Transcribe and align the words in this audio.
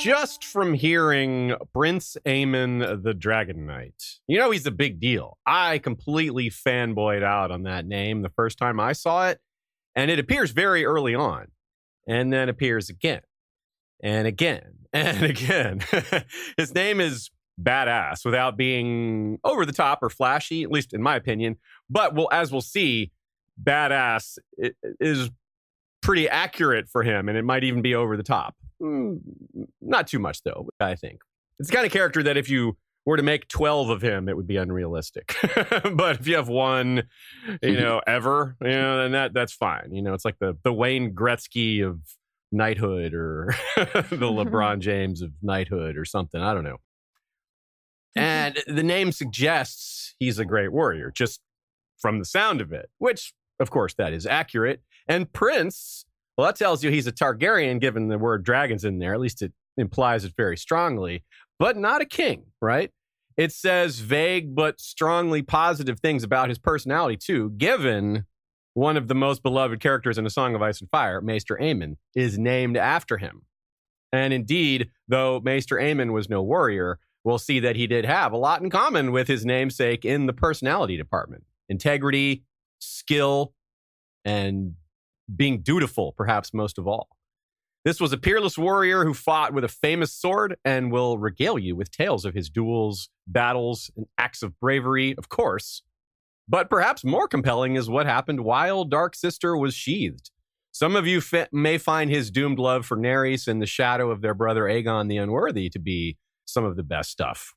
just 0.00 0.44
from 0.44 0.72
hearing 0.72 1.54
Prince 1.74 2.16
Aemon 2.24 3.02
the 3.02 3.12
Dragon 3.12 3.66
Knight. 3.66 4.02
You 4.26 4.38
know, 4.38 4.50
he's 4.50 4.66
a 4.66 4.70
big 4.70 4.98
deal. 4.98 5.36
I 5.46 5.78
completely 5.78 6.48
fanboyed 6.48 7.22
out 7.22 7.50
on 7.50 7.64
that 7.64 7.86
name 7.86 8.22
the 8.22 8.30
first 8.30 8.58
time 8.58 8.80
I 8.80 8.92
saw 8.92 9.28
it, 9.28 9.40
and 9.94 10.10
it 10.10 10.18
appears 10.18 10.52
very 10.52 10.84
early 10.84 11.14
on, 11.14 11.48
and 12.08 12.32
then 12.32 12.48
appears 12.48 12.88
again, 12.88 13.20
and 14.02 14.26
again, 14.26 14.72
and 14.92 15.22
again. 15.22 15.82
His 16.56 16.74
name 16.74 17.00
is 17.00 17.30
badass 17.60 18.24
without 18.24 18.56
being 18.56 19.38
over 19.44 19.66
the 19.66 19.72
top 19.72 20.02
or 20.02 20.08
flashy, 20.08 20.62
at 20.62 20.70
least 20.70 20.94
in 20.94 21.02
my 21.02 21.16
opinion. 21.16 21.56
But 21.90 22.14
well, 22.14 22.28
as 22.32 22.50
we'll 22.50 22.62
see, 22.62 23.12
badass 23.62 24.38
is 24.98 25.30
pretty 26.00 26.26
accurate 26.26 26.88
for 26.88 27.02
him, 27.02 27.28
and 27.28 27.36
it 27.36 27.44
might 27.44 27.64
even 27.64 27.82
be 27.82 27.94
over 27.94 28.16
the 28.16 28.22
top. 28.22 28.56
Mm, 28.80 29.20
not 29.80 30.06
too 30.06 30.18
much, 30.18 30.42
though, 30.42 30.68
I 30.78 30.94
think. 30.94 31.20
It's 31.58 31.68
the 31.68 31.74
kind 31.74 31.86
of 31.86 31.92
character 31.92 32.22
that 32.22 32.36
if 32.36 32.48
you 32.48 32.76
were 33.04 33.16
to 33.16 33.22
make 33.22 33.48
12 33.48 33.90
of 33.90 34.02
him, 34.02 34.28
it 34.28 34.36
would 34.36 34.46
be 34.46 34.56
unrealistic. 34.56 35.36
but 35.94 36.20
if 36.20 36.26
you 36.26 36.36
have 36.36 36.48
one, 36.48 37.04
you 37.62 37.78
know, 37.78 38.00
ever, 38.06 38.56
you 38.62 38.70
know, 38.70 39.02
then 39.02 39.12
that 39.12 39.34
that's 39.34 39.52
fine. 39.52 39.92
You 39.92 40.02
know, 40.02 40.14
it's 40.14 40.24
like 40.24 40.38
the 40.38 40.56
the 40.64 40.72
Wayne 40.72 41.14
Gretzky 41.14 41.86
of 41.86 42.00
knighthood 42.52 43.14
or 43.14 43.54
the 43.76 43.82
LeBron 44.10 44.80
James 44.80 45.22
of 45.22 45.32
knighthood 45.42 45.96
or 45.96 46.04
something. 46.04 46.40
I 46.40 46.54
don't 46.54 46.64
know. 46.64 46.78
And 48.16 48.58
the 48.66 48.82
name 48.82 49.12
suggests 49.12 50.14
he's 50.18 50.38
a 50.38 50.44
great 50.44 50.72
warrior, 50.72 51.12
just 51.14 51.40
from 51.98 52.18
the 52.18 52.24
sound 52.24 52.60
of 52.60 52.72
it, 52.72 52.90
which, 52.98 53.34
of 53.60 53.70
course, 53.70 53.94
that 53.94 54.12
is 54.12 54.26
accurate. 54.26 54.82
And 55.06 55.32
Prince 55.32 56.06
well, 56.40 56.46
that 56.46 56.56
tells 56.56 56.82
you 56.82 56.90
he's 56.90 57.06
a 57.06 57.12
Targaryen, 57.12 57.82
given 57.82 58.08
the 58.08 58.16
word 58.16 58.44
dragons 58.44 58.82
in 58.82 58.98
there. 58.98 59.12
At 59.12 59.20
least 59.20 59.42
it 59.42 59.52
implies 59.76 60.24
it 60.24 60.32
very 60.38 60.56
strongly, 60.56 61.22
but 61.58 61.76
not 61.76 62.00
a 62.00 62.06
king, 62.06 62.44
right? 62.62 62.90
It 63.36 63.52
says 63.52 63.98
vague 63.98 64.54
but 64.54 64.80
strongly 64.80 65.42
positive 65.42 66.00
things 66.00 66.24
about 66.24 66.48
his 66.48 66.58
personality, 66.58 67.18
too, 67.18 67.50
given 67.58 68.24
one 68.72 68.96
of 68.96 69.06
the 69.06 69.14
most 69.14 69.42
beloved 69.42 69.80
characters 69.80 70.16
in 70.16 70.24
A 70.24 70.30
Song 70.30 70.54
of 70.54 70.62
Ice 70.62 70.80
and 70.80 70.88
Fire, 70.88 71.20
Maester 71.20 71.58
Aemon, 71.60 71.96
is 72.14 72.38
named 72.38 72.78
after 72.78 73.18
him. 73.18 73.42
And 74.10 74.32
indeed, 74.32 74.88
though 75.08 75.40
Maester 75.44 75.76
Aemon 75.76 76.14
was 76.14 76.30
no 76.30 76.42
warrior, 76.42 77.00
we'll 77.22 77.36
see 77.36 77.60
that 77.60 77.76
he 77.76 77.86
did 77.86 78.06
have 78.06 78.32
a 78.32 78.38
lot 78.38 78.62
in 78.62 78.70
common 78.70 79.12
with 79.12 79.28
his 79.28 79.44
namesake 79.44 80.06
in 80.06 80.24
the 80.24 80.32
personality 80.32 80.96
department 80.96 81.44
integrity, 81.68 82.44
skill, 82.78 83.52
and 84.24 84.76
being 85.34 85.60
dutiful, 85.62 86.12
perhaps 86.12 86.52
most 86.54 86.78
of 86.78 86.86
all. 86.86 87.08
This 87.84 88.00
was 88.00 88.12
a 88.12 88.18
peerless 88.18 88.58
warrior 88.58 89.04
who 89.04 89.14
fought 89.14 89.54
with 89.54 89.64
a 89.64 89.68
famous 89.68 90.12
sword 90.12 90.56
and 90.64 90.92
will 90.92 91.16
regale 91.16 91.58
you 91.58 91.74
with 91.74 91.90
tales 91.90 92.26
of 92.26 92.34
his 92.34 92.50
duels, 92.50 93.08
battles, 93.26 93.90
and 93.96 94.06
acts 94.18 94.42
of 94.42 94.58
bravery, 94.60 95.14
of 95.16 95.30
course. 95.30 95.82
But 96.46 96.68
perhaps 96.68 97.04
more 97.04 97.26
compelling 97.26 97.76
is 97.76 97.88
what 97.88 98.06
happened 98.06 98.40
while 98.40 98.84
Dark 98.84 99.14
Sister 99.14 99.56
was 99.56 99.72
sheathed. 99.72 100.30
Some 100.72 100.94
of 100.94 101.06
you 101.06 101.22
may 101.52 101.78
find 101.78 102.10
his 102.10 102.30
doomed 102.30 102.58
love 102.58 102.84
for 102.84 102.96
Nerys 102.96 103.48
and 103.48 103.62
the 103.62 103.66
shadow 103.66 104.10
of 104.10 104.20
their 104.20 104.34
brother 104.34 104.64
Aegon 104.64 105.08
the 105.08 105.16
Unworthy 105.16 105.70
to 105.70 105.78
be 105.78 106.18
some 106.44 106.64
of 106.64 106.76
the 106.76 106.82
best 106.82 107.10
stuff. 107.10 107.54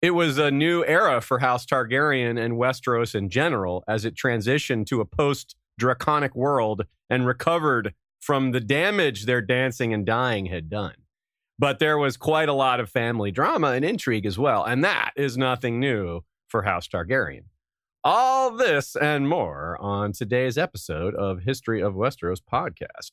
It 0.00 0.12
was 0.12 0.38
a 0.38 0.50
new 0.50 0.84
era 0.84 1.20
for 1.20 1.40
House 1.40 1.66
Targaryen 1.66 2.42
and 2.42 2.54
Westeros 2.54 3.14
in 3.14 3.28
general 3.28 3.84
as 3.86 4.04
it 4.04 4.14
transitioned 4.14 4.86
to 4.86 5.00
a 5.00 5.04
post 5.04 5.56
draconic 5.78 6.34
world 6.34 6.86
and 7.10 7.26
recovered 7.26 7.94
from 8.20 8.52
the 8.52 8.60
damage 8.60 9.26
their 9.26 9.40
dancing 9.40 9.92
and 9.92 10.06
dying 10.06 10.46
had 10.46 10.70
done. 10.70 10.94
But 11.58 11.78
there 11.78 11.98
was 11.98 12.16
quite 12.16 12.48
a 12.48 12.54
lot 12.54 12.80
of 12.80 12.90
family 12.90 13.30
drama 13.30 13.72
and 13.72 13.84
intrigue 13.84 14.26
as 14.26 14.38
well, 14.38 14.64
and 14.64 14.82
that 14.84 15.12
is 15.16 15.36
nothing 15.36 15.78
new 15.78 16.22
for 16.48 16.62
House 16.62 16.88
Targaryen. 16.88 17.44
All 18.04 18.50
this 18.50 18.96
and 18.96 19.28
more 19.28 19.76
on 19.80 20.12
today's 20.12 20.58
episode 20.58 21.14
of 21.14 21.42
History 21.42 21.80
of 21.80 21.94
Westeros 21.94 22.40
podcast. 22.42 23.12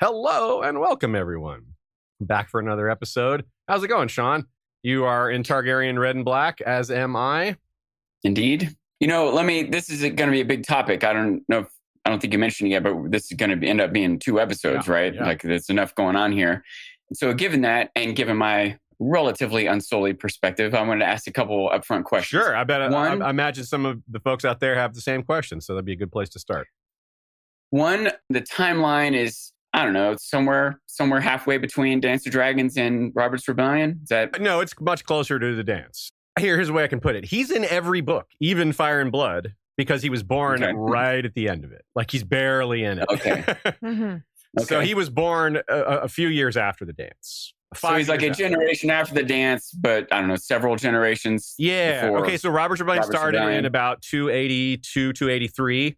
Hello 0.00 0.62
and 0.62 0.78
welcome, 0.78 1.16
everyone. 1.16 1.74
Back 2.20 2.50
for 2.50 2.60
another 2.60 2.88
episode. 2.88 3.44
How's 3.66 3.82
it 3.82 3.88
going, 3.88 4.06
Sean? 4.06 4.46
You 4.84 5.04
are 5.04 5.28
in 5.28 5.42
Targaryen 5.42 5.98
red 5.98 6.14
and 6.14 6.24
black, 6.24 6.60
as 6.60 6.88
am 6.88 7.16
I. 7.16 7.56
Indeed. 8.22 8.76
You 9.00 9.08
know, 9.08 9.30
let 9.30 9.44
me, 9.44 9.64
this 9.64 9.90
is 9.90 10.02
going 10.02 10.16
to 10.16 10.30
be 10.30 10.40
a 10.40 10.44
big 10.44 10.64
topic. 10.64 11.02
I 11.02 11.12
don't 11.12 11.42
know 11.48 11.58
if, 11.58 11.66
I 12.04 12.10
don't 12.10 12.20
think 12.20 12.32
you 12.32 12.38
mentioned 12.38 12.68
it 12.68 12.74
yet, 12.74 12.84
but 12.84 13.10
this 13.10 13.24
is 13.24 13.36
going 13.36 13.60
to 13.60 13.66
end 13.66 13.80
up 13.80 13.92
being 13.92 14.20
two 14.20 14.40
episodes, 14.40 14.86
yeah, 14.86 14.92
right? 14.92 15.14
Yeah. 15.16 15.24
Like 15.26 15.42
there's 15.42 15.68
enough 15.68 15.92
going 15.96 16.14
on 16.14 16.30
here. 16.30 16.62
So, 17.12 17.34
given 17.34 17.62
that, 17.62 17.90
and 17.96 18.14
given 18.14 18.36
my 18.36 18.78
relatively 19.00 19.66
unsullied 19.66 20.20
perspective, 20.20 20.76
I 20.76 20.82
wanted 20.82 21.00
to 21.00 21.06
ask 21.06 21.26
a 21.26 21.32
couple 21.32 21.70
upfront 21.70 22.04
questions. 22.04 22.44
Sure. 22.44 22.56
I 22.56 22.62
bet 22.62 22.88
One, 22.92 23.20
I, 23.20 23.26
I 23.26 23.30
imagine 23.30 23.64
some 23.64 23.84
of 23.84 24.00
the 24.08 24.20
folks 24.20 24.44
out 24.44 24.60
there 24.60 24.76
have 24.76 24.94
the 24.94 25.00
same 25.00 25.24
questions. 25.24 25.66
So, 25.66 25.74
that'd 25.74 25.84
be 25.84 25.94
a 25.94 25.96
good 25.96 26.12
place 26.12 26.28
to 26.30 26.38
start. 26.38 26.68
One, 27.70 28.12
the 28.30 28.42
timeline 28.42 29.16
is 29.16 29.52
I 29.78 29.84
don't 29.84 29.92
know, 29.92 30.16
somewhere 30.18 30.80
somewhere 30.86 31.20
halfway 31.20 31.56
between 31.56 32.00
Dance 32.00 32.26
of 32.26 32.32
Dragons 32.32 32.76
and 32.76 33.12
Robert's 33.14 33.46
Rebellion. 33.46 34.00
Is 34.02 34.08
that 34.08 34.40
no? 34.40 34.58
It's 34.58 34.74
much 34.80 35.04
closer 35.04 35.38
to 35.38 35.54
the 35.54 35.62
dance. 35.62 36.10
Here, 36.36 36.56
here's 36.56 36.66
the 36.66 36.72
way 36.72 36.82
I 36.82 36.88
can 36.88 36.98
put 36.98 37.14
it. 37.14 37.26
He's 37.26 37.52
in 37.52 37.64
every 37.64 38.00
book, 38.00 38.26
even 38.40 38.72
Fire 38.72 39.00
and 39.00 39.12
Blood, 39.12 39.54
because 39.76 40.02
he 40.02 40.10
was 40.10 40.24
born 40.24 40.64
okay. 40.64 40.72
right 40.76 41.24
at 41.24 41.34
the 41.34 41.48
end 41.48 41.64
of 41.64 41.70
it. 41.70 41.84
Like 41.94 42.10
he's 42.10 42.24
barely 42.24 42.82
in 42.82 42.98
it. 42.98 43.06
Okay. 43.08 43.42
mm-hmm. 43.42 44.16
okay. 44.58 44.64
So 44.64 44.80
he 44.80 44.94
was 44.94 45.10
born 45.10 45.60
a, 45.68 45.76
a, 45.76 46.08
few 46.08 46.26
years 46.26 46.56
after 46.56 46.84
the 46.84 46.92
dance. 46.92 47.54
so 47.76 47.94
he's 47.94 48.08
like 48.08 48.22
a 48.22 48.30
after. 48.30 48.48
generation 48.48 48.90
after 48.90 49.14
the 49.14 49.22
dance, 49.22 49.70
but 49.70 50.12
I 50.12 50.18
don't 50.18 50.28
know, 50.28 50.34
several 50.34 50.74
generations. 50.74 51.54
Yeah. 51.56 52.10
Okay. 52.14 52.36
So 52.36 52.50
Robert's 52.50 52.80
Rebellion 52.80 53.02
Robert's 53.02 53.16
started 53.16 53.38
Rebellion. 53.38 53.60
in 53.60 53.64
about 53.64 54.02
282, 54.02 55.12
283. 55.12 55.96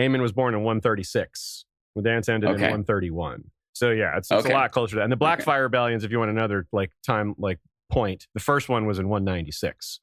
Aemon 0.00 0.22
was 0.22 0.32
born 0.32 0.54
in 0.54 0.60
136. 0.60 1.66
The 1.94 2.02
dance 2.02 2.28
ended 2.28 2.50
okay. 2.50 2.56
in 2.56 2.62
131. 2.62 3.44
So 3.72 3.90
yeah, 3.90 4.16
it's, 4.16 4.30
it's 4.30 4.44
okay. 4.44 4.52
a 4.52 4.56
lot 4.56 4.72
closer 4.72 4.92
to 4.92 4.96
that. 4.96 5.02
And 5.04 5.12
the 5.12 5.16
Blackfire 5.16 5.54
okay. 5.54 5.60
rebellions, 5.60 6.04
if 6.04 6.10
you 6.10 6.18
want 6.18 6.30
another 6.30 6.66
like 6.72 6.90
time 7.04 7.34
like 7.38 7.58
point, 7.90 8.26
the 8.34 8.40
first 8.40 8.68
one 8.68 8.86
was 8.86 8.98
in 8.98 9.08
196. 9.08 10.00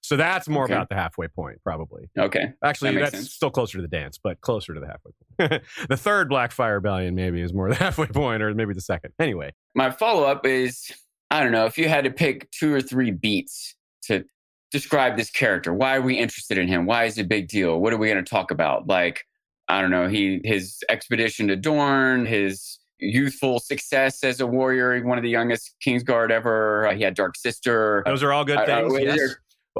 So 0.00 0.16
that's 0.16 0.48
more 0.48 0.64
okay. 0.64 0.74
about 0.74 0.90
the 0.90 0.96
halfway 0.96 1.28
point, 1.28 1.60
probably. 1.64 2.10
Okay. 2.18 2.52
Actually, 2.62 2.94
that 2.94 3.00
that's 3.00 3.16
sense. 3.16 3.32
still 3.32 3.50
closer 3.50 3.78
to 3.78 3.82
the 3.82 3.88
dance, 3.88 4.18
but 4.22 4.38
closer 4.42 4.74
to 4.74 4.80
the 4.80 4.86
halfway 4.86 5.12
point. 5.48 5.62
the 5.88 5.96
third 5.96 6.28
Blackfire 6.28 6.74
Rebellion 6.74 7.14
maybe 7.14 7.40
is 7.40 7.54
more 7.54 7.70
the 7.70 7.74
halfway 7.76 8.06
point, 8.08 8.42
or 8.42 8.52
maybe 8.52 8.74
the 8.74 8.82
second. 8.82 9.12
Anyway. 9.18 9.52
My 9.74 9.90
follow 9.90 10.24
up 10.24 10.44
is 10.44 10.92
I 11.30 11.42
don't 11.42 11.52
know, 11.52 11.64
if 11.64 11.78
you 11.78 11.88
had 11.88 12.04
to 12.04 12.10
pick 12.10 12.50
two 12.50 12.72
or 12.72 12.80
three 12.80 13.10
beats 13.10 13.74
to 14.02 14.24
describe 14.70 15.16
this 15.16 15.30
character, 15.30 15.72
why 15.72 15.96
are 15.96 16.02
we 16.02 16.18
interested 16.18 16.58
in 16.58 16.68
him? 16.68 16.86
Why 16.86 17.04
is 17.04 17.18
it 17.18 17.22
a 17.22 17.26
big 17.26 17.48
deal? 17.48 17.80
What 17.80 17.92
are 17.92 17.96
we 17.96 18.08
going 18.08 18.22
to 18.22 18.28
talk 18.28 18.50
about? 18.50 18.86
Like, 18.86 19.24
I 19.68 19.80
don't 19.80 19.90
know, 19.90 20.08
he 20.08 20.40
his 20.44 20.82
expedition 20.88 21.48
to 21.48 21.56
Dorne, 21.56 22.26
his 22.26 22.78
youthful 22.98 23.58
success 23.58 24.22
as 24.24 24.40
a 24.40 24.46
warrior, 24.46 25.02
one 25.04 25.18
of 25.18 25.24
the 25.24 25.30
youngest 25.30 25.74
Kingsguard 25.84 26.30
ever. 26.30 26.86
Uh, 26.88 26.94
he 26.94 27.02
had 27.02 27.14
Dark 27.14 27.36
Sister. 27.36 28.02
Those 28.06 28.22
are 28.22 28.32
all 28.32 28.44
good 28.44 28.58
uh, 28.58 28.66
things. 28.66 28.92
Uh, 28.92 28.98
yes. 28.98 29.16
there, 29.16 29.28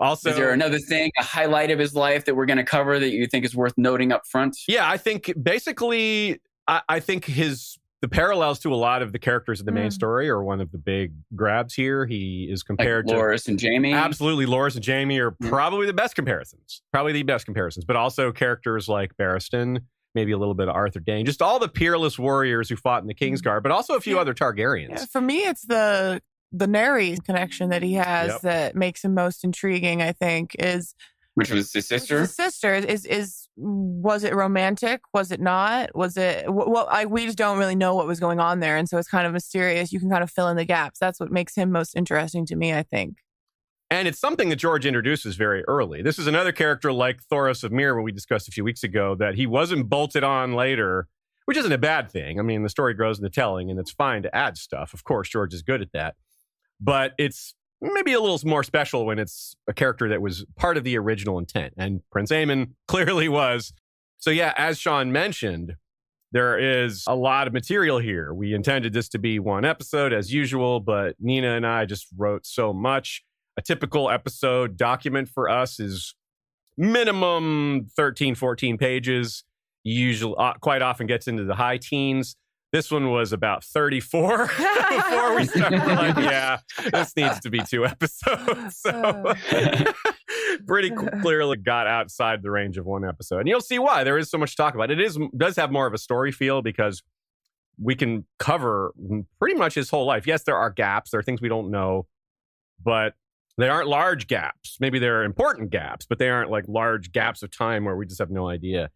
also, 0.01 0.31
is 0.31 0.37
there 0.37 0.53
another 0.53 0.79
thing, 0.79 1.11
a 1.19 1.23
highlight 1.23 1.71
of 1.71 1.79
his 1.79 1.95
life 1.95 2.25
that 2.25 2.35
we're 2.35 2.47
going 2.47 2.59
to 2.59 2.65
cover 2.65 2.99
that 2.99 3.11
you 3.11 3.27
think 3.27 3.45
is 3.45 3.55
worth 3.55 3.75
noting 3.77 4.13
up 4.13 4.27
front? 4.27 4.57
Yeah, 4.67 4.89
I 4.89 4.97
think 4.97 5.33
basically, 5.41 6.41
I, 6.67 6.83
I 6.89 7.01
think 7.01 7.25
his 7.25 7.79
the 8.01 8.09
parallels 8.09 8.59
to 8.61 8.73
a 8.73 8.77
lot 8.77 9.03
of 9.03 9.13
the 9.13 9.19
characters 9.19 9.61
in 9.61 9.67
the 9.67 9.73
main 9.73 9.89
mm. 9.89 9.93
story 9.93 10.29
are 10.29 10.43
one 10.43 10.61
of 10.61 10.71
the 10.71 10.79
big 10.79 11.13
grabs 11.35 11.75
here. 11.75 12.05
He 12.05 12.49
is 12.51 12.63
compared 12.63 13.07
like 13.07 13.17
Loras 13.17 13.45
to 13.45 13.53
and 13.53 13.61
Jaime. 13.61 13.93
Absolutely, 13.93 14.47
Loras 14.47 14.77
and 14.77 14.85
Jaime 14.85 15.19
are 15.19 15.31
mm. 15.31 15.49
probably 15.49 15.87
the 15.87 15.95
best 15.95 16.15
comparisons. 16.15 16.83
Probably 16.93 17.13
the 17.13 17.23
best 17.23 17.47
comparisons, 17.47 17.85
but 17.85 17.97
also 17.97 18.31
characters 18.31 18.89
like 18.89 19.17
Barristan, 19.17 19.81
maybe 20.15 20.33
a 20.33 20.39
little 20.39 20.55
bit 20.55 20.69
of 20.69 20.75
Arthur 20.75 21.01
Dayne, 21.01 21.25
just 21.25 21.41
all 21.41 21.59
the 21.59 21.69
peerless 21.69 22.19
warriors 22.19 22.69
who 22.69 22.77
fought 22.77 23.03
in 23.03 23.09
the 23.09 23.15
Kingsguard, 23.15 23.63
but 23.63 23.73
also 23.73 23.95
a 23.95 24.01
few 24.01 24.17
yeah. 24.17 24.21
other 24.21 24.35
Targaryens. 24.35 24.91
Yeah, 24.91 25.05
for 25.07 25.21
me, 25.21 25.39
it's 25.47 25.63
the 25.63 26.21
the 26.53 26.67
Nerys 26.67 27.25
connection 27.25 27.71
that 27.71 27.83
he 27.83 27.95
has 27.95 28.29
yep. 28.29 28.41
that 28.43 28.77
makes 28.77 29.03
him 29.03 29.15
most 29.15 29.45
intriguing. 29.45 30.03
I 30.03 30.13
think 30.13 30.55
is 30.59 30.95
which 31.35 31.51
was 31.51 31.73
his 31.73 31.89
sister. 31.89 32.21
His 32.21 32.35
sister 32.35 32.75
is 32.75 33.07
is 33.07 33.44
was 33.57 34.25
it 34.25 34.35
romantic? 34.35 35.01
Was 35.13 35.31
it 35.31 35.41
not? 35.41 35.95
Was 35.95 36.17
it 36.17 36.53
well? 36.53 36.89
I, 36.91 37.07
we 37.07 37.27
just 37.27 37.39
don't 37.39 37.59
really 37.59 37.77
know 37.77 37.95
what 37.95 38.07
was 38.07 38.21
going 38.21 38.41
on 38.41 38.61
there, 38.61 38.77
and 38.77 38.89
so 38.89 38.99
it's 38.99 39.09
kind 39.09 39.27
of 39.27 39.33
mysterious. 39.33 39.93
You 39.93 40.01
can 40.01 40.11
kind 40.11 40.23
of 40.23 40.31
fill 40.31 40.49
in 40.49 40.57
the 40.57 40.65
gaps. 40.65 40.99
That's 40.99 41.21
what 41.21 41.31
makes 41.31 41.55
him 41.55 41.71
most 41.71 41.95
interesting 41.97 42.47
to 42.47 42.57
me. 42.57 42.75
I 42.75 42.83
think. 42.83 43.19
And 43.91 44.09
it's 44.09 44.19
something 44.19 44.49
that 44.49 44.57
George 44.57 44.87
introduces 44.87 45.37
very 45.37 45.63
early. 45.69 46.03
This 46.03 46.19
is 46.19 46.27
another 46.27 46.53
character 46.53 46.93
like 46.93 47.21
Thoros 47.31 47.63
of 47.63 47.71
Myr, 47.71 47.95
when 47.95 48.05
we 48.05 48.13
discussed 48.13 48.49
a 48.49 48.51
few 48.51 48.65
weeks 48.65 48.83
ago, 48.83 49.15
that 49.15 49.37
he 49.37 49.47
wasn't 49.47 49.89
bolted 49.89 50.25
on 50.25 50.55
later, 50.55 51.07
which 51.45 51.57
isn't 51.57 51.71
a 51.71 51.79
bad 51.79 52.11
thing. 52.11 52.41
I 52.41 52.43
mean, 52.43 52.63
the 52.63 52.69
story 52.69 52.95
grows 52.95 53.19
in 53.19 53.23
the 53.23 53.31
telling, 53.31 53.71
and 53.71 53.79
it's 53.79 53.93
fine 53.93 54.23
to 54.23 54.35
add 54.35 54.57
stuff. 54.57 54.95
Of 54.95 55.05
course, 55.05 55.29
George 55.29 55.55
is 55.55 55.63
good 55.63 55.81
at 55.81 55.93
that. 55.93 56.17
But 56.81 57.13
it's 57.19 57.55
maybe 57.93 58.13
a 58.13 58.21
little 58.21 58.41
more 58.45 58.63
special 58.63 59.07
when 59.07 59.19
it's 59.19 59.57
a 59.69 59.75
character 59.75 60.09
that 60.09 60.23
was 60.23 60.45
part 60.57 60.77
of 60.77 60.85
the 60.85 60.97
original 60.97 61.39
intent. 61.39 61.75
And 61.77 62.01
Prince 62.11 62.31
Aemon 62.31 62.71
clearly 62.89 63.29
was. 63.29 63.73
So, 64.19 64.31
yeah, 64.31 64.55
as 64.57 64.79
Sean 64.79 65.13
mentioned, 65.13 65.77
there 66.33 66.59
is 66.59 67.05
a 67.07 67.15
lot 67.15 67.47
of 67.47 67.53
material 67.53 67.99
here. 67.99 68.33
We 68.33 68.55
intended 68.55 68.93
this 68.93 69.09
to 69.11 69.19
be 69.19 69.39
one 69.39 69.65
episode 69.65 70.13
as 70.13 70.33
usual, 70.33 70.81
but 70.81 71.15
Nina 71.21 71.55
and 71.55 71.67
I 71.67 71.85
just 71.85 72.09
wrote 72.17 72.47
so 72.47 72.73
much 72.73 73.23
a 73.57 73.63
typical 73.63 74.11
episode 74.11 74.77
document 74.77 75.29
for 75.29 75.49
us 75.49 75.79
is 75.79 76.15
minimum 76.77 77.87
13 77.97 78.35
14 78.35 78.77
pages 78.79 79.45
usually 79.85 80.35
uh, 80.39 80.55
quite 80.55 80.83
often 80.83 81.07
gets 81.07 81.29
into 81.29 81.45
the 81.45 81.55
high 81.55 81.77
teens 81.77 82.37
this 82.75 82.91
one 82.91 83.13
was 83.13 83.33
about 83.33 83.63
34 83.63 84.39
before 84.49 85.37
we 85.37 85.45
started 85.45 85.81
We're 85.81 85.95
like 85.95 86.17
yeah 86.19 86.59
this 86.93 87.15
needs 87.17 87.39
to 87.41 87.51
be 87.51 87.61
two 87.61 87.87
episodes 87.87 88.77
so 88.79 89.33
pretty 90.67 90.91
clearly 90.91 91.57
got 91.57 91.87
outside 91.87 92.43
the 92.43 92.51
range 92.51 92.77
of 92.77 92.85
one 92.85 93.05
episode 93.05 93.39
and 93.39 93.49
you'll 93.49 93.61
see 93.61 93.79
why 93.79 94.03
there 94.03 94.19
is 94.19 94.29
so 94.29 94.39
much 94.39 94.51
to 94.51 94.57
talk 94.57 94.75
about 94.75 94.91
it 94.91 95.01
is 95.01 95.17
does 95.37 95.55
have 95.55 95.71
more 95.71 95.87
of 95.87 95.95
a 95.95 95.99
story 95.99 96.33
feel 96.33 96.63
because 96.63 97.05
we 97.81 97.95
can 97.95 98.25
cover 98.41 98.93
pretty 99.39 99.55
much 99.55 99.75
his 99.75 99.89
whole 99.89 100.05
life 100.05 100.27
yes 100.27 100.43
there 100.43 100.57
are 100.57 100.71
gaps 100.71 101.13
there 101.13 101.21
are 101.21 101.23
things 101.23 101.41
we 101.41 101.49
don't 101.49 101.71
know 101.71 102.09
but 102.83 103.15
they 103.57 103.69
aren't 103.69 103.87
large 103.87 104.27
gaps. 104.27 104.79
Maybe 104.81 104.99
they're 104.99 105.23
important 105.23 105.71
gaps, 105.71 106.07
but 106.07 106.19
they 106.19 106.29
aren't 106.29 106.51
like 106.51 106.65
large 106.67 107.13
gaps 107.13 107.41
of 107.45 107.57
time 107.57 107.85
where 107.85 107.95
we 107.95 108.05
just 108.05 108.19
have 108.19 108.33
no 108.33 108.49
idea. 108.49 108.91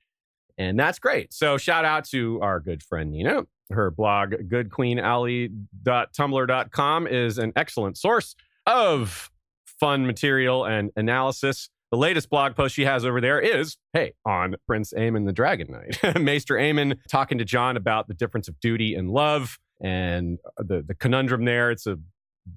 And 0.57 0.77
that's 0.77 0.99
great. 0.99 1.33
So 1.33 1.59
shout 1.59 1.85
out 1.85 2.05
to 2.07 2.41
our 2.43 2.59
good 2.59 2.83
friend 2.83 3.13
Nina. 3.13 3.45
Her 3.71 3.91
blog, 3.91 4.33
goodqueenally.tumblr.com, 4.33 7.07
is 7.07 7.39
an 7.39 7.53
excellent 7.57 7.99
source 7.99 8.35
of 8.67 9.31
fun 9.65 10.07
material 10.07 10.65
and 10.65 10.91
analysis. 10.97 11.69
The 11.91 11.97
latest 11.97 12.29
blog 12.29 12.55
post 12.55 12.75
she 12.75 12.85
has 12.85 13.05
over 13.05 13.21
there 13.21 13.41
is, 13.41 13.79
hey, 13.95 14.13
on 14.25 14.57
Prince 14.67 14.93
Aemon 14.93 15.27
the 15.27 15.33
Dragon 15.33 15.69
Knight. 15.71 15.99
Maester 16.21 16.57
Aemon 16.57 16.99
talking 17.09 17.39
to 17.39 17.45
Jon 17.45 17.77
about 17.77 18.09
the 18.09 18.15
difference 18.15 18.49
of 18.49 18.61
duty 18.61 18.95
and 18.95 19.11
love 19.11 19.59
and 19.81 20.39
uh, 20.59 20.65
the, 20.67 20.83
the 20.83 20.95
conundrum 20.95 21.47
there. 21.47 21.71
It's 21.71 21.87
a 21.87 21.99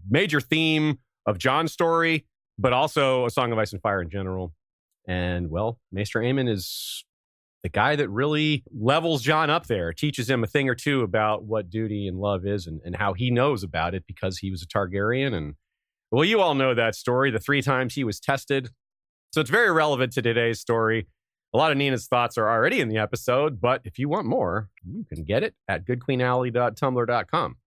major 0.09 0.41
theme 0.41 0.99
of 1.25 1.37
Jon's 1.37 1.71
story, 1.71 2.25
but 2.57 2.73
also 2.73 3.25
A 3.25 3.29
Song 3.29 3.51
of 3.51 3.57
Ice 3.57 3.71
and 3.71 3.81
Fire 3.81 4.01
in 4.01 4.09
general. 4.09 4.53
And 5.07 5.49
well, 5.49 5.79
Maester 5.91 6.19
Aemon 6.19 6.49
is 6.49 7.05
the 7.63 7.69
guy 7.69 7.95
that 7.95 8.09
really 8.09 8.63
levels 8.73 9.21
Jon 9.21 9.49
up 9.49 9.67
there, 9.67 9.93
teaches 9.93 10.29
him 10.29 10.43
a 10.43 10.47
thing 10.47 10.67
or 10.67 10.75
two 10.75 11.01
about 11.01 11.43
what 11.43 11.69
duty 11.69 12.07
and 12.07 12.17
love 12.17 12.45
is 12.45 12.65
and, 12.65 12.81
and 12.83 12.95
how 12.95 13.13
he 13.13 13.29
knows 13.29 13.63
about 13.63 13.93
it 13.93 14.03
because 14.07 14.39
he 14.39 14.49
was 14.49 14.63
a 14.63 14.67
Targaryen. 14.67 15.33
And 15.33 15.55
well, 16.11 16.25
you 16.25 16.41
all 16.41 16.55
know 16.55 16.73
that 16.73 16.95
story, 16.95 17.29
the 17.29 17.39
three 17.39 17.61
times 17.61 17.93
he 17.93 18.03
was 18.03 18.19
tested. 18.19 18.69
So 19.33 19.41
it's 19.41 19.49
very 19.49 19.71
relevant 19.71 20.13
to 20.13 20.21
today's 20.21 20.59
story. 20.59 21.07
A 21.53 21.57
lot 21.57 21.71
of 21.71 21.77
Nina's 21.77 22.07
thoughts 22.07 22.37
are 22.37 22.49
already 22.49 22.79
in 22.79 22.89
the 22.89 22.97
episode, 22.97 23.61
but 23.61 23.81
if 23.83 23.99
you 23.99 24.09
want 24.09 24.25
more, 24.25 24.69
you 24.85 25.05
can 25.05 25.23
get 25.23 25.43
it 25.43 25.53
at 25.67 25.85
goodqueenally.tumblr.com. 25.85 27.57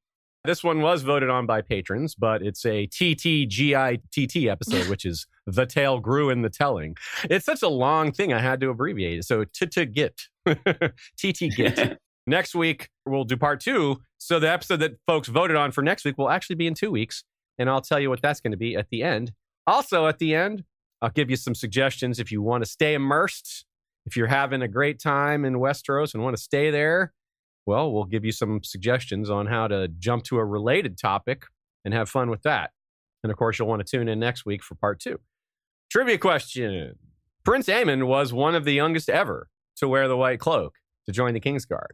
This 0.45 0.65
one 0.65 0.83
was 0.83 1.03
voted 1.03 1.31
on 1.31 1.47
by 1.47 1.63
patrons, 1.63 2.15
but 2.15 2.43
it's 2.43 2.67
a 2.67 2.87
TTGITT 2.87 4.51
episode, 4.51 4.89
which 4.91 5.05
is 5.05 5.27
The 5.47 5.67
Tale 5.67 6.01
Grew 6.01 6.31
in 6.31 6.43
the 6.43 6.51
Telling. 6.51 6.97
It's 7.25 7.45
such 7.45 7.63
a 7.63 7.69
long 7.69 8.13
thing, 8.13 8.33
I 8.33 8.41
had 8.41 8.61
to 8.61 8.71
abbreviate 8.71 9.19
it. 9.21 9.25
So 9.25 9.45
TT-GIT. 9.45 10.23
TT-GIT. 11.19 11.99
next 12.27 12.55
week, 12.55 12.89
we'll 13.07 13.25
do 13.25 13.37
part 13.37 13.61
two. 13.61 14.01
So 14.19 14.39
the 14.39 14.51
episode 14.51 14.79
that 14.79 14.93
folks 15.07 15.29
voted 15.29 15.57
on 15.57 15.73
for 15.73 15.83
next 15.83 16.05
week 16.05 16.19
will 16.19 16.31
actually 16.31 16.57
be 16.57 16.67
in 16.67 16.75
two 16.75 16.91
weeks. 16.91 17.25
And 17.59 17.71
I'll 17.71 17.81
tell 17.81 18.01
you 18.01 18.11
what 18.11 18.23
that's 18.23 18.41
going 18.41 18.53
to 18.53 18.57
be 18.57 18.75
at 18.75 18.89
the 18.91 19.03
end. 19.03 19.33
Also, 19.67 20.07
at 20.07 20.19
the 20.19 20.35
end, 20.35 20.65
I'll 21.01 21.11
give 21.11 21.31
you 21.31 21.37
some 21.37 21.55
suggestions 21.55 22.19
if 22.19 22.33
you 22.33 22.43
want 22.43 22.65
to 22.65 22.71
stay 22.71 22.95
immersed. 22.95 23.67
If 24.07 24.17
you're 24.17 24.27
having 24.27 24.63
a 24.63 24.69
great 24.69 25.01
time 25.01 25.45
in 25.45 25.55
Westeros 25.55 26.15
and 26.15 26.23
want 26.23 26.37
to 26.37 26.43
stay 26.43 26.71
there, 26.71 27.13
well, 27.67 27.91
we'll 27.93 28.05
give 28.05 28.25
you 28.25 28.33
some 28.33 28.63
suggestions 28.63 29.31
on 29.31 29.47
how 29.47 29.69
to 29.69 29.89
jump 29.89 30.25
to 30.25 30.37
a 30.39 30.45
related 30.45 30.99
topic 30.99 31.47
and 31.85 31.95
have 31.95 32.11
fun 32.11 32.29
with 32.29 32.43
that. 32.43 32.71
And 33.23 33.31
of 33.31 33.39
course, 33.39 33.59
you'll 33.59 33.69
want 33.69 33.87
to 33.87 33.91
tune 33.97 34.09
in 34.09 34.19
next 34.19 34.45
week 34.45 34.63
for 34.63 34.75
part 34.75 35.01
two. 35.01 35.19
Trivia 35.95 36.19
question 36.19 36.99
Prince 37.45 37.69
Aemon 37.69 38.09
was 38.09 38.33
one 38.33 38.57
of 38.57 38.65
the 38.65 38.73
youngest 38.73 39.09
ever 39.09 39.49
to 39.77 39.87
wear 39.87 40.09
the 40.09 40.17
white 40.17 40.41
cloak 40.41 40.79
to 41.07 41.13
join 41.13 41.35
the 41.35 41.41
Kingsguard. 41.41 41.93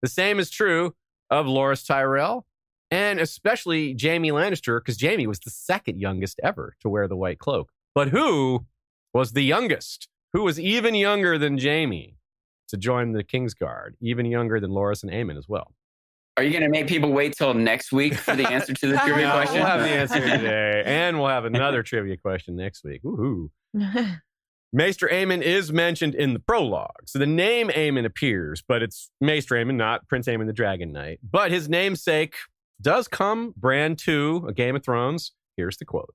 The 0.00 0.08
same 0.08 0.38
is 0.38 0.48
true 0.48 0.94
of 1.28 1.44
Loras 1.44 1.86
Tyrell 1.86 2.46
and 2.90 3.20
especially 3.20 3.94
Jaime 4.00 4.30
Lannister, 4.30 4.80
because 4.80 4.98
Jaime 4.98 5.26
was 5.26 5.40
the 5.40 5.50
second 5.50 6.00
youngest 6.00 6.40
ever 6.42 6.76
to 6.80 6.88
wear 6.88 7.06
the 7.06 7.14
white 7.14 7.38
cloak. 7.38 7.70
But 7.94 8.08
who 8.08 8.64
was 9.12 9.32
the 9.32 9.44
youngest? 9.44 10.08
Who 10.32 10.44
was 10.44 10.58
even 10.58 10.94
younger 10.94 11.36
than 11.36 11.58
Jaime? 11.58 12.16
to 12.72 12.78
join 12.78 13.12
the 13.12 13.22
Kingsguard, 13.22 13.96
even 14.00 14.24
younger 14.24 14.58
than 14.58 14.70
Loras 14.70 15.02
and 15.02 15.12
Aemon 15.12 15.36
as 15.36 15.46
well. 15.46 15.74
Are 16.36 16.42
you 16.42 16.50
going 16.50 16.62
to 16.62 16.70
make 16.70 16.86
people 16.86 17.12
wait 17.12 17.34
till 17.36 17.52
next 17.52 17.92
week 17.92 18.14
for 18.14 18.34
the 18.34 18.48
answer 18.48 18.72
to 18.72 18.86
the 18.86 18.96
trivia 19.04 19.28
no, 19.28 19.32
question? 19.32 19.56
We'll 19.56 19.66
have 19.66 19.80
the 19.80 19.90
answer 19.90 20.20
today, 20.20 20.82
and 20.86 21.18
we'll 21.18 21.28
have 21.28 21.44
another 21.44 21.82
trivia 21.82 22.16
question 22.16 22.56
next 22.56 22.84
week. 22.84 23.02
Woohoo! 23.02 23.50
Maester 24.72 25.06
Aemon 25.08 25.42
is 25.42 25.70
mentioned 25.70 26.14
in 26.14 26.32
the 26.32 26.38
prologue, 26.38 27.06
so 27.06 27.18
the 27.18 27.26
name 27.26 27.68
Aemon 27.68 28.06
appears, 28.06 28.62
but 28.66 28.82
it's 28.82 29.10
Maester 29.20 29.54
Aemon, 29.56 29.74
not 29.74 30.08
Prince 30.08 30.26
Aemon 30.26 30.46
the 30.46 30.54
Dragon 30.54 30.92
Knight. 30.92 31.18
But 31.22 31.50
his 31.50 31.68
namesake 31.68 32.36
does 32.80 33.06
come. 33.08 33.52
Bran 33.58 33.96
2, 33.96 34.46
A 34.48 34.54
Game 34.54 34.74
of 34.74 34.82
Thrones. 34.82 35.32
Here's 35.58 35.76
the 35.76 35.84
quote. 35.84 36.14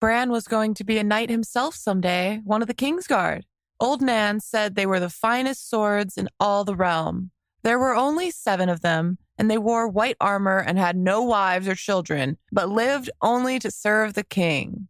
Bran 0.00 0.30
was 0.30 0.46
going 0.46 0.74
to 0.74 0.84
be 0.84 0.98
a 0.98 1.04
knight 1.04 1.30
himself 1.30 1.74
someday, 1.74 2.40
one 2.44 2.62
of 2.62 2.68
the 2.68 2.74
Kingsguard. 2.74 3.42
Old 3.80 4.00
Nan 4.00 4.38
said 4.38 4.76
they 4.76 4.86
were 4.86 5.00
the 5.00 5.10
finest 5.10 5.68
swords 5.68 6.16
in 6.16 6.28
all 6.38 6.64
the 6.64 6.76
realm. 6.76 7.32
There 7.64 7.78
were 7.78 7.94
only 7.96 8.30
seven 8.30 8.68
of 8.68 8.80
them, 8.80 9.18
and 9.42 9.50
they 9.50 9.58
wore 9.58 9.88
white 9.88 10.16
armor 10.20 10.58
and 10.58 10.78
had 10.78 10.96
no 10.96 11.20
wives 11.20 11.66
or 11.66 11.74
children, 11.74 12.38
but 12.52 12.68
lived 12.68 13.10
only 13.20 13.58
to 13.58 13.72
serve 13.72 14.14
the 14.14 14.22
king. 14.22 14.86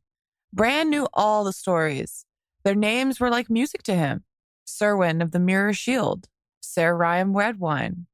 Bran 0.52 0.90
knew 0.90 1.08
all 1.14 1.42
the 1.42 1.54
stories. 1.54 2.26
Their 2.62 2.74
names 2.74 3.18
were 3.18 3.30
like 3.30 3.48
music 3.48 3.82
to 3.84 3.94
him. 3.94 4.24
Serwyn 4.66 5.22
of 5.22 5.30
the 5.30 5.38
Mirror 5.38 5.72
Shield, 5.72 6.28
Ser 6.60 6.94
Ryam 6.94 7.32
Redwyne, 7.32 8.04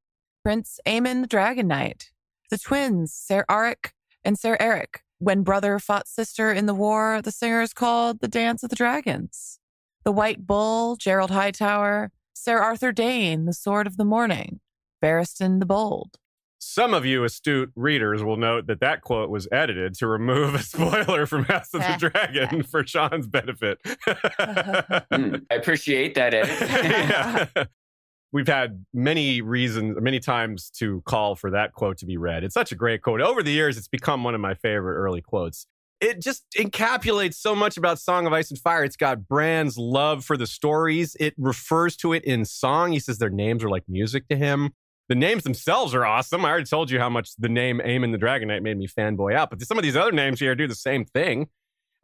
Prince 0.41 0.79
Aemon 0.85 1.19
the 1.19 1.27
Dragon 1.27 1.67
Knight, 1.67 2.11
the 2.49 2.57
twins, 2.57 3.13
Ser 3.13 3.43
Arryk 3.49 3.91
and 4.23 4.39
Ser 4.39 4.55
Erryk. 4.61 5.01
When 5.17 5.43
brother 5.43 5.77
fought 5.77 6.07
sister 6.07 6.53
in 6.53 6.67
the 6.67 6.73
war, 6.73 7.21
the 7.21 7.33
singers 7.33 7.73
called 7.73 8.21
the 8.21 8.29
Dance 8.29 8.63
of 8.63 8.69
the 8.69 8.77
Dragons. 8.77 9.59
The 10.05 10.13
White 10.13 10.47
Bull, 10.47 10.95
Gerold 10.95 11.31
Hightower, 11.31 12.13
Sir 12.33 12.59
Arthur 12.59 12.93
Dayne, 12.93 13.43
The 13.43 13.53
Sword 13.53 13.87
of 13.87 13.97
the 13.97 14.05
Morning, 14.05 14.61
Barristan 15.03 15.59
the 15.59 15.65
Bold. 15.65 16.17
Some 16.59 16.93
of 16.93 17.05
you 17.05 17.23
astute 17.23 17.71
readers 17.75 18.21
will 18.21 18.35
note 18.35 18.67
that 18.67 18.81
that 18.81 19.01
quote 19.01 19.29
was 19.29 19.47
edited 19.51 19.93
to 19.95 20.07
remove 20.07 20.55
a 20.55 20.59
spoiler 20.63 21.25
from 21.25 21.45
House 21.45 21.73
of 21.73 21.81
the 21.81 21.95
Dragon 21.97 22.63
for 22.63 22.85
Sean's 22.85 23.27
benefit. 23.27 23.79
mm, 23.85 25.45
I 25.49 25.55
appreciate 25.55 26.15
that 26.15 26.33
edit. 26.33 27.69
We've 28.31 28.47
had 28.47 28.85
many 28.93 29.41
reasons, 29.41 29.97
many 29.99 30.19
times 30.19 30.69
to 30.77 31.01
call 31.05 31.35
for 31.35 31.49
that 31.51 31.73
quote 31.73 31.97
to 31.99 32.05
be 32.05 32.17
read. 32.17 32.43
It's 32.43 32.53
such 32.53 32.71
a 32.71 32.75
great 32.75 33.01
quote. 33.01 33.21
Over 33.21 33.41
the 33.41 33.51
years, 33.51 33.77
it's 33.77 33.87
become 33.87 34.23
one 34.23 34.35
of 34.35 34.41
my 34.41 34.53
favorite 34.53 34.95
early 34.95 35.21
quotes 35.21 35.65
it 36.01 36.21
just 36.21 36.45
encapsulates 36.57 37.35
so 37.35 37.53
much 37.53 37.77
about 37.77 37.99
Song 37.99 38.25
of 38.25 38.33
Ice 38.33 38.49
and 38.49 38.59
Fire. 38.59 38.83
It's 38.83 38.95
got 38.95 39.27
Bran's 39.27 39.77
love 39.77 40.23
for 40.23 40.37
the 40.37 40.47
stories. 40.47 41.15
It 41.19 41.33
refers 41.37 41.97
to 41.97 42.13
it 42.13 42.23
in 42.23 42.45
song. 42.45 42.93
He 42.93 42.99
says 42.99 43.17
their 43.17 43.29
names 43.29 43.63
are 43.63 43.69
like 43.69 43.83
music 43.87 44.27
to 44.29 44.37
him. 44.37 44.71
The 45.09 45.15
names 45.15 45.43
themselves 45.43 45.95
are 45.95 46.05
awesome. 46.05 46.45
I 46.45 46.49
already 46.49 46.65
told 46.65 46.91
you 46.91 46.99
how 46.99 47.09
much 47.09 47.31
the 47.37 47.49
name 47.49 47.81
Aemon 47.83 48.11
the 48.11 48.17
Dragon 48.19 48.47
Knight 48.47 48.61
made 48.61 48.77
me 48.77 48.87
fanboy 48.87 49.35
out, 49.35 49.49
but 49.49 49.59
some 49.63 49.77
of 49.77 49.83
these 49.83 49.95
other 49.97 50.11
names 50.11 50.39
here 50.39 50.55
do 50.55 50.67
the 50.67 50.75
same 50.75 51.03
thing. 51.03 51.47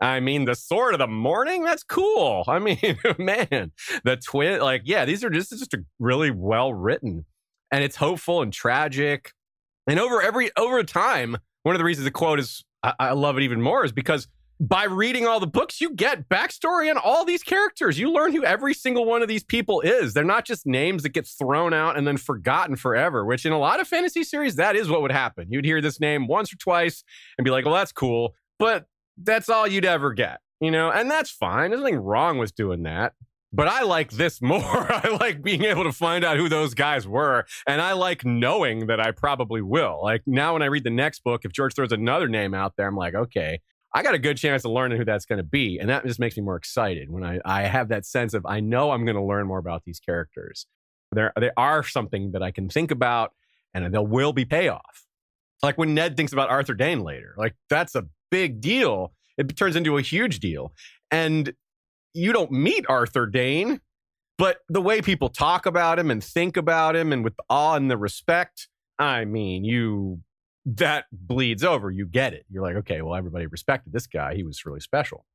I 0.01 0.19
mean, 0.19 0.45
the 0.45 0.55
Sword 0.55 0.93
of 0.93 0.99
the 0.99 1.07
Morning, 1.07 1.63
that's 1.63 1.83
cool. 1.83 2.43
I 2.47 2.59
mean, 2.59 2.97
man, 3.17 3.71
the 4.03 4.17
twin, 4.17 4.59
like, 4.59 4.81
yeah, 4.85 5.05
these 5.05 5.23
are 5.23 5.29
just, 5.29 5.51
just 5.51 5.73
a 5.75 5.85
really 5.99 6.31
well 6.31 6.73
written 6.73 7.25
and 7.71 7.83
it's 7.83 7.95
hopeful 7.95 8.41
and 8.41 8.51
tragic. 8.51 9.31
And 9.87 9.99
over 9.99 10.21
every, 10.21 10.49
over 10.57 10.83
time, 10.83 11.37
one 11.63 11.75
of 11.75 11.79
the 11.79 11.85
reasons 11.85 12.05
the 12.05 12.11
quote 12.11 12.39
is 12.39 12.63
I, 12.83 12.93
I 12.99 13.11
love 13.13 13.37
it 13.37 13.43
even 13.43 13.61
more 13.61 13.85
is 13.85 13.91
because 13.91 14.27
by 14.59 14.85
reading 14.85 15.27
all 15.27 15.39
the 15.39 15.47
books, 15.47 15.81
you 15.81 15.91
get 15.91 16.29
backstory 16.29 16.89
on 16.89 16.97
all 16.97 17.25
these 17.25 17.43
characters. 17.43 17.99
You 17.99 18.11
learn 18.11 18.33
who 18.33 18.43
every 18.43 18.73
single 18.73 19.05
one 19.05 19.21
of 19.21 19.27
these 19.27 19.43
people 19.43 19.81
is. 19.81 20.13
They're 20.13 20.23
not 20.23 20.45
just 20.45 20.65
names 20.65 21.03
that 21.03 21.09
get 21.09 21.27
thrown 21.27 21.73
out 21.73 21.97
and 21.97 22.07
then 22.07 22.17
forgotten 22.17 22.75
forever, 22.75 23.25
which 23.25 23.45
in 23.45 23.51
a 23.51 23.59
lot 23.59 23.79
of 23.79 23.87
fantasy 23.87 24.23
series, 24.23 24.55
that 24.55 24.75
is 24.75 24.87
what 24.87 25.01
would 25.01 25.11
happen. 25.11 25.47
You'd 25.49 25.65
hear 25.65 25.81
this 25.81 25.99
name 25.99 26.27
once 26.27 26.53
or 26.53 26.57
twice 26.57 27.03
and 27.37 27.43
be 27.43 27.51
like, 27.51 27.65
well, 27.65 27.73
that's 27.73 27.91
cool. 27.91 28.33
But 28.57 28.85
that's 29.17 29.49
all 29.49 29.67
you'd 29.67 29.85
ever 29.85 30.13
get, 30.13 30.39
you 30.61 30.71
know, 30.71 30.89
and 30.89 31.11
that's 31.11 31.29
fine. 31.29 31.71
There's 31.71 31.81
nothing 31.81 31.97
wrong 31.97 32.37
with 32.37 32.55
doing 32.55 32.83
that. 32.83 33.13
But 33.51 33.67
I 33.69 33.83
like 33.83 34.11
this 34.11 34.41
more. 34.41 34.61
I 34.61 35.17
like 35.19 35.41
being 35.41 35.63
able 35.63 35.83
to 35.83 35.91
find 35.91 36.23
out 36.23 36.37
who 36.37 36.49
those 36.49 36.73
guys 36.73 37.07
were. 37.07 37.45
And 37.67 37.81
I 37.81 37.93
like 37.93 38.25
knowing 38.25 38.87
that 38.87 38.99
I 38.99 39.11
probably 39.11 39.61
will. 39.61 40.01
Like 40.01 40.23
now, 40.25 40.53
when 40.53 40.61
I 40.61 40.67
read 40.67 40.83
the 40.83 40.89
next 40.89 41.23
book, 41.23 41.41
if 41.43 41.51
George 41.51 41.73
throws 41.73 41.91
another 41.91 42.27
name 42.27 42.53
out 42.53 42.73
there, 42.77 42.87
I'm 42.87 42.95
like, 42.95 43.15
okay, 43.15 43.59
I 43.95 44.03
got 44.03 44.13
a 44.13 44.19
good 44.19 44.35
chance 44.35 44.65
of 44.65 44.71
learning 44.71 44.97
who 44.97 45.05
that's 45.05 45.25
going 45.25 45.37
to 45.37 45.43
be. 45.43 45.79
And 45.79 45.89
that 45.89 46.05
just 46.05 46.19
makes 46.19 46.35
me 46.35 46.43
more 46.43 46.57
excited 46.57 47.09
when 47.09 47.23
I, 47.23 47.39
I 47.45 47.63
have 47.63 47.87
that 47.87 48.05
sense 48.05 48.33
of 48.33 48.45
I 48.45 48.59
know 48.59 48.91
I'm 48.91 49.05
going 49.05 49.15
to 49.15 49.23
learn 49.23 49.47
more 49.47 49.57
about 49.57 49.83
these 49.85 50.01
characters. 50.01 50.67
There, 51.13 51.31
they 51.39 51.51
are 51.55 51.81
something 51.81 52.33
that 52.33 52.43
I 52.43 52.51
can 52.51 52.67
think 52.67 52.91
about 52.91 53.31
and 53.73 53.93
there 53.93 54.01
will 54.01 54.33
be 54.33 54.43
payoff. 54.43 55.05
Like 55.63 55.77
when 55.77 55.93
Ned 55.93 56.17
thinks 56.17 56.33
about 56.33 56.49
Arthur 56.49 56.73
Dayne 56.73 56.99
later, 56.99 57.35
like 57.37 57.55
that's 57.69 57.95
a 57.95 58.03
big 58.29 58.59
deal. 58.59 59.13
It 59.37 59.55
turns 59.55 59.77
into 59.77 59.97
a 59.97 60.01
huge 60.01 60.41
deal. 60.41 60.73
And 61.09 61.53
you 62.13 62.33
don't 62.33 62.51
meet 62.51 62.85
Arthur 62.89 63.25
Dayne, 63.25 63.79
but 64.37 64.57
the 64.67 64.81
way 64.81 65.01
people 65.01 65.29
talk 65.29 65.65
about 65.65 65.99
him 65.99 66.11
and 66.11 66.21
think 66.21 66.57
about 66.57 66.97
him 66.97 67.13
and 67.13 67.23
with 67.23 67.35
awe 67.49 67.75
and 67.75 67.89
the 67.89 67.97
respect, 67.97 68.67
I 68.99 69.23
mean, 69.23 69.63
you 69.63 70.19
that 70.65 71.05
bleeds 71.11 71.63
over. 71.63 71.91
You 71.91 72.05
get 72.05 72.33
it. 72.33 72.45
You're 72.49 72.63
like, 72.63 72.75
okay, 72.77 73.01
well, 73.01 73.15
everybody 73.15 73.45
respected 73.45 73.93
this 73.93 74.07
guy. 74.07 74.35
He 74.35 74.43
was 74.43 74.65
really 74.65 74.79
special. 74.79 75.25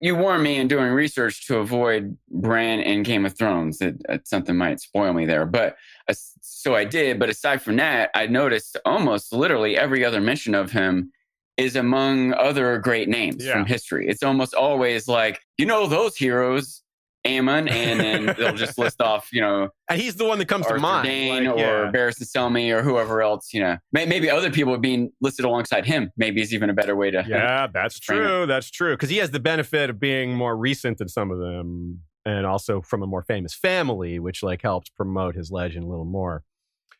You 0.00 0.16
warned 0.16 0.42
me 0.42 0.56
in 0.56 0.68
doing 0.68 0.90
research 0.92 1.46
to 1.46 1.58
avoid 1.58 2.16
Bran 2.30 2.80
in 2.80 3.04
Game 3.04 3.24
of 3.24 3.38
Thrones. 3.38 3.78
That, 3.78 3.94
that 4.06 4.28
something 4.28 4.56
might 4.56 4.80
spoil 4.80 5.12
me 5.12 5.24
there, 5.24 5.46
but 5.46 5.76
uh, 6.08 6.14
so 6.42 6.74
I 6.74 6.84
did. 6.84 7.18
But 7.18 7.30
aside 7.30 7.62
from 7.62 7.76
that, 7.76 8.10
I 8.14 8.26
noticed 8.26 8.76
almost 8.84 9.32
literally 9.32 9.78
every 9.78 10.04
other 10.04 10.20
mention 10.20 10.54
of 10.54 10.72
him 10.72 11.12
is 11.56 11.76
among 11.76 12.34
other 12.34 12.78
great 12.78 13.08
names 13.08 13.44
yeah. 13.44 13.52
from 13.52 13.66
history. 13.66 14.08
It's 14.08 14.22
almost 14.22 14.54
always 14.54 15.06
like, 15.06 15.40
you 15.56 15.66
know, 15.66 15.86
those 15.86 16.16
heroes 16.16 16.82
Aemon, 17.24 17.70
and 17.70 18.00
then 18.00 18.26
they'll 18.38 18.54
just 18.54 18.78
list 18.78 19.00
off, 19.00 19.28
you 19.32 19.40
know, 19.40 19.70
and 19.88 20.00
he's 20.00 20.16
the 20.16 20.24
one 20.24 20.38
that 20.38 20.46
comes 20.46 20.66
Arthur 20.66 20.76
to 20.76 20.82
mind, 20.82 21.06
Dayne 21.06 21.44
like, 21.44 21.58
yeah. 21.58 21.70
or 21.70 21.92
Barristan 21.92 22.24
Selmy 22.24 22.70
or 22.70 22.82
whoever 22.82 23.22
else. 23.22 23.52
You 23.52 23.60
know, 23.60 23.78
maybe 23.92 24.30
other 24.30 24.50
people 24.50 24.76
being 24.78 25.10
listed 25.20 25.44
alongside 25.44 25.86
him. 25.86 26.10
Maybe 26.16 26.40
is 26.42 26.52
even 26.52 26.70
a 26.70 26.74
better 26.74 26.96
way 26.96 27.10
to. 27.10 27.24
Yeah, 27.26 27.66
that's 27.72 27.98
true. 27.98 28.46
That's 28.46 28.70
true 28.70 28.94
because 28.94 29.10
he 29.10 29.18
has 29.18 29.30
the 29.30 29.40
benefit 29.40 29.90
of 29.90 29.98
being 29.98 30.34
more 30.34 30.56
recent 30.56 30.98
than 30.98 31.08
some 31.08 31.30
of 31.30 31.38
them, 31.38 32.00
and 32.24 32.46
also 32.46 32.80
from 32.80 33.02
a 33.02 33.06
more 33.06 33.22
famous 33.22 33.54
family, 33.54 34.18
which 34.18 34.42
like 34.42 34.62
helps 34.62 34.90
promote 34.90 35.34
his 35.34 35.50
legend 35.50 35.84
a 35.84 35.88
little 35.88 36.04
more. 36.04 36.44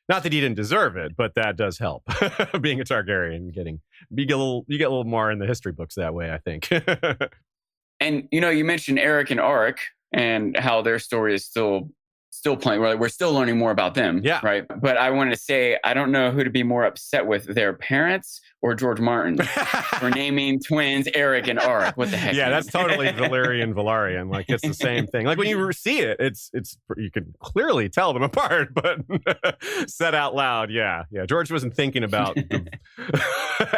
Not 0.09 0.23
that 0.23 0.35
he 0.35 0.41
didn't 0.41 0.57
deserve 0.57 0.97
it, 0.97 1.17
but 1.17 1.35
that 1.35 1.57
does 1.57 1.79
help. 1.79 2.03
being 2.61 2.81
a 2.81 2.85
Targaryen, 2.85 3.55
getting 3.55 3.81
you 4.11 4.27
get 4.27 4.35
a 4.35 4.39
little 4.39 4.65
you 4.69 4.79
get 4.79 4.85
a 4.85 4.91
little 4.91 5.05
more 5.05 5.31
in 5.31 5.39
the 5.39 5.47
history 5.47 5.73
books 5.73 5.95
that 5.95 6.15
way. 6.15 6.31
I 6.33 6.39
think. 6.39 6.71
and 8.01 8.29
you 8.31 8.41
know, 8.41 8.51
you 8.51 8.65
mentioned 8.65 8.99
Erryk 8.99 9.31
and 9.31 9.41
Arryk, 9.41 9.79
and 10.15 10.57
how 10.57 10.81
their 10.81 11.01
story 11.01 11.35
is 11.35 11.45
still 11.45 11.91
still 12.45 12.59
playing. 12.59 12.79
We're, 12.83 12.95
we're 12.95 13.09
still 13.09 13.33
learning 13.33 13.57
more 13.57 13.71
about 13.71 13.95
them. 13.95 14.21
Yeah. 14.23 14.39
Right. 14.43 14.67
But 14.69 14.99
I 14.99 15.11
want 15.13 15.31
to 15.31 15.37
say, 15.37 15.79
I 15.83 15.95
don't 15.95 16.13
know 16.13 16.31
who 16.31 16.45
to 16.45 16.51
be 16.51 16.63
more 16.63 16.85
upset 16.85 17.27
with 17.27 17.47
their 17.47 17.73
parents 17.73 18.43
or 18.65 18.75
George 18.75 18.99
Martin 18.99 19.37
for 19.99 20.09
naming 20.09 20.59
twins 20.59 21.07
Erryk 21.09 21.49
and 21.49 21.59
Arryk. 21.59 21.99
What 21.99 22.11
the 22.11 22.17
heck? 22.17 22.33
Yeah, 22.33 22.45
man? 22.45 22.53
that's 22.53 22.67
totally 22.69 23.07
Valyrian 23.13 23.75
Velaryon. 23.75 24.31
Like 24.31 24.47
it's 24.49 24.67
the 24.67 24.73
same 24.73 25.07
thing. 25.07 25.27
Like 25.27 25.37
when 25.37 25.49
you 25.49 25.71
see 25.73 26.01
it, 26.01 26.17
it's 26.19 26.51
it's 26.55 26.79
you 26.97 27.11
can 27.11 27.35
clearly 27.41 27.91
tell 27.91 28.15
them 28.15 28.23
apart, 28.23 28.73
but 28.73 29.01
said 29.87 30.15
out 30.15 30.35
loud, 30.35 30.71
yeah, 30.71 31.03
yeah. 31.11 31.27
George 31.27 31.53
wasn't 31.53 31.75
thinking 31.75 32.05
about 32.05 32.37
the, 32.37 32.67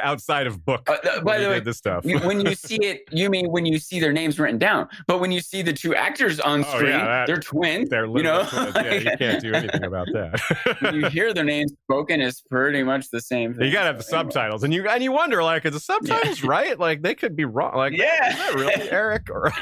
outside 0.00 0.46
of 0.46 0.64
book. 0.64 0.88
Uh, 0.88 1.20
by 1.22 1.40
the 1.40 1.48
way, 1.48 1.58
this 1.58 1.78
stuff. 1.78 2.04
you, 2.04 2.20
when 2.20 2.40
you 2.40 2.54
see 2.54 2.78
it, 2.80 3.02
you 3.10 3.28
mean 3.28 3.50
when 3.50 3.66
you 3.66 3.80
see 3.80 3.98
their 3.98 4.12
names 4.12 4.38
written 4.38 4.58
down. 4.58 4.88
But 5.08 5.20
when 5.20 5.32
you 5.32 5.40
see 5.40 5.62
the 5.62 5.72
two 5.72 5.96
actors 5.96 6.38
on 6.38 6.64
oh, 6.64 6.76
screen, 6.76 6.90
yeah, 6.90 7.04
that, 7.04 7.26
they're 7.26 7.40
twins. 7.40 7.90
They're 7.90 8.06
you 8.06 8.22
know. 8.22 8.44
yeah, 8.74 8.94
you 8.94 9.16
can't 9.16 9.42
do 9.42 9.52
anything 9.52 9.84
about 9.84 10.08
that. 10.12 10.40
when 10.80 10.94
you 10.94 11.08
hear 11.08 11.32
their 11.34 11.44
names 11.44 11.72
spoken, 11.84 12.20
it's 12.20 12.40
pretty 12.42 12.82
much 12.82 13.10
the 13.10 13.20
same 13.20 13.54
thing. 13.54 13.66
You 13.66 13.72
gotta 13.72 13.86
have 13.86 13.98
the 13.98 14.02
subtitles, 14.02 14.64
and 14.64 14.72
you 14.72 14.88
and 14.88 15.02
you 15.02 15.12
wonder 15.12 15.42
like, 15.42 15.64
is 15.64 15.72
the 15.72 15.80
subtitles 15.80 16.42
yeah. 16.42 16.48
right? 16.48 16.78
Like 16.78 17.02
they 17.02 17.14
could 17.14 17.36
be 17.36 17.44
wrong. 17.44 17.76
Like, 17.76 17.96
yeah, 17.96 18.52
really 18.54 18.74
Eric? 18.90 19.28
Or 19.30 19.52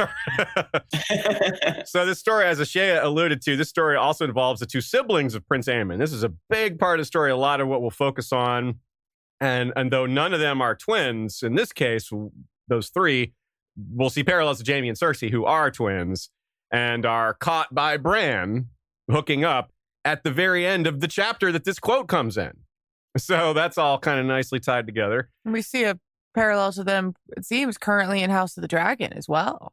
so 1.84 2.06
this 2.06 2.18
story, 2.18 2.46
as 2.46 2.60
Ashaya 2.60 3.02
alluded 3.02 3.42
to, 3.42 3.56
this 3.56 3.68
story 3.68 3.96
also 3.96 4.24
involves 4.24 4.60
the 4.60 4.66
two 4.66 4.80
siblings 4.80 5.34
of 5.34 5.46
Prince 5.46 5.66
Aemon. 5.66 5.98
This 5.98 6.12
is 6.12 6.22
a 6.22 6.32
big 6.48 6.78
part 6.78 6.98
of 6.98 7.02
the 7.02 7.06
story. 7.06 7.30
A 7.30 7.36
lot 7.36 7.60
of 7.60 7.68
what 7.68 7.82
we'll 7.82 7.90
focus 7.90 8.32
on, 8.32 8.80
and 9.40 9.72
and 9.76 9.90
though 9.90 10.06
none 10.06 10.32
of 10.32 10.40
them 10.40 10.62
are 10.62 10.74
twins, 10.74 11.42
in 11.42 11.54
this 11.54 11.72
case, 11.72 12.10
those 12.68 12.88
three, 12.88 13.32
we'll 13.76 14.10
see 14.10 14.24
parallels 14.24 14.62
to 14.62 14.72
Jaime 14.72 14.88
and 14.88 14.98
Cersei, 14.98 15.30
who 15.30 15.44
are 15.44 15.70
twins 15.70 16.30
and 16.74 17.06
are 17.06 17.34
caught 17.34 17.72
by 17.72 17.96
Bran 17.96 18.66
hooking 19.10 19.44
up 19.44 19.70
at 20.04 20.22
the 20.22 20.30
very 20.30 20.66
end 20.66 20.86
of 20.86 21.00
the 21.00 21.08
chapter 21.08 21.50
that 21.52 21.64
this 21.64 21.78
quote 21.78 22.08
comes 22.08 22.36
in. 22.36 22.52
So 23.16 23.52
that's 23.52 23.78
all 23.78 23.98
kind 23.98 24.18
of 24.18 24.26
nicely 24.26 24.60
tied 24.60 24.86
together. 24.86 25.30
We 25.44 25.62
see 25.62 25.84
a 25.84 25.98
parallel 26.34 26.72
to 26.72 26.84
them, 26.84 27.14
it 27.36 27.44
seems, 27.44 27.78
currently 27.78 28.22
in 28.22 28.30
House 28.30 28.56
of 28.56 28.62
the 28.62 28.68
Dragon 28.68 29.12
as 29.12 29.28
well. 29.28 29.72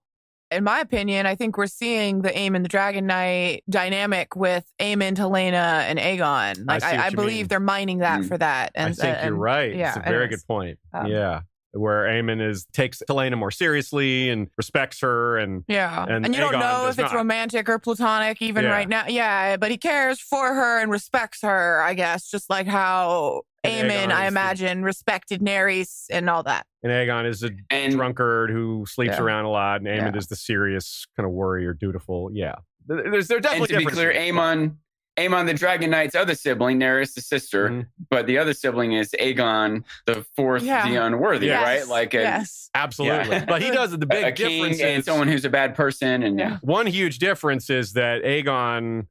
In 0.51 0.63
my 0.65 0.81
opinion, 0.81 1.25
I 1.25 1.35
think 1.35 1.57
we're 1.57 1.65
seeing 1.65 2.21
the 2.21 2.29
Aemon 2.29 2.61
the 2.61 2.69
Dragon 2.69 3.07
Knight 3.07 3.63
dynamic 3.69 4.35
with 4.35 4.65
Aemond, 4.79 5.15
Helaena, 5.15 5.53
and 5.53 5.97
Aegon. 5.97 6.67
Like 6.67 6.83
I, 6.83 6.97
I, 6.97 7.05
I 7.05 7.09
believe 7.09 7.37
mean. 7.37 7.47
they're 7.47 7.59
mining 7.61 7.99
that 7.99 8.21
mm. 8.21 8.27
for 8.27 8.37
that. 8.37 8.73
And 8.75 8.89
I 8.89 8.93
think 8.93 9.17
uh, 9.17 9.27
you're 9.27 9.35
right. 9.35 9.73
Yeah, 9.73 9.95
it's 9.95 10.05
a 10.05 10.09
very 10.09 10.27
good 10.27 10.45
point. 10.45 10.77
Um, 10.93 11.07
yeah 11.07 11.41
where 11.73 12.03
Aemond 12.03 12.47
is 12.47 12.65
takes 12.73 13.01
Helaena 13.09 13.37
more 13.37 13.51
seriously 13.51 14.29
and 14.29 14.47
respects 14.57 14.99
her 15.01 15.37
and 15.37 15.63
yeah 15.67 16.03
and, 16.03 16.25
and 16.25 16.35
you 16.35 16.41
Aegon 16.41 16.51
don't 16.51 16.59
know 16.59 16.87
if 16.87 16.99
it's 16.99 17.11
not. 17.11 17.13
romantic 17.13 17.69
or 17.69 17.79
platonic 17.79 18.41
even 18.41 18.65
yeah. 18.65 18.71
right 18.71 18.89
now 18.89 19.05
yeah 19.07 19.57
but 19.57 19.71
he 19.71 19.77
cares 19.77 20.19
for 20.19 20.53
her 20.53 20.79
and 20.79 20.91
respects 20.91 21.41
her 21.41 21.81
I 21.81 21.93
guess 21.93 22.29
just 22.29 22.49
like 22.49 22.67
how 22.67 23.41
and 23.63 23.91
Aemon, 23.91 24.11
I 24.11 24.27
imagine 24.27 24.81
the, 24.81 24.85
respected 24.85 25.41
Nerys 25.41 26.05
and 26.09 26.29
all 26.29 26.43
that 26.43 26.65
and 26.83 26.91
Aegon 26.91 27.27
is 27.27 27.43
a 27.43 27.51
and, 27.69 27.93
drunkard 27.93 28.49
who 28.49 28.85
sleeps 28.87 29.15
yeah. 29.15 29.23
around 29.23 29.45
a 29.45 29.49
lot 29.49 29.81
and 29.81 29.87
Aemond 29.87 30.13
yeah. 30.13 30.17
is 30.17 30.27
the 30.27 30.35
serious 30.35 31.05
kind 31.15 31.25
of 31.25 31.31
warrior 31.31 31.73
dutiful 31.73 32.29
yeah 32.33 32.55
there's 32.87 33.27
there 33.27 33.39
definitely 33.39 33.75
and 33.75 33.85
to 33.85 33.89
be 33.89 33.95
clear 33.95 34.13
Aemon 34.13 34.75
Aemon 35.17 35.45
the 35.45 35.53
Dragon 35.53 35.89
Knight's 35.89 36.15
other 36.15 36.35
sibling, 36.35 36.79
Nerys 36.79 37.13
the 37.13 37.21
sister, 37.21 37.69
mm-hmm. 37.69 37.81
but 38.09 38.27
the 38.27 38.37
other 38.37 38.53
sibling 38.53 38.93
is 38.93 39.13
Aegon 39.19 39.83
the 40.05 40.25
fourth, 40.35 40.63
yeah. 40.63 40.87
the 40.87 40.95
unworthy, 40.95 41.47
yes. 41.47 41.63
right? 41.63 41.87
Like, 41.87 42.13
a, 42.13 42.21
yes, 42.21 42.69
absolutely. 42.73 43.29
Yeah. 43.29 43.45
But 43.45 43.61
he 43.61 43.71
does 43.71 43.91
the 43.91 43.97
big 44.05 44.23
a, 44.23 44.27
a 44.27 44.31
difference 44.31 44.77
king 44.77 44.87
and 44.87 45.05
someone 45.05 45.27
who's 45.27 45.43
a 45.43 45.49
bad 45.49 45.75
person, 45.75 46.23
and 46.23 46.39
yeah. 46.39 46.57
one 46.61 46.87
huge 46.87 47.19
difference 47.19 47.69
is 47.69 47.93
that 47.93 48.23
Aegon 48.23 49.07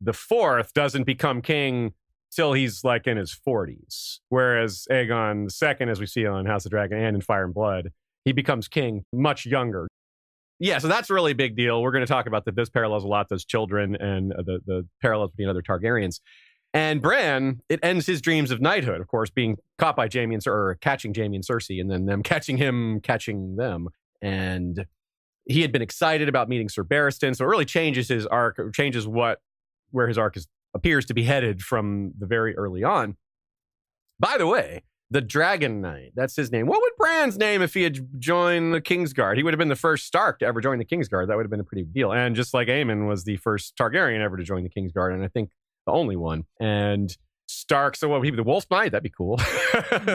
the 0.00 0.12
fourth 0.12 0.72
doesn't 0.74 1.04
become 1.04 1.42
king 1.42 1.92
till 2.30 2.52
he's 2.52 2.84
like 2.84 3.06
in 3.06 3.16
his 3.16 3.32
forties, 3.32 4.20
whereas 4.28 4.86
Aegon 4.90 5.46
the 5.46 5.50
second, 5.50 5.88
as 5.88 6.00
we 6.00 6.06
see 6.06 6.26
on 6.26 6.46
House 6.46 6.64
of 6.64 6.72
Dragon 6.72 6.98
and 6.98 7.14
in 7.14 7.20
Fire 7.20 7.44
and 7.44 7.54
Blood, 7.54 7.92
he 8.24 8.32
becomes 8.32 8.66
king 8.66 9.04
much 9.12 9.46
younger 9.46 9.86
yeah, 10.58 10.78
so 10.78 10.88
that's 10.88 11.10
a 11.10 11.14
really 11.14 11.34
big 11.34 11.56
deal. 11.56 11.82
We're 11.82 11.92
going 11.92 12.04
to 12.04 12.12
talk 12.12 12.26
about 12.26 12.44
that. 12.46 12.56
This 12.56 12.68
parallels 12.68 13.04
a 13.04 13.08
lot 13.08 13.28
those 13.28 13.44
children 13.44 13.96
and 13.96 14.32
uh, 14.32 14.42
the 14.44 14.60
the 14.66 14.88
parallels 15.00 15.30
between 15.30 15.48
other 15.48 15.62
Targaryens. 15.62 16.20
And 16.74 17.00
Bran, 17.00 17.60
it 17.68 17.80
ends 17.82 18.06
his 18.06 18.20
dreams 18.20 18.50
of 18.50 18.60
knighthood, 18.60 19.00
of 19.00 19.08
course, 19.08 19.30
being 19.30 19.56
caught 19.78 19.96
by 19.96 20.08
Jaime 20.12 20.34
and 20.34 20.46
or 20.46 20.76
catching 20.80 21.14
Jaime 21.14 21.36
and 21.36 21.46
Cersei, 21.46 21.80
and 21.80 21.90
then 21.90 22.04
them 22.06 22.22
catching 22.22 22.58
him, 22.58 23.00
catching 23.00 23.56
them. 23.56 23.88
And 24.20 24.84
he 25.46 25.62
had 25.62 25.72
been 25.72 25.80
excited 25.80 26.28
about 26.28 26.48
meeting 26.48 26.68
Sir 26.68 26.84
Barristan, 26.84 27.34
so 27.34 27.44
it 27.44 27.48
really 27.48 27.64
changes 27.64 28.08
his 28.08 28.26
arc, 28.26 28.58
changes 28.74 29.06
what 29.06 29.38
where 29.90 30.08
his 30.08 30.18
arc 30.18 30.36
is 30.36 30.46
appears 30.74 31.06
to 31.06 31.14
be 31.14 31.22
headed 31.22 31.62
from 31.62 32.12
the 32.18 32.26
very 32.26 32.56
early 32.56 32.84
on. 32.84 33.16
By 34.20 34.36
the 34.36 34.46
way, 34.46 34.82
the 35.10 35.20
Dragon 35.20 35.80
Knight. 35.80 36.12
That's 36.14 36.36
his 36.36 36.52
name. 36.52 36.66
What 36.66 36.80
would 36.82 36.92
Bran's 36.98 37.38
name 37.38 37.62
if 37.62 37.74
he 37.74 37.82
had 37.82 38.20
joined 38.20 38.74
the 38.74 38.80
Kingsguard? 38.80 39.36
He 39.36 39.42
would 39.42 39.54
have 39.54 39.58
been 39.58 39.68
the 39.68 39.76
first 39.76 40.06
Stark 40.06 40.40
to 40.40 40.46
ever 40.46 40.60
join 40.60 40.78
the 40.78 40.84
Kingsguard. 40.84 41.28
That 41.28 41.36
would 41.36 41.44
have 41.44 41.50
been 41.50 41.60
a 41.60 41.64
pretty 41.64 41.84
big 41.84 41.94
deal. 41.94 42.12
And 42.12 42.36
just 42.36 42.52
like 42.52 42.68
Aemon 42.68 43.08
was 43.08 43.24
the 43.24 43.36
first 43.38 43.76
Targaryen 43.76 44.20
ever 44.20 44.36
to 44.36 44.42
join 44.44 44.64
the 44.64 44.70
Kingsguard, 44.70 45.14
and 45.14 45.24
I 45.24 45.28
think 45.28 45.50
the 45.86 45.92
only 45.92 46.16
one. 46.16 46.44
And 46.60 47.16
Stark, 47.46 47.96
so 47.96 48.08
what? 48.08 48.20
would 48.20 48.26
He 48.26 48.30
be 48.30 48.36
the 48.36 48.42
Wolf 48.42 48.66
Knight? 48.70 48.92
That'd 48.92 49.02
be 49.02 49.08
cool. 49.08 49.40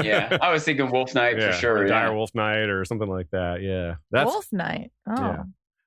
yeah, 0.03 0.38
I 0.41 0.51
was 0.51 0.63
thinking 0.63 0.91
Wolf 0.91 1.15
Knight 1.15 1.39
yeah, 1.39 1.51
for 1.51 1.57
sure. 1.57 1.88
Dire 1.88 2.13
Wolf 2.13 2.29
Knight 2.35 2.69
or 2.69 2.85
something 2.85 3.09
like 3.09 3.29
that. 3.31 3.63
Yeah, 3.63 3.95
that's 4.12 4.29
Wolf 4.29 4.47
Knight. 4.51 4.91
Oh. 5.07 5.15
Yeah. 5.17 5.43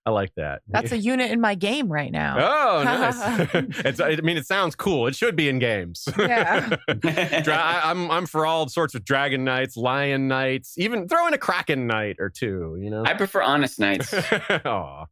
I 0.06 0.10
like 0.10 0.32
that. 0.36 0.62
That's 0.68 0.92
a 0.92 0.98
unit 0.98 1.32
in 1.32 1.40
my 1.40 1.56
game 1.56 1.90
right 1.90 2.12
now. 2.12 2.36
Oh, 2.38 2.82
nice. 2.84 3.16
it's, 3.84 3.98
I 3.98 4.14
mean, 4.16 4.36
it 4.36 4.46
sounds 4.46 4.76
cool. 4.76 5.08
It 5.08 5.16
should 5.16 5.34
be 5.34 5.48
in 5.48 5.58
games. 5.58 6.08
Yeah. 6.16 6.76
Dra- 7.00 7.56
I, 7.56 7.80
I'm 7.90 8.08
I'm 8.12 8.26
for 8.26 8.46
all 8.46 8.68
sorts 8.68 8.94
of 8.94 9.04
dragon 9.04 9.42
knights, 9.42 9.76
lion 9.76 10.28
knights, 10.28 10.78
even 10.78 11.08
throw 11.08 11.26
in 11.26 11.34
a 11.34 11.38
kraken 11.38 11.88
knight 11.88 12.16
or 12.20 12.30
two. 12.30 12.78
You 12.80 12.90
know. 12.90 13.02
I 13.04 13.14
prefer 13.14 13.42
honest 13.42 13.80
knights. 13.80 14.14
Aw. 14.14 15.06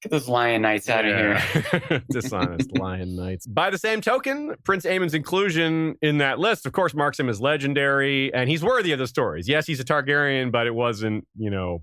Get 0.00 0.10
those 0.10 0.28
lion 0.28 0.62
knights 0.62 0.88
out 0.88 1.06
of 1.06 1.16
here. 1.16 1.38
here. 1.38 2.02
Dishonest 2.10 2.78
lion 2.78 3.16
knights. 3.16 3.46
By 3.46 3.70
the 3.70 3.78
same 3.78 4.00
token, 4.00 4.54
Prince 4.62 4.84
Aemon's 4.84 5.14
inclusion 5.14 5.96
in 6.02 6.18
that 6.18 6.38
list, 6.38 6.66
of 6.66 6.72
course, 6.72 6.94
marks 6.94 7.18
him 7.18 7.28
as 7.28 7.40
legendary, 7.40 8.32
and 8.32 8.48
he's 8.48 8.62
worthy 8.62 8.92
of 8.92 8.98
the 8.98 9.06
stories. 9.06 9.48
Yes, 9.48 9.66
he's 9.66 9.80
a 9.80 9.84
Targaryen, 9.84 10.52
but 10.52 10.66
it 10.66 10.74
wasn't, 10.74 11.26
you 11.36 11.50
know, 11.50 11.82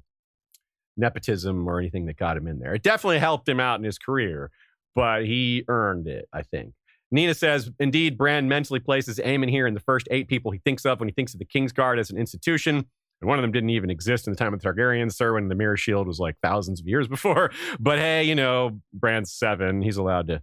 nepotism 0.97 1.67
or 1.67 1.79
anything 1.79 2.05
that 2.05 2.17
got 2.17 2.37
him 2.37 2.47
in 2.47 2.59
there. 2.59 2.73
It 2.73 2.83
definitely 2.83 3.19
helped 3.19 3.47
him 3.47 3.59
out 3.59 3.79
in 3.79 3.83
his 3.83 3.97
career, 3.97 4.51
but 4.95 5.25
he 5.25 5.63
earned 5.67 6.07
it, 6.07 6.27
I 6.33 6.43
think. 6.43 6.73
Nina 7.11 7.33
says, 7.33 7.69
indeed, 7.79 8.17
Bran 8.17 8.47
mentally 8.47 8.79
places 8.79 9.19
Aemon 9.19 9.49
here 9.49 9.67
in 9.67 9.73
the 9.73 9.81
first 9.81 10.07
eight 10.11 10.27
people 10.29 10.51
he 10.51 10.59
thinks 10.59 10.85
of 10.85 10.99
when 10.99 11.09
he 11.09 11.13
thinks 11.13 11.33
of 11.33 11.39
the 11.39 11.45
Kingsguard 11.45 11.99
as 11.99 12.09
an 12.09 12.17
institution. 12.17 12.85
And 13.21 13.27
one 13.27 13.37
of 13.37 13.43
them 13.43 13.51
didn't 13.51 13.69
even 13.69 13.89
exist 13.89 14.27
in 14.27 14.33
the 14.33 14.37
time 14.37 14.53
of 14.53 14.61
the 14.61 14.67
Targaryens, 14.67 15.13
Serwyn 15.13 15.49
the 15.49 15.55
Mirror 15.55 15.77
Shield 15.77 16.07
was 16.07 16.19
like 16.19 16.37
thousands 16.41 16.79
of 16.79 16.87
years 16.87 17.07
before. 17.09 17.51
But 17.79 17.99
hey, 17.99 18.23
you 18.23 18.35
know, 18.35 18.79
Bran's 18.93 19.31
seven. 19.31 19.81
He's 19.81 19.97
allowed 19.97 20.27
to 20.27 20.41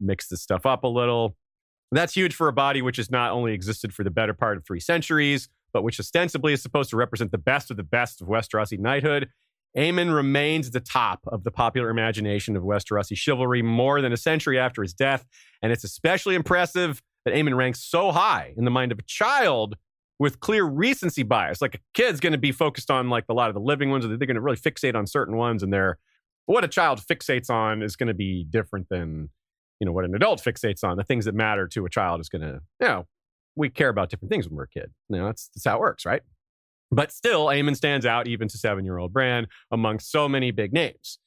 mix 0.00 0.28
this 0.28 0.42
stuff 0.42 0.64
up 0.66 0.84
a 0.84 0.88
little. 0.88 1.36
That's 1.92 2.14
huge 2.14 2.34
for 2.34 2.48
a 2.48 2.52
body 2.52 2.82
which 2.82 2.96
has 2.96 3.10
not 3.10 3.32
only 3.32 3.52
existed 3.52 3.94
for 3.94 4.04
the 4.04 4.10
better 4.10 4.34
part 4.34 4.56
of 4.56 4.66
three 4.66 4.80
centuries, 4.80 5.48
but 5.72 5.82
which 5.82 6.00
ostensibly 6.00 6.52
is 6.52 6.62
supposed 6.62 6.90
to 6.90 6.96
represent 6.96 7.30
the 7.30 7.38
best 7.38 7.70
of 7.70 7.76
the 7.76 7.82
best 7.82 8.20
of 8.20 8.28
Westerosi 8.28 8.78
knighthood. 8.78 9.28
Aemon 9.78 10.12
remains 10.12 10.66
at 10.66 10.72
the 10.72 10.80
top 10.80 11.20
of 11.28 11.44
the 11.44 11.52
popular 11.52 11.88
imagination 11.88 12.56
of 12.56 12.64
Westerosi 12.64 13.16
chivalry 13.16 13.62
more 13.62 14.00
than 14.00 14.12
a 14.12 14.16
century 14.16 14.58
after 14.58 14.82
his 14.82 14.92
death. 14.92 15.24
And 15.62 15.70
it's 15.70 15.84
especially 15.84 16.34
impressive 16.34 17.00
that 17.24 17.32
Aemon 17.32 17.56
ranks 17.56 17.84
so 17.84 18.10
high 18.10 18.54
in 18.56 18.64
the 18.64 18.70
mind 18.72 18.90
of 18.90 18.98
a 18.98 19.02
child 19.02 19.76
with 20.18 20.40
clear 20.40 20.64
recency 20.64 21.22
bias. 21.22 21.62
Like 21.62 21.76
a 21.76 21.78
kid's 21.94 22.18
going 22.18 22.32
to 22.32 22.38
be 22.38 22.50
focused 22.50 22.90
on 22.90 23.08
like 23.08 23.24
a 23.28 23.34
lot 23.34 23.50
of 23.50 23.54
the 23.54 23.60
living 23.60 23.90
ones, 23.90 24.04
or 24.04 24.08
they're 24.08 24.18
going 24.18 24.34
to 24.34 24.40
really 24.40 24.56
fixate 24.56 24.96
on 24.96 25.06
certain 25.06 25.36
ones, 25.36 25.62
and 25.62 25.72
they're 25.72 25.98
what 26.46 26.64
a 26.64 26.68
child 26.68 27.00
fixates 27.00 27.48
on 27.48 27.82
is 27.82 27.94
going 27.94 28.08
to 28.08 28.14
be 28.14 28.44
different 28.50 28.88
than 28.88 29.28
you 29.78 29.86
know 29.86 29.92
what 29.92 30.04
an 30.04 30.14
adult 30.14 30.42
fixates 30.42 30.82
on. 30.82 30.96
The 30.96 31.04
things 31.04 31.24
that 31.26 31.34
matter 31.34 31.68
to 31.68 31.86
a 31.86 31.90
child 31.90 32.20
is 32.20 32.28
going 32.28 32.42
to 32.42 32.60
you 32.80 32.88
know 32.88 33.06
we 33.54 33.68
care 33.68 33.90
about 33.90 34.10
different 34.10 34.30
things 34.30 34.48
when 34.48 34.56
we're 34.56 34.64
a 34.64 34.68
kid. 34.68 34.90
You 35.08 35.18
know 35.18 35.26
that's 35.26 35.50
that's 35.54 35.64
how 35.64 35.76
it 35.76 35.80
works, 35.80 36.04
right? 36.04 36.22
But 36.90 37.12
still, 37.12 37.46
Aemon 37.46 37.76
stands 37.76 38.06
out 38.06 38.26
even 38.26 38.48
to 38.48 38.58
seven-year-old 38.58 39.12
Bran 39.12 39.46
among 39.70 39.98
so 39.98 40.28
many 40.28 40.50
big 40.50 40.72
names. 40.72 41.18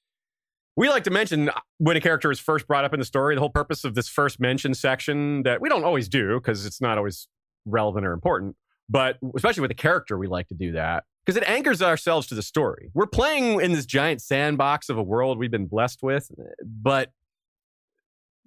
We 0.76 0.90
like 0.90 1.04
to 1.04 1.12
mention 1.12 1.50
uh, 1.50 1.60
when 1.78 1.98
a 1.98 2.02
character 2.02 2.32
is 2.32 2.40
first 2.40 2.66
brought 2.68 2.86
up 2.86 2.94
in 2.94 3.00
the 3.00 3.06
story, 3.06 3.36
the 3.36 3.42
whole 3.42 3.50
purpose 3.50 3.84
of 3.84 3.94
this 3.94 4.08
first 4.08 4.40
mention 4.40 4.74
section 4.74 5.44
that 5.44 5.62
we 5.62 5.70
don't 5.70 5.84
always 5.84 6.08
do 6.08 6.40
because 6.40 6.66
it's 6.66 6.82
not 6.82 6.98
always 6.98 7.28
relevant 7.66 8.06
or 8.06 8.14
important. 8.14 8.56
But 8.90 9.18
especially 9.36 9.62
with 9.62 9.72
a 9.72 9.76
character, 9.76 10.18
we 10.18 10.28
like 10.28 10.48
to 10.48 10.56
do 10.56 10.72
that 10.72 11.04
because 11.26 11.38
it 11.38 11.48
anchors 11.48 11.82
ourselves 11.82 12.28
to 12.28 12.36
the 12.36 12.42
story. 12.42 12.90
We're 12.94 13.06
playing 13.06 13.62
in 13.62 13.74
this 13.74 13.86
giant 13.86 14.22
sandbox 14.22 14.90
of 14.90 14.98
a 14.98 15.04
world 15.04 15.38
we've 15.38 15.52
been 15.52 15.68
blessed 15.68 16.02
with, 16.02 16.32
but 16.64 17.12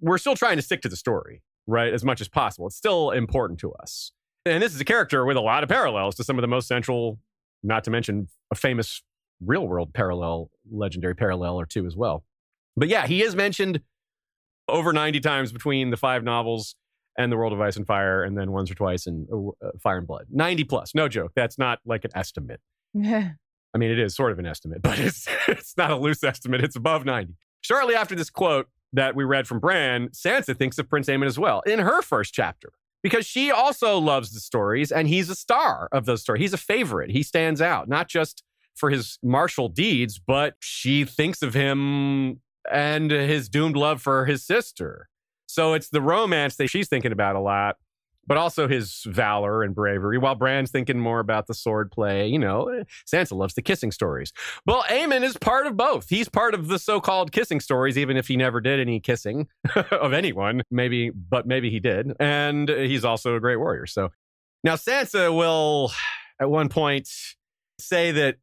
we're 0.01 0.17
still 0.17 0.35
trying 0.35 0.57
to 0.57 0.61
stick 0.61 0.81
to 0.81 0.89
the 0.89 0.97
story, 0.97 1.41
right? 1.67 1.93
As 1.93 2.03
much 2.03 2.21
as 2.21 2.27
possible. 2.27 2.67
It's 2.67 2.75
still 2.75 3.11
important 3.11 3.59
to 3.61 3.71
us. 3.73 4.11
And 4.45 4.61
this 4.61 4.73
is 4.75 4.81
a 4.81 4.85
character 4.85 5.25
with 5.25 5.37
a 5.37 5.41
lot 5.41 5.63
of 5.63 5.69
parallels 5.69 6.15
to 6.15 6.23
some 6.23 6.37
of 6.37 6.41
the 6.41 6.47
most 6.47 6.67
central, 6.67 7.19
not 7.63 7.83
to 7.85 7.91
mention 7.91 8.27
a 8.51 8.55
famous 8.55 9.01
real 9.41 9.67
world 9.67 9.93
parallel, 9.93 10.51
legendary 10.71 11.15
parallel 11.15 11.59
or 11.59 11.65
two 11.65 11.85
as 11.85 11.95
well. 11.95 12.23
But 12.77 12.87
yeah, 12.87 13.07
he 13.07 13.23
is 13.23 13.35
mentioned 13.35 13.81
over 14.67 14.93
90 14.93 15.19
times 15.19 15.51
between 15.51 15.89
the 15.89 15.97
five 15.97 16.23
novels 16.23 16.75
and 17.17 17.31
the 17.31 17.37
World 17.37 17.53
of 17.53 17.61
Ice 17.61 17.77
and 17.77 17.87
Fire, 17.87 18.23
and 18.23 18.37
then 18.37 18.51
once 18.51 18.69
or 18.69 18.75
twice 18.75 19.07
in 19.07 19.25
uh, 19.63 19.69
Fire 19.81 19.97
and 19.97 20.07
Blood. 20.07 20.25
90 20.31 20.65
plus, 20.65 20.93
no 20.93 21.07
joke. 21.07 21.31
That's 21.35 21.57
not 21.57 21.79
like 21.85 22.03
an 22.03 22.11
estimate. 22.13 22.59
I 23.75 23.77
mean, 23.77 23.91
it 23.91 23.99
is 23.99 24.15
sort 24.15 24.31
of 24.31 24.39
an 24.39 24.45
estimate, 24.45 24.81
but 24.83 24.99
it's, 24.99 25.27
it's 25.47 25.77
not 25.77 25.91
a 25.91 25.95
loose 25.95 26.23
estimate. 26.23 26.63
It's 26.63 26.75
above 26.75 27.05
90. 27.05 27.35
Shortly 27.61 27.95
after 27.95 28.15
this 28.15 28.29
quote 28.29 28.67
that 28.93 29.15
we 29.15 29.23
read 29.23 29.47
from 29.47 29.59
Bran, 29.59 30.09
Sansa 30.09 30.55
thinks 30.57 30.77
of 30.77 30.89
Prince 30.89 31.07
Aemon 31.07 31.25
as 31.25 31.39
well 31.39 31.61
in 31.61 31.79
her 31.79 32.01
first 32.01 32.33
chapter 32.33 32.73
because 33.05 33.27
she 33.27 33.51
also 33.51 33.99
loves 33.99 34.31
the 34.31 34.39
stories 34.39 34.91
and 34.91 35.07
he's 35.07 35.29
a 35.29 35.35
star 35.35 35.87
of 35.91 36.05
those 36.05 36.23
stories. 36.23 36.41
He's 36.41 36.53
a 36.53 36.57
favorite. 36.57 37.11
He 37.11 37.21
stands 37.21 37.61
out, 37.61 37.87
not 37.87 38.07
just 38.07 38.41
for 38.75 38.89
his 38.89 39.19
martial 39.21 39.69
deeds, 39.69 40.17
but 40.17 40.55
she 40.59 41.05
thinks 41.05 41.43
of 41.43 41.53
him 41.53 42.41
and 42.71 43.11
his 43.11 43.47
doomed 43.47 43.75
love 43.75 44.01
for 44.01 44.25
his 44.25 44.43
sister. 44.43 45.07
So 45.45 45.75
it's 45.75 45.89
the 45.89 46.01
romance 46.01 46.55
that 46.55 46.71
she's 46.71 46.87
thinking 46.87 47.11
about 47.11 47.35
a 47.35 47.39
lot, 47.39 47.75
but 48.27 48.37
also 48.37 48.67
his 48.67 49.03
valor 49.05 49.63
and 49.63 49.75
bravery, 49.75 50.17
while 50.17 50.35
Bran's 50.35 50.71
thinking 50.71 50.99
more 50.99 51.19
about 51.19 51.47
the 51.47 51.53
sword 51.53 51.91
play. 51.91 52.27
You 52.27 52.39
know, 52.39 52.67
eh, 52.69 52.83
Sansa 53.05 53.35
loves 53.35 53.53
the 53.53 53.61
kissing 53.61 53.91
stories. 53.91 54.31
Well, 54.65 54.83
Aemon 54.83 55.23
is 55.23 55.37
part 55.37 55.67
of 55.67 55.77
both. 55.77 56.09
He's 56.09 56.29
part 56.29 56.53
of 56.53 56.67
the 56.67 56.79
so 56.79 56.99
called 56.99 57.31
kissing 57.31 57.59
stories, 57.59 57.97
even 57.97 58.17
if 58.17 58.27
he 58.27 58.37
never 58.37 58.61
did 58.61 58.79
any 58.79 58.99
kissing 58.99 59.47
of 59.91 60.13
anyone, 60.13 60.61
maybe, 60.71 61.09
but 61.09 61.45
maybe 61.47 61.69
he 61.69 61.79
did. 61.79 62.11
And 62.19 62.69
he's 62.69 63.05
also 63.05 63.35
a 63.35 63.39
great 63.39 63.57
warrior. 63.57 63.85
So 63.85 64.11
now 64.63 64.75
Sansa 64.75 65.35
will, 65.35 65.91
at 66.39 66.49
one 66.49 66.69
point, 66.69 67.09
say 67.79 68.11
that 68.11 68.37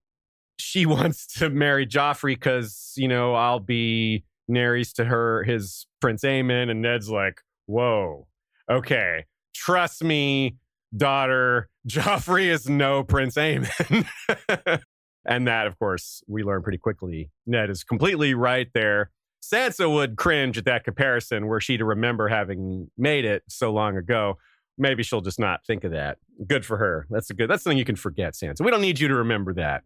she 0.58 0.86
wants 0.86 1.26
to 1.38 1.50
marry 1.50 1.86
Joffrey 1.86 2.34
because, 2.34 2.92
you 2.96 3.08
know, 3.08 3.34
I'll 3.34 3.60
be 3.60 4.24
Nerys 4.50 4.92
to 4.94 5.04
her, 5.04 5.42
his 5.44 5.86
Prince 6.00 6.22
Aemon, 6.22 6.70
and 6.70 6.82
Ned's 6.82 7.08
like, 7.08 7.40
whoa, 7.66 8.26
okay, 8.70 9.24
trust 9.54 10.02
me, 10.02 10.56
daughter, 10.96 11.68
Joffrey 11.88 12.46
is 12.46 12.68
no 12.68 13.02
Prince 13.04 13.36
Aemon. 13.36 14.06
and 15.24 15.46
that, 15.46 15.66
of 15.66 15.78
course, 15.78 16.22
we 16.26 16.42
learn 16.42 16.62
pretty 16.62 16.78
quickly. 16.78 17.30
Ned 17.46 17.70
is 17.70 17.84
completely 17.84 18.34
right 18.34 18.68
there. 18.74 19.10
Sansa 19.42 19.92
would 19.92 20.16
cringe 20.16 20.56
at 20.56 20.64
that 20.66 20.84
comparison 20.84 21.46
were 21.46 21.60
she 21.60 21.76
to 21.76 21.84
remember 21.84 22.28
having 22.28 22.88
made 22.96 23.24
it 23.24 23.42
so 23.48 23.72
long 23.72 23.96
ago. 23.96 24.38
Maybe 24.78 25.02
she'll 25.02 25.20
just 25.20 25.40
not 25.40 25.66
think 25.66 25.84
of 25.84 25.90
that. 25.90 26.18
Good 26.46 26.64
for 26.64 26.76
her. 26.78 27.06
That's 27.10 27.28
a 27.30 27.34
good. 27.34 27.50
That's 27.50 27.62
something 27.64 27.78
you 27.78 27.84
can 27.84 27.96
forget, 27.96 28.34
Sansa. 28.34 28.60
We 28.60 28.70
don't 28.70 28.80
need 28.80 29.00
you 29.00 29.08
to 29.08 29.14
remember 29.14 29.52
that. 29.54 29.82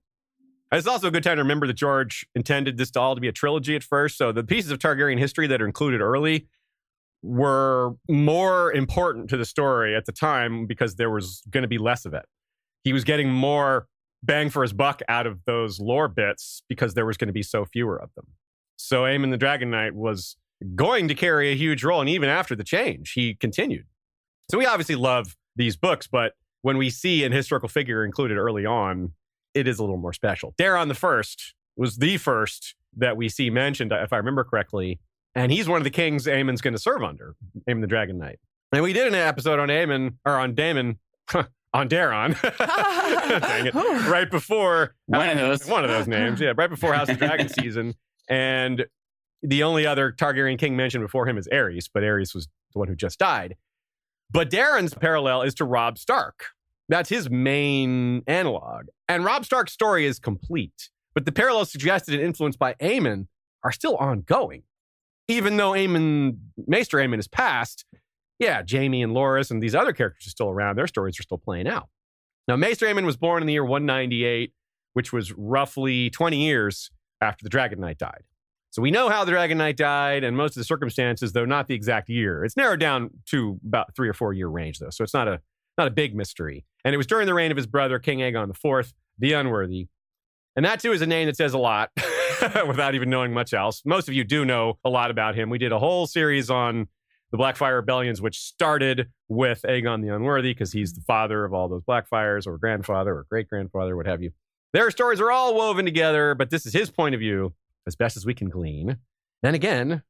It's 0.72 0.86
also 0.86 1.08
a 1.08 1.10
good 1.10 1.22
time 1.22 1.36
to 1.36 1.42
remember 1.42 1.66
that 1.66 1.74
George 1.74 2.26
intended 2.34 2.76
this 2.76 2.90
to 2.92 3.00
all 3.00 3.14
to 3.14 3.20
be 3.20 3.28
a 3.28 3.32
trilogy 3.32 3.76
at 3.76 3.82
first. 3.84 4.18
So 4.18 4.32
the 4.32 4.44
pieces 4.44 4.70
of 4.70 4.78
Targaryen 4.78 5.18
history 5.18 5.46
that 5.46 5.62
are 5.62 5.66
included 5.66 6.00
early 6.00 6.48
were 7.22 7.92
more 8.08 8.72
important 8.72 9.28
to 9.30 9.36
the 9.36 9.44
story 9.44 9.96
at 9.96 10.06
the 10.06 10.12
time 10.12 10.66
because 10.66 10.96
there 10.96 11.10
was 11.10 11.42
going 11.50 11.62
to 11.62 11.68
be 11.68 11.78
less 11.78 12.04
of 12.04 12.14
it. 12.14 12.24
He 12.84 12.92
was 12.92 13.04
getting 13.04 13.30
more 13.30 13.86
bang 14.22 14.50
for 14.50 14.62
his 14.62 14.72
buck 14.72 15.02
out 15.08 15.26
of 15.26 15.44
those 15.44 15.80
lore 15.80 16.08
bits 16.08 16.62
because 16.68 16.94
there 16.94 17.06
was 17.06 17.16
going 17.16 17.28
to 17.28 17.32
be 17.32 17.42
so 17.42 17.64
fewer 17.64 18.00
of 18.00 18.10
them. 18.14 18.26
So 18.76 19.02
Aemon 19.02 19.30
the 19.30 19.36
Dragon 19.36 19.70
Knight 19.70 19.94
was 19.94 20.36
going 20.74 21.08
to 21.08 21.14
carry 21.14 21.50
a 21.50 21.56
huge 21.56 21.84
role. 21.84 22.00
And 22.00 22.10
even 22.10 22.28
after 22.28 22.54
the 22.54 22.64
change, 22.64 23.12
he 23.12 23.34
continued. 23.34 23.86
So 24.50 24.58
we 24.58 24.66
obviously 24.66 24.94
love 24.94 25.36
these 25.56 25.76
books, 25.76 26.06
but 26.06 26.34
when 26.62 26.76
we 26.76 26.90
see 26.90 27.24
an 27.24 27.32
historical 27.32 27.68
figure 27.68 28.04
included 28.04 28.36
early 28.36 28.66
on, 28.66 29.12
it 29.54 29.66
is 29.66 29.78
a 29.78 29.82
little 29.82 29.96
more 29.96 30.12
special. 30.12 30.54
Daron 30.58 30.88
the 30.88 30.94
First 30.94 31.54
was 31.76 31.96
the 31.96 32.16
first 32.16 32.74
that 32.96 33.16
we 33.16 33.28
see 33.28 33.50
mentioned, 33.50 33.92
if 33.92 34.12
I 34.12 34.16
remember 34.16 34.44
correctly, 34.44 35.00
and 35.36 35.52
he's 35.52 35.68
one 35.68 35.78
of 35.78 35.84
the 35.84 35.90
kings 35.90 36.26
Aemon's 36.26 36.60
going 36.60 36.74
to 36.74 36.80
serve 36.80 37.02
under, 37.04 37.36
Aemon 37.68 37.82
the 37.82 37.86
Dragon 37.86 38.18
Knight. 38.18 38.40
And 38.72 38.82
we 38.82 38.92
did 38.92 39.06
an 39.06 39.14
episode 39.14 39.60
on 39.60 39.68
Aemon 39.68 40.14
or 40.24 40.32
on 40.32 40.54
Damon, 40.54 40.98
on 41.74 41.88
Daron, 41.88 42.40
Dang 43.40 43.66
it, 43.66 43.74
right 44.08 44.28
before 44.30 44.94
uh, 45.12 45.18
one 45.18 45.28
of 45.28 45.38
those, 45.38 45.66
one 45.66 45.84
of 45.84 45.90
those 45.90 46.08
names, 46.08 46.40
yeah, 46.40 46.54
right 46.56 46.70
before 46.70 46.94
House 46.94 47.10
of 47.10 47.18
Dragon 47.18 47.48
season, 47.48 47.94
and 48.28 48.86
the 49.42 49.62
only 49.62 49.86
other 49.86 50.10
Targaryen 50.10 50.58
king 50.58 50.74
mentioned 50.74 51.04
before 51.04 51.28
him 51.28 51.38
is 51.38 51.46
Aerys, 51.52 51.88
but 51.92 52.02
Aerys 52.02 52.34
was 52.34 52.48
the 52.72 52.78
one 52.78 52.88
who 52.88 52.96
just 52.96 53.18
died. 53.18 53.56
But 54.30 54.50
Daron's 54.50 54.94
parallel 54.94 55.42
is 55.42 55.54
to 55.56 55.64
Robb 55.64 55.98
Stark, 55.98 56.46
that's 56.88 57.10
his 57.10 57.28
main 57.28 58.22
analog. 58.26 58.86
And 59.08 59.24
Robb 59.24 59.44
Stark's 59.44 59.72
story 59.72 60.06
is 60.06 60.18
complete, 60.18 60.90
but 61.14 61.26
the 61.26 61.32
parallels 61.32 61.70
suggested 61.70 62.14
and 62.14 62.22
influenced 62.22 62.58
by 62.58 62.74
Aemon 62.74 63.26
are 63.62 63.72
still 63.72 63.96
ongoing. 63.96 64.62
Even 65.28 65.56
though 65.56 65.72
Aemon, 65.72 66.38
Maester 66.66 66.98
Aemon 66.98 67.18
is 67.18 67.28
past, 67.28 67.84
yeah, 68.38 68.62
Jaime 68.68 69.02
and 69.02 69.12
Loras 69.12 69.50
and 69.50 69.62
these 69.62 69.74
other 69.74 69.92
characters 69.92 70.26
are 70.26 70.30
still 70.30 70.50
around. 70.50 70.76
Their 70.76 70.86
stories 70.86 71.18
are 71.18 71.22
still 71.22 71.38
playing 71.38 71.66
out. 71.66 71.88
Now, 72.46 72.56
Maester 72.56 72.86
Aemon 72.86 73.06
was 73.06 73.16
born 73.16 73.42
in 73.42 73.46
the 73.46 73.54
year 73.54 73.64
198, 73.64 74.52
which 74.92 75.12
was 75.12 75.32
roughly 75.32 76.10
20 76.10 76.36
years 76.36 76.90
after 77.20 77.42
the 77.42 77.48
Dragon 77.48 77.80
Knight 77.80 77.98
died. 77.98 78.22
So 78.70 78.82
we 78.82 78.90
know 78.90 79.08
how 79.08 79.24
the 79.24 79.32
Dragon 79.32 79.58
Knight 79.58 79.78
died 79.78 80.22
and 80.22 80.36
most 80.36 80.50
of 80.50 80.60
the 80.60 80.64
circumstances, 80.64 81.32
though 81.32 81.46
not 81.46 81.66
the 81.66 81.74
exact 81.74 82.10
year. 82.10 82.44
It's 82.44 82.56
narrowed 82.56 82.78
down 82.78 83.10
to 83.26 83.58
about 83.66 83.96
three 83.96 84.08
or 84.08 84.12
four 84.12 84.32
year 84.34 84.48
range, 84.48 84.78
though. 84.78 84.90
So 84.90 85.02
it's 85.02 85.14
not 85.14 85.28
a 85.28 85.40
not 85.78 85.86
a 85.86 85.90
big 85.90 86.14
mystery. 86.14 86.64
And 86.84 86.94
it 86.94 86.98
was 86.98 87.06
during 87.06 87.26
the 87.26 87.34
reign 87.34 87.50
of 87.50 87.56
his 87.56 87.66
brother, 87.66 87.98
King 87.98 88.18
Aegon 88.18 88.50
IV, 88.50 88.92
the 89.18 89.32
Unworthy. 89.32 89.88
And 90.56 90.64
that 90.64 90.80
too 90.80 90.92
is 90.92 91.02
a 91.02 91.06
name 91.06 91.26
that 91.26 91.36
says 91.36 91.54
a 91.54 91.58
lot. 91.58 91.90
without 92.66 92.94
even 92.94 93.10
knowing 93.10 93.32
much 93.32 93.54
else. 93.54 93.82
Most 93.84 94.08
of 94.08 94.14
you 94.14 94.24
do 94.24 94.44
know 94.44 94.78
a 94.84 94.90
lot 94.90 95.10
about 95.10 95.34
him. 95.34 95.50
We 95.50 95.58
did 95.58 95.72
a 95.72 95.78
whole 95.78 96.06
series 96.06 96.50
on 96.50 96.88
the 97.32 97.38
Blackfire 97.38 97.76
rebellions, 97.76 98.20
which 98.22 98.38
started 98.38 99.08
with 99.28 99.62
Aegon 99.68 100.02
the 100.02 100.14
Unworthy, 100.14 100.52
because 100.52 100.72
he's 100.72 100.92
the 100.92 101.00
father 101.00 101.44
of 101.44 101.52
all 101.52 101.68
those 101.68 101.82
Blackfires, 101.82 102.46
or 102.46 102.58
grandfather, 102.58 103.12
or 103.12 103.26
great 103.28 103.48
grandfather, 103.48 103.96
what 103.96 104.06
have 104.06 104.22
you. 104.22 104.30
Their 104.72 104.90
stories 104.90 105.20
are 105.20 105.30
all 105.30 105.54
woven 105.54 105.84
together, 105.84 106.34
but 106.34 106.50
this 106.50 106.66
is 106.66 106.72
his 106.72 106.90
point 106.90 107.14
of 107.14 107.20
view, 107.20 107.54
as 107.86 107.96
best 107.96 108.16
as 108.16 108.26
we 108.26 108.34
can 108.34 108.48
glean. 108.48 108.98
Then 109.42 109.54
again, 109.54 110.02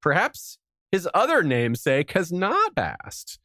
perhaps 0.00 0.58
his 0.90 1.08
other 1.14 1.42
namesake 1.42 2.12
has 2.12 2.32
not 2.32 2.74
passed. 2.74 3.38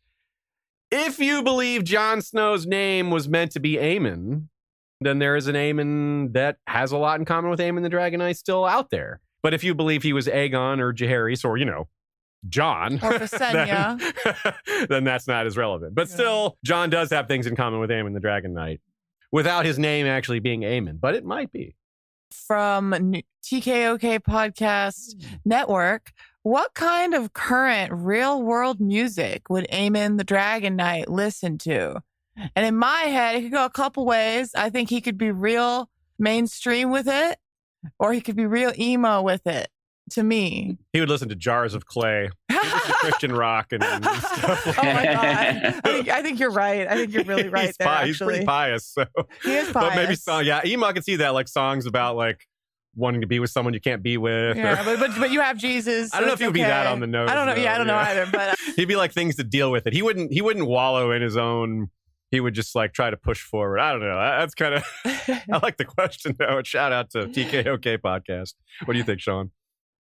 If 0.92 1.20
you 1.20 1.44
believe 1.44 1.84
Jon 1.84 2.22
Snow's 2.22 2.66
name 2.66 3.12
was 3.12 3.30
meant 3.30 3.52
to 3.52 3.60
be 3.60 3.76
Aemon, 3.76 4.48
then 5.02 5.20
there 5.20 5.36
is 5.36 5.48
an 5.48 5.56
Aemon 5.56 6.34
that 6.34 6.58
has 6.68 6.92
a 6.92 6.98
lot 6.98 7.20
in 7.20 7.26
common 7.26 7.50
with 7.50 7.60
Aemon 7.60 7.84
the 7.84 7.90
Dragon 7.90 8.20
Knight 8.20 8.38
still 8.38 8.66
out 8.66 8.90
there. 8.90 9.22
But 9.42 9.54
if 9.54 9.64
you 9.64 9.74
believe 9.74 10.04
he 10.04 10.14
was 10.14 10.28
Aegon 10.28 10.80
or 10.80 10.94
Jaehaerys 10.94 11.46
or, 11.46 11.58
you 11.58 11.66
know, 11.66 11.88
Jon, 12.48 13.00
Or 13.04 13.18
then, 13.28 14.00
then 14.90 15.04
that's 15.04 15.28
not 15.28 15.46
as 15.46 15.58
relevant. 15.58 15.94
But 15.94 16.10
still, 16.10 16.58
Jon 16.64 16.90
does 16.90 17.10
have 17.12 17.28
things 17.28 17.48
in 17.48 17.56
common 17.56 17.80
with 17.80 17.90
Aemon 17.90 18.14
the 18.14 18.20
Dragon 18.20 18.54
Knight 18.54 18.82
without 19.32 19.66
his 19.66 19.78
name 19.78 20.08
actually 20.08 20.40
being 20.40 20.62
Aemon, 20.62 21.00
but 21.00 21.16
it 21.16 21.26
might 21.26 21.52
be. 21.52 21.76
From 22.32 22.92
TKOK 23.44 24.20
Podcast 24.20 25.16
mm. 25.16 25.40
Network, 25.46 26.12
what 26.44 26.74
kind 26.74 27.14
of 27.14 27.34
current 27.34 27.92
real 27.94 28.42
world 28.42 28.80
music 28.80 29.50
would 29.50 29.68
Aemon 29.72 30.18
the 30.18 30.24
Dragon 30.24 30.76
Knight 30.76 31.10
listen 31.10 31.58
to? 31.60 32.02
And 32.56 32.66
in 32.66 32.76
my 32.76 33.02
head, 33.02 33.36
it 33.36 33.42
could 33.44 33.52
go 33.52 33.66
a 33.66 33.70
couple 33.70 34.06
ways. 34.06 34.52
I 34.56 34.70
think 34.70 34.90
he 34.90 35.02
could 35.02 35.18
be 35.18 35.32
real 35.32 35.90
mainstream 36.18 36.92
with 36.92 37.08
it, 37.08 37.38
or 38.00 38.14
he 38.14 38.22
could 38.22 38.36
be 38.36 38.46
real 38.46 38.72
emo 38.78 39.22
with 39.22 39.48
it. 39.48 39.70
To 40.14 40.24
me, 40.24 40.80
He 40.92 41.00
would 41.00 41.08
listen 41.10 41.30
to 41.30 41.36
Jars 41.36 41.76
of 41.76 41.86
Clay, 41.86 42.30
he 42.48 42.56
would 42.56 42.64
listen 42.64 42.88
to 42.88 42.94
Christian 42.96 43.32
rock, 43.32 43.68
and, 43.72 43.84
and 43.86 44.04
stuff. 44.04 44.68
oh 44.80 44.84
my 44.84 45.06
god! 45.06 45.16
I 45.18 45.72
think, 45.84 46.10
I 46.10 46.22
think 46.24 46.40
you're 46.40 46.50
right. 46.50 46.88
I 46.88 46.96
think 46.96 47.14
you're 47.14 47.26
really 47.26 47.48
right 47.50 47.68
he's, 47.68 47.78
there. 47.78 47.88
pi- 47.88 48.06
he's 48.08 48.18
pretty 48.18 48.44
pious. 48.44 48.88
So, 48.88 49.06
he 49.44 49.56
is 49.56 49.72
but 49.72 49.96
maybe 49.96 50.16
song, 50.16 50.46
yeah, 50.46 50.62
emo. 50.66 50.88
I 50.88 50.94
can 50.94 51.04
see 51.04 51.18
that, 51.18 51.36
like 51.36 51.48
songs 51.48 51.86
about 51.86 52.16
like 52.16 52.48
wanting 52.96 53.22
to 53.22 53.28
be 53.28 53.40
with 53.40 53.52
someone 53.52 53.76
you 53.76 53.80
can't 53.80 54.02
be 54.02 54.18
with. 54.18 54.58
or- 54.58 54.60
Yeah, 54.60 54.84
but, 54.84 55.00
but 55.00 55.12
but 55.20 55.30
you 55.32 55.42
have 55.42 55.60
Jesus. 55.60 56.12
I 56.12 56.18
don't 56.20 56.26
know 56.28 56.34
if 56.34 56.40
he 56.40 56.46
it's 56.46 56.48
would 56.50 56.54
be 56.56 56.62
that 56.62 56.88
on 56.88 57.02
the 57.02 57.06
nose. 57.08 57.30
I 57.30 57.36
don't 57.36 57.46
know. 57.46 57.54
though, 57.54 57.62
Yeah, 57.62 57.76
I 57.76 57.78
don't 57.78 57.86
know 57.86 57.96
either. 57.98 58.26
But 58.32 58.50
uh, 58.50 58.56
he'd 58.78 58.88
be 58.88 58.96
like 58.96 59.14
things 59.14 59.36
to 59.36 59.44
deal 59.44 59.70
with 59.70 59.86
it. 59.86 59.94
He 59.94 60.02
wouldn't. 60.02 60.34
He 60.34 60.42
wouldn't 60.42 60.66
wallow 60.66 61.12
in 61.12 61.22
his 61.22 61.38
own. 61.38 61.92
He 62.32 62.40
would 62.40 62.54
just 62.54 62.76
like 62.76 62.94
try 62.94 63.10
to 63.10 63.18
push 63.18 63.42
forward. 63.42 63.80
I 63.80 63.92
don't 63.92 64.02
know. 64.02 64.16
That's 64.16 64.54
kind 64.54 64.76
of. 64.76 64.84
I 65.06 65.60
like 65.64 65.78
the 65.78 65.86
question 65.86 66.36
though. 66.38 66.62
Shout 66.64 66.92
out 66.92 67.10
to 67.12 67.28
TKOK 67.28 68.00
podcast. 68.00 68.54
What 68.86 68.94
do 68.94 68.98
you 68.98 69.04
think, 69.04 69.20
Sean? 69.20 69.52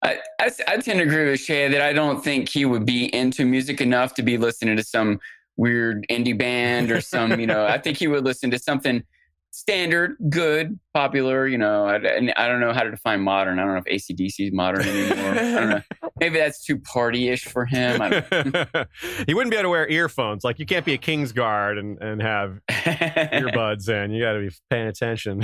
I, 0.03 0.19
I, 0.39 0.49
I 0.67 0.77
tend 0.77 0.99
to 0.99 1.03
agree 1.03 1.29
with 1.29 1.39
Shay 1.39 1.67
that 1.67 1.81
I 1.81 1.91
don't 1.91 2.23
think 2.23 2.49
he 2.49 2.65
would 2.65 2.85
be 2.85 3.13
into 3.13 3.45
music 3.45 3.81
enough 3.81 4.13
to 4.15 4.23
be 4.23 4.37
listening 4.37 4.77
to 4.77 4.83
some 4.83 5.19
weird 5.57 6.05
indie 6.09 6.37
band 6.37 6.89
or 6.89 7.01
some, 7.01 7.37
you 7.37 7.45
know, 7.45 7.65
I 7.65 7.77
think 7.77 7.97
he 7.97 8.07
would 8.07 8.23
listen 8.23 8.49
to 8.51 8.59
something 8.59 9.03
standard, 9.51 10.15
good, 10.29 10.79
popular, 10.93 11.47
you 11.47 11.57
know. 11.57 11.85
I, 11.85 11.95
and 11.97 12.33
I 12.37 12.47
don't 12.47 12.59
know 12.59 12.73
how 12.73 12.83
to 12.83 12.91
define 12.91 13.21
modern. 13.21 13.59
I 13.59 13.63
don't 13.63 13.73
know 13.73 13.81
if 13.85 14.01
ACDC 14.01 14.47
is 14.47 14.53
modern 14.53 14.81
anymore. 14.87 15.31
I 15.31 15.33
don't 15.35 15.69
know. 15.69 15.81
Maybe 16.19 16.37
that's 16.37 16.65
too 16.65 16.77
party 16.79 17.29
ish 17.29 17.45
for 17.45 17.65
him. 17.65 18.01
I 18.01 18.09
don't, 18.09 18.87
he 19.27 19.33
wouldn't 19.33 19.51
be 19.51 19.55
able 19.55 19.63
to 19.63 19.69
wear 19.69 19.87
earphones. 19.87 20.43
Like 20.43 20.59
you 20.59 20.65
can't 20.65 20.83
be 20.85 20.93
a 20.93 20.97
Kingsguard 20.97 21.79
and 21.79 21.97
and 22.01 22.21
have 22.21 22.59
earbuds 22.69 23.87
in. 23.87 24.11
You 24.11 24.21
got 24.23 24.33
to 24.33 24.39
be 24.41 24.49
paying 24.69 24.87
attention. 24.87 25.43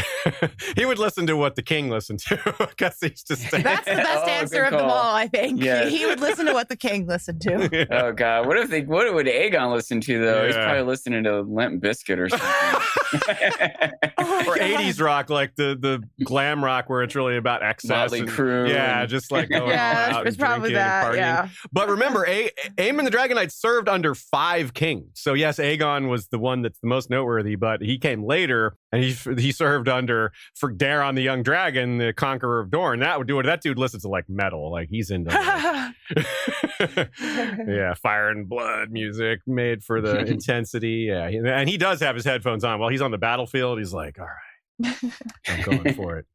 he 0.75 0.85
would 0.85 0.99
listen 0.99 1.25
to 1.27 1.37
what 1.37 1.55
the 1.55 1.61
king 1.61 1.89
listened 1.89 2.19
to 2.27 2.35
because 2.59 2.97
he's 2.99 3.23
just 3.23 3.49
that's 3.51 3.85
the 3.85 3.93
best 3.95 4.23
Oh, 4.25 4.29
answer 4.29 4.63
of 4.63 4.71
them 4.71 4.81
all. 4.89 5.15
I 5.15 5.27
think 5.27 5.61
Yes. 5.63 5.89
he 5.91 6.05
would 6.05 6.19
listen 6.19 6.45
to 6.47 6.53
what 6.53 6.67
the 6.69 6.75
king 6.75 7.07
listened 7.07 7.41
to. 7.41 7.87
oh, 7.91 8.11
God. 8.11 8.45
What 8.45 8.57
if 8.57 8.69
they, 8.69 8.81
what 8.81 9.11
would 9.13 9.27
Aegon 9.27 9.71
listen 9.73 10.01
to, 10.01 10.19
though? 10.23 10.45
He's 10.45 10.55
probably 10.55 10.81
listening 10.83 11.23
to 11.23 11.41
Limp 11.41 11.81
Bizkit 11.81 12.17
or 12.17 12.29
something. 12.29 13.91
Oh 14.17 14.39
or 14.47 14.57
God. 14.57 14.59
80s 14.59 15.01
rock, 15.01 15.29
like 15.29 15.55
the 15.55 15.77
the 15.79 16.03
glam 16.25 16.63
rock, 16.63 16.89
where 16.89 17.03
it's 17.03 17.15
really 17.15 17.37
about 17.37 17.63
excess. 17.63 17.89
Motley 17.89 18.19
and- 18.21 18.29
Crue 18.29 18.69
Yeah, 18.69 19.05
just 19.05 19.31
like 19.31 19.49
going 19.49 19.69
Yeah, 19.69 20.07
all 20.11 20.15
out 20.19 20.27
it's 20.27 20.35
and 20.35 20.45
probably 20.45 20.69
drinking 20.71 20.77
and 20.81 20.89
that. 20.91 21.05
partying. 21.05 21.15
Yeah. 21.17 21.49
But 21.71 21.89
remember, 21.89 22.25
a- 22.27 22.49
Aemon 22.77 23.03
the 23.05 23.11
Dragon 23.11 23.35
Knight 23.35 23.51
served 23.51 23.87
under 23.89 24.15
five 24.15 24.73
kings. 24.73 25.07
So 25.15 25.33
yes, 25.33 25.57
Aegon 25.59 26.09
was 26.09 26.27
the 26.27 26.39
one 26.39 26.61
that's 26.61 26.79
the 26.79 26.87
most 26.87 27.09
noteworthy, 27.09 27.55
but 27.55 27.81
he 27.81 27.97
came 27.97 28.23
later 28.23 28.75
and 28.95 29.03
he 29.03 29.41
he 29.41 29.51
served 29.51 29.87
under 29.89 30.31
for 30.55 30.73
Daron 30.73 31.15
the 31.15 31.21
Young 31.21 31.43
Dragon, 31.43 31.97
the 31.97 32.13
Conqueror 32.13 32.59
of 32.59 32.71
Dorne. 32.71 32.99
That 32.99 33.17
would 33.17 33.27
do 33.27 33.39
it. 33.39 33.43
That 33.43 33.61
dude 33.61 33.77
listens 33.77 34.03
to 34.03 34.09
like 34.09 34.29
metal, 34.29 34.71
like 34.71 34.89
he's 34.89 35.11
into. 35.11 35.31
like- 36.15 37.11
yeah, 37.19 37.93
fire 37.95 38.29
and 38.29 38.47
blood 38.47 38.91
music 38.91 39.39
made 39.47 39.83
for 39.83 40.01
the 40.01 40.19
intensity. 40.25 41.07
Yeah, 41.09 41.27
and 41.27 41.69
he 41.69 41.77
does 41.77 41.99
have 42.01 42.15
his 42.15 42.25
headphones 42.25 42.63
on 42.63 42.79
while 42.79 42.89
he's 42.89 43.01
on 43.01 43.11
the 43.11 43.17
battlefield. 43.17 43.79
He's 43.79 43.93
like, 43.93 44.19
all 44.19 44.27
right, 44.27 44.95
I'm 45.47 45.61
going 45.61 45.93
for 45.93 46.17
it. 46.17 46.25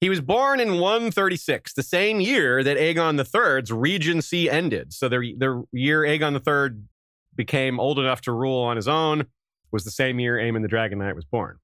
He 0.00 0.10
was 0.10 0.20
born 0.20 0.60
in 0.60 0.78
136, 0.78 1.72
the 1.72 1.82
same 1.82 2.20
year 2.20 2.62
that 2.62 2.76
Aegon 2.76 3.18
III's 3.18 3.72
regency 3.72 4.50
ended. 4.50 4.92
So 4.92 5.08
the, 5.08 5.34
the 5.38 5.64
year 5.72 6.02
Aegon 6.02 6.34
III 6.34 6.78
became 7.34 7.80
old 7.80 7.98
enough 7.98 8.20
to 8.22 8.32
rule 8.32 8.60
on 8.62 8.76
his 8.76 8.88
own 8.88 9.26
was 9.72 9.84
the 9.84 9.90
same 9.90 10.20
year 10.20 10.36
Aemon 10.36 10.62
the 10.62 10.68
Dragon 10.68 10.98
Knight 10.98 11.16
was 11.16 11.24
born. 11.24 11.58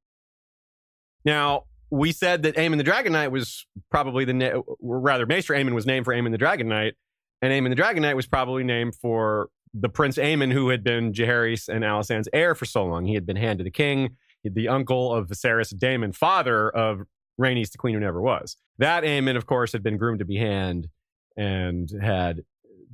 Now, 1.24 1.64
we 1.90 2.12
said 2.12 2.42
that 2.44 2.56
Aemon 2.56 2.78
the 2.78 2.84
Dragon 2.84 3.12
Knight 3.12 3.28
was 3.28 3.66
probably 3.90 4.24
the, 4.24 4.32
na- 4.32 4.62
rather, 4.80 5.26
Maester 5.26 5.54
Aemon 5.54 5.74
was 5.74 5.86
named 5.86 6.04
for 6.04 6.14
Aemon 6.14 6.32
the 6.32 6.38
Dragon 6.38 6.68
Knight, 6.68 6.94
and 7.42 7.52
Aemon 7.52 7.68
the 7.68 7.74
Dragon 7.74 8.02
Knight 8.02 8.16
was 8.16 8.26
probably 8.26 8.64
named 8.64 8.94
for 8.94 9.48
the 9.74 9.88
Prince 9.88 10.16
Aemon, 10.16 10.52
who 10.52 10.68
had 10.70 10.82
been 10.82 11.12
Jaehaerys 11.12 11.68
and 11.68 11.84
Alysanne's 11.84 12.28
heir 12.32 12.54
for 12.54 12.64
so 12.64 12.84
long. 12.84 13.06
He 13.06 13.14
had 13.14 13.26
been 13.26 13.36
hand 13.36 13.58
to 13.58 13.64
the 13.64 13.70
king, 13.70 14.16
the 14.44 14.68
uncle 14.68 15.14
of 15.14 15.28
Viserys 15.28 15.76
Daemon, 15.76 16.12
father 16.12 16.70
of 16.70 17.02
Rhaenys, 17.40 17.70
the 17.70 17.78
queen 17.78 17.94
who 17.94 18.00
never 18.00 18.20
was. 18.20 18.56
That 18.78 19.04
Aemon, 19.04 19.36
of 19.36 19.46
course, 19.46 19.72
had 19.72 19.82
been 19.82 19.96
groomed 19.96 20.18
to 20.18 20.24
be 20.24 20.36
hand 20.36 20.88
and 21.36 21.90
had 22.02 22.42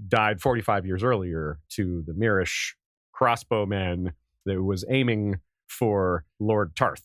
died 0.06 0.40
45 0.40 0.86
years 0.86 1.02
earlier 1.02 1.58
to 1.70 2.02
the 2.06 2.12
Myrish 2.12 2.74
crossbowman 3.18 4.12
that 4.46 4.62
was 4.62 4.84
aiming 4.88 5.40
for 5.68 6.24
Lord 6.38 6.76
Tarth. 6.76 7.02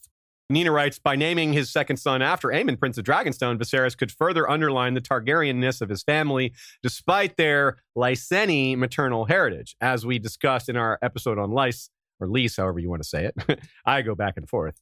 Nina 0.49 0.71
writes, 0.71 0.99
by 0.99 1.15
naming 1.15 1.53
his 1.53 1.71
second 1.71 1.97
son 1.97 2.21
after 2.21 2.49
Aemon, 2.49 2.79
Prince 2.79 2.97
of 2.97 3.06
Dragonstone, 3.06 3.58
Viserys 3.58 3.97
could 3.97 4.12
further 4.12 4.49
underline 4.49 4.93
the 4.93 5.01
Targaryenness 5.01 5.82
of 5.82 5.89
his 5.89 6.03
family, 6.03 6.53
despite 6.82 7.38
their 7.38 7.77
Lyseni 7.97 8.77
maternal 8.77 9.25
heritage. 9.25 9.75
As 9.79 10.06
we 10.06 10.19
discussed 10.19 10.69
in 10.69 10.75
our 10.75 10.99
episode 11.01 11.39
on 11.39 11.51
Lys, 11.51 11.89
or 12.19 12.27
Lys, 12.27 12.58
however 12.58 12.79
you 12.79 12.89
want 12.89 13.01
to 13.01 13.08
say 13.08 13.25
it, 13.25 13.60
I 13.86 14.01
go 14.01 14.15
back 14.15 14.34
and 14.38 14.47
forth. 14.47 14.79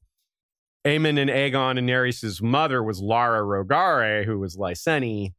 Aemon 0.86 1.20
and 1.20 1.30
Aegon 1.30 1.78
and 1.78 1.88
Nerys' 1.88 2.42
mother 2.42 2.82
was 2.82 3.00
Lara 3.00 3.42
Rogare, 3.42 4.26
who 4.26 4.40
was 4.40 4.58
Lyseni. 4.58 5.34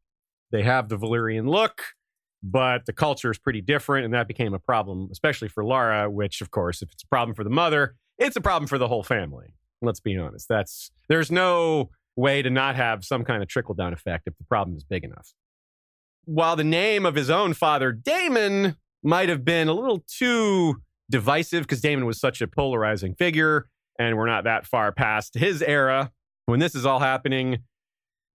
They 0.53 0.63
have 0.63 0.89
the 0.89 0.97
Valyrian 0.97 1.49
look, 1.49 1.83
but 2.45 2.87
the 2.87 2.93
culture 2.93 3.31
is 3.33 3.39
pretty 3.39 3.61
different, 3.61 4.05
and 4.05 4.15
that 4.15 4.29
became 4.29 4.55
a 4.55 4.61
problem, 4.61 5.09
especially 5.11 5.49
for 5.49 5.65
Lara, 5.65 6.09
which, 6.09 6.41
of 6.41 6.53
course, 6.53 6.81
if 6.81 6.93
it's 6.93 7.03
a 7.03 7.09
problem 7.09 7.35
for 7.35 7.43
the 7.43 7.51
mother, 7.51 7.97
it's 8.19 8.37
a 8.37 8.41
problem 8.41 8.69
for 8.69 8.79
the 8.79 8.87
whole 8.87 9.03
family. 9.03 9.55
Let's 9.83 10.01
be 10.01 10.17
honest. 10.17 10.49
That's 10.49 10.91
there's 11.09 11.31
no 11.31 11.91
way 12.17 12.43
to 12.43 12.51
not 12.51 12.77
have 12.77 13.05
some 13.05 13.25
kind 13.25 13.43
of 13.43 13.49
trickle 13.49 13.75
down 13.75 13.93
effect 13.93 14.25
if 14.27 14.37
the 14.39 14.45
problem 14.45 14.77
is 14.77 14.85
big 14.85 15.05
enough. 15.05 15.35
While 16.25 16.57
the 16.57 16.65
name 16.65 17.05
of 17.05 17.15
his 17.15 17.31
own 17.31 17.53
father, 17.53 17.91
Daemon, 17.91 18.77
might 19.03 19.29
have 19.29 19.45
been 19.45 19.69
a 19.69 19.73
little 19.73 20.05
too 20.07 20.77
divisive 21.11 21.65
because 21.65 21.81
Daemon 21.81 22.07
was 22.07 22.21
such 22.21 22.41
a 22.41 22.47
polarizing 22.47 23.15
figure, 23.15 23.69
and 23.99 24.17
we're 24.17 24.27
not 24.27 24.45
that 24.45 24.67
far 24.67 24.93
past 24.93 25.35
his 25.35 25.63
era 25.63 26.13
when 26.47 26.61
this 26.61 26.75
is 26.75 26.87
all 26.87 27.01
happening. 27.01 27.59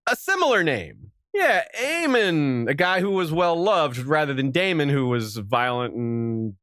A 0.09 0.15
similar 0.15 0.63
name. 0.63 1.11
Yeah, 1.33 1.63
Aemon, 1.79 2.67
a 2.67 2.73
guy 2.73 2.99
who 2.99 3.11
was 3.11 3.31
well 3.31 3.55
loved 3.55 3.99
rather 3.99 4.33
than 4.33 4.51
Daemon, 4.51 4.89
who 4.89 5.07
was 5.07 5.37
violent 5.37 5.93
and, 5.93 6.55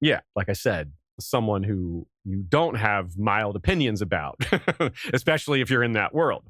yeah, 0.00 0.20
like 0.34 0.48
I 0.48 0.52
said, 0.52 0.92
someone 1.18 1.64
who 1.64 2.06
you 2.26 2.44
don't 2.48 2.74
have 2.74 3.16
mild 3.16 3.56
opinions 3.56 4.02
about, 4.02 4.44
especially 5.12 5.60
if 5.60 5.70
you're 5.70 5.84
in 5.84 5.92
that 5.92 6.12
world. 6.12 6.44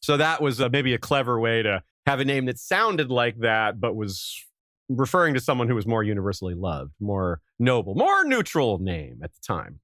So 0.00 0.16
that 0.18 0.42
was 0.42 0.60
uh, 0.60 0.68
maybe 0.70 0.94
a 0.94 0.98
clever 0.98 1.40
way 1.40 1.62
to 1.62 1.82
have 2.06 2.20
a 2.20 2.24
name 2.24 2.44
that 2.44 2.58
sounded 2.58 3.10
like 3.10 3.38
that, 3.38 3.80
but 3.80 3.96
was 3.96 4.44
referring 4.88 5.34
to 5.34 5.40
someone 5.40 5.68
who 5.68 5.74
was 5.74 5.86
more 5.86 6.02
universally 6.02 6.54
loved, 6.54 6.92
more 7.00 7.40
noble, 7.58 7.94
more 7.94 8.24
neutral 8.24 8.78
name 8.78 9.20
at 9.22 9.32
the 9.32 9.40
time. 9.40 9.80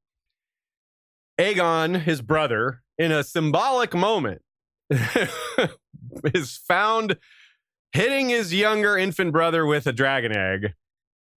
Aegon, 1.39 2.01
his 2.03 2.23
brother, 2.23 2.83
in 2.99 3.11
a 3.11 3.25
symbolic 3.25 3.95
moment, 3.95 4.43
is 4.91 6.57
found 6.69 7.17
hitting 7.93 8.29
his 8.29 8.55
younger 8.55 8.97
infant 8.97 9.33
brother 9.33 9.65
with 9.67 9.87
a 9.87 9.93
dragon 9.93 10.37
egg 10.37 10.75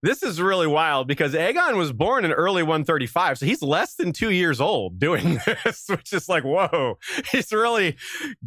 this 0.02 0.22
is 0.22 0.40
really 0.40 0.66
wild 0.66 1.08
because 1.08 1.34
Aegon 1.34 1.76
was 1.76 1.92
born 1.92 2.24
in 2.24 2.32
early 2.32 2.62
135. 2.62 3.38
So 3.38 3.46
he's 3.46 3.62
less 3.62 3.94
than 3.94 4.12
two 4.12 4.30
years 4.30 4.60
old 4.60 4.98
doing 4.98 5.40
this, 5.64 5.86
which 5.88 6.12
is 6.12 6.28
like, 6.28 6.44
whoa, 6.44 6.98
he's 7.32 7.52
really 7.52 7.96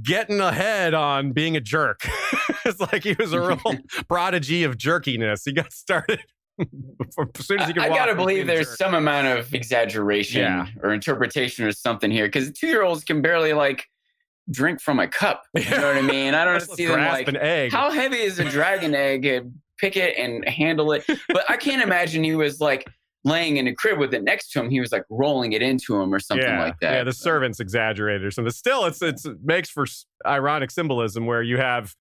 getting 0.01 0.39
ahead 0.39 0.93
on 0.93 1.31
being 1.33 1.57
a 1.57 1.61
jerk. 1.61 2.01
it's 2.65 2.79
like 2.79 3.03
he 3.03 3.13
was 3.19 3.33
a 3.33 3.41
real 3.41 3.59
prodigy 4.07 4.63
of 4.63 4.77
jerkiness. 4.77 5.41
He 5.45 5.51
got 5.53 5.73
started. 5.73 6.21
as 6.59 7.45
soon 7.45 7.59
as 7.59 7.67
he 7.67 7.73
could 7.73 7.81
I, 7.81 7.85
I 7.87 7.89
gotta 7.89 8.13
believe 8.15 8.45
there's 8.45 8.67
jerk. 8.67 8.77
some 8.77 8.93
amount 8.93 9.27
of 9.27 9.53
exaggeration 9.53 10.41
Yeah. 10.41 10.67
or 10.83 10.93
interpretation 10.93 11.65
or 11.65 11.71
something 11.71 12.11
here 12.11 12.27
because 12.27 12.51
two 12.51 12.67
year 12.67 12.83
olds 12.83 13.03
can 13.03 13.21
barely 13.21 13.53
like 13.53 13.85
drink 14.49 14.79
from 14.81 14.99
a 14.99 15.07
cup. 15.07 15.43
You 15.55 15.69
know 15.69 15.87
what 15.87 15.97
I 15.97 16.01
mean? 16.01 16.33
I 16.35 16.45
don't 16.45 16.61
see 16.61 16.85
them 16.85 16.99
like 16.99 17.27
an 17.27 17.37
egg. 17.37 17.71
how 17.71 17.89
heavy 17.89 18.17
is 18.17 18.37
a 18.39 18.45
dragon 18.45 18.93
egg? 18.93 19.51
Pick 19.81 19.97
it 19.97 20.15
and 20.17 20.47
handle 20.47 20.93
it. 20.93 21.03
But 21.27 21.49
I 21.49 21.57
can't 21.57 21.81
imagine 21.81 22.23
he 22.23 22.35
was 22.35 22.61
like 22.61 22.87
laying 23.23 23.57
in 23.57 23.67
a 23.67 23.75
crib 23.75 23.99
with 23.99 24.13
it 24.13 24.23
next 24.23 24.51
to 24.51 24.59
him. 24.59 24.69
He 24.69 24.79
was 24.79 24.91
like 24.91 25.03
rolling 25.09 25.53
it 25.53 25.61
into 25.61 25.99
him 25.99 26.13
or 26.13 26.19
something 26.19 26.47
yeah, 26.47 26.63
like 26.63 26.79
that. 26.81 26.93
Yeah, 26.93 27.03
the 27.03 27.13
servants 27.13 27.59
exaggerated 27.59 28.25
or 28.25 28.31
something. 28.31 28.51
Still, 28.51 28.85
it's 28.85 29.01
it's 29.01 29.25
it 29.25 29.37
makes 29.43 29.69
for 29.69 29.85
ironic 30.25 30.71
symbolism 30.71 31.25
where 31.25 31.41
you 31.41 31.57
have 31.57 31.95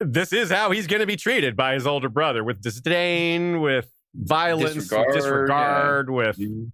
this 0.00 0.32
is 0.32 0.50
how 0.50 0.70
he's 0.70 0.86
going 0.86 1.00
to 1.00 1.06
be 1.06 1.16
treated 1.16 1.56
by 1.56 1.74
his 1.74 1.86
older 1.86 2.08
brother 2.08 2.42
with 2.42 2.60
disdain, 2.60 3.60
with 3.60 3.88
violence, 4.14 4.74
with 4.74 4.84
Disregard, 4.84 5.14
disregard, 5.14 6.10
with 6.10 6.38
mm-hmm. 6.38 6.64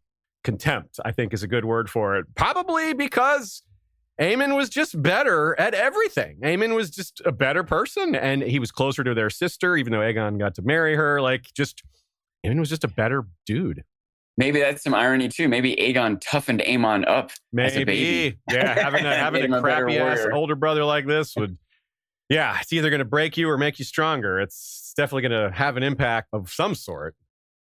contempt. 0.45 0.99
I 1.05 1.12
think 1.12 1.35
is 1.35 1.43
a 1.43 1.49
good 1.49 1.64
word 1.64 1.90
for 1.90 2.16
it. 2.16 2.27
Probably 2.35 2.93
because. 2.95 3.62
Aemon 4.20 4.57
was 4.57 4.68
just 4.68 5.01
better 5.01 5.59
at 5.59 5.75
everything. 5.75 6.38
Aemon 6.42 6.75
was 6.75 6.90
just 6.90 7.23
a 7.25 7.33
better 7.33 7.64
person 7.64 8.14
and 8.14 8.42
he 8.42 8.59
was 8.59 8.70
closer 8.70 9.03
to 9.03 9.14
their 9.14 9.31
sister, 9.31 9.77
even 9.77 9.92
though 9.92 10.01
Aegon 10.01 10.38
got 10.38 10.55
to 10.57 10.62
marry 10.62 10.94
her. 10.94 11.20
Like, 11.20 11.46
just, 11.55 11.83
Aemon 12.44 12.61
was 12.61 12.68
just 12.68 12.85
a 12.85 12.88
better 12.88 13.25
dude. 13.46 13.85
Maybe 14.37 14.61
that's 14.61 14.83
some 14.83 14.94
irony 14.94 15.29
too. 15.29 15.49
Maybe 15.49 15.77
Aegon 15.77 16.18
toughened 16.20 16.61
Aemon 16.61 17.07
up. 17.07 17.31
As 17.59 17.75
a 17.75 17.79
Maybe. 17.81 17.85
baby. 17.85 18.38
Yeah, 18.51 18.75
having 18.75 19.05
a, 19.05 19.14
having 19.14 19.53
a 19.53 19.59
a 19.59 19.61
crappy 19.61 19.99
ass 19.99 20.27
older 20.33 20.55
brother 20.55 20.85
like 20.85 21.07
this 21.07 21.35
would, 21.37 21.59
yeah, 22.31 22.59
it's 22.61 22.73
either 22.73 22.88
going 22.90 23.01
to 23.01 23.05
break 23.05 23.37
you 23.37 23.51
or 23.51 23.59
make 23.59 23.79
you 23.79 23.85
stronger. 23.85 24.40
It's 24.40 24.94
definitely 24.96 25.29
going 25.29 25.51
to 25.51 25.57
have 25.57 25.77
an 25.77 25.83
impact 25.83 26.29
of 26.33 26.51
some 26.51 26.75
sort. 26.75 27.16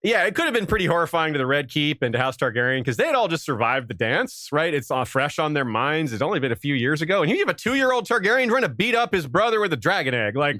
Yeah, 0.03 0.25
it 0.25 0.33
could 0.33 0.45
have 0.45 0.53
been 0.53 0.65
pretty 0.65 0.87
horrifying 0.87 1.33
to 1.33 1.37
the 1.37 1.45
Red 1.45 1.69
Keep 1.69 2.01
and 2.01 2.11
to 2.13 2.19
House 2.19 2.35
Targaryen 2.35 2.79
because 2.79 2.97
they 2.97 3.05
had 3.05 3.13
all 3.13 3.27
just 3.27 3.45
survived 3.45 3.87
the 3.87 3.93
dance, 3.93 4.49
right? 4.51 4.73
It's 4.73 4.89
all 4.89 5.05
fresh 5.05 5.37
on 5.37 5.53
their 5.53 5.65
minds. 5.65 6.11
It's 6.11 6.23
only 6.23 6.39
been 6.39 6.51
a 6.51 6.55
few 6.55 6.73
years 6.73 7.03
ago. 7.03 7.21
And 7.21 7.31
you 7.31 7.37
have 7.37 7.49
a 7.49 7.53
two 7.53 7.75
year 7.75 7.91
old 7.91 8.07
Targaryen 8.07 8.49
trying 8.49 8.63
to 8.63 8.69
beat 8.69 8.95
up 8.95 9.13
his 9.13 9.27
brother 9.27 9.59
with 9.61 9.71
a 9.73 9.77
dragon 9.77 10.15
egg. 10.15 10.35
Like, 10.35 10.59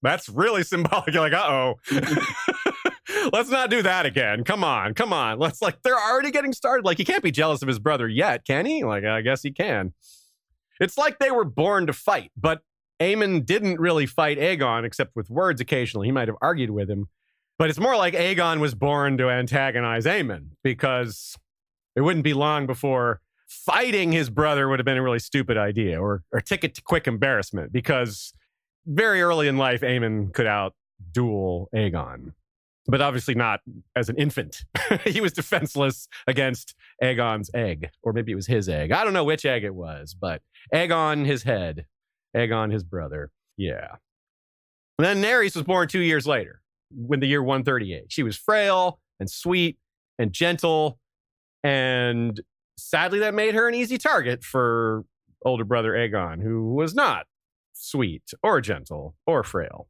that's 0.00 0.28
really 0.28 0.62
symbolic. 0.64 1.12
You're 1.12 1.28
like, 1.28 1.32
uh 1.32 1.46
oh. 1.48 1.74
Let's 3.32 3.50
not 3.50 3.68
do 3.68 3.82
that 3.82 4.06
again. 4.06 4.44
Come 4.44 4.62
on, 4.62 4.94
come 4.94 5.12
on. 5.12 5.40
Let's 5.40 5.60
like, 5.60 5.82
they're 5.82 5.98
already 5.98 6.30
getting 6.30 6.52
started. 6.52 6.84
Like, 6.84 6.98
he 6.98 7.04
can't 7.04 7.24
be 7.24 7.32
jealous 7.32 7.62
of 7.62 7.68
his 7.68 7.80
brother 7.80 8.08
yet, 8.08 8.44
can 8.44 8.64
he? 8.64 8.84
Like, 8.84 9.04
I 9.04 9.20
guess 9.22 9.42
he 9.42 9.50
can. 9.50 9.92
It's 10.78 10.96
like 10.96 11.18
they 11.18 11.32
were 11.32 11.44
born 11.44 11.88
to 11.88 11.92
fight, 11.92 12.30
but 12.36 12.62
Aemon 13.00 13.44
didn't 13.44 13.80
really 13.80 14.06
fight 14.06 14.38
Aegon 14.38 14.84
except 14.84 15.16
with 15.16 15.28
words 15.28 15.60
occasionally. 15.60 16.06
He 16.06 16.12
might 16.12 16.28
have 16.28 16.36
argued 16.40 16.70
with 16.70 16.88
him. 16.88 17.08
But 17.60 17.68
it's 17.68 17.78
more 17.78 17.94
like 17.94 18.14
Aegon 18.14 18.58
was 18.58 18.74
born 18.74 19.18
to 19.18 19.28
antagonize 19.28 20.06
Aemon 20.06 20.52
because 20.64 21.36
it 21.94 22.00
wouldn't 22.00 22.24
be 22.24 22.32
long 22.32 22.66
before 22.66 23.20
fighting 23.46 24.12
his 24.12 24.30
brother 24.30 24.66
would 24.66 24.78
have 24.78 24.86
been 24.86 24.96
a 24.96 25.02
really 25.02 25.18
stupid 25.18 25.58
idea 25.58 26.00
or, 26.00 26.22
or 26.32 26.40
ticket 26.40 26.74
to 26.76 26.80
quick 26.80 27.06
embarrassment 27.06 27.70
because 27.70 28.32
very 28.86 29.20
early 29.20 29.46
in 29.46 29.58
life, 29.58 29.82
Aemon 29.82 30.32
could 30.32 30.46
out 30.46 30.72
duel 31.12 31.68
Aegon, 31.74 32.32
but 32.86 33.02
obviously 33.02 33.34
not 33.34 33.60
as 33.94 34.08
an 34.08 34.16
infant. 34.16 34.64
he 35.04 35.20
was 35.20 35.34
defenseless 35.34 36.08
against 36.26 36.74
Aegon's 37.02 37.50
egg, 37.52 37.90
or 38.02 38.14
maybe 38.14 38.32
it 38.32 38.36
was 38.36 38.46
his 38.46 38.70
egg. 38.70 38.90
I 38.90 39.04
don't 39.04 39.12
know 39.12 39.24
which 39.24 39.44
egg 39.44 39.64
it 39.64 39.74
was, 39.74 40.16
but 40.18 40.40
Aegon, 40.72 41.26
his 41.26 41.42
head, 41.42 41.84
Aegon, 42.34 42.72
his 42.72 42.84
brother. 42.84 43.30
Yeah. 43.58 43.96
And 44.98 45.04
then 45.04 45.22
Nerys 45.22 45.54
was 45.54 45.64
born 45.64 45.88
two 45.88 46.00
years 46.00 46.26
later, 46.26 46.62
when 46.94 47.20
the 47.20 47.26
year 47.26 47.42
138. 47.42 48.04
She 48.08 48.22
was 48.22 48.36
frail 48.36 49.00
and 49.18 49.30
sweet 49.30 49.78
and 50.18 50.32
gentle. 50.32 50.98
And 51.62 52.40
sadly, 52.76 53.18
that 53.20 53.34
made 53.34 53.54
her 53.54 53.68
an 53.68 53.74
easy 53.74 53.98
target 53.98 54.44
for 54.44 55.04
older 55.44 55.64
brother 55.64 55.92
Aegon, 55.92 56.42
who 56.42 56.74
was 56.74 56.94
not 56.94 57.26
sweet 57.72 58.32
or 58.42 58.60
gentle 58.60 59.14
or 59.26 59.42
frail. 59.42 59.88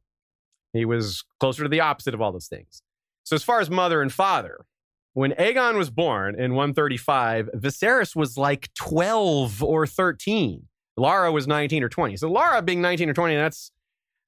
He 0.73 0.85
was 0.85 1.23
closer 1.39 1.63
to 1.63 1.69
the 1.69 1.81
opposite 1.81 2.13
of 2.13 2.21
all 2.21 2.31
those 2.31 2.47
things. 2.47 2.81
So, 3.23 3.35
as 3.35 3.43
far 3.43 3.59
as 3.59 3.69
mother 3.69 4.01
and 4.01 4.11
father, 4.11 4.65
when 5.13 5.31
Aegon 5.33 5.77
was 5.77 5.89
born 5.89 6.39
in 6.39 6.53
135, 6.53 7.49
Viserys 7.55 8.15
was 8.15 8.37
like 8.37 8.69
12 8.75 9.61
or 9.61 9.85
13. 9.85 10.67
Lara 10.97 11.31
was 11.31 11.47
19 11.47 11.83
or 11.83 11.89
20. 11.89 12.17
So, 12.17 12.31
Lara 12.31 12.61
being 12.61 12.81
19 12.81 13.09
or 13.09 13.13
20, 13.13 13.35
that's 13.35 13.71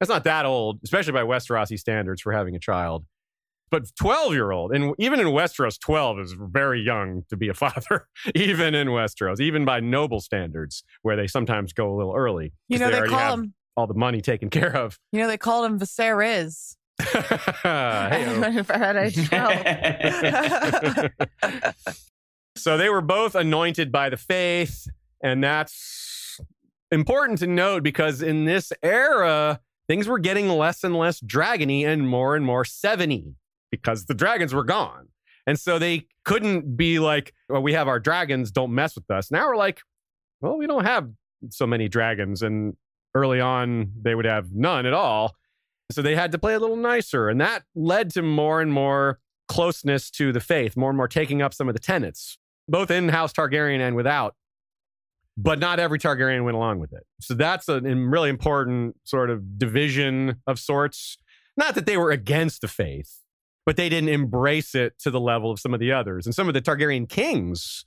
that's 0.03 0.13
not 0.13 0.25
that 0.25 0.45
old, 0.45 0.79
especially 0.83 1.13
by 1.13 1.21
Westerosi 1.21 1.79
standards 1.79 2.21
for 2.21 2.33
having 2.33 2.55
a 2.55 2.59
child. 2.59 3.05
But 3.71 3.85
12 3.95 4.33
year 4.33 4.51
old, 4.51 4.73
and 4.73 4.93
even 4.99 5.21
in 5.21 5.27
Westeros, 5.27 5.79
12 5.79 6.19
is 6.19 6.35
very 6.37 6.81
young 6.81 7.23
to 7.29 7.37
be 7.37 7.47
a 7.47 7.53
father, 7.55 8.07
even 8.35 8.75
in 8.75 8.89
Westeros, 8.89 9.39
even 9.39 9.63
by 9.63 9.79
noble 9.79 10.19
standards, 10.19 10.83
where 11.03 11.15
they 11.15 11.27
sometimes 11.27 11.71
go 11.71 11.93
a 11.93 11.95
little 11.95 12.13
early. 12.13 12.51
You 12.67 12.79
know, 12.79 12.91
they 12.91 12.97
already 12.97 13.13
call 13.13 13.33
him, 13.33 13.53
all 13.77 13.87
the 13.87 13.93
money 13.93 14.21
taken 14.21 14.49
care 14.49 14.75
of. 14.75 14.99
you 15.13 15.21
know, 15.21 15.27
they 15.27 15.37
called 15.37 15.65
him 15.65 15.79
Viserys. 15.79 16.75
Hey-o. 16.99 18.63
for 18.63 18.97
Age 18.97 19.29
12. 19.29 21.11
so 22.55 22.77
they 22.77 22.89
were 22.89 23.01
both 23.01 23.35
anointed 23.35 23.91
by 23.91 24.09
the 24.09 24.17
faith, 24.17 24.87
and 25.23 25.43
that's 25.43 26.39
important 26.91 27.39
to 27.39 27.47
note 27.47 27.83
because 27.83 28.21
in 28.21 28.45
this 28.45 28.71
era, 28.83 29.59
things 29.87 30.07
were 30.07 30.19
getting 30.19 30.49
less 30.49 30.83
and 30.83 30.95
less 30.95 31.19
dragony 31.21 31.85
and 31.85 32.07
more 32.07 32.35
and 32.35 32.45
more 32.45 32.63
seveny 32.63 33.33
because 33.71 34.05
the 34.05 34.13
dragons 34.13 34.53
were 34.53 34.63
gone. 34.63 35.07
And 35.45 35.59
so 35.59 35.77
they 35.77 36.07
couldn't 36.23 36.77
be 36.77 36.99
like, 36.99 37.33
well, 37.49 37.61
we 37.61 37.73
have 37.73 37.87
our 37.87 37.99
dragons, 37.99 38.51
don't 38.51 38.73
mess 38.73 38.95
with 38.95 39.09
us. 39.11 39.29
Now 39.29 39.47
we're 39.47 39.57
like, 39.57 39.81
well, 40.41 40.57
we 40.57 40.67
don't 40.67 40.85
have 40.85 41.09
so 41.49 41.67
many 41.67 41.89
dragons. 41.89 42.41
And 42.41 42.75
early 43.13 43.41
on, 43.41 43.91
they 44.01 44.15
would 44.15 44.25
have 44.25 44.53
none 44.53 44.85
at 44.85 44.93
all. 44.93 45.35
So 45.91 46.01
they 46.01 46.15
had 46.15 46.31
to 46.31 46.39
play 46.39 46.53
a 46.53 46.59
little 46.59 46.77
nicer. 46.77 47.29
And 47.29 47.41
that 47.41 47.63
led 47.75 48.09
to 48.11 48.21
more 48.21 48.61
and 48.61 48.71
more 48.71 49.19
closeness 49.47 50.09
to 50.11 50.31
the 50.31 50.39
faith, 50.39 50.77
more 50.77 50.89
and 50.89 50.97
more 50.97 51.07
taking 51.07 51.41
up 51.41 51.53
some 51.53 51.67
of 51.67 51.73
the 51.73 51.79
tenets, 51.79 52.37
both 52.67 52.89
in 52.89 53.09
House 53.09 53.33
Targaryen 53.33 53.79
and 53.79 53.95
without. 53.95 54.35
But 55.35 55.57
not 55.59 55.79
every 55.79 55.97
Targaryen 55.97 56.43
went 56.45 56.55
along 56.55 56.79
with 56.79 56.93
it. 56.93 57.05
So 57.19 57.33
that's 57.33 57.67
a 57.67 57.81
really 57.81 58.29
important 58.29 58.97
sort 59.03 59.31
of 59.31 59.57
division 59.57 60.41
of 60.45 60.59
sorts. 60.59 61.17
Not 61.57 61.73
that 61.75 61.85
they 61.85 61.97
were 61.97 62.11
against 62.11 62.61
the 62.61 62.67
faith, 62.67 63.19
but 63.65 63.75
they 63.75 63.89
didn't 63.89 64.09
embrace 64.09 64.75
it 64.75 64.99
to 64.99 65.09
the 65.09 65.19
level 65.19 65.49
of 65.49 65.59
some 65.59 65.73
of 65.73 65.79
the 65.79 65.91
others. 65.91 66.25
And 66.25 66.35
some 66.35 66.47
of 66.47 66.53
the 66.53 66.61
Targaryen 66.61 67.09
kings 67.09 67.85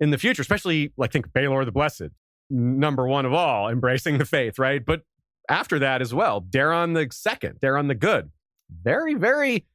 in 0.00 0.10
the 0.10 0.18
future, 0.18 0.42
especially 0.42 0.92
like 0.96 1.12
think 1.12 1.28
Baelor 1.28 1.64
the 1.64 1.72
Blessed, 1.72 2.10
number 2.50 3.06
one 3.06 3.24
of 3.24 3.32
all, 3.32 3.68
embracing 3.70 4.18
the 4.18 4.24
faith, 4.24 4.58
right? 4.58 4.84
But 4.84 5.02
after 5.48 5.78
that 5.78 6.00
as 6.00 6.14
well, 6.14 6.40
Daron 6.40 6.94
the 6.94 7.08
second, 7.14 7.60
Daron 7.60 7.88
the 7.88 7.94
good, 7.94 8.30
very, 8.70 9.14
very 9.14 9.66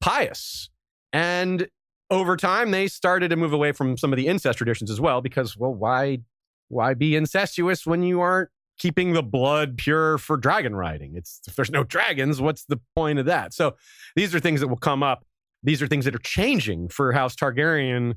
pious. 0.00 0.70
And 1.12 1.68
over 2.10 2.36
time, 2.36 2.70
they 2.70 2.88
started 2.88 3.28
to 3.30 3.36
move 3.36 3.52
away 3.52 3.72
from 3.72 3.96
some 3.96 4.12
of 4.12 4.16
the 4.16 4.28
incest 4.28 4.58
traditions 4.58 4.90
as 4.90 5.00
well, 5.00 5.20
because, 5.20 5.56
well, 5.56 5.74
why, 5.74 6.20
why 6.68 6.94
be 6.94 7.16
incestuous 7.16 7.86
when 7.86 8.02
you 8.02 8.20
aren't 8.20 8.50
keeping 8.78 9.12
the 9.12 9.22
blood 9.22 9.78
pure 9.78 10.18
for 10.18 10.36
dragon 10.36 10.74
riding? 10.74 11.14
It's 11.16 11.40
if 11.46 11.56
there's 11.56 11.70
no 11.70 11.84
dragons, 11.84 12.40
what's 12.40 12.64
the 12.64 12.80
point 12.94 13.18
of 13.18 13.26
that? 13.26 13.54
So 13.54 13.76
these 14.14 14.34
are 14.34 14.40
things 14.40 14.60
that 14.60 14.68
will 14.68 14.76
come 14.76 15.02
up. 15.02 15.24
These 15.62 15.82
are 15.82 15.86
things 15.86 16.04
that 16.04 16.14
are 16.14 16.18
changing 16.18 16.88
for 16.88 17.12
House 17.12 17.34
Targaryen 17.34 18.14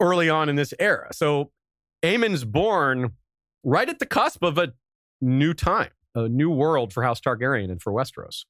early 0.00 0.28
on 0.28 0.48
in 0.48 0.56
this 0.56 0.74
era. 0.78 1.08
So 1.12 1.50
Aemon's 2.02 2.44
born 2.44 3.12
right 3.62 3.88
at 3.88 3.98
the 3.98 4.06
cusp 4.06 4.42
of 4.42 4.58
a 4.58 4.74
new 5.20 5.54
time, 5.54 5.90
a 6.14 6.28
new 6.28 6.50
world 6.50 6.92
for 6.92 7.02
House 7.02 7.20
Targaryen 7.20 7.70
and 7.70 7.80
for 7.80 7.92
Westeros. 7.92 8.44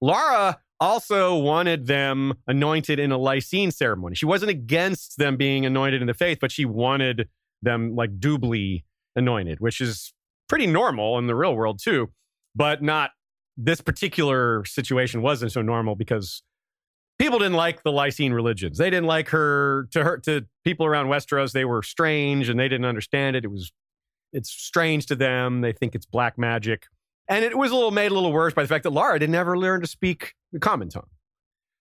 Lara 0.00 0.58
also 0.80 1.36
wanted 1.36 1.86
them 1.86 2.34
anointed 2.46 2.98
in 2.98 3.12
a 3.12 3.18
Lysene 3.18 3.70
ceremony. 3.70 4.14
She 4.14 4.24
wasn't 4.24 4.50
against 4.50 5.18
them 5.18 5.36
being 5.36 5.66
anointed 5.66 6.00
in 6.00 6.06
the 6.06 6.14
faith, 6.14 6.38
but 6.40 6.50
she 6.50 6.64
wanted 6.64 7.28
them 7.62 7.94
like 7.94 8.18
doubly 8.18 8.84
anointed, 9.16 9.60
which 9.60 9.80
is 9.80 10.12
pretty 10.48 10.66
normal 10.66 11.18
in 11.18 11.26
the 11.26 11.34
real 11.34 11.54
world 11.54 11.80
too, 11.82 12.10
but 12.54 12.82
not 12.82 13.10
this 13.56 13.80
particular 13.80 14.64
situation 14.64 15.22
wasn't 15.22 15.52
so 15.52 15.62
normal 15.62 15.94
because 15.94 16.42
people 17.18 17.38
didn't 17.38 17.54
like 17.54 17.82
the 17.82 17.92
Lysene 17.92 18.32
religions. 18.32 18.78
They 18.78 18.90
didn't 18.90 19.06
like 19.06 19.28
her 19.28 19.88
to 19.92 20.02
her 20.02 20.18
to 20.18 20.46
people 20.64 20.86
around 20.86 21.06
Westeros. 21.06 21.52
They 21.52 21.64
were 21.64 21.82
strange 21.82 22.48
and 22.48 22.58
they 22.58 22.68
didn't 22.68 22.86
understand 22.86 23.36
it. 23.36 23.44
It 23.44 23.50
was 23.50 23.70
it's 24.32 24.50
strange 24.50 25.06
to 25.06 25.16
them. 25.16 25.60
They 25.60 25.72
think 25.72 25.94
it's 25.94 26.06
black 26.06 26.38
magic. 26.38 26.86
And 27.28 27.44
it 27.44 27.56
was 27.56 27.70
a 27.70 27.74
little 27.74 27.90
made 27.90 28.10
a 28.10 28.14
little 28.14 28.32
worse 28.32 28.54
by 28.54 28.62
the 28.62 28.68
fact 28.68 28.84
that 28.84 28.90
Lara 28.90 29.18
didn't 29.18 29.34
ever 29.34 29.58
learn 29.58 29.80
to 29.82 29.86
speak 29.86 30.34
the 30.52 30.58
common 30.58 30.88
tongue. 30.88 31.08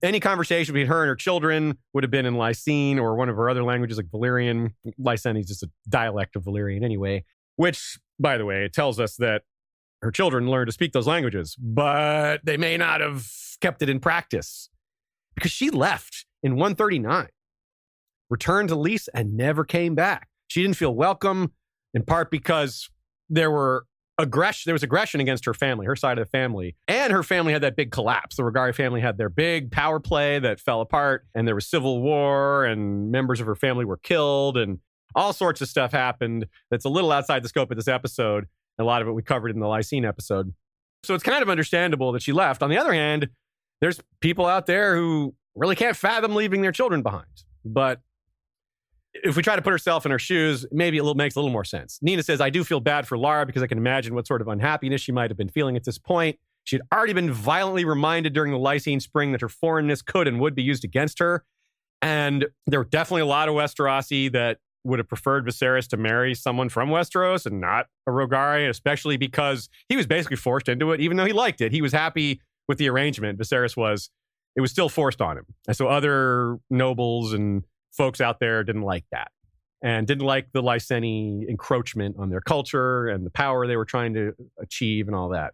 Any 0.01 0.19
conversation 0.21 0.73
between 0.73 0.87
her 0.87 1.01
and 1.03 1.09
her 1.09 1.15
children 1.15 1.77
would 1.93 2.03
have 2.03 2.11
been 2.11 2.25
in 2.25 2.35
Lysene 2.35 2.97
or 2.97 3.15
one 3.15 3.27
of 3.27 3.35
her 3.35 3.49
other 3.49 3.63
languages 3.63 3.97
like 3.97 4.07
Valyrian. 4.07 4.73
Lysene 4.97 5.37
is 5.37 5.47
just 5.47 5.63
a 5.63 5.69
dialect 5.89 6.37
of 6.37 6.43
Valyrian 6.43 6.83
anyway, 6.83 7.25
which, 7.57 7.99
by 8.17 8.37
the 8.37 8.45
way, 8.45 8.69
tells 8.69 8.99
us 8.99 9.17
that 9.17 9.43
her 10.01 10.11
children 10.11 10.49
learned 10.49 10.67
to 10.67 10.71
speak 10.71 10.93
those 10.93 11.07
languages, 11.07 11.57
but 11.59 12.39
they 12.45 12.55
may 12.55 12.77
not 12.77 13.01
have 13.01 13.27
kept 13.59 13.81
it 13.81 13.89
in 13.89 13.99
practice 13.99 14.69
because 15.35 15.51
she 15.51 15.69
left 15.69 16.25
in 16.41 16.53
139, 16.53 17.27
returned 18.29 18.69
to 18.69 18.75
Lys, 18.75 19.09
and 19.13 19.35
never 19.35 19.65
came 19.65 19.95
back. 19.95 20.29
She 20.47 20.61
didn't 20.61 20.77
feel 20.77 20.95
welcome, 20.95 21.51
in 21.93 22.03
part 22.03 22.31
because 22.31 22.89
there 23.29 23.51
were 23.51 23.85
aggression 24.19 24.69
there 24.69 24.73
was 24.73 24.83
aggression 24.83 25.21
against 25.21 25.45
her 25.45 25.53
family 25.53 25.85
her 25.85 25.95
side 25.95 26.19
of 26.19 26.25
the 26.27 26.29
family. 26.29 26.75
And 26.87 27.11
her 27.11 27.23
family 27.23 27.53
had 27.53 27.63
that 27.63 27.75
big 27.75 27.91
collapse. 27.91 28.35
The 28.35 28.43
Rogare 28.43 28.75
family 28.75 29.01
had 29.01 29.17
their 29.17 29.29
big 29.29 29.71
power 29.71 29.99
play 29.99 30.37
that 30.39 30.59
fell 30.59 30.81
apart 30.81 31.25
and 31.33 31.47
there 31.47 31.55
was 31.55 31.65
civil 31.65 32.01
war 32.01 32.65
and 32.65 33.11
members 33.11 33.39
of 33.39 33.47
her 33.47 33.55
family 33.55 33.85
were 33.85 33.97
killed 33.97 34.57
and 34.57 34.79
all 35.15 35.33
sorts 35.33 35.61
of 35.61 35.67
stuff 35.67 35.91
happened 35.91 36.45
that's 36.69 36.85
a 36.85 36.89
little 36.89 37.11
outside 37.11 37.43
the 37.43 37.49
scope 37.49 37.71
of 37.71 37.77
this 37.77 37.87
episode. 37.87 38.45
A 38.77 38.83
lot 38.83 39.01
of 39.01 39.07
it 39.07 39.11
we 39.11 39.23
covered 39.23 39.51
in 39.51 39.59
the 39.59 39.65
Lysene 39.67 40.07
episode. 40.07 40.53
So 41.03 41.15
it's 41.15 41.23
kind 41.23 41.41
of 41.41 41.49
understandable 41.49 42.11
that 42.11 42.21
she 42.21 42.33
left. 42.33 42.61
On 42.61 42.69
the 42.69 42.77
other 42.77 42.93
hand 42.93 43.29
there's 43.81 44.01
people 44.19 44.45
out 44.45 44.65
there 44.65 44.95
who 44.95 45.33
really 45.55 45.75
can't 45.75 45.95
fathom 45.95 46.35
leaving 46.35 46.61
their 46.61 46.73
children 46.73 47.01
behind. 47.01 47.25
But 47.63 48.01
if 49.13 49.35
we 49.35 49.41
try 49.41 49.55
to 49.55 49.61
put 49.61 49.71
herself 49.71 50.05
in 50.05 50.11
her 50.11 50.19
shoes, 50.19 50.65
maybe 50.71 50.97
it 50.97 51.15
makes 51.15 51.35
a 51.35 51.39
little 51.39 51.51
more 51.51 51.63
sense. 51.63 51.99
Nina 52.01 52.23
says, 52.23 52.41
I 52.41 52.49
do 52.49 52.63
feel 52.63 52.79
bad 52.79 53.07
for 53.07 53.17
Larra 53.17 53.45
because 53.45 53.63
I 53.63 53.67
can 53.67 53.77
imagine 53.77 54.13
what 54.13 54.27
sort 54.27 54.41
of 54.41 54.47
unhappiness 54.47 55.01
she 55.01 55.11
might 55.11 55.29
have 55.29 55.37
been 55.37 55.49
feeling 55.49 55.75
at 55.75 55.83
this 55.83 55.97
point. 55.97 56.37
She 56.63 56.75
had 56.75 56.83
already 56.93 57.13
been 57.13 57.31
violently 57.31 57.85
reminded 57.85 58.33
during 58.33 58.51
the 58.51 58.59
Lysene 58.59 59.01
Spring 59.01 59.31
that 59.31 59.41
her 59.41 59.49
foreignness 59.49 60.01
could 60.01 60.27
and 60.27 60.39
would 60.39 60.53
be 60.53 60.61
used 60.61 60.83
against 60.83 61.19
her. 61.19 61.43
And 62.01 62.47
there 62.67 62.79
were 62.79 62.85
definitely 62.85 63.21
a 63.23 63.25
lot 63.25 63.49
of 63.49 63.55
Westerosi 63.55 64.31
that 64.33 64.59
would 64.83 64.99
have 64.99 65.07
preferred 65.07 65.45
Viserys 65.45 65.87
to 65.89 65.97
marry 65.97 66.33
someone 66.33 66.69
from 66.69 66.89
Westeros 66.89 67.45
and 67.45 67.59
not 67.59 67.87
a 68.07 68.11
Rogare, 68.11 68.69
especially 68.69 69.17
because 69.17 69.67
he 69.89 69.97
was 69.97 70.05
basically 70.05 70.37
forced 70.37 70.69
into 70.69 70.91
it, 70.91 71.01
even 71.01 71.17
though 71.17 71.25
he 71.25 71.33
liked 71.33 71.59
it. 71.61 71.71
He 71.71 71.81
was 71.81 71.91
happy 71.91 72.41
with 72.67 72.77
the 72.77 72.89
arrangement. 72.89 73.39
Viserys 73.39 73.75
was, 73.75 74.09
it 74.55 74.61
was 74.61 74.71
still 74.71 74.89
forced 74.89 75.21
on 75.21 75.37
him. 75.37 75.45
And 75.67 75.75
so 75.75 75.87
other 75.87 76.59
nobles 76.69 77.33
and 77.33 77.65
folks 77.99 78.21
out 78.21 78.39
there 78.39 78.63
didn't 78.63 78.83
like 78.83 79.03
that 79.11 79.29
and 79.83 80.07
didn't 80.07 80.25
like 80.25 80.47
the 80.53 80.63
Lyseni 80.63 81.47
encroachment 81.49 82.15
on 82.17 82.29
their 82.29 82.39
culture 82.39 83.09
and 83.09 83.25
the 83.25 83.29
power 83.29 83.67
they 83.67 83.75
were 83.75 83.83
trying 83.83 84.13
to 84.13 84.31
achieve 84.57 85.07
and 85.07 85.15
all 85.15 85.29
that. 85.29 85.53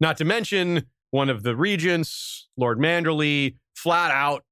Not 0.00 0.16
to 0.16 0.24
mention, 0.24 0.86
one 1.10 1.28
of 1.28 1.42
the 1.42 1.54
regents, 1.54 2.48
Lord 2.56 2.78
Manderly, 2.78 3.56
flat 3.74 4.10
out 4.10 4.44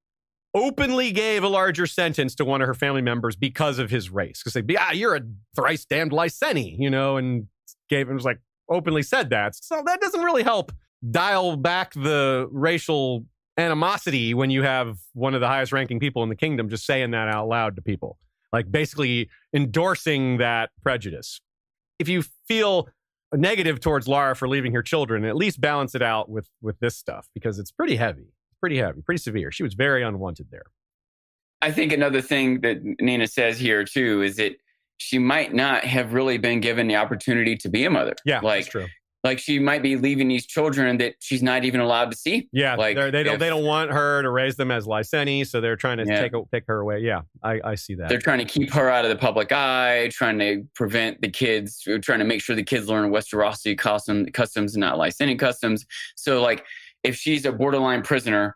openly 0.53 1.11
gave 1.11 1.43
a 1.43 1.47
larger 1.47 1.87
sentence 1.87 2.35
to 2.35 2.45
one 2.45 2.61
of 2.61 2.67
her 2.67 2.75
family 2.75 3.01
members 3.01 3.35
because 3.35 3.79
of 3.79 3.89
his 3.89 4.11
race. 4.11 4.41
Because 4.41 4.53
they'd 4.53 4.67
be, 4.67 4.77
ah, 4.77 4.91
you're 4.91 5.15
a 5.15 5.21
thrice 5.55 5.83
damned 5.85 6.11
Lyseni, 6.11 6.77
you 6.77 6.91
know, 6.91 7.17
and 7.17 7.47
gave 7.89 8.07
him 8.07 8.15
was 8.15 8.23
like 8.23 8.39
openly 8.69 9.01
said 9.01 9.31
that. 9.31 9.55
So 9.55 9.81
that 9.83 9.99
doesn't 9.99 10.21
really 10.21 10.43
help 10.43 10.71
dial 11.09 11.57
back 11.57 11.93
the 11.93 12.47
racial 12.51 13.25
animosity 13.57 14.33
when 14.33 14.49
you 14.49 14.63
have 14.63 14.97
one 15.13 15.33
of 15.33 15.41
the 15.41 15.47
highest 15.47 15.71
ranking 15.71 15.99
people 15.99 16.23
in 16.23 16.29
the 16.29 16.35
kingdom 16.35 16.69
just 16.69 16.85
saying 16.85 17.11
that 17.11 17.27
out 17.27 17.47
loud 17.47 17.75
to 17.75 17.81
people, 17.81 18.17
like 18.51 18.71
basically 18.71 19.29
endorsing 19.53 20.37
that 20.37 20.71
prejudice. 20.81 21.39
If 21.99 22.09
you 22.09 22.23
feel 22.47 22.89
negative 23.33 23.79
towards 23.79 24.07
Larra 24.07 24.35
for 24.35 24.47
leaving 24.47 24.73
her 24.73 24.83
children, 24.83 25.23
at 25.25 25.35
least 25.35 25.61
balance 25.61 25.95
it 25.95 26.01
out 26.01 26.29
with 26.29 26.49
with 26.61 26.79
this 26.79 26.97
stuff 26.97 27.29
because 27.33 27.59
it's 27.59 27.71
pretty 27.71 27.95
heavy, 27.95 28.33
pretty 28.59 28.77
heavy, 28.77 29.01
pretty 29.01 29.21
severe. 29.21 29.51
She 29.51 29.63
was 29.63 29.73
very 29.73 30.03
unwanted 30.03 30.47
there. 30.51 30.65
I 31.61 31.71
think 31.71 31.93
another 31.93 32.21
thing 32.21 32.61
that 32.61 32.81
Nina 32.99 33.27
says 33.27 33.57
here 33.57 33.85
too 33.85 34.21
is 34.21 34.35
that 34.35 34.53
she 34.97 35.17
might 35.17 35.53
not 35.53 35.83
have 35.83 36.13
really 36.13 36.37
been 36.37 36.59
given 36.59 36.87
the 36.87 36.95
opportunity 36.95 37.55
to 37.57 37.69
be 37.69 37.85
a 37.85 37.89
mother. 37.89 38.15
Yeah, 38.25 38.41
like 38.41 38.65
that's 38.65 38.71
true 38.71 38.87
like 39.25 39.39
she 39.39 39.57
might 39.57 39.81
be 39.81 39.95
leaving 39.95 40.27
these 40.27 40.45
children 40.45 40.99
that 40.99 41.15
she's 41.19 41.41
not 41.41 41.65
even 41.65 41.79
allowed 41.79 42.11
to 42.11 42.15
see. 42.15 42.47
Yeah, 42.51 42.75
like 42.75 42.95
they 42.95 43.23
don't 43.23 43.39
they 43.39 43.49
don't 43.49 43.65
want 43.65 43.91
her 43.91 44.21
to 44.21 44.29
raise 44.29 44.55
them 44.55 44.69
as 44.69 44.85
Lyseni, 44.85 45.47
so 45.47 45.59
they're 45.59 45.75
trying 45.75 45.97
to 45.97 46.05
yeah. 46.05 46.21
take 46.21 46.33
take 46.53 46.63
her 46.67 46.79
away. 46.79 46.99
Yeah, 46.99 47.21
I, 47.41 47.59
I 47.63 47.75
see 47.75 47.95
that. 47.95 48.07
They're 48.07 48.19
trying 48.19 48.37
to 48.37 48.45
keep 48.45 48.71
her 48.73 48.87
out 48.87 49.03
of 49.03 49.09
the 49.09 49.15
public 49.15 49.51
eye, 49.51 50.09
trying 50.13 50.37
to 50.39 50.63
prevent 50.75 51.21
the 51.21 51.29
kids, 51.29 51.81
trying 52.03 52.19
to 52.19 52.25
make 52.25 52.39
sure 52.39 52.55
the 52.55 52.63
kids 52.63 52.87
learn 52.87 53.09
Westerosi 53.09 53.75
custom, 53.75 54.27
customs 54.27 54.75
and 54.75 54.81
not 54.81 54.99
Lyseni 54.99 55.39
customs. 55.39 55.87
So 56.15 56.43
like, 56.43 56.63
if 57.03 57.15
she's 57.15 57.45
a 57.45 57.51
borderline 57.51 58.03
prisoner, 58.03 58.55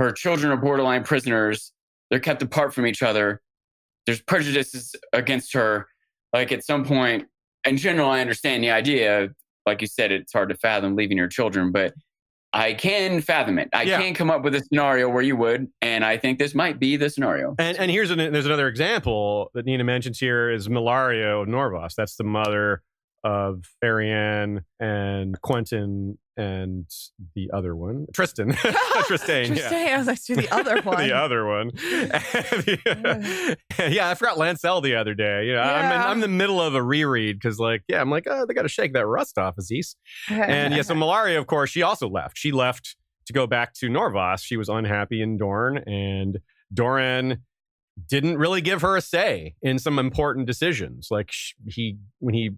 her 0.00 0.10
children 0.10 0.50
are 0.50 0.56
borderline 0.56 1.04
prisoners. 1.04 1.72
They're 2.10 2.18
kept 2.18 2.42
apart 2.42 2.74
from 2.74 2.84
each 2.84 3.04
other. 3.04 3.42
There's 4.06 4.20
prejudices 4.20 4.96
against 5.12 5.52
her. 5.52 5.86
Like 6.32 6.50
at 6.50 6.64
some 6.64 6.84
point, 6.84 7.28
in 7.64 7.76
general, 7.76 8.10
I 8.10 8.20
understand 8.20 8.64
the 8.64 8.72
idea 8.72 9.28
like 9.66 9.80
you 9.80 9.86
said, 9.86 10.12
it's 10.12 10.32
hard 10.32 10.48
to 10.48 10.54
fathom 10.56 10.96
leaving 10.96 11.16
your 11.16 11.28
children, 11.28 11.72
but 11.72 11.94
I 12.52 12.74
can 12.74 13.20
fathom 13.20 13.58
it. 13.58 13.68
I 13.72 13.82
yeah. 13.82 14.00
can 14.00 14.14
come 14.14 14.30
up 14.30 14.42
with 14.42 14.54
a 14.54 14.60
scenario 14.60 15.08
where 15.08 15.22
you 15.22 15.36
would, 15.36 15.68
and 15.80 16.04
I 16.04 16.16
think 16.16 16.38
this 16.38 16.54
might 16.54 16.80
be 16.80 16.96
the 16.96 17.08
scenario. 17.08 17.54
And 17.58 17.78
and 17.78 17.90
here's 17.90 18.10
an, 18.10 18.18
there's 18.18 18.46
another 18.46 18.68
example 18.68 19.50
that 19.54 19.66
Nina 19.66 19.84
mentions 19.84 20.18
here 20.18 20.50
is 20.50 20.68
Mellario 20.68 21.42
of 21.42 21.48
Norvos. 21.48 21.94
That's 21.94 22.16
the 22.16 22.24
mother 22.24 22.82
of 23.22 23.64
Arianne 23.84 24.64
and 24.80 25.40
Quentyn 25.42 26.16
and 26.40 26.86
the 27.34 27.50
other 27.52 27.76
one, 27.76 28.06
Trystane. 28.12 28.52
Trystane. 28.52 29.48
Trystane. 29.48 29.56
Yeah. 29.56 29.94
I 29.94 29.98
was 29.98 30.06
like, 30.06 30.22
the 30.24 30.48
other 30.54 30.80
one. 30.80 31.06
the 31.06 31.14
other 31.14 31.46
one. 31.46 31.70
yeah, 33.92 34.08
I 34.08 34.14
forgot 34.14 34.38
Lancel 34.38 34.82
the 34.82 34.96
other 34.96 35.14
day. 35.14 35.46
You 35.46 35.52
know, 35.54 35.62
yeah. 35.62 35.74
I'm, 35.74 35.84
in, 35.84 36.06
I'm 36.06 36.12
in 36.14 36.20
the 36.20 36.28
middle 36.28 36.60
of 36.60 36.74
a 36.74 36.82
reread 36.82 37.38
because, 37.38 37.58
like, 37.58 37.82
yeah, 37.88 38.00
I'm 38.00 38.10
like, 38.10 38.26
oh, 38.28 38.46
they 38.46 38.54
got 38.54 38.62
to 38.62 38.68
shake 38.68 38.94
that 38.94 39.06
rust 39.06 39.36
off, 39.36 39.58
Aziz. 39.58 39.96
and 40.30 40.74
yeah, 40.74 40.82
so 40.82 40.94
Mellario, 40.94 41.38
of 41.38 41.46
course, 41.46 41.70
she 41.70 41.82
also 41.82 42.08
left. 42.08 42.38
She 42.38 42.52
left 42.52 42.96
to 43.26 43.32
go 43.32 43.46
back 43.46 43.74
to 43.74 43.88
Norvos. 43.88 44.42
She 44.42 44.56
was 44.56 44.68
unhappy 44.68 45.20
in 45.20 45.36
Dorne, 45.36 45.78
and 45.78 46.38
Doran 46.72 47.42
didn't 48.08 48.38
really 48.38 48.62
give 48.62 48.80
her 48.80 48.96
a 48.96 49.02
say 49.02 49.54
in 49.60 49.78
some 49.78 49.98
important 49.98 50.46
decisions. 50.46 51.08
Like 51.10 51.30
he, 51.66 51.98
when 52.18 52.34
he 52.34 52.52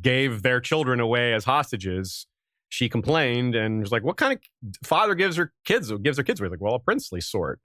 gave 0.00 0.42
their 0.42 0.60
children 0.60 0.98
away 0.98 1.34
as 1.34 1.44
hostages, 1.44 2.26
she 2.72 2.88
complained 2.88 3.54
and 3.54 3.82
was 3.82 3.92
like, 3.92 4.02
"What 4.02 4.16
kind 4.16 4.32
of 4.32 4.40
father 4.82 5.14
gives 5.14 5.36
her 5.36 5.52
kids 5.66 5.92
gives 6.02 6.16
her 6.16 6.24
kids 6.24 6.40
away?" 6.40 6.48
Like, 6.48 6.62
well, 6.62 6.74
a 6.74 6.80
princely 6.80 7.20
sort. 7.20 7.60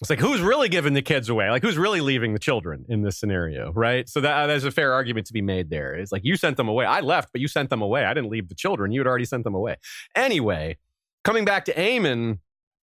It's 0.00 0.08
like 0.08 0.18
who's 0.18 0.40
really 0.40 0.70
giving 0.70 0.94
the 0.94 1.02
kids 1.02 1.28
away? 1.28 1.50
Like 1.50 1.62
who's 1.62 1.76
really 1.76 2.00
leaving 2.00 2.32
the 2.32 2.38
children 2.38 2.86
in 2.88 3.02
this 3.02 3.18
scenario, 3.18 3.70
right? 3.74 4.08
So 4.08 4.22
that 4.22 4.46
there's 4.46 4.64
a 4.64 4.70
fair 4.70 4.94
argument 4.94 5.26
to 5.26 5.34
be 5.34 5.42
made 5.42 5.68
there. 5.68 5.92
It's 5.94 6.10
like 6.10 6.22
you 6.24 6.36
sent 6.36 6.56
them 6.56 6.68
away. 6.68 6.86
I 6.86 7.00
left, 7.00 7.32
but 7.32 7.42
you 7.42 7.48
sent 7.48 7.68
them 7.68 7.82
away. 7.82 8.06
I 8.06 8.14
didn't 8.14 8.30
leave 8.30 8.48
the 8.48 8.54
children. 8.54 8.92
You 8.92 9.00
had 9.00 9.06
already 9.06 9.26
sent 9.26 9.44
them 9.44 9.54
away. 9.54 9.76
Anyway, 10.16 10.78
coming 11.22 11.44
back 11.44 11.66
to 11.66 11.74
Aemon, 11.74 12.38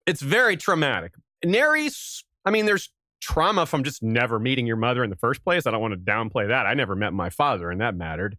it's 0.05 0.21
very 0.21 0.57
traumatic. 0.57 1.15
Naerys, 1.43 2.23
I 2.45 2.51
mean, 2.51 2.67
there's 2.67 2.91
trauma 3.19 3.65
from 3.65 3.83
just 3.83 4.03
never 4.03 4.37
meeting 4.37 4.67
your 4.67 4.75
mother 4.75 5.03
in 5.03 5.09
the 5.09 5.15
first 5.15 5.43
place. 5.43 5.65
I 5.65 5.71
don't 5.71 5.81
want 5.81 5.95
to 5.95 5.99
downplay 5.99 6.49
that. 6.49 6.67
I 6.67 6.75
never 6.75 6.95
met 6.95 7.13
my 7.13 7.31
father, 7.31 7.71
and 7.71 7.81
that 7.81 7.95
mattered. 7.95 8.37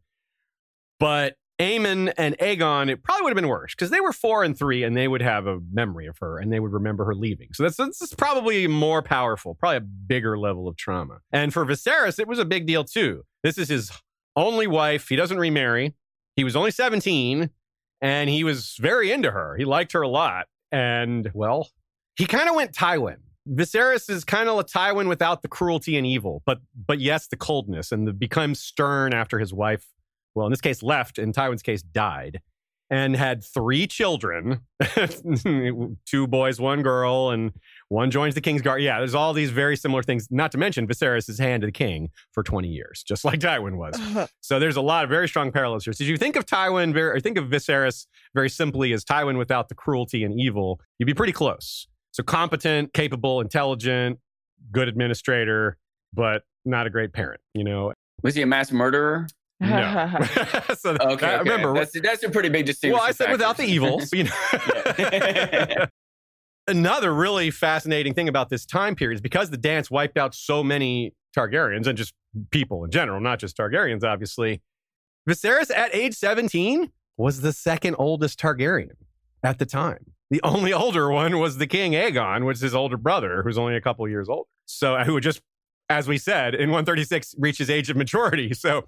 But 1.00 1.34
Aemon 1.58 2.12
and 2.16 2.38
Aegon, 2.38 2.88
it 2.88 3.02
probably 3.02 3.24
would 3.24 3.30
have 3.30 3.36
been 3.36 3.48
worse 3.48 3.74
because 3.74 3.90
they 3.90 4.00
were 4.00 4.12
four 4.12 4.44
and 4.44 4.56
three 4.56 4.84
and 4.84 4.96
they 4.96 5.08
would 5.08 5.22
have 5.22 5.46
a 5.46 5.58
memory 5.72 6.06
of 6.06 6.16
her 6.18 6.38
and 6.38 6.52
they 6.52 6.60
would 6.60 6.72
remember 6.72 7.04
her 7.04 7.14
leaving. 7.14 7.48
So 7.52 7.64
that's, 7.64 7.76
that's 7.76 8.14
probably 8.14 8.68
more 8.68 9.02
powerful, 9.02 9.56
probably 9.56 9.78
a 9.78 9.80
bigger 9.80 10.38
level 10.38 10.68
of 10.68 10.76
trauma. 10.76 11.18
And 11.32 11.52
for 11.52 11.66
Viserys, 11.66 12.20
it 12.20 12.28
was 12.28 12.38
a 12.38 12.44
big 12.44 12.66
deal 12.66 12.84
too. 12.84 13.24
This 13.42 13.58
is 13.58 13.68
his 13.68 13.90
only 14.36 14.68
wife. 14.68 15.08
He 15.08 15.16
doesn't 15.16 15.38
remarry. 15.38 15.94
He 16.36 16.44
was 16.44 16.54
only 16.54 16.70
17 16.70 17.50
and 18.00 18.30
he 18.30 18.44
was 18.44 18.76
very 18.78 19.10
into 19.10 19.32
her. 19.32 19.56
He 19.56 19.64
liked 19.64 19.92
her 19.92 20.02
a 20.02 20.08
lot. 20.08 20.46
And 20.70 21.28
well, 21.34 21.70
he 22.16 22.26
kind 22.26 22.48
of 22.48 22.54
went 22.54 22.72
Tywin. 22.72 23.16
Viserys 23.48 24.08
is 24.10 24.24
kind 24.24 24.48
of 24.48 24.58
a 24.58 24.64
Tywin 24.64 25.08
without 25.08 25.42
the 25.42 25.48
cruelty 25.48 25.96
and 25.96 26.06
evil, 26.06 26.42
but 26.44 26.58
but 26.86 27.00
yes, 27.00 27.28
the 27.28 27.36
coldness 27.36 27.90
and 27.90 28.06
the 28.06 28.12
becomes 28.12 28.60
stern 28.60 29.14
after 29.14 29.38
his 29.38 29.54
wife 29.54 29.86
well, 30.38 30.46
in 30.46 30.52
this 30.52 30.60
case, 30.60 30.84
left, 30.84 31.18
in 31.18 31.32
Tywin's 31.32 31.62
case, 31.62 31.82
died, 31.82 32.40
and 32.90 33.16
had 33.16 33.42
three 33.42 33.88
children 33.88 34.60
two 36.06 36.28
boys, 36.28 36.60
one 36.60 36.82
girl, 36.82 37.30
and 37.30 37.50
one 37.88 38.12
joins 38.12 38.36
the 38.36 38.40
King's 38.40 38.62
Guard. 38.62 38.80
Yeah, 38.80 38.98
there's 38.98 39.16
all 39.16 39.32
these 39.32 39.50
very 39.50 39.76
similar 39.76 40.04
things, 40.04 40.28
not 40.30 40.52
to 40.52 40.58
mention 40.58 40.86
Viserys 40.86 41.28
is 41.28 41.40
hand 41.40 41.62
to 41.62 41.66
the 41.66 41.72
king 41.72 42.10
for 42.32 42.44
20 42.44 42.68
years, 42.68 43.02
just 43.02 43.24
like 43.24 43.40
Tywin 43.40 43.76
was. 43.76 43.96
Uh-huh. 43.96 44.28
so 44.40 44.60
there's 44.60 44.76
a 44.76 44.80
lot 44.80 45.02
of 45.02 45.10
very 45.10 45.28
strong 45.28 45.50
parallels 45.50 45.84
here. 45.84 45.92
So 45.92 46.04
if 46.04 46.08
you 46.08 46.16
think 46.16 46.36
of 46.36 46.46
Tywin, 46.46 46.94
very, 46.94 47.16
or 47.16 47.20
think 47.20 47.36
of 47.36 47.46
Viserys 47.46 48.06
very 48.32 48.48
simply 48.48 48.92
as 48.92 49.04
Tywin 49.04 49.38
without 49.38 49.68
the 49.68 49.74
cruelty 49.74 50.22
and 50.22 50.38
evil, 50.38 50.80
you'd 51.00 51.06
be 51.06 51.14
pretty 51.14 51.32
close. 51.32 51.88
So 52.12 52.22
competent, 52.22 52.92
capable, 52.92 53.40
intelligent, 53.40 54.20
good 54.70 54.86
administrator, 54.86 55.76
but 56.14 56.42
not 56.64 56.86
a 56.86 56.90
great 56.90 57.12
parent, 57.12 57.40
you 57.54 57.64
know? 57.64 57.92
Was 58.22 58.34
he 58.34 58.42
a 58.42 58.46
mass 58.46 58.70
murderer? 58.70 59.26
No. 59.60 60.18
so 60.78 60.90
Okay, 60.92 61.04
okay. 61.04 61.26
I 61.26 61.38
remember. 61.38 61.74
that's, 61.74 61.98
that's 62.00 62.22
a 62.22 62.30
pretty 62.30 62.48
big 62.48 62.66
distinction. 62.66 62.98
well, 62.98 63.06
I 63.06 63.12
said 63.12 63.30
without 63.30 63.56
the 63.56 63.64
evils. 63.64 64.12
You 64.12 64.24
know. 64.24 65.86
Another 66.68 67.14
really 67.14 67.50
fascinating 67.50 68.12
thing 68.12 68.28
about 68.28 68.50
this 68.50 68.66
time 68.66 68.94
period 68.94 69.16
is 69.16 69.20
because 69.22 69.48
the 69.50 69.56
dance 69.56 69.90
wiped 69.90 70.18
out 70.18 70.34
so 70.34 70.62
many 70.62 71.14
Targaryens 71.36 71.86
and 71.86 71.96
just 71.96 72.12
people 72.50 72.84
in 72.84 72.90
general, 72.90 73.20
not 73.20 73.38
just 73.38 73.56
Targaryens, 73.56 74.04
obviously. 74.04 74.60
Viserys 75.28 75.74
at 75.74 75.94
age 75.94 76.14
17 76.14 76.92
was 77.16 77.40
the 77.40 77.52
second 77.52 77.96
oldest 77.98 78.38
Targaryen 78.38 78.90
at 79.42 79.58
the 79.58 79.66
time. 79.66 80.12
The 80.30 80.40
only 80.42 80.72
older 80.74 81.10
one 81.10 81.38
was 81.38 81.56
the 81.56 81.66
king 81.66 81.92
Aegon, 81.92 82.44
which 82.44 82.56
is 82.56 82.62
his 82.62 82.74
older 82.74 82.98
brother, 82.98 83.42
who's 83.42 83.56
only 83.56 83.74
a 83.76 83.80
couple 83.80 84.06
years 84.08 84.28
older. 84.28 84.48
So, 84.66 84.98
who 84.98 85.14
would 85.14 85.22
just, 85.22 85.40
as 85.88 86.06
we 86.06 86.18
said, 86.18 86.54
in 86.54 86.68
136 86.68 87.34
reached 87.38 87.58
his 87.58 87.70
age 87.70 87.88
of 87.88 87.96
maturity. 87.96 88.52
So, 88.52 88.84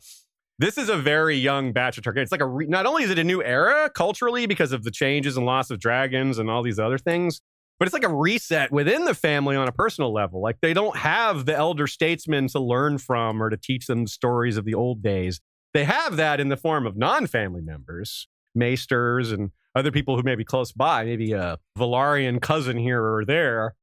this 0.60 0.76
is 0.76 0.90
a 0.90 0.96
very 0.96 1.36
young 1.36 1.72
batch 1.72 1.96
of 1.96 2.04
Targaryens. 2.04 2.24
It's 2.24 2.32
like 2.32 2.42
a 2.42 2.46
re- 2.46 2.66
not 2.66 2.84
only 2.84 3.02
is 3.02 3.10
it 3.10 3.18
a 3.18 3.24
new 3.24 3.42
era 3.42 3.88
culturally 3.88 4.46
because 4.46 4.72
of 4.72 4.84
the 4.84 4.90
changes 4.90 5.38
and 5.38 5.46
loss 5.46 5.70
of 5.70 5.80
dragons 5.80 6.38
and 6.38 6.50
all 6.50 6.62
these 6.62 6.78
other 6.78 6.98
things, 6.98 7.40
but 7.78 7.88
it's 7.88 7.94
like 7.94 8.04
a 8.04 8.14
reset 8.14 8.70
within 8.70 9.06
the 9.06 9.14
family 9.14 9.56
on 9.56 9.68
a 9.68 9.72
personal 9.72 10.12
level. 10.12 10.42
Like 10.42 10.58
they 10.60 10.74
don't 10.74 10.98
have 10.98 11.46
the 11.46 11.56
elder 11.56 11.86
statesmen 11.86 12.48
to 12.48 12.60
learn 12.60 12.98
from 12.98 13.42
or 13.42 13.48
to 13.48 13.56
teach 13.56 13.86
them 13.86 14.06
stories 14.06 14.58
of 14.58 14.66
the 14.66 14.74
old 14.74 15.02
days. 15.02 15.40
They 15.72 15.84
have 15.84 16.16
that 16.16 16.40
in 16.40 16.50
the 16.50 16.58
form 16.58 16.86
of 16.86 16.94
non-family 16.94 17.62
members, 17.62 18.28
maesters 18.54 19.32
and 19.32 19.52
other 19.74 19.90
people 19.90 20.16
who 20.16 20.22
may 20.22 20.34
be 20.34 20.44
close 20.44 20.72
by, 20.72 21.06
maybe 21.06 21.32
a 21.32 21.58
Velaryon 21.78 22.42
cousin 22.42 22.76
here 22.76 23.02
or 23.02 23.24
there. 23.24 23.76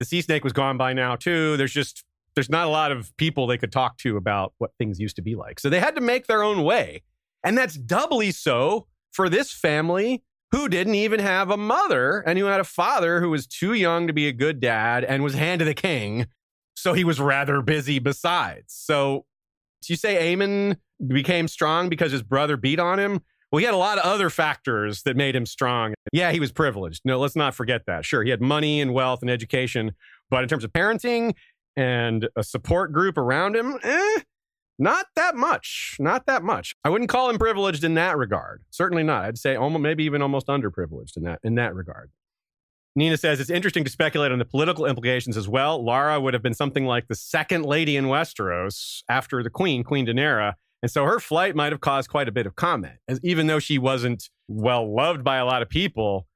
The 0.00 0.06
sea 0.06 0.22
snake 0.22 0.42
was 0.42 0.54
gone 0.54 0.78
by 0.78 0.94
now 0.94 1.16
too. 1.16 1.58
There's 1.58 1.72
just 1.72 2.02
there's 2.34 2.50
not 2.50 2.66
a 2.66 2.70
lot 2.70 2.92
of 2.92 3.16
people 3.16 3.46
they 3.46 3.58
could 3.58 3.72
talk 3.72 3.98
to 3.98 4.16
about 4.16 4.52
what 4.58 4.70
things 4.78 5.00
used 5.00 5.16
to 5.16 5.22
be 5.22 5.34
like. 5.34 5.58
So 5.60 5.68
they 5.68 5.80
had 5.80 5.94
to 5.96 6.00
make 6.00 6.26
their 6.26 6.42
own 6.42 6.62
way. 6.62 7.02
And 7.44 7.56
that's 7.56 7.74
doubly 7.74 8.30
so 8.30 8.86
for 9.12 9.28
this 9.28 9.52
family 9.52 10.22
who 10.52 10.68
didn't 10.68 10.94
even 10.94 11.20
have 11.20 11.50
a 11.50 11.56
mother 11.56 12.20
and 12.20 12.38
who 12.38 12.46
had 12.46 12.60
a 12.60 12.64
father 12.64 13.20
who 13.20 13.30
was 13.30 13.46
too 13.46 13.74
young 13.74 14.06
to 14.06 14.12
be 14.12 14.28
a 14.28 14.32
good 14.32 14.60
dad 14.60 15.04
and 15.04 15.22
was 15.22 15.34
hand 15.34 15.58
to 15.58 15.64
the 15.64 15.74
king. 15.74 16.26
So 16.76 16.94
he 16.94 17.04
was 17.04 17.20
rather 17.20 17.60
busy 17.60 17.98
besides. 17.98 18.72
So 18.72 19.24
you 19.86 19.96
say 19.96 20.34
Aemon 20.34 20.76
became 21.06 21.48
strong 21.48 21.88
because 21.88 22.12
his 22.12 22.22
brother 22.22 22.56
beat 22.56 22.78
on 22.80 22.98
him? 22.98 23.20
Well, 23.50 23.60
he 23.60 23.64
had 23.64 23.74
a 23.74 23.78
lot 23.78 23.98
of 23.98 24.04
other 24.04 24.28
factors 24.28 25.02
that 25.04 25.16
made 25.16 25.34
him 25.34 25.46
strong. 25.46 25.94
Yeah, 26.12 26.32
he 26.32 26.40
was 26.40 26.52
privileged. 26.52 27.02
No, 27.04 27.18
let's 27.18 27.36
not 27.36 27.54
forget 27.54 27.86
that. 27.86 28.04
Sure, 28.04 28.22
he 28.22 28.30
had 28.30 28.42
money 28.42 28.80
and 28.80 28.92
wealth 28.92 29.22
and 29.22 29.30
education, 29.30 29.92
but 30.30 30.42
in 30.42 30.48
terms 30.48 30.64
of 30.64 30.72
parenting 30.72 31.34
and 31.78 32.28
a 32.34 32.42
support 32.42 32.92
group 32.92 33.16
around 33.16 33.54
him, 33.54 33.78
eh, 33.84 34.20
not 34.80 35.06
that 35.14 35.36
much. 35.36 35.96
Not 36.00 36.26
that 36.26 36.42
much. 36.42 36.74
I 36.82 36.88
wouldn't 36.88 37.08
call 37.08 37.30
him 37.30 37.38
privileged 37.38 37.84
in 37.84 37.94
that 37.94 38.16
regard. 38.16 38.62
Certainly 38.70 39.04
not. 39.04 39.24
I'd 39.24 39.38
say 39.38 39.54
almost 39.54 39.82
maybe 39.82 40.02
even 40.02 40.20
almost 40.20 40.48
underprivileged 40.48 41.16
in 41.16 41.22
that 41.22 41.38
in 41.44 41.54
that 41.54 41.74
regard. 41.76 42.10
Nina 42.96 43.16
says 43.16 43.38
it's 43.38 43.48
interesting 43.48 43.84
to 43.84 43.90
speculate 43.90 44.32
on 44.32 44.40
the 44.40 44.44
political 44.44 44.86
implications 44.86 45.36
as 45.36 45.48
well. 45.48 45.84
Larra 45.84 46.20
would 46.20 46.34
have 46.34 46.42
been 46.42 46.54
something 46.54 46.84
like 46.84 47.06
the 47.06 47.14
second 47.14 47.64
lady 47.64 47.96
in 47.96 48.06
Westeros 48.06 49.02
after 49.08 49.40
the 49.44 49.50
queen, 49.50 49.84
Queen 49.84 50.04
Daenerys, 50.04 50.54
and 50.82 50.90
so 50.90 51.04
her 51.04 51.20
flight 51.20 51.54
might 51.54 51.70
have 51.70 51.80
caused 51.80 52.10
quite 52.10 52.28
a 52.28 52.32
bit 52.32 52.44
of 52.44 52.56
comment. 52.56 52.94
As 53.06 53.20
even 53.22 53.46
though 53.46 53.60
she 53.60 53.78
wasn't 53.78 54.28
well 54.48 54.92
loved 54.92 55.22
by 55.22 55.36
a 55.36 55.44
lot 55.44 55.62
of 55.62 55.68
people, 55.68 56.26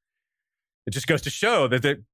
it 0.87 0.93
just 0.93 1.09
goes 1.09 1.23
to 1.23 1.31
show 1.31 1.67
that 1.67 1.83
the 1.83 2.05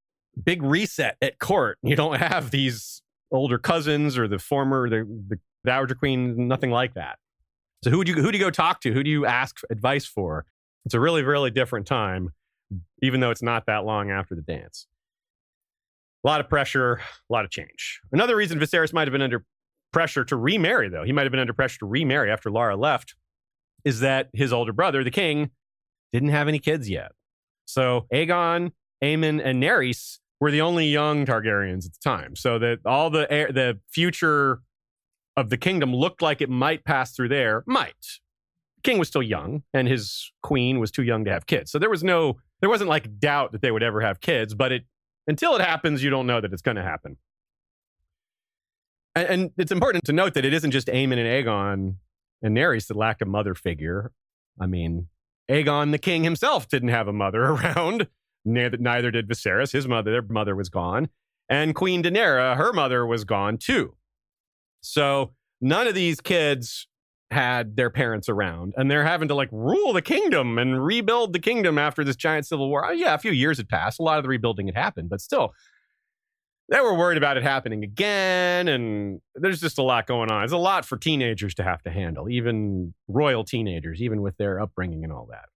big 0.42 0.62
reset 0.62 1.16
at 1.20 1.38
court. 1.38 1.78
You 1.82 1.96
don't 1.96 2.16
have 2.16 2.50
these 2.50 3.02
older 3.30 3.58
cousins 3.58 4.16
or 4.16 4.28
the 4.28 4.38
former 4.38 4.88
the, 4.88 5.04
the 5.28 5.38
Dowager 5.64 5.94
Queen, 5.94 6.48
nothing 6.48 6.70
like 6.70 6.94
that. 6.94 7.18
So 7.84 7.90
who 7.90 8.04
do 8.04 8.12
you 8.12 8.22
who 8.22 8.32
do 8.32 8.38
you 8.38 8.44
go 8.44 8.50
talk 8.50 8.80
to? 8.82 8.92
Who 8.92 9.02
do 9.02 9.10
you 9.10 9.26
ask 9.26 9.60
advice 9.70 10.06
for? 10.06 10.46
It's 10.84 10.94
a 10.94 11.00
really 11.00 11.22
really 11.22 11.50
different 11.50 11.86
time, 11.86 12.30
even 13.02 13.20
though 13.20 13.30
it's 13.30 13.42
not 13.42 13.66
that 13.66 13.84
long 13.84 14.10
after 14.10 14.34
the 14.34 14.42
dance. 14.42 14.86
A 16.24 16.26
lot 16.26 16.40
of 16.40 16.48
pressure, 16.48 16.94
a 16.94 17.32
lot 17.32 17.44
of 17.44 17.50
change. 17.50 18.00
Another 18.10 18.34
reason 18.34 18.58
Viserys 18.58 18.92
might 18.92 19.06
have 19.06 19.12
been 19.12 19.22
under 19.22 19.44
pressure 19.92 20.24
to 20.24 20.36
remarry, 20.36 20.88
though 20.88 21.04
he 21.04 21.12
might 21.12 21.22
have 21.22 21.30
been 21.30 21.40
under 21.40 21.52
pressure 21.52 21.78
to 21.80 21.86
remarry 21.86 22.30
after 22.30 22.50
Larra 22.50 22.76
left, 22.76 23.14
is 23.84 24.00
that 24.00 24.28
his 24.32 24.52
older 24.52 24.72
brother, 24.72 25.04
the 25.04 25.10
king, 25.10 25.50
didn't 26.12 26.30
have 26.30 26.48
any 26.48 26.58
kids 26.58 26.90
yet. 26.90 27.12
So 27.66 28.06
Aegon, 28.12 28.72
Aemon, 29.02 29.40
and 29.44 29.62
Naerys 29.62 30.18
were 30.40 30.50
the 30.50 30.60
only 30.60 30.86
young 30.88 31.26
Targaryens 31.26 31.86
at 31.86 31.92
the 31.92 32.00
time. 32.02 32.36
So 32.36 32.58
that 32.58 32.80
all 32.84 33.10
the 33.10 33.30
air, 33.30 33.50
the 33.50 33.80
future 33.90 34.60
of 35.36 35.50
the 35.50 35.56
kingdom 35.56 35.94
looked 35.94 36.22
like 36.22 36.40
it 36.40 36.50
might 36.50 36.84
pass 36.84 37.12
through 37.12 37.28
there. 37.28 37.64
Might. 37.66 38.20
The 38.76 38.82
king 38.82 38.98
was 38.98 39.08
still 39.08 39.22
young, 39.22 39.62
and 39.74 39.88
his 39.88 40.32
queen 40.42 40.78
was 40.78 40.90
too 40.90 41.02
young 41.02 41.24
to 41.24 41.32
have 41.32 41.46
kids. 41.46 41.70
So 41.70 41.78
there 41.78 41.90
was 41.90 42.04
no, 42.04 42.38
there 42.60 42.70
wasn't 42.70 42.90
like 42.90 43.18
doubt 43.18 43.52
that 43.52 43.62
they 43.62 43.70
would 43.70 43.82
ever 43.82 44.00
have 44.00 44.20
kids. 44.20 44.54
But 44.54 44.72
it 44.72 44.84
until 45.26 45.54
it 45.56 45.60
happens, 45.60 46.02
you 46.02 46.10
don't 46.10 46.26
know 46.26 46.40
that 46.40 46.52
it's 46.52 46.62
going 46.62 46.76
to 46.76 46.82
happen. 46.82 47.18
And, 49.14 49.28
and, 49.28 49.50
it's 49.58 49.72
important 49.72 50.04
to 50.04 50.12
note 50.12 50.34
that 50.34 50.44
it 50.44 50.54
isn't 50.54 50.70
just 50.70 50.88
Aemon 50.88 51.18
and 51.18 51.46
Aegon 51.46 51.96
and 52.42 52.56
Naerys 52.56 52.86
that 52.86 52.96
lack 52.96 53.20
a 53.20 53.26
mother 53.26 53.54
figure. 53.54 54.12
I 54.60 54.66
mean, 54.66 55.08
Aegon 55.50 55.90
the 55.90 55.98
king 55.98 56.24
himself 56.24 56.68
didn't 56.68 56.90
have 56.90 57.08
a 57.08 57.12
mother 57.12 57.42
around. 57.52 58.08
Neither, 58.48 58.76
neither 58.78 59.10
did 59.10 59.28
Viserys. 59.28 59.72
His 59.72 59.86
mother, 59.86 60.10
their 60.10 60.22
mother 60.22 60.56
was 60.56 60.68
gone. 60.68 61.08
And 61.48 61.74
Queen 61.74 62.02
Daenerys, 62.02 62.56
her 62.56 62.72
mother 62.72 63.06
was 63.06 63.24
gone 63.24 63.58
too. 63.58 63.94
So 64.80 65.34
none 65.60 65.86
of 65.86 65.94
these 65.94 66.20
kids 66.20 66.86
had 67.30 67.76
their 67.76 67.90
parents 67.90 68.28
around 68.28 68.72
and 68.76 68.90
they're 68.90 69.04
having 69.04 69.28
to 69.28 69.34
like 69.34 69.50
rule 69.52 69.92
the 69.92 70.00
kingdom 70.00 70.58
and 70.58 70.82
rebuild 70.82 71.34
the 71.34 71.38
kingdom 71.38 71.76
after 71.76 72.02
this 72.02 72.16
giant 72.16 72.46
civil 72.46 72.68
war. 72.68 72.86
Oh, 72.86 72.92
yeah, 72.92 73.14
a 73.14 73.18
few 73.18 73.32
years 73.32 73.58
had 73.58 73.68
passed. 73.68 73.98
A 73.98 74.02
lot 74.02 74.18
of 74.18 74.24
the 74.24 74.30
rebuilding 74.30 74.66
had 74.66 74.76
happened, 74.76 75.10
but 75.10 75.20
still, 75.20 75.52
they 76.70 76.80
were 76.80 76.94
worried 76.94 77.18
about 77.18 77.36
it 77.36 77.42
happening 77.42 77.82
again. 77.82 78.68
And 78.68 79.20
there's 79.34 79.60
just 79.60 79.78
a 79.78 79.82
lot 79.82 80.06
going 80.06 80.30
on. 80.30 80.44
It's 80.44 80.52
a 80.52 80.58
lot 80.58 80.84
for 80.84 80.96
teenagers 80.96 81.54
to 81.56 81.62
have 81.62 81.82
to 81.82 81.90
handle, 81.90 82.28
even 82.28 82.94
royal 83.08 83.44
teenagers, 83.44 84.00
even 84.02 84.22
with 84.22 84.36
their 84.36 84.60
upbringing 84.60 85.04
and 85.04 85.12
all 85.12 85.26
that. 85.30 85.46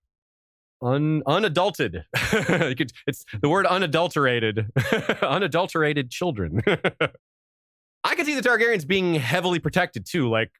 Un, 0.82 1.22
unadulted. 1.26 2.04
it's 2.14 3.24
the 3.40 3.48
word 3.48 3.66
unadulterated. 3.66 4.66
unadulterated 5.22 6.10
children. 6.10 6.60
I 8.04 8.14
could 8.16 8.26
see 8.26 8.34
the 8.34 8.46
Targaryens 8.46 8.86
being 8.86 9.14
heavily 9.14 9.60
protected 9.60 10.04
too, 10.04 10.28
like 10.28 10.50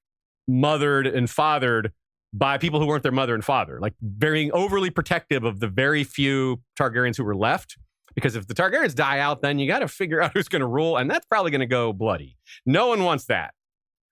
mothered 0.47 1.09
and 1.09 1.29
fathered 1.29 1.93
by 2.33 2.57
people 2.57 2.81
who 2.81 2.87
weren't 2.87 3.03
their 3.03 3.13
mother 3.13 3.35
and 3.35 3.45
father, 3.45 3.81
like 3.81 3.95
very 4.01 4.51
overly 4.53 4.91
protective 4.91 5.45
of 5.45 5.59
the 5.61 5.69
very 5.69 6.05
few 6.05 6.63
Targaryens 6.79 7.17
who 7.17 7.25
were 7.25 7.37
left. 7.37 7.77
Because 8.15 8.37
if 8.37 8.47
the 8.47 8.55
Targaryens 8.55 8.95
die 8.95 9.19
out, 9.19 9.41
then 9.41 9.59
you 9.59 9.67
got 9.67 9.81
to 9.81 9.89
figure 9.89 10.21
out 10.21 10.33
who's 10.35 10.49
going 10.49 10.61
to 10.61 10.67
rule, 10.67 10.99
and 10.99 11.11
that's 11.11 11.27
probably 11.27 11.51
going 11.51 11.61
to 11.61 11.67
go 11.67 11.93
bloody. 11.93 12.37
No 12.67 12.89
one 12.89 13.03
wants 13.05 13.25
that. 13.25 13.55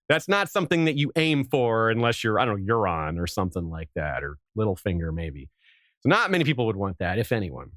That's 0.09 0.27
not 0.27 0.51
something 0.51 0.87
that 0.87 0.97
you 0.97 1.13
aim 1.17 1.45
for 1.45 1.91
unless 1.91 2.25
you're, 2.25 2.41
I 2.41 2.45
don't 2.45 2.65
know, 2.65 2.75
Euron 2.75 3.21
or 3.21 3.27
something 3.27 3.71
like 3.71 3.91
that, 3.95 4.25
or 4.25 4.39
Littlefinger 4.59 5.15
maybe. 5.15 5.51
So 6.03 6.09
not 6.09 6.31
many 6.31 6.45
people 6.45 6.67
would 6.67 6.77
want 6.77 6.99
that, 6.99 7.19
if 7.19 7.33
anyone. 7.33 7.73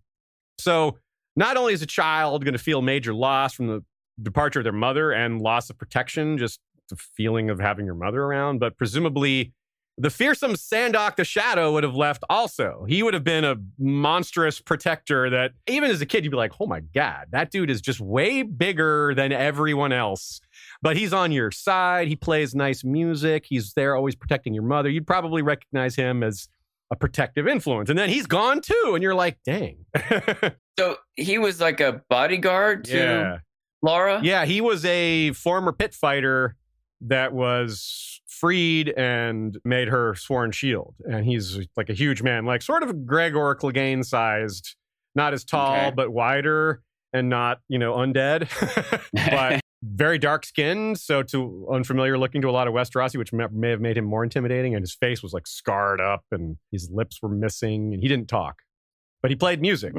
So 0.60 0.98
not 1.36 1.58
only 1.58 1.74
is 1.74 1.82
a 1.82 1.88
child 1.88 2.44
going 2.44 2.54
to 2.54 2.60
feel 2.60 2.82
major 2.82 3.14
loss 3.14 3.54
from 3.54 3.68
the 3.68 3.84
departure 4.22 4.60
of 4.60 4.64
their 4.64 4.72
mother 4.72 5.12
and 5.12 5.42
loss 5.42 5.70
of 5.70 5.78
protection, 5.78 6.38
just 6.38 6.60
the 6.90 6.96
feeling 6.96 7.50
of 7.50 7.60
having 7.60 7.86
your 7.86 7.96
mother 7.96 8.22
around. 8.22 8.60
But 8.60 8.78
presumably, 8.78 9.54
the 9.98 10.10
fearsome 10.10 10.54
Sandoq 10.54 11.18
the 11.18 11.24
Shadow 11.24 11.74
would 11.74 11.84
have 11.84 11.96
left 11.96 12.24
also. 12.30 12.86
He 12.88 13.04
would 13.04 13.14
have 13.14 13.24
been 13.24 13.44
a 13.44 13.58
monstrous 13.78 14.60
protector 14.60 15.30
that, 15.30 15.52
even 15.68 15.92
as 15.92 16.02
a 16.02 16.06
kid, 16.06 16.24
you'd 16.24 16.32
be 16.32 16.38
like, 16.38 16.54
oh 16.60 16.66
my 16.66 16.80
God, 16.80 17.28
that 17.32 17.52
dude 17.52 17.70
is 17.70 17.80
just 17.80 18.00
way 18.00 18.42
bigger 18.42 19.14
than 19.16 19.32
everyone 19.32 19.92
else. 19.92 20.42
But 20.82 20.98
he's 20.98 21.14
on 21.14 21.32
your 21.32 21.52
side. 21.52 22.08
He 22.08 22.16
plays 22.16 22.56
nice 22.56 22.84
music. 22.84 23.46
He's 23.48 23.74
there 23.74 23.96
always 23.96 24.16
protecting 24.16 24.54
your 24.54 24.64
mother. 24.64 24.90
You'd 24.90 25.08
probably 25.08 25.42
recognize 25.42 25.96
him 25.96 26.24
as 26.24 26.48
a 26.94 26.96
protective 26.96 27.48
influence. 27.48 27.90
And 27.90 27.98
then 27.98 28.08
he's 28.08 28.28
gone 28.28 28.62
too. 28.62 28.92
And 28.94 29.02
you're 29.02 29.16
like, 29.16 29.40
dang. 29.44 29.86
so 30.80 30.98
he 31.16 31.40
was 31.40 31.60
like 31.60 31.80
a 31.80 32.04
bodyguard 32.08 32.86
to 32.86 32.98
yeah. 32.98 33.38
Larra? 33.82 34.22
Yeah, 34.24 34.46
he 34.46 34.62
was 34.62 34.86
a 34.86 35.32
former 35.32 35.74
pit 35.74 35.96
fighter 35.96 36.56
that 37.02 37.34
was 37.34 38.22
freed 38.28 38.90
and 38.90 39.58
made 39.66 39.88
her 39.88 40.14
sworn 40.14 40.52
shield. 40.52 40.94
And 41.04 41.26
he's 41.26 41.60
like 41.76 41.90
a 41.90 41.94
huge 41.94 42.22
man, 42.22 42.46
like 42.46 42.62
sort 42.62 42.84
of 42.84 43.08
Gregor 43.08 43.56
Clegane 43.60 44.06
sized, 44.06 44.76
not 45.16 45.34
as 45.34 45.44
tall, 45.44 45.76
okay. 45.76 45.94
but 45.96 46.12
wider 46.12 46.84
and 47.12 47.28
not, 47.28 47.60
you 47.70 47.80
know, 47.80 47.94
undead, 47.94 48.50
but 49.32 49.62
very 49.84 50.18
dark 50.18 50.46
skinned. 50.46 51.00
So 51.00 51.24
to 51.24 51.68
unfamiliar 51.72 52.18
looking 52.18 52.42
to 52.42 52.50
a 52.50 52.52
lot 52.52 52.68
of 52.68 52.74
Westerosi, 52.74 53.18
which 53.18 53.34
may 53.34 53.70
have 53.70 53.82
made 53.82 53.98
him 53.98 54.06
more 54.06 54.24
intimidating. 54.24 54.76
And 54.76 54.82
his 54.82 54.96
face 54.96 55.22
was 55.22 55.34
like 55.34 55.48
scarred 55.48 56.00
up 56.00 56.24
and 56.32 56.58
his 56.72 56.90
lips 56.92 57.22
were 57.22 57.30
missing 57.30 57.94
and 57.94 58.02
he 58.02 58.08
didn't 58.08 58.28
talk, 58.28 58.62
but 59.22 59.30
he 59.32 59.36
played 59.36 59.62
music. 59.62 59.94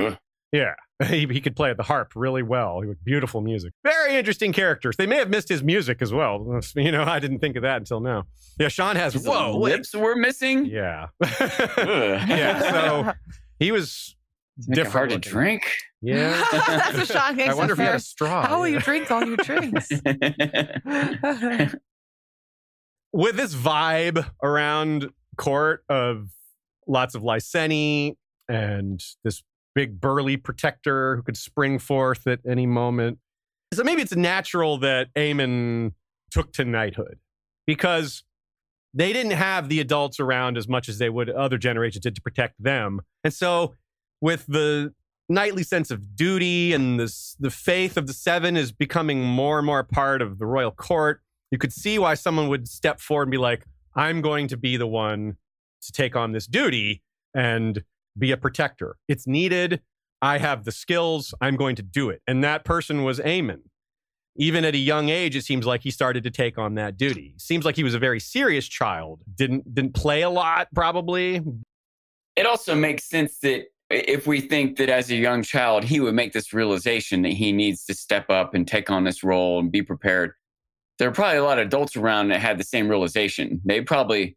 Yeah. 0.53 0.75
he, 1.09 1.27
he 1.27 1.41
could 1.41 1.57
play 1.57 1.73
the 1.75 1.83
harp 1.83 2.13
really 2.15 2.43
well. 2.43 2.81
He 2.81 2.89
had 2.89 3.05
beautiful 3.05 3.41
music. 3.41 3.73
Very 3.83 4.17
interesting 4.17 4.53
characters. 4.53 4.97
They 4.97 5.07
may 5.07 5.17
have 5.17 5.29
missed 5.29 5.49
his 5.49 5.63
music 5.63 6.01
as 6.01 6.13
well. 6.13 6.61
You 6.77 6.93
know, 6.93 7.03
I 7.03 7.19
didn't 7.19 7.41
think 7.41 7.57
of 7.57 7.63
that 7.63 7.79
until 7.79 8.01
now. 8.01 8.25
Yeah, 8.59 8.69
Sean 8.69 8.97
has 8.97 9.15
His 9.15 9.27
whoa 9.27 9.59
wait. 9.59 9.73
lips 9.73 9.95
were 9.95 10.15
missing. 10.15 10.67
Yeah, 10.67 11.09
yeah. 11.21 12.71
So 12.71 13.13
he 13.59 13.73
was 13.73 14.15
Make 14.15 14.15
it 14.15 14.24
different. 14.61 14.93
hard 14.93 15.11
to 15.11 15.19
drink. 15.19 15.71
Yeah. 16.01 16.31
That's 16.53 16.97
what 16.97 17.09
Sean 17.09 17.37
Higgs 17.39 17.51
I 17.51 17.55
wonder 17.55 17.73
if 17.73 17.79
he 17.79 17.85
had 17.85 17.95
a 17.97 18.01
straw. 18.01 18.47
How 18.47 18.59
will 18.59 18.69
you 18.69 18.81
drink 18.81 19.11
all 19.11 19.25
your 19.25 19.37
drinks? 19.37 19.89
with 23.13 23.37
this 23.37 23.55
vibe 23.55 24.29
around 24.43 25.11
court 25.37 25.85
of 25.89 26.29
lots 26.87 27.15
of 27.15 27.23
Lyseni 27.23 28.17
and 28.49 29.03
this 29.23 29.43
big 29.75 30.01
burly 30.01 30.37
protector 30.37 31.17
who 31.17 31.23
could 31.23 31.37
spring 31.37 31.79
forth 31.79 32.27
at 32.27 32.41
any 32.49 32.67
moment. 32.67 33.19
So 33.73 33.83
maybe 33.83 34.03
it's 34.03 34.15
natural 34.15 34.79
that 34.79 35.09
Aemon 35.17 35.93
took 36.31 36.53
to 36.55 36.65
knighthood 36.65 37.19
because 37.67 38.23
they 38.93 39.13
didn't 39.13 39.33
have 39.33 39.69
the 39.69 39.81
adults 39.81 40.21
around 40.21 40.57
as 40.57 40.69
much 40.69 40.89
as 40.89 40.99
they 40.99 41.11
would 41.11 41.29
other 41.29 41.59
generations 41.59 42.03
did 42.03 42.15
to 42.15 42.23
protect 42.23 42.63
them. 42.63 43.01
And 43.25 43.33
so 43.35 43.75
with 44.21 44.47
the 44.47 44.93
knightly 45.29 45.63
sense 45.63 45.91
of 45.91 46.17
duty 46.17 46.73
and 46.75 47.01
this 47.01 47.35
the 47.41 47.51
faith 47.51 47.97
of 47.97 48.07
the 48.07 48.13
seven 48.13 48.57
is 48.57 48.73
becoming 48.73 49.23
more 49.25 49.59
and 49.59 49.67
more 49.67 49.83
part 49.83 50.21
of 50.21 50.39
the 50.39 50.45
royal 50.45 50.71
court 50.71 51.23
you 51.55 51.59
could 51.59 51.73
see 51.73 52.01
why 52.01 52.15
someone 52.15 52.49
would 52.49 52.67
step 52.67 52.99
forward 52.99 53.29
and 53.29 53.31
be 53.31 53.39
like, 53.39 53.65
I'm 53.95 54.23
going 54.23 54.49
to 54.49 54.57
be 54.57 54.77
the 54.77 54.89
one 54.89 55.37
to 55.83 55.93
take 55.93 56.17
on 56.17 56.33
this 56.33 56.49
duty 56.49 57.01
and 57.33 57.85
be 58.19 58.33
a 58.33 58.37
protector. 58.37 58.97
It's 59.07 59.29
needed. 59.29 59.81
I 60.21 60.39
have 60.39 60.65
the 60.65 60.73
skills. 60.73 61.33
I'm 61.41 61.55
going 61.55 61.77
to 61.77 61.83
do 61.83 62.11
it. 62.11 62.23
And 62.27 62.43
that 62.43 62.65
person 62.65 63.05
was 63.05 63.21
Aemon. 63.21 63.61
Even 64.37 64.65
at 64.65 64.75
a 64.75 64.79
young 64.79 65.11
age, 65.11 65.37
it 65.37 65.45
seems 65.45 65.65
like 65.65 65.83
he 65.83 65.93
started 65.93 66.25
to 66.25 66.31
take 66.31 66.59
on 66.59 66.75
that 66.75 66.97
duty. 66.97 67.35
Seems 67.37 67.65
like 67.65 67.77
he 67.77 67.85
was 67.85 67.95
a 67.95 68.01
very 68.01 68.19
serious 68.19 68.67
child. 68.67 69.23
Didn't 69.33 69.73
didn't 69.77 69.95
play 69.95 70.23
a 70.23 70.31
lot, 70.31 70.67
probably. 70.75 71.41
it 72.35 72.47
also 72.47 72.75
makes 72.75 73.05
sense 73.05 73.39
that 73.43 73.67
if 73.91 74.27
we 74.27 74.41
think 74.41 74.77
that 74.77 74.89
as 74.89 75.11
a 75.11 75.17
young 75.17 75.43
child 75.43 75.85
he 75.85 76.01
would 76.01 76.15
make 76.15 76.33
this 76.33 76.53
realization 76.53 77.23
that 77.23 77.33
he 77.33 77.53
needs 77.53 77.85
to 77.85 77.95
step 77.95 78.31
up 78.31 78.55
and 78.55 78.67
take 78.67 78.91
on 78.91 79.05
this 79.05 79.23
role 79.23 79.59
and 79.59 79.71
be 79.71 79.83
prepared 79.83 80.33
there 80.99 81.09
are 81.09 81.13
probably 81.13 81.39
a 81.39 81.45
lot 81.45 81.59
of 81.59 81.67
adults 81.67 81.97
around 81.97 82.29
that 82.29 82.41
had 82.41 82.59
the 82.59 82.65
same 82.65 82.89
realization 82.89 83.61
they 83.65 83.81
probably 83.81 84.37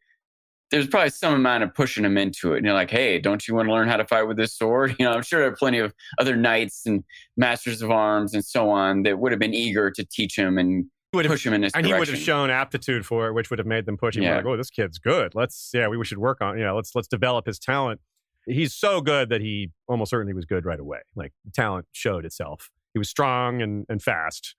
there's 0.69 0.87
probably 0.87 1.09
some 1.09 1.33
amount 1.33 1.63
of 1.63 1.73
pushing 1.73 2.03
him 2.03 2.17
into 2.17 2.53
it 2.53 2.57
and 2.57 2.65
you're 2.65 2.75
like 2.75 2.91
hey 2.91 3.19
don't 3.19 3.47
you 3.47 3.55
want 3.55 3.67
to 3.67 3.73
learn 3.73 3.87
how 3.87 3.97
to 3.97 4.05
fight 4.05 4.23
with 4.23 4.37
this 4.37 4.53
sword 4.53 4.95
you 4.99 5.05
know 5.05 5.11
i'm 5.11 5.23
sure 5.23 5.39
there 5.39 5.49
are 5.49 5.55
plenty 5.55 5.79
of 5.79 5.93
other 6.19 6.35
knights 6.35 6.85
and 6.85 7.03
masters 7.37 7.81
of 7.81 7.89
arms 7.89 8.33
and 8.33 8.43
so 8.43 8.69
on 8.69 9.03
that 9.03 9.19
would 9.19 9.31
have 9.31 9.39
been 9.39 9.53
eager 9.53 9.89
to 9.89 10.03
teach 10.03 10.37
him 10.37 10.57
and 10.57 10.85
Would 11.13 11.25
have, 11.25 11.31
push 11.31 11.45
him 11.45 11.53
in 11.53 11.61
this 11.61 11.71
and 11.73 11.85
he 11.85 11.93
would 11.93 12.07
have 12.09 12.17
shown 12.17 12.49
aptitude 12.49 13.05
for 13.05 13.27
it, 13.27 13.33
which 13.33 13.49
would 13.49 13.59
have 13.59 13.67
made 13.67 13.85
them 13.85 13.97
push 13.97 14.17
him 14.17 14.23
Yeah. 14.23 14.35
like, 14.35 14.45
"Oh, 14.45 14.57
this 14.57 14.69
kid's 14.69 14.99
good. 14.99 15.33
Let's 15.35 15.71
yeah, 15.73 15.87
we 15.87 16.03
should 16.03 16.17
work 16.17 16.41
on 16.41 16.59
yeah, 16.59 16.71
let's 16.71 16.93
let's 16.95 17.07
develop 17.07 17.45
his 17.45 17.59
talent." 17.59 18.01
He's 18.47 18.73
so 18.73 19.01
good 19.01 19.29
that 19.29 19.41
he 19.41 19.71
almost 19.87 20.11
certainly 20.11 20.33
was 20.33 20.45
good 20.45 20.65
right 20.65 20.79
away. 20.79 20.99
Like 21.15 21.33
the 21.45 21.51
talent 21.51 21.87
showed 21.91 22.25
itself. 22.25 22.69
He 22.93 22.99
was 22.99 23.09
strong 23.09 23.61
and 23.61 23.85
and 23.89 24.01
fast. 24.01 24.55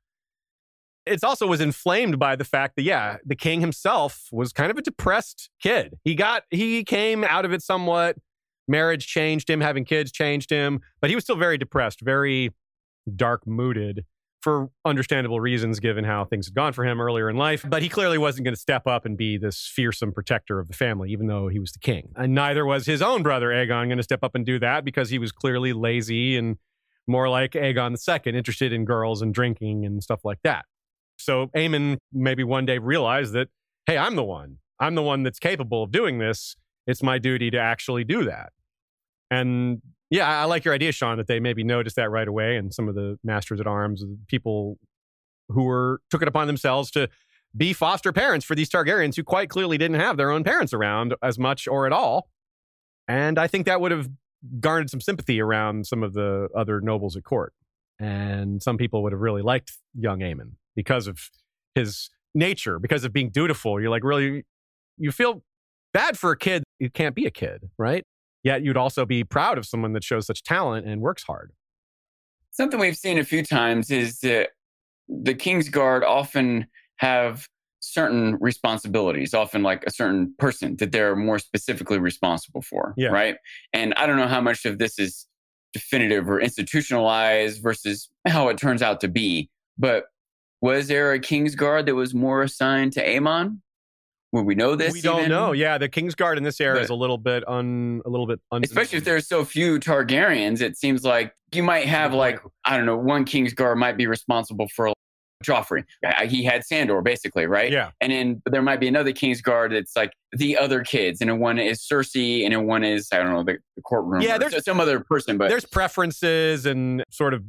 It 1.06 1.24
also 1.24 1.46
was 1.46 1.60
inflamed 1.60 2.18
by 2.18 2.36
the 2.36 2.44
fact 2.44 2.76
that 2.76 2.82
yeah, 2.82 3.16
the 3.24 3.36
king 3.36 3.60
himself 3.60 4.28
was 4.30 4.52
kind 4.52 4.70
of 4.70 4.76
a 4.76 4.82
depressed 4.82 5.48
kid. 5.60 5.98
He 6.04 6.14
got 6.14 6.42
he 6.50 6.84
came 6.84 7.24
out 7.24 7.44
of 7.44 7.52
it 7.52 7.62
somewhat. 7.62 8.16
Marriage 8.70 9.06
changed 9.06 9.48
him, 9.48 9.62
having 9.62 9.86
kids 9.86 10.12
changed 10.12 10.50
him, 10.50 10.80
but 11.00 11.08
he 11.08 11.16
was 11.16 11.24
still 11.24 11.36
very 11.36 11.56
depressed, 11.56 12.02
very 12.02 12.50
dark 13.16 13.46
mooded 13.46 14.04
for 14.40 14.70
understandable 14.84 15.40
reasons 15.40 15.80
given 15.80 16.04
how 16.04 16.24
things 16.24 16.46
had 16.46 16.54
gone 16.54 16.72
for 16.72 16.84
him 16.84 17.00
earlier 17.00 17.28
in 17.28 17.36
life. 17.36 17.64
But 17.68 17.82
he 17.82 17.88
clearly 17.88 18.18
wasn't 18.18 18.44
going 18.44 18.54
to 18.54 18.60
step 18.60 18.86
up 18.86 19.04
and 19.04 19.16
be 19.16 19.36
this 19.36 19.66
fearsome 19.66 20.12
protector 20.12 20.60
of 20.60 20.68
the 20.68 20.74
family, 20.74 21.10
even 21.10 21.26
though 21.26 21.48
he 21.48 21.58
was 21.58 21.72
the 21.72 21.80
king. 21.80 22.12
And 22.16 22.34
neither 22.34 22.64
was 22.64 22.86
his 22.86 23.02
own 23.02 23.22
brother, 23.22 23.48
Aegon, 23.48 23.86
going 23.86 23.96
to 23.96 24.02
step 24.02 24.22
up 24.22 24.34
and 24.34 24.46
do 24.46 24.58
that 24.60 24.84
because 24.84 25.10
he 25.10 25.18
was 25.18 25.32
clearly 25.32 25.72
lazy 25.72 26.36
and 26.36 26.56
more 27.06 27.28
like 27.28 27.52
Aegon 27.52 27.96
II, 27.96 28.32
interested 28.36 28.72
in 28.72 28.84
girls 28.84 29.22
and 29.22 29.34
drinking 29.34 29.84
and 29.84 30.02
stuff 30.02 30.20
like 30.24 30.38
that. 30.44 30.66
So 31.16 31.46
Aemon 31.56 31.98
maybe 32.12 32.44
one 32.44 32.64
day 32.66 32.78
realized 32.78 33.32
that, 33.32 33.48
hey, 33.86 33.98
I'm 33.98 34.14
the 34.14 34.24
one. 34.24 34.58
I'm 34.78 34.94
the 34.94 35.02
one 35.02 35.24
that's 35.24 35.38
capable 35.40 35.82
of 35.82 35.90
doing 35.90 36.18
this. 36.18 36.54
It's 36.86 37.02
my 37.02 37.18
duty 37.18 37.50
to 37.50 37.58
actually 37.58 38.04
do 38.04 38.24
that. 38.24 38.52
And 39.30 39.82
yeah, 40.10 40.40
I 40.40 40.44
like 40.44 40.64
your 40.64 40.74
idea, 40.74 40.92
Sean, 40.92 41.18
that 41.18 41.26
they 41.26 41.40
maybe 41.40 41.64
noticed 41.64 41.96
that 41.96 42.10
right 42.10 42.28
away, 42.28 42.56
and 42.56 42.72
some 42.72 42.88
of 42.88 42.94
the 42.94 43.18
masters 43.22 43.60
at 43.60 43.66
arms, 43.66 44.04
people 44.26 44.78
who 45.48 45.64
were 45.64 46.00
took 46.10 46.22
it 46.22 46.28
upon 46.28 46.46
themselves 46.46 46.90
to 46.92 47.08
be 47.56 47.72
foster 47.72 48.12
parents 48.12 48.44
for 48.44 48.54
these 48.54 48.68
Targaryens 48.68 49.16
who 49.16 49.24
quite 49.24 49.48
clearly 49.48 49.78
didn't 49.78 49.98
have 49.98 50.16
their 50.16 50.30
own 50.30 50.44
parents 50.44 50.72
around 50.72 51.14
as 51.22 51.38
much 51.38 51.66
or 51.66 51.86
at 51.86 51.92
all. 51.92 52.28
And 53.08 53.38
I 53.38 53.46
think 53.46 53.66
that 53.66 53.80
would 53.80 53.90
have 53.90 54.08
garnered 54.60 54.90
some 54.90 55.00
sympathy 55.00 55.40
around 55.40 55.86
some 55.86 56.02
of 56.02 56.12
the 56.12 56.48
other 56.54 56.80
nobles 56.80 57.16
at 57.16 57.24
court. 57.24 57.54
And 57.98 58.62
some 58.62 58.76
people 58.76 59.02
would 59.02 59.12
have 59.12 59.20
really 59.20 59.42
liked 59.42 59.72
young 59.94 60.20
Aemon 60.20 60.52
because 60.76 61.06
of 61.06 61.30
his 61.74 62.10
nature, 62.34 62.78
because 62.78 63.04
of 63.04 63.12
being 63.12 63.30
dutiful. 63.30 63.80
You're 63.80 63.90
like, 63.90 64.04
really, 64.04 64.44
you 64.98 65.10
feel 65.10 65.42
bad 65.92 66.18
for 66.18 66.30
a 66.30 66.36
kid 66.36 66.62
who 66.78 66.90
can't 66.90 67.14
be 67.14 67.26
a 67.26 67.30
kid, 67.30 67.70
right? 67.78 68.04
Yet 68.42 68.62
you'd 68.62 68.76
also 68.76 69.04
be 69.04 69.24
proud 69.24 69.58
of 69.58 69.66
someone 69.66 69.92
that 69.92 70.04
shows 70.04 70.26
such 70.26 70.42
talent 70.42 70.86
and 70.86 71.00
works 71.00 71.24
hard. 71.24 71.52
something 72.50 72.80
we've 72.80 72.96
seen 72.96 73.18
a 73.18 73.24
few 73.24 73.42
times 73.42 73.90
is 73.90 74.20
that 74.20 74.50
the 75.08 75.34
King's 75.34 75.68
Guard 75.68 76.04
often 76.04 76.66
have 76.96 77.48
certain 77.80 78.36
responsibilities, 78.40 79.34
often 79.34 79.62
like 79.62 79.84
a 79.86 79.90
certain 79.90 80.34
person 80.38 80.76
that 80.76 80.92
they're 80.92 81.16
more 81.16 81.38
specifically 81.38 81.98
responsible 81.98 82.62
for. 82.62 82.94
Yeah. 82.96 83.08
Right. 83.08 83.36
And 83.72 83.94
I 83.94 84.06
don't 84.06 84.16
know 84.16 84.26
how 84.26 84.40
much 84.40 84.64
of 84.64 84.78
this 84.78 84.98
is 84.98 85.26
definitive 85.72 86.28
or 86.28 86.40
institutionalized 86.40 87.62
versus 87.62 88.10
how 88.26 88.48
it 88.48 88.58
turns 88.58 88.82
out 88.82 89.00
to 89.02 89.08
be. 89.08 89.50
But 89.78 90.04
was 90.60 90.88
there 90.88 91.12
a 91.12 91.20
King's 91.20 91.54
Guard 91.54 91.86
that 91.86 91.94
was 91.94 92.14
more 92.14 92.42
assigned 92.42 92.92
to 92.94 93.06
Aemon? 93.06 93.60
Would 94.32 94.42
we 94.44 94.54
know 94.54 94.74
this? 94.76 94.92
we 94.92 95.00
don't 95.00 95.20
even? 95.20 95.30
know. 95.30 95.52
Yeah, 95.52 95.78
the 95.78 95.88
Kingsguard 95.88 96.36
in 96.36 96.42
this 96.42 96.60
era 96.60 96.74
But- 96.76 96.82
is 96.84 96.90
a 96.90 96.94
little 96.94 97.18
bit 97.18 97.48
un, 97.48 98.02
a 98.04 98.10
little 98.10 98.26
bit 98.26 98.40
un, 98.52 98.62
especially 98.64 98.98
if 98.98 99.04
there's 99.04 99.26
so 99.26 99.44
few 99.44 99.78
Targaryens, 99.78 100.60
it 100.60 100.76
seems 100.76 101.02
like 101.04 101.32
you 101.52 101.62
might 101.62 101.86
have 101.86 102.12
like 102.12 102.38
I 102.64 102.76
don't 102.76 102.84
know, 102.86 102.96
one 102.96 103.24
Kingsguard 103.24 103.76
might 103.78 103.96
be 103.96 104.06
responsible 104.06 104.68
for 104.74 104.92
Joffrey. 105.44 105.84
He 106.26 106.42
had 106.44 106.64
Sandor 106.64 107.00
basically, 107.00 107.46
right? 107.46 107.70
Yeah, 107.72 107.90
And 108.00 108.12
then 108.12 108.42
there 108.50 108.60
might 108.60 108.80
be 108.80 108.88
another 108.88 109.12
Kingsguard 109.12 109.70
that's 109.70 109.94
like 109.96 110.12
the 110.32 110.58
other 110.58 110.82
kids, 110.82 111.20
and 111.22 111.40
one 111.40 111.58
is 111.58 111.78
Cersei, 111.80 112.44
and 112.44 112.66
one 112.66 112.84
is 112.84 113.08
I 113.12 113.18
don't 113.18 113.30
know 113.32 113.44
the, 113.44 113.58
the 113.76 113.82
courtroom. 113.82 114.20
Yeah, 114.20 114.36
there's- 114.36 114.64
some 114.64 114.80
other 114.80 115.00
person, 115.00 115.38
but 115.38 115.48
there's 115.48 115.64
preferences 115.64 116.66
and 116.66 117.02
sort 117.10 117.32
of 117.34 117.44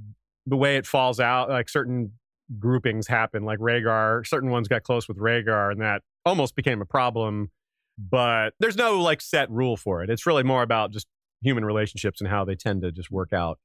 the 0.45 0.55
way 0.55 0.77
it 0.77 0.85
falls 0.87 1.19
out. 1.19 1.49
Like 1.49 1.67
certain 1.67 2.13
groupings 2.57 3.07
happen. 3.07 3.43
Like 3.43 3.59
Rhaegar, 3.59 4.25
certain 4.25 4.49
ones 4.49 4.67
got 4.67 4.83
close 4.83 5.07
with 5.07 5.17
Rhaegar, 5.17 5.71
and 5.71 5.81
that 5.81 6.01
almost 6.25 6.55
became 6.55 6.81
a 6.81 6.85
problem. 6.85 7.51
But 7.97 8.53
there's 8.59 8.77
no 8.77 8.99
like 8.99 9.21
set 9.21 9.49
rule 9.51 9.75
for 9.75 10.03
it. 10.03 10.09
It's 10.09 10.25
really 10.25 10.43
more 10.43 10.63
about 10.63 10.91
just 10.91 11.07
human 11.41 11.65
relationships 11.65 12.21
and 12.21 12.29
how 12.29 12.45
they 12.45 12.55
tend 12.55 12.81
to 12.81 12.91
just 12.91 13.11
work 13.11 13.33
out. 13.33 13.59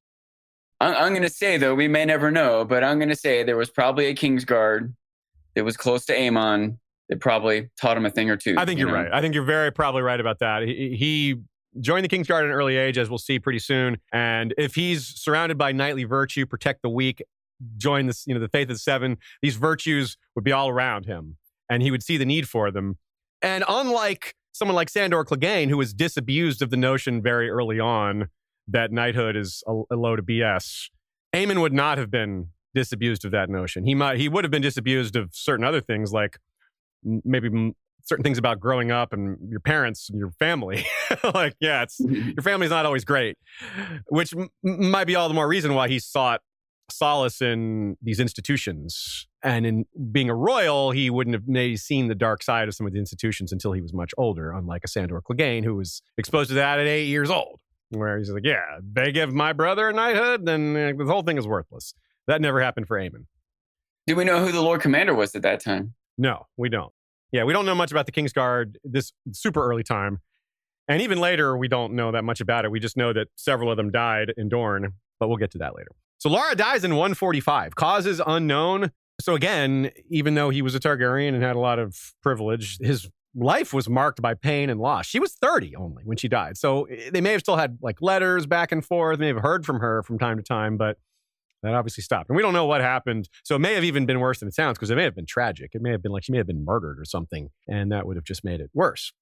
I'm, 0.80 0.94
I'm 0.94 1.10
going 1.10 1.22
to 1.22 1.30
say 1.30 1.56
though 1.56 1.74
we 1.74 1.88
may 1.88 2.04
never 2.04 2.30
know, 2.30 2.64
but 2.64 2.82
I'm 2.82 2.98
going 2.98 3.08
to 3.08 3.16
say 3.16 3.42
there 3.42 3.56
was 3.56 3.70
probably 3.70 4.06
a 4.06 4.14
Kingsguard 4.14 4.92
that 5.54 5.64
was 5.64 5.76
close 5.76 6.04
to 6.06 6.16
Aemon 6.16 6.78
that 7.08 7.20
probably 7.20 7.70
taught 7.80 7.96
him 7.96 8.06
a 8.06 8.10
thing 8.10 8.30
or 8.30 8.36
two. 8.36 8.56
I 8.58 8.64
think 8.64 8.78
you 8.80 8.86
you're 8.86 8.96
know? 8.96 9.04
right. 9.04 9.12
I 9.12 9.20
think 9.20 9.34
you're 9.34 9.44
very 9.44 9.70
probably 9.70 10.02
right 10.02 10.18
about 10.18 10.40
that. 10.40 10.62
He, 10.62 10.96
he 10.96 11.36
joined 11.80 12.04
the 12.04 12.08
Kingsguard 12.08 12.40
at 12.40 12.46
an 12.46 12.50
early 12.50 12.76
age, 12.76 12.98
as 12.98 13.08
we'll 13.08 13.18
see 13.18 13.38
pretty 13.38 13.58
soon. 13.58 13.98
And 14.12 14.54
if 14.56 14.74
he's 14.74 15.06
surrounded 15.06 15.58
by 15.58 15.72
knightly 15.72 16.04
virtue, 16.04 16.46
protect 16.46 16.82
the 16.82 16.88
weak, 16.88 17.22
join 17.76 18.06
this, 18.06 18.26
you 18.26 18.34
know, 18.34 18.40
the 18.40 18.48
faith 18.48 18.68
of 18.68 18.76
the 18.76 18.78
seven, 18.78 19.18
these 19.42 19.56
virtues 19.56 20.16
would 20.34 20.44
be 20.44 20.52
all 20.52 20.68
around 20.68 21.06
him, 21.06 21.36
and 21.70 21.82
he 21.82 21.90
would 21.90 22.02
see 22.02 22.16
the 22.16 22.24
need 22.24 22.48
for 22.48 22.70
them. 22.70 22.98
And 23.42 23.64
unlike 23.68 24.34
someone 24.52 24.74
like 24.76 24.88
Sandor 24.88 25.24
Clegane, 25.24 25.68
who 25.68 25.76
was 25.76 25.92
disabused 25.92 26.62
of 26.62 26.70
the 26.70 26.76
notion 26.76 27.22
very 27.22 27.50
early 27.50 27.78
on 27.80 28.28
that 28.68 28.92
knighthood 28.92 29.36
is 29.36 29.62
a, 29.66 29.82
a 29.90 29.96
load 29.96 30.18
of 30.18 30.26
BS, 30.26 30.88
Aemon 31.34 31.60
would 31.60 31.72
not 31.72 31.98
have 31.98 32.10
been 32.10 32.48
disabused 32.74 33.24
of 33.24 33.30
that 33.32 33.50
notion. 33.50 33.84
He 33.84 33.94
might 33.94 34.18
he 34.18 34.28
would 34.28 34.44
have 34.44 34.50
been 34.50 34.62
disabused 34.62 35.16
of 35.16 35.30
certain 35.32 35.64
other 35.64 35.80
things 35.80 36.12
like 36.12 36.38
maybe 37.04 37.48
m- 37.48 37.74
certain 38.04 38.22
things 38.22 38.38
about 38.38 38.60
growing 38.60 38.90
up 38.90 39.12
and 39.12 39.38
your 39.50 39.60
parents 39.60 40.10
and 40.10 40.18
your 40.18 40.30
family. 40.32 40.84
like, 41.34 41.54
yeah, 41.60 41.82
it's 41.82 41.98
your 42.00 42.42
family's 42.42 42.70
not 42.70 42.86
always 42.86 43.04
great, 43.04 43.36
which 44.08 44.34
m- 44.34 44.48
might 44.62 45.06
be 45.06 45.16
all 45.16 45.28
the 45.28 45.34
more 45.34 45.48
reason 45.48 45.74
why 45.74 45.88
he 45.88 45.98
sought 45.98 46.40
solace 46.90 47.40
in 47.40 47.96
these 48.02 48.20
institutions. 48.20 49.26
And 49.42 49.66
in 49.66 49.84
being 50.10 50.30
a 50.30 50.34
royal, 50.34 50.90
he 50.90 51.10
wouldn't 51.10 51.34
have 51.34 51.46
maybe 51.46 51.76
seen 51.76 52.08
the 52.08 52.14
dark 52.14 52.42
side 52.42 52.68
of 52.68 52.74
some 52.74 52.86
of 52.86 52.92
the 52.92 52.98
institutions 52.98 53.52
until 53.52 53.72
he 53.72 53.80
was 53.80 53.92
much 53.92 54.12
older, 54.16 54.52
unlike 54.52 54.82
a 54.84 54.88
Sandor 54.88 55.20
Clegane, 55.20 55.64
who 55.64 55.74
was 55.74 56.02
exposed 56.16 56.48
to 56.48 56.54
that 56.54 56.78
at 56.78 56.86
eight 56.86 57.06
years 57.06 57.30
old. 57.30 57.60
where 57.90 58.18
he's 58.18 58.30
like, 58.30 58.44
yeah, 58.44 58.78
they 58.82 59.12
give 59.12 59.32
my 59.32 59.52
brother 59.52 59.88
a 59.88 59.92
knighthood, 59.92 60.46
then 60.46 60.76
uh, 60.76 60.92
the 60.96 61.10
whole 61.10 61.22
thing 61.22 61.38
is 61.38 61.46
worthless. 61.46 61.94
That 62.26 62.40
never 62.40 62.60
happened 62.60 62.86
for 62.86 62.98
Aemon. 62.98 63.26
Do 64.06 64.16
we 64.16 64.24
know 64.24 64.44
who 64.44 64.52
the 64.52 64.62
Lord 64.62 64.80
Commander 64.80 65.14
was 65.14 65.34
at 65.34 65.42
that 65.42 65.60
time? 65.60 65.94
No, 66.18 66.46
we 66.56 66.68
don't. 66.68 66.92
Yeah, 67.32 67.44
we 67.44 67.52
don't 67.52 67.66
know 67.66 67.74
much 67.74 67.90
about 67.90 68.06
the 68.06 68.12
Kingsguard 68.12 68.76
this 68.84 69.12
super 69.32 69.64
early 69.68 69.82
time. 69.82 70.20
And 70.86 71.00
even 71.02 71.18
later, 71.18 71.56
we 71.56 71.68
don't 71.68 71.94
know 71.94 72.12
that 72.12 72.22
much 72.24 72.40
about 72.40 72.64
it. 72.64 72.70
We 72.70 72.78
just 72.78 72.96
know 72.96 73.12
that 73.12 73.28
several 73.36 73.70
of 73.70 73.76
them 73.76 73.90
died 73.90 74.32
in 74.36 74.48
Dorne, 74.48 74.92
but 75.18 75.28
we'll 75.28 75.38
get 75.38 75.50
to 75.52 75.58
that 75.58 75.74
later. 75.74 75.88
So 76.24 76.30
Larra 76.30 76.56
dies 76.56 76.84
in 76.84 76.92
145. 76.92 77.74
Causes 77.74 78.18
unknown. 78.26 78.92
So 79.20 79.34
again, 79.34 79.90
even 80.08 80.34
though 80.34 80.48
he 80.48 80.62
was 80.62 80.74
a 80.74 80.80
Targaryen 80.80 81.34
and 81.34 81.42
had 81.42 81.54
a 81.54 81.58
lot 81.58 81.78
of 81.78 82.14
privilege, 82.22 82.78
his 82.80 83.10
life 83.34 83.74
was 83.74 83.90
marked 83.90 84.22
by 84.22 84.32
pain 84.32 84.70
and 84.70 84.80
loss. 84.80 85.04
She 85.04 85.20
was 85.20 85.34
30 85.34 85.76
only 85.76 86.02
when 86.06 86.16
she 86.16 86.28
died. 86.28 86.56
So 86.56 86.84
eh, 86.84 87.10
they 87.12 87.20
may 87.20 87.32
have 87.32 87.42
still 87.42 87.56
had 87.56 87.76
like 87.82 88.00
letters 88.00 88.46
back 88.46 88.72
and 88.72 88.82
forth, 88.82 89.18
may 89.18 89.26
have 89.26 89.42
heard 89.42 89.66
from 89.66 89.80
her 89.80 90.02
from 90.02 90.18
time 90.18 90.38
to 90.38 90.42
time, 90.42 90.78
but 90.78 90.96
that 91.62 91.74
obviously 91.74 92.00
stopped. 92.00 92.30
And 92.30 92.36
we 92.36 92.42
don't 92.42 92.54
know 92.54 92.64
what 92.64 92.80
happened. 92.80 93.28
So 93.42 93.56
it 93.56 93.58
may 93.58 93.74
have 93.74 93.84
even 93.84 94.06
been 94.06 94.18
worse 94.18 94.38
than 94.38 94.48
it 94.48 94.54
sounds 94.54 94.78
because 94.78 94.90
it 94.90 94.96
may 94.96 95.04
have 95.04 95.14
been 95.14 95.26
tragic. 95.26 95.72
It 95.74 95.82
may 95.82 95.90
have 95.90 96.02
been 96.02 96.12
like 96.12 96.24
she 96.24 96.32
may 96.32 96.38
have 96.38 96.46
been 96.46 96.64
murdered 96.64 96.98
or 96.98 97.04
something, 97.04 97.50
and 97.68 97.92
that 97.92 98.06
would 98.06 98.16
have 98.16 98.24
just 98.24 98.44
made 98.44 98.62
it 98.62 98.70
worse. 98.72 99.12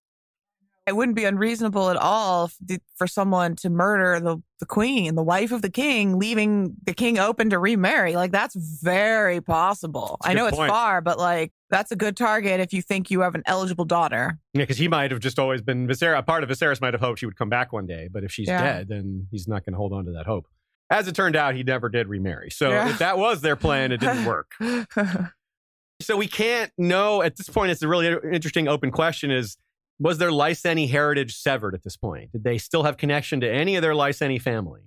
It 0.85 0.97
wouldn't 0.97 1.15
be 1.15 1.25
unreasonable 1.25 1.91
at 1.91 1.97
all 1.97 2.51
for 2.97 3.07
someone 3.07 3.55
to 3.57 3.71
murder 3.71 4.19
the, 4.19 4.43
the 4.59 4.67
queen, 4.67 5.15
the 5.15 5.23
wife 5.23 5.53
of 5.53 5.63
the 5.63 5.71
king, 5.71 6.19
leaving 6.19 6.75
the 6.83 6.93
king 6.93 7.21
open 7.21 7.51
to 7.51 7.59
remarry. 7.61 8.17
Like 8.17 8.33
that's 8.33 8.57
very 8.57 9.41
possible. 9.41 10.17
I 10.23 10.35
know 10.35 10.47
it's 10.47 10.57
far, 10.57 11.01
but 11.01 11.19
like 11.19 11.53
that's 11.71 11.93
a 11.93 11.97
good 11.97 12.17
target 12.17 12.59
if 12.59 12.73
you 12.73 12.83
think 12.83 13.13
you 13.13 13.21
have 13.21 13.37
an 13.37 13.45
eligible 13.47 13.85
daughter. 13.85 14.39
Yeah, 14.55 14.63
because 14.63 14.77
he 14.77 14.89
might 14.89 15.13
have 15.13 15.21
just 15.21 15.39
always 15.39 15.63
been 15.63 15.87
Viserys. 15.87 16.27
Part 16.27 16.43
of 16.43 16.51
Viserys 16.51 16.81
might 16.81 16.95
have 16.95 17.01
hoped 17.01 17.21
she 17.21 17.27
would 17.27 17.37
come 17.37 17.49
back 17.49 17.73
one 17.73 17.87
day, 17.87 18.09
but 18.11 18.25
if 18.25 18.33
she's 18.33 18.49
yeah. 18.49 18.61
dead, 18.61 18.89
then 18.89 19.29
he's 19.31 19.47
not 19.47 19.65
going 19.65 19.75
to 19.75 19.79
hold 19.79 19.93
on 19.93 20.05
to 20.07 20.13
that 20.13 20.27
hope. 20.27 20.49
As 20.91 21.07
it 21.07 21.15
turned 21.15 21.37
out, 21.37 21.55
he 21.55 21.63
never 21.63 21.89
did 21.89 22.09
remarry. 22.09 22.51
So 22.51 22.71
yeah. 22.71 22.91
if 22.91 22.99
that 22.99 23.19
was 23.19 23.41
their 23.41 23.57
plan, 23.57 23.93
it 23.93 24.01
didn't 24.01 24.25
work. 24.25 24.51
so 26.03 26.17
we 26.17 26.27
can't 26.27 26.73
know 26.77 27.23
at 27.23 27.37
this 27.37 27.49
point. 27.49 27.71
It's 27.71 27.83
a 27.83 27.89
really 27.89 28.09
interesting 28.33 28.67
open 28.67 28.91
question: 28.91 29.31
is 29.31 29.57
was 30.03 30.19
their 30.19 30.31
Lyseni 30.31 30.91
heritage 30.91 31.37
severed 31.37 31.75
at 31.75 31.85
this 31.85 31.97
point? 31.97 32.33
Did 32.33 32.43
they 32.43 32.59
still 32.59 32.83
have 32.83 32.97
connection 32.97 33.41
to 33.41 33.51
any 33.51 33.77
of 33.77 33.83
their 33.83 33.93
Lyseni 33.93 34.41
family? 34.41 34.83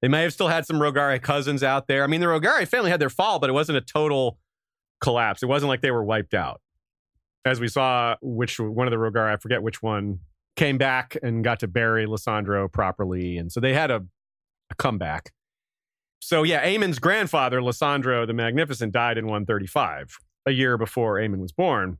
They 0.00 0.06
may 0.06 0.22
have 0.22 0.32
still 0.32 0.46
had 0.46 0.64
some 0.64 0.76
Rogare 0.76 1.20
cousins 1.20 1.64
out 1.64 1.88
there. 1.88 2.04
I 2.04 2.06
mean, 2.06 2.20
the 2.20 2.28
Rogare 2.28 2.66
family 2.68 2.90
had 2.90 3.00
their 3.00 3.10
fall, 3.10 3.40
but 3.40 3.50
it 3.50 3.52
wasn't 3.52 3.78
a 3.78 3.80
total 3.80 4.38
collapse. 5.00 5.42
It 5.42 5.46
wasn't 5.46 5.68
like 5.68 5.80
they 5.80 5.90
were 5.90 6.04
wiped 6.04 6.34
out. 6.34 6.60
As 7.44 7.58
we 7.58 7.66
saw, 7.66 8.14
which 8.22 8.60
one 8.60 8.86
of 8.86 8.92
the 8.92 8.96
Rogare, 8.96 9.32
I 9.32 9.36
forget 9.38 9.62
which 9.62 9.82
one, 9.82 10.20
came 10.54 10.78
back 10.78 11.16
and 11.20 11.42
got 11.42 11.60
to 11.60 11.68
bury 11.68 12.06
Lysandro 12.06 12.70
properly. 12.70 13.38
And 13.38 13.50
so 13.50 13.58
they 13.58 13.74
had 13.74 13.90
a, 13.90 14.04
a 14.70 14.74
comeback. 14.76 15.32
So 16.20 16.44
yeah, 16.44 16.64
Aemon's 16.64 17.00
grandfather, 17.00 17.60
Lysandro 17.60 18.24
the 18.26 18.34
Magnificent, 18.34 18.92
died 18.92 19.18
in 19.18 19.26
135, 19.26 20.18
a 20.46 20.52
year 20.52 20.76
before 20.76 21.16
Aemon 21.16 21.38
was 21.38 21.52
born. 21.52 21.98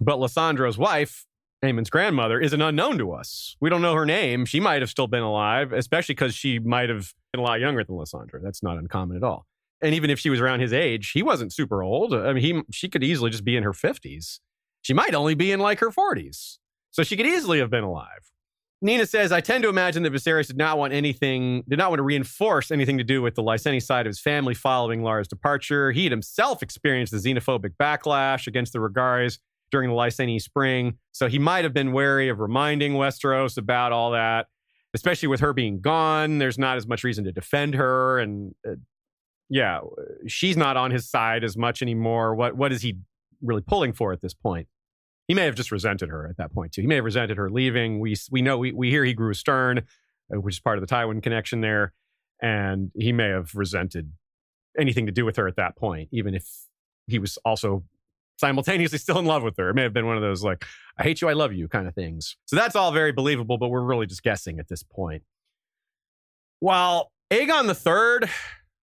But 0.00 0.18
Lysandro's 0.18 0.78
wife, 0.78 1.26
Aemon's 1.62 1.90
grandmother 1.90 2.38
is 2.38 2.52
an 2.52 2.62
unknown 2.62 2.98
to 2.98 3.12
us. 3.12 3.56
We 3.60 3.68
don't 3.68 3.82
know 3.82 3.94
her 3.94 4.06
name. 4.06 4.44
She 4.44 4.60
might 4.60 4.80
have 4.80 4.90
still 4.90 5.08
been 5.08 5.22
alive, 5.22 5.72
especially 5.72 6.14
because 6.14 6.34
she 6.34 6.58
might 6.58 6.88
have 6.88 7.12
been 7.32 7.40
a 7.40 7.44
lot 7.44 7.58
younger 7.58 7.82
than 7.82 7.96
Lysandro. 7.96 8.40
That's 8.42 8.62
not 8.62 8.78
uncommon 8.78 9.16
at 9.16 9.24
all. 9.24 9.46
And 9.82 9.94
even 9.94 10.10
if 10.10 10.18
she 10.18 10.30
was 10.30 10.40
around 10.40 10.60
his 10.60 10.72
age, 10.72 11.10
he 11.10 11.22
wasn't 11.22 11.52
super 11.52 11.82
old. 11.82 12.14
I 12.14 12.32
mean, 12.32 12.42
he 12.42 12.62
she 12.70 12.88
could 12.88 13.02
easily 13.02 13.30
just 13.30 13.44
be 13.44 13.56
in 13.56 13.64
her 13.64 13.72
50s. 13.72 14.40
She 14.82 14.94
might 14.94 15.14
only 15.14 15.34
be 15.34 15.50
in 15.50 15.60
like 15.60 15.80
her 15.80 15.90
40s. 15.90 16.58
So 16.90 17.02
she 17.02 17.16
could 17.16 17.26
easily 17.26 17.58
have 17.58 17.70
been 17.70 17.84
alive. 17.84 18.30
Nina 18.80 19.06
says, 19.06 19.32
I 19.32 19.40
tend 19.40 19.64
to 19.64 19.68
imagine 19.68 20.04
that 20.04 20.12
Viserys 20.12 20.46
did 20.46 20.56
not 20.56 20.78
want 20.78 20.92
anything, 20.92 21.64
did 21.68 21.78
not 21.78 21.90
want 21.90 21.98
to 21.98 22.04
reinforce 22.04 22.70
anything 22.70 22.96
to 22.98 23.04
do 23.04 23.20
with 23.20 23.34
the 23.34 23.42
Lyseni 23.42 23.82
side 23.82 24.06
of 24.06 24.10
his 24.10 24.20
family 24.20 24.54
following 24.54 25.02
Larra's 25.02 25.26
departure. 25.26 25.90
He 25.90 26.04
had 26.04 26.12
himself 26.12 26.62
experienced 26.62 27.12
the 27.12 27.18
xenophobic 27.18 27.72
backlash 27.80 28.46
against 28.46 28.72
the 28.72 28.78
Rogares 28.78 29.38
during 29.70 29.90
the 29.90 29.96
Lyseni 29.96 30.40
Spring. 30.40 30.98
So 31.12 31.28
he 31.28 31.38
might 31.38 31.64
have 31.64 31.74
been 31.74 31.92
wary 31.92 32.28
of 32.28 32.40
reminding 32.40 32.94
Westeros 32.94 33.58
about 33.58 33.92
all 33.92 34.12
that, 34.12 34.46
especially 34.94 35.28
with 35.28 35.40
her 35.40 35.52
being 35.52 35.80
gone. 35.80 36.38
There's 36.38 36.58
not 36.58 36.76
as 36.76 36.86
much 36.86 37.04
reason 37.04 37.24
to 37.24 37.32
defend 37.32 37.74
her. 37.74 38.18
And 38.18 38.54
uh, 38.66 38.74
yeah, 39.48 39.80
she's 40.26 40.56
not 40.56 40.76
on 40.76 40.90
his 40.90 41.08
side 41.08 41.44
as 41.44 41.56
much 41.56 41.82
anymore. 41.82 42.34
What, 42.34 42.56
what 42.56 42.72
is 42.72 42.82
he 42.82 42.98
really 43.42 43.62
pulling 43.62 43.92
for 43.92 44.12
at 44.12 44.20
this 44.20 44.34
point? 44.34 44.68
He 45.26 45.34
may 45.34 45.44
have 45.44 45.54
just 45.54 45.70
resented 45.70 46.08
her 46.08 46.26
at 46.26 46.38
that 46.38 46.52
point 46.52 46.72
too. 46.72 46.80
He 46.80 46.86
may 46.86 46.96
have 46.96 47.04
resented 47.04 47.36
her 47.36 47.50
leaving. 47.50 48.00
We, 48.00 48.16
we 48.30 48.40
know, 48.40 48.56
we, 48.58 48.72
we 48.72 48.90
hear 48.90 49.04
he 49.04 49.12
grew 49.12 49.34
stern, 49.34 49.78
uh, 50.32 50.40
which 50.40 50.54
is 50.54 50.60
part 50.60 50.78
of 50.78 50.86
the 50.86 50.92
Tywin 50.94 51.22
connection 51.22 51.60
there. 51.60 51.92
And 52.40 52.90
he 52.94 53.12
may 53.12 53.28
have 53.28 53.54
resented 53.54 54.12
anything 54.78 55.06
to 55.06 55.12
do 55.12 55.24
with 55.24 55.36
her 55.36 55.48
at 55.48 55.56
that 55.56 55.76
point, 55.76 56.08
even 56.12 56.34
if 56.34 56.46
he 57.08 57.18
was 57.18 57.36
also 57.44 57.84
simultaneously 58.38 58.98
still 58.98 59.18
in 59.18 59.26
love 59.26 59.42
with 59.42 59.56
her. 59.58 59.70
It 59.70 59.74
may 59.74 59.82
have 59.82 59.92
been 59.92 60.06
one 60.06 60.16
of 60.16 60.22
those 60.22 60.42
like, 60.42 60.64
I 60.96 61.02
hate 61.02 61.20
you, 61.20 61.28
I 61.28 61.34
love 61.34 61.52
you 61.52 61.68
kind 61.68 61.86
of 61.86 61.94
things. 61.94 62.36
So 62.46 62.56
that's 62.56 62.74
all 62.74 62.92
very 62.92 63.12
believable, 63.12 63.58
but 63.58 63.68
we're 63.68 63.82
really 63.82 64.06
just 64.06 64.22
guessing 64.22 64.58
at 64.58 64.68
this 64.68 64.82
point. 64.82 65.22
While 66.60 67.12
Aegon 67.30 67.68
III 67.68 68.28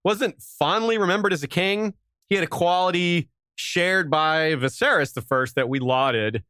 wasn't 0.04 0.42
fondly 0.42 0.98
remembered 0.98 1.34
as 1.34 1.44
a 1.44 1.48
king, 1.48 1.94
he 2.30 2.36
had 2.36 2.44
a 2.44 2.48
quality 2.48 3.30
shared 3.56 4.10
by 4.10 4.56
Viserys 4.56 5.22
first 5.28 5.56
that 5.56 5.70
we 5.70 5.80
lauded 5.80 6.44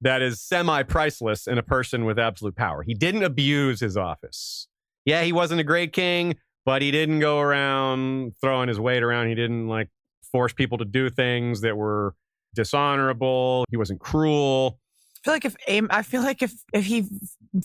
that 0.00 0.22
is 0.22 0.40
semi 0.40 0.82
priceless 0.82 1.46
in 1.46 1.58
a 1.58 1.62
person 1.62 2.04
with 2.04 2.18
absolute 2.18 2.56
power. 2.56 2.82
He 2.82 2.94
didn't 2.94 3.22
abuse 3.22 3.80
his 3.80 3.96
office. 3.96 4.68
Yeah, 5.04 5.22
he 5.22 5.32
wasn't 5.32 5.60
a 5.60 5.64
great 5.64 5.92
king, 5.92 6.36
but 6.64 6.82
he 6.82 6.90
didn't 6.90 7.20
go 7.20 7.40
around 7.40 8.34
throwing 8.40 8.68
his 8.68 8.80
weight 8.80 9.02
around. 9.02 9.28
He 9.28 9.34
didn't 9.34 9.68
like 9.68 9.88
force 10.30 10.52
people 10.52 10.78
to 10.78 10.84
do 10.84 11.10
things 11.10 11.60
that 11.60 11.76
were 11.76 12.14
dishonorable. 12.54 13.64
He 13.70 13.76
wasn't 13.76 14.00
cruel. 14.00 14.78
I 15.16 15.24
feel 15.24 15.34
like 15.34 15.44
if 15.44 15.56
aim, 15.68 15.88
I 15.90 16.02
feel 16.02 16.22
like 16.22 16.42
if 16.42 16.52
if 16.72 16.84
he 16.84 17.06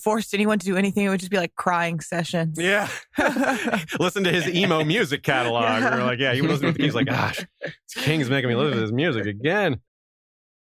forced 0.01 0.33
anyone 0.33 0.59
to 0.59 0.65
do 0.65 0.77
anything, 0.77 1.05
it 1.05 1.09
would 1.09 1.19
just 1.19 1.31
be 1.31 1.37
like 1.37 1.55
crying 1.55 1.99
sessions. 1.99 2.57
Yeah, 2.57 2.87
listen 3.99 4.23
to 4.23 4.31
his 4.31 4.47
emo 4.47 4.83
music 4.85 5.23
catalog. 5.23 5.63
Yeah. 5.63 5.95
We're 5.95 6.03
like, 6.05 6.19
yeah, 6.19 6.33
he 6.33 6.41
was 6.41 6.51
listening 6.51 6.75
to. 6.75 6.81
He's 6.81 6.95
like, 6.95 7.07
gosh, 7.07 7.45
this 7.61 8.05
King's 8.05 8.29
making 8.29 8.49
me 8.49 8.55
listen 8.55 8.75
to 8.75 8.81
his 8.81 8.93
music 8.93 9.25
again. 9.25 9.81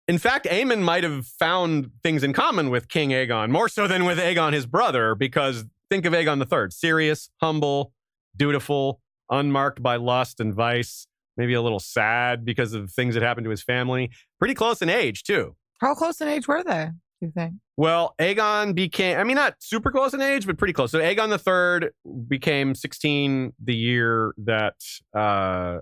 In 0.09 0.19
fact, 0.19 0.47
Aemon 0.47 0.83
might 0.83 1.05
have 1.05 1.27
found 1.27 1.91
things 2.03 2.23
in 2.23 2.33
common 2.33 2.71
with 2.71 2.89
King 2.89 3.11
Aegon 3.11 3.51
more 3.51 3.69
so 3.69 3.87
than 3.87 4.05
with 4.05 4.19
Aegon, 4.19 4.53
his 4.53 4.65
brother, 4.65 5.15
because 5.15 5.65
think 5.91 6.07
of 6.07 6.15
Aegon 6.15 6.39
the 6.39 6.47
Third: 6.47 6.73
serious, 6.73 7.29
humble, 7.43 7.93
dutiful, 8.37 9.01
unmarked 9.31 9.83
by 9.83 9.97
lust 9.97 10.41
and 10.41 10.55
vice 10.55 11.07
maybe 11.37 11.55
a 11.55 11.63
little 11.63 11.81
sad 11.81 12.45
because 12.45 12.73
of 12.73 12.91
things 12.91 13.15
that 13.15 13.23
happened 13.23 13.45
to 13.45 13.51
his 13.51 13.63
family. 13.63 14.11
Pretty 14.39 14.55
close 14.55 14.83
in 14.83 14.89
age, 14.89 15.23
too. 15.23 15.57
How 15.81 15.95
close 15.95 16.21
in 16.21 16.29
age 16.29 16.49
were 16.49 16.63
they, 16.63 16.91
do 17.21 17.27
you 17.27 17.33
think? 17.33 17.55
Well, 17.77 18.15
Aegon 18.19 18.75
became, 18.75 19.19
I 19.19 19.25
mean, 19.25 19.37
not 19.37 19.57
super 19.61 19.91
close 19.91 20.15
in 20.15 20.23
age, 20.23 20.47
but 20.47 20.57
pretty 20.57 20.73
close. 20.73 20.91
So 20.91 20.99
Aegon 20.99 21.29
the 21.29 21.39
Third 21.39 21.93
became 22.27 22.75
16 22.75 23.53
the 23.63 23.75
year 23.75 24.35
that 24.39 24.77
uh, 25.15 25.81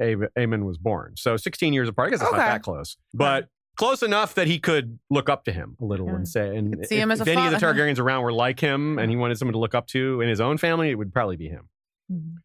Aemon 0.00 0.64
was 0.64 0.78
born. 0.78 1.14
So 1.16 1.36
16 1.36 1.72
years 1.72 1.88
apart. 1.88 2.08
I 2.08 2.10
guess 2.10 2.20
it's 2.20 2.28
okay. 2.28 2.38
not 2.38 2.46
that 2.46 2.62
close. 2.62 2.96
But 3.12 3.48
close 3.76 4.02
enough 4.02 4.34
that 4.34 4.46
he 4.46 4.58
could 4.58 4.98
look 5.10 5.28
up 5.28 5.44
to 5.44 5.52
him 5.52 5.76
a 5.80 5.84
little 5.84 6.06
yeah. 6.06 6.14
and 6.14 6.28
say, 6.28 6.56
and 6.56 6.86
see 6.86 6.96
if, 6.96 7.02
him 7.02 7.10
as 7.10 7.20
if 7.20 7.28
any 7.28 7.44
of 7.44 7.52
the 7.52 7.58
Targaryens 7.58 7.98
around 7.98 8.22
were 8.22 8.32
like 8.32 8.60
him 8.60 8.98
and 8.98 9.10
he 9.10 9.16
wanted 9.16 9.38
someone 9.38 9.52
to 9.52 9.58
look 9.58 9.74
up 9.74 9.86
to 9.88 10.20
in 10.20 10.28
his 10.28 10.40
own 10.40 10.58
family, 10.58 10.90
it 10.90 10.94
would 10.94 11.12
probably 11.12 11.36
be 11.36 11.48
him. 11.48 11.68
Mm-hmm. 12.10 12.36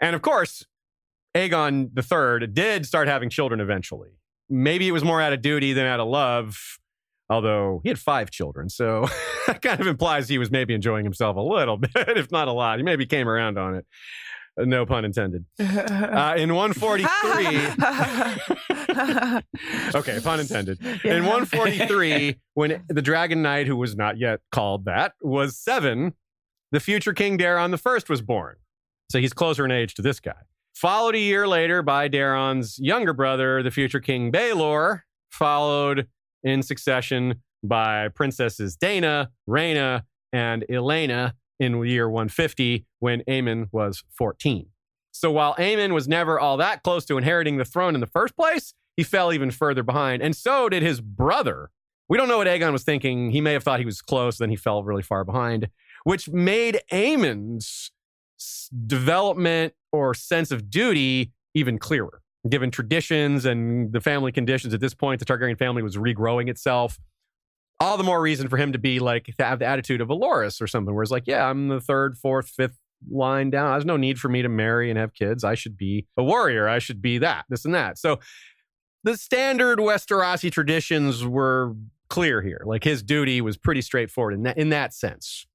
And 0.00 0.16
of 0.16 0.22
course, 0.22 0.64
Aegon 1.34 1.90
III 1.96 2.46
did 2.48 2.86
start 2.86 3.08
having 3.08 3.30
children 3.30 3.60
eventually. 3.60 4.10
Maybe 4.48 4.88
it 4.88 4.92
was 4.92 5.04
more 5.04 5.20
out 5.20 5.32
of 5.32 5.42
duty 5.42 5.72
than 5.72 5.86
out 5.86 6.00
of 6.00 6.08
love, 6.08 6.56
although 7.28 7.80
he 7.82 7.90
had 7.90 7.98
five 7.98 8.30
children. 8.30 8.68
So 8.68 9.06
that 9.46 9.60
kind 9.62 9.80
of 9.80 9.86
implies 9.86 10.28
he 10.28 10.38
was 10.38 10.50
maybe 10.50 10.74
enjoying 10.74 11.04
himself 11.04 11.36
a 11.36 11.40
little 11.40 11.76
bit, 11.78 11.92
if 12.16 12.30
not 12.32 12.48
a 12.48 12.52
lot. 12.52 12.78
He 12.78 12.82
maybe 12.82 13.06
came 13.06 13.28
around 13.28 13.58
on 13.58 13.76
it. 13.76 13.86
Uh, 14.58 14.64
no 14.64 14.86
pun 14.86 15.04
intended. 15.04 15.44
Uh, 15.58 16.34
in 16.36 16.54
143, 16.54 17.58
okay, 19.94 20.20
pun 20.20 20.40
intended. 20.40 20.80
In 21.04 21.24
143, 21.24 22.36
when 22.54 22.82
the 22.88 23.02
Dragon 23.02 23.42
Knight, 23.42 23.66
who 23.66 23.76
was 23.76 23.94
not 23.96 24.18
yet 24.18 24.40
called 24.50 24.86
that, 24.86 25.12
was 25.22 25.56
seven, 25.56 26.14
the 26.72 26.80
future 26.80 27.12
King 27.12 27.38
Daeron 27.38 27.70
the 27.70 27.78
First 27.78 28.08
was 28.08 28.20
born. 28.20 28.56
So 29.10 29.20
he's 29.20 29.32
closer 29.32 29.64
in 29.64 29.70
age 29.70 29.94
to 29.94 30.02
this 30.02 30.18
guy. 30.20 30.34
Followed 30.80 31.16
a 31.16 31.18
year 31.18 31.48
later 31.48 31.82
by 31.82 32.08
Daeron's 32.08 32.78
younger 32.78 33.12
brother, 33.12 33.64
the 33.64 33.70
future 33.72 33.98
King 33.98 34.30
Baelor, 34.30 35.00
followed 35.28 36.06
in 36.44 36.62
succession 36.62 37.42
by 37.64 38.06
princesses 38.10 38.76
Daena, 38.76 39.26
Rhaena, 39.48 40.02
and 40.32 40.64
Elaena 40.70 41.32
in 41.58 41.84
year 41.84 42.08
150 42.08 42.86
when 43.00 43.22
Aemon 43.22 43.66
was 43.72 44.04
14. 44.16 44.68
So 45.10 45.32
while 45.32 45.56
Aemon 45.56 45.94
was 45.94 46.06
never 46.06 46.38
all 46.38 46.56
that 46.58 46.84
close 46.84 47.04
to 47.06 47.18
inheriting 47.18 47.56
the 47.56 47.64
throne 47.64 47.96
in 47.96 48.00
the 48.00 48.06
first 48.06 48.36
place, 48.36 48.72
he 48.96 49.02
fell 49.02 49.32
even 49.32 49.50
further 49.50 49.82
behind. 49.82 50.22
And 50.22 50.36
so 50.36 50.68
did 50.68 50.84
his 50.84 51.00
brother. 51.00 51.70
We 52.08 52.16
don't 52.16 52.28
know 52.28 52.38
what 52.38 52.46
Aegon 52.46 52.70
was 52.70 52.84
thinking. 52.84 53.32
He 53.32 53.40
may 53.40 53.54
have 53.54 53.64
thought 53.64 53.80
he 53.80 53.84
was 53.84 54.00
close, 54.00 54.38
then 54.38 54.50
he 54.50 54.54
fell 54.54 54.84
really 54.84 55.02
far 55.02 55.24
behind. 55.24 55.70
which 56.04 56.28
made 56.28 56.80
Aemon's 56.92 57.90
development 58.86 59.74
or 59.92 60.14
sense 60.14 60.50
of 60.50 60.70
duty 60.70 61.32
even 61.54 61.78
clearer. 61.78 62.22
Given 62.48 62.70
traditions 62.70 63.44
and 63.44 63.92
the 63.92 64.00
family 64.00 64.32
conditions 64.32 64.72
at 64.72 64.80
this 64.80 64.94
point, 64.94 65.18
the 65.18 65.26
Targaryen 65.26 65.58
family 65.58 65.82
was 65.82 65.96
regrowing 65.96 66.48
itself. 66.48 66.98
All 67.80 67.96
the 67.96 68.04
more 68.04 68.20
reason 68.20 68.48
for 68.48 68.56
him 68.56 68.72
to 68.72 68.78
be 68.78 69.00
like, 69.00 69.26
to 69.38 69.44
have 69.44 69.58
the 69.58 69.66
attitude 69.66 70.00
of 70.00 70.10
a 70.10 70.16
Loras 70.16 70.60
or 70.60 70.66
something, 70.66 70.94
where 70.94 71.02
it's 71.02 71.12
like, 71.12 71.26
yeah, 71.26 71.48
I'm 71.48 71.68
the 71.68 71.80
third, 71.80 72.16
fourth, 72.16 72.48
fifth 72.48 72.78
line 73.10 73.50
down. 73.50 73.72
There's 73.72 73.84
no 73.84 73.96
need 73.96 74.18
for 74.18 74.28
me 74.28 74.42
to 74.42 74.48
marry 74.48 74.90
and 74.90 74.98
have 74.98 75.14
kids. 75.14 75.44
I 75.44 75.54
should 75.54 75.76
be 75.76 76.06
a 76.16 76.22
warrior. 76.22 76.68
I 76.68 76.78
should 76.78 77.00
be 77.02 77.18
that, 77.18 77.44
this 77.48 77.64
and 77.64 77.74
that. 77.74 77.98
So 77.98 78.18
the 79.04 79.16
standard 79.16 79.78
Westerosi 79.78 80.50
traditions 80.50 81.24
were 81.24 81.74
clear 82.08 82.42
here. 82.42 82.62
Like 82.64 82.84
his 82.84 83.02
duty 83.02 83.40
was 83.40 83.56
pretty 83.56 83.82
straightforward 83.82 84.34
in 84.34 84.42
that, 84.44 84.58
in 84.58 84.70
that 84.70 84.92
sense. 84.92 85.46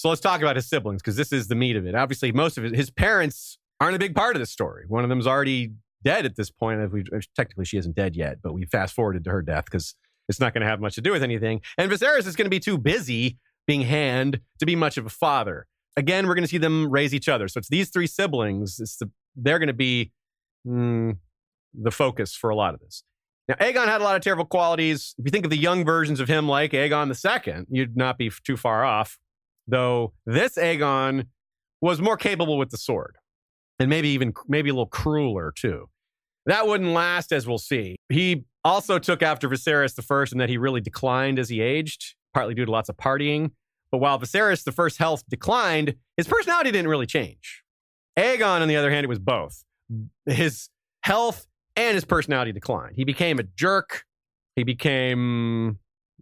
So 0.00 0.08
let's 0.08 0.22
talk 0.22 0.40
about 0.40 0.56
his 0.56 0.66
siblings 0.66 1.02
because 1.02 1.16
this 1.16 1.30
is 1.30 1.48
the 1.48 1.54
meat 1.54 1.76
of 1.76 1.86
it. 1.86 1.94
Obviously, 1.94 2.32
most 2.32 2.56
of 2.56 2.64
it, 2.64 2.74
his 2.74 2.88
parents 2.88 3.58
aren't 3.82 3.94
a 3.94 3.98
big 3.98 4.14
part 4.14 4.34
of 4.34 4.40
this 4.40 4.50
story. 4.50 4.84
One 4.88 5.04
of 5.04 5.10
them's 5.10 5.26
already 5.26 5.72
dead 6.02 6.24
at 6.24 6.36
this 6.36 6.50
point. 6.50 6.80
If 6.80 6.90
we 6.90 7.04
technically 7.36 7.66
she 7.66 7.76
isn't 7.76 7.96
dead 7.96 8.16
yet, 8.16 8.38
but 8.42 8.54
we 8.54 8.64
fast 8.64 8.94
forwarded 8.94 9.24
to 9.24 9.30
her 9.30 9.42
death 9.42 9.66
because 9.66 9.94
it's 10.26 10.40
not 10.40 10.54
going 10.54 10.62
to 10.62 10.66
have 10.66 10.80
much 10.80 10.94
to 10.94 11.02
do 11.02 11.12
with 11.12 11.22
anything. 11.22 11.60
And 11.76 11.92
Viserys 11.92 12.26
is 12.26 12.34
going 12.34 12.46
to 12.46 12.50
be 12.50 12.58
too 12.58 12.78
busy 12.78 13.36
being 13.66 13.82
hand 13.82 14.40
to 14.58 14.64
be 14.64 14.74
much 14.74 14.96
of 14.96 15.04
a 15.04 15.10
father. 15.10 15.66
Again, 15.98 16.26
we're 16.26 16.34
going 16.34 16.44
to 16.44 16.48
see 16.48 16.56
them 16.56 16.90
raise 16.90 17.12
each 17.12 17.28
other. 17.28 17.46
So 17.46 17.58
it's 17.58 17.68
these 17.68 17.90
three 17.90 18.06
siblings. 18.06 18.80
It's 18.80 18.96
the, 18.96 19.10
they're 19.36 19.58
going 19.58 19.66
to 19.66 19.74
be 19.74 20.12
mm, 20.66 21.18
the 21.74 21.90
focus 21.90 22.34
for 22.34 22.48
a 22.48 22.56
lot 22.56 22.72
of 22.72 22.80
this. 22.80 23.04
Now, 23.48 23.56
Aegon 23.56 23.84
had 23.84 24.00
a 24.00 24.04
lot 24.04 24.16
of 24.16 24.22
terrible 24.22 24.46
qualities. 24.46 25.14
If 25.18 25.26
you 25.26 25.30
think 25.30 25.44
of 25.44 25.50
the 25.50 25.58
young 25.58 25.84
versions 25.84 26.20
of 26.20 26.28
him, 26.28 26.48
like 26.48 26.70
Aegon 26.70 27.12
II, 27.12 27.66
you'd 27.68 27.98
not 27.98 28.16
be 28.16 28.32
too 28.46 28.56
far 28.56 28.82
off. 28.82 29.18
Though 29.66 30.12
this 30.26 30.56
Aegon 30.56 31.26
was 31.80 32.00
more 32.00 32.16
capable 32.16 32.58
with 32.58 32.70
the 32.70 32.78
sword 32.78 33.16
and 33.80 33.88
maybe 33.88 34.10
even 34.10 34.32
maybe 34.46 34.70
a 34.70 34.72
little 34.72 34.86
crueler 34.86 35.52
too. 35.56 35.88
That 36.46 36.66
wouldn't 36.66 36.90
last, 36.90 37.32
as 37.32 37.46
we'll 37.46 37.58
see. 37.58 37.96
He 38.08 38.44
also 38.64 38.98
took 38.98 39.22
after 39.22 39.48
Viserys 39.48 40.02
first, 40.04 40.32
and 40.32 40.40
that 40.40 40.48
he 40.48 40.58
really 40.58 40.80
declined 40.80 41.38
as 41.38 41.48
he 41.48 41.60
aged, 41.60 42.14
partly 42.32 42.54
due 42.54 42.64
to 42.64 42.70
lots 42.70 42.88
of 42.88 42.96
partying. 42.96 43.50
But 43.90 43.98
while 43.98 44.18
Viserys 44.18 44.70
first 44.72 44.98
health 44.98 45.24
declined, 45.28 45.96
his 46.16 46.28
personality 46.28 46.70
didn't 46.70 46.88
really 46.88 47.06
change. 47.06 47.64
Aegon, 48.18 48.60
on 48.60 48.68
the 48.68 48.76
other 48.76 48.90
hand, 48.90 49.04
it 49.04 49.08
was 49.08 49.18
both. 49.18 49.64
His 50.26 50.68
health 51.02 51.46
and 51.76 51.94
his 51.94 52.04
personality 52.04 52.52
declined. 52.52 52.94
He 52.96 53.04
became 53.04 53.38
a 53.38 53.42
jerk. 53.42 54.04
He 54.56 54.62
became 54.62 55.78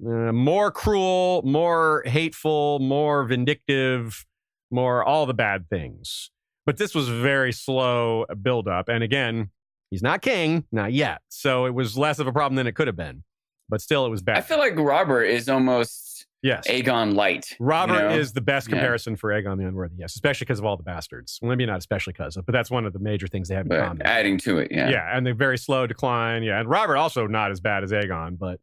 uh, 0.07 0.32
more 0.32 0.70
cruel, 0.70 1.42
more 1.44 2.03
hateful, 2.07 2.78
more 2.78 3.24
vindictive, 3.24 4.26
more 4.70 5.05
all 5.05 5.26
the 5.26 5.34
bad 5.34 5.68
things. 5.68 6.30
But 6.66 6.76
this 6.76 6.94
was 6.94 7.09
very 7.09 7.53
slow 7.53 8.26
buildup. 8.42 8.88
And 8.88 9.03
again, 9.03 9.51
he's 9.90 10.03
not 10.03 10.20
king, 10.20 10.64
not 10.70 10.92
yet. 10.92 11.22
So 11.28 11.64
it 11.64 11.74
was 11.74 11.96
less 11.96 12.18
of 12.18 12.26
a 12.26 12.32
problem 12.32 12.57
than 12.57 12.66
it 12.66 12.74
could 12.74 12.86
have 12.86 12.96
been. 12.96 13.24
But 13.68 13.80
still, 13.80 14.07
it 14.07 14.11
was 14.11 14.22
bad. 14.22 14.38
I 14.38 14.40
feel 14.42 14.59
like 14.59 14.78
Robert 14.78 15.24
is 15.24 15.49
almost 15.49 16.26
yes. 16.42 16.66
Aegon 16.68 17.14
light. 17.14 17.55
Robert 17.61 17.94
you 17.94 18.01
know? 18.01 18.18
is 18.18 18.32
the 18.32 18.40
best 18.40 18.68
comparison 18.68 19.12
yeah. 19.12 19.18
for 19.18 19.30
Aegon 19.30 19.59
the 19.59 19.66
Unworthy, 19.66 19.96
yes, 19.99 20.14
especially 20.14 20.46
because 20.46 20.59
of 20.59 20.64
all 20.64 20.76
the 20.76 20.82
bastards. 20.82 21.38
Well, 21.42 21.51
maybe 21.51 21.66
not 21.66 21.78
especially 21.78 22.14
because 22.14 22.36
of, 22.36 22.46
but 22.46 22.53
that's 22.53 22.70
one 22.70 22.86
of 22.86 22.92
the 22.92 22.99
major 22.99 23.26
things 23.26 23.49
they 23.49 23.55
have 23.55 23.66
in 23.66 23.70
but 23.70 23.80
common. 23.80 24.03
Adding 24.03 24.38
to 24.38 24.59
it, 24.59 24.70
yeah. 24.70 24.88
Yeah, 24.88 25.16
and 25.16 25.26
the 25.26 25.34
very 25.34 25.59
slow 25.59 25.86
decline. 25.86 26.42
Yeah, 26.42 26.61
and 26.61 26.68
Robert 26.68 26.96
also 26.96 27.26
not 27.26 27.51
as 27.51 27.61
bad 27.61 27.84
as 27.84 27.92
Aegon, 27.92 28.38
but 28.38 28.59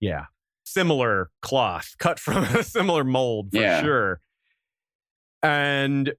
yeah, 0.00 0.26
similar 0.64 1.30
cloth, 1.42 1.94
cut 1.98 2.18
from 2.18 2.44
a 2.44 2.62
similar 2.62 3.04
mold 3.04 3.50
for 3.52 3.58
Yeah. 3.60 3.82
sure. 3.82 4.20
And 5.42 6.14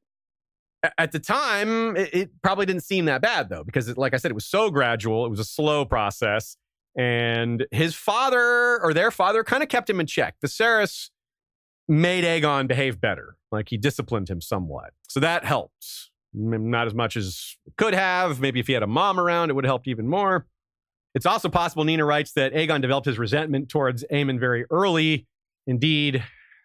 at 0.98 1.12
the 1.12 1.20
time, 1.20 1.98
it, 1.98 2.14
it 2.14 2.30
probably 2.44 2.66
didn't 2.66 2.84
seem 2.84 3.06
that 3.06 3.22
bad 3.22 3.50
though, 3.50 3.64
because 3.64 3.88
it, 3.88 3.98
like 3.98 4.14
I 4.14 4.18
said, 4.18 4.32
it 4.32 4.36
was 4.36 4.46
so 4.46 4.70
gradual. 4.70 5.26
It 5.26 5.30
was 5.30 5.40
a 5.40 5.46
slow 5.46 5.86
process. 5.86 6.58
And 6.98 7.66
his 7.72 7.96
father 7.96 8.82
or 8.82 8.94
their 8.94 9.12
father 9.12 9.44
kind 9.44 9.64
of 9.64 9.70
kept 9.70 9.90
him 9.90 10.00
in 10.00 10.06
check. 10.06 10.36
Viserys 10.46 11.10
made 11.88 12.24
Aegon 12.24 12.68
behave 12.68 13.02
better. 13.02 13.36
Like 13.52 13.70
he 13.70 13.78
disciplined 13.78 14.30
him 14.30 14.42
somewhat. 14.42 14.92
So 15.10 15.20
that 15.20 15.44
helped. 15.44 16.10
M- 16.36 16.70
Not 16.70 16.88
as 16.88 16.94
much 16.94 17.18
as 17.18 17.58
it 17.66 17.74
could 17.78 17.94
have. 17.94 18.40
Maybe 18.40 18.60
if 18.60 18.68
he 18.68 18.74
had 18.74 18.84
a 18.84 18.88
mom 18.88 19.20
around, 19.20 19.50
it 19.50 19.54
would 19.54 19.66
have 19.66 19.70
helped 19.70 19.88
even 19.88 20.08
more. 20.08 20.46
It's 21.16 21.26
also 21.26 21.48
possible, 21.48 21.86
Nina 21.86 22.04
writes, 22.04 22.34
that 22.34 22.54
Aegon 22.54 22.82
developed 22.82 23.08
his 23.08 23.18
resentment 23.18 23.70
towards 23.70 24.04
Aemon 24.12 24.38
very 24.38 24.66
early. 24.70 25.26
Indeed, 25.66 26.22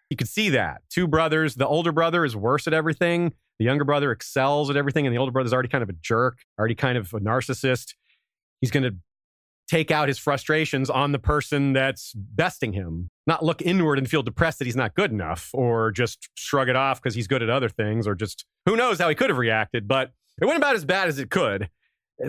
you 0.09 0.17
could 0.17 0.27
see 0.27 0.49
that. 0.49 0.81
Two 0.89 1.07
brothers. 1.07 1.55
The 1.55 1.65
older 1.65 1.93
brother 1.93 2.25
is 2.25 2.35
worse 2.35 2.67
at 2.67 2.73
everything. 2.73 3.31
The 3.59 3.65
younger 3.65 3.85
brother 3.85 4.11
excels 4.11 4.69
at 4.69 4.75
everything. 4.75 5.07
And 5.07 5.15
the 5.15 5.19
older 5.19 5.31
brother's 5.31 5.53
already 5.53 5.69
kind 5.69 5.81
of 5.81 5.89
a 5.89 5.93
jerk, 5.93 6.39
already 6.59 6.75
kind 6.75 6.97
of 6.97 7.13
a 7.13 7.19
narcissist. 7.21 7.93
He's 8.59 8.71
going 8.71 8.83
to 8.83 8.95
take 9.69 9.89
out 9.89 10.09
his 10.09 10.19
frustrations 10.19 10.89
on 10.89 11.13
the 11.13 11.19
person 11.19 11.71
that's 11.71 12.11
besting 12.13 12.73
him, 12.73 13.09
not 13.25 13.45
look 13.45 13.61
inward 13.61 13.97
and 13.97 14.09
feel 14.09 14.21
depressed 14.21 14.59
that 14.59 14.65
he's 14.65 14.75
not 14.75 14.93
good 14.95 15.11
enough 15.11 15.49
or 15.53 15.91
just 15.91 16.27
shrug 16.35 16.67
it 16.67 16.75
off 16.75 17.01
because 17.01 17.15
he's 17.15 17.27
good 17.27 17.41
at 17.41 17.49
other 17.49 17.69
things 17.69 18.05
or 18.05 18.13
just 18.13 18.45
who 18.65 18.75
knows 18.75 18.99
how 18.99 19.07
he 19.07 19.15
could 19.15 19.29
have 19.29 19.39
reacted. 19.39 19.87
But 19.87 20.11
it 20.41 20.45
went 20.45 20.57
about 20.57 20.75
as 20.75 20.83
bad 20.83 21.07
as 21.07 21.19
it 21.19 21.29
could 21.29 21.69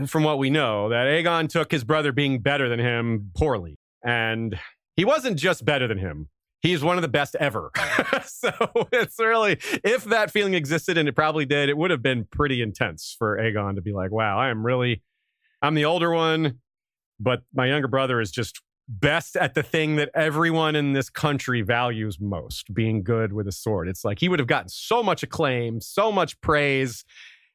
from 0.07 0.23
what 0.23 0.39
we 0.39 0.51
know, 0.51 0.89
that 0.89 1.07
Aegon 1.07 1.49
took 1.49 1.71
his 1.71 1.85
brother 1.85 2.13
being 2.13 2.41
better 2.41 2.69
than 2.69 2.79
him 2.79 3.31
poorly. 3.37 3.77
And 4.05 4.59
he 4.97 5.05
wasn't 5.05 5.39
just 5.39 5.65
better 5.65 5.87
than 5.87 5.99
him. 5.99 6.29
He's 6.61 6.83
one 6.83 6.97
of 6.97 7.03
the 7.03 7.09
best 7.09 7.35
ever. 7.41 7.71
so 8.25 8.53
it's 8.93 9.19
really, 9.19 9.59
if 9.85 10.05
that 10.05 10.31
feeling 10.31 10.55
existed, 10.55 10.97
and 10.97 11.09
it 11.09 11.17
probably 11.17 11.45
did, 11.45 11.69
it 11.69 11.77
would 11.77 11.91
have 11.91 12.03
been 12.03 12.27
pretty 12.31 12.63
intense 12.63 13.17
for 13.19 13.37
Aegon 13.37 13.75
to 13.75 13.83
be 13.83 13.93
like, 13.93 14.13
wow, 14.13 14.39
I 14.39 14.49
am 14.49 14.65
really, 14.65 15.03
I'm 15.61 15.75
the 15.75 15.85
older 15.85 16.13
one, 16.13 16.61
but 17.19 17.43
my 17.53 17.67
younger 17.67 17.89
brother 17.89 18.21
is 18.21 18.31
just 18.31 18.61
best 18.89 19.37
at 19.37 19.55
the 19.55 19.63
thing 19.63 19.97
that 19.97 20.11
everyone 20.15 20.77
in 20.77 20.93
this 20.93 21.09
country 21.09 21.63
values 21.63 22.19
most 22.21 22.73
being 22.73 23.03
good 23.03 23.33
with 23.33 23.49
a 23.49 23.53
sword. 23.53 23.89
It's 23.89 24.05
like 24.05 24.21
he 24.21 24.29
would 24.29 24.39
have 24.39 24.49
gotten 24.49 24.69
so 24.69 25.03
much 25.03 25.23
acclaim, 25.23 25.81
so 25.81 26.13
much 26.13 26.41
praise. 26.41 27.05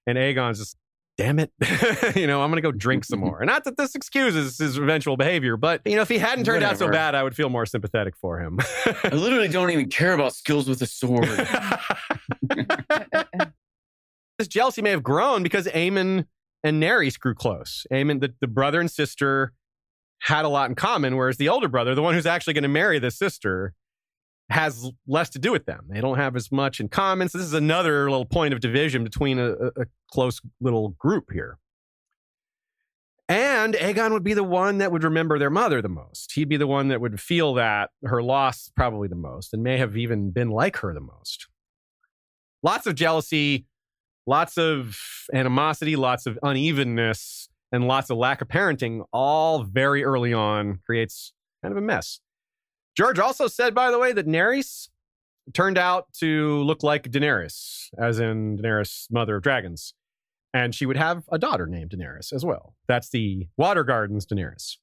And 0.05 0.17
Aegon's 0.17 0.59
just, 0.59 0.77
damn 1.17 1.39
it, 1.39 1.51
you 2.15 2.27
know, 2.27 2.41
I'm 2.41 2.51
going 2.51 2.61
to 2.61 2.61
go 2.61 2.71
drink 2.71 3.03
some 3.03 3.19
more. 3.19 3.41
And 3.41 3.47
not 3.47 3.63
that 3.63 3.75
this 3.75 3.95
excuses 3.95 4.57
his 4.57 4.77
eventual 4.77 5.17
behavior, 5.17 5.57
but, 5.57 5.81
you 5.85 5.95
know, 5.95 6.03
if 6.03 6.09
he 6.09 6.19
hadn't 6.19 6.45
turned 6.45 6.63
out 6.63 6.77
so 6.77 6.89
bad, 6.89 7.15
I 7.15 7.23
would 7.23 7.35
feel 7.35 7.49
more 7.49 7.65
sympathetic 7.65 8.15
for 8.15 8.39
him. 8.39 8.59
I 9.03 9.09
literally 9.09 9.47
don't 9.47 9.71
even 9.71 9.89
care 9.89 10.13
about 10.13 10.35
skills 10.35 10.69
with 10.69 10.81
a 10.81 10.85
sword. 10.85 11.27
this 14.37 14.47
jealousy 14.47 14.81
may 14.81 14.91
have 14.91 15.03
grown 15.03 15.43
because 15.43 15.67
Aemon 15.67 16.25
and 16.63 16.81
Naerys 16.81 17.19
grew 17.19 17.33
close. 17.33 17.85
Aemon, 17.91 18.21
the, 18.21 18.33
the 18.39 18.47
brother 18.47 18.79
and 18.79 18.89
sister, 18.89 19.53
had 20.21 20.45
a 20.45 20.49
lot 20.49 20.69
in 20.69 20.75
common, 20.75 21.15
whereas 21.15 21.37
the 21.37 21.49
older 21.49 21.67
brother, 21.67 21.95
the 21.95 22.01
one 22.01 22.13
who's 22.13 22.25
actually 22.25 22.53
going 22.53 22.63
to 22.63 22.69
marry 22.69 22.99
the 22.99 23.11
sister, 23.11 23.73
has 24.49 24.89
less 25.07 25.29
to 25.31 25.39
do 25.39 25.51
with 25.51 25.65
them. 25.65 25.85
They 25.89 26.01
don't 26.01 26.17
have 26.17 26.35
as 26.35 26.51
much 26.51 26.79
in 26.79 26.87
common. 26.87 27.27
So 27.27 27.37
this 27.37 27.47
is 27.47 27.53
another 27.53 28.09
little 28.09 28.25
point 28.25 28.53
of 28.53 28.59
division 28.61 29.03
between 29.03 29.39
a, 29.39 29.51
a, 29.51 29.85
close 30.11 30.39
little 30.61 30.89
group 30.89 31.31
here. 31.33 31.57
And 33.29 33.73
Aegon 33.73 34.11
would 34.11 34.23
be 34.23 34.33
the 34.33 34.43
one 34.43 34.77
that 34.77 34.89
would 34.91 35.03
remember 35.03 35.37
their 35.37 35.49
mother 35.49 35.81
the 35.81 35.89
most. 35.89 36.31
He'd 36.31 36.47
be 36.47 36.55
the 36.55 36.67
one 36.67 36.87
that 36.87 37.01
would 37.01 37.19
feel 37.19 37.55
that 37.55 37.89
her 38.05 38.23
loss 38.23 38.71
probably 38.73 39.09
the 39.09 39.15
most 39.15 39.53
and 39.53 39.61
may 39.61 39.77
have 39.77 39.97
even 39.97 40.31
been 40.31 40.49
like 40.49 40.77
her 40.77 40.93
the 40.93 41.01
most. 41.01 41.47
Lots 42.63 42.87
of 42.87 42.95
jealousy, 42.95 43.65
lots 44.25 44.57
of 44.57 44.97
animosity, 45.33 45.97
lots 45.97 46.25
of 46.25 46.39
unevenness, 46.41 47.49
and 47.73 47.85
lots 47.85 48.09
of 48.09 48.17
lack 48.17 48.41
of 48.41 48.47
parenting, 48.47 49.03
all 49.11 49.63
very 49.63 50.05
early 50.05 50.33
on, 50.33 50.79
creates 50.85 51.33
kind 51.61 51.73
of 51.73 51.77
a 51.77 51.85
mess. 51.85 52.21
George 52.97 53.19
also 53.19 53.47
said, 53.47 53.75
by 53.75 53.91
the 53.91 53.99
way, 53.99 54.11
that 54.11 54.25
Naerys 54.25 54.89
turned 55.53 55.77
out 55.77 56.11
to 56.13 56.63
look 56.63 56.81
like 56.81 57.03
Daenerys, 57.03 57.89
as 57.97 58.19
in 58.19 58.57
Daenerys, 58.57 59.05
mother 59.11 59.35
of 59.35 59.43
dragons. 59.43 59.93
And 60.51 60.73
she 60.73 60.87
would 60.87 60.97
have 60.97 61.23
a 61.31 61.37
daughter 61.37 61.67
named 61.67 61.91
Daenerys 61.91 62.33
as 62.33 62.43
well. 62.43 62.73
That's 62.87 63.09
the 63.09 63.47
Water 63.55 63.83
Gardens 63.83 64.25
Daenerys. 64.25 64.77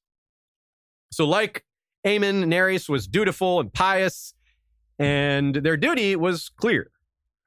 So, 1.11 1.25
like 1.25 1.65
Aemon, 2.07 2.45
Naerys 2.45 2.87
was 2.87 3.05
dutiful 3.05 3.59
and 3.59 3.73
pious, 3.73 4.33
and 4.97 5.55
their 5.55 5.75
duty 5.75 6.15
was 6.15 6.49
clear, 6.49 6.91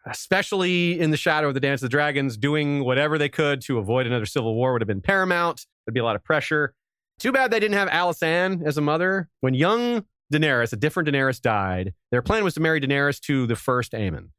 especially 0.07 1.01
in 1.01 1.11
the 1.11 1.16
shadow 1.16 1.49
of 1.49 1.55
the 1.55 1.61
Dance 1.61 1.81
of 1.81 1.87
the 1.87 1.97
Dragons. 1.97 2.37
Doing 2.37 2.85
whatever 2.85 3.16
they 3.16 3.31
could 3.31 3.62
to 3.62 3.79
avoid 3.79 4.07
another 4.07 4.27
civil 4.27 4.55
war 4.55 4.75
would 4.75 4.83
have 4.83 4.89
been 4.89 5.01
paramount. 5.01 5.64
There'd 5.87 5.95
be 5.95 6.01
a 6.01 6.05
lot 6.05 6.16
of 6.16 6.25
pressure. 6.25 6.75
Too 7.19 7.33
bad 7.33 7.51
they 7.51 7.59
didn't 7.59 7.79
have 7.79 7.89
Alysanne 7.89 8.66
as 8.66 8.77
a 8.77 8.83
mother. 8.83 9.29
When 9.41 9.55
young 9.55 10.05
Daenerys, 10.33 10.72
a 10.72 10.76
different 10.76 11.09
Daenerys, 11.09 11.41
died, 11.41 11.95
their 12.11 12.22
plan 12.22 12.45
was 12.45 12.55
to 12.55 12.61
marry 12.61 12.81
Daenerys 12.81 13.20
to 13.22 13.47
the 13.47 13.57
first 13.57 13.93
Aemon. 13.93 14.31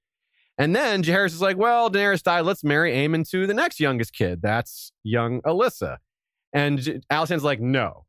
And 0.57 0.75
then 0.75 1.03
Jaehaerys 1.03 1.27
is 1.27 1.41
like, 1.41 1.57
well, 1.57 1.89
Daenerys 1.89 2.21
died. 2.21 2.41
Let's 2.41 2.63
marry 2.63 2.93
Aemon 2.93 3.29
to 3.29 3.47
the 3.47 3.53
next 3.53 3.79
youngest 3.79 4.13
kid. 4.13 4.41
That's 4.41 4.91
young 5.03 5.41
Alyssa. 5.43 5.97
And 6.51 7.03
Alysanne's 7.11 7.43
like, 7.43 7.61
no. 7.61 8.05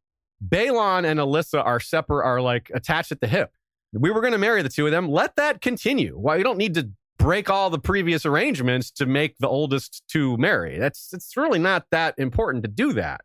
Baelon 0.47 1.05
and 1.05 1.21
Alyssa 1.21 1.65
are 1.65 1.79
separate, 1.81 2.25
are 2.25 2.41
like 2.41 2.71
attached 2.75 3.13
at 3.13 3.21
the 3.21 3.29
hip. 3.29 3.53
We 3.93 4.11
were 4.11 4.21
going 4.21 4.33
to 4.33 4.39
marry 4.39 4.63
the 4.63 4.69
two 4.69 4.87
of 4.87 4.93
them. 4.93 5.09
Let 5.09 5.37
that 5.37 5.61
continue. 5.61 6.17
Why 6.19 6.37
you 6.37 6.45
don't 6.45 6.59
need 6.59 6.75
to 6.75 6.91
break 7.19 7.51
all 7.51 7.71
the 7.71 7.79
previous 7.79 8.25
arrangements 8.25 8.91
to 8.93 9.07
make 9.07 9.37
the 9.39 9.49
oldest 9.49 10.03
two 10.09 10.37
marry. 10.39 10.79
That's 10.79 11.13
it's 11.13 11.37
really 11.37 11.59
not 11.59 11.85
that 11.91 12.15
important 12.19 12.65
to 12.65 12.71
do 12.71 12.95
that. 12.95 13.21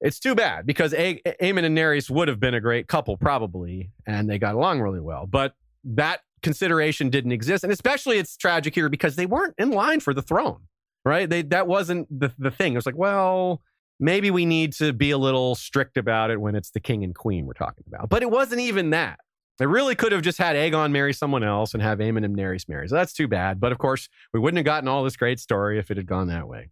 It's 0.00 0.18
too 0.18 0.34
bad 0.34 0.66
because 0.66 0.94
a- 0.94 1.20
Aemon 1.42 1.64
and 1.64 1.76
Naerys 1.76 2.10
would 2.10 2.28
have 2.28 2.40
been 2.40 2.54
a 2.54 2.60
great 2.60 2.88
couple 2.88 3.16
probably, 3.16 3.90
and 4.06 4.28
they 4.28 4.38
got 4.38 4.54
along 4.54 4.80
really 4.80 5.00
well. 5.00 5.26
But 5.26 5.54
that 5.84 6.20
consideration 6.42 7.10
didn't 7.10 7.32
exist, 7.32 7.64
and 7.64 7.72
especially 7.72 8.18
it's 8.18 8.36
tragic 8.36 8.74
here 8.74 8.88
because 8.88 9.16
they 9.16 9.26
weren't 9.26 9.54
in 9.58 9.70
line 9.70 10.00
for 10.00 10.14
the 10.14 10.22
throne, 10.22 10.62
right? 11.04 11.28
They 11.28 11.42
that 11.42 11.66
wasn't 11.66 12.08
the 12.18 12.32
the 12.38 12.50
thing. 12.50 12.72
It 12.72 12.76
was 12.76 12.86
like, 12.86 12.96
well, 12.96 13.60
maybe 13.98 14.30
we 14.30 14.46
need 14.46 14.72
to 14.74 14.92
be 14.92 15.10
a 15.10 15.18
little 15.18 15.54
strict 15.54 15.98
about 15.98 16.30
it 16.30 16.40
when 16.40 16.54
it's 16.54 16.70
the 16.70 16.80
king 16.80 17.04
and 17.04 17.14
queen 17.14 17.46
we're 17.46 17.52
talking 17.52 17.84
about. 17.86 18.08
But 18.08 18.22
it 18.22 18.30
wasn't 18.30 18.62
even 18.62 18.90
that. 18.90 19.20
They 19.58 19.66
really 19.66 19.94
could 19.94 20.12
have 20.12 20.22
just 20.22 20.38
had 20.38 20.56
Aegon 20.56 20.90
marry 20.90 21.12
someone 21.12 21.44
else 21.44 21.74
and 21.74 21.82
have 21.82 21.98
Aemon 21.98 22.24
and 22.24 22.34
Naerys 22.34 22.66
marry. 22.66 22.88
So 22.88 22.94
that's 22.94 23.12
too 23.12 23.28
bad. 23.28 23.60
But 23.60 23.72
of 23.72 23.78
course, 23.78 24.08
we 24.32 24.40
wouldn't 24.40 24.56
have 24.56 24.64
gotten 24.64 24.88
all 24.88 25.04
this 25.04 25.16
great 25.16 25.38
story 25.38 25.78
if 25.78 25.90
it 25.90 25.98
had 25.98 26.06
gone 26.06 26.28
that 26.28 26.48
way. 26.48 26.70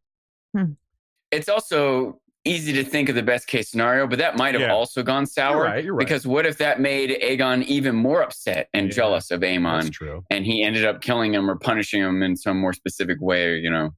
Hmm. 0.57 0.73
It's 1.31 1.51
also 1.51 2.23
easy 2.45 2.73
to 2.73 2.85
think 2.85 3.09
of 3.09 3.15
the 3.15 3.23
best 3.23 3.47
case 3.47 3.71
scenario, 3.71 4.07
but 4.07 4.19
that 4.19 4.37
might 4.37 4.55
have 4.55 4.63
Yeah. 4.63 4.73
also 4.73 5.03
gone 5.03 5.27
sour. 5.27 5.55
You're 5.57 5.65
right. 5.65 5.85
You're 5.85 5.95
right. 5.95 6.07
Because 6.07 6.27
what 6.27 6.47
if 6.47 6.59
that 6.59 6.81
made 6.81 7.11
Aegon 7.23 7.65
even 7.65 7.95
more 7.95 8.23
upset 8.23 8.69
and 8.73 8.87
Yeah. 8.87 8.93
jealous 8.95 9.31
of 9.31 9.41
that's 9.41 9.53
Aemon, 9.59 9.93
true. 9.93 10.25
and 10.31 10.47
he 10.47 10.63
ended 10.63 10.85
up 10.85 11.03
killing 11.03 11.35
him 11.35 11.51
or 11.51 11.57
punishing 11.57 12.01
him 12.01 12.23
in 12.23 12.37
some 12.37 12.59
more 12.59 12.73
specific 12.73 13.19
way? 13.21 13.57
You 13.57 13.71
know, 13.71 13.91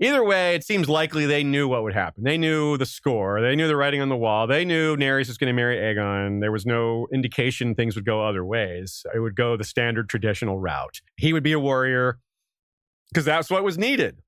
Either 0.00 0.24
way, 0.24 0.56
it 0.56 0.64
seems 0.64 0.88
likely 0.88 1.24
they 1.24 1.44
knew 1.44 1.68
what 1.68 1.84
would 1.84 1.94
happen. 1.94 2.24
They 2.24 2.36
knew 2.36 2.76
the 2.76 2.84
score. 2.84 3.40
They 3.40 3.54
knew 3.54 3.68
the 3.68 3.76
writing 3.76 4.00
on 4.00 4.08
the 4.08 4.16
wall. 4.16 4.48
They 4.48 4.64
knew 4.64 4.96
Naerys 4.96 5.28
was 5.28 5.38
going 5.38 5.46
to 5.48 5.54
marry 5.54 5.76
Aegon. 5.76 6.40
There 6.40 6.50
was 6.50 6.66
no 6.66 7.06
indication 7.14 7.76
things 7.76 7.94
would 7.94 8.04
go 8.04 8.20
other 8.26 8.44
ways. 8.44 9.06
It 9.14 9.20
would 9.20 9.36
go 9.36 9.56
the 9.56 9.62
standard 9.62 10.08
traditional 10.08 10.58
route. 10.58 11.00
He 11.16 11.32
would 11.32 11.44
be 11.44 11.52
a 11.52 11.60
warrior 11.60 12.18
because 13.10 13.24
that's 13.24 13.48
what 13.50 13.62
was 13.62 13.78
needed. 13.78 14.18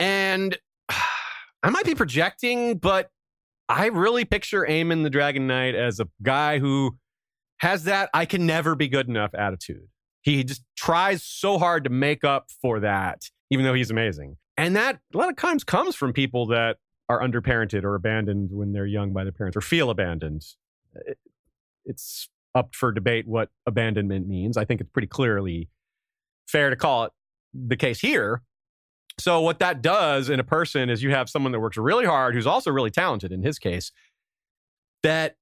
And 0.00 0.58
I 1.62 1.70
might 1.70 1.84
be 1.84 1.94
projecting, 1.94 2.78
but 2.78 3.10
I 3.68 3.86
really 3.86 4.24
picture 4.24 4.64
Aemon 4.68 5.02
the 5.02 5.10
Dragon 5.10 5.46
Knight 5.46 5.74
as 5.74 6.00
a 6.00 6.08
guy 6.22 6.58
who 6.58 6.96
has 7.58 7.84
that 7.84 8.08
I 8.14 8.24
can 8.24 8.46
never 8.46 8.74
be 8.74 8.88
good 8.88 9.08
enough 9.08 9.34
attitude. 9.34 9.88
He 10.22 10.44
just 10.44 10.62
tries 10.76 11.22
so 11.24 11.58
hard 11.58 11.84
to 11.84 11.90
make 11.90 12.22
up 12.24 12.50
for 12.62 12.80
that, 12.80 13.22
even 13.50 13.64
though 13.64 13.74
he's 13.74 13.90
amazing. 13.90 14.36
And 14.56 14.76
that 14.76 14.98
a 15.14 15.18
lot 15.18 15.28
of 15.28 15.36
times 15.36 15.64
comes 15.64 15.94
from 15.94 16.12
people 16.12 16.46
that 16.48 16.76
are 17.08 17.20
underparented 17.20 17.84
or 17.84 17.94
abandoned 17.94 18.50
when 18.52 18.72
they're 18.72 18.86
young 18.86 19.12
by 19.12 19.24
their 19.24 19.32
parents 19.32 19.56
or 19.56 19.60
feel 19.60 19.90
abandoned. 19.90 20.44
It- 20.94 21.18
It's 21.84 22.28
up 22.54 22.74
for 22.74 22.92
debate 22.92 23.26
what 23.26 23.50
abandonment 23.66 24.26
means. 24.28 24.56
I 24.56 24.64
think 24.64 24.80
it's 24.80 24.90
pretty 24.90 25.08
clearly 25.08 25.70
fair 26.46 26.68
to 26.70 26.76
call 26.76 27.04
it 27.04 27.12
the 27.54 27.76
case 27.76 28.00
here. 28.00 28.42
So, 29.18 29.40
what 29.40 29.58
that 29.58 29.82
does 29.82 30.28
in 30.28 30.40
a 30.40 30.44
person 30.44 30.90
is 30.90 31.02
you 31.02 31.10
have 31.10 31.28
someone 31.28 31.52
that 31.52 31.60
works 31.60 31.76
really 31.76 32.06
hard, 32.06 32.34
who's 32.34 32.46
also 32.46 32.70
really 32.70 32.90
talented 32.90 33.32
in 33.32 33.42
his 33.42 33.58
case, 33.58 33.90
that 35.02 35.36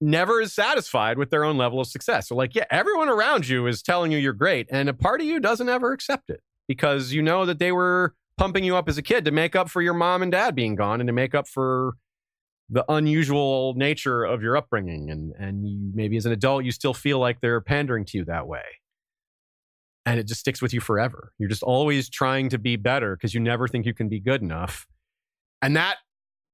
never 0.00 0.40
is 0.40 0.52
satisfied 0.52 1.18
with 1.18 1.30
their 1.30 1.44
own 1.44 1.56
level 1.56 1.80
of 1.80 1.86
success. 1.86 2.28
So, 2.28 2.34
like, 2.34 2.54
yeah, 2.54 2.64
everyone 2.70 3.08
around 3.08 3.48
you 3.48 3.66
is 3.66 3.82
telling 3.82 4.10
you 4.10 4.18
you're 4.18 4.32
great, 4.32 4.68
and 4.70 4.88
a 4.88 4.94
part 4.94 5.20
of 5.20 5.26
you 5.26 5.38
doesn't 5.40 5.68
ever 5.68 5.92
accept 5.92 6.30
it 6.30 6.40
because 6.66 7.12
you 7.12 7.22
know 7.22 7.44
that 7.44 7.58
they 7.58 7.72
were 7.72 8.14
pumping 8.38 8.64
you 8.64 8.76
up 8.76 8.88
as 8.88 8.98
a 8.98 9.02
kid 9.02 9.24
to 9.24 9.30
make 9.30 9.54
up 9.54 9.68
for 9.68 9.82
your 9.82 9.94
mom 9.94 10.22
and 10.22 10.32
dad 10.32 10.54
being 10.54 10.74
gone 10.74 11.00
and 11.00 11.08
to 11.08 11.12
make 11.12 11.34
up 11.34 11.46
for 11.46 11.94
the 12.70 12.84
unusual 12.90 13.74
nature 13.74 14.24
of 14.24 14.42
your 14.42 14.56
upbringing 14.56 15.10
and 15.10 15.34
and 15.38 15.68
you 15.68 15.90
maybe 15.94 16.16
as 16.16 16.24
an 16.24 16.32
adult 16.32 16.64
you 16.64 16.72
still 16.72 16.94
feel 16.94 17.18
like 17.18 17.40
they're 17.40 17.60
pandering 17.60 18.04
to 18.04 18.16
you 18.16 18.24
that 18.24 18.46
way 18.46 18.62
and 20.04 20.18
it 20.18 20.26
just 20.26 20.40
sticks 20.40 20.60
with 20.60 20.72
you 20.72 20.80
forever 20.80 21.32
you're 21.38 21.48
just 21.48 21.62
always 21.62 22.08
trying 22.08 22.48
to 22.48 22.58
be 22.58 22.76
better 22.76 23.16
because 23.16 23.34
you 23.34 23.40
never 23.40 23.68
think 23.68 23.86
you 23.86 23.94
can 23.94 24.08
be 24.08 24.20
good 24.20 24.42
enough 24.42 24.86
and 25.60 25.76
that 25.76 25.98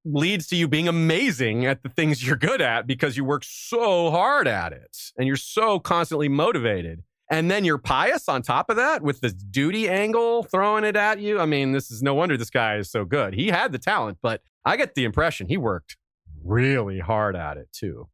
leads 0.05 0.47
to 0.47 0.57
you 0.57 0.69
being 0.69 0.89
amazing 0.89 1.67
at 1.67 1.83
the 1.83 1.89
things 1.89 2.27
you're 2.27 2.37
good 2.37 2.61
at 2.61 2.87
because 2.87 3.17
you 3.17 3.25
work 3.25 3.43
so 3.45 4.11
hard 4.11 4.49
at 4.49 4.73
it 4.73 4.97
and 5.17 5.27
you're 5.27 5.37
so 5.37 5.79
constantly 5.79 6.29
motivated 6.29 7.03
and 7.31 7.51
then 7.51 7.65
you're 7.65 7.79
pious 7.79 8.29
on 8.29 8.43
top 8.43 8.71
of 8.71 8.77
that 8.77 9.03
with 9.03 9.21
this 9.21 9.35
duty 9.35 9.89
angle 9.89 10.45
throwing 10.45 10.85
it 10.85 10.97
at 10.97 11.21
you. 11.21 11.39
I 11.39 11.47
mean, 11.47 11.73
this 11.73 11.91
is 11.91 12.03
no 12.03 12.15
wonder 12.15 12.37
this 12.37 12.51
guy 12.51 12.77
is 12.77 12.91
so 12.91 13.05
good. 13.05 13.35
He 13.35 13.49
had 13.49 13.73
the 13.73 13.79
talent, 13.79 14.19
but 14.23 14.41
I 14.65 14.77
get 14.77 14.95
the 14.95 15.05
impression 15.05 15.49
he 15.49 15.57
worked 15.57 15.97
really 16.43 17.01
hard 17.01 17.37
at 17.37 17.57
it 17.59 17.69
too. 17.73 18.09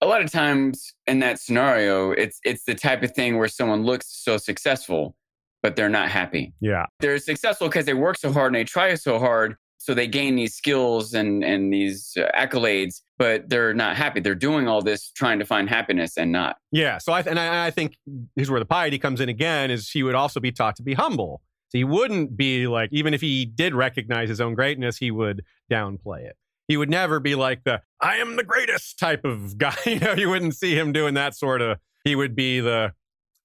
A 0.00 0.06
lot 0.06 0.22
of 0.22 0.30
times 0.30 0.94
in 1.06 1.18
that 1.20 1.40
scenario, 1.40 2.12
it's 2.12 2.40
it's 2.44 2.64
the 2.64 2.74
type 2.74 3.02
of 3.02 3.12
thing 3.12 3.38
where 3.38 3.48
someone 3.48 3.84
looks 3.84 4.06
so 4.08 4.36
successful, 4.36 5.16
but 5.62 5.76
they're 5.76 5.88
not 5.88 6.08
happy. 6.08 6.54
Yeah. 6.60 6.86
They're 7.00 7.18
successful 7.18 7.68
because 7.68 7.86
they 7.86 7.94
work 7.94 8.16
so 8.16 8.32
hard 8.32 8.48
and 8.48 8.56
they 8.56 8.64
try 8.64 8.94
so 8.94 9.18
hard, 9.18 9.56
so 9.78 9.94
they 9.94 10.06
gain 10.06 10.36
these 10.36 10.54
skills 10.54 11.14
and 11.14 11.42
and 11.42 11.72
these 11.72 12.16
uh, 12.16 12.28
accolades, 12.36 13.00
but 13.18 13.48
they're 13.48 13.74
not 13.74 13.96
happy. 13.96 14.20
They're 14.20 14.34
doing 14.34 14.68
all 14.68 14.82
this 14.82 15.10
trying 15.10 15.40
to 15.40 15.44
find 15.44 15.68
happiness 15.68 16.16
and 16.16 16.30
not. 16.30 16.56
Yeah. 16.70 16.98
So 16.98 17.12
I 17.12 17.20
and 17.22 17.38
I, 17.38 17.66
I 17.66 17.70
think 17.70 17.96
here's 18.36 18.50
where 18.50 18.60
the 18.60 18.66
piety 18.66 18.98
comes 18.98 19.20
in 19.20 19.28
again 19.28 19.70
is 19.70 19.90
he 19.90 20.02
would 20.02 20.14
also 20.14 20.38
be 20.38 20.52
taught 20.52 20.76
to 20.76 20.82
be 20.82 20.94
humble. 20.94 21.42
So 21.70 21.78
he 21.78 21.84
wouldn't 21.84 22.36
be 22.36 22.66
like 22.66 22.90
even 22.92 23.14
if 23.14 23.20
he 23.20 23.44
did 23.44 23.74
recognize 23.74 24.28
his 24.28 24.40
own 24.40 24.54
greatness, 24.54 24.96
he 24.96 25.10
would 25.10 25.44
downplay 25.70 26.24
it. 26.24 26.36
He 26.68 26.76
would 26.76 26.90
never 26.90 27.18
be 27.18 27.34
like 27.34 27.64
the 27.64 27.80
I 28.00 28.16
am 28.16 28.36
the 28.36 28.44
greatest 28.44 28.98
type 28.98 29.24
of 29.24 29.58
guy. 29.58 29.74
You 29.84 29.98
know, 29.98 30.12
you 30.12 30.28
wouldn't 30.28 30.54
see 30.54 30.78
him 30.78 30.92
doing 30.92 31.14
that 31.14 31.34
sort 31.34 31.62
of. 31.62 31.78
He 32.04 32.14
would 32.14 32.36
be 32.36 32.60
the 32.60 32.92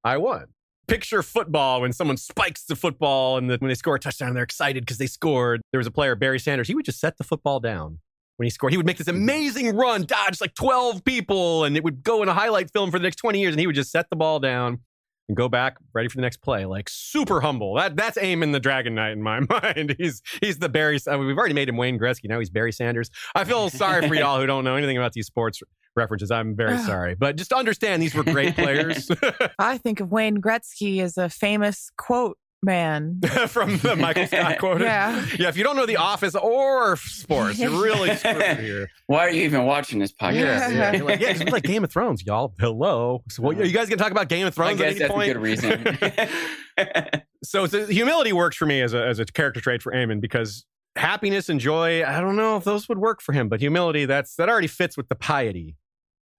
I 0.04 0.18
won. 0.18 0.48
Picture 0.86 1.24
football 1.24 1.80
when 1.80 1.94
someone 1.94 2.18
spikes 2.18 2.66
the 2.66 2.76
football 2.76 3.38
and 3.38 3.50
the, 3.50 3.58
when 3.58 3.70
they 3.70 3.76
score 3.76 3.96
a 3.96 4.00
touchdown, 4.00 4.34
they're 4.34 4.44
excited 4.44 4.84
because 4.86 4.98
they 4.98 5.08
scored. 5.08 5.62
There 5.72 5.80
was 5.80 5.88
a 5.88 5.92
player, 5.92 6.16
Barry 6.16 6.40
Sanders. 6.40 6.68
He 6.68 6.76
would 6.76 6.86
just 6.86 7.00
set 7.00 7.18
the 7.18 7.24
football 7.24 7.62
down 7.62 8.00
when 8.36 8.46
he 8.46 8.50
scored. 8.50 8.74
He 8.74 8.78
would 8.78 8.86
make 8.86 8.98
this 8.98 9.08
mm-hmm. 9.08 9.24
amazing 9.24 9.76
run, 9.78 10.04
dodge 10.04 10.42
like 10.42 10.54
12 10.56 11.06
people, 11.06 11.64
and 11.64 11.78
it 11.78 11.86
would 11.86 12.04
go 12.04 12.22
in 12.22 12.28
a 12.28 12.34
highlight 12.34 12.72
film 12.72 12.92
for 12.92 13.00
the 13.00 13.04
next 13.04 13.16
20 13.16 13.40
years. 13.40 13.54
And 13.54 13.62
he 13.62 13.68
would 13.68 13.76
just 13.76 13.92
set 13.92 14.10
the 14.10 14.18
ball 14.18 14.42
down 14.42 14.80
and 15.28 15.38
go 15.38 15.48
back, 15.48 15.78
ready 15.94 16.10
for 16.10 16.18
the 16.18 16.22
next 16.22 16.38
play. 16.38 16.66
Like 16.66 16.90
super 16.90 17.42
humble. 17.42 17.76
That 17.76 17.96
that's 17.96 18.18
Aemon 18.18 18.52
the 18.52 18.60
Dragon 18.60 18.96
Knight 18.96 19.12
in 19.12 19.22
my 19.22 19.40
mind. 19.50 19.96
He's 19.98 20.22
he's 20.42 20.60
the 20.60 20.70
Barry. 20.70 21.00
I 21.08 21.18
mean, 21.18 21.28
we've 21.28 21.38
already 21.38 21.54
made 21.54 21.70
him 21.70 21.78
Wayne 21.78 22.00
Gretzky. 22.00 22.30
Now 22.30 22.40
he's 22.40 22.50
Barry 22.50 22.72
Sanders. 22.72 23.10
I 23.36 23.44
feel 23.44 23.70
sorry 23.72 24.08
for 24.08 24.16
y'all 24.16 24.40
who 24.40 24.46
don't 24.46 24.64
know 24.64 24.76
anything 24.76 24.98
about 24.98 25.14
these 25.14 25.28
sports 25.28 25.62
references. 25.96 26.32
I'm 26.32 26.56
very 26.56 26.78
sorry, 26.80 27.16
but 27.16 27.36
just 27.36 27.54
understand 27.54 28.02
these 28.02 28.16
were 28.16 28.24
great 28.24 28.56
players 28.56 29.12
I 29.60 29.78
think 29.78 30.00
of 30.00 30.12
Wayne 30.12 30.42
Gretzky 30.42 31.02
as 31.02 31.18
a 31.18 31.30
famous 31.30 31.92
quote 31.98 32.38
man. 32.64 33.20
from 33.48 33.78
the 33.78 33.96
Michael 33.96 34.26
Scott 34.28 34.58
quote. 34.60 34.82
Yeah. 34.82 35.26
yeah. 35.38 35.50
If 35.50 35.58
you 35.58 35.64
don't 35.64 35.76
know 35.76 35.86
The 35.86 35.98
Office 35.98 36.34
or 36.36 36.98
sports, 36.98 37.60
you're 37.60 37.70
really 37.70 38.16
screwed 38.16 38.42
here. 38.60 38.90
Why 39.08 39.20
are 39.28 39.30
you 39.32 39.44
even 39.44 39.66
watching 39.66 40.00
this 40.00 40.12
podcast? 40.14 40.34
Yeah, 40.36 40.70
yeah. 40.70 40.96
You're 40.96 41.06
like, 41.06 41.20
yeah, 41.20 41.34
'cause 41.34 41.44
we 41.46 41.52
like 41.52 41.64
Game 41.64 41.84
of 41.84 41.92
Thrones, 41.92 42.24
y'all. 42.26 42.54
Hello. 42.60 43.22
So, 43.30 43.44
what, 43.44 43.58
are 43.60 43.66
you 43.66 43.72
guys 43.74 43.90
gonna 43.90 43.98
talk 44.02 44.12
about 44.12 44.30
Game 44.30 44.48
of 44.48 44.54
I 44.60 44.76
Thrones 44.76 44.78
guess 44.80 44.86
at 44.86 44.90
any 44.92 45.00
that's 45.00 45.14
point? 45.14 45.30
a 45.30 45.34
good 45.34 45.42
reason. 45.42 47.18
so, 47.44 47.66
so 47.68 47.86
humility 47.88 48.34
works 48.34 48.56
for 48.56 48.66
me 48.66 48.82
as 48.82 48.94
a 48.94 49.06
as 49.06 49.20
a 49.20 49.26
character 49.26 49.62
trait 49.62 49.82
for 49.82 49.92
Aemon 49.92 50.22
because 50.22 50.66
happiness 50.96 51.50
and 51.50 51.60
joy, 51.60 52.04
I 52.06 52.20
don't 52.22 52.36
know 52.36 52.58
if 52.58 52.64
those 52.64 52.88
would 52.90 52.98
work 53.00 53.22
for 53.22 53.34
him, 53.34 53.50
but 53.50 53.60
humility, 53.60 54.06
that's 54.06 54.36
that 54.36 54.50
already 54.50 54.68
fits 54.68 54.96
with 54.98 55.10
the 55.10 55.16
piety. 55.16 55.76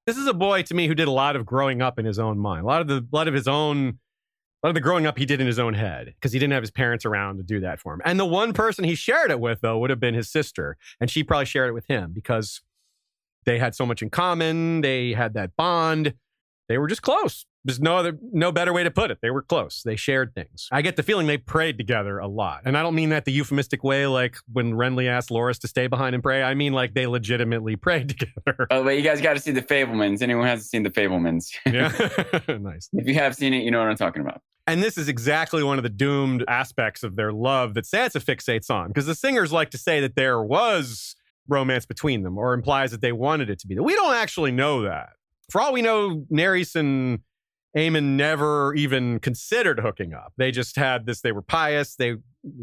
This 0.07 0.17
is 0.19 0.27
a 0.27 0.35
boy 0.35 0.63
to 0.65 0.75
me 0.75 0.87
who 0.87 0.95
did 0.95 1.09
a 1.09 1.13
lot 1.13 1.35
of 1.35 1.47
growing 1.47 1.81
up 1.81 1.99
in 1.99 2.05
his 2.05 2.19
own 2.19 2.39
mind, 2.39 2.65
a 2.65 2.67
lot 2.67 2.81
of 2.83 2.89
the 2.89 2.97
a 2.97 3.17
lot 3.17 3.27
of 3.29 3.35
his 3.35 3.49
own, 3.49 3.89
a 3.89 3.93
lot 4.65 4.71
of 4.71 4.75
the 4.75 4.81
growing 4.81 5.07
up 5.07 5.19
he 5.19 5.27
did 5.27 5.41
in 5.41 5.47
his 5.47 5.59
own 5.59 5.75
head 5.75 6.07
because 6.07 6.33
he 6.33 6.39
didn't 6.39 6.53
have 6.53 6.63
his 6.63 6.71
parents 6.71 7.05
around 7.05 7.37
to 7.37 7.43
do 7.43 7.61
that 7.61 7.81
for 7.81 7.93
him. 7.95 8.01
And 8.05 8.19
the 8.19 8.25
one 8.25 8.53
person 8.53 8.85
he 8.85 8.95
shared 8.95 9.31
it 9.31 9.41
with 9.41 9.61
though 9.61 9.79
would 9.79 9.91
have 9.91 10.01
been 10.01 10.15
his 10.15 10.31
sister, 10.31 10.77
and 11.01 11.11
she 11.11 11.23
probably 11.23 11.47
shared 11.47 11.69
it 11.69 11.75
with 11.75 11.87
him 11.87 12.13
because 12.13 12.63
they 13.45 13.59
had 13.59 13.75
so 13.75 13.85
much 13.85 14.03
in 14.03 14.11
common. 14.11 14.81
They 14.81 15.13
had 15.13 15.35
that 15.35 15.55
bond. 15.57 16.15
They 16.69 16.79
were 16.79 16.89
just 16.89 17.03
close. 17.03 17.45
There's 17.67 17.81
no 17.81 17.97
other, 17.97 18.19
no 18.33 18.53
better 18.53 18.75
way 18.75 18.85
to 18.85 18.91
put 18.91 19.11
it. 19.11 19.19
They 19.23 19.31
were 19.31 19.41
close. 19.41 19.83
They 19.83 19.97
shared 19.97 20.35
things. 20.35 20.69
I 20.71 20.83
get 20.83 20.97
the 20.97 21.03
feeling 21.03 21.27
they 21.27 21.39
prayed 21.39 21.79
together 21.79 22.19
a 22.19 22.27
lot, 22.27 22.63
and 22.67 22.77
I 22.77 22.83
don't 22.83 22.95
mean 22.95 23.09
that 23.11 23.25
the 23.25 23.33
euphemistic 23.33 23.83
way, 23.83 24.07
like 24.07 24.37
when 24.53 24.73
Renly 24.73 25.09
asked 25.09 25.31
Loras 25.31 25.59
to 25.61 25.69
stay 25.69 25.87
behind 25.87 26.15
and 26.15 26.23
pray. 26.23 26.43
I 26.43 26.55
mean 26.55 26.75
like 26.75 26.93
they 26.93 27.07
legitimately 27.07 27.77
prayed 27.81 28.11
together. 28.11 28.67
oh, 28.71 28.85
but 28.85 28.97
you 28.97 29.03
guys 29.03 29.21
got 29.21 29.35
to 29.35 29.41
see 29.41 29.51
the 29.51 29.63
Fabelmans. 29.63 30.21
Anyone 30.21 30.47
hasn't 30.47 30.69
seen 30.69 30.83
the 30.83 30.91
Fabelmans? 30.91 31.51
yeah, 31.67 31.91
nice. 32.59 32.89
if 32.93 33.07
you 33.07 33.15
have 33.15 33.35
seen 33.35 33.55
it, 33.55 33.63
you 33.63 33.71
know 33.71 33.79
what 33.79 33.89
I'm 33.89 33.97
talking 33.97 34.23
about. 34.23 34.43
And 34.67 34.83
this 34.83 34.97
is 34.97 35.09
exactly 35.09 35.63
one 35.63 35.79
of 35.79 35.83
the 35.83 35.91
doomed 35.91 36.45
aspects 36.49 37.03
of 37.03 37.17
their 37.17 37.33
love 37.33 37.75
that 37.75 37.85
Sansa 37.85 38.23
fixates 38.23 38.71
on, 38.71 38.89
because 38.89 39.07
the 39.07 39.15
singers 39.15 39.53
like 39.53 39.71
to 39.71 39.79
say 39.79 40.01
that 40.01 40.17
there 40.17 40.43
was 40.43 41.17
romance 41.49 41.85
between 41.85 42.23
them, 42.23 42.39
or 42.39 42.55
implies 42.55 42.91
that 42.91 43.03
they 43.03 43.13
wanted 43.13 43.51
it 43.51 43.59
to 43.61 43.67
be. 43.67 43.79
We 43.79 43.95
don't 43.95 44.15
actually 44.15 44.53
know 44.53 44.83
that. 44.83 45.11
For 45.51 45.61
all 45.61 45.75
we 45.75 45.83
know, 45.83 46.25
Naerys 46.33 46.75
and 46.75 47.21
Aemon 47.77 48.17
never 48.17 48.75
even 48.75 49.19
considered 49.19 49.81
hooking 49.81 50.15
up. 50.15 50.33
They 50.39 50.51
just 50.51 50.77
had 50.77 51.07
this, 51.07 51.21
they 51.21 51.33
were 51.33 51.43
pious, 51.43 51.97
they 51.97 52.17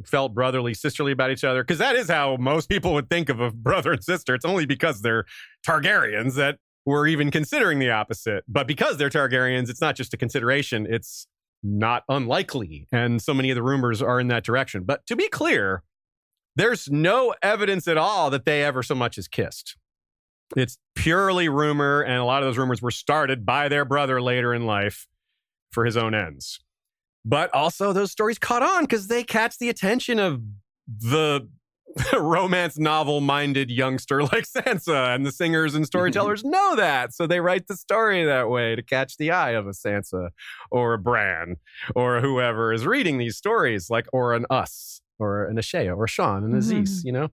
felt 0.05 0.33
brotherly, 0.33 0.73
sisterly 0.73 1.11
about 1.11 1.31
each 1.31 1.43
other, 1.43 1.63
because 1.63 1.79
that 1.79 1.95
is 1.95 2.09
how 2.09 2.37
most 2.37 2.69
people 2.69 2.93
would 2.93 3.09
think 3.09 3.29
of 3.29 3.39
a 3.39 3.51
brother 3.51 3.91
and 3.91 4.03
sister. 4.03 4.33
It's 4.33 4.45
only 4.45 4.65
because 4.65 5.01
they're 5.01 5.25
Targaryens 5.67 6.35
that 6.35 6.57
we're 6.85 7.07
even 7.07 7.29
considering 7.29 7.77
the 7.77 7.91
opposite. 7.91 8.43
But 8.47 8.67
because 8.67 8.97
they're 8.97 9.09
Targaryens, 9.09 9.69
it's 9.69 9.81
not 9.81 9.95
just 9.95 10.13
a 10.13 10.17
consideration, 10.17 10.87
it's 10.89 11.27
not 11.63 12.03
unlikely. 12.09 12.87
And 12.91 13.21
so 13.21 13.33
many 13.33 13.51
of 13.51 13.55
the 13.55 13.63
rumors 13.63 14.01
are 14.01 14.19
in 14.19 14.27
that 14.27 14.43
direction. 14.43 14.83
But 14.83 15.05
to 15.07 15.15
be 15.15 15.27
clear, 15.29 15.83
there's 16.55 16.89
no 16.89 17.33
evidence 17.41 17.87
at 17.87 17.97
all 17.97 18.29
that 18.29 18.45
they 18.45 18.63
ever 18.63 18.83
so 18.83 18.95
much 18.95 19.17
as 19.17 19.27
kissed. 19.27 19.77
It's 20.55 20.77
purely 20.95 21.47
rumor, 21.47 22.01
and 22.01 22.17
a 22.17 22.25
lot 22.25 22.43
of 22.43 22.47
those 22.47 22.57
rumors 22.57 22.81
were 22.81 22.91
started 22.91 23.45
by 23.45 23.69
their 23.69 23.85
brother 23.85 24.21
later 24.21 24.53
in 24.53 24.65
life 24.65 25.07
for 25.71 25.85
his 25.85 25.95
own 25.95 26.13
ends. 26.13 26.59
But 27.23 27.53
also, 27.53 27.93
those 27.93 28.11
stories 28.11 28.37
caught 28.37 28.63
on 28.63 28.83
because 28.83 29.07
they 29.07 29.23
catch 29.23 29.57
the 29.59 29.69
attention 29.69 30.19
of 30.19 30.41
the 30.87 31.47
romance 32.17 32.77
novel 32.77 33.21
minded 33.21 33.69
youngster 33.69 34.21
like 34.23 34.45
Sansa, 34.45 35.13
and 35.15 35.25
the 35.25 35.31
singers 35.31 35.75
and 35.75 35.85
storytellers 35.85 36.43
know 36.43 36.75
that. 36.75 37.13
So 37.13 37.27
they 37.27 37.39
write 37.39 37.67
the 37.67 37.75
story 37.75 38.23
that 38.25 38.49
way 38.49 38.75
to 38.75 38.81
catch 38.81 39.17
the 39.17 39.31
eye 39.31 39.51
of 39.51 39.67
a 39.67 39.71
Sansa 39.71 40.29
or 40.69 40.93
a 40.93 40.99
Bran 40.99 41.57
or 41.95 42.21
whoever 42.21 42.71
is 42.73 42.85
reading 42.85 43.17
these 43.17 43.37
stories, 43.37 43.89
like, 43.89 44.07
or 44.13 44.33
an 44.33 44.45
us 44.49 45.01
or 45.19 45.45
an 45.45 45.57
Ashea 45.57 45.95
or 45.95 46.07
Sean 46.07 46.43
and 46.43 46.55
Aziz, 46.55 47.01
Mhm. 47.01 47.05
you 47.05 47.11
know? 47.11 47.29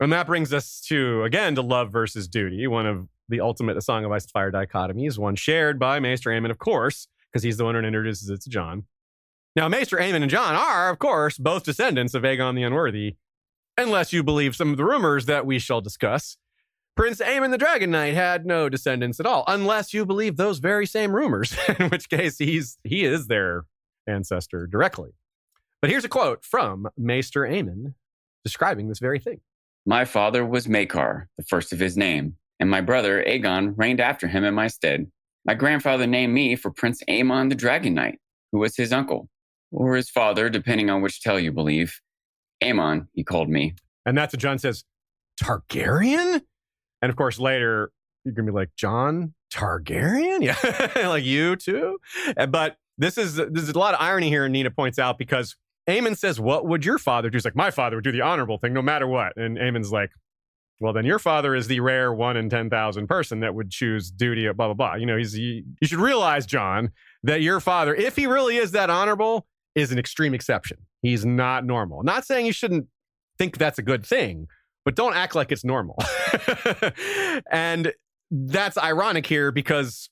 And 0.00 0.12
that 0.12 0.26
brings 0.26 0.52
us 0.52 0.80
to, 0.88 1.22
again, 1.22 1.54
to 1.54 1.62
love 1.62 1.92
versus 1.92 2.26
duty, 2.26 2.66
one 2.66 2.86
of 2.86 3.08
the 3.28 3.40
ultimate 3.40 3.76
A 3.76 3.80
Song 3.80 4.04
of 4.04 4.10
Ice 4.10 4.24
and 4.24 4.30
Fire 4.32 4.50
dichotomies, 4.50 5.16
one 5.18 5.36
shared 5.36 5.78
by 5.78 6.00
Maester 6.00 6.30
Aemon, 6.30 6.50
of 6.50 6.58
course, 6.58 7.06
because 7.30 7.44
he's 7.44 7.56
the 7.56 7.64
one 7.64 7.76
who 7.76 7.80
introduces 7.82 8.28
it 8.28 8.40
to 8.42 8.50
Jon. 8.50 8.84
Now, 9.54 9.68
Maester 9.68 9.98
Aemon 9.98 10.22
and 10.22 10.30
Jon 10.30 10.54
are, 10.54 10.90
of 10.90 10.98
course, 10.98 11.38
both 11.38 11.62
descendants 11.64 12.14
of 12.14 12.22
Aegon 12.24 12.56
the 12.56 12.62
Unworthy, 12.62 13.16
unless 13.76 14.12
you 14.12 14.22
believe 14.22 14.56
some 14.56 14.70
of 14.70 14.76
the 14.76 14.84
rumors 14.84 15.26
that 15.26 15.46
we 15.46 15.58
shall 15.58 15.80
discuss. 15.80 16.36
Prince 16.94 17.20
Aemon 17.20 17.50
the 17.50 17.58
Dragon 17.58 17.90
Knight 17.90 18.14
had 18.14 18.44
no 18.44 18.68
descendants 18.68 19.18
at 19.18 19.26
all, 19.26 19.44
unless 19.46 19.94
you 19.94 20.04
believe 20.04 20.36
those 20.36 20.58
very 20.58 20.86
same 20.86 21.14
rumors, 21.14 21.56
in 21.78 21.88
which 21.88 22.10
case 22.10 22.38
he's 22.38 22.78
he 22.84 23.04
is 23.04 23.28
their 23.28 23.64
ancestor 24.06 24.66
directly. 24.66 25.10
But 25.80 25.90
here's 25.90 26.04
a 26.04 26.08
quote 26.08 26.44
from 26.44 26.88
Maester 26.96 27.42
Aemon 27.42 27.94
describing 28.44 28.88
this 28.88 28.98
very 28.98 29.18
thing. 29.18 29.40
My 29.86 30.04
father 30.04 30.44
was 30.44 30.66
Maekar, 30.66 31.26
the 31.38 31.44
first 31.44 31.72
of 31.72 31.80
his 31.80 31.96
name, 31.96 32.36
and 32.60 32.70
my 32.70 32.80
brother 32.80 33.24
Aegon 33.26 33.74
reigned 33.76 34.00
after 34.00 34.28
him 34.28 34.44
in 34.44 34.54
my 34.54 34.68
stead. 34.68 35.10
My 35.44 35.54
grandfather 35.54 36.06
named 36.06 36.32
me 36.32 36.54
for 36.54 36.70
Prince 36.70 37.02
Aemon 37.08 37.48
the 37.48 37.56
Dragon 37.56 37.94
Knight, 37.94 38.20
who 38.52 38.58
was 38.58 38.76
his 38.76 38.92
uncle, 38.92 39.28
or 39.72 39.96
his 39.96 40.10
father, 40.10 40.48
depending 40.48 40.90
on 40.90 41.02
which 41.02 41.22
tale 41.22 41.40
you 41.40 41.50
believe. 41.50 42.00
Aemon, 42.62 43.08
he 43.12 43.24
called 43.24 43.48
me. 43.48 43.74
And 44.06 44.16
that's 44.16 44.32
what 44.32 44.40
Jon 44.40 44.58
says, 44.58 44.84
Targaryen? 45.42 46.40
And 47.00 47.10
of 47.10 47.16
course, 47.16 47.38
later 47.38 47.92
you're 48.24 48.34
gonna 48.34 48.50
be 48.50 48.56
like, 48.56 48.70
Jon 48.76 49.34
Targaryen? 49.52 50.42
Yeah, 50.96 51.08
like 51.08 51.24
you 51.24 51.56
too. 51.56 51.98
But 52.48 52.76
this 52.98 53.18
is 53.18 53.36
there's 53.36 53.68
a 53.68 53.78
lot 53.78 53.94
of 53.94 54.00
irony 54.00 54.28
here, 54.28 54.48
Nina 54.48 54.70
points 54.70 54.98
out 54.98 55.18
because 55.18 55.56
Aemon 55.88 56.16
says, 56.16 56.38
What 56.40 56.66
would 56.66 56.84
your 56.84 56.98
father 56.98 57.30
do? 57.30 57.36
He's 57.36 57.44
like, 57.44 57.56
My 57.56 57.70
father 57.70 57.96
would 57.96 58.04
do 58.04 58.12
the 58.12 58.22
honorable 58.22 58.58
thing 58.58 58.72
no 58.72 58.82
matter 58.82 59.06
what. 59.06 59.36
And 59.36 59.58
Aemon's 59.58 59.92
like, 59.92 60.10
well, 60.82 60.92
then 60.92 61.04
your 61.04 61.20
father 61.20 61.54
is 61.54 61.68
the 61.68 61.78
rare 61.78 62.12
one 62.12 62.36
in 62.36 62.50
10,000 62.50 63.06
person 63.06 63.38
that 63.40 63.54
would 63.54 63.70
choose 63.70 64.10
duty, 64.10 64.46
blah, 64.52 64.66
blah, 64.66 64.74
blah. 64.74 64.94
You 64.96 65.06
know, 65.06 65.16
he's, 65.16 65.38
you, 65.38 65.62
you 65.80 65.86
should 65.86 66.00
realize, 66.00 66.44
Jon, 66.44 66.90
that 67.22 67.40
your 67.40 67.60
father, 67.60 67.94
if 67.94 68.16
he 68.16 68.26
really 68.26 68.56
is 68.56 68.72
that 68.72 68.90
honorable, 68.90 69.46
is 69.74 69.92
an 69.92 69.98
extreme 69.98 70.34
exception. 70.34 70.78
He's 71.02 71.24
not 71.24 71.64
normal. 71.64 72.02
Not 72.02 72.26
saying 72.26 72.46
you 72.46 72.52
shouldn't 72.52 72.86
think 73.38 73.58
that's 73.58 73.78
a 73.78 73.82
good 73.82 74.04
thing, 74.04 74.46
but 74.84 74.94
don't 74.94 75.14
act 75.14 75.34
like 75.34 75.52
it's 75.52 75.64
normal. 75.64 75.96
and 77.50 77.92
that's 78.30 78.78
ironic 78.78 79.26
here 79.26 79.52
because 79.52 80.10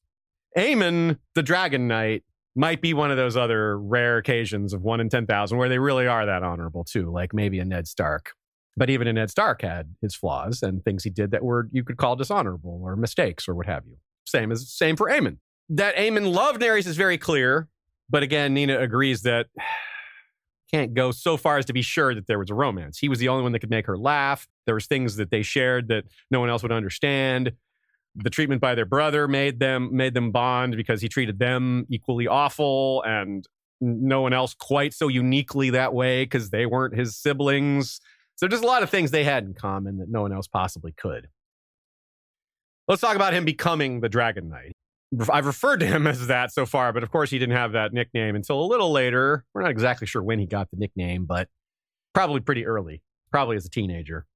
Aemon, 0.56 1.18
the 1.34 1.42
Dragon 1.42 1.88
Knight, 1.88 2.24
might 2.56 2.80
be 2.80 2.92
one 2.94 3.10
of 3.10 3.16
those 3.16 3.36
other 3.36 3.78
rare 3.78 4.18
occasions 4.18 4.72
of 4.72 4.82
one 4.82 5.00
in 5.00 5.08
10,000 5.08 5.56
where 5.56 5.68
they 5.68 5.78
really 5.78 6.06
are 6.06 6.26
that 6.26 6.42
honorable 6.42 6.84
too, 6.84 7.10
like 7.10 7.32
maybe 7.32 7.58
a 7.60 7.64
Ned 7.64 7.86
Stark. 7.86 8.32
But 8.76 8.90
even 8.90 9.06
a 9.06 9.12
Ned 9.12 9.30
Stark 9.30 9.62
had 9.62 9.94
his 10.00 10.14
flaws 10.14 10.62
and 10.62 10.84
things 10.84 11.04
he 11.04 11.10
did 11.10 11.30
that 11.30 11.44
were 11.44 11.68
you 11.72 11.84
could 11.84 11.96
call 11.96 12.16
dishonorable 12.16 12.80
or 12.82 12.96
mistakes 12.96 13.48
or 13.48 13.54
what 13.54 13.66
have 13.66 13.84
you. 13.86 13.96
Same 14.26 14.50
as 14.52 14.70
same 14.72 14.96
for 14.96 15.08
Aemon. 15.08 15.38
That 15.68 15.96
Aemon 15.96 16.32
loved 16.32 16.60
Daenerys 16.60 16.86
is 16.86 16.96
very 16.96 17.18
clear, 17.18 17.68
but 18.10 18.22
again, 18.22 18.54
Nina 18.54 18.78
agrees 18.78 19.22
that 19.22 19.46
can't 20.72 20.94
go 20.94 21.10
so 21.10 21.36
far 21.36 21.58
as 21.58 21.64
to 21.66 21.72
be 21.72 21.82
sure 21.82 22.14
that 22.14 22.26
there 22.26 22.38
was 22.38 22.50
a 22.50 22.54
romance. 22.54 22.98
He 22.98 23.08
was 23.08 23.18
the 23.18 23.28
only 23.28 23.42
one 23.42 23.52
that 23.52 23.58
could 23.58 23.70
make 23.70 23.86
her 23.86 23.98
laugh. 23.98 24.46
There 24.66 24.74
was 24.74 24.86
things 24.86 25.16
that 25.16 25.30
they 25.30 25.42
shared 25.42 25.88
that 25.88 26.04
no 26.30 26.38
one 26.38 26.48
else 26.48 26.62
would 26.62 26.70
understand. 26.70 27.52
The 28.14 28.30
treatment 28.30 28.60
by 28.60 28.74
their 28.74 28.84
brother 28.84 29.26
made 29.26 29.60
them 29.60 29.90
made 29.92 30.14
them 30.14 30.30
bond 30.32 30.76
because 30.76 31.00
he 31.00 31.08
treated 31.08 31.38
them 31.38 31.86
equally 31.88 32.26
awful 32.26 33.02
and 33.06 33.46
no 33.80 34.20
one 34.20 34.32
else 34.32 34.54
quite 34.54 34.92
so 34.92 35.08
uniquely 35.08 35.70
that 35.70 35.94
way 35.94 36.24
because 36.24 36.50
they 36.50 36.66
weren't 36.66 36.96
his 36.96 37.16
siblings. 37.16 38.00
So 38.36 38.46
there's 38.46 38.62
a 38.62 38.66
lot 38.66 38.82
of 38.82 38.90
things 38.90 39.10
they 39.10 39.24
had 39.24 39.44
in 39.44 39.54
common 39.54 39.98
that 39.98 40.08
no 40.08 40.22
one 40.22 40.32
else 40.32 40.46
possibly 40.46 40.92
could. 40.92 41.28
Let's 42.88 43.00
talk 43.00 43.16
about 43.16 43.32
him 43.32 43.44
becoming 43.44 44.00
the 44.00 44.08
Dragon 44.08 44.48
Knight. 44.48 44.76
I've 45.30 45.46
referred 45.46 45.80
to 45.80 45.86
him 45.86 46.06
as 46.06 46.26
that 46.28 46.52
so 46.52 46.66
far, 46.66 46.92
but 46.92 47.02
of 47.02 47.10
course 47.10 47.30
he 47.30 47.38
didn't 47.38 47.56
have 47.56 47.72
that 47.72 47.92
nickname 47.92 48.36
until 48.36 48.60
a 48.60 48.66
little 48.66 48.92
later. 48.92 49.44
We're 49.54 49.62
not 49.62 49.70
exactly 49.70 50.06
sure 50.06 50.22
when 50.22 50.38
he 50.38 50.46
got 50.46 50.70
the 50.70 50.76
nickname, 50.76 51.26
but 51.26 51.48
probably 52.14 52.40
pretty 52.40 52.66
early, 52.66 53.02
probably 53.30 53.56
as 53.56 53.64
a 53.64 53.70
teenager. 53.70 54.26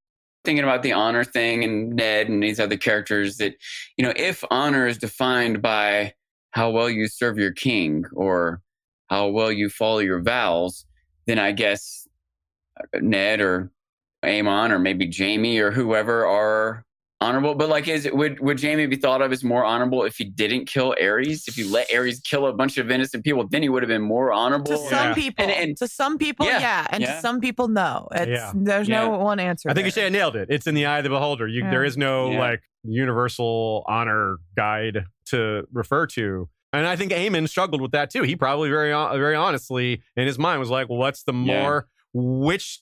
Thinking 0.44 0.64
about 0.64 0.82
the 0.82 0.92
honor 0.92 1.24
thing 1.24 1.64
and 1.64 1.96
Ned 1.96 2.28
and 2.28 2.42
these 2.42 2.60
other 2.60 2.76
characters 2.76 3.38
that, 3.38 3.54
you 3.96 4.04
know, 4.04 4.12
if 4.14 4.44
honor 4.50 4.86
is 4.86 4.98
defined 4.98 5.62
by 5.62 6.12
how 6.50 6.70
well 6.70 6.90
you 6.90 7.08
serve 7.08 7.38
your 7.38 7.52
king 7.52 8.04
or 8.12 8.60
how 9.08 9.28
well 9.28 9.50
you 9.50 9.70
follow 9.70 10.00
your 10.00 10.20
vows, 10.20 10.84
then 11.26 11.38
I 11.38 11.52
guess 11.52 12.06
uh, 12.78 12.98
Ned 13.00 13.40
or 13.40 13.70
Aemon 14.22 14.70
or 14.70 14.78
maybe 14.78 15.10
Jaime 15.16 15.58
or 15.58 15.70
whoever 15.70 16.26
are 16.26 16.84
honorable. 17.24 17.54
But 17.54 17.68
like, 17.68 17.88
is 17.88 18.04
it 18.06 18.14
would 18.14 18.38
would 18.40 18.60
Jaime 18.62 18.86
be 18.86 18.96
thought 18.96 19.22
of 19.22 19.32
as 19.32 19.42
more 19.42 19.64
honorable 19.64 20.04
if 20.04 20.16
he 20.16 20.24
didn't 20.24 20.66
kill 20.66 20.94
Aerys? 21.00 21.48
If 21.48 21.56
you 21.58 21.70
let 21.70 21.88
Aerys 21.90 22.22
kill 22.22 22.46
a 22.46 22.52
bunch 22.52 22.78
of 22.78 22.90
innocent 22.90 23.24
people, 23.24 23.46
then 23.48 23.62
he 23.62 23.68
would 23.68 23.82
have 23.82 23.88
been 23.88 24.02
more 24.02 24.32
honorable. 24.32 24.72
To 24.72 24.78
some 24.78 25.08
Yeah. 25.08 25.14
people, 25.14 25.44
And- 25.44 25.52
and- 25.52 25.76
to 25.78 25.88
some 25.88 26.18
people, 26.18 26.46
Yeah, 26.46 26.60
yeah, 26.60 26.86
and 26.90 27.02
yeah. 27.02 27.14
to 27.16 27.20
some 27.20 27.40
people, 27.40 27.68
no. 27.68 28.08
It's, 28.12 28.28
Yeah. 28.30 28.52
There's 28.54 28.88
no 28.88 29.10
one 29.10 29.40
answer. 29.40 29.68
I 29.70 29.74
think 29.74 29.86
you 29.86 29.90
there. 29.92 30.02
say 30.02 30.06
I 30.06 30.10
nailed 30.10 30.36
it. 30.36 30.48
It's 30.50 30.66
in 30.66 30.74
the 30.74 30.86
eye 30.86 30.98
of 30.98 31.04
the 31.04 31.10
beholder. 31.10 31.48
You, 31.48 31.62
Yeah. 31.62 31.70
There 31.70 31.84
is 31.84 31.96
no 31.96 32.30
Yeah. 32.30 32.38
like 32.38 32.60
universal 32.84 33.84
honor 33.88 34.36
guide 34.56 35.04
to 35.26 35.66
refer 35.72 36.06
to. 36.06 36.48
And 36.72 36.86
I 36.86 36.96
think 36.96 37.12
Aemon 37.12 37.48
struggled 37.48 37.80
with 37.80 37.92
that 37.92 38.10
too. 38.10 38.22
He 38.24 38.34
probably 38.36 38.68
very, 38.68 38.90
hon- 38.92 39.16
very 39.18 39.36
honestly 39.36 40.02
in 40.16 40.26
his 40.26 40.38
mind 40.38 40.58
was 40.60 40.70
like, 40.70 40.88
well, 40.88 40.98
what's 40.98 41.22
the 41.22 41.32
Yeah. 41.32 41.62
more, 41.62 41.86
which 42.12 42.80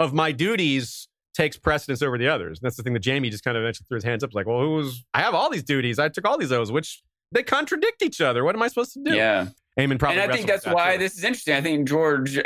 of 0.00 0.12
my 0.12 0.32
duties 0.32 1.08
takes 1.34 1.56
precedence 1.58 2.00
over 2.02 2.16
the 2.16 2.28
others? 2.28 2.58
And 2.58 2.66
that's 2.66 2.76
the 2.76 2.82
thing 2.82 2.94
that 2.94 3.04
Jaime 3.04 3.28
just 3.30 3.44
kind 3.44 3.56
of 3.56 3.62
eventually 3.62 3.86
threw 3.88 3.96
his 3.96 4.04
hands 4.04 4.24
up. 4.24 4.32
Like, 4.34 4.46
well, 4.46 4.60
who's, 4.60 5.04
I 5.12 5.20
have 5.20 5.34
all 5.34 5.50
these 5.50 5.62
duties. 5.64 5.98
I 5.98 6.08
took 6.08 6.26
all 6.26 6.38
these 6.38 6.52
oaths, 6.52 6.70
which 6.70 7.02
they 7.32 7.42
contradict 7.42 8.02
each 8.02 8.20
other. 8.20 8.44
What 8.44 8.54
am 8.54 8.62
I 8.62 8.68
supposed 8.68 8.92
to 8.94 9.02
do? 9.04 9.14
Yeah. 9.14 9.48
Aemon 9.78 9.98
probably 9.98 10.20
and 10.22 10.30
I 10.30 10.34
think 10.34 10.46
that's 10.46 10.64
that, 10.64 10.74
why 10.74 10.92
too. 10.92 10.98
this 11.00 11.18
is 11.18 11.24
interesting. 11.24 11.54
I 11.54 11.60
think 11.60 11.88
George 11.88 12.38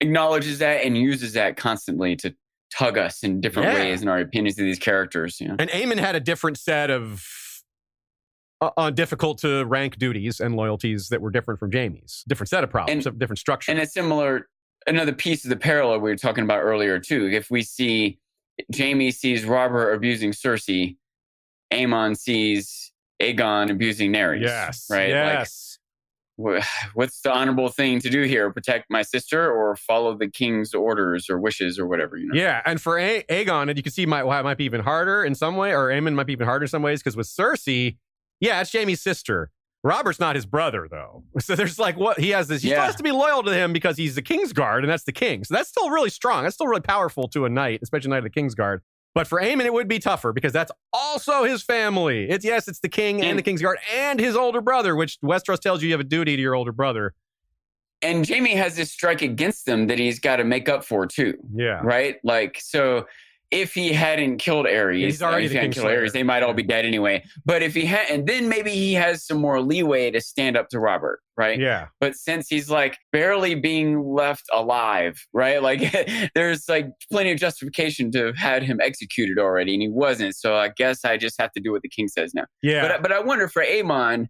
acknowledges 0.00 0.58
that 0.60 0.84
and 0.84 0.96
uses 0.96 1.32
that 1.34 1.56
constantly 1.56 2.16
to 2.16 2.34
tug 2.72 2.96
us 2.98 3.22
in 3.24 3.40
different 3.40 3.68
Yeah. 3.72 3.74
ways 3.82 4.02
in 4.02 4.08
our 4.08 4.20
opinions 4.20 4.58
of 4.58 4.64
these 4.64 4.78
characters. 4.78 5.40
You 5.40 5.48
know? 5.48 5.56
And 5.58 5.68
Aemon 5.70 5.98
had 5.98 6.14
a 6.14 6.20
different 6.20 6.56
set 6.58 6.90
of 6.90 7.24
uh, 8.60 8.70
uh, 8.76 8.90
difficult 8.90 9.38
to 9.38 9.64
rank 9.64 9.96
duties 9.98 10.38
and 10.38 10.54
loyalties 10.54 11.08
that 11.08 11.20
were 11.20 11.30
different 11.30 11.58
from 11.58 11.72
Jaime's. 11.72 12.24
Different 12.28 12.48
set 12.50 12.62
of 12.62 12.70
problems, 12.70 13.06
And- 13.06 13.18
different 13.18 13.38
structure. 13.38 13.72
And 13.72 13.80
a 13.80 13.86
similar, 13.86 14.48
another 14.86 15.12
piece 15.12 15.44
of 15.44 15.50
the 15.50 15.56
parallel 15.56 16.00
we 16.00 16.10
were 16.10 16.16
talking 16.16 16.44
about 16.44 16.60
earlier 16.60 16.98
too. 16.98 17.28
If 17.30 17.50
we 17.50 17.62
see 17.62 18.18
Jaime 18.76 19.10
sees 19.10 19.44
Robert 19.44 19.92
abusing 19.92 20.32
Cersei, 20.32 20.96
Aemon 21.72 22.16
sees 22.16 22.92
Aegon 23.22 23.70
abusing 23.70 24.12
Daenerys. 24.12 24.42
yes. 24.42 24.86
right. 24.90 25.10
Yes. 25.10 25.78
Like, 26.38 26.64
what's 26.94 27.20
the 27.20 27.32
honorable 27.32 27.68
thing 27.68 28.00
to 28.00 28.10
do 28.10 28.22
here? 28.22 28.50
Protect 28.50 28.86
my 28.90 29.02
sister 29.02 29.50
or 29.50 29.76
follow 29.76 30.16
the 30.16 30.28
king's 30.28 30.74
orders 30.74 31.28
or 31.28 31.38
wishes 31.38 31.78
or 31.78 31.86
whatever? 31.86 32.16
You 32.16 32.28
know. 32.28 32.40
yeah. 32.40 32.62
And 32.64 32.80
for 32.80 32.98
A- 32.98 33.22
Aegon, 33.24 33.68
and 33.68 33.76
you 33.76 33.82
can 33.82 33.92
see 33.92 34.06
might, 34.06 34.24
why 34.24 34.40
it 34.40 34.42
might 34.42 34.56
be 34.56 34.64
even 34.64 34.80
harder 34.80 35.22
in 35.24 35.34
some 35.34 35.56
way, 35.56 35.72
or 35.72 35.88
Aemon 35.88 36.14
might 36.14 36.26
be 36.26 36.32
even 36.32 36.46
harder 36.46 36.64
in 36.64 36.68
some 36.68 36.82
ways, 36.82 37.00
because 37.00 37.16
with 37.16 37.26
Cersei, 37.26 37.98
yeah, 38.40 38.60
it's 38.60 38.72
Jaime's 38.72 39.02
sister. 39.02 39.50
Robert's 39.82 40.20
not 40.20 40.34
his 40.36 40.44
brother, 40.46 40.86
though. 40.90 41.24
So 41.40 41.54
there's 41.56 41.78
like 41.78 41.96
what 41.96 42.18
he 42.20 42.30
has 42.30 42.48
this. 42.48 42.62
He 42.62 42.68
still 42.68 42.78
Yeah. 42.80 42.86
has 42.86 42.96
to 42.96 43.02
be 43.02 43.12
loyal 43.12 43.42
to 43.42 43.52
him 43.54 43.72
because 43.72 43.96
he's 43.96 44.14
the 44.14 44.22
King's 44.22 44.52
Guard, 44.52 44.84
and 44.84 44.90
that's 44.92 45.04
the 45.04 45.12
king. 45.12 45.42
So 45.44 45.54
that's 45.54 45.68
still 45.68 45.90
really 45.90 46.10
strong. 46.10 46.42
That's 46.44 46.54
still 46.54 46.66
really 46.66 46.82
powerful 46.82 47.28
to 47.28 47.44
a 47.46 47.48
knight, 47.48 47.80
especially 47.82 48.08
a 48.08 48.10
knight 48.10 48.18
of 48.18 48.24
the 48.24 48.30
King's 48.30 48.54
Guard. 48.54 48.82
But 49.14 49.26
for 49.26 49.40
Aemon, 49.40 49.64
it 49.64 49.72
would 49.72 49.88
be 49.88 49.98
tougher 49.98 50.32
because 50.32 50.52
that's 50.52 50.70
also 50.92 51.44
his 51.44 51.62
family. 51.62 52.28
It's 52.30 52.44
yes, 52.44 52.68
it's 52.68 52.80
the 52.80 52.88
king 52.88 53.16
and 53.20 53.30
And- 53.30 53.38
the 53.38 53.42
King's 53.42 53.62
Guard 53.62 53.78
and 53.94 54.20
his 54.20 54.36
older 54.36 54.60
brother, 54.60 54.94
which 54.94 55.18
Westeros 55.24 55.58
tells 55.60 55.82
you 55.82 55.88
you 55.88 55.94
have 55.94 56.00
a 56.00 56.04
duty 56.04 56.36
to 56.36 56.42
your 56.42 56.54
older 56.54 56.72
brother. 56.72 57.14
And 58.02 58.26
Jaime 58.28 58.54
has 58.54 58.76
this 58.76 58.90
strike 58.92 59.20
against 59.22 59.66
them 59.66 59.86
that 59.88 59.98
he's 59.98 60.20
got 60.20 60.36
to 60.36 60.44
make 60.44 60.68
up 60.68 60.84
for 60.84 61.06
too. 61.06 61.34
Yeah. 61.54 61.80
right? 61.82 62.16
Like, 62.22 62.58
so 62.60 63.06
if 63.50 63.74
he 63.74 63.92
hadn't 63.92 64.38
killed 64.38 64.66
Aerys, 64.66 64.98
He's 64.98 65.22
already 65.22 65.46
if 65.46 65.50
he 65.50 65.56
hadn't 65.56 65.72
killed 65.72 65.86
Aerys, 65.86 66.12
they 66.12 66.22
might 66.22 66.42
all 66.42 66.54
be 66.54 66.62
dead 66.62 66.84
anyway. 66.84 67.24
But 67.44 67.62
if 67.62 67.74
he 67.74 67.84
had, 67.84 68.08
and 68.08 68.26
then 68.26 68.48
maybe 68.48 68.70
he 68.70 68.94
has 68.94 69.26
some 69.26 69.38
more 69.38 69.60
leeway 69.60 70.10
to 70.12 70.20
stand 70.20 70.56
up 70.56 70.68
to 70.68 70.78
Robert, 70.78 71.20
right? 71.36 71.58
Yeah. 71.58 71.88
But 71.98 72.14
since 72.14 72.48
he's 72.48 72.70
like 72.70 72.98
barely 73.12 73.56
being 73.56 74.04
left 74.04 74.46
alive, 74.52 75.26
right? 75.32 75.60
Like 75.70 75.94
there's 76.34 76.68
like 76.68 76.86
plenty 77.12 77.30
of 77.30 77.38
justification 77.38 78.10
to 78.12 78.26
have 78.26 78.36
had 78.36 78.62
him 78.62 78.80
executed 78.82 79.38
already, 79.38 79.74
and 79.74 79.82
he 79.82 79.88
wasn't. 79.88 80.34
So 80.34 80.56
I 80.56 80.70
guess 80.76 81.04
I 81.04 81.16
just 81.16 81.40
have 81.40 81.52
to 81.52 81.60
do 81.60 81.70
what 81.70 81.82
the 81.82 81.88
king 81.88 82.08
says 82.08 82.34
now. 82.34 82.46
Yeah. 82.62 82.88
But 82.88 83.02
but 83.02 83.12
I 83.12 83.20
wonder 83.20 83.46
for 83.46 83.62
Aemon 83.62 84.28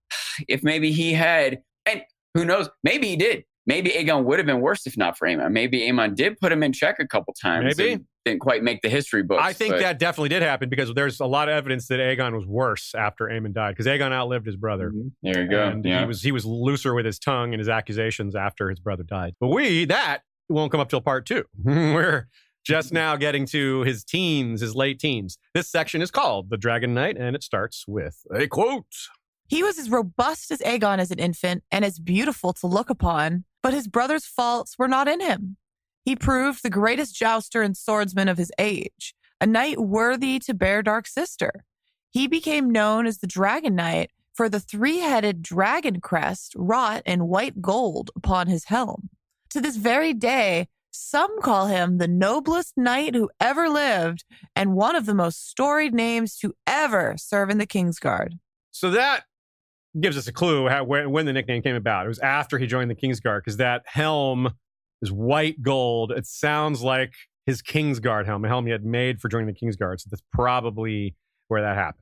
if 0.48 0.62
maybe 0.62 0.92
he 0.92 1.12
had, 1.12 1.62
and 1.86 2.02
who 2.34 2.44
knows? 2.44 2.68
Maybe 2.82 3.08
he 3.08 3.16
did. 3.16 3.44
Maybe 3.66 3.90
Aegon 3.90 4.24
would 4.24 4.38
have 4.38 4.46
been 4.46 4.60
worse 4.60 4.86
if 4.86 4.96
not 4.96 5.16
for 5.16 5.28
Aemon. 5.28 5.52
Maybe 5.52 5.80
Aemon 5.88 6.14
did 6.14 6.38
put 6.38 6.50
him 6.50 6.62
in 6.62 6.72
check 6.72 6.96
a 6.98 7.06
couple 7.06 7.34
times. 7.40 7.76
Maybe. 7.78 8.02
didn't 8.24 8.40
quite 8.40 8.62
make 8.62 8.82
the 8.82 8.88
history 8.88 9.22
books. 9.22 9.42
I 9.42 9.52
think 9.52 9.74
but- 9.74 9.80
that 9.80 9.98
definitely 9.98 10.28
did 10.30 10.42
happen 10.42 10.68
because 10.68 10.92
there's 10.94 11.20
a 11.20 11.26
lot 11.26 11.48
of 11.48 11.54
evidence 11.54 11.88
that 11.88 12.00
Aegon 12.00 12.34
was 12.34 12.46
worse 12.46 12.94
after 12.94 13.26
Aemon 13.26 13.52
died 13.52 13.72
because 13.72 13.86
Aegon 13.86 14.12
outlived 14.12 14.46
his 14.46 14.56
brother. 14.56 14.90
Mhm. 14.90 15.12
There 15.22 15.42
you 15.42 15.48
go. 15.48 15.68
And 15.68 15.84
yeah. 15.84 16.00
he 16.00 16.06
was 16.06 16.22
he 16.22 16.32
was 16.32 16.44
looser 16.44 16.94
with 16.94 17.04
his 17.06 17.18
tongue 17.18 17.52
and 17.52 17.60
his 17.60 17.68
accusations 17.68 18.34
after 18.34 18.68
his 18.70 18.80
brother 18.80 19.02
died. 19.02 19.34
But 19.40 19.48
we 19.48 19.84
that 19.86 20.22
won't 20.48 20.70
come 20.70 20.80
up 20.80 20.88
till 20.88 21.00
part 21.00 21.26
two. 21.26 21.44
We're 21.64 22.28
just 22.64 22.92
now 22.92 23.16
getting 23.16 23.46
to 23.46 23.80
his 23.82 24.04
teens, 24.04 24.60
his 24.60 24.74
late 24.74 25.00
teens. 25.00 25.38
This 25.54 25.68
section 25.68 26.00
is 26.00 26.10
called 26.10 26.48
The 26.50 26.56
Dragon 26.56 26.94
Knight, 26.94 27.16
and 27.16 27.34
it 27.34 27.42
starts 27.42 27.84
with 27.88 28.24
a 28.32 28.46
quote. 28.46 28.86
He 29.52 29.62
was 29.62 29.78
as 29.78 29.90
robust 29.90 30.50
as 30.50 30.60
Aegon 30.60 30.98
as 30.98 31.10
an 31.10 31.18
infant 31.18 31.62
and 31.70 31.84
as 31.84 31.98
beautiful 31.98 32.54
to 32.54 32.66
look 32.66 32.88
upon, 32.88 33.44
but 33.62 33.74
his 33.74 33.86
brother's 33.86 34.24
faults 34.24 34.78
were 34.78 34.88
not 34.88 35.08
in 35.08 35.20
him. 35.20 35.58
He 36.06 36.16
proved 36.16 36.62
the 36.62 36.70
greatest 36.70 37.14
jouster 37.14 37.60
and 37.60 37.76
swordsman 37.76 38.28
of 38.28 38.38
his 38.38 38.50
age, 38.58 39.14
a 39.42 39.46
knight 39.46 39.78
worthy 39.78 40.38
to 40.38 40.54
bear 40.54 40.82
Dark 40.82 41.06
Sister. 41.06 41.66
He 42.08 42.26
became 42.26 42.70
known 42.70 43.06
as 43.06 43.18
the 43.18 43.26
Dragon 43.26 43.74
Knight 43.74 44.10
for 44.32 44.48
the 44.48 44.58
three 44.58 45.00
headed 45.00 45.42
dragon 45.42 46.00
crest 46.00 46.54
wrought 46.56 47.02
in 47.04 47.28
white 47.28 47.60
gold 47.60 48.10
upon 48.16 48.46
his 48.46 48.64
helm. 48.64 49.10
To 49.50 49.60
this 49.60 49.76
very 49.76 50.14
day, 50.14 50.68
some 50.92 51.42
call 51.42 51.66
him 51.66 51.98
the 51.98 52.08
noblest 52.08 52.78
knight 52.78 53.14
who 53.14 53.28
ever 53.38 53.68
lived 53.68 54.24
and 54.56 54.72
one 54.72 54.96
of 54.96 55.04
the 55.04 55.14
most 55.14 55.46
storied 55.46 55.92
names 55.92 56.38
to 56.38 56.54
ever 56.66 57.16
serve 57.18 57.50
in 57.50 57.58
the 57.58 57.66
Kingsguard. 57.66 58.38
So 58.70 58.90
that 58.92 59.24
gives 60.00 60.16
us 60.16 60.26
a 60.26 60.32
clue 60.32 60.68
how 60.68 60.84
when, 60.84 61.10
when 61.10 61.26
the 61.26 61.32
nickname 61.32 61.62
came 61.62 61.76
about. 61.76 62.06
It 62.06 62.08
was 62.08 62.18
after 62.20 62.58
he 62.58 62.66
joined 62.66 62.90
the 62.90 62.94
Kingsguard 62.94 63.40
because 63.40 63.58
that 63.58 63.82
helm 63.86 64.54
is 65.02 65.12
white 65.12 65.62
gold. 65.62 66.12
It 66.12 66.26
sounds 66.26 66.82
like 66.82 67.12
his 67.46 67.62
Kingsguard 67.62 68.26
helm, 68.26 68.44
a 68.44 68.48
helm 68.48 68.66
he 68.66 68.72
had 68.72 68.84
made 68.84 69.20
for 69.20 69.28
joining 69.28 69.46
the 69.46 69.52
Kingsguard. 69.52 70.00
So 70.00 70.08
that's 70.10 70.22
probably 70.32 71.14
where 71.48 71.60
that 71.60 71.76
happened. 71.76 71.98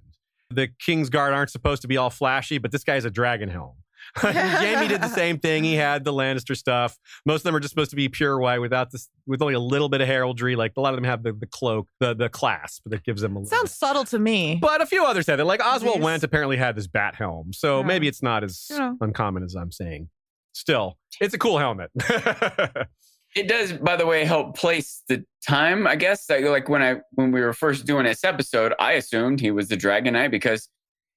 The 0.51 0.68
Kingsguard 0.86 1.32
aren't 1.32 1.51
supposed 1.51 1.82
to 1.82 1.88
be 1.88 1.97
all 1.97 2.11
flashy, 2.11 2.59
but 2.59 2.72
this 2.72 2.84
guy's 2.84 3.05
a 3.05 3.11
dragon 3.11 3.49
helm. 3.49 3.74
Jaime 4.16 4.88
did 4.88 5.01
the 5.03 5.09
same 5.09 5.38
thing. 5.38 5.62
He 5.64 5.74
had 5.74 6.05
the 6.05 6.12
Lannister 6.12 6.57
stuff. 6.57 6.96
Most 7.26 7.40
of 7.40 7.42
them 7.44 7.55
are 7.57 7.61
just 7.61 7.70
supposed 7.72 7.90
to 7.90 7.96
be 7.96 8.09
pure 8.09 8.38
white 8.38 8.59
without 8.59 8.90
this, 8.90 9.09
with 9.26 9.40
only 9.42 9.55
a 9.55 9.61
little 9.61 9.88
bit 9.88 10.01
of 10.01 10.07
heraldry. 10.09 10.57
Like 10.57 10.72
a 10.76 10.80
lot 10.80 10.94
of 10.94 10.96
them 10.96 11.05
have 11.05 11.22
the, 11.22 11.32
the 11.32 11.46
cloak, 11.46 11.88
the 12.01 12.14
the 12.14 12.28
clasp 12.28 12.82
that 12.86 13.05
gives 13.05 13.22
them 13.22 13.36
a 13.36 13.40
little. 13.40 13.57
Sounds 13.59 13.74
subtle 13.74 14.05
to 14.07 14.18
me. 14.18 14.59
But 14.61 14.80
a 14.82 14.86
few 14.86 15.05
others 15.05 15.26
had 15.26 15.38
it. 15.40 15.44
Like 15.44 15.61
Oswell 15.64 15.94
These- 15.94 16.03
Whent 16.03 16.22
apparently 16.24 16.57
had 16.57 16.76
this 16.76 16.86
bat 16.86 17.14
helm. 17.14 17.53
So 17.53 17.80
Yeah. 17.80 17.86
maybe 17.86 18.09
it's 18.09 18.22
not 18.22 18.42
as 18.44 18.66
You 18.70 18.78
know. 18.78 18.96
uncommon 19.01 19.42
as 19.44 19.55
I'm 19.55 19.70
saying. 19.72 20.09
Still, 20.53 20.98
it's 21.20 21.32
a 21.34 21.38
cool 21.38 21.59
helmet. 21.59 21.90
It 23.36 23.46
does, 23.46 23.72
by 23.72 23.94
the 23.94 24.07
way, 24.07 24.24
help 24.24 24.57
place 24.57 25.05
the 25.09 25.24
time. 25.46 25.86
I 25.86 25.94
guess 25.94 26.28
like, 26.28 26.44
like 26.44 26.68
when 26.68 26.82
I 26.82 26.96
when 27.12 27.30
we 27.30 27.40
were 27.40 27.53
first 27.53 27.86
doing 27.86 28.05
this 28.05 28.24
episode, 28.24 28.74
I 28.80 28.94
assumed 28.94 29.40
he 29.40 29.53
was 29.53 29.68
the 29.68 29.76
Dragon 29.76 30.14
Knight 30.14 30.32
because 30.32 30.68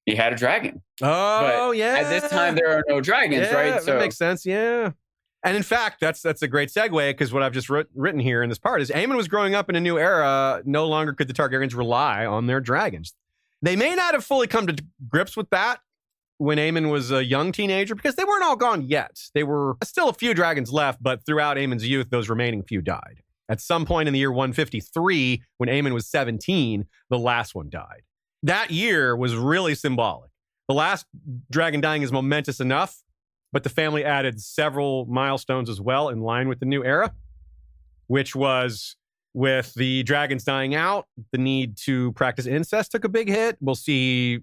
he 0.05 0.15
had 0.15 0.33
a 0.33 0.35
dragon. 0.35 0.81
oh, 1.01 1.71
yeah. 1.71 1.97
At 1.99 2.09
this 2.09 2.29
time, 2.29 2.55
there 2.55 2.69
are 2.69 2.83
no 2.87 3.01
dragons, 3.01 3.47
yeah, 3.47 3.53
right? 3.53 3.85
That 3.85 3.99
makes 3.99 4.17
sense. 4.17 4.45
Yeah. 4.45 4.91
And 5.45 5.57
in 5.57 5.63
fact, 5.63 5.99
that's 5.99 6.21
that's 6.21 6.41
a 6.41 6.47
great 6.47 6.69
segue 6.69 7.09
because 7.09 7.33
what 7.33 7.43
I've 7.43 7.51
just 7.51 7.69
writ- 7.69 7.89
written 7.93 8.19
here 8.19 8.43
in 8.43 8.49
this 8.49 8.57
part 8.57 8.81
is 8.81 8.89
Aemon 8.91 9.17
was 9.17 9.27
growing 9.27 9.55
up 9.55 9.69
in 9.69 9.75
a 9.75 9.81
new 9.81 9.99
era. 9.99 10.61
No 10.65 10.87
longer 10.87 11.11
could 11.13 11.27
the 11.27 11.33
Targaryens 11.33 11.75
rely 11.75 12.25
on 12.25 12.47
their 12.47 12.61
dragons. 12.61 13.13
They 13.61 13.75
may 13.75 13.93
not 13.93 14.13
have 14.13 14.23
fully 14.23 14.47
come 14.47 14.67
to 14.67 14.83
grips 15.09 15.35
with 15.35 15.49
that 15.49 15.79
when 16.37 16.57
Aemon 16.57 16.89
was 16.91 17.11
a 17.11 17.23
young 17.25 17.51
teenager 17.51 17.93
because 17.93 18.15
they 18.15 18.23
weren't 18.23 18.43
all 18.43 18.55
gone 18.55 18.83
yet. 18.83 19.19
They 19.33 19.43
were 19.43 19.75
still 19.83 20.07
a 20.07 20.13
few 20.13 20.33
dragons 20.33 20.71
left, 20.71 21.03
but 21.03 21.25
throughout 21.25 21.57
Aemon's 21.57 21.87
youth, 21.87 22.09
those 22.09 22.29
remaining 22.29 22.63
few 22.63 22.81
died. 22.81 23.21
At 23.49 23.59
some 23.59 23.85
point 23.85 24.07
in 24.07 24.13
the 24.13 24.19
year 24.19 24.31
153, 24.31 25.43
when 25.57 25.69
Aemon 25.69 25.93
was 25.93 26.07
17, 26.07 26.85
the 27.09 27.19
last 27.19 27.53
one 27.53 27.69
died. 27.69 28.03
That 28.43 28.71
year 28.71 29.15
was 29.15 29.35
really 29.35 29.73
symbolic. 29.73 30.29
The 30.67 30.75
last 30.75 31.05
dragon 31.49 31.81
dying 31.81 32.01
is 32.01 32.11
momentous 32.11 32.59
enough, 32.59 33.01
but 33.51 33.63
the 33.63 33.69
family 33.69 34.03
added 34.03 34.41
several 34.41 35.05
milestones 35.05 35.69
as 35.69 35.79
well 35.79 36.09
in 36.09 36.21
line 36.21 36.49
with 36.49 36.59
the 36.59 36.65
new 36.65 36.83
era, 36.83 37.13
which 38.07 38.35
was 38.35 38.95
with 39.33 39.73
the 39.73 40.03
dragons 40.03 40.43
dying 40.43 40.75
out, 40.75 41.07
the 41.31 41.37
need 41.37 41.77
to 41.77 42.11
practice 42.13 42.45
incest 42.45 42.91
took 42.91 43.03
a 43.03 43.09
big 43.09 43.29
hit. 43.29 43.57
We'll 43.61 43.75
see 43.75 44.39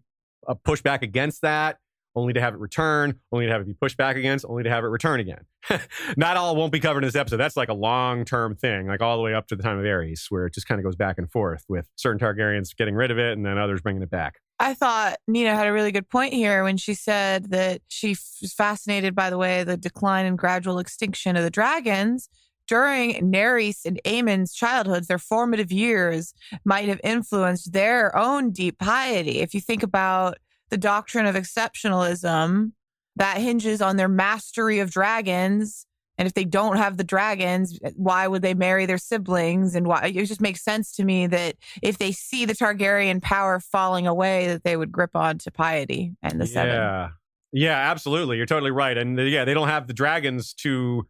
a 0.49 0.57
pushback 0.57 1.03
against 1.03 1.43
that, 1.43 1.79
only 2.15 2.33
to 2.33 2.41
have 2.41 2.55
it 2.55 2.61
return, 2.61 3.21
only 3.33 3.47
to 3.47 3.53
have 3.53 3.61
it 3.61 3.67
be 3.67 3.75
pushed 3.75 3.97
back 3.97 4.17
against, 4.17 4.45
only 4.49 4.63
to 4.63 4.71
have 4.71 4.85
it 4.85 4.89
return 4.89 5.21
again. 5.21 5.45
Not 6.17 6.37
all 6.37 6.57
won't 6.57 6.73
be 6.73 6.81
covered 6.81 7.05
in 7.05 7.09
this 7.09 7.17
episode. 7.17 7.37
That's 7.37 7.57
like 7.57 7.69
a 7.69 7.75
long 7.75 8.25
term 8.25 8.57
thing, 8.57 8.87
like 8.87 9.01
all 9.01 9.17
the 9.17 9.23
way 9.23 9.35
up 9.35 9.47
to 9.49 9.57
the 9.57 9.63
time 9.63 9.79
of 9.79 9.85
Aerys, 9.85 10.27
where 10.31 10.47
it 10.47 10.55
just 10.55 10.67
kind 10.67 10.79
of 10.79 10.85
goes 10.85 10.97
back 10.97 11.19
and 11.19 11.31
forth 11.31 11.65
with 11.69 11.89
certain 11.97 12.19
Targaryens 12.19 12.77
getting 12.77 12.95
rid 12.95 13.11
of 13.11 13.19
it 13.19 13.37
and 13.37 13.45
then 13.45 13.59
others 13.59 13.81
bringing 13.81 14.03
it 14.03 14.11
back. 14.11 14.41
I 14.59 14.75
thought 14.75 15.17
Nina 15.27 15.55
had 15.55 15.67
a 15.67 15.73
really 15.73 15.93
good 15.93 16.09
point 16.09 16.35
here 16.35 16.65
when 16.65 16.77
she 16.77 16.95
said 16.95 17.51
that 17.51 17.81
she 17.89 18.11
was 18.43 18.53
fascinated 18.55 19.15
by 19.15 19.31
the 19.31 19.39
way 19.39 19.65
the 19.65 19.77
decline 19.77 20.27
and 20.27 20.37
gradual 20.37 20.79
extinction 20.79 21.37
of 21.37 21.45
the 21.45 21.51
dragons 21.51 22.29
during 22.71 23.15
Naerys 23.15 23.85
and 23.85 24.01
Aemon's 24.05 24.55
childhoods, 24.55 25.09
their 25.09 25.19
formative 25.19 25.73
years 25.73 26.35
might 26.65 26.89
have 26.89 27.01
influenced 27.03 27.73
their 27.73 28.17
own 28.17 28.53
deep 28.53 28.79
piety. 28.79 29.41
If 29.41 29.55
you 29.55 29.61
think 29.61 29.83
about 29.83 30.39
the 30.71 30.79
doctrine 30.79 31.27
of 31.27 31.35
exceptionalism, 31.35 32.73
that 33.17 33.39
hinges 33.39 33.83
on 33.83 33.97
their 33.97 34.09
mastery 34.09 34.79
of 34.79 34.91
dragons. 34.91 35.87
And 36.17 36.27
if 36.27 36.35
they 36.35 36.45
don't 36.45 36.77
have 36.77 36.97
the 36.97 37.05
dragons, 37.05 37.79
why 37.95 38.27
would 38.27 38.43
they 38.43 38.55
marry 38.55 38.87
their 38.87 38.99
siblings? 38.99 39.75
And 39.75 39.87
why 39.87 40.07
it 40.15 40.25
just 40.25 40.41
makes 40.41 40.63
sense 40.63 40.93
to 40.93 41.05
me 41.05 41.27
that 41.27 41.57
if 41.83 41.99
they 41.99 42.13
see 42.13 42.45
the 42.45 42.55
Targaryen 42.55 43.23
power 43.23 43.59
falling 43.59 44.07
away, 44.07 44.47
that 44.49 44.65
they 44.65 44.77
would 44.77 44.93
grip 44.93 45.17
on 45.17 45.39
to 45.39 45.51
piety 45.51 46.13
and 46.23 46.41
the 46.41 46.47
seven. 46.47 46.75
Yeah. 46.75 47.09
Yeah, 47.53 47.91
absolutely. 47.91 48.37
You're 48.37 48.47
totally 48.47 48.71
right. 48.71 48.97
And 48.97 49.19
uh, 49.19 49.23
yeah, 49.23 49.45
they 49.45 49.55
don't 49.55 49.69
have 49.69 49.89
the 49.89 49.93
dragons 49.93 50.55
to 50.55 51.09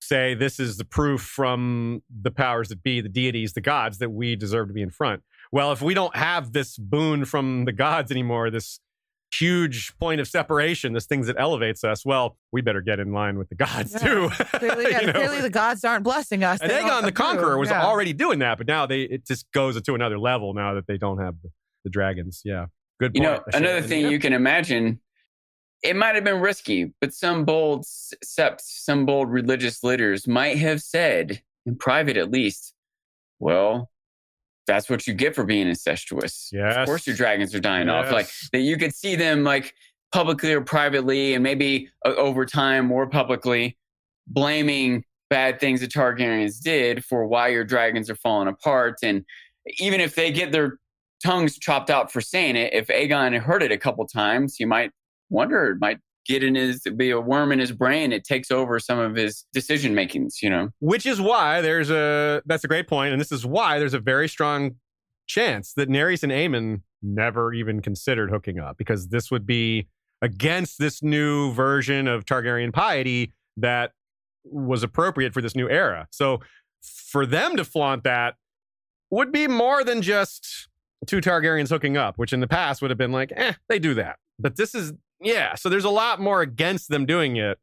say 0.00 0.34
this 0.34 0.58
is 0.58 0.78
the 0.78 0.84
proof 0.84 1.20
from 1.20 2.02
the 2.10 2.30
powers 2.30 2.70
that 2.70 2.82
be, 2.82 3.00
the 3.00 3.08
deities, 3.08 3.52
the 3.52 3.60
gods 3.60 3.98
that 3.98 4.10
we 4.10 4.36
deserve 4.36 4.68
to 4.68 4.74
be 4.74 4.82
in 4.82 4.90
front. 4.90 5.22
Well, 5.52 5.70
if 5.70 5.80
we 5.80 5.94
don't 5.94 6.14
have 6.16 6.52
this 6.52 6.76
boon 6.76 7.24
from 7.24 7.66
the 7.66 7.72
gods 7.72 8.10
anymore, 8.10 8.50
this 8.50 8.80
huge 9.40 9.96
point 9.98 10.20
of 10.20 10.28
separation, 10.28 10.92
this 10.92 11.06
thing 11.06 11.22
that 11.22 11.36
elevates 11.38 11.84
us, 11.84 12.04
well, 12.04 12.36
we 12.52 12.60
better 12.60 12.80
get 12.80 12.98
in 13.00 13.12
line 13.12 13.38
with 13.38 13.48
the 13.48 13.54
gods 13.54 13.92
Yeah. 13.92 13.98
too. 13.98 14.28
Clearly, 14.30 14.86
yeah, 14.90 15.00
You 15.00 15.06
know? 15.08 15.12
clearly 15.12 15.40
the 15.40 15.50
gods 15.50 15.84
aren't 15.84 16.04
blessing 16.04 16.44
us. 16.44 16.60
and 16.60 16.70
They 16.70 16.76
Aegon 16.80 17.02
the 17.02 17.08
approve. 17.08 17.14
Conqueror 17.14 17.58
was 17.58 17.70
Yeah. 17.70 17.84
already 17.84 18.12
doing 18.12 18.38
that, 18.40 18.58
but 18.58 18.66
now 18.66 18.86
they 18.86 19.02
it 19.02 19.26
just 19.26 19.50
goes 19.52 19.80
to 19.80 19.94
another 19.94 20.18
level 20.18 20.54
now 20.54 20.74
that 20.74 20.86
they 20.86 20.98
don't 20.98 21.18
have 21.18 21.34
the, 21.42 21.50
the 21.84 21.90
dragons. 21.90 22.42
Yeah. 22.44 22.66
Good 23.00 23.12
You 23.14 23.22
know, 23.22 23.42
I 23.52 23.58
another 23.58 23.82
thing 23.82 24.02
yeah. 24.02 24.08
you 24.08 24.18
can 24.18 24.32
imagine, 24.32 25.00
it 25.82 25.94
might 25.96 26.14
have 26.14 26.24
been 26.24 26.40
risky, 26.40 26.92
but 27.00 27.12
some 27.12 27.44
bold 27.44 27.84
septs, 27.86 28.82
some 28.84 29.04
bold 29.06 29.30
religious 29.30 29.84
leaders 29.84 30.26
might 30.26 30.56
have 30.58 30.80
said, 30.80 31.42
in 31.66 31.76
private 31.76 32.16
at 32.16 32.30
least, 32.30 32.72
well, 33.38 33.90
that's 34.66 34.90
what 34.90 35.06
you 35.06 35.14
get 35.14 35.34
for 35.34 35.44
being 35.44 35.68
incestuous. 35.68 36.50
Yes. 36.52 36.76
Of 36.76 36.86
course, 36.86 37.06
your 37.06 37.16
dragons 37.16 37.54
are 37.54 37.60
dying 37.60 37.88
off. 37.88 38.10
Like 38.10 38.28
that, 38.52 38.60
you 38.60 38.76
could 38.76 38.94
see 38.94 39.16
them 39.16 39.44
like 39.44 39.74
publicly 40.12 40.52
or 40.52 40.60
privately, 40.60 41.34
and 41.34 41.42
maybe 41.42 41.88
uh, 42.04 42.14
over 42.14 42.44
time 42.46 42.86
more 42.86 43.08
publicly, 43.08 43.76
blaming 44.26 45.04
bad 45.28 45.58
things 45.60 45.80
the 45.80 45.88
Targaryens 45.88 46.60
did 46.60 47.04
for 47.04 47.26
why 47.26 47.48
your 47.48 47.64
dragons 47.64 48.08
are 48.10 48.16
falling 48.16 48.48
apart. 48.48 48.98
And 49.02 49.24
even 49.78 50.00
if 50.00 50.14
they 50.14 50.30
get 50.30 50.52
their 50.52 50.78
tongues 51.24 51.58
chopped 51.58 51.90
out 51.90 52.12
for 52.12 52.20
saying 52.20 52.56
it, 52.56 52.72
if 52.72 52.88
Aegon 52.88 53.36
heard 53.38 53.62
it 53.62 53.72
a 53.72 53.78
couple 53.78 54.06
times, 54.06 54.56
he 54.56 54.64
might 54.64 54.92
wonder, 55.30 55.76
might 55.80 55.98
get 56.26 56.42
in 56.42 56.54
his, 56.54 56.82
be 56.96 57.10
a 57.10 57.20
worm 57.20 57.52
in 57.52 57.58
his 57.58 57.72
brain. 57.72 58.12
It 58.12 58.24
takes 58.24 58.50
over 58.50 58.78
some 58.78 58.98
of 58.98 59.14
his 59.14 59.44
decision 59.52 59.94
makings, 59.94 60.42
you 60.42 60.50
know? 60.50 60.70
Which 60.80 61.06
is 61.06 61.20
why 61.20 61.60
there's 61.60 61.90
a 61.90 62.42
that's 62.46 62.64
a 62.64 62.68
great 62.68 62.88
point, 62.88 63.12
and 63.12 63.20
this 63.20 63.32
is 63.32 63.46
why 63.46 63.78
there's 63.78 63.94
a 63.94 64.00
very 64.00 64.28
strong 64.28 64.76
chance 65.26 65.72
that 65.74 65.88
Naerys 65.88 66.22
and 66.22 66.32
Aemon 66.32 66.82
never 67.02 67.52
even 67.52 67.82
considered 67.82 68.30
hooking 68.30 68.58
up 68.58 68.76
because 68.76 69.08
this 69.08 69.30
would 69.30 69.46
be 69.46 69.88
against 70.22 70.78
this 70.78 71.02
new 71.02 71.52
version 71.52 72.08
of 72.08 72.24
Targaryen 72.24 72.72
piety 72.72 73.32
that 73.56 73.92
was 74.44 74.82
appropriate 74.82 75.34
for 75.34 75.42
this 75.42 75.54
new 75.54 75.68
era. 75.68 76.06
So 76.10 76.40
for 76.82 77.26
them 77.26 77.56
to 77.56 77.64
flaunt 77.64 78.04
that 78.04 78.36
would 79.10 79.32
be 79.32 79.46
more 79.48 79.84
than 79.84 80.02
just 80.02 80.68
two 81.06 81.20
Targaryens 81.20 81.68
hooking 81.68 81.96
up, 81.96 82.16
which 82.18 82.32
in 82.32 82.40
the 82.40 82.46
past 82.46 82.80
would 82.80 82.90
have 82.90 82.98
been 82.98 83.12
like, 83.12 83.32
eh, 83.36 83.52
they 83.68 83.78
do 83.78 83.94
that. 83.94 84.16
But 84.38 84.56
this 84.56 84.74
is, 84.74 84.92
yeah. 85.20 85.54
So 85.54 85.68
there's 85.68 85.84
a 85.84 85.90
lot 85.90 86.20
more 86.20 86.42
against 86.42 86.88
them 86.88 87.06
doing 87.06 87.36
it, 87.36 87.58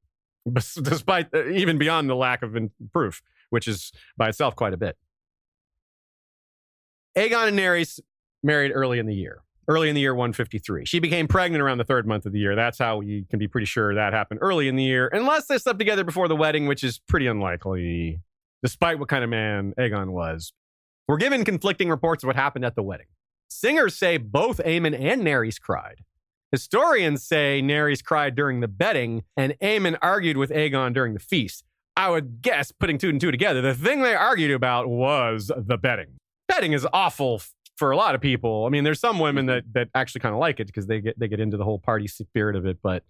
despite 0.53 1.33
uh, 1.33 1.47
even 1.49 1.77
beyond 1.77 2.09
the 2.09 2.15
lack 2.15 2.43
of 2.43 2.55
proof, 2.91 3.21
which 3.49 3.67
is 3.67 3.91
by 4.17 4.29
itself 4.29 4.55
quite 4.55 4.73
a 4.73 4.77
bit. 4.77 4.97
Aegon 7.17 7.49
and 7.49 7.57
Naerys 7.57 7.99
married 8.41 8.71
early 8.73 8.99
in 8.99 9.05
the 9.05 9.13
year, 9.13 9.43
early 9.67 9.87
in 9.87 9.95
the 9.95 10.01
year 10.01 10.15
153. 10.15 10.85
She 10.85 10.99
became 10.99 11.27
pregnant 11.27 11.61
around 11.61 11.77
the 11.77 11.83
third 11.83 12.07
month 12.07 12.25
of 12.25 12.33
the 12.33 12.39
year. 12.39 12.55
That's 12.55 12.79
how 12.79 12.97
we 12.97 13.25
can 13.29 13.39
be 13.39 13.47
pretty 13.47 13.65
sure 13.65 13.93
that 13.93 14.13
happened 14.13 14.39
early 14.41 14.67
in 14.67 14.75
the 14.75 14.83
year, 14.83 15.09
unless 15.13 15.45
they 15.45 15.57
slept 15.57 15.79
together 15.79 16.03
before 16.03 16.27
the 16.27 16.35
wedding, 16.35 16.65
which 16.65 16.83
is 16.83 16.99
pretty 17.07 17.27
unlikely, 17.27 18.19
despite 18.63 18.99
what 18.99 19.09
kind 19.09 19.23
of 19.23 19.29
man 19.29 19.73
Aegon 19.77 20.09
was. 20.09 20.53
We're 21.07 21.17
given 21.17 21.45
conflicting 21.45 21.89
reports 21.89 22.23
of 22.23 22.27
what 22.27 22.35
happened 22.35 22.65
at 22.65 22.75
the 22.75 22.83
wedding. 22.83 23.07
Singers 23.49 23.95
say 23.95 24.17
both 24.17 24.57
Aemon 24.57 24.99
and 24.99 25.21
Naerys 25.21 25.59
cried. 25.59 25.99
Historians 26.53 27.23
say 27.23 27.61
Naerys 27.63 28.03
cried 28.03 28.35
during 28.35 28.59
the 28.59 28.67
bedding, 28.67 29.23
and 29.35 29.55
Aemon 29.59 29.97
argued 30.03 30.37
with 30.37 30.51
Aegon 30.51 30.93
during 30.93 31.15
the 31.15 31.19
feast. 31.19 31.63
I 31.97 32.11
would 32.11 32.43
guess, 32.43 32.71
putting 32.71 32.99
two 32.99 33.09
and 33.09 33.19
two 33.19 33.31
together, 33.31 33.59
the 33.59 33.73
thing 33.73 34.03
they 34.03 34.13
argued 34.13 34.51
about 34.51 34.87
was 34.87 35.51
the 35.57 35.79
bedding. 35.79 36.19
Bedding 36.47 36.73
is 36.73 36.87
awful 36.93 37.41
for 37.75 37.89
a 37.89 37.97
lot 37.97 38.13
of 38.13 38.21
people. 38.21 38.67
I 38.67 38.69
mean, 38.69 38.83
there's 38.83 38.99
some 38.99 39.17
women 39.17 39.47
that 39.47 39.63
that 39.73 39.89
actually 39.95 40.21
kind 40.21 40.35
of 40.35 40.39
like 40.39 40.59
it 40.59 40.67
because 40.67 40.85
they 40.85 41.01
get 41.01 41.17
they 41.17 41.27
get 41.27 41.39
into 41.39 41.57
the 41.57 41.63
whole 41.63 41.79
party 41.79 42.07
spirit 42.07 42.55
of 42.55 42.67
it, 42.67 42.77
but 42.83 43.03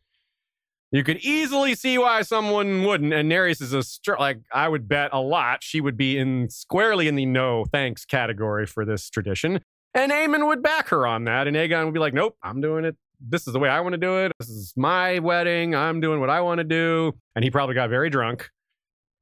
you 0.93 1.03
could 1.03 1.17
easily 1.17 1.75
see 1.75 1.97
why 1.97 2.21
someone 2.21 2.83
wouldn't. 2.85 3.11
And 3.11 3.29
Naerys 3.29 3.61
is 3.61 3.73
a 3.73 3.83
str- 3.83 4.15
like 4.17 4.39
I 4.53 4.69
would 4.69 4.87
bet 4.87 5.09
a 5.11 5.19
lot 5.19 5.63
she 5.63 5.81
would 5.81 5.97
be 5.97 6.17
in 6.17 6.49
squarely 6.49 7.09
in 7.09 7.15
the 7.15 7.25
no 7.25 7.65
thanks 7.65 8.05
category 8.05 8.65
for 8.65 8.85
this 8.85 9.09
tradition. 9.09 9.59
And 9.93 10.13
Aemon 10.13 10.47
would 10.47 10.63
back 10.63 10.87
her 10.89 11.05
on 11.05 11.25
that, 11.25 11.45
and 11.45 11.57
Aegon 11.57 11.83
would 11.85 11.93
be 11.93 11.99
like, 11.99 12.13
"Nope, 12.13 12.37
I'm 12.41 12.61
doing 12.61 12.85
it. 12.85 12.95
This 13.19 13.47
is 13.47 13.53
the 13.53 13.59
way 13.59 13.69
I 13.69 13.79
want 13.79 13.93
to 13.93 13.97
do 13.97 14.17
it. 14.17 14.31
This 14.39 14.49
is 14.49 14.73
my 14.75 15.19
wedding. 15.19 15.75
I'm 15.75 15.99
doing 16.01 16.19
what 16.19 16.29
I 16.29 16.41
want 16.41 16.59
to 16.59 16.63
do." 16.63 17.13
And 17.35 17.43
he 17.43 17.51
probably 17.51 17.75
got 17.75 17.89
very 17.89 18.09
drunk 18.09 18.49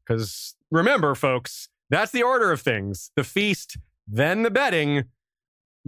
because 0.05 0.55
remember, 0.69 1.15
folks, 1.15 1.69
that's 1.89 2.11
the 2.11 2.23
order 2.23 2.51
of 2.51 2.61
things: 2.61 3.11
the 3.15 3.23
feast, 3.23 3.77
then 4.07 4.43
the 4.43 4.51
bedding. 4.51 5.05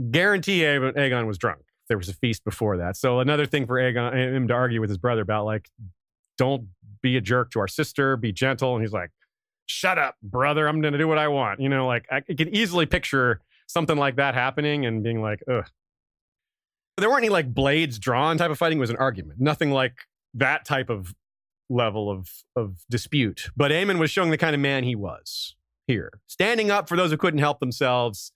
Guarantee 0.10 0.62
Aegon 0.62 1.28
was 1.28 1.38
drunk. 1.38 1.62
There 1.88 1.98
was 1.98 2.10
a 2.10 2.14
feast 2.14 2.44
before 2.44 2.78
that. 2.78 2.98
So 2.98 3.20
another 3.20 3.46
thing 3.46 3.68
for 3.68 3.76
Aegon 3.76 4.14
eh, 4.14 4.36
him 4.36 4.48
to 4.48 4.54
argue 4.54 4.82
with 4.82 4.90
his 4.90 4.98
brother 4.98 5.22
about 5.22 5.46
like, 5.46 5.70
don't 6.38 6.70
be 7.02 7.18
a 7.18 7.22
jerk 7.22 7.52
to 7.52 7.60
our 7.60 7.68
sister, 7.68 8.18
be 8.18 8.32
gentle. 8.32 8.76
And 8.76 8.84
he's 8.84 8.94
like, 8.94 9.12
shut 9.66 9.98
up, 9.98 10.16
brother. 10.24 10.68
I'm 10.68 10.82
going 10.82 10.94
to 10.94 10.98
do 10.98 11.08
what 11.08 11.18
I 11.18 11.28
want. 11.28 11.60
You 11.60 11.70
know, 11.70 11.86
like 11.86 12.06
I 12.12 12.22
can 12.22 12.56
easily 12.56 12.86
picture 12.86 13.42
something 13.68 13.98
like 13.98 14.16
that 14.16 14.34
happening 14.34 14.86
and 14.86 15.04
being 15.04 15.22
like, 15.22 15.44
ugh. 15.52 15.66
There 16.98 17.10
weren't 17.10 17.24
any 17.24 17.30
like 17.30 17.54
blades 17.54 17.98
drawn 18.00 18.38
type 18.38 18.52
of 18.52 18.58
fighting. 18.58 18.78
It 18.78 18.82
was 18.82 18.90
an 18.90 18.98
argument. 18.98 19.40
Nothing 19.40 19.72
like 19.72 19.96
that 20.36 20.66
type 20.66 20.90
of 20.90 21.14
level 21.70 22.10
of 22.10 22.30
of 22.56 22.78
dispute. 22.90 23.50
But 23.56 23.72
Aemon 23.72 24.00
was 24.00 24.12
showing 24.12 24.30
the 24.30 24.38
kind 24.38 24.54
of 24.54 24.62
man 24.62 24.84
he 24.84 24.96
was 24.96 25.56
here, 25.88 26.12
standing 26.28 26.72
up 26.72 26.88
for 26.88 26.96
those 26.96 27.12
who 27.12 27.18
couldn't 27.18 27.40
help 27.40 27.60
themselves, 27.60 28.32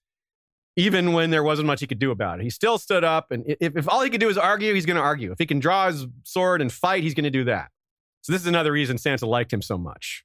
even 0.75 1.13
when 1.13 1.29
there 1.29 1.43
wasn't 1.43 1.67
much 1.67 1.79
he 1.79 1.87
could 1.87 1.99
do 1.99 2.11
about 2.11 2.39
it. 2.39 2.43
He 2.43 2.49
still 2.49 2.77
stood 2.77 3.03
up, 3.03 3.31
and 3.31 3.43
if, 3.47 3.75
if 3.75 3.89
all 3.89 4.01
he 4.01 4.09
could 4.09 4.21
do 4.21 4.29
is 4.29 4.37
argue, 4.37 4.73
he's 4.73 4.85
going 4.85 4.97
to 4.97 5.01
argue. 5.01 5.31
If 5.31 5.39
he 5.39 5.45
can 5.45 5.59
draw 5.59 5.87
his 5.87 6.07
sword 6.23 6.61
and 6.61 6.71
fight, 6.71 7.03
he's 7.03 7.13
going 7.13 7.25
to 7.25 7.29
do 7.29 7.45
that. 7.45 7.69
So 8.21 8.33
this 8.33 8.41
is 8.41 8.47
another 8.47 8.71
reason 8.71 8.97
Sansa 8.97 9.27
liked 9.27 9.53
him 9.53 9.61
so 9.61 9.77
much. 9.77 10.23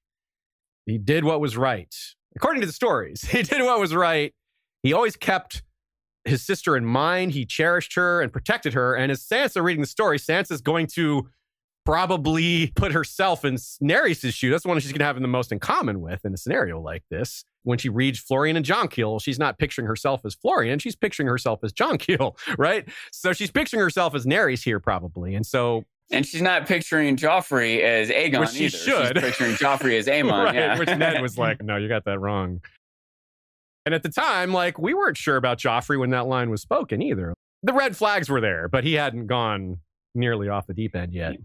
He 0.86 0.98
did 0.98 1.24
what 1.24 1.40
was 1.40 1.56
right, 1.56 1.94
according 2.34 2.60
to 2.62 2.66
the 2.66 2.72
stories. 2.72 3.22
He 3.30 3.42
did 3.42 3.62
what 3.62 3.78
was 3.78 3.94
right. 3.94 4.34
He 4.82 4.92
always 4.92 5.16
kept 5.16 5.62
his 6.24 6.42
sister 6.42 6.76
in 6.76 6.84
mind. 6.84 7.32
He 7.32 7.44
cherished 7.44 7.94
her 7.94 8.20
and 8.20 8.32
protected 8.32 8.74
her. 8.74 8.94
And 8.94 9.10
as 9.10 9.22
Sansa 9.22 9.62
reading 9.62 9.80
the 9.80 9.86
story, 9.86 10.18
Sansa's 10.18 10.60
going 10.60 10.86
to 10.94 11.28
probably 11.84 12.68
put 12.76 12.92
herself 12.92 13.44
in 13.44 13.54
Naerys' 13.56 14.32
shoe. 14.32 14.50
That's 14.50 14.62
the 14.62 14.68
one 14.68 14.78
she's 14.78 14.92
going 14.92 15.00
to 15.00 15.04
have 15.04 15.20
the 15.20 15.26
most 15.26 15.50
in 15.52 15.58
common 15.58 16.00
with 16.00 16.24
in 16.24 16.32
a 16.32 16.36
scenario 16.36 16.80
like 16.80 17.02
this. 17.10 17.44
When 17.64 17.78
she 17.78 17.88
reads 17.88 18.18
Florian 18.18 18.56
and 18.56 18.64
Jonquil, 18.64 19.20
she's 19.20 19.38
not 19.38 19.58
picturing 19.58 19.86
herself 19.86 20.22
as 20.24 20.34
Florian. 20.34 20.78
She's 20.78 20.96
picturing 20.96 21.28
herself 21.28 21.60
as 21.62 21.72
Jonquil, 21.72 22.36
right? 22.58 22.88
So 23.12 23.32
she's 23.32 23.50
picturing 23.50 23.80
herself 23.80 24.14
as 24.14 24.26
Naerys 24.26 24.62
here, 24.64 24.80
probably. 24.80 25.34
And 25.34 25.46
so 25.46 25.84
and 26.10 26.26
she's 26.26 26.42
not 26.42 26.66
picturing 26.66 27.16
Joffrey 27.16 27.80
as 27.80 28.10
Aegon 28.10 28.40
which 28.40 28.50
she 28.50 28.64
either. 28.66 28.76
should. 28.76 29.16
She's 29.16 29.24
picturing 29.24 29.54
Joffrey 29.54 29.98
as 29.98 30.06
Aemon. 30.08 30.44
right, 30.46 30.54
yeah. 30.54 30.78
which 30.78 30.88
Ned 30.88 31.22
was 31.22 31.38
like, 31.38 31.62
no, 31.62 31.76
you 31.76 31.88
got 31.88 32.04
that 32.04 32.18
wrong. 32.20 32.60
And 33.84 33.94
at 33.94 34.02
the 34.02 34.08
time, 34.08 34.52
like, 34.52 34.78
we 34.78 34.94
weren't 34.94 35.16
sure 35.16 35.36
about 35.36 35.58
Joffrey 35.58 35.98
when 35.98 36.10
that 36.10 36.26
line 36.26 36.50
was 36.50 36.62
spoken 36.62 37.02
either. 37.02 37.34
The 37.62 37.72
red 37.72 37.96
flags 37.96 38.28
were 38.28 38.40
there, 38.40 38.68
but 38.68 38.84
he 38.84 38.94
hadn't 38.94 39.26
gone 39.26 39.78
nearly 40.14 40.48
off 40.48 40.66
the 40.66 40.74
deep 40.74 40.94
end 40.94 41.14
yet 41.14 41.36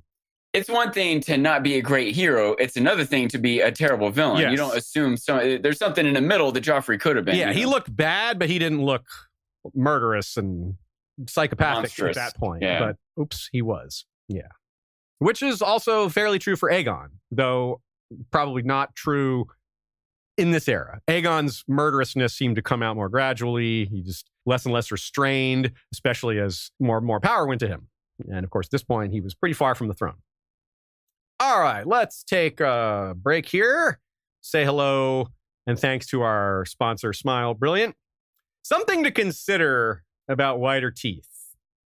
it's 0.58 0.70
one 0.70 0.92
thing 0.92 1.22
to 1.22 1.38
not 1.38 1.62
be 1.62 1.76
a 1.76 1.82
great 1.82 2.16
hero. 2.16 2.54
It's 2.54 2.78
another 2.78 3.06
thing 3.06 3.28
to 3.30 3.38
be 3.38 3.60
a 3.60 3.72
terrible 3.72 4.10
villain. 4.10 4.42
Yes. 4.42 4.52
You 4.52 4.58
don't 4.58 4.76
assume 4.76 5.16
so. 5.16 5.60
There's 5.62 5.78
something 5.78 6.06
in 6.06 6.14
the 6.14 6.22
middle 6.22 6.52
that 6.52 6.64
Joffrey 6.64 7.00
could 7.00 7.16
have 7.16 7.26
been. 7.26 7.36
Yeah, 7.36 7.50
you 7.50 7.54
know? 7.54 7.60
he 7.60 7.66
looked 7.68 7.96
bad, 7.96 8.40
but 8.40 8.50
he 8.50 8.58
didn't 8.58 8.82
look 8.82 9.06
murderous 9.76 10.36
and 10.36 10.76
psychopathic 11.28 11.84
Monstrous. 11.84 12.18
at 12.18 12.34
that 12.34 12.40
point. 12.40 12.64
Yeah. 12.64 12.80
But 12.80 13.22
oops, 13.22 13.50
he 13.52 13.62
was. 13.62 14.06
Yeah, 14.28 14.48
which 15.20 15.44
is 15.44 15.62
also 15.62 16.10
fairly 16.10 16.40
true 16.40 16.56
for 16.56 16.72
Aegon, 16.72 17.10
though 17.30 17.82
probably 18.32 18.64
not 18.64 18.96
true 18.96 19.48
in 20.38 20.52
this 20.52 20.68
era. 20.68 21.02
Aegon's 21.08 21.64
murderousness 21.68 22.34
seemed 22.34 22.56
to 22.56 22.62
come 22.62 22.84
out 22.84 22.96
more 22.96 23.10
gradually. 23.10 23.86
He 23.86 24.02
just 24.02 24.30
less 24.46 24.66
and 24.66 24.74
less 24.74 24.92
restrained, 24.92 25.72
especially 25.92 26.40
as 26.40 26.72
more 26.80 26.98
and 26.98 27.06
more 27.06 27.20
power 27.20 27.46
went 27.46 27.60
to 27.62 27.68
him. 27.68 27.88
And 28.32 28.44
of 28.44 28.50
course, 28.50 28.68
at 28.68 28.72
this 28.72 28.84
point, 28.84 29.14
he 29.14 29.22
was 29.22 29.34
pretty 29.34 29.54
far 29.54 29.76
from 29.76 29.88
the 29.88 29.94
throne. 29.94 30.18
All 31.40 31.60
right, 31.60 31.86
let's 31.86 32.24
take 32.24 32.60
a 32.60 33.14
break 33.16 33.48
here. 33.48 34.00
Say 34.42 34.66
hello 34.66 35.30
and 35.68 35.78
thanks 35.78 36.08
to 36.08 36.22
our 36.22 36.66
sponsor, 36.66 37.14
Smile 37.14 37.54
Brilliant. 37.54 37.96
Something 38.64 39.04
to 39.04 39.12
consider 39.12 40.04
about 40.28 40.60
whiter 40.60 40.92
teeth. 40.92 41.28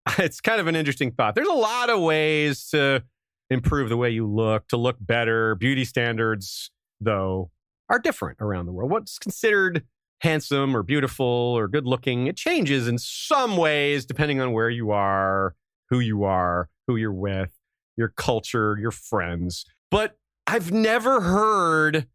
It's 0.18 0.40
kind 0.40 0.60
of 0.60 0.66
an 0.66 0.74
interesting 0.74 1.12
thought. 1.12 1.36
There's 1.36 1.46
a 1.46 1.52
lot 1.52 1.88
of 1.88 2.00
ways 2.00 2.68
to 2.70 3.04
improve 3.50 3.88
the 3.88 3.96
way 3.96 4.10
you 4.10 4.26
look, 4.26 4.66
to 4.68 4.76
look 4.76 4.96
better. 4.98 5.54
Beauty 5.54 5.84
standards, 5.84 6.72
though, 7.00 7.52
are 7.88 7.98
different 7.98 8.38
around 8.40 8.66
the 8.66 8.72
world. 8.72 8.90
What's 8.90 9.18
considered 9.18 9.84
handsome 10.20 10.76
or 10.76 10.82
beautiful 10.82 11.26
or 11.26 11.68
good 11.68 11.86
looking, 11.86 12.26
it 12.26 12.36
changes 12.36 12.86
in 12.88 12.98
some 12.98 13.56
ways 13.56 14.06
depending 14.06 14.40
on 14.40 14.52
where 14.52 14.70
you 14.70 14.90
are, 14.92 15.54
who 15.90 16.00
you 16.00 16.24
are, 16.24 16.68
who 16.86 16.96
you're 16.96 17.12
with 17.12 17.52
your 17.96 18.08
culture, 18.08 18.76
your 18.80 18.90
friends. 18.90 19.64
But 19.90 20.16
I've 20.46 20.72
never 20.72 21.20
heard 21.20 22.06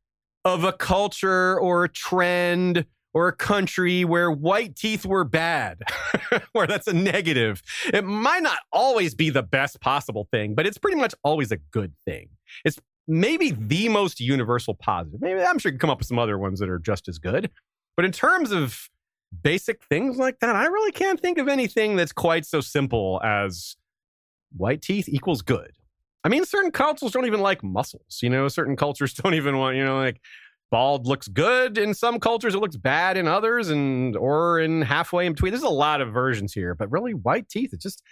of 0.43 0.63
a 0.63 0.73
culture 0.73 1.59
or 1.59 1.83
a 1.83 1.89
trend 1.89 2.85
or 3.13 3.27
a 3.27 3.33
country 3.33 4.05
where 4.05 4.29
white 4.29 4.75
teeth 4.75 5.05
were 5.05 5.23
bad, 5.23 5.81
where 6.51 6.67
that's 6.67 6.87
a 6.87 6.93
negative. 6.93 7.61
It 7.93 8.03
might 8.03 8.43
not 8.43 8.59
always 8.71 9.15
be 9.15 9.29
the 9.29 9.43
best 9.43 9.79
possible 9.81 10.27
thing, 10.31 10.55
but 10.55 10.67
it's 10.67 10.77
pretty 10.77 10.97
much 10.97 11.15
always 11.23 11.51
a 11.51 11.57
good 11.57 11.93
thing. 12.05 12.29
It's 12.63 12.77
maybe 13.07 13.51
the 13.51 13.89
most 13.89 14.19
universal 14.19 14.73
positive. 14.73 15.21
Maybe 15.21 15.41
I'm 15.41 15.59
sure 15.59 15.71
you 15.71 15.77
can 15.77 15.79
come 15.79 15.89
up 15.89 15.99
with 15.99 16.07
some 16.07 16.19
other 16.19 16.37
ones 16.37 16.59
that 16.59 16.69
are 16.69 16.79
just 16.79 17.07
as 17.07 17.19
good. 17.19 17.49
But 17.95 18.05
in 18.05 18.11
terms 18.11 18.51
of 18.51 18.89
basic 19.43 19.83
things 19.83 20.17
like 20.17 20.39
that, 20.39 20.55
I 20.55 20.65
really 20.65 20.91
can't 20.91 21.19
think 21.19 21.37
of 21.37 21.47
anything 21.47 21.95
that's 21.95 22.11
quite 22.11 22.45
so 22.45 22.61
simple 22.61 23.21
as 23.23 23.75
white 24.55 24.81
teeth 24.81 25.09
equals 25.09 25.41
good. 25.41 25.71
I 26.23 26.29
mean, 26.29 26.45
certain 26.45 26.71
cultures 26.71 27.11
don't 27.11 27.25
even 27.25 27.41
like 27.41 27.63
muscles. 27.63 28.19
You 28.21 28.29
know, 28.29 28.47
certain 28.47 28.75
cultures 28.75 29.13
don't 29.23 29.33
even 29.33 29.57
want, 29.57 29.77
you 29.77 29.85
know, 29.85 29.97
like 29.97 30.21
bald 30.69 31.07
looks 31.07 31.27
good 31.27 31.77
in 31.77 31.93
some 31.93 32.19
cultures, 32.19 32.53
it 32.53 32.59
looks 32.59 32.75
bad 32.75 33.17
in 33.17 33.27
others, 33.27 33.69
and 33.69 34.15
or 34.17 34.59
in 34.59 34.81
halfway 34.81 35.25
in 35.25 35.33
between. 35.33 35.51
There's 35.51 35.63
a 35.63 35.69
lot 35.69 36.01
of 36.01 36.11
versions 36.11 36.53
here, 36.53 36.75
but 36.75 36.91
really, 36.91 37.13
white 37.13 37.49
teeth, 37.49 37.71
it's 37.73 37.83
just 37.83 38.03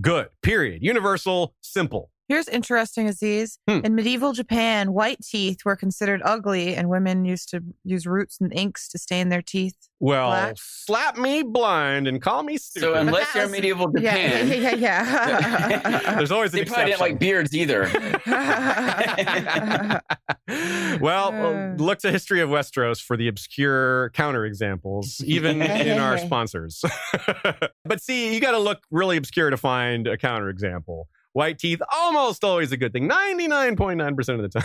good, 0.00 0.28
period. 0.42 0.82
Universal, 0.82 1.54
simple. 1.60 2.10
Here's 2.30 2.46
interesting, 2.46 3.08
Aziz. 3.08 3.58
Hmm. 3.68 3.80
In 3.82 3.96
medieval 3.96 4.32
Japan, 4.32 4.92
white 4.92 5.20
teeth 5.20 5.64
were 5.64 5.74
considered 5.74 6.22
ugly, 6.24 6.76
and 6.76 6.88
women 6.88 7.24
used 7.24 7.48
to 7.48 7.60
use 7.82 8.06
roots 8.06 8.38
and 8.40 8.54
inks 8.54 8.88
to 8.90 8.98
stain 8.98 9.30
their 9.30 9.42
teeth. 9.42 9.74
Well, 9.98 10.28
black. 10.28 10.54
slap 10.56 11.18
me 11.18 11.42
blind 11.42 12.06
and 12.06 12.22
call 12.22 12.44
me 12.44 12.56
stupid. 12.56 12.86
So 12.86 12.94
unless 12.94 13.34
you're 13.34 13.48
medieval 13.48 13.88
Japan, 13.88 14.46
yeah, 14.46 14.54
yeah, 14.54 14.74
yeah. 14.76 15.68
yeah. 15.82 16.14
there's 16.14 16.30
always 16.30 16.52
they 16.52 16.60
an 16.60 16.66
probably 16.66 16.92
exception. 16.92 17.08
didn't 17.08 17.14
like 17.14 17.18
beards 17.18 17.52
either. 17.52 17.90
well, 21.00 21.74
look 21.78 21.98
to 21.98 22.12
history 22.12 22.42
of 22.42 22.48
Westeros 22.48 23.02
for 23.02 23.16
the 23.16 23.26
obscure 23.26 24.10
counterexamples, 24.10 25.20
even 25.24 25.60
in 25.62 25.98
our 25.98 26.16
sponsors. 26.16 26.80
but 27.84 28.00
see, 28.00 28.32
you 28.32 28.40
got 28.40 28.52
to 28.52 28.60
look 28.60 28.84
really 28.92 29.16
obscure 29.16 29.50
to 29.50 29.56
find 29.56 30.06
a 30.06 30.16
counterexample 30.16 31.06
white 31.32 31.58
teeth 31.58 31.80
almost 31.92 32.44
always 32.44 32.72
a 32.72 32.76
good 32.76 32.92
thing 32.92 33.08
99.9% 33.08 34.44
of 34.44 34.50
the 34.50 34.60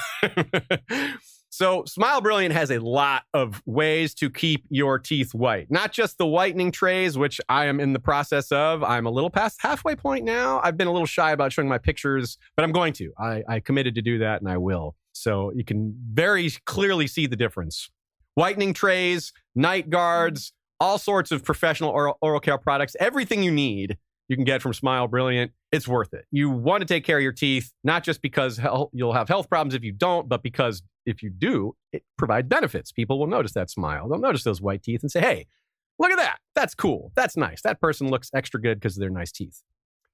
time 0.89 1.17
So, 1.55 1.85
Smile 1.85 2.19
Brilliant 2.19 2.53
has 2.53 2.69
a 2.69 2.79
lot 2.79 3.23
of 3.33 3.63
ways 3.65 4.13
to 4.15 4.29
keep 4.29 4.65
your 4.69 4.99
teeth 4.99 5.33
white. 5.33 5.71
Not 5.71 5.93
just 5.93 6.17
the 6.17 6.27
whitening 6.27 6.69
trays, 6.69 7.17
which 7.17 7.39
I 7.47 7.67
am 7.67 7.79
in 7.79 7.93
the 7.93 7.99
process 7.99 8.51
of. 8.51 8.83
I'm 8.83 9.05
a 9.05 9.09
little 9.09 9.29
past 9.29 9.61
halfway 9.61 9.95
point 9.95 10.25
now. 10.25 10.59
I've 10.65 10.75
been 10.75 10.87
a 10.87 10.91
little 10.91 11.05
shy 11.05 11.31
about 11.31 11.53
showing 11.53 11.69
my 11.69 11.77
pictures, 11.77 12.37
but 12.57 12.65
I'm 12.65 12.73
going 12.73 12.91
to. 12.95 13.13
I, 13.17 13.43
I 13.47 13.59
committed 13.61 13.95
to 13.95 14.01
do 14.01 14.19
that 14.19 14.41
and 14.41 14.51
I 14.51 14.57
will. 14.57 14.97
So, 15.13 15.53
you 15.55 15.63
can 15.63 15.95
very 16.11 16.51
clearly 16.65 17.07
see 17.07 17.25
the 17.25 17.37
difference. 17.37 17.89
Whitening 18.33 18.73
trays, 18.73 19.31
night 19.55 19.89
guards, 19.89 20.51
all 20.81 20.97
sorts 20.97 21.31
of 21.31 21.45
professional 21.45 21.91
oral, 21.91 22.17
oral 22.19 22.41
care 22.41 22.57
products, 22.57 22.97
everything 22.99 23.43
you 23.43 23.51
need 23.51 23.97
you 24.27 24.35
can 24.35 24.45
get 24.45 24.61
from 24.61 24.73
Smile 24.73 25.07
Brilliant. 25.07 25.51
It's 25.75 25.87
worth 25.87 26.13
it. 26.13 26.25
You 26.31 26.49
want 26.49 26.81
to 26.81 26.85
take 26.85 27.03
care 27.03 27.17
of 27.17 27.23
your 27.23 27.33
teeth, 27.33 27.73
not 27.83 28.03
just 28.03 28.21
because 28.21 28.59
you'll 28.93 29.13
have 29.13 29.27
health 29.27 29.49
problems 29.49 29.73
if 29.73 29.83
you 29.83 29.91
don't, 29.91 30.29
but 30.29 30.41
because 30.41 30.81
if 31.05 31.21
you 31.21 31.29
do, 31.29 31.75
it 31.91 32.03
provides 32.17 32.47
benefits. 32.47 32.93
People 32.93 33.19
will 33.19 33.27
notice 33.27 33.51
that 33.53 33.69
smile. 33.69 34.07
They'll 34.07 34.19
notice 34.19 34.43
those 34.43 34.61
white 34.61 34.83
teeth 34.83 35.01
and 35.01 35.11
say, 35.11 35.19
hey, 35.19 35.47
look 35.99 36.11
at 36.11 36.17
that. 36.17 36.37
That's 36.55 36.75
cool. 36.75 37.11
That's 37.15 37.35
nice. 37.35 37.61
That 37.61 37.81
person 37.81 38.09
looks 38.09 38.29
extra 38.33 38.61
good 38.61 38.79
because 38.79 38.95
of 38.95 39.01
their 39.01 39.09
nice 39.09 39.33
teeth. 39.33 39.63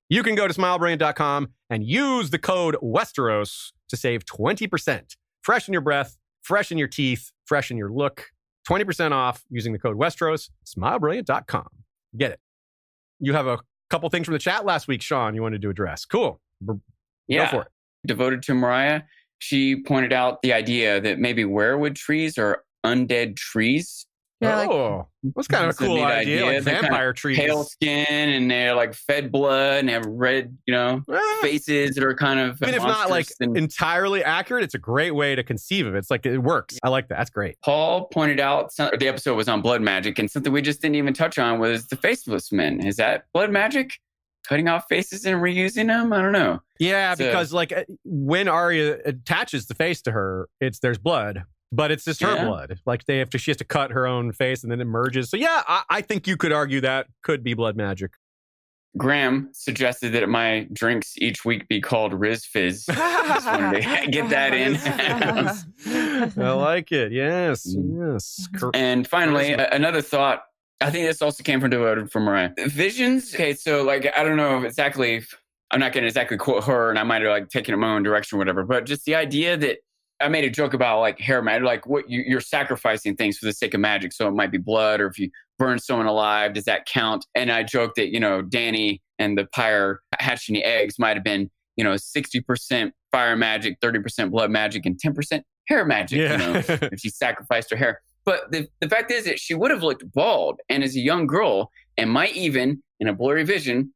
You 0.10 0.24
can 0.24 0.36
go 0.36 0.48
to 0.48 0.54
smilebrilliant.com 0.54 1.50
and 1.70 1.86
use 1.86 2.32
the 2.32 2.40
code 2.40 2.76
Westeros 2.82 3.72
to 3.90 3.96
save 3.96 4.26
20%. 4.26 5.16
Fresh 5.44 5.68
in 5.68 5.74
your 5.74 5.82
breath, 5.82 6.18
fresh 6.42 6.72
in 6.72 6.78
your 6.78 6.88
teeth, 6.88 7.32
fresh 7.46 7.72
in 7.72 7.78
your 7.78 7.92
look. 7.92 8.32
20% 8.68 9.12
off 9.12 9.44
using 9.50 9.74
the 9.74 9.80
code 9.80 9.98
Westeros, 9.98 10.50
smilebrilliant.com. 10.66 11.68
Get 12.18 12.32
it. 12.32 12.40
You 13.20 13.34
have 13.34 13.48
a 13.48 13.60
couple 13.92 14.10
things 14.10 14.26
from 14.26 14.34
the 14.34 14.40
chat 14.40 14.66
last 14.66 14.88
week, 14.88 15.02
Sean, 15.02 15.36
you 15.36 15.42
wanted 15.42 15.62
to 15.62 15.70
address. 15.70 16.06
Cool. 16.06 16.40
Yeah. 17.28 17.46
Go 17.46 17.52
for 17.52 17.62
it. 17.64 17.68
Devoted 18.08 18.42
to 18.44 18.56
Mariah, 18.56 19.02
she 19.38 19.84
pointed 19.84 20.14
out 20.14 20.42
the 20.42 20.54
idea 20.54 21.00
that 21.02 21.20
maybe 21.20 21.44
weirwood 21.44 21.96
trees 21.96 22.38
are 22.38 22.64
undead 22.84 23.36
trees. 23.36 24.08
Yeah, 24.42 24.58
like- 24.58 24.70
oh, 24.70 25.08
that's 25.36 25.48
kind 25.48 25.66
of 25.66 25.70
a 25.80 25.84
a 25.84 25.88
cool 25.88 26.04
idea. 26.04 26.46
idea. 26.46 26.56
Like 26.56 26.64
vampire 26.64 27.14
trees. 27.14 27.38
Pale 27.38 27.64
skin 27.66 28.06
and 28.10 28.50
they're 28.50 28.74
like 28.74 28.96
fed 28.96 29.32
blood 29.32 29.80
and 29.82 29.90
have 29.92 30.04
red, 30.08 30.58
you 30.66 30.74
know, 30.74 31.04
Eh, 31.14 31.20
faces 31.42 31.94
that 31.96 32.04
are 32.04 32.16
kind 32.16 32.40
of 32.40 32.60
Even 32.62 32.74
if 32.74 32.82
not 32.82 33.10
like 33.12 33.28
and- 33.40 33.56
entirely 33.56 34.24
accurate, 34.24 34.64
it's 34.64 34.74
a 34.74 34.80
great 34.80 35.12
way 35.12 35.36
to 35.36 35.44
conceive 35.44 35.86
of 35.86 35.94
it. 35.94 36.00
It's 36.00 36.10
like 36.10 36.26
it 36.26 36.40
works. 36.40 36.78
I 36.84 36.90
like 36.90 37.08
that. 37.10 37.20
That's 37.20 37.30
great. 37.30 37.58
Paul 37.64 38.06
pointed 38.08 38.40
out 38.40 38.74
some, 38.74 38.90
the 38.98 39.08
episode 39.08 39.36
was 39.36 39.48
on 39.48 39.62
blood 39.62 39.82
magic, 39.82 40.18
and 40.18 40.30
something 40.30 40.52
we 40.52 40.62
just 40.64 40.82
didn't 40.82 40.96
even 40.96 41.14
touch 41.14 41.38
on 41.38 41.60
was 41.60 41.88
the 41.88 41.96
faceless 41.96 42.52
men. 42.52 42.86
Is 42.86 42.96
that 42.98 43.26
blood 43.34 43.52
magic? 43.52 43.92
Cutting 44.48 44.68
off 44.68 44.86
faces 44.90 45.24
and 45.26 45.40
reusing 45.40 45.86
them? 45.86 46.12
I 46.12 46.20
don't 46.20 46.32
know. 46.32 46.60
Yeah, 46.80 47.14
So- 47.14 47.26
because 47.28 47.54
like 47.54 47.72
uh, 47.72 47.84
when 48.06 48.48
Arya 48.48 48.98
attaches 49.06 49.68
the 49.68 49.76
face 49.76 50.02
to 50.02 50.12
her, 50.12 50.50
it's 50.60 50.80
there's 50.80 50.98
blood, 50.98 51.44
but 51.72 51.92
it's 51.92 52.04
just 52.06 52.22
her 52.22 52.36
Yeah. 52.36 52.46
blood. 52.46 52.80
Like 52.86 53.06
they 53.06 53.18
have 53.20 53.30
to, 53.32 53.38
she 53.38 53.52
has 53.52 53.58
to 53.58 53.64
cut 53.66 53.92
her 53.92 54.06
own 54.08 54.32
face 54.34 54.64
and 54.64 54.72
then 54.72 54.82
it 54.82 54.86
merges. 54.86 55.30
So 55.30 55.38
yeah, 55.38 55.64
I, 55.68 55.84
I 55.90 56.02
think 56.02 56.28
you 56.28 56.38
could 56.38 56.52
argue 56.52 56.82
that 56.82 57.08
could 57.24 57.44
be 57.44 57.54
blood 57.54 57.76
magic. 57.78 58.12
Graham 58.98 59.50
suggested 59.54 60.12
that 60.12 60.28
my 60.28 60.68
drinks 60.74 61.14
each 61.18 61.46
week 61.46 61.66
be 61.70 61.80
called 61.80 62.14
Riz 62.14 62.44
Fizz. 62.46 62.86
Just 62.92 63.46
wanted 63.46 63.82
to 63.84 64.08
get 64.12 64.30
that 64.32 64.54
in. 64.54 64.76
I 66.44 66.52
like 66.52 66.92
it. 66.92 67.12
Yes, 67.14 67.74
Mm. 67.76 68.16
yes. 68.18 68.48
And 68.74 69.08
finally, 69.08 69.54
another 69.54 70.02
thought. 70.02 70.44
I 70.82 70.90
think 70.90 71.06
this 71.06 71.22
also 71.22 71.44
came 71.44 71.62
from 71.62 71.70
devoted 71.70 72.12
from 72.12 72.24
Mariah. 72.24 72.50
Visions. 72.66 73.34
Okay, 73.34 73.54
so 73.54 73.84
like 73.84 74.12
I 74.18 74.24
don't 74.24 74.36
know 74.36 74.64
exactly. 74.64 75.24
I'm 75.70 75.80
not 75.80 75.94
going 75.94 76.02
to 76.02 76.08
exactly 76.08 76.36
quote 76.38 76.64
her, 76.66 76.90
and 76.90 77.00
I 77.00 77.04
might 77.04 77.22
have 77.22 77.32
like 77.32 77.50
taken 77.50 77.74
it 77.74 77.78
my 77.78 77.94
own 77.94 78.04
direction, 78.04 78.36
or 78.36 78.40
whatever. 78.40 78.64
But 78.66 78.86
just 78.86 79.06
the 79.06 79.16
idea 79.16 79.56
that 79.58 79.78
I 80.22 80.28
made 80.28 80.44
a 80.44 80.50
joke 80.50 80.74
about 80.74 81.00
like 81.00 81.20
hair 81.20 81.42
magic, 81.42 81.66
like 81.66 81.88
what 81.88 82.10
you, 82.10 82.24
you're 82.26 82.42
sacrificing 82.42 83.16
things 83.16 83.38
for 83.38 83.46
the 83.46 83.54
sake 83.54 83.74
of 83.74 83.80
magic. 83.80 84.14
So 84.14 84.28
it 84.28 84.32
might 84.32 84.52
be 84.52 84.58
blood, 84.58 85.02
or 85.02 85.08
if 85.08 85.20
you 85.20 85.30
burn 85.58 85.80
someone 85.80 86.08
alive, 86.08 86.54
does 86.54 86.66
that 86.66 86.86
count? 86.86 87.26
And 87.36 87.52
I 87.52 87.64
joked 87.64 87.96
that 87.96 88.12
you 88.12 88.20
know 88.20 88.42
Dany 88.42 89.00
and 89.20 89.38
the 89.38 89.46
pyre 89.46 90.02
hatching 90.20 90.56
the 90.56 90.64
eggs 90.64 90.98
might 91.00 91.18
have 91.18 91.24
been 91.24 91.50
you 91.76 91.84
know 91.84 91.94
60% 91.94 92.92
fire 93.12 93.36
magic, 93.36 93.80
30% 93.82 94.32
blood 94.32 94.52
magic, 94.52 94.86
and 94.86 95.00
10% 95.00 95.42
hair 95.68 95.86
magic. 95.86 96.20
You 96.20 96.38
know, 96.38 96.54
yeah. 96.54 96.64
if 96.92 97.00
she 97.00 97.10
sacrificed 97.10 97.72
her 97.72 97.78
hair. 97.78 98.02
But 98.24 98.52
the, 98.52 98.68
the 98.80 98.90
fact 98.90 99.12
is 99.12 99.26
that 99.26 99.40
she 99.40 99.54
would 99.54 99.72
have 99.72 99.84
looked 99.84 100.10
bald 100.14 100.60
and 100.70 100.84
as 100.84 100.96
a 100.96 101.00
young 101.00 101.26
girl 101.26 101.72
and 101.98 102.12
might 102.12 102.36
even, 102.36 102.84
in 103.00 103.08
a 103.08 103.14
blurry 103.14 103.44
vision, 103.44 103.94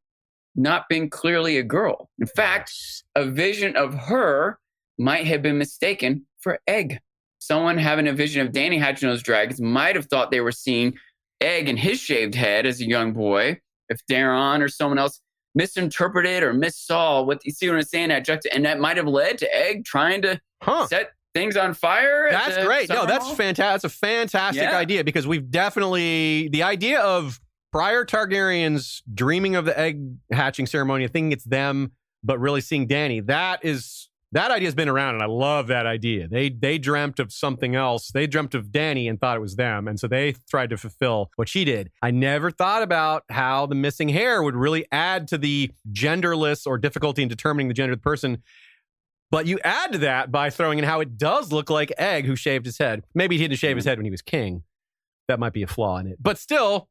not 0.56 0.90
been 0.90 1.10
clearly 1.10 1.58
a 1.58 1.64
girl. 1.64 2.10
In 2.20 2.28
fact, 2.28 2.72
a 3.16 3.26
vision 3.26 3.76
of 3.76 3.94
her 3.94 4.58
might 4.98 5.26
have 5.28 5.42
been 5.42 5.58
mistaken 5.58 6.26
for 6.40 6.60
Egg. 6.68 7.00
Someone 7.40 7.78
having 7.78 8.08
a 8.08 8.14
vision 8.14 8.46
of 8.46 8.54
Dany 8.54 8.80
hatching 8.80 9.10
those 9.10 9.22
dragons 9.24 9.62
might 9.62 9.96
have 9.96 10.06
thought 10.06 10.32
they 10.32 10.42
were 10.42 10.52
seeing 10.52 10.94
Egg 11.42 11.70
in 11.70 11.78
his 11.78 12.00
shaved 12.00 12.34
head 12.36 12.66
as 12.66 12.82
a 12.82 12.86
young 12.88 13.14
boy. 13.14 13.60
If 13.90 14.00
Daeron 14.10 14.62
or 14.62 14.68
someone 14.68 14.98
else 14.98 15.22
misinterpreted 15.54 16.44
or 16.44 16.54
missaw 16.54 17.26
what 17.26 17.46
you 17.46 17.52
see 17.52 17.70
what 17.70 17.78
I'm 17.78 17.84
saying, 17.84 18.10
that 18.10 18.26
juxta- 18.26 18.54
and 18.54 18.66
that 18.66 18.80
might 18.80 18.98
have 18.98 19.08
led 19.08 19.38
to 19.40 19.56
Egg 19.56 19.86
trying 19.86 20.22
to 20.24 20.40
huh. 20.62 20.88
set 20.88 21.12
things 21.36 21.58
on 21.58 21.74
fire. 21.74 22.30
That's 22.32 22.66
great. 22.66 22.90
No, 22.90 23.06
that's 23.06 23.30
fantastic. 23.32 23.58
That's 23.58 23.84
a 23.84 23.90
fantastic 23.90 24.64
Yeah. 24.64 24.78
idea 24.78 25.04
because 25.04 25.28
we've 25.28 25.52
definitely 25.52 26.50
the 26.50 26.64
idea 26.64 27.02
of 27.02 27.40
prior 27.72 28.06
Targaryens 28.06 29.02
dreaming 29.14 29.56
of 29.58 29.66
the 29.66 29.78
egg 29.78 30.02
hatching 30.32 30.66
ceremony, 30.66 31.08
thinking 31.10 31.34
it's 31.34 31.44
them, 31.44 31.92
but 32.24 32.40
really 32.40 32.62
seeing 32.62 32.88
Dany. 32.88 33.26
That 33.26 33.66
is 33.66 34.10
that 34.36 34.52
idea 34.52 34.68
has 34.68 34.76
been 34.76 34.90
around, 34.90 35.16
and 35.16 35.24
I 35.24 35.28
love 35.28 35.68
that 35.68 35.86
idea. 35.86 36.28
They 36.28 36.50
they 36.50 36.78
dreamt 36.78 37.20
of 37.20 37.32
something 37.32 37.74
else. 37.74 38.12
They 38.14 38.28
dreamt 38.28 38.54
of 38.54 38.68
Dany 38.68 39.10
and 39.10 39.20
thought 39.20 39.38
it 39.38 39.40
was 39.40 39.56
them, 39.56 39.88
and 39.88 39.98
so 39.98 40.08
they 40.08 40.36
tried 40.50 40.70
to 40.72 40.78
fulfill 40.78 41.32
what 41.38 41.48
she 41.48 41.64
did. 41.64 41.90
I 42.02 42.12
never 42.12 42.52
thought 42.52 42.84
about 42.84 43.24
how 43.30 43.66
the 43.66 43.76
missing 43.76 44.10
hair 44.10 44.44
would 44.44 44.56
really 44.56 44.86
add 44.92 45.30
to 45.30 45.38
the 45.38 45.72
genderless 45.92 46.68
or 46.68 46.78
difficulty 46.78 47.24
in 47.24 47.30
determining 47.30 47.70
the 47.70 47.74
gender 47.74 47.94
of 47.94 48.00
the 48.00 48.04
person. 48.04 48.44
But 49.32 49.48
you 49.48 49.58
add 49.64 49.94
to 49.94 49.98
that 50.00 50.32
by 50.32 50.50
throwing 50.50 50.80
in 50.80 50.86
how 50.86 51.00
it 51.00 51.18
does 51.18 51.52
look 51.54 51.70
like 51.70 51.92
Egg, 51.98 52.26
who 52.26 52.36
shaved 52.36 52.66
his 52.66 52.78
head. 52.78 53.04
Maybe 53.16 53.38
he 53.38 53.48
didn't 53.48 53.58
shave 53.58 53.78
his 53.78 53.84
mm-hmm. 53.84 53.90
head 53.90 53.98
when 54.00 54.06
he 54.06 54.12
was 54.12 54.22
king. 54.22 54.64
That 55.30 55.40
might 55.40 55.54
be 55.54 55.64
a 55.64 55.68
flaw 55.68 55.98
in 55.98 56.08
it. 56.08 56.18
But 56.22 56.38
still, 56.38 56.90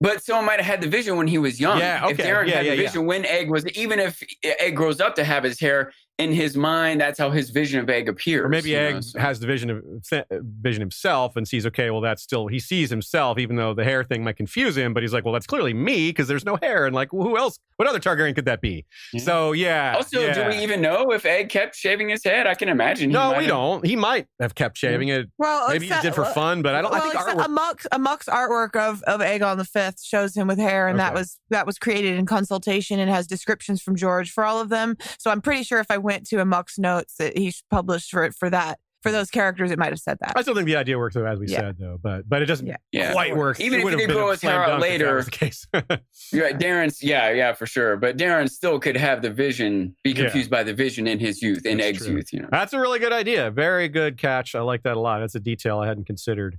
But 0.00 0.24
someone 0.24 0.46
might 0.46 0.60
have 0.60 0.66
had 0.66 0.80
the 0.80 0.88
vision 0.88 1.16
when 1.16 1.28
he 1.28 1.36
was 1.38 1.60
young. 1.60 1.78
Yeah, 1.78 2.06
If 2.08 2.18
okay. 2.18 2.28
Daeron 2.28 2.48
Yeah, 2.48 2.56
had 2.56 2.66
yeah, 2.66 2.74
the 2.74 2.82
yeah. 2.82 2.98
when 2.98 3.26
Egg 3.26 3.50
was, 3.50 3.66
even 3.68 4.00
if 4.00 4.22
Egg 4.42 4.74
grows 4.74 5.00
up 5.00 5.14
to 5.16 5.24
have 5.24 5.44
his 5.44 5.60
hair 5.60 5.92
in 6.20 6.32
his 6.32 6.56
mind, 6.56 7.00
that's 7.00 7.18
how 7.18 7.30
his 7.30 7.50
vision 7.50 7.80
of 7.80 7.88
Egg 7.90 8.08
appears. 8.08 8.44
or 8.44 8.48
maybe 8.48 8.70
you 8.70 8.76
know, 8.76 8.96
Egg 8.96 9.02
so- 9.02 9.18
has 9.18 9.40
the 9.40 9.46
vision 9.46 9.70
of 9.70 9.82
uh, 10.12 10.22
vision 10.60 10.80
himself 10.80 11.36
and 11.36 11.46
sees, 11.48 11.66
okay, 11.66 11.90
well, 11.90 12.00
that's 12.00 12.22
still 12.22 12.46
he 12.46 12.58
sees 12.58 12.90
himself, 12.90 13.38
even 13.38 13.56
though 13.56 13.74
the 13.74 13.84
hair 13.84 14.04
thing 14.04 14.22
might 14.24 14.36
confuse 14.36 14.76
him. 14.76 14.94
But 14.94 15.02
he's 15.02 15.12
like, 15.12 15.24
well, 15.24 15.32
that's 15.32 15.46
clearly 15.46 15.74
me 15.74 16.10
because 16.10 16.28
there's 16.28 16.44
no 16.44 16.56
hair, 16.62 16.86
and 16.86 16.94
like, 16.94 17.12
well, 17.12 17.26
who 17.26 17.36
else? 17.36 17.58
What 17.76 17.88
other 17.88 17.98
Targaryen 18.00 18.34
could 18.34 18.44
that 18.44 18.60
be? 18.60 18.84
Yeah. 19.12 19.20
So 19.22 19.52
yeah. 19.52 19.94
Also, 19.96 20.20
yeah. 20.20 20.34
do 20.34 20.48
we 20.56 20.62
even 20.62 20.80
know 20.82 21.12
if 21.12 21.24
Egg 21.24 21.48
kept 21.48 21.74
shaving 21.74 22.10
his 22.10 22.22
head? 22.22 22.46
I 22.46 22.54
can 22.54 22.68
imagine. 22.68 23.10
No, 23.10 23.30
we 23.30 23.36
have- 23.36 23.46
don't. 23.46 23.86
He 23.86 23.96
might 23.96 24.26
have 24.40 24.54
kept 24.54 24.76
shaving 24.76 25.08
it. 25.08 25.28
Well, 25.38 25.68
Maybe 25.68 25.88
he 25.88 26.00
did 26.02 26.14
for 26.14 26.24
uh, 26.24 26.32
fun, 26.32 26.62
but 26.62 26.74
I 26.74 26.82
don't. 26.82 26.92
I 26.94 27.00
think 27.00 27.14
artwork. 27.14 27.46
Amok's, 27.46 27.86
Amok's 27.92 28.26
artwork 28.26 28.76
of 28.76 29.02
of 29.04 29.20
Aegon 29.20 29.56
the 29.56 29.64
Fifth 29.64 30.02
shows 30.02 30.36
him 30.36 30.46
with 30.46 30.58
hair, 30.58 30.88
and 30.88 30.98
that 30.98 31.14
was 31.14 31.38
that 31.50 31.66
was 31.66 31.78
created 31.78 32.18
in 32.18 32.26
consultation 32.26 32.98
and 32.98 33.10
has 33.10 33.26
descriptions 33.26 33.80
from 33.80 33.96
George 33.96 34.30
for 34.30 34.44
all 34.44 34.60
of 34.60 34.68
them. 34.68 34.96
So 35.18 35.30
I'm 35.30 35.40
pretty 35.40 35.62
sure 35.62 35.78
if 35.78 35.90
I 35.90 35.98
went 35.98 36.09
to 36.26 36.36
Amok's 36.36 36.78
notes 36.78 37.14
that 37.18 37.36
he 37.38 37.52
published 37.70 38.10
for 38.10 38.24
it 38.24 38.34
for 38.34 38.50
that 38.50 38.78
for 39.02 39.10
those 39.10 39.30
characters, 39.30 39.70
it 39.70 39.78
might 39.78 39.88
have 39.92 39.98
said 39.98 40.18
that. 40.20 40.34
I 40.36 40.42
still 40.42 40.54
think 40.54 40.66
the 40.66 40.76
idea 40.76 40.98
works 40.98 41.14
though, 41.14 41.24
as 41.24 41.38
we 41.38 41.46
Yeah. 41.48 41.56
said 41.60 41.76
though, 41.78 41.96
but 42.02 42.28
but 42.28 42.42
it 42.42 42.44
doesn't 42.46 42.66
Yeah. 42.66 42.76
Yeah. 42.92 43.12
quite 43.12 43.34
work. 43.34 43.58
Even 43.58 43.76
It 43.76 43.78
if 43.78 43.84
would 43.84 43.90
he 43.94 44.00
have 44.00 44.00
did 44.00 44.08
been 44.08 44.16
grow 44.22 44.30
his 44.30 44.42
hair 44.42 44.62
out 44.62 44.66
dunk 44.66 44.84
if 44.84 44.90
later. 44.90 45.14
was 45.16 45.28
case. 45.30 45.66
You're 46.32 46.44
right. 46.44 46.58
Daeron's, 46.58 47.02
yeah, 47.02 47.30
yeah, 47.30 47.54
for 47.54 47.64
sure. 47.66 47.96
But 47.96 48.18
Daeron 48.18 48.50
still 48.50 48.78
could 48.78 48.98
have 48.98 49.22
the 49.22 49.30
vision, 49.30 49.96
be 50.04 50.10
Yeah. 50.10 50.24
confused 50.24 50.50
by 50.50 50.64
the 50.64 50.74
vision 50.74 51.06
in 51.06 51.18
his 51.18 51.40
youth, 51.40 51.64
in 51.64 51.78
That's 51.78 51.88
Egg's 51.88 52.08
youth, 52.08 52.30
you 52.32 52.40
know. 52.40 52.48
That's 52.50 52.74
a 52.74 52.78
really 52.78 52.98
good 52.98 53.12
idea. 53.14 53.50
Very 53.50 53.88
good 53.88 54.18
catch. 54.18 54.54
I 54.54 54.60
like 54.60 54.82
that 54.82 54.98
a 54.98 55.00
lot. 55.00 55.20
That's 55.20 55.34
a 55.34 55.40
detail 55.40 55.78
I 55.78 55.86
hadn't 55.86 56.04
considered. 56.04 56.58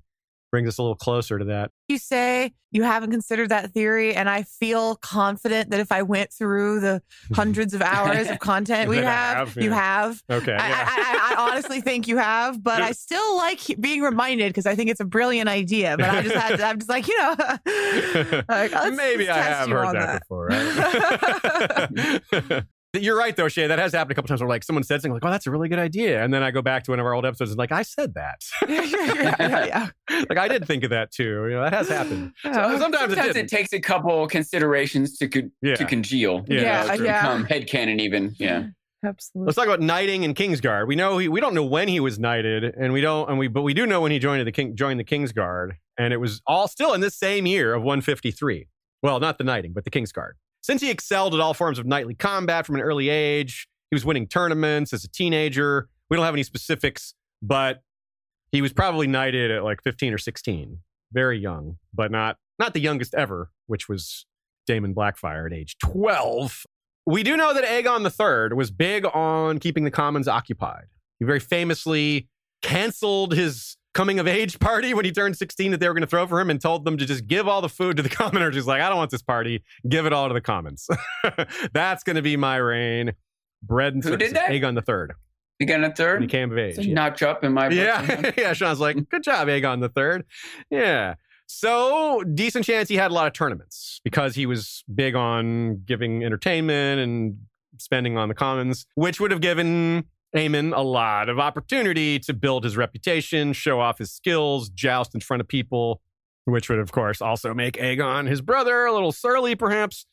Brings 0.52 0.68
us 0.68 0.78
a 0.78 0.82
little 0.82 0.96
closer 0.96 1.40
to 1.40 1.46
that. 1.46 1.72
you 1.88 1.98
say 1.98 2.52
you 2.72 2.84
haven't 2.84 3.12
considered 3.12 3.50
that 3.50 3.72
theory, 3.72 4.14
and 4.16 4.30
I 4.30 4.44
feel 4.44 4.96
confident 4.98 5.72
that 5.72 5.80
if 5.80 5.92
I 5.92 6.04
went 6.04 6.32
through 6.32 6.82
the 6.82 7.02
hundreds 7.34 7.74
of 7.74 7.82
hours 7.82 8.30
of 8.30 8.40
content 8.40 8.90
we 8.90 8.98
That 8.98 9.38
have, 9.38 9.54
have, 9.54 9.64
you 9.64 9.72
have. 9.72 10.22
Okay. 10.30 10.54
I, 10.54 10.70
yeah. 10.70 10.90
I, 10.90 10.98
I, 10.98 11.36
I 11.36 11.52
honestly 11.52 11.82
think 11.82 12.08
you 12.08 12.18
have, 12.18 12.64
but 12.64 12.82
I 12.82 12.92
still 12.92 13.38
like 13.38 13.62
being 13.80 14.02
reminded 14.02 14.50
because 14.50 14.66
I 14.66 14.76
think 14.76 14.90
it's 14.90 15.00
a 15.00 15.06
brilliant 15.06 15.48
idea. 15.50 15.96
But 15.98 16.10
I 16.10 16.22
just 16.22 16.36
had 16.36 16.58
to, 16.58 16.64
I'm 16.66 16.80
just 16.80 16.90
like, 16.90 17.08
you 17.08 17.18
know, 17.18 17.36
like, 18.50 18.72
Maybe 18.94 19.30
I 19.30 19.38
have 19.42 19.70
heard 19.70 19.86
on 19.86 19.96
that, 19.96 20.22
before. 20.22 20.48
Right? 20.48 22.64
You're 22.94 23.18
right, 23.18 23.34
though, 23.34 23.48
Shay. 23.48 23.68
That 23.68 23.80
has 23.80 23.94
happened 23.94 24.12
a 24.12 24.16
couple 24.16 24.28
times 24.28 24.42
where 24.42 24.50
like 24.50 24.64
someone 24.66 24.84
said 24.84 25.02
something 25.02 25.14
like, 25.14 25.24
"Oh, 25.24 25.30
that's 25.32 25.48
a 25.48 25.52
really 25.52 25.70
good 25.70 25.80
idea," 25.80 26.22
and 26.24 26.34
then 26.34 26.44
I 26.44 26.52
go 26.52 26.62
back 26.62 26.84
to 26.84 26.92
one 26.92 27.00
of 27.00 27.06
our 27.06 27.14
old 27.14 27.26
episodes 27.26 27.52
and 27.52 27.58
like, 27.58 27.72
I 27.72 27.84
said 27.84 28.16
that. 28.16 28.42
yeah, 28.68 28.82
yeah, 29.40 29.66
yeah. 30.10 30.24
like 30.30 30.38
I 30.38 30.50
did 30.50 30.66
think 30.68 30.84
of 30.84 30.90
that 30.90 31.10
too. 31.12 31.48
You 31.48 31.52
know, 31.56 31.62
that 31.64 31.72
has 31.74 31.88
happened. 31.88 32.34
Oh, 32.44 32.52
so 32.52 32.62
Oh. 32.64 32.80
sometimes, 32.80 33.14
it 33.14 33.36
it 33.38 33.48
takes 33.48 33.72
a 33.72 33.80
couple 33.80 34.28
considerations 34.28 35.18
to 35.20 35.30
co- 35.30 35.50
Yeah. 35.62 35.76
to 35.76 35.86
congeal, 35.86 36.44
you 36.50 36.60
Yeah, 36.60 36.86
know, 36.88 36.98
to 36.98 37.04
yeah. 37.04 37.22
become 37.22 37.46
headcanon 37.48 38.00
even. 38.02 38.36
Yeah. 38.38 38.68
Absolutely. 39.06 39.48
Let's 39.48 39.56
talk 39.56 39.66
about 39.66 39.80
knighting 39.80 40.24
in 40.24 40.34
Kingsguard. 40.36 40.86
We 40.86 40.96
know 40.96 41.18
he, 41.18 41.28
we 41.28 41.40
don't 41.42 41.56
know 41.56 41.64
when 41.66 41.88
he 41.88 42.00
was 42.00 42.20
knighted, 42.20 42.64
and 42.78 42.94
we 42.94 43.02
don't, 43.02 43.28
and 43.30 43.40
we, 43.40 43.48
but 43.48 43.64
we 43.64 43.74
do 43.74 43.88
know 43.88 44.00
when 44.02 44.12
he 44.12 44.20
joined 44.20 44.46
the 44.46 44.52
king, 44.52 44.76
joined 44.76 45.00
the 45.00 45.04
Kingsguard, 45.04 45.72
and 45.98 46.14
it 46.14 46.18
was 46.18 46.40
all 46.46 46.68
still 46.68 46.94
in 46.94 47.02
this 47.02 47.16
same 47.16 47.48
year 47.48 47.74
of 47.74 47.82
153. 47.82 48.68
Well, 49.02 49.20
not 49.20 49.40
the 49.40 49.44
knighting, 49.44 49.72
but 49.74 49.86
the 49.86 49.90
Kingsguard. 49.90 50.34
Since 50.62 50.82
he 50.82 50.90
excelled 50.90 51.34
at 51.34 51.40
all 51.40 51.54
forms 51.54 51.80
of 51.80 51.86
knightly 51.86 52.14
combat 52.14 52.66
from 52.66 52.76
an 52.76 52.82
early 52.82 53.10
age, 53.10 53.68
he 53.90 53.96
was 53.96 54.06
winning 54.06 54.28
tournaments 54.28 54.94
as 54.94 55.04
a 55.04 55.10
teenager. 55.10 55.90
We 56.10 56.18
don't 56.18 56.26
have 56.26 56.36
any 56.36 56.44
specifics, 56.44 57.14
but 57.42 57.82
he 58.52 58.62
was 58.62 58.74
probably 58.74 59.08
knighted 59.08 59.50
at 59.52 59.64
like 59.64 59.82
15 59.84 60.14
or 60.14 60.18
16, 60.18 60.80
very 61.12 61.40
young, 61.40 61.78
but 61.94 62.12
not 62.12 62.38
not 62.60 62.74
the 62.74 62.80
youngest 62.80 63.16
ever, 63.16 63.50
which 63.66 63.90
was 63.90 64.26
Daemon 64.68 64.94
Blackfyre 64.94 65.48
at 65.48 65.54
age 65.54 65.78
12. 65.80 66.66
We 67.08 67.24
do 67.24 67.36
know 67.36 67.54
that 67.54 67.64
Aegon 67.64 68.06
III 68.06 68.56
was 68.56 68.70
big 68.70 69.06
on 69.14 69.58
keeping 69.58 69.84
the 69.84 69.92
commons 69.92 70.28
occupied. 70.28 70.86
He 71.20 71.26
very 71.26 71.40
famously 71.40 72.30
canceled 72.62 73.34
his 73.34 73.78
coming 73.94 74.20
of 74.20 74.28
age 74.28 74.60
party 74.60 74.94
when 74.94 75.04
he 75.06 75.12
turned 75.12 75.38
16 75.38 75.72
that 75.72 75.80
they 75.80 75.88
were 75.88 75.94
going 75.94 76.02
to 76.02 76.08
throw 76.08 76.26
for 76.28 76.40
him 76.40 76.50
and 76.50 76.62
told 76.62 76.86
them 76.86 76.98
to 76.98 77.06
just 77.06 77.28
give 77.28 77.48
all 77.48 77.62
the 77.62 77.70
food 77.70 77.98
to 77.98 78.04
the 78.04 78.10
commoners. 78.22 78.56
He's 78.56 78.68
like, 78.68 78.82
I 78.82 78.88
don't 78.90 78.98
want 78.98 79.12
this 79.12 79.22
party. 79.22 79.64
Give 79.88 80.06
it 80.06 80.14
all 80.14 80.28
to 80.28 80.34
the 80.34 80.42
commons. 80.42 80.88
That's 81.74 82.04
going 82.04 82.16
to 82.16 82.22
be 82.22 82.38
my 82.38 82.58
reign. 82.58 83.14
Bread 83.64 83.94
and 83.94 84.04
Who 84.04 84.18
did 84.18 84.36
that? 84.36 84.50
Aegon 84.50 84.76
III. 84.76 85.16
You 85.60 85.68
got 85.68 85.76
a 85.76 85.82
When 85.82 85.90
he 85.92 85.96
third? 85.96 86.30
came 86.30 86.52
of 86.52 86.58
age. 86.58 86.78
Yeah. 86.80 86.94
notch 86.96 87.22
up 87.22 87.44
in 87.44 87.54
my 87.54 87.70
book. 87.70 87.78
Yeah, 87.78 88.32
yeah. 88.38 88.54
Sean's 88.54 88.80
like, 88.80 88.98
good 89.10 89.22
job, 89.24 89.48
Aegon 89.48 89.80
the 89.82 89.90
Third. 89.90 90.26
Yeah. 90.72 91.16
So 91.46 92.24
decent 92.24 92.66
chance 92.66 92.90
he 92.90 92.96
had 92.96 93.12
a 93.12 93.14
lot 93.14 93.28
of 93.28 93.34
tournaments 93.34 94.00
because 94.04 94.34
he 94.34 94.46
was 94.48 94.84
big 94.96 95.14
on 95.16 95.84
giving 95.86 96.24
entertainment 96.24 97.02
and 97.02 97.38
spending 97.78 98.18
on 98.18 98.30
the 98.30 98.34
commons, 98.34 98.86
which 98.96 99.20
would 99.20 99.30
have 99.32 99.42
given 99.42 100.06
Aemon 100.36 100.76
a 100.76 100.82
lot 100.82 101.30
of 101.30 101.40
opportunity 101.40 102.20
to 102.20 102.34
build 102.34 102.64
his 102.64 102.78
reputation, 102.78 103.54
show 103.54 103.80
off 103.80 103.98
his 103.98 104.12
skills, 104.12 104.70
joust 104.70 105.14
in 105.14 105.22
front 105.22 105.42
of 105.42 105.48
people, 105.48 106.02
which 106.46 106.70
would 106.70 106.80
of 106.80 106.92
course 106.92 107.22
also 107.22 107.54
make 107.54 107.76
Aegon, 107.76 108.28
his 108.28 108.42
brother, 108.42 108.86
a 108.86 108.94
little 108.94 109.12
surly, 109.12 109.56
perhaps. 109.56 110.06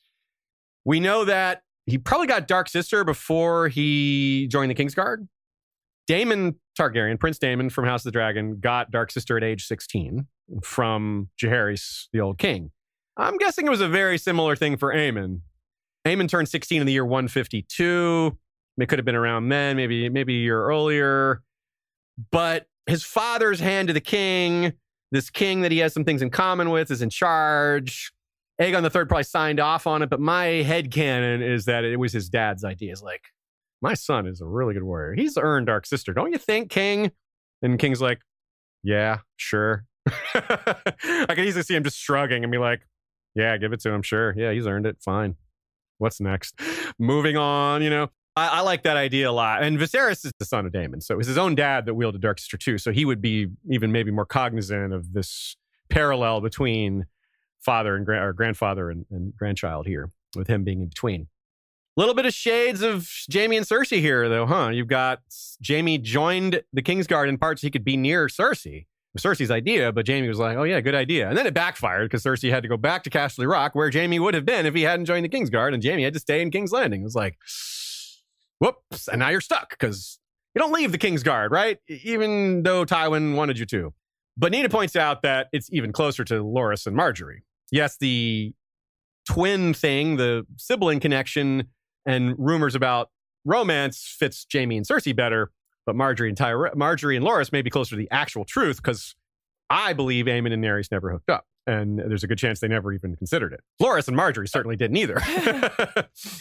We 0.85 1.01
know 1.01 1.24
that 1.24 1.62
he 1.86 1.99
probably 1.99 2.27
got 2.27 2.49
Dark 2.49 2.69
Sister 2.69 3.05
before 3.05 3.69
he 3.69 4.49
joined 4.51 4.70
the 4.70 4.74
Kingsguard. 4.74 5.28
Daemon 6.07 6.57
Targaryen, 6.78 7.20
Prince 7.20 7.39
Daemon 7.39 7.70
from 7.70 7.85
House 7.85 8.01
of 8.01 8.05
the 8.05 8.11
Dragon, 8.12 8.59
got 8.61 8.90
Dark 8.90 9.11
Sister 9.11 9.36
at 9.36 9.45
age 9.45 9.66
16 9.66 10.27
from 10.62 11.28
Jaehaerys, 11.40 12.07
the 12.12 12.20
old 12.20 12.39
king. 12.39 12.70
I'm 13.16 13.36
guessing 13.36 13.66
it 13.66 13.70
was 13.70 13.81
a 13.81 13.89
very 13.89 14.16
similar 14.16 14.57
thing 14.57 14.77
for 14.77 14.93
Aemon. 14.93 15.40
Aemon 16.07 16.28
turned 16.28 16.49
16 16.49 16.81
in 16.81 16.86
the 16.86 16.93
year 16.93 17.05
152. 17.05 18.36
It 18.79 18.89
could 18.89 18.99
have 18.99 19.07
been 19.07 19.15
around 19.15 19.49
then, 19.49 19.77
maybe 19.77 20.09
maybe 20.09 20.37
a 20.37 20.41
year 20.41 20.63
earlier. 20.65 21.43
But 22.31 22.67
his 22.87 23.03
father's 23.03 23.61
hand 23.61 23.89
to 23.89 23.95
the 23.95 24.01
king, 24.01 24.73
this 25.11 25.31
king 25.31 25.63
that 25.63 25.73
he 25.73 25.79
has 25.79 25.93
some 25.93 26.05
things 26.05 26.23
in 26.23 26.31
common 26.31 26.71
with, 26.71 26.91
is 26.91 27.03
in 27.03 27.11
charge. 27.11 28.13
Aegon 28.61 28.83
the 28.83 28.91
Third 28.91 29.09
probably 29.09 29.25
signed 29.25 29.61
off 29.61 29.87
on 29.87 30.03
it, 30.03 30.11
but 30.11 30.21
my 30.21 30.45
head 30.47 30.91
canon 30.91 31.43
is 31.43 31.67
that 31.67 31.85
it 31.85 31.99
was 31.99 32.13
his 32.13 32.29
dad's 32.29 32.65
idea. 32.65 32.91
It's 32.91 33.03
like, 33.03 33.23
my 33.81 33.95
son 33.95 34.27
is 34.27 34.41
a 34.41 34.47
really 34.47 34.75
good 34.75 34.83
warrior. 34.83 35.15
He's 35.15 35.39
earned 35.39 35.67
Dark 35.67 35.87
Sister, 35.87 36.13
don't 36.13 36.33
you 36.33 36.39
think, 36.39 36.71
King? 36.71 37.13
And 37.63 37.79
King's 37.79 38.01
like, 38.01 38.21
yeah, 38.83 39.19
sure. 39.37 39.85
I 40.35 41.27
can 41.29 41.45
easily 41.45 41.63
see 41.63 41.77
him 41.77 41.85
just 41.85 41.99
shrugging 41.99 42.43
and 42.43 42.51
be 42.51 42.59
like, 42.59 42.81
yeah, 43.35 43.57
give 43.57 43.73
it 43.73 43.81
to 43.81 43.91
him. 43.91 44.03
Sure. 44.03 44.35
Yeah, 44.37 44.53
he's 44.53 44.67
earned 44.67 44.87
it. 44.87 44.97
Fine. 45.01 45.37
What's 45.99 46.21
next? 46.21 46.61
Moving 46.99 47.37
on, 47.37 47.83
you 47.83 47.91
know. 47.91 48.09
I, 48.39 48.47
I 48.48 48.60
like 48.60 48.82
that 48.85 48.97
idea 48.97 49.31
a 49.31 49.32
lot. 49.32 49.62
And 49.62 49.78
Viserys 49.78 50.24
is 50.24 50.32
the 50.39 50.44
son 50.44 50.66
of 50.66 50.73
Daemon. 50.73 51.01
So 51.01 51.15
it 51.15 51.19
was 51.19 51.27
his 51.27 51.39
own 51.39 51.55
dad 51.55 51.86
that 51.86 51.94
wielded 51.94 52.20
Dark 52.20 52.39
Sister 52.39 52.56
too. 52.56 52.78
So 52.78 52.93
he 52.93 53.05
would 53.05 53.20
be 53.20 53.48
even 53.70 53.93
maybe 53.93 54.10
more 54.10 54.27
cognizant 54.27 54.93
of 54.93 55.12
this 55.12 55.56
parallel 55.89 56.40
between 56.40 57.06
father 57.60 57.97
and 57.97 58.06
gra- 58.06 58.35
grandfather 58.35 58.90
and, 58.90 59.05
and 59.10 59.36
grandchild 59.36 59.86
here, 59.86 60.10
with 60.36 60.48
him 60.48 60.65
being 60.65 60.81
in 60.81 60.89
between. 60.89 61.28
A 61.97 62.01
Little 62.01 62.15
bit 62.15 62.27
of 62.27 62.32
shades 62.32 62.81
of 62.81 63.10
Jaime 63.32 63.56
and 63.56 63.66
Cersei 63.66 64.01
here, 64.01 64.28
though, 64.28 64.47
huh? 64.47 64.69
You've 64.69 64.86
got 64.86 65.20
Jaime 65.66 65.98
joined 65.98 66.62
the 66.73 66.82
Kingsguard 66.82 67.28
in 67.28 67.39
part 67.39 67.59
so 67.59 67.66
he 67.66 67.70
could 67.70 67.85
be 67.85 67.97
near 67.97 68.28
Cersei. 68.28 68.86
Cersei's 69.19 69.51
idea, 69.51 69.90
but 69.90 70.06
Jaime 70.06 70.28
was 70.28 70.39
like, 70.39 70.56
"Oh 70.56 70.62
yeah, 70.62 70.81
good 70.81 70.94
idea." 70.94 71.28
And 71.28 71.36
then 71.36 71.47
it 71.47 71.55
backfired 71.55 72.09
because 72.09 72.23
Cersei 72.23 72.51
had 72.51 72.62
to 72.62 72.69
go 72.69 72.77
back 72.77 73.02
to 73.05 73.10
Casterly 73.10 73.51
Rock, 73.51 73.74
where 73.74 73.90
Jaime 73.90 74.20
would 74.20 74.35
have 74.35 74.44
been 74.44 74.65
if 74.65 74.74
he 74.74 74.82
hadn't 74.82 75.06
joined 75.06 75.24
the 75.24 75.28
Kingsguard, 75.28 75.74
and 75.74 75.82
Jaime 75.82 76.05
had 76.05 76.15
to 76.15 76.20
stay 76.20 76.40
in 76.40 76.51
King's 76.51 76.70
Landing. 76.70 77.01
It 77.01 77.05
was 77.05 77.16
like, 77.16 77.36
whoops, 78.59 79.09
and 79.09 79.18
now 79.20 79.28
you're 79.28 79.40
stuck 79.40 79.70
because 79.70 80.18
you 80.55 80.60
don't 80.60 80.72
leave 80.72 80.93
the 80.93 80.98
Kingsguard, 80.98 81.51
right? 81.51 81.78
E- 81.90 82.01
Even 82.05 82.62
though 82.62 82.85
Tywin 82.85 83.35
wanted 83.36 83.59
you 83.59 83.66
to. 83.66 83.93
But 84.36 84.52
Nina 84.52 84.68
points 84.68 84.94
out 84.97 85.22
that 85.22 85.48
it's 85.52 85.68
even 85.72 85.93
closer 85.93 86.24
to 86.24 86.44
Loras 86.44 86.86
and 86.86 86.97
Margaery. 86.97 87.40
Yes, 87.72 87.97
the 87.98 88.52
twin 89.28 89.74
thing, 89.74 90.16
the 90.16 90.47
sibling 90.56 91.01
connection, 91.01 91.64
and 92.06 92.35
rumors 92.39 92.74
about 92.74 93.10
romance 93.44 94.14
fits 94.18 94.47
Jaime 94.52 94.76
and 94.76 94.86
Cersei 94.86 95.14
better, 95.14 95.51
but 95.86 95.94
Margaery 95.97 96.28
and 96.28 96.36
Tyre- 96.36 96.72
Margaery 96.74 97.16
and 97.16 97.24
Loras 97.24 97.52
may 97.52 97.62
be 97.62 97.70
closer 97.70 97.90
to 97.90 97.97
the 97.97 98.09
actual 98.10 98.44
truth 98.44 98.76
because 98.76 99.14
I 99.70 99.93
believe 99.93 100.26
Aemon 100.26 100.52
and 100.52 100.62
Daenerys 100.64 100.90
never 100.90 101.10
hooked 101.10 101.28
up, 101.30 101.44
and 101.69 101.99
there's 101.99 102.24
a 102.24 102.27
good 102.27 102.39
chance 102.39 102.61
they 102.61 102.69
never 102.69 102.93
even 102.93 103.15
considered 103.15 103.53
it. 103.53 103.61
Loras 103.81 104.09
and 104.09 104.16
Margaery 104.16 104.49
certainly 104.49 104.74
didn't 104.74 104.97
either. 104.97 105.19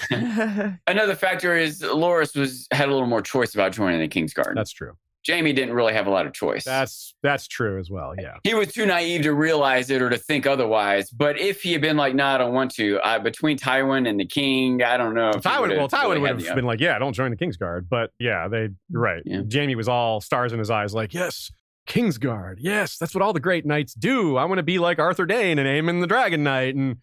Another 0.88 1.16
factor 1.16 1.56
is 1.56 1.82
Loras 1.82 2.36
was 2.36 2.68
had 2.72 2.88
a 2.88 2.92
little 2.92 3.08
more 3.08 3.22
choice 3.22 3.54
about 3.54 3.74
joining 3.74 4.00
the 4.00 4.08
King's 4.08 4.34
Kingsguard. 4.34 4.56
that's 4.56 4.72
true. 4.72 4.94
Jaime 5.28 5.52
didn't 5.52 5.74
really 5.74 5.94
have 5.94 6.08
a 6.08 6.10
lot 6.10 6.26
of 6.26 6.32
choice. 6.32 6.64
That's 6.64 7.14
that's 7.22 7.48
true 7.48 7.80
as 7.80 7.90
well. 7.90 8.14
Yeah. 8.18 8.38
he 8.44 8.54
was 8.54 8.72
too 8.72 8.86
naive 8.86 9.24
to 9.24 9.34
realize 9.34 9.90
it 9.90 10.02
or 10.02 10.10
to 10.10 10.18
think 10.18 10.48
otherwise. 10.48 11.10
But 11.10 11.38
if 11.38 11.62
he 11.62 11.74
had 11.74 11.82
been 11.82 11.98
like, 11.98 12.16
"No, 12.16 12.26
I 12.26 12.38
don't 12.38 12.54
want 12.54 12.72
to," 12.76 13.00
I, 13.04 13.18
between 13.20 13.58
Tywin 13.58 14.08
and 14.08 14.18
the 14.18 14.26
King, 14.26 14.84
I 14.84 14.96
don't 14.96 15.14
know. 15.14 15.32
if 15.32 15.44
Tywin, 15.44 15.76
well, 15.76 15.90
Tywin 15.90 16.10
really 16.10 16.20
would 16.22 16.30
have 16.30 16.44
the 16.44 16.56
been 16.56 16.66
like, 16.66 16.80
"Yeah, 16.80 16.96
I 16.96 17.00
don't 17.00 17.12
join 17.12 17.32
the 17.32 17.38
Kingsguard." 17.38 17.90
But 17.90 18.12
yeah, 18.20 18.48
they 18.48 18.70
you're 18.90 19.02
right. 19.02 19.22
Yeah. 19.26 19.42
Jaime 19.52 19.76
was 19.76 19.90
all 19.90 20.22
stars 20.22 20.54
in 20.54 20.60
his 20.60 20.70
eyes, 20.70 20.94
like, 20.94 21.14
"Yes, 21.14 21.52
Kingsguard. 21.88 22.56
Yes, 22.60 22.98
that's 22.98 23.16
what 23.16 23.22
all 23.22 23.34
the 23.34 23.40
great 23.40 23.66
knights 23.66 23.94
do. 23.94 24.38
I 24.38 24.46
want 24.46 24.60
to 24.60 24.64
be 24.64 24.78
like 24.78 25.00
Arthur 25.00 25.26
Dayne 25.26 25.58
and 25.58 25.68
Aemon 25.68 26.02
the 26.02 26.08
Dragon 26.08 26.44
Knight." 26.44 26.76
And 26.76 26.98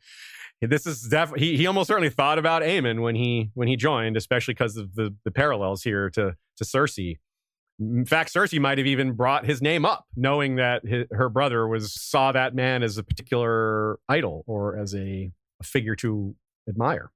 this 0.61 0.87
is 0.87 1.03
definitely 1.03 1.47
he, 1.47 1.57
he 1.57 1.67
almost 1.67 1.89
certainly 1.89 2.11
thought 2.11 2.39
about 2.39 2.63
Aemon 2.63 3.03
when 3.03 3.15
he 3.15 3.51
when 3.55 3.69
he 3.69 3.77
joined, 3.77 4.17
especially 4.17 4.55
because 4.55 4.77
of 4.77 4.95
the 4.95 5.15
the 5.25 5.31
parallels 5.31 5.83
here 5.83 6.11
to 6.11 6.37
to 6.57 6.65
Cersei. 6.65 7.19
In 7.81 8.05
fact, 8.05 8.33
Cersei 8.33 8.61
might 8.61 8.79
have 8.79 8.87
even 8.87 9.13
brought 9.13 9.47
his 9.47 9.61
name 9.61 9.85
up, 9.85 10.07
knowing 10.15 10.57
that 10.57 10.83
hi 10.89 11.07
her 11.11 11.29
brother 11.29 11.67
was 11.67 11.93
saw 11.93 12.31
that 12.33 12.55
man 12.55 12.83
as 12.83 12.99
a 12.99 13.03
particular 13.03 13.99
idol 14.09 14.45
or 14.47 14.79
as 14.79 14.95
a, 14.95 15.33
a 15.61 15.65
figure 15.65 15.97
to 15.97 16.37
admire. 16.69 17.11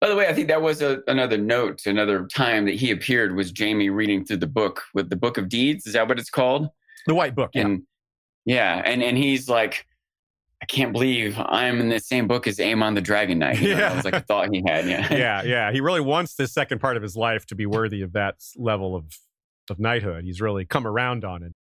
By 0.00 0.08
the 0.08 0.16
way, 0.16 0.28
I 0.28 0.32
think 0.32 0.48
that 0.48 0.62
was 0.62 0.80
a, 0.80 1.02
another 1.08 1.36
note, 1.36 1.84
another 1.84 2.26
time 2.26 2.64
that 2.64 2.76
he 2.76 2.90
appeared 2.90 3.36
was 3.36 3.52
Jaime 3.56 3.90
reading 3.90 4.24
through 4.24 4.38
the 4.38 4.46
book 4.46 4.82
with 4.94 5.10
the 5.10 5.16
Book 5.16 5.36
of 5.36 5.48
Deeds. 5.48 5.86
Is 5.86 5.92
that 5.92 6.08
what 6.08 6.18
it's 6.18 6.30
called? 6.30 6.70
The 7.06 7.14
White 7.14 7.34
Book, 7.34 7.50
yeah. 7.54 7.62
And 7.62 7.82
yeah, 8.44 8.82
and 8.84 9.02
and 9.02 9.16
he's 9.18 9.48
like, 9.48 9.86
I 10.62 10.66
can't 10.66 10.92
believe 10.92 11.36
I'm 11.38 11.80
in 11.80 11.88
the 11.88 12.00
same 12.00 12.26
book 12.28 12.46
as 12.46 12.58
Aemon 12.58 12.94
the 12.94 13.00
Dragon 13.00 13.38
Knight. 13.38 13.60
You 13.60 13.70
know, 13.70 13.74
Yeah. 13.76 13.88
That 13.88 13.96
was 13.96 14.04
like 14.04 14.14
a 14.14 14.20
thought 14.20 14.48
he 14.52 14.62
had. 14.66 14.86
Yeah. 14.86 15.12
yeah, 15.12 15.42
yeah. 15.44 15.72
He 15.72 15.80
really 15.80 16.00
wants 16.00 16.34
this 16.34 16.52
second 16.52 16.80
part 16.80 16.96
of 16.96 17.02
his 17.02 17.16
life 17.16 17.46
to 17.46 17.54
be 17.54 17.66
worthy 17.66 18.02
of 18.02 18.12
that 18.12 18.36
level 18.56 18.94
of 18.96 19.04
of 19.70 19.78
knighthood. 19.78 20.24
He's 20.24 20.40
really 20.40 20.64
come 20.64 20.86
around 20.86 21.24
on 21.24 21.42
it. 21.42 21.52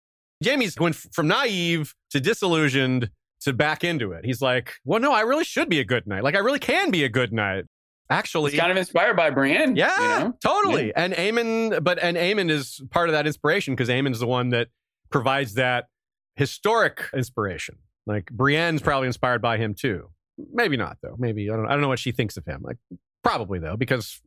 Jaime's 0.43 0.77
went 0.79 0.95
f- 0.95 1.07
from 1.11 1.27
naive 1.27 1.93
to 2.11 2.19
disillusioned 2.19 3.09
to 3.41 3.53
back 3.53 3.83
into 3.83 4.11
it. 4.13 4.25
He's 4.25 4.41
like, 4.41 4.73
well, 4.83 4.99
no, 4.99 5.13
I 5.13 5.21
really 5.21 5.43
should 5.43 5.69
be 5.69 5.79
a 5.79 5.85
good 5.85 6.07
knight. 6.07 6.23
Like, 6.23 6.35
I 6.35 6.39
really 6.39 6.59
can 6.59 6.91
be 6.91 7.03
a 7.03 7.09
good 7.09 7.31
knight. 7.31 7.65
Actually, 8.09 8.51
He's 8.51 8.59
kind 8.59 8.71
of 8.71 8.77
inspired 8.77 9.15
by 9.15 9.29
Brienne. 9.29 9.75
yeah, 9.75 10.17
You 10.17 10.23
know? 10.25 10.33
totally. 10.43 10.93
And 10.95 11.13
Aemon, 11.13 11.83
but 11.83 11.99
and 12.01 12.17
Aemon 12.17 12.49
is 12.49 12.81
part 12.89 13.07
of 13.09 13.13
that 13.13 13.27
inspiration 13.27 13.75
because 13.75 13.87
Aemon's 13.89 14.19
the 14.19 14.25
one 14.27 14.49
that 14.49 14.69
provides 15.09 15.55
that 15.55 15.87
historic 16.35 17.03
inspiration. 17.13 17.75
Like 18.05 18.25
Brienne's 18.25 18.81
probably 18.81 19.07
inspired 19.07 19.41
by 19.41 19.57
him 19.57 19.73
too. 19.73 20.09
Maybe 20.53 20.77
not 20.77 20.97
though. 21.01 21.15
Maybe 21.17 21.49
I 21.49 21.55
don't. 21.55 21.65
I 21.67 21.71
don't 21.71 21.81
know 21.81 21.89
what 21.89 21.99
she 21.99 22.11
thinks 22.11 22.37
of 22.37 22.45
him. 22.45 22.61
Like 22.63 22.77
probably 23.23 23.59
though, 23.59 23.77
because 23.77 24.21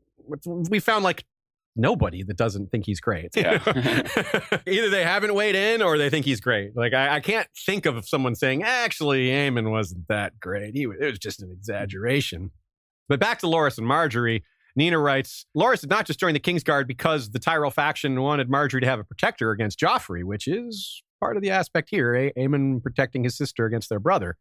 we 0.45 0.79
found 0.79 1.05
like 1.05 1.25
nobody 1.75 2.23
that 2.23 2.37
doesn't 2.37 2.71
think 2.71 2.87
he's 2.87 3.01
great. 3.01 3.31
Yeah. 3.35 3.59
Either 4.67 4.91
they 4.91 5.05
haven't 5.05 5.35
weighed 5.35 5.55
in 5.55 5.83
or 5.83 5.97
they 5.99 6.11
think 6.11 6.27
he's 6.27 6.41
great. 6.41 6.77
Like 6.77 6.93
I, 6.93 7.17
I 7.17 7.21
can't 7.21 7.49
think 7.67 7.87
of 7.87 8.07
someone 8.07 8.35
saying 8.35 8.63
actually 8.63 9.29
Aemon 9.29 9.71
wasn't 9.71 10.07
that 10.09 10.39
great. 10.39 10.75
He 10.75 10.87
was, 10.87 10.99
it 11.01 11.07
was 11.07 11.19
just 11.19 11.43
an 11.43 11.51
exaggeration. 11.51 12.51
But 13.09 13.21
back 13.21 13.41
to 13.41 13.47
Loras 13.47 13.79
and 13.79 13.87
Margaery. 13.87 14.43
Nina 14.75 14.99
writes, 14.99 15.45
Loras 15.57 15.81
did 15.81 15.91
not 15.91 16.07
just 16.07 16.19
join 16.19 16.35
the 16.35 16.41
Kingsguard 16.41 16.87
because 16.87 17.31
the 17.31 17.39
Tyrell 17.39 17.71
faction 17.71 18.21
wanted 18.21 18.49
Margaery 18.49 18.81
to 18.81 18.87
have 18.87 18.99
a 18.99 19.05
protector 19.05 19.51
against 19.51 19.79
Joffrey, 19.79 20.25
which 20.25 20.47
is 20.49 21.03
part 21.21 21.37
of 21.37 21.43
the 21.43 21.51
aspect 21.51 21.89
here. 21.91 22.15
Eh, 22.15 22.31
a- 22.37 22.49
Aemon 22.49 22.83
protecting 22.83 23.25
his 23.25 23.37
sister 23.37 23.67
against 23.67 23.89
their 23.89 24.01
brother. 24.01 24.37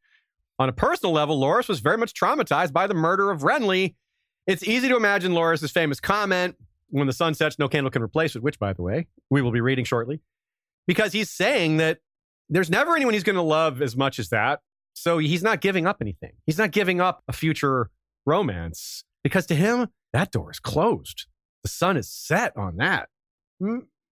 On 0.60 0.70
a 0.70 0.74
personal 0.74 1.12
level, 1.14 1.40
Loras 1.40 1.68
was 1.68 1.80
very 1.80 1.98
much 1.98 2.14
traumatized 2.14 2.72
by 2.72 2.88
the 2.88 2.94
murder 2.94 3.30
of 3.32 3.42
Renly. 3.42 3.96
It's 4.48 4.64
easy 4.64 4.88
to 4.90 4.96
imagine 4.96 5.34
Loras' 5.34 5.72
famous 5.72 6.00
comment, 6.00 6.56
when 6.90 7.08
the 7.08 7.14
sun 7.14 7.34
sets, 7.34 7.58
no 7.58 7.68
candle 7.68 7.90
can 7.92 8.02
replace 8.04 8.36
it, 8.36 8.44
which, 8.44 8.60
by 8.60 8.74
the 8.74 8.82
way, 8.82 9.08
we 9.30 9.42
will 9.42 9.52
be 9.52 9.62
reading 9.62 9.86
shortly, 9.86 10.22
because 10.88 11.14
he's 11.14 11.30
saying 11.30 11.78
that 11.78 12.00
there's 12.50 12.70
never 12.70 12.96
anyone 12.96 13.14
he's 13.14 13.24
going 13.24 13.38
to 13.38 13.42
love 13.42 13.82
as 13.82 13.96
much 13.96 14.20
as 14.20 14.30
that. 14.30 14.60
So 14.94 15.20
he's 15.20 15.42
not 15.42 15.62
giving 15.62 15.88
up 15.88 15.98
anything. 16.02 16.34
He's 16.46 16.58
not 16.58 16.72
giving 16.72 17.00
up 17.00 17.24
a 17.30 17.34
future 17.34 17.90
romance 18.26 19.06
because 19.24 19.46
to 19.46 19.56
him, 19.56 19.88
that 20.14 20.32
door 20.32 20.52
is 20.52 20.60
closed. 20.60 21.26
The 21.64 21.70
sun 21.70 21.98
is 21.98 22.10
set 22.10 22.56
on 22.58 22.78
that. 22.78 23.10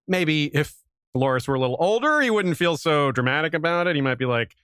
Maybe 0.07 0.45
if 0.45 0.75
Loras 1.15 1.47
were 1.47 1.55
a 1.55 1.59
little 1.59 1.77
older, 1.79 2.21
he 2.21 2.29
wouldn't 2.29 2.57
feel 2.57 2.77
so 2.77 3.11
dramatic 3.11 3.53
about 3.53 3.87
it. 3.87 3.95
He 3.95 4.01
might 4.01 4.17
be 4.17 4.25
like, 4.25 4.55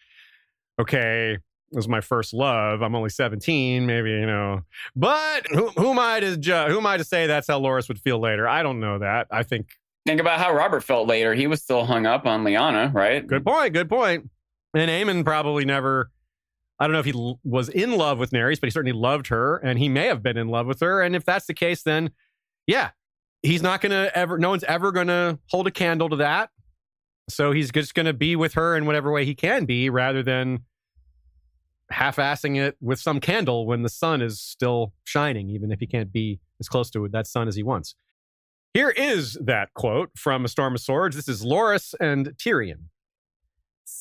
okay, 0.80 1.34
it 1.72 1.76
was 1.76 1.88
my 1.88 2.02
first 2.02 2.34
love. 2.34 2.82
I'm 2.82 2.96
only 2.96 3.10
17, 3.10 3.86
maybe, 3.86 4.12
you 4.12 4.26
know. 4.26 4.62
But 4.96 5.48
who, 5.50 5.70
who 5.70 5.90
am 5.92 6.00
I 6.00 6.20
to 6.20 6.38
ju- 6.38 6.66
who 6.68 6.78
am 6.78 6.86
I 6.86 6.98
to 6.98 7.04
say 7.04 7.28
that's 7.28 7.48
how 7.48 7.60
Loras 7.60 7.88
would 7.88 8.00
feel 8.00 8.20
later? 8.20 8.48
I 8.48 8.64
don't 8.64 8.80
know 8.80 9.00
that. 9.00 9.28
I 9.32 9.44
think 9.44 9.70
Think 10.06 10.22
about 10.22 10.40
how 10.40 10.54
Robert 10.54 10.82
felt 10.82 11.08
later. 11.08 11.34
He 11.34 11.48
was 11.48 11.64
still 11.64 11.84
hung 11.84 12.06
up 12.06 12.28
on 12.28 12.44
Lyanna, 12.44 12.94
right? 12.94 13.26
Good 13.26 13.44
point. 13.44 13.74
Good 13.74 13.90
point. 13.90 14.30
And 14.76 14.92
Aemon 14.92 15.26
probably 15.26 15.66
never. 15.66 16.12
I 16.80 16.86
don't 16.86 16.94
know 16.94 17.00
if 17.00 17.06
he 17.06 17.14
l- 17.14 17.40
was 17.44 17.70
in 17.70 17.92
love 17.92 18.20
with 18.20 18.32
Naerys, 18.32 18.60
but 18.60 18.68
he 18.68 18.72
certainly 18.72 18.98
loved 18.98 19.28
her, 19.28 19.58
and 19.58 19.80
he 19.80 19.90
may 19.90 20.08
have 20.08 20.22
been 20.22 20.38
in 20.38 20.48
love 20.48 20.68
with 20.68 20.82
her. 20.82 21.02
And 21.02 21.16
if 21.16 21.24
that's 21.24 21.46
the 21.46 21.54
case, 21.54 21.84
then 21.84 22.12
yeah, 22.68 22.90
he's 23.44 23.62
not 23.62 23.82
going 23.82 23.92
to 23.92 24.16
ever. 24.18 24.38
No 24.38 24.50
one's 24.50 24.64
ever 24.66 24.92
going 24.92 25.08
to 25.08 25.40
hold 25.50 25.68
a 25.68 25.72
candle 25.72 26.10
to 26.10 26.18
that. 26.18 26.50
So 27.30 27.52
he's 27.52 27.72
just 27.72 27.96
going 27.96 28.06
to 28.06 28.14
be 28.14 28.36
with 28.36 28.54
her 28.54 28.76
in 28.76 28.86
whatever 28.86 29.12
way 29.12 29.26
he 29.26 29.36
can 29.36 29.66
be, 29.66 29.90
rather 29.90 30.22
than 30.22 30.66
half-assing 31.92 32.58
it 32.58 32.76
with 32.82 33.00
some 33.00 33.20
candle 33.20 33.66
when 33.66 33.84
the 33.84 33.90
sun 33.90 34.22
is 34.22 34.42
still 34.42 34.94
shining, 35.04 35.50
even 35.50 35.72
if 35.72 35.80
he 35.80 35.88
can't 35.88 36.12
be 36.12 36.40
as 36.60 36.68
close 36.68 36.90
to 36.90 37.08
that 37.10 37.28
sun 37.28 37.48
as 37.48 37.56
he 37.56 37.64
wants. 37.64 37.96
Here 38.74 38.90
is 38.90 39.38
that 39.42 39.74
quote 39.74 40.10
from 40.18 40.44
A 40.44 40.48
Storm 40.48 40.76
of 40.76 40.82
Swords. 40.82 41.16
This 41.16 41.30
is 41.30 41.46
Loras 41.46 41.94
and 42.00 42.30
Tyrion. 42.38 42.90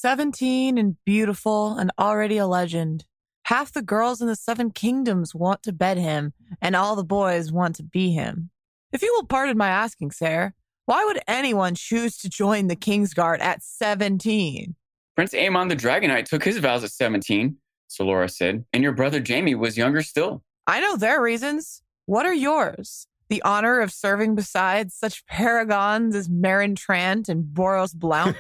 17 0.05 0.77
and 0.77 1.03
beautiful 1.07 1.79
and 1.79 1.91
already 1.99 2.37
a 2.37 2.47
legend. 2.47 3.07
Half 3.45 3.73
the 3.73 3.81
girls 3.81 4.21
in 4.21 4.27
the 4.27 4.37
Seven 4.37 4.71
Kingdoms 4.71 5.35
want 5.35 5.63
to 5.63 5.73
bed 5.73 5.97
him, 5.97 6.35
and 6.61 6.77
all 6.77 6.95
the 6.95 7.03
boys 7.03 7.51
want 7.51 7.77
to 7.77 7.83
be 7.83 8.11
him. 8.11 8.51
If 8.93 9.01
you 9.01 9.11
will 9.15 9.25
pardon 9.25 9.57
my 9.57 9.69
asking, 9.69 10.11
sir, 10.11 10.53
why 10.85 11.07
would 11.07 11.21
anyone 11.27 11.75
choose 11.75 12.19
to 12.19 12.29
join 12.29 12.67
the 12.67 12.77
Kingsguard 12.77 13.41
at 13.41 13.63
17? 13.63 14.75
Prince 15.17 15.33
Aemon 15.33 15.71
the 15.71 15.75
Dragonknight 15.75 16.27
took 16.27 16.45
his 16.45 16.59
vows 16.59 16.85
at 16.85 16.91
17, 16.91 17.57
so 17.87 18.05
Loras 18.05 18.33
said, 18.33 18.67
and 18.75 18.83
your 18.83 18.93
brother 18.93 19.25
Jaime 19.27 19.55
was 19.55 19.79
younger 19.79 20.03
still. 20.03 20.43
I 20.67 20.81
know 20.81 20.99
their 20.99 21.23
reasons. 21.23 21.81
What 22.05 22.27
are 22.27 22.35
yours? 22.35 23.07
The 23.31 23.43
honor 23.43 23.81
of 23.81 23.93
serving 23.93 24.35
beside 24.35 24.93
such 24.93 25.27
paragons 25.27 26.15
as 26.15 26.29
Meryn 26.29 26.77
Trant 26.77 27.29
and 27.29 27.45
Boros 27.45 27.95
Blount? 27.95 28.37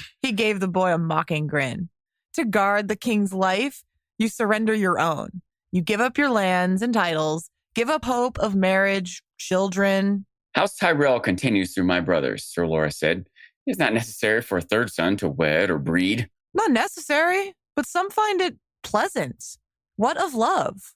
he 0.22 0.32
gave 0.32 0.60
the 0.60 0.68
boy 0.68 0.92
a 0.92 0.98
mocking 0.98 1.46
grin. 1.46 1.88
To 2.34 2.44
guard 2.44 2.88
the 2.88 2.96
king's 2.96 3.32
life, 3.32 3.84
you 4.18 4.28
surrender 4.28 4.74
your 4.74 4.98
own. 4.98 5.42
You 5.70 5.82
give 5.82 6.00
up 6.00 6.18
your 6.18 6.30
lands 6.30 6.82
and 6.82 6.92
titles, 6.92 7.48
give 7.74 7.88
up 7.88 8.04
hope 8.04 8.38
of 8.38 8.54
marriage, 8.54 9.22
children. 9.38 10.26
House 10.54 10.76
Tyrell 10.76 11.20
continues 11.20 11.74
through 11.74 11.84
my 11.84 12.00
brothers, 12.00 12.44
Sir 12.44 12.64
Loras 12.64 12.94
said. 12.94 13.26
It 13.66 13.70
is 13.70 13.78
not 13.78 13.94
necessary 13.94 14.42
for 14.42 14.58
a 14.58 14.62
third 14.62 14.90
son 14.90 15.16
to 15.18 15.28
wed 15.28 15.70
or 15.70 15.78
breed. 15.78 16.28
Not 16.52 16.70
necessary, 16.70 17.54
but 17.74 17.86
some 17.86 18.10
find 18.10 18.40
it 18.40 18.56
pleasant. 18.82 19.56
What 19.96 20.16
of 20.16 20.34
love? 20.34 20.94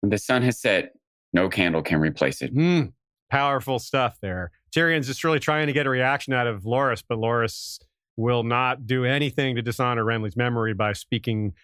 When 0.00 0.10
the 0.10 0.18
sun 0.18 0.42
has 0.42 0.60
set, 0.60 0.94
no 1.32 1.48
candle 1.48 1.82
can 1.82 2.00
replace 2.00 2.42
it. 2.42 2.54
Mm, 2.54 2.92
powerful 3.30 3.78
stuff 3.78 4.18
there. 4.20 4.50
Tyrion's 4.74 5.06
just 5.06 5.24
really 5.24 5.40
trying 5.40 5.66
to 5.66 5.72
get 5.72 5.86
a 5.86 5.90
reaction 5.90 6.32
out 6.32 6.46
of 6.46 6.62
Loras, 6.62 7.02
but 7.06 7.18
Loras 7.18 7.78
will 8.16 8.42
not 8.42 8.86
do 8.86 9.04
anything 9.04 9.56
to 9.56 9.62
dishonor 9.62 10.04
Renly's 10.04 10.36
memory 10.36 10.74
by 10.74 10.92
speaking 10.92 11.54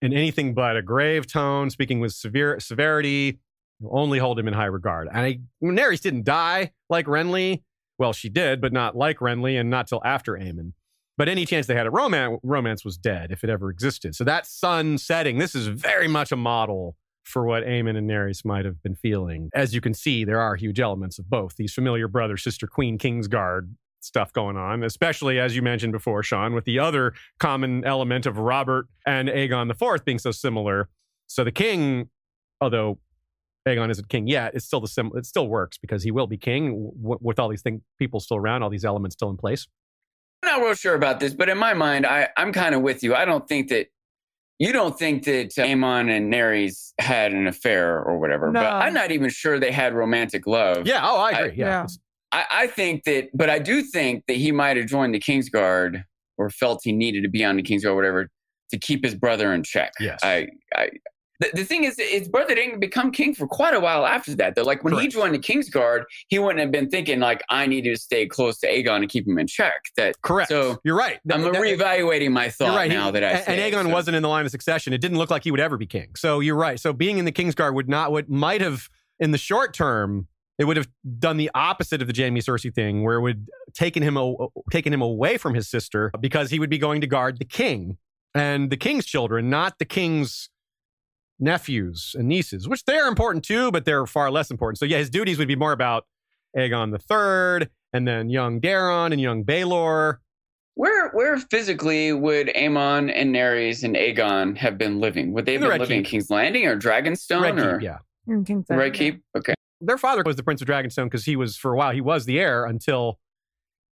in 0.00 0.12
anything 0.12 0.52
but 0.52 0.76
a 0.76 0.82
grave 0.82 1.26
tone, 1.26 1.70
speaking 1.70 2.00
with 2.00 2.12
severe 2.12 2.58
severity, 2.58 3.38
only 3.88 4.18
hold 4.18 4.38
him 4.38 4.48
in 4.48 4.54
high 4.54 4.66
regard. 4.66 5.08
And 5.12 5.46
Naerys 5.62 6.00
didn't 6.00 6.24
die 6.24 6.72
like 6.90 7.06
Renly. 7.06 7.62
Well, 7.98 8.12
she 8.12 8.28
did, 8.28 8.60
but 8.60 8.72
not 8.72 8.96
like 8.96 9.18
Renly 9.18 9.58
and 9.58 9.70
not 9.70 9.86
till 9.86 10.02
after 10.04 10.32
Aemon. 10.32 10.72
But 11.18 11.28
any 11.28 11.44
chance 11.44 11.66
they 11.66 11.74
had 11.74 11.86
a 11.86 11.90
romance, 11.90 12.40
romance 12.42 12.84
was 12.84 12.96
dead 12.96 13.30
if 13.30 13.44
it 13.44 13.50
ever 13.50 13.70
existed. 13.70 14.14
So 14.16 14.24
that 14.24 14.46
sun 14.46 14.98
setting, 14.98 15.38
this 15.38 15.54
is 15.54 15.68
very 15.68 16.08
much 16.08 16.32
a 16.32 16.36
model 16.36 16.96
for 17.24 17.46
what 17.46 17.64
Aemon 17.64 17.96
and 17.96 18.08
Naerys 18.08 18.44
might 18.44 18.64
have 18.64 18.82
been 18.82 18.94
feeling. 18.94 19.48
As 19.54 19.74
you 19.74 19.80
can 19.80 19.94
see, 19.94 20.24
there 20.24 20.40
are 20.40 20.56
huge 20.56 20.80
elements 20.80 21.18
of 21.18 21.30
both 21.30 21.56
these 21.56 21.72
familiar 21.72 22.08
brother 22.08 22.36
sister 22.36 22.66
queen 22.66 22.98
Kingsguard 22.98 23.74
stuff 24.00 24.32
going 24.32 24.56
on, 24.56 24.82
especially 24.82 25.38
as 25.38 25.54
you 25.54 25.62
mentioned 25.62 25.92
before, 25.92 26.22
Sean, 26.24 26.54
with 26.54 26.64
the 26.64 26.78
other 26.78 27.14
common 27.38 27.84
element 27.84 28.26
of 28.26 28.38
Robert 28.38 28.86
and 29.06 29.28
Aegon 29.28 29.70
IV 29.70 30.04
being 30.04 30.18
so 30.18 30.32
similar. 30.32 30.88
So 31.28 31.44
the 31.44 31.52
king, 31.52 32.10
although 32.60 32.98
Aegon 33.68 33.90
isn't 33.90 34.08
king 34.08 34.26
yet, 34.26 34.54
it's 34.54 34.66
still 34.66 34.80
the 34.80 34.88
sim- 34.88 35.12
it 35.14 35.24
still 35.24 35.46
works 35.46 35.78
because 35.78 36.02
he 36.02 36.10
will 36.10 36.26
be 36.26 36.36
king 36.36 36.90
w- 37.00 37.18
with 37.20 37.38
all 37.38 37.48
these 37.48 37.62
thing- 37.62 37.82
people 37.98 38.18
still 38.18 38.36
around, 38.38 38.64
all 38.64 38.70
these 38.70 38.84
elements 38.84 39.14
still 39.14 39.30
in 39.30 39.36
place. 39.36 39.68
I'm 40.42 40.58
not 40.58 40.66
real 40.66 40.74
sure 40.74 40.96
about 40.96 41.20
this, 41.20 41.32
but 41.32 41.48
in 41.48 41.56
my 41.56 41.72
mind, 41.72 42.04
I, 42.04 42.28
I'm 42.36 42.52
kind 42.52 42.74
of 42.74 42.82
with 42.82 43.04
you. 43.04 43.14
I 43.14 43.24
don't 43.24 43.46
think 43.46 43.68
that 43.68 43.86
you 44.58 44.72
don't 44.72 44.98
think 44.98 45.24
that 45.24 45.50
Aemon 45.56 46.10
and 46.14 46.32
Naerys 46.32 46.92
had 47.00 47.32
an 47.32 47.46
affair 47.46 48.00
or 48.00 48.18
whatever, 48.18 48.50
No. 48.50 48.60
but 48.60 48.72
I'm 48.72 48.94
not 48.94 49.10
even 49.10 49.28
sure 49.30 49.58
they 49.58 49.72
had 49.72 49.94
romantic 49.94 50.46
love. 50.46 50.86
Yeah, 50.86 51.00
oh, 51.02 51.16
I 51.16 51.30
agree. 51.30 51.42
I- 51.42 51.54
yeah. 51.54 51.66
yeah. 51.66 51.86
I, 52.32 52.44
I 52.50 52.66
think 52.66 53.04
that, 53.04 53.28
but 53.34 53.50
I 53.50 53.58
do 53.58 53.82
think 53.82 54.24
that 54.26 54.36
he 54.38 54.52
might 54.52 54.76
have 54.78 54.86
joined 54.86 55.14
the 55.14 55.20
Kingsguard 55.20 56.04
or 56.38 56.48
felt 56.48 56.80
he 56.82 56.92
needed 56.92 57.22
to 57.24 57.28
be 57.28 57.44
on 57.44 57.56
the 57.56 57.62
Kingsguard 57.62 57.86
or 57.90 57.94
whatever 57.96 58.28
to 58.70 58.78
keep 58.78 59.04
his 59.04 59.14
brother 59.14 59.52
in 59.52 59.62
check. 59.62 59.92
Yes. 60.00 60.18
I, 60.22 60.48
I, 60.74 60.88
the, 61.40 61.50
the 61.54 61.64
thing 61.64 61.84
is, 61.84 61.96
his 61.98 62.28
brother 62.28 62.54
didn't 62.54 62.80
become 62.80 63.10
king 63.10 63.34
for 63.34 63.46
quite 63.46 63.74
a 63.74 63.80
while 63.80 64.06
after 64.06 64.34
that. 64.36 64.54
Though, 64.54 64.62
like 64.62 64.84
when 64.84 64.96
he 64.98 65.08
joined 65.08 65.34
the 65.34 65.38
Kingsguard, 65.38 66.04
he 66.28 66.38
wouldn't 66.38 66.60
have 66.60 66.70
been 66.70 66.88
thinking 66.88 67.20
like, 67.20 67.42
I 67.48 67.66
need 67.66 67.82
to 67.82 67.96
stay 67.96 68.26
close 68.26 68.58
to 68.60 68.68
Aegon 68.68 68.96
and 68.96 69.08
keep 69.08 69.26
him 69.26 69.38
in 69.38 69.46
check. 69.46 69.74
That 69.96 70.20
Correct. 70.22 70.48
So 70.48 70.78
You're 70.84 70.96
right. 70.96 71.18
I'm 71.30 71.42
That- 71.42 71.52
reevaluating 71.54 72.30
my 72.30 72.48
thought 72.48 72.76
right. 72.76 72.90
He- 72.90 72.96
now 72.96 73.10
that 73.10 73.24
I 73.24 73.30
and, 73.30 73.60
and 73.60 73.74
Aegon 73.74 73.84
so. 73.84 73.88
wasn't 73.90 74.16
in 74.16 74.22
the 74.22 74.28
line 74.28 74.44
of 74.44 74.50
succession. 74.50 74.92
It 74.92 75.00
didn't 75.00 75.18
look 75.18 75.30
like 75.30 75.44
he 75.44 75.50
would 75.50 75.60
ever 75.60 75.76
be 75.76 75.86
king. 75.86 76.14
So 76.16 76.40
you're 76.40 76.56
right. 76.56 76.78
So 76.78 76.92
being 76.92 77.18
in 77.18 77.24
the 77.24 77.32
Kingsguard 77.32 77.74
would 77.74 77.88
not 77.88 78.12
would 78.12 78.28
might 78.28 78.60
have 78.60 78.88
in 79.18 79.30
the 79.30 79.38
short 79.38 79.74
term 79.74 80.28
it 80.58 80.64
would 80.64 80.76
have 80.76 80.88
done 81.18 81.38
the 81.38 81.50
opposite 81.54 82.02
of 82.02 82.08
the 82.08 82.14
Jaime 82.16 82.40
Cersei 82.40 82.72
thing, 82.72 83.02
where 83.02 83.16
it 83.16 83.22
would 83.22 83.48
taken 83.74 84.02
him 84.02 84.16
a, 84.16 84.34
taken 84.70 84.92
him 84.92 85.00
away 85.02 85.38
from 85.38 85.54
his 85.54 85.68
sister 85.68 86.12
because 86.20 86.50
he 86.50 86.58
would 86.60 86.70
be 86.70 86.78
going 86.78 87.00
to 87.00 87.06
guard 87.06 87.38
the 87.38 87.44
king 87.44 87.96
and 88.34 88.70
the 88.70 88.76
king's 88.76 89.06
children, 89.06 89.50
not 89.50 89.78
the 89.78 89.84
king's 89.84 90.50
nephews 91.42 92.14
and 92.18 92.28
nieces, 92.28 92.68
which 92.68 92.84
they're 92.84 93.08
important 93.08 93.44
too, 93.44 93.70
but 93.72 93.84
they're 93.84 94.06
far 94.06 94.30
less 94.30 94.50
important. 94.50 94.78
So 94.78 94.84
yeah, 94.84 94.98
his 94.98 95.10
duties 95.10 95.38
would 95.38 95.48
be 95.48 95.56
more 95.56 95.72
about 95.72 96.06
Aegon 96.56 96.92
the 96.92 96.98
Third, 96.98 97.68
and 97.92 98.06
then 98.06 98.30
young 98.30 98.60
Daeron 98.60 99.12
and 99.12 99.20
young 99.20 99.44
Baelor. 99.44 100.18
Where 100.74 101.10
where 101.10 101.36
physically 101.38 102.12
would 102.12 102.48
Aemon 102.48 103.12
and 103.14 103.34
Naerys 103.34 103.82
and 103.82 103.94
Aegon 103.94 104.56
have 104.56 104.78
been 104.78 105.00
living? 105.00 105.32
Would 105.32 105.44
they 105.44 105.52
have 105.52 105.60
the 105.60 105.66
been 105.66 105.70
Red 105.72 105.80
living 105.80 105.98
in 105.98 106.04
King's 106.04 106.30
Landing 106.30 106.66
or 106.66 106.78
Dragonstone 106.78 107.42
Red 107.42 107.58
or 107.58 107.78
Keep, 107.78 107.82
yeah. 107.82 107.98
Mm, 108.26 108.66
the 108.66 108.76
Red 108.76 108.94
Keep? 108.94 109.22
Okay. 109.36 109.54
their 109.82 109.98
father 109.98 110.22
was 110.24 110.36
the 110.36 110.42
Prince 110.42 110.62
of 110.62 110.68
Dragonstone 110.68 111.04
because 111.04 111.24
he 111.24 111.36
was 111.36 111.56
for 111.56 111.74
a 111.74 111.76
while 111.76 111.92
he 111.92 112.00
was 112.00 112.24
the 112.24 112.40
heir 112.40 112.64
until 112.64 113.18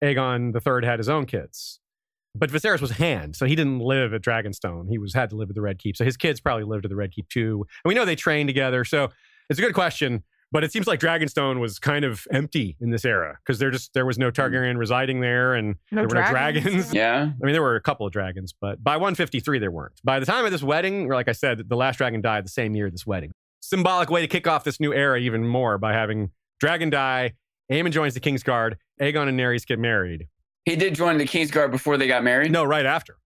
Aegon 0.02 0.54
the 0.54 0.62
Third 0.62 0.86
had 0.86 1.00
his 1.00 1.10
own 1.10 1.26
kids. 1.26 1.79
But 2.36 2.52
Viserys 2.52 2.82
was 2.82 2.92
hand, 2.92 3.36
so 3.36 3.46
he 3.46 3.56
didn't 3.56 3.80
live 3.80 4.14
at 4.14 4.22
Dragonstone. 4.22 4.88
He 4.90 4.98
was 4.98 5.14
had 5.14 5.30
to 5.32 5.36
live 5.36 5.50
at 5.50 5.56
the 5.56 5.62
Red 5.62 5.80
Keep. 5.80 5.98
So 5.98 6.06
his 6.06 6.16
kids 6.16 6.40
probably 6.40 6.64
lived 6.64 6.86
at 6.86 6.90
the 6.90 6.96
Red 6.96 7.12
Keep 7.12 7.30
too. 7.30 7.66
And 7.84 7.90
we 7.90 7.96
know 7.96 8.06
they 8.06 8.16
trained 8.16 8.48
together. 8.48 8.86
So 8.86 9.10
it's 9.50 9.60
a 9.60 9.62
good 9.62 9.74
question. 9.74 10.24
But 10.52 10.64
it 10.64 10.72
seems 10.72 10.88
like 10.88 11.00
Dragonstone 11.00 11.60
was 11.60 11.78
kind 11.78 12.04
of 12.04 12.26
empty 12.32 12.76
in 12.82 12.90
this 12.90 13.06
era 13.06 13.38
because 13.44 13.60
there 13.60 13.70
just 13.70 13.94
there 13.94 14.06
was 14.06 14.18
no 14.18 14.32
mm. 14.32 14.34
Targaryen 14.34 14.78
residing 14.78 15.22
there, 15.22 15.54
and 15.54 15.76
No 15.92 16.02
there 16.02 16.08
were 16.08 16.24
no 16.24 16.30
dragons. 16.30 16.64
dragons. 16.64 16.94
Yeah. 16.94 17.32
I 17.42 17.46
mean, 17.46 17.54
there 17.54 17.62
were 17.62 17.76
a 17.76 17.82
couple 17.82 18.08
of 18.08 18.12
dragons, 18.12 18.54
but 18.60 18.84
by 18.84 18.98
153, 18.98 19.60
there 19.60 19.70
weren't. 19.70 20.02
By 20.04 20.20
the 20.20 20.26
time 20.26 20.46
of 20.46 20.52
this 20.52 20.64
wedding, 20.64 21.12
or 21.12 21.14
like 21.14 21.28
I 21.28 21.34
said, 21.34 21.70
the 21.70 21.76
last 21.76 21.98
dragon 21.98 22.22
died 22.22 22.46
the 22.46 22.50
same 22.50 22.76
year 22.76 22.88
of 22.88 22.92
this 22.92 23.06
wedding. 23.06 23.32
Symbolic 23.62 24.10
way 24.10 24.22
to 24.22 24.28
kick 24.28 24.48
off 24.48 24.64
this 24.64 24.80
new 24.80 24.92
era 24.92 25.20
even 25.20 25.46
more 25.46 25.78
by 25.78 25.94
having 25.94 26.32
dragon 26.60 26.90
die, 26.90 27.34
Aemon 27.72 27.92
joins 27.92 28.16
the 28.16 28.20
Kingsguard, 28.20 28.78
Aegon 29.00 29.28
and 29.28 29.40
Naerys 29.40 29.68
get 29.68 29.78
married. 29.78 30.28
He 30.65 30.76
did 30.76 30.95
join 30.95 31.18
the 31.18 31.26
Kingsguard 31.26 31.72
before 31.72 31.98
they 31.98 32.07
got 32.07 32.23
married. 32.23 32.52
No, 32.52 32.64
right 32.64 32.86
after. 32.86 33.18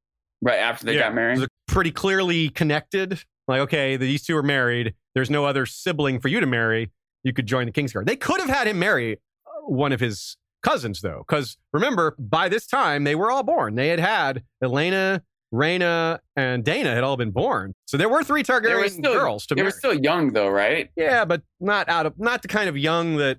Right 0.42 0.60
after 0.60 0.86
they 0.86 0.94
Yeah, 0.96 1.02
got 1.04 1.16
married. 1.16 1.38
it 1.38 1.42
was 1.42 1.48
pretty 1.68 1.92
clearly 1.92 2.50
connected. 2.50 3.20
Like, 3.48 3.62
okay, 3.62 3.98
these 3.98 4.24
two 4.24 4.38
are 4.38 4.44
married. 4.44 4.94
There's 5.16 5.30
no 5.30 5.46
other 5.46 5.66
sibling 5.66 6.20
for 6.20 6.28
you 6.30 6.40
to 6.40 6.46
marry. 6.46 6.92
You 7.24 7.34
could 7.34 7.46
join 7.46 7.66
the 7.66 7.72
Kingsguard. 7.72 8.06
They 8.06 8.16
could 8.16 8.40
have 8.40 8.50
had 8.50 8.68
him 8.68 8.80
marry 8.80 9.20
uh, 9.46 9.50
one 9.68 9.92
of 9.92 10.00
his 10.00 10.38
cousins, 10.64 11.02
though, 11.02 11.24
because 11.28 11.58
remember, 11.74 12.16
by 12.20 12.50
this 12.50 12.66
time 12.68 13.04
they 13.04 13.16
were 13.16 13.30
all 13.32 13.44
born. 13.44 13.76
They 13.76 13.90
had 13.90 14.00
had 14.00 14.44
Elaena, 14.64 15.22
Rhaena, 15.54 16.20
and 16.36 16.64
Daena 16.64 16.94
had 16.94 17.04
all 17.04 17.18
been 17.18 17.32
born. 17.32 17.74
So 17.86 17.98
there 17.98 18.10
were 18.10 18.24
three 18.24 18.44
They 18.44 18.54
were 18.54 18.62
Targaryen 18.62 18.90
still 18.90 19.14
girls 19.14 19.46
to 19.48 19.56
They 19.56 19.62
marry. 19.62 19.72
They 19.72 19.76
were 19.76 19.80
still 19.94 20.04
young 20.04 20.34
though, 20.34 20.50
right? 20.50 20.90
yeah, 20.96 21.26
but 21.26 21.42
not 21.60 21.90
out 21.90 22.06
of 22.06 22.18
not 22.20 22.42
the 22.42 22.48
kind 22.48 22.70
of 22.70 22.78
young 22.78 23.18
that 23.18 23.38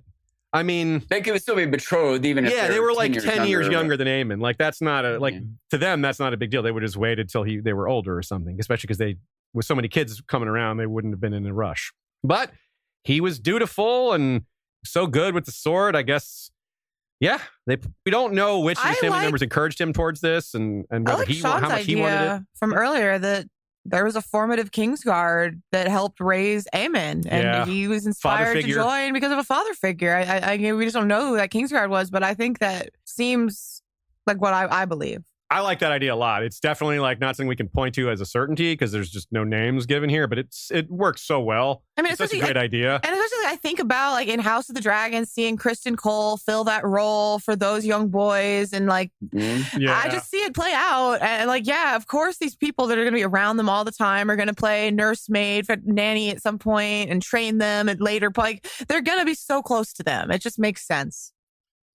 I 0.55 0.63
mean, 0.63 1.03
they 1.11 1.21
could 1.21 1.39
still 1.43 1.57
be 1.57 1.67
betrothed, 1.67 2.25
even 2.25 2.45
yeah, 2.45 2.69
they 2.69 2.75
they're 2.75 2.83
were 2.83 2.95
like 2.95 3.13
10 3.13 3.23
years 3.23 3.25
10 3.25 3.49
years 3.49 3.63
younger. 3.67 3.73
younger 3.77 3.97
than 3.97 4.07
Aemon. 4.07 4.41
Like, 4.41 4.57
that's 4.57 4.81
not 4.81 5.05
a, 5.05 5.19
like, 5.19 5.35
Yeah. 5.35 5.41
to 5.71 5.79
them, 5.79 6.01
that's 6.01 6.21
not 6.21 6.33
a 6.33 6.37
big 6.37 6.51
deal. 6.51 6.63
They 6.63 6.71
would 6.71 6.83
have 6.85 6.89
just 6.89 6.97
waited 6.97 7.29
till 7.29 7.43
he, 7.43 7.59
they 7.59 7.73
were 7.73 7.89
older 7.89 8.17
or 8.17 8.23
something, 8.23 8.57
especially 8.61 8.87
because 8.87 8.99
they, 8.99 9.17
with 9.53 9.67
so 9.67 9.75
many 9.75 9.89
kids 9.89 10.23
coming 10.29 10.49
around, 10.49 10.77
they 10.77 10.87
wouldn't 10.87 11.13
have 11.13 11.21
been 11.21 11.33
in 11.35 11.45
a 11.45 11.53
rush. 11.53 11.93
But 12.23 12.53
he 13.03 13.21
was 13.21 13.39
dutiful 13.41 14.13
and 14.13 14.43
so 14.85 15.07
good 15.09 15.35
with 15.35 15.45
the 15.45 15.53
sword. 15.53 15.97
I 15.97 16.03
guess, 16.03 16.51
yeah, 17.21 17.41
they, 17.67 17.77
we 18.07 18.13
don't 18.13 18.33
know 18.35 18.61
which 18.61 18.79
of 18.79 18.85
his 18.85 18.99
family 18.99 19.17
like- 19.17 19.23
members 19.25 19.43
encouraged 19.43 19.81
him 19.81 19.93
towards 19.93 20.21
this 20.21 20.55
and, 20.55 20.85
and 20.91 21.05
whether 21.07 21.19
like 21.19 21.29
he, 21.29 21.41
how 21.41 21.59
Sean's 21.59 21.69
much 21.73 21.85
he 21.85 21.97
wanted 21.97 22.37
it. 22.37 22.43
from 22.55 22.73
earlier 22.75 23.19
that 23.19 23.47
there 23.85 24.05
was 24.05 24.17
a 24.17 24.23
formative 24.23 24.71
Kingsguard 24.71 25.61
that 25.73 25.89
helped 25.89 26.21
raise 26.21 26.67
Aemon, 26.75 27.27
and 27.29 27.43
Yeah. 27.45 27.67
he 27.67 27.87
was 27.87 28.07
inspired 28.07 28.55
to 28.55 28.63
join 28.63 29.13
because 29.13 29.31
of 29.33 29.39
a 29.39 29.45
father 29.45 29.75
figure. 29.75 30.15
I, 30.15 30.23
I, 30.23 30.53
I, 30.55 30.73
we 30.73 30.85
just 30.85 30.95
don't 30.95 31.09
know 31.09 31.29
who 31.29 31.37
that 31.37 31.51
Kingsguard 31.51 31.91
was, 31.91 32.11
but 32.11 32.23
I 32.23 32.35
think 32.35 32.61
that 32.61 32.91
seems 33.05 33.83
like 34.27 34.41
what 34.41 34.55
I, 34.55 34.83
I 34.83 34.85
believe. 34.87 35.23
I 35.55 35.61
like 35.61 35.79
that 35.79 35.93
idea 35.93 36.13
a 36.13 36.17
lot. 36.17 36.43
It's 36.43 36.59
definitely 36.59 36.99
like 36.99 37.21
not 37.21 37.37
something 37.37 37.47
we 37.47 37.55
can 37.55 37.69
point 37.69 37.95
to 37.95 38.11
as 38.11 38.21
a 38.21 38.27
certainty 38.27 38.73
because 38.73 38.91
there's 38.91 39.09
just 39.09 39.29
no 39.31 39.45
names 39.45 39.87
given 39.87 40.11
here, 40.11 40.27
but 40.27 40.37
it's 40.37 40.69
it 40.73 40.91
works 40.91 41.23
so 41.23 41.41
well. 41.41 41.85
I 41.97 42.03
mean, 42.03 42.11
It's 42.11 42.19
such 42.19 42.33
a 42.33 42.37
especially 42.37 42.53
great 42.53 42.57
idea. 42.57 42.95
And 42.97 43.05
especially, 43.05 43.47
I 43.47 43.57
think 43.63 43.79
about 43.79 44.15
like 44.15 44.27
in 44.27 44.41
House 44.41 44.69
of 44.69 44.75
the 44.75 44.81
Dragon, 44.81 45.25
seeing 45.27 45.57
Criston 45.57 45.97
Cole 45.97 46.39
fill 46.39 46.65
that 46.65 46.85
role 46.85 47.39
for 47.39 47.55
those 47.55 47.85
young 47.85 48.09
boys, 48.09 48.73
and 48.73 48.87
like 48.87 49.13
Mhm. 49.29 49.79
Yeah, 49.81 49.97
I 49.97 50.09
just 50.09 50.29
see 50.29 50.39
it 50.39 50.55
play 50.55 50.73
out. 50.75 51.23
And 51.23 51.47
like, 51.47 51.69
yeah, 51.69 51.95
of 51.95 52.09
course, 52.09 52.39
these 52.39 52.57
people 52.57 52.89
that 52.89 52.99
are 52.99 53.03
going 53.03 53.13
to 53.13 53.19
be 53.19 53.23
around 53.25 53.57
them 53.59 53.69
all 53.69 53.85
the 53.85 53.93
time 53.93 54.31
are 54.33 54.37
going 54.37 54.49
to 54.49 54.55
play 54.55 54.91
nursemaid, 54.91 55.67
for 55.67 55.77
nanny 55.85 56.31
at 56.31 56.43
some 56.43 56.59
point, 56.59 57.11
and 57.11 57.23
train 57.23 57.59
them, 57.59 57.89
and 57.89 58.01
later, 58.01 58.33
like 58.37 58.67
they're 58.89 59.03
going 59.03 59.21
to 59.21 59.25
be 59.25 59.35
so 59.35 59.63
close 59.63 59.93
to 59.93 60.03
them. 60.03 60.33
It 60.33 60.41
just 60.41 60.59
makes 60.59 60.85
sense. 60.85 61.34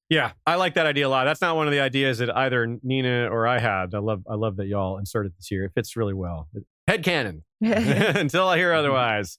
Yeah, 0.09 0.31
I 0.47 0.55
like 0.55 0.73
that 0.73 0.87
idea 0.87 1.07
a 1.07 1.09
lot. 1.09 1.25
That's 1.25 1.41
not 1.41 1.55
one 1.55 1.67
of 1.67 1.71
the 1.71 1.81
ideas 1.81 2.17
that 2.17 2.35
either 2.35 2.79
Nina 2.81 3.29
or 3.29 3.45
I 3.45 3.59
had. 3.59 3.93
I 3.93 3.99
love 3.99 4.23
I 4.29 4.33
love 4.35 4.57
that 4.57 4.65
y'all 4.65 4.97
inserted 4.97 5.33
this 5.37 5.47
here. 5.47 5.65
It 5.65 5.71
fits 5.75 5.95
really 5.95 6.15
well. 6.15 6.49
Head 6.87 7.03
canon. 7.03 7.43
Until 7.61 8.47
I 8.47 8.57
hear 8.57 8.73
otherwise. 8.73 9.37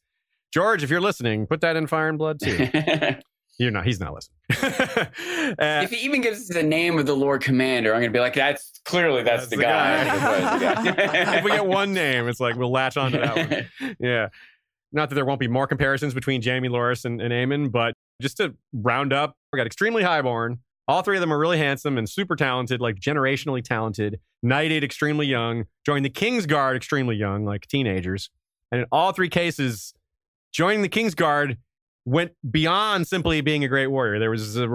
George, 0.53 0.83
if 0.83 0.91
you're 0.91 1.01
listening, 1.01 1.47
put 1.47 1.61
that 1.63 1.77
in 1.77 1.87
Fire 1.87 2.09
and 2.09 2.19
Blood 2.19 2.41
too. 2.41 2.69
You're 3.59 3.71
not. 3.71 3.85
He's 3.85 4.01
not 4.01 4.15
listening. 4.15 4.37
Uh, 5.59 5.83
if 5.85 5.91
he 5.91 5.99
even 5.99 6.23
gives 6.23 6.41
us 6.41 6.49
the 6.49 6.63
name 6.63 6.99
of 6.99 7.05
the 7.05 7.15
Lord 7.15 7.43
Commander, 7.43 7.93
I'm 7.93 8.01
going 8.01 8.11
to 8.11 8.17
be 8.17 8.21
like, 8.21 8.33
that's 8.33 8.81
clearly 8.87 9.23
that's, 9.23 9.43
That's 9.43 9.51
the, 9.51 9.57
the 9.57 9.63
guy. 9.63 10.05
guy. 10.05 10.83
The 10.83 10.93
guy. 10.93 11.37
if 11.37 11.45
we 11.45 11.51
get 11.51 11.67
one 11.67 11.93
name, 11.93 12.27
it's 12.27 12.41
like 12.41 12.57
we'll 12.57 12.73
latch 12.73 12.97
onto 12.97 13.19
that 13.19 13.37
one. 13.81 13.97
Yeah. 14.01 14.29
Not 14.93 15.11
that 15.11 15.15
there 15.15 15.27
won't 15.27 15.41
be 15.41 15.47
more 15.47 15.67
comparisons 15.67 16.15
between 16.15 16.43
Jaime 16.43 16.69
Loras 16.69 17.05
and, 17.05 17.21
and 17.21 17.33
Aemon, 17.33 17.71
but 17.71 17.95
just 18.21 18.37
to 18.39 18.55
round 18.73 19.13
up, 19.13 19.35
we 19.53 19.57
got 19.57 19.67
extremely 19.67 20.03
highborn. 20.03 20.59
All 20.89 21.03
three 21.03 21.17
of 21.17 21.21
them 21.21 21.33
are 21.33 21.39
really 21.39 21.59
handsome 21.59 21.99
and 21.99 22.09
super 22.09 22.37
talented, 22.37 22.81
like 22.81 22.97
generationally 22.97 23.63
talented. 23.63 24.21
Knighted 24.43 24.83
extremely 24.83 25.27
young, 25.27 25.67
joined 25.85 26.05
the 26.05 26.11
King's 26.11 26.47
Guard 26.47 26.77
extremely 26.77 27.15
young, 27.17 27.45
like 27.45 27.67
teenagers. 27.67 28.31
And 28.73 28.81
in 28.81 28.87
all 28.91 29.13
three 29.13 29.29
cases, 29.29 29.93
joining 30.53 30.83
the 30.83 30.89
King's 30.89 31.15
Guard 31.15 31.59
went 32.07 32.33
beyond 32.51 33.07
simply 33.07 33.41
being 33.43 33.63
a 33.65 33.69
great 33.69 33.89
warrior. 33.89 34.19
There 34.19 34.31
was 34.31 34.59
uh, 34.59 34.67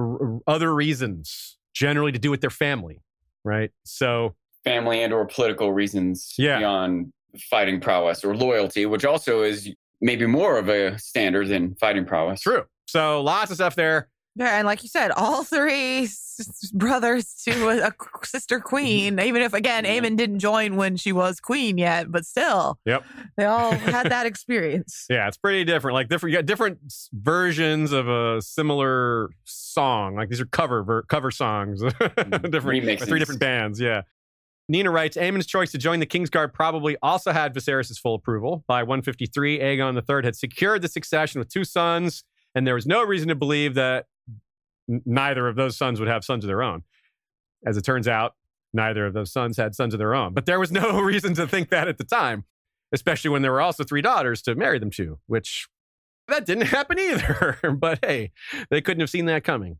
other 0.47 0.73
reasons, 0.75 1.57
generally 1.73 2.11
to 2.11 2.19
do 2.19 2.29
with 2.31 2.41
their 2.41 2.49
family, 2.51 3.01
right? 3.43 3.71
So 3.85 4.35
Family 4.63 5.01
and 5.03 5.11
or 5.11 5.25
political 5.25 5.73
reasons 5.73 6.33
Yeah. 6.37 6.59
beyond 6.59 7.11
fighting 7.49 7.81
prowess 7.81 8.23
or 8.23 8.35
loyalty, 8.37 8.85
which 8.85 9.03
also 9.03 9.41
is 9.41 9.69
maybe 10.01 10.25
more 10.27 10.57
of 10.57 10.69
a 10.69 10.97
standard 10.99 11.47
than 11.47 11.75
fighting 11.75 12.05
prowess. 12.05 12.41
true. 12.41 12.63
So 12.87 13.21
lots 13.21 13.51
of 13.51 13.57
stuff 13.57 13.75
there. 13.75 14.09
Yeah, 14.37 14.57
and 14.57 14.65
like 14.65 14.83
you 14.83 14.89
said, 14.89 15.11
all 15.11 15.45
three 15.45 16.03
s- 16.03 16.69
brothers 16.73 17.33
to 17.47 17.69
a, 17.69 17.87
a 17.87 17.93
sister 18.25 18.59
queen. 18.59 19.15
Mm-hmm. 19.15 19.27
Even 19.27 19.41
if 19.41 19.53
again, 19.53 19.85
Yeah. 19.85 19.91
Aemon 20.01 20.17
didn't 20.17 20.39
join 20.39 20.75
when 20.75 20.97
she 20.97 21.13
was 21.13 21.39
queen 21.39 21.77
yet, 21.77 22.11
but 22.11 22.25
still, 22.25 22.77
Yep. 22.85 23.05
they 23.37 23.45
all 23.45 23.71
had 23.71 24.09
that 24.11 24.25
experience. 24.25 25.05
Yeah, 25.09 25.29
it's 25.29 25.37
pretty 25.37 25.63
different. 25.63 25.93
Like 25.95 26.09
different, 26.09 26.33
you 26.33 26.37
got 26.39 26.45
different 26.45 26.79
versions 27.13 27.93
of 27.93 28.09
a 28.09 28.41
similar 28.41 29.29
song. 29.45 30.15
Like 30.15 30.27
these 30.27 30.41
are 30.41 30.45
cover 30.45 30.83
ver- 30.83 31.03
cover 31.03 31.31
songs, 31.31 31.81
mm-hmm. 31.83 32.49
different 32.51 32.83
Remixes. 32.83 33.07
three 33.07 33.19
different 33.19 33.39
bands. 33.39 33.79
Yeah. 33.79 34.01
Nina 34.67 34.91
writes, 34.91 35.15
Aemon's 35.15 35.45
choice 35.45 35.71
to 35.71 35.77
join 35.77 35.99
the 36.01 36.05
Kingsguard 36.07 36.51
probably 36.51 36.97
also 37.01 37.31
had 37.31 37.53
Viserys' 37.53 37.97
full 37.99 38.15
approval. 38.15 38.63
By 38.67 38.83
153, 38.83 39.59
Aegon 39.59 39.95
III 39.95 40.25
had 40.25 40.35
secured 40.35 40.81
the 40.81 40.87
succession 40.89 41.39
with 41.39 41.47
two 41.49 41.63
sons, 41.63 42.23
and 42.55 42.65
there 42.65 42.73
was 42.73 42.87
no 42.87 43.03
reason 43.03 43.27
to 43.27 43.35
believe 43.35 43.75
that 43.75 44.07
neither 44.87 45.47
of 45.47 45.55
those 45.55 45.77
sons 45.77 45.99
would 45.99 46.09
have 46.09 46.23
sons 46.23 46.43
of 46.43 46.47
their 46.47 46.63
own. 46.63 46.83
As 47.65 47.77
it 47.77 47.83
turns 47.83 48.07
out, 48.07 48.35
neither 48.73 49.05
of 49.05 49.13
those 49.13 49.31
sons 49.31 49.57
had 49.57 49.75
sons 49.75 49.93
of 49.93 49.97
their 49.97 50.15
own. 50.15 50.33
But 50.33 50.45
there 50.45 50.59
was 50.59 50.71
no 50.71 50.99
reason 50.99 51.33
to 51.35 51.47
think 51.47 51.69
that 51.69 51.87
at 51.87 51.97
the 51.97 52.03
time, 52.03 52.45
especially 52.91 53.29
when 53.29 53.41
there 53.41 53.51
were 53.51 53.61
also 53.61 53.83
three 53.83 54.01
daughters 54.01 54.41
to 54.43 54.55
marry 54.55 54.79
them 54.79 54.91
to, 54.91 55.19
which 55.27 55.67
that 56.27 56.45
didn't 56.45 56.67
happen 56.67 56.97
either. 56.97 57.75
but 57.77 57.99
hey, 58.03 58.31
they 58.69 58.81
couldn't 58.81 59.01
have 59.01 59.09
seen 59.09 59.25
that 59.25 59.43
coming. 59.43 59.77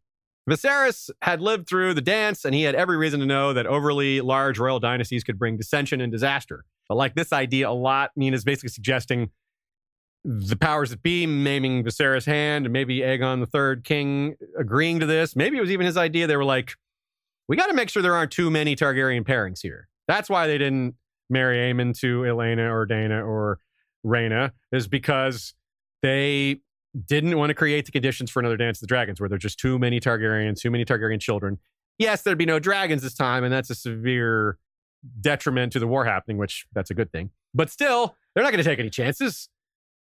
Viserys 0.50 1.10
had 1.24 1.42
lived 1.42 1.68
through 1.68 1.96
the 1.96 2.02
dance, 2.02 2.46
and 2.46 2.54
he 2.54 2.64
had 2.64 2.76
every 2.76 2.98
reason 2.98 3.20
to 3.20 3.26
know 3.26 3.52
that 3.54 3.66
overly 3.66 4.22
large 4.22 4.60
royal 4.60 4.80
dynasties 4.80 5.24
could 5.24 5.40
bring 5.40 5.58
dissension 5.58 6.02
and 6.02 6.12
disaster. 6.12 6.66
But 6.88 6.96
like 6.96 7.16
this 7.16 7.34
idea 7.34 7.68
a 7.68 7.72
lot, 7.72 8.12
Nina's 8.16 8.44
basically 8.44 8.70
suggesting 8.70 9.32
the 10.28 10.56
powers 10.56 10.90
that 10.90 11.04
be 11.04 11.28
naming 11.28 11.84
Viserys' 11.84 12.26
hand, 12.26 12.66
and 12.66 12.74
maybe 12.74 13.00
Aegon 13.00 13.40
the 13.42 13.46
Third 13.46 13.84
King 13.84 14.36
agreeing 14.58 15.00
to 15.00 15.06
this. 15.06 15.36
Maybe 15.36 15.58
it 15.58 15.62
was 15.62 15.70
even 15.70 15.86
his 15.86 15.98
idea. 15.98 16.26
They 16.26 16.36
were 16.36 16.44
like, 16.44 16.74
"We 17.48 17.56
got 17.56 17.68
to 17.68 17.74
make 17.74 17.90
sure 17.90 18.02
there 18.02 18.16
aren't 18.16 18.32
too 18.32 18.50
many 18.50 18.76
Targaryen 18.76 19.24
pairings 19.24 19.62
here." 19.62 19.88
That's 20.08 20.28
why 20.30 20.48
they 20.48 20.58
didn't 20.58 20.96
marry 21.30 21.58
Aemon 21.58 21.98
to 22.00 22.22
Elaena 22.22 22.72
or 22.72 22.88
Daena 22.88 23.24
or 23.26 23.60
Rhaena, 24.04 24.52
is 24.72 24.88
because 24.88 25.54
they 26.02 26.62
didn't 27.08 27.38
want 27.38 27.52
to 27.52 27.54
create 27.54 27.86
the 27.86 27.92
conditions 27.92 28.32
for 28.32 28.40
another 28.40 28.58
Dance 28.58 28.78
of 28.78 28.82
the 28.82 28.88
Dragons 28.88 29.20
where 29.20 29.30
there's 29.30 29.42
just 29.42 29.60
too 29.60 29.78
many 29.78 30.00
Targaryens, 30.00 30.60
too 30.60 30.72
many 30.72 30.86
Targaryen 30.86 31.20
children. 31.20 31.60
Yes, 32.00 32.24
there'd 32.24 32.38
be 32.38 32.46
no 32.46 32.60
dragons 32.60 33.04
this 33.04 33.14
time, 33.14 33.44
and 33.44 33.54
that's 33.54 33.70
a 33.70 33.76
severe 33.76 34.58
detriment 35.22 35.72
to 35.74 35.80
the 35.80 35.88
war 35.88 36.06
happening, 36.06 36.38
which 36.38 36.66
that's 36.74 36.90
a 36.90 36.94
good 36.94 37.12
thing. 37.12 37.30
But 37.54 37.70
still, 37.70 38.16
they're 38.34 38.44
not 38.44 38.52
going 38.52 38.64
to 38.64 38.70
take 38.70 38.80
any 38.80 38.90
chances. 38.90 39.50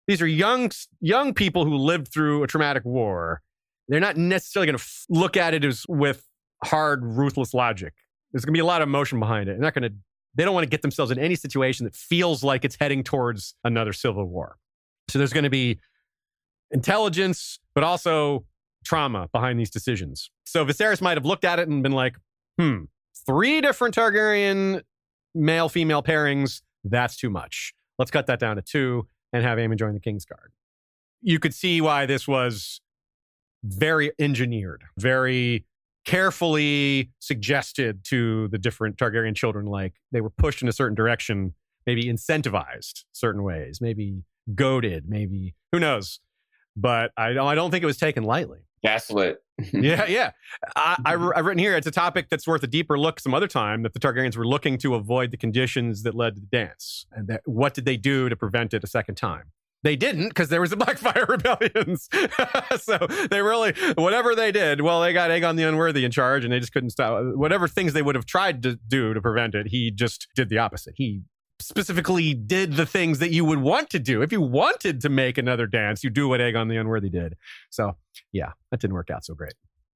These 0.10 0.24
are 0.24 0.28
young 0.28 0.72
young 1.02 1.36
people 1.36 1.66
who 1.66 1.76
lived 1.76 2.08
through 2.12 2.42
a 2.42 2.48
traumatic 2.48 2.84
war. 2.84 3.44
They're 3.90 4.00
not 4.00 4.18
necessarily 4.18 4.66
going 4.66 4.78
to 4.80 4.82
f- 4.82 5.06
look 5.08 5.38
at 5.38 5.54
it 5.54 5.64
as 5.64 5.86
with 5.88 6.26
hard, 6.66 7.04
ruthless 7.04 7.54
logic. 7.54 7.94
There's 8.32 8.44
going 8.44 8.54
to 8.54 8.58
be 8.58 8.62
a 8.62 8.66
lot 8.66 8.82
of 8.82 8.88
emotion 8.88 9.20
behind 9.20 9.50
it. 9.50 9.52
They're 9.52 9.62
not 9.62 9.76
going 9.76 9.84
to. 9.84 9.94
They 10.34 10.46
don't 10.46 10.56
want 10.56 10.64
to 10.64 10.70
get 10.70 10.82
themselves 10.82 11.12
in 11.12 11.20
any 11.20 11.36
situation 11.36 11.84
that 11.84 11.96
feels 11.96 12.44
like 12.44 12.66
it's 12.66 12.76
heading 12.80 13.04
towards 13.04 13.54
another 13.64 13.94
civil 13.94 14.26
war. 14.26 14.58
So 15.10 15.20
there's 15.20 15.32
going 15.32 15.44
to 15.44 15.50
be 15.52 15.80
intelligence, 16.72 17.60
but 17.76 17.84
also 17.84 18.46
trauma 18.84 19.30
behind 19.32 19.60
these 19.60 19.70
decisions. 19.70 20.32
So 20.44 20.66
Viserys 20.66 21.02
might 21.02 21.18
have 21.18 21.26
looked 21.26 21.46
at 21.46 21.60
it 21.60 21.68
and 21.68 21.84
been 21.84 21.92
like, 21.92 22.16
hmm, 22.60 22.86
three 23.28 23.62
different 23.62 23.94
Targaryen 23.94 24.82
male 25.36 25.70
female 25.70 26.02
pairings, 26.02 26.62
that's 26.84 27.16
too 27.16 27.30
much. 27.30 27.76
Let's 28.00 28.10
cut 28.10 28.26
that 28.26 28.40
down 28.40 28.56
to 28.56 28.64
two 28.64 29.08
and 29.34 29.44
have 29.44 29.58
Aemon 29.58 29.78
join 29.78 29.94
the 29.94 30.00
Kingsguard. 30.00 30.50
You 31.22 31.40
could 31.40 31.54
see 31.54 31.82
why 31.82 32.06
this 32.06 32.28
was 32.28 32.82
very 33.64 34.12
engineered, 34.20 34.84
very 34.98 35.66
carefully 36.06 37.12
suggested 37.20 38.04
to 38.06 38.48
the 38.48 38.58
different 38.58 38.98
Targaryen 38.98 39.36
children. 39.36 39.66
Like 39.66 39.96
they 40.12 40.22
were 40.22 40.30
pushed 40.30 40.62
in 40.62 40.68
a 40.68 40.72
certain 40.72 40.96
direction, 40.96 41.54
maybe 41.86 42.06
incentivized 42.06 43.04
certain 43.12 43.44
ways, 43.44 43.80
maybe 43.82 44.24
goaded, 44.56 45.08
maybe 45.08 45.56
who 45.72 45.80
knows. 45.80 46.20
But 46.76 47.12
I 47.18 47.38
I 47.38 47.56
don't 47.56 47.72
think 47.72 47.84
it 47.84 47.88
was 47.88 47.98
taken 47.98 48.24
lightly. 48.24 48.60
Gaslit. 48.84 49.38
yeah, 49.74 50.06
yeah. 50.08 50.32
I, 50.76 50.98
I, 51.06 51.14
I've 51.14 51.46
written 51.46 51.60
here, 51.60 51.76
it's 51.76 51.88
a 51.88 51.92
topic 51.92 52.28
that's 52.30 52.48
worth 52.48 52.64
a 52.64 52.68
deeper 52.68 52.98
look 52.98 53.20
some 53.20 53.34
other 53.34 53.48
time 53.48 53.84
that 53.84 53.94
the 53.94 54.00
Targaryens 54.00 54.38
were 54.38 54.48
looking 54.48 54.78
to 54.80 54.96
avoid 54.96 55.32
the 55.32 55.38
conditions 55.38 56.04
that 56.04 56.16
led 56.16 56.36
to 56.36 56.42
the 56.42 56.48
dance. 56.48 57.06
And 57.12 57.28
that, 57.28 57.42
what 57.46 57.74
did 57.74 57.86
they 57.86 57.98
do 57.98 58.30
to 58.30 58.36
prevent 58.36 58.74
it 58.74 58.84
a 58.84 58.88
second 58.88 59.16
time? 59.16 59.52
They 59.82 59.96
didn't 59.96 60.30
because 60.30 60.50
there 60.50 60.60
was 60.60 60.72
the 60.72 60.78
Blackfyre 60.78 61.28
rebellions. 61.30 62.10
so 62.82 62.98
they 63.30 63.42
really, 63.42 63.74
whatever 63.96 64.36
they 64.36 64.52
did, 64.52 64.82
well, 64.82 65.02
they 65.02 65.14
got 65.14 65.30
Aegon 65.30 65.56
the 65.56 65.64
Unworthy 65.64 66.04
in 66.04 66.12
charge 66.12 66.44
and 66.44 66.52
they 66.52 66.60
just 66.60 66.74
couldn't 66.74 66.90
stop. 66.90 67.24
Whatever 67.36 67.68
things 67.68 67.94
they 67.94 68.02
would 68.02 68.16
have 68.16 68.26
tried 68.26 68.62
to 68.64 68.78
do 68.88 69.14
to 69.14 69.22
prevent 69.22 69.56
it, 69.56 69.68
he 69.68 69.90
just 69.90 70.28
did 70.36 70.50
the 70.50 70.58
opposite. 70.58 70.96
He 70.98 71.22
specifically 71.70 72.34
did 72.34 72.74
the 72.74 72.86
things 72.86 73.20
that 73.20 73.32
you 73.32 73.46
would 73.46 73.60
want 73.60 73.90
to 73.92 74.00
do. 74.00 74.22
If 74.22 74.32
you 74.32 74.42
wanted 74.42 75.00
to 75.02 75.10
make 75.10 75.38
another 75.38 75.68
dance, 75.68 76.04
you 76.04 76.10
do 76.10 76.28
what 76.28 76.42
Aegon 76.42 76.68
the 76.70 76.78
Unworthy 76.78 77.10
did. 77.10 77.36
So 77.70 77.96
yeah, 78.34 78.52
that 78.72 78.82
didn't 78.82 78.96
work 78.96 79.10
out 79.10 79.24
so 79.24 79.34
great. 79.36 79.54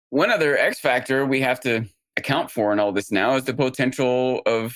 One 0.09 0.29
other 0.31 0.57
X 0.57 0.79
factor 0.79 1.25
we 1.25 1.41
have 1.41 1.59
to 1.61 1.85
account 2.15 2.51
for 2.51 2.71
in 2.71 2.79
all 2.79 2.91
this 2.91 3.11
now 3.11 3.35
is 3.35 3.43
the 3.45 3.53
potential 3.53 4.41
of 4.45 4.75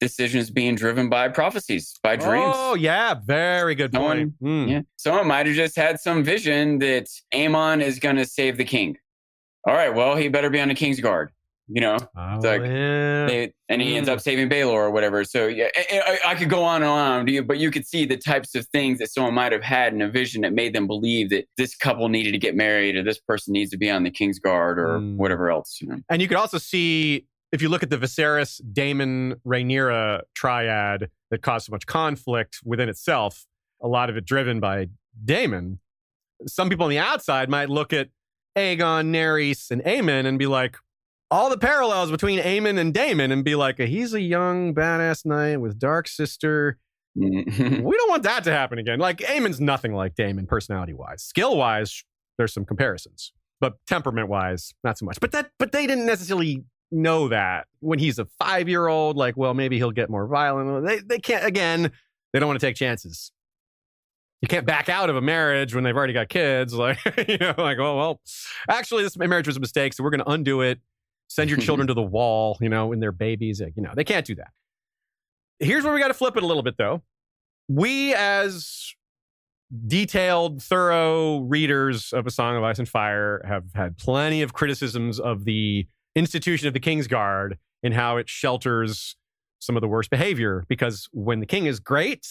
decisions 0.00 0.50
being 0.50 0.74
driven 0.74 1.08
by 1.08 1.28
prophecies, 1.28 1.94
by 2.02 2.16
dreams. 2.16 2.54
Oh 2.56 2.74
yeah, 2.74 3.14
very 3.24 3.74
good 3.74 3.92
point. 3.92 4.32
Mm. 4.42 4.70
Yeah. 4.70 4.80
Someone 4.96 5.26
might 5.26 5.46
have 5.46 5.56
just 5.56 5.76
had 5.76 6.00
some 6.00 6.24
vision 6.24 6.78
that 6.78 7.06
Aemon 7.34 7.82
is 7.82 7.98
going 7.98 8.16
to 8.16 8.24
save 8.24 8.56
the 8.56 8.64
king. 8.64 8.96
all 9.66 9.74
right, 9.74 9.94
well, 9.94 10.16
he 10.16 10.28
better 10.28 10.48
be 10.50 10.60
on 10.60 10.68
the 10.68 10.74
King's 10.74 11.00
Guard. 11.00 11.30
You 11.70 11.82
know, 11.82 11.96
Oh, 12.16 12.38
like, 12.42 12.62
yeah. 12.62 13.26
they, 13.26 13.52
and 13.68 13.82
he 13.82 13.94
ends 13.96 14.08
Mm. 14.08 14.12
up 14.14 14.20
saving 14.20 14.48
Baelor 14.48 14.72
or 14.72 14.90
whatever. 14.90 15.22
So 15.24 15.46
yeah, 15.48 15.68
I, 15.76 16.18
I, 16.28 16.34
could 16.34 16.48
go 16.48 16.62
on 16.64 16.82
and 16.82 16.90
on, 16.90 17.46
but 17.46 17.58
you 17.58 17.70
could 17.70 17.86
see 17.86 18.06
the 18.06 18.16
types 18.16 18.54
of 18.54 18.66
things 18.68 18.98
that 19.00 19.08
someone 19.12 19.34
might 19.34 19.52
have 19.52 19.62
had 19.62 19.92
in 19.92 20.00
a 20.00 20.08
vision 20.08 20.40
that 20.42 20.54
made 20.54 20.74
them 20.74 20.86
believe 20.86 21.28
that 21.28 21.44
this 21.58 21.76
couple 21.76 22.08
needed 22.08 22.32
to 22.32 22.38
get 22.38 22.56
married 22.56 22.96
or 22.96 23.02
this 23.02 23.18
person 23.20 23.52
needs 23.52 23.70
to 23.72 23.76
be 23.76 23.90
on 23.90 24.02
the 24.02 24.10
King's 24.10 24.38
Guard 24.38 24.78
or 24.78 24.98
Mm. 24.98 25.16
whatever 25.16 25.50
else. 25.50 25.78
You 25.80 25.88
know? 25.88 25.98
And 26.08 26.22
you 26.22 26.28
could 26.28 26.38
also 26.38 26.56
see 26.56 27.26
if 27.52 27.60
you 27.60 27.68
look 27.68 27.82
at 27.82 27.90
the 27.90 27.98
Viserys, 27.98 28.60
Daemon, 28.72 29.34
Rhaenyra 29.46 30.22
triad 30.34 31.10
that 31.30 31.42
caused 31.42 31.66
so 31.66 31.70
much 31.72 31.84
conflict 31.84 32.60
within 32.64 32.88
itself, 32.88 33.44
a 33.82 33.88
lot 33.88 34.08
of 34.08 34.16
it 34.16 34.24
driven 34.24 34.58
by 34.60 34.88
Daemon. 35.22 35.80
Some 36.46 36.70
people 36.70 36.84
on 36.84 36.90
the 36.90 36.98
outside 36.98 37.50
might 37.50 37.68
look 37.68 37.92
at 37.92 38.08
Aegon, 38.56 39.10
Naerys, 39.10 39.70
and 39.70 39.82
Aemon 39.84 40.24
and 40.26 40.38
be 40.38 40.46
like, 40.46 40.76
all 41.30 41.50
the 41.50 41.58
parallels 41.58 42.10
between 42.10 42.40
Aemon 42.40 42.78
and 42.78 42.92
Daemon 42.94 43.32
and 43.32 43.44
be 43.44 43.54
like, 43.54 43.78
he's 43.78 44.14
a 44.14 44.20
young 44.20 44.74
badass 44.74 45.26
knight 45.26 45.58
with 45.58 45.78
dark 45.78 46.08
sister. 46.08 46.78
Mhm. 47.16 47.82
we 47.82 47.96
don't 47.96 48.10
want 48.10 48.22
that 48.22 48.44
to 48.44 48.52
happen 48.52 48.78
again. 48.78 48.98
Like 48.98 49.18
Aemon's 49.28 49.60
nothing 49.60 49.92
like 49.92 50.14
Daemon 50.14 50.46
personality 50.46 50.92
wise. 50.92 51.22
Skill 51.22 51.56
wise, 51.56 52.04
there's 52.36 52.52
some 52.52 52.64
comparisons, 52.64 53.32
but 53.60 53.74
temperament 53.86 54.28
wise, 54.28 54.72
not 54.84 54.98
so 54.98 55.04
much. 55.06 55.18
But 55.20 55.32
that, 55.32 55.50
but 55.58 55.72
they 55.72 55.86
didn't 55.86 56.06
necessarily 56.06 56.64
know 56.90 57.28
that 57.28 57.66
when 57.80 57.98
he's 57.98 58.18
a 58.18 58.26
five 58.38 58.68
year 58.68 58.86
old. 58.86 59.16
Like, 59.16 59.36
well, 59.36 59.52
maybe 59.54 59.76
he'll 59.78 59.90
get 59.90 60.08
more 60.10 60.26
violent. 60.26 60.86
They 60.86 60.98
they 61.00 61.18
can't 61.18 61.44
again. 61.44 61.90
They 62.32 62.38
don't 62.38 62.46
want 62.46 62.60
to 62.60 62.66
take 62.66 62.76
chances. 62.76 63.32
You 64.40 64.46
can't 64.48 64.66
back 64.66 64.88
out 64.88 65.10
of 65.10 65.16
a 65.16 65.20
marriage 65.20 65.74
when 65.74 65.82
they've 65.82 65.96
already 65.96 66.12
got 66.12 66.28
kids. 66.28 66.72
Like, 66.78 66.98
you 67.28 67.38
know, 67.38 67.54
like, 67.58 67.78
oh 67.78 67.96
well, 67.96 68.20
actually, 68.70 69.02
this 69.02 69.16
marriage 69.16 69.48
was 69.48 69.56
a 69.56 69.60
mistake, 69.60 69.92
so 69.94 70.04
we're 70.04 70.10
going 70.10 70.20
to 70.24 70.30
undo 70.30 70.60
it. 70.60 70.78
Send 71.28 71.50
your 71.50 71.58
children 71.58 71.86
to 71.88 71.94
the 71.94 72.02
wall. 72.02 72.58
You 72.60 72.68
know, 72.68 72.88
when 72.88 73.00
they're 73.00 73.12
babies. 73.12 73.60
You 73.60 73.82
know, 73.82 73.92
they 73.94 74.04
can't 74.04 74.26
do 74.26 74.34
that. 74.36 74.50
Here's 75.58 75.84
where 75.84 75.92
we 75.92 76.00
got 76.00 76.08
to 76.08 76.14
flip 76.14 76.36
it 76.36 76.42
a 76.42 76.46
little 76.46 76.62
bit, 76.62 76.76
though 76.78 77.02
we 77.68 78.14
as 78.14 78.94
detailed 79.86 80.62
thorough 80.62 81.40
readers 81.40 82.12
of 82.14 82.26
a 82.26 82.30
song 82.30 82.56
of 82.56 82.64
ice 82.64 82.78
and 82.78 82.88
fire 82.88 83.42
have 83.46 83.64
had 83.74 83.98
plenty 83.98 84.40
of 84.40 84.54
criticisms 84.54 85.20
of 85.20 85.44
the 85.44 85.86
institution 86.16 86.66
of 86.66 86.72
the 86.72 86.80
king's 86.80 87.06
guard 87.06 87.58
and 87.82 87.92
how 87.92 88.16
it 88.16 88.28
shelters 88.28 89.14
some 89.60 89.76
of 89.76 89.82
the 89.82 89.88
worst 89.88 90.08
behavior 90.08 90.64
because 90.68 91.08
when 91.12 91.40
the 91.40 91.46
king 91.46 91.66
is 91.66 91.80
great 91.80 92.26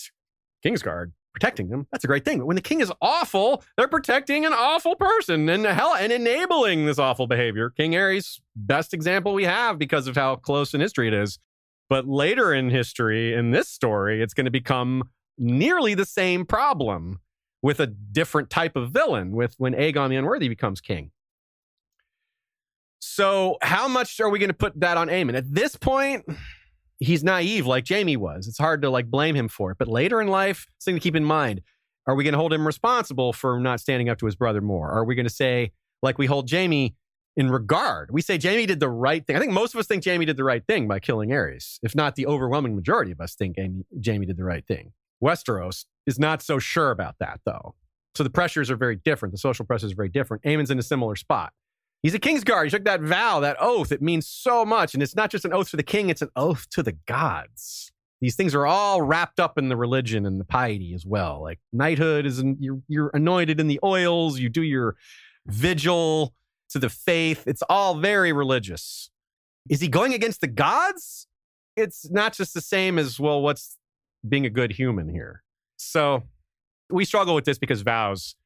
king's 0.63 0.81
guard 0.81 1.13
protecting 1.39 1.69
them 1.69 1.87
that's 1.91 2.03
a 2.03 2.07
great 2.07 2.25
thing 2.25 2.39
but 2.39 2.45
when 2.47 2.55
the 2.55 2.61
king 2.61 2.81
is 2.81 2.91
awful 3.01 3.63
they're 3.77 3.87
protecting 3.87 4.45
an 4.45 4.53
awful 4.53 4.95
person 4.95 5.47
and 5.49 5.65
hell 5.65 5.95
and 5.95 6.11
enabling 6.11 6.85
this 6.85 6.97
awful 6.99 7.27
behavior 7.27 7.69
king 7.69 7.91
Aerys 7.91 8.39
best 8.55 8.93
example 8.93 9.33
we 9.33 9.43
have 9.43 9.77
because 9.77 10.07
of 10.07 10.15
how 10.15 10.35
close 10.35 10.73
in 10.73 10.81
history 10.81 11.07
it 11.07 11.13
is 11.13 11.39
but 11.89 12.07
later 12.07 12.53
in 12.53 12.69
history 12.69 13.33
in 13.33 13.51
this 13.51 13.69
story 13.69 14.21
it's 14.21 14.33
going 14.33 14.45
to 14.45 14.51
become 14.51 15.03
nearly 15.37 15.93
the 15.93 16.05
same 16.05 16.45
problem 16.45 17.19
with 17.61 17.79
a 17.79 17.87
different 17.87 18.49
type 18.49 18.75
of 18.75 18.91
villain 18.91 19.31
with 19.31 19.55
when 19.57 19.73
Aegon 19.73 20.09
the 20.09 20.15
Unworthy 20.15 20.47
becomes 20.47 20.81
king. 20.81 21.11
So 22.99 23.57
how 23.61 23.87
much 23.87 24.19
are 24.19 24.29
we 24.29 24.39
going 24.39 24.49
to 24.49 24.55
put 24.55 24.79
that 24.79 24.97
on 24.97 25.07
Aemon? 25.07 25.35
At 25.35 25.53
this 25.53 25.75
point, 25.75 26.25
he's 26.99 27.23
naive 27.23 27.65
like 27.65 27.87
Jaime 27.87 28.17
was. 28.17 28.47
It's 28.47 28.57
hard 28.57 28.81
to 28.81 28.89
like 28.89 29.09
blame 29.09 29.35
him 29.35 29.47
for 29.47 29.71
it. 29.71 29.77
But 29.77 29.87
later 29.87 30.21
in 30.21 30.27
life, 30.27 30.67
something 30.79 30.99
to 30.99 31.03
keep 31.03 31.15
in 31.15 31.23
mind. 31.23 31.61
Are 32.07 32.15
we 32.15 32.23
going 32.23 32.33
to 32.33 32.39
hold 32.39 32.53
him 32.53 32.65
responsible 32.65 33.33
for 33.33 33.59
not 33.59 33.81
standing 33.81 34.07
up 34.07 34.17
to 34.19 34.25
his 34.25 34.35
brother 34.35 34.61
more? 34.61 34.89
Are 34.91 35.03
we 35.03 35.13
going 35.13 35.27
to 35.27 35.33
say, 35.33 35.73
like 36.01 36.17
we 36.17 36.25
hold 36.25 36.49
Jaime 36.49 36.95
in 37.35 37.49
regard? 37.49 38.11
We 38.11 38.21
say 38.21 38.39
Jaime 38.41 38.65
did 38.65 38.79
the 38.79 38.89
right 38.89 39.27
thing. 39.27 39.35
I 39.35 39.39
think 39.39 39.51
most 39.51 39.73
of 39.73 39.79
us 39.79 39.87
think 39.87 40.05
Jaime 40.05 40.25
did 40.25 40.37
the 40.37 40.45
right 40.45 40.65
thing 40.65 40.87
by 40.87 40.99
killing 40.99 41.31
Aerys. 41.31 41.79
If 41.83 41.95
not 41.95 42.15
the 42.15 42.25
overwhelming 42.25 42.75
majority 42.75 43.11
of 43.11 43.19
us 43.19 43.35
think 43.35 43.57
Jaime 43.57 44.25
did 44.25 44.37
the 44.37 44.45
right 44.45 44.65
thing. 44.65 44.93
Westeros 45.21 45.83
is 46.05 46.17
not 46.17 46.41
so 46.41 46.59
sure 46.59 46.91
about 46.91 47.15
that, 47.19 47.41
though. 47.45 47.75
So 48.15 48.23
the 48.23 48.29
pressures 48.29 48.71
are 48.71 48.77
very 48.77 48.95
different. 48.95 49.33
The 49.33 49.37
social 49.37 49.65
pressures 49.65 49.91
are 49.91 49.95
very 49.95 50.09
different. 50.09 50.45
Aemon's 50.45 50.71
in 50.71 50.79
a 50.79 50.83
similar 50.83 51.15
spot. 51.17 51.51
He's 52.07 52.13
a 52.13 52.19
Kingsguard. 52.19 52.63
He 52.63 52.69
took 52.69 52.85
that 52.85 53.01
vow, 53.01 53.41
that 53.41 53.57
oath. 53.59 53.91
It 53.91 54.01
means 54.01 54.29
so 54.29 54.63
much. 54.63 54.93
And 54.93 55.03
it's 55.03 55.13
not 55.13 55.29
just 55.29 55.43
an 55.43 55.51
oath 55.51 55.71
to 55.71 55.75
the 55.75 55.83
king, 55.83 56.09
it's 56.09 56.21
an 56.21 56.29
oath 56.37 56.65
to 56.69 56.81
the 56.81 56.93
gods. 57.05 57.91
These 58.21 58.37
things 58.37 58.55
are 58.55 58.65
all 58.65 59.01
wrapped 59.01 59.41
up 59.41 59.57
in 59.57 59.67
the 59.67 59.75
religion 59.75 60.25
and 60.25 60.39
the 60.39 60.45
piety 60.45 60.93
as 60.93 61.05
well. 61.05 61.41
Like 61.41 61.59
knighthood 61.73 62.25
is, 62.25 62.39
in, 62.39 62.55
you're, 62.61 62.79
you're 62.87 63.11
anointed 63.13 63.59
in 63.59 63.67
the 63.67 63.77
oils, 63.83 64.39
you 64.39 64.47
do 64.47 64.61
your 64.61 64.95
vigil 65.47 66.33
to 66.69 66.79
the 66.79 66.87
faith. 66.87 67.43
It's 67.45 67.61
all 67.63 67.97
very 67.97 68.31
religious. 68.31 69.11
Is 69.69 69.81
he 69.81 69.89
going 69.89 70.13
against 70.13 70.39
the 70.39 70.47
gods? 70.47 71.27
It's 71.75 72.09
not 72.09 72.31
just 72.31 72.53
the 72.53 72.61
same 72.61 72.97
as, 72.97 73.19
well, 73.19 73.41
what's 73.41 73.75
being 74.25 74.45
a 74.45 74.49
good 74.49 74.71
human 74.71 75.09
here? 75.09 75.43
So 75.75 76.23
we 76.89 77.03
struggle 77.03 77.35
with 77.35 77.43
this 77.43 77.57
because 77.57 77.81
vows 77.81 78.37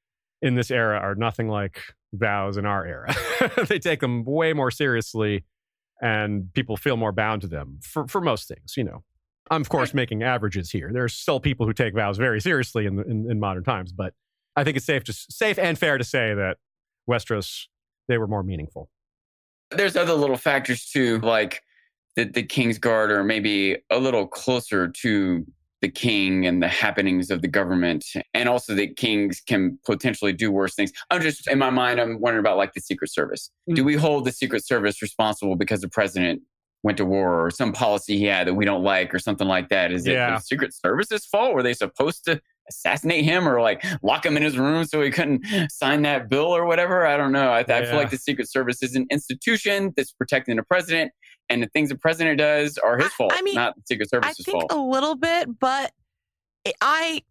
in 0.41 0.55
this 0.55 0.71
era 0.71 0.97
are 0.97 1.13
nothing 1.13 1.47
like 1.47 1.83
vows 2.13 2.57
in 2.57 2.65
our 2.65 2.85
era. 2.85 3.15
they 3.67 3.79
take 3.79 3.99
them 3.99 4.23
way 4.25 4.53
more 4.53 4.71
seriously 4.71 5.45
and 6.01 6.51
people 6.53 6.75
feel 6.75 6.97
more 6.97 7.11
bound 7.11 7.41
to 7.41 7.47
them 7.47 7.79
for, 7.83 8.07
for 8.07 8.21
most 8.21 8.47
things, 8.47 8.75
you 8.75 8.83
know. 8.83 9.03
I'm, 9.49 9.61
of 9.61 9.69
course, 9.69 9.93
making 9.93 10.23
averages 10.23 10.71
here. 10.71 10.91
There's 10.93 11.13
still 11.13 11.39
people 11.39 11.65
who 11.65 11.73
take 11.73 11.93
vows 11.93 12.17
very 12.17 12.39
seriously 12.39 12.85
in, 12.85 12.99
in, 12.99 13.29
in 13.29 13.39
modern 13.39 13.63
times, 13.63 13.91
but 13.91 14.13
I 14.55 14.63
think 14.63 14.77
it's 14.77 14.85
safe 14.85 15.03
to 15.05 15.13
safe 15.13 15.59
and 15.59 15.77
fair 15.77 15.97
to 15.97 16.03
say 16.03 16.33
that 16.33 16.57
Westeros 17.09 17.67
they 18.07 18.17
were 18.17 18.27
more 18.27 18.43
meaningful. 18.43 18.89
There's 19.71 19.95
other 19.95 20.13
little 20.13 20.37
factors 20.37 20.85
too, 20.85 21.19
like 21.19 21.61
that 22.15 22.33
the 22.33 22.43
King's 22.43 22.77
Guard 22.77 23.11
are 23.11 23.23
maybe 23.23 23.77
a 23.89 23.99
little 23.99 24.27
closer 24.27 24.87
to 24.87 25.45
the 25.81 25.89
king 25.89 26.45
and 26.45 26.61
the 26.61 26.67
happenings 26.67 27.31
of 27.31 27.41
the 27.41 27.47
government, 27.47 28.05
and 28.33 28.47
also 28.47 28.75
that 28.75 28.97
kings 28.97 29.41
can 29.45 29.79
potentially 29.85 30.33
do 30.33 30.51
worse 30.51 30.75
things. 30.75 30.91
I'm 31.09 31.21
just 31.21 31.49
in 31.49 31.57
my 31.57 31.69
mind, 31.69 31.99
I'm 31.99 32.19
wondering 32.19 32.41
about 32.41 32.57
like 32.57 32.73
the 32.73 32.81
Secret 32.81 33.11
Service. 33.11 33.49
Do 33.67 33.81
mm. 33.81 33.85
we 33.85 33.95
hold 33.95 34.25
the 34.25 34.31
Secret 34.31 34.65
Service 34.65 35.01
responsible 35.01 35.55
because 35.55 35.81
the 35.81 35.89
president 35.89 36.41
went 36.83 36.97
to 36.97 37.05
war 37.05 37.45
or 37.45 37.51
some 37.51 37.73
policy 37.73 38.17
he 38.17 38.25
had 38.25 38.47
that 38.47 38.55
we 38.55 38.65
don't 38.65 38.83
like 38.83 39.13
or 39.13 39.19
something 39.19 39.47
like 39.47 39.69
that? 39.69 39.91
Is 39.91 40.05
Yeah. 40.05 40.33
it 40.33 40.37
the 40.37 40.43
Secret 40.43 40.73
Service's 40.73 41.25
fault? 41.25 41.53
Were 41.53 41.63
they 41.63 41.73
supposed 41.73 42.25
to 42.25 42.41
assassinate 42.69 43.23
him 43.25 43.47
or 43.47 43.61
like 43.61 43.83
lock 44.03 44.25
him 44.25 44.37
in 44.37 44.43
his 44.43 44.57
room 44.57 44.85
so 44.85 45.01
he 45.01 45.09
couldn't 45.11 45.43
sign 45.69 46.01
that 46.03 46.29
bill 46.29 46.45
or 46.55 46.65
whatever? 46.65 47.05
I 47.05 47.17
don't 47.17 47.31
know. 47.31 47.49
I, 47.51 47.59
I 47.59 47.65
Yeah. 47.67 47.85
feel 47.85 47.95
like 47.95 48.09
the 48.11 48.17
Secret 48.17 48.49
Service 48.49 48.81
is 48.83 48.95
an 48.95 49.07
institution 49.11 49.93
that's 49.95 50.11
protecting 50.13 50.55
the 50.55 50.63
president, 50.63 51.11
and 51.49 51.61
the 51.63 51.67
things 51.67 51.89
the 51.89 51.97
president 51.97 52.37
does 52.37 52.77
are 52.77 52.97
his 52.97 53.07
I- 53.07 53.09
fault, 53.09 53.33
I 53.35 53.41
mean, 53.41 53.55
not 53.55 53.75
the 53.75 53.81
Secret 53.85 54.09
I 54.13 54.17
Service's 54.17 54.45
think 54.45 54.59
fault. 54.69 54.71
a 54.71 54.81
little 54.81 55.15
bit, 55.15 55.47
but 55.59 55.91
I 56.81 57.23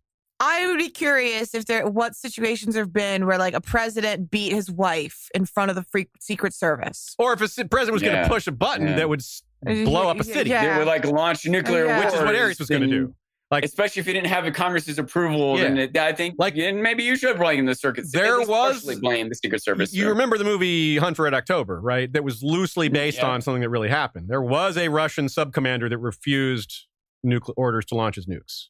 I 0.42 0.66
would 0.68 0.78
be 0.78 0.88
curious 0.88 1.54
if 1.54 1.66
there 1.66 1.86
what 1.86 2.16
situations 2.16 2.74
have 2.74 2.92
been 2.94 3.26
where 3.26 3.36
like 3.36 3.52
a 3.52 3.60
president 3.60 4.30
beat 4.30 4.52
his 4.52 4.70
wife 4.70 5.28
in 5.34 5.44
front 5.44 5.68
of 5.70 5.74
the 5.76 5.82
free, 5.84 6.08
Secret 6.18 6.54
Service. 6.54 7.14
Or 7.18 7.34
if 7.34 7.40
a 7.42 7.64
president 7.66 7.92
was 7.92 8.02
going 8.02 8.22
to 8.22 8.26
push 8.28 8.46
a 8.46 8.52
button 8.52 8.88
Yeah. 8.88 8.96
that 8.96 9.08
would 9.10 9.20
blow 9.62 10.08
up 10.08 10.18
a 10.18 10.24
Yeah. 10.26 10.32
city, 10.34 10.50
They 10.50 10.78
would 10.78 10.86
like 10.86 11.04
launch 11.04 11.44
nuclear 11.46 11.84
Yeah. 11.84 11.96
wars, 12.00 12.12
which 12.14 12.20
is 12.20 12.26
what 12.26 12.34
Aerys 12.34 12.58
was 12.58 12.68
going 12.70 12.82
to 12.82 12.88
do. 12.88 13.14
Like 13.50 13.64
especially 13.64 14.00
if 14.00 14.06
you 14.06 14.12
didn't 14.12 14.28
have 14.28 14.44
the 14.44 14.52
Congress's 14.52 14.98
approval, 14.98 15.56
then 15.56 15.76
Yeah. 15.76 15.82
it, 15.84 15.96
I 15.96 16.12
think 16.12 16.36
Like- 16.38 16.54
then 16.54 16.80
maybe 16.82 17.02
you 17.02 17.16
should 17.16 17.36
blame 17.36 17.66
the 17.66 17.74
circuit. 17.74 18.04
There 18.12 18.40
was- 18.42 18.84
blame 19.00 19.28
the 19.28 19.34
Secret 19.34 19.62
Service. 19.62 19.92
You 19.92 20.08
remember 20.08 20.38
the 20.38 20.44
movie 20.44 20.98
Hunt 20.98 21.16
for 21.16 21.24
Red 21.24 21.34
October, 21.34 21.80
right? 21.80 22.12
That 22.12 22.22
was 22.22 22.42
loosely 22.44 22.88
based 22.88 23.18
Yeah. 23.18 23.28
on 23.30 23.42
something 23.42 23.62
that 23.62 23.68
really 23.68 23.88
happened. 23.88 24.28
There 24.28 24.42
was 24.42 24.76
a 24.76 24.88
Russian 24.88 25.28
sub 25.28 25.52
commander 25.52 25.88
that 25.88 25.98
refused 25.98 26.86
nuclear 27.24 27.54
orders 27.56 27.84
to 27.86 27.96
launch 27.96 28.14
his 28.14 28.26
nukes. 28.26 28.66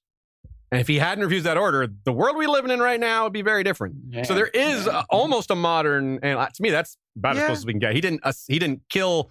And 0.72 0.80
if 0.80 0.86
he 0.88 0.98
hadn't 0.98 1.24
refused 1.24 1.44
that 1.46 1.58
order, 1.58 1.86
the 2.04 2.12
world 2.12 2.36
we 2.36 2.46
live 2.46 2.64
in 2.64 2.78
right 2.80 3.00
now 3.00 3.24
would 3.24 3.32
be 3.32 3.42
very 3.42 3.64
different. 3.64 3.96
Yeah. 4.10 4.22
So 4.22 4.34
there 4.34 4.46
is 4.46 4.86
a- 4.86 5.04
almost 5.10 5.50
a 5.50 5.56
modern, 5.56 6.20
and 6.22 6.38
uh, 6.38 6.46
to 6.46 6.62
me, 6.62 6.70
that's 6.70 6.96
about 7.16 7.36
as 7.36 7.44
close 7.44 7.58
as 7.58 7.66
we 7.66 7.72
can 7.72 7.80
get. 7.80 7.94
He 7.94 8.00
didn't, 8.00 8.20
uh, 8.22 8.32
he 8.46 8.58
didn't 8.58 8.82
kill 8.88 9.30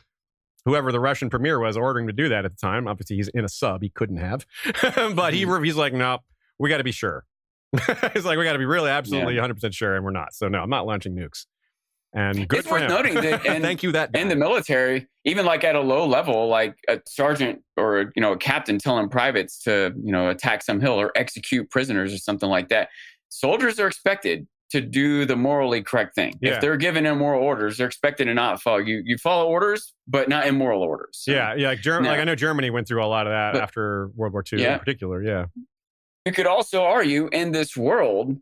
whoever 0.70 0.92
the 0.92 1.00
Russian 1.00 1.30
premier 1.30 1.60
was 1.60 1.76
ordering 1.78 2.08
to 2.08 2.14
do 2.14 2.30
that 2.30 2.46
at 2.46 2.52
the 2.52 2.58
time. 2.58 2.88
Obviously, 2.88 3.16
he's 3.18 3.28
in 3.30 3.44
a 3.44 3.50
sub; 3.50 3.82
he 3.82 3.90
couldn't 3.90 4.18
have. 4.18 4.46
but 5.16 5.34
he, 5.34 5.46
Mm-hmm. 5.46 5.64
he's 5.64 5.76
like, 5.76 5.94
no, 5.94 6.20
we 6.60 6.70
got 6.70 6.78
to 6.78 6.84
be 6.84 6.92
sure. 6.92 7.26
he's 8.14 8.26
like, 8.26 8.38
we 8.38 8.44
got 8.44 8.54
to 8.54 8.60
be 8.60 8.66
really, 8.66 8.90
absolutely, 8.90 9.36
100 9.36 9.54
percent 9.56 9.74
sure, 9.74 9.96
and 9.96 10.04
we're 10.06 10.12
not. 10.12 10.34
So 10.34 10.48
no, 10.48 10.60
I'm 10.60 10.70
not 10.70 10.86
launching 10.86 11.16
nukes. 11.16 11.46
And 12.12 12.48
good 12.48 12.60
It's 12.60 12.68
for 12.68 12.74
worth 12.76 12.84
him. 12.84 12.90
noting 12.90 13.14
that 13.16 13.46
in- 13.56 13.62
Thank 13.62 13.84
you. 13.84 13.92
That 13.92 14.16
in 14.16 14.30
the 14.30 14.36
military, 14.36 15.08
even 15.26 15.46
like 15.46 15.64
at 15.64 15.76
a 15.76 15.80
low 15.82 16.08
level, 16.08 16.48
like 16.48 16.76
a 16.88 17.00
sergeant 17.08 17.62
or 17.78 18.12
you 18.16 18.22
know 18.22 18.32
a 18.32 18.38
captain 18.38 18.80
telling 18.80 19.10
privates 19.10 19.60
to 19.66 19.94
you 20.04 20.12
know 20.12 20.30
attack 20.30 20.64
some 20.64 20.80
hill 20.80 21.00
or 21.00 21.12
execute 21.16 21.70
prisoners 21.70 22.12
or 22.14 22.18
something 22.18 22.50
like 22.50 22.70
that. 22.70 22.90
Soldiers 23.30 23.80
are 23.80 23.86
expected 23.88 24.48
to 24.72 24.82
do 24.82 25.26
the 25.26 25.36
morally 25.36 25.82
correct 25.82 26.14
thing. 26.16 26.34
Yeah. 26.42 26.54
If 26.56 26.62
they're 26.62 26.78
given 26.78 27.06
immoral 27.06 27.42
orders, 27.44 27.78
they're 27.78 27.88
expected 27.88 28.26
to 28.26 28.34
not 28.34 28.62
follow. 28.62 28.78
You 28.78 29.02
you 29.06 29.18
follow 29.18 29.48
orders, 29.50 29.94
but 30.08 30.30
not 30.30 30.46
immoral 30.48 30.82
orders. 30.82 31.10
So 31.24 31.32
yeah, 31.32 31.54
yeah. 31.56 31.70
Like, 31.70 31.82
Germ- 31.82 32.04
No. 32.04 32.10
like 32.12 32.20
I 32.20 32.24
know 32.24 32.36
Germany 32.36 32.70
went 32.70 32.88
through 32.88 33.04
a 33.04 33.08
lot 33.08 33.28
of 33.28 33.32
that 33.32 33.54
But- 33.54 33.64
after 33.64 34.08
World 34.16 34.34
War 34.34 34.44
II 34.52 34.62
Yeah. 34.62 34.74
in 34.74 34.80
particular. 34.80 35.24
Yeah, 35.24 35.46
You 36.26 36.32
could 36.34 36.48
also 36.48 36.84
argue 36.84 37.30
in 37.32 37.52
this 37.52 37.76
world 37.76 38.38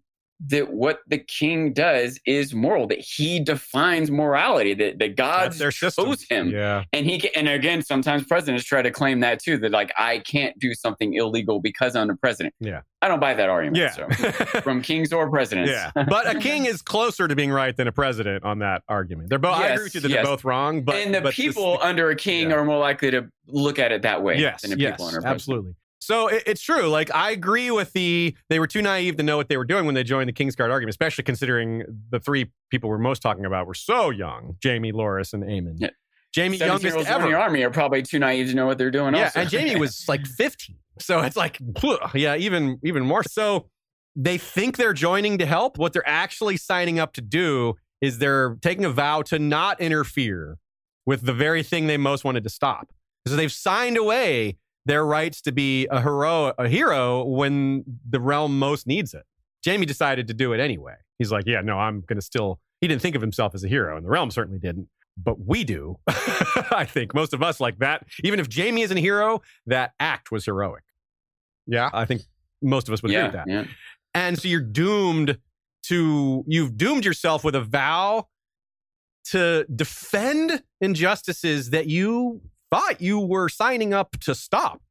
that 0.46 0.72
what 0.72 1.00
the 1.08 1.18
king 1.18 1.74
does 1.74 2.20
is 2.26 2.54
moral, 2.54 2.88
that 2.88 3.00
he 3.00 3.40
defines 3.40 4.12
morality, 4.12 4.74
that, 4.76 5.00
that 5.00 5.16
God 5.16 5.54
chose 5.72 6.26
him. 6.30 6.50
Yeah. 6.50 6.84
And 6.94 7.06
he 7.06 7.20
can, 7.20 7.32
and 7.36 7.50
again, 7.50 7.82
sometimes 7.82 8.24
presidents 8.26 8.64
try 8.64 8.82
to 8.82 8.92
claim 8.92 9.20
that 9.22 9.42
too, 9.42 9.58
that 9.60 9.72
like 9.72 9.92
I 9.98 10.20
can't 10.20 10.58
do 10.60 10.74
something 10.76 11.16
illegal 11.16 11.60
because 11.60 11.96
I'm 11.96 12.08
the 12.08 12.16
president. 12.16 12.54
Yeah. 12.60 12.82
I 13.02 13.08
don't 13.08 13.20
buy 13.20 13.34
that 13.34 13.50
argument. 13.50 13.78
Yeah. 13.78 14.10
So, 14.12 14.62
from 14.62 14.82
kings 14.82 15.12
or 15.12 15.30
presidents. 15.30 15.72
yeah. 15.72 15.92
But 15.94 16.36
a 16.36 16.40
king 16.40 16.66
is 16.66 16.82
closer 16.82 17.28
to 17.28 17.36
being 17.36 17.52
right 17.52 17.76
than 17.76 17.88
a 17.88 17.92
president 17.92 18.44
on 18.44 18.60
that 18.60 18.84
argument. 18.88 19.30
They're 19.30 19.40
both 19.40 19.56
I 19.56 19.70
agree 19.70 19.86
with 19.86 19.96
you 19.96 20.02
that 20.02 20.10
yes. 20.10 20.18
they're 20.18 20.36
both 20.36 20.44
wrong, 20.44 20.84
but 20.84 20.96
and 20.96 21.14
the 21.14 21.22
but 21.22 21.30
this- 21.30 21.36
people 21.36 21.80
under 21.82 22.10
a 22.10 22.16
king 22.16 22.50
yeah. 22.50 22.58
are 22.58 22.66
more 22.66 22.80
likely 22.80 23.12
to 23.12 23.28
look 23.48 23.80
at 23.80 23.92
it 23.92 24.04
that 24.04 24.22
way 24.24 24.38
yes, 24.38 24.62
than 24.62 24.72
the 24.72 24.80
yes, 24.80 24.94
people 24.94 25.06
under 25.06 25.20
a 25.20 25.22
president. 25.22 25.36
absolutely. 25.36 25.76
So 26.00 26.28
it, 26.28 26.44
it's 26.46 26.62
true. 26.62 26.88
Like 26.88 27.14
I 27.14 27.32
agree 27.32 27.72
with 27.72 27.94
the 27.94 28.36
they 28.50 28.60
were 28.60 28.68
too 28.68 28.82
naive 28.82 29.18
to 29.18 29.24
know 29.24 29.38
what 29.38 29.50
they 29.50 29.58
were 29.58 29.66
doing 29.66 29.86
when 29.86 29.96
they 29.96 30.04
joined 30.04 30.30
the 30.30 30.34
Kingsguard 30.34 30.72
argument, 30.72 30.92
especially 30.92 31.24
considering 31.24 31.84
the 32.10 32.20
three 32.20 32.52
people 32.70 32.90
we're 32.90 32.98
most 32.98 33.22
talking 33.22 33.46
about 33.46 33.68
were 33.68 33.74
so 33.74 34.10
young: 34.10 34.56
Jaime, 34.64 34.92
Loras, 34.92 35.34
and 35.34 35.44
Aemon. 35.44 35.76
Yeah. 35.78 35.90
Jaime, 36.36 36.58
17 36.58 36.68
youngest 36.68 36.98
olds 36.98 37.10
in 37.10 37.32
the 37.32 37.38
army 37.38 37.64
are 37.64 37.72
probably 37.72 38.04
too 38.04 38.20
naive 38.20 38.50
to 38.50 38.54
know 38.54 38.66
what 38.66 38.78
they're 38.78 38.92
doing. 38.92 39.16
yeah, 39.16 39.26
also. 39.26 39.40
and 39.40 39.52
Jaime 39.52 39.76
was 39.80 40.06
like 40.08 40.26
15. 40.26 40.76
So 41.00 41.22
it's 41.22 41.38
like, 41.38 41.60
yeah, 42.14 42.36
even 42.36 42.80
even 42.84 43.06
more. 43.06 43.24
So 43.24 43.70
they 44.16 44.38
think 44.38 44.78
they're 44.78 44.94
joining 44.94 45.38
to 45.38 45.46
help. 45.46 45.78
What 45.78 45.94
they're 45.94 46.08
actually 46.08 46.58
signing 46.58 47.00
up 47.00 47.14
to 47.14 47.22
do 47.22 47.76
is 48.02 48.20
they're 48.20 48.58
taking 48.62 48.86
a 48.86 48.90
vow 48.90 49.22
to 49.24 49.40
not 49.40 49.80
interfere 49.80 50.58
with 51.06 51.22
the 51.22 51.34
very 51.34 51.64
thing 51.64 51.88
they 51.88 51.98
most 51.98 52.24
wanted 52.24 52.44
to 52.44 52.50
stop. 52.50 52.92
So 53.28 53.36
they've 53.36 53.52
signed 53.52 53.98
away 53.98 54.58
their 54.88 55.06
rights 55.06 55.42
to 55.42 55.52
be 55.52 55.86
a 55.92 56.02
hero, 56.02 56.54
a 56.58 56.68
hero 56.68 57.24
when 57.24 57.84
the 58.10 58.20
realm 58.20 58.58
most 58.58 58.88
needs 58.88 59.14
it. 59.14 59.24
Jaime 59.66 59.86
decided 59.86 60.28
to 60.28 60.34
do 60.34 60.54
it 60.54 60.60
anyway. 60.60 60.96
He's 61.20 61.32
like, 61.32 61.46
yeah, 61.46 61.62
no, 61.62 61.78
I'm 61.78 62.02
going 62.02 62.18
to 62.18 62.22
still. 62.22 62.60
He 62.80 62.88
didn't 62.88 63.02
think 63.02 63.16
of 63.16 63.22
himself 63.22 63.54
as 63.54 63.64
a 63.64 63.68
hero, 63.68 63.98
and 63.98 64.06
the 64.06 64.10
realm 64.10 64.32
certainly 64.32 64.60
didn't. 64.60 64.88
But 65.18 65.40
we 65.46 65.64
do. 65.64 65.98
I 66.08 66.86
think 66.88 67.14
most 67.14 67.34
of 67.34 67.42
us 67.42 67.60
like 67.60 67.80
that. 67.80 68.06
Even 68.24 68.40
if 68.40 68.48
Jaime 68.54 68.84
isn't 68.84 68.98
a 68.98 69.02
hero, 69.02 69.42
that 69.66 69.94
act 70.00 70.32
was 70.32 70.46
heroic. 70.46 70.84
Yeah, 71.66 71.90
I 71.92 72.06
think 72.06 72.22
most 72.62 72.88
of 72.88 72.94
us 72.94 73.02
would 73.02 73.12
agree 73.12 73.20
yeah, 73.20 73.26
with 73.26 73.34
that. 73.34 73.48
yeah. 73.48 73.64
And 74.14 74.40
so 74.40 74.48
you're 74.48 74.62
doomed 74.62 75.40
to, 75.88 76.44
you've 76.48 76.78
doomed 76.78 77.04
yourself 77.04 77.44
with 77.44 77.56
a 77.56 77.62
vow 77.62 78.28
to 79.32 79.66
defend 79.76 80.64
injustices 80.80 81.72
that 81.72 81.88
you 81.88 82.42
thought 82.72 83.02
you 83.02 83.20
were 83.20 83.50
signing 83.50 83.94
up 83.94 84.18
to 84.22 84.36
stop. 84.36 84.82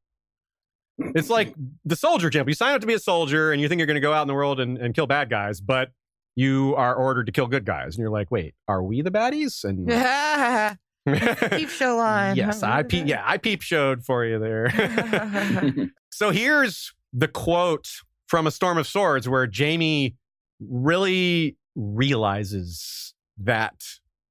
It's 0.99 1.29
like 1.29 1.53
the 1.85 1.95
soldier 1.95 2.29
jump. 2.29 2.47
You 2.49 2.55
sign 2.55 2.73
up 2.73 2.81
to 2.81 2.87
be 2.87 2.95
a 2.95 2.99
soldier 2.99 3.51
and 3.51 3.61
you 3.61 3.69
think 3.69 3.77
you're 3.79 3.85
going 3.85 3.95
to 3.95 4.01
go 4.01 4.13
out 4.13 4.23
in 4.23 4.27
the 4.27 4.33
world 4.33 4.59
and, 4.59 4.77
and 4.79 4.95
kill 4.95 5.05
bad 5.05 5.29
guys, 5.29 5.61
but 5.61 5.91
you 6.35 6.73
are 6.75 6.95
ordered 6.95 7.25
to 7.27 7.31
kill 7.31 7.47
good 7.47 7.65
guys. 7.65 7.95
And 7.95 7.99
you're 7.99 8.09
like, 8.09 8.31
wait, 8.31 8.55
are 8.67 8.81
we 8.81 9.01
the 9.01 9.11
baddies? 9.11 9.63
And 9.63 9.87
Peep 11.51 11.69
show 11.69 11.95
line. 11.95 12.35
yes, 12.35 12.63
I 12.63 12.83
peep, 12.83 13.07
yeah, 13.07 13.23
I 13.25 13.37
peep 13.37 13.61
showed 13.61 14.03
for 14.03 14.25
you 14.25 14.39
there. 14.39 15.89
So 16.11 16.31
here's 16.31 16.93
the 17.13 17.27
quote 17.27 17.87
from 18.27 18.47
A 18.47 18.51
Storm 18.51 18.79
of 18.79 18.87
Swords 18.87 19.29
where 19.29 19.47
Jaime 19.55 20.15
really 20.59 21.57
realizes 21.75 23.13
that 23.37 23.75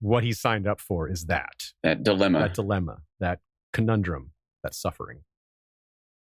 what 0.01 0.24
he 0.24 0.32
signed 0.32 0.66
up 0.66 0.81
for 0.81 1.09
is 1.09 1.27
that 1.27 1.73
that 1.85 2.02
dilemma. 2.02 2.40
that 2.40 2.55
dilemma, 2.55 2.98
that 3.20 3.40
conundrum, 3.72 4.32
that 4.62 4.74
suffering. 4.74 5.20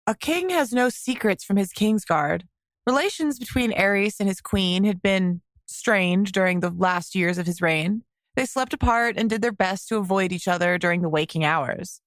A 0.06 0.14
king 0.14 0.50
has 0.50 0.72
no 0.72 0.88
secrets 0.88 1.44
from 1.44 1.56
his 1.56 1.72
Kingsguard. 1.72 2.42
Relations 2.86 3.38
between 3.38 3.72
Aerys 3.72 4.20
and 4.20 4.28
his 4.28 4.40
queen 4.40 4.84
had 4.84 5.02
been 5.02 5.40
strained 5.66 6.30
during 6.32 6.60
the 6.60 6.70
last 6.70 7.14
years 7.14 7.38
of 7.38 7.46
his 7.46 7.60
reign. 7.60 8.02
They 8.36 8.46
slept 8.46 8.72
apart 8.72 9.16
and 9.16 9.28
did 9.28 9.42
their 9.42 9.52
best 9.52 9.88
to 9.88 9.96
avoid 9.96 10.30
each 10.30 10.46
other 10.46 10.78
during 10.78 11.02
the 11.02 11.08
waking 11.08 11.44
hours. 11.44 12.00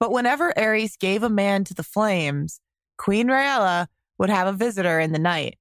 But 0.00 0.10
whenever 0.10 0.52
Aerys 0.56 0.98
gave 0.98 1.22
a 1.22 1.28
man 1.28 1.62
to 1.64 1.74
the 1.74 1.84
flames, 1.84 2.60
Queen 2.98 3.28
Rhaella 3.28 3.86
would 4.18 4.30
have 4.30 4.48
a 4.48 4.52
visitor 4.52 4.98
in 4.98 5.12
the 5.12 5.18
night. 5.18 5.58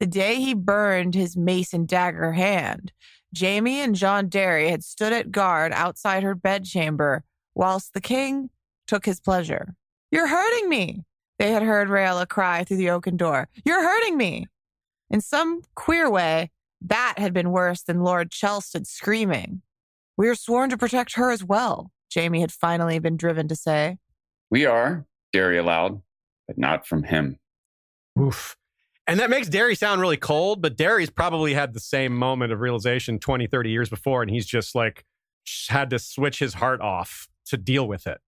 The 0.00 0.06
day 0.06 0.36
he 0.36 0.54
burned 0.54 1.14
his 1.14 1.36
mace 1.36 1.72
and 1.72 1.86
dagger 1.86 2.32
hand, 2.32 2.92
Jaime 3.38 3.80
and 3.80 3.94
Jon 3.94 4.28
Darry 4.28 4.70
had 4.70 4.84
stood 4.84 5.12
at 5.12 5.32
guard 5.32 5.72
outside 5.72 6.22
her 6.22 6.34
bedchamber 6.34 7.24
whilst 7.54 7.94
the 7.94 8.00
king 8.00 8.50
took 8.86 9.06
his 9.06 9.20
pleasure. 9.20 9.74
You're 10.10 10.28
hurting 10.28 10.68
me, 10.68 11.04
they 11.38 11.52
had 11.52 11.62
heard 11.62 11.88
Rhaella 11.88 12.28
cry 12.28 12.64
through 12.64 12.76
the 12.76 12.90
oaken 12.90 13.16
door. 13.16 13.48
You're 13.64 13.82
hurting 13.82 14.16
me. 14.16 14.46
In 15.10 15.20
some 15.20 15.62
queer 15.74 16.10
way, 16.10 16.50
that 16.80 17.14
had 17.18 17.32
been 17.32 17.50
worse 17.50 17.82
than 17.82 18.02
Lord 18.02 18.30
Chelsted 18.30 18.86
screaming. 18.86 19.62
We 20.16 20.28
are 20.28 20.34
sworn 20.34 20.70
to 20.70 20.76
protect 20.76 21.14
her 21.14 21.30
as 21.30 21.42
well, 21.42 21.90
Jaime 22.14 22.40
had 22.40 22.52
finally 22.52 22.98
been 22.98 23.16
driven 23.16 23.48
to 23.48 23.56
say. 23.56 23.98
we 24.50 24.66
are, 24.66 25.06
Darry 25.32 25.58
allowed, 25.58 26.02
but 26.46 26.58
not 26.58 26.86
from 26.86 27.02
him. 27.02 27.38
Oof. 28.20 28.56
And 29.06 29.18
that 29.20 29.28
makes 29.28 29.48
Darry 29.48 29.74
sound 29.74 30.00
really 30.00 30.16
cold, 30.16 30.62
but 30.62 30.76
Darry's 30.76 31.10
probably 31.10 31.54
had 31.54 31.74
the 31.74 31.80
same 31.80 32.16
moment 32.16 32.52
of 32.52 32.60
realization 32.60 33.18
20, 33.18 33.46
30 33.46 33.70
years 33.70 33.88
before, 33.90 34.22
and 34.22 34.30
he's 34.30 34.46
just 34.46 34.74
like 34.74 35.04
had 35.68 35.90
to 35.90 35.98
switch 35.98 36.38
his 36.38 36.54
heart 36.54 36.80
off 36.80 37.28
to 37.46 37.56
deal 37.56 37.86
with 37.88 38.06
it. 38.06 38.18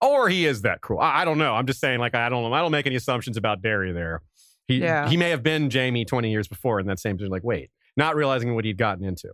Or 0.00 0.28
he 0.28 0.46
is 0.46 0.62
that 0.62 0.80
cruel. 0.80 1.00
I, 1.00 1.22
I 1.22 1.24
don't 1.24 1.38
know. 1.38 1.54
I'm 1.54 1.66
just 1.66 1.80
saying, 1.80 1.98
like, 1.98 2.14
I 2.14 2.28
don't 2.28 2.52
I 2.52 2.60
don't 2.60 2.72
make 2.72 2.86
any 2.86 2.96
assumptions 2.96 3.36
about 3.36 3.62
Darry 3.62 3.92
there. 3.92 4.20
He 4.68 4.78
Yeah. 4.78 5.08
he 5.08 5.16
may 5.16 5.30
have 5.30 5.42
been 5.42 5.70
Jaime 5.70 6.04
20 6.04 6.30
years 6.30 6.48
before 6.48 6.80
in 6.80 6.86
that 6.86 6.98
same 6.98 7.16
position, 7.16 7.30
like, 7.32 7.44
wait, 7.44 7.70
not 7.96 8.16
realizing 8.16 8.54
what 8.54 8.64
he'd 8.64 8.78
gotten 8.78 9.04
into. 9.04 9.30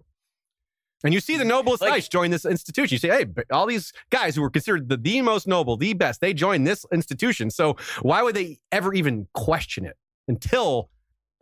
And 1.03 1.15
you 1.15 1.21
see 1.21 1.37
the 1.39 1.45
noblest 1.47 1.81
Like- 1.81 1.91
knights 1.91 2.09
join 2.09 2.31
this 2.31 2.45
institution. 2.45 2.95
You 2.95 2.99
say, 2.99 3.09
hey, 3.09 3.27
all 3.51 3.67
these 3.67 3.93
guys 4.11 4.35
who 4.37 4.43
were 4.43 4.51
considered 4.51 4.89
the, 4.91 4.99
the 4.99 5.23
most 5.23 5.47
noble, 5.49 5.77
the 5.79 5.95
best, 5.95 6.21
they 6.21 6.35
join 6.35 6.65
this 6.65 6.85
institution. 6.93 7.49
So 7.51 7.77
why 8.03 8.23
would 8.23 8.37
they 8.37 8.59
ever 8.71 8.93
even 8.93 9.27
question 9.33 9.87
it 9.87 9.97
until 10.29 10.91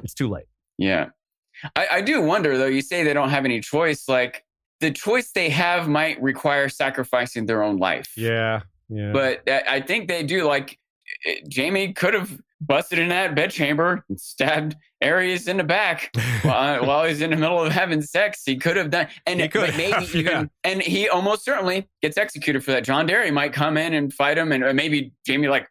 it's 0.04 0.14
too 0.14 0.28
late? 0.28 0.46
Yeah. 0.78 1.06
I, 1.74 1.86
I 1.90 2.00
do 2.02 2.22
wonder, 2.22 2.56
though, 2.56 2.66
you 2.66 2.82
say 2.82 3.02
they 3.02 3.12
don't 3.14 3.30
have 3.30 3.44
any 3.44 3.58
choice. 3.60 4.08
Like, 4.08 4.44
the 4.80 4.90
choice 4.90 5.30
they 5.32 5.50
have 5.50 5.88
might 5.88 6.20
require 6.22 6.68
sacrificing 6.68 7.46
their 7.46 7.62
own 7.62 7.78
life. 7.78 8.12
Yeah. 8.16 8.62
Yeah. 8.88 9.12
But 9.12 9.48
I 9.48 9.80
think 9.80 10.08
they 10.08 10.22
do. 10.22 10.44
Like, 10.44 10.78
eh, 11.26 11.40
Jaime 11.54 11.92
could 11.92 12.14
have 12.14 12.38
busted 12.60 12.98
in 12.98 13.08
that 13.08 13.34
bedchamber 13.34 14.04
and 14.08 14.20
stabbed 14.20 14.76
Aerys 15.02 15.46
in 15.46 15.58
the 15.58 15.64
back 15.64 16.10
while, 16.42 16.84
while 16.84 17.04
he's 17.04 17.20
in 17.20 17.30
the 17.30 17.36
middle 17.36 17.62
of 17.62 17.72
having 17.72 18.02
sex. 18.02 18.42
He 18.44 18.56
could 18.56 18.76
have 18.76 18.90
done, 18.90 19.08
and 19.26 19.38
but 19.52 19.76
maybe 19.76 19.92
have, 19.92 20.14
even, 20.14 20.32
yeah. 20.32 20.44
and 20.64 20.82
he 20.82 21.08
almost 21.08 21.44
certainly 21.44 21.88
gets 22.02 22.16
executed 22.16 22.64
for 22.64 22.72
that. 22.72 22.84
Jon 22.84 23.06
Darry 23.06 23.30
might 23.30 23.52
come 23.52 23.76
in 23.76 23.94
and 23.94 24.12
fight 24.12 24.38
him, 24.38 24.52
and 24.52 24.64
uh, 24.64 24.72
maybe 24.72 25.12
Jaime 25.26 25.48
like 25.48 25.68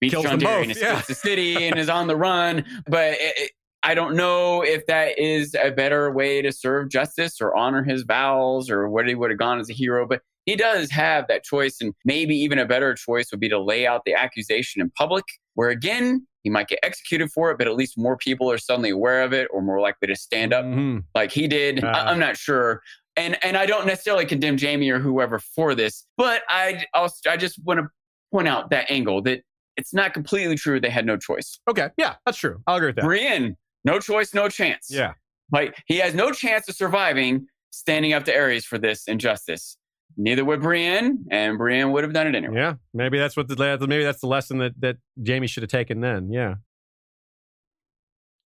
beats 0.00 0.12
Kills 0.12 0.24
Jon 0.24 0.38
Darry 0.38 0.66
both, 0.66 0.76
and 0.76 0.76
yeah. 0.76 0.90
escapes 0.98 1.06
the 1.08 1.14
city 1.14 1.68
and 1.68 1.78
is 1.78 1.88
on 1.88 2.06
the 2.06 2.16
run. 2.16 2.64
But 2.86 3.12
it, 3.12 3.34
it- 3.36 3.50
I 3.82 3.94
don't 3.94 4.14
know 4.14 4.62
if 4.62 4.86
that 4.86 5.18
is 5.18 5.54
a 5.54 5.70
better 5.70 6.10
way 6.12 6.42
to 6.42 6.52
serve 6.52 6.90
justice 6.90 7.40
or 7.40 7.56
honor 7.56 7.82
his 7.82 8.02
vows 8.02 8.68
or 8.70 8.88
what 8.88 9.08
he 9.08 9.14
would 9.14 9.30
have 9.30 9.38
gone 9.38 9.58
as 9.58 9.70
a 9.70 9.72
hero. 9.72 10.06
But 10.06 10.20
he 10.46 10.56
does 10.56 10.90
have 10.90 11.26
that 11.28 11.44
choice. 11.44 11.78
And 11.80 11.94
maybe 12.04 12.34
even 12.36 12.58
a 12.58 12.66
better 12.66 12.94
choice 12.94 13.30
would 13.30 13.40
be 13.40 13.48
to 13.48 13.58
lay 13.58 13.86
out 13.86 14.02
the 14.04 14.14
accusation 14.14 14.82
in 14.82 14.90
public, 14.90 15.24
where 15.54 15.70
again, 15.70 16.26
he 16.42 16.50
might 16.50 16.68
get 16.68 16.78
executed 16.82 17.30
for 17.30 17.50
it, 17.50 17.58
but 17.58 17.66
at 17.68 17.74
least 17.74 17.98
more 17.98 18.16
people 18.16 18.50
are 18.50 18.58
suddenly 18.58 18.90
aware 18.90 19.22
of 19.22 19.32
it 19.32 19.48
or 19.52 19.60
more 19.62 19.80
likely 19.80 20.08
to 20.08 20.16
stand 20.16 20.52
up 20.54 20.64
Mhm. 20.64 21.04
like 21.14 21.30
he 21.32 21.46
did. 21.48 21.84
Uh. 21.84 21.88
I- 21.88 22.10
I'm 22.10 22.18
not 22.18 22.36
sure. 22.36 22.82
And 23.16 23.36
and 23.44 23.56
I 23.56 23.66
don't 23.66 23.86
necessarily 23.86 24.24
condemn 24.24 24.56
Jaime 24.58 24.88
or 24.90 24.98
whoever 24.98 25.38
for 25.38 25.74
this, 25.74 26.06
but 26.16 26.42
I 26.48 26.84
I'll, 26.94 27.12
I 27.28 27.36
just 27.36 27.58
want 27.64 27.80
to 27.80 27.88
point 28.32 28.46
out 28.48 28.70
that 28.70 28.90
angle 28.90 29.20
that 29.22 29.42
it's 29.76 29.92
not 29.92 30.14
completely 30.14 30.56
true 30.56 30.80
they 30.80 30.88
had 30.90 31.04
no 31.06 31.16
choice. 31.16 31.58
Okay. 31.68 31.88
Yeah, 31.98 32.14
that's 32.24 32.38
true. 32.38 32.62
I'll 32.66 32.76
agree 32.76 32.88
with 32.88 32.96
that. 32.96 33.04
Brienne, 33.04 33.56
no 33.84 33.98
choice, 33.98 34.34
no 34.34 34.48
chance. 34.48 34.88
Yeah. 34.90 35.14
Like 35.52 35.76
he 35.86 35.96
has 35.98 36.14
no 36.14 36.32
chance 36.32 36.68
of 36.68 36.76
surviving 36.76 37.46
standing 37.70 38.12
up 38.12 38.24
to 38.24 38.34
Aerys 38.34 38.64
for 38.64 38.78
this 38.78 39.06
injustice. 39.06 39.76
Neither 40.16 40.44
would 40.44 40.60
Brienne, 40.60 41.24
and 41.30 41.56
Brienne 41.56 41.92
would 41.92 42.04
have 42.04 42.12
done 42.12 42.26
it 42.26 42.34
anyway. 42.34 42.56
Yeah. 42.56 42.74
Maybe 42.92 43.18
that's 43.18 43.36
what 43.36 43.48
the 43.48 43.56
maybe 43.86 44.04
that's 44.04 44.20
the 44.20 44.26
lesson 44.26 44.58
that 44.58 44.80
that 44.80 44.96
Jaime 45.24 45.46
should 45.46 45.62
have 45.62 45.70
taken 45.70 46.00
then. 46.00 46.30
Yeah. 46.32 46.56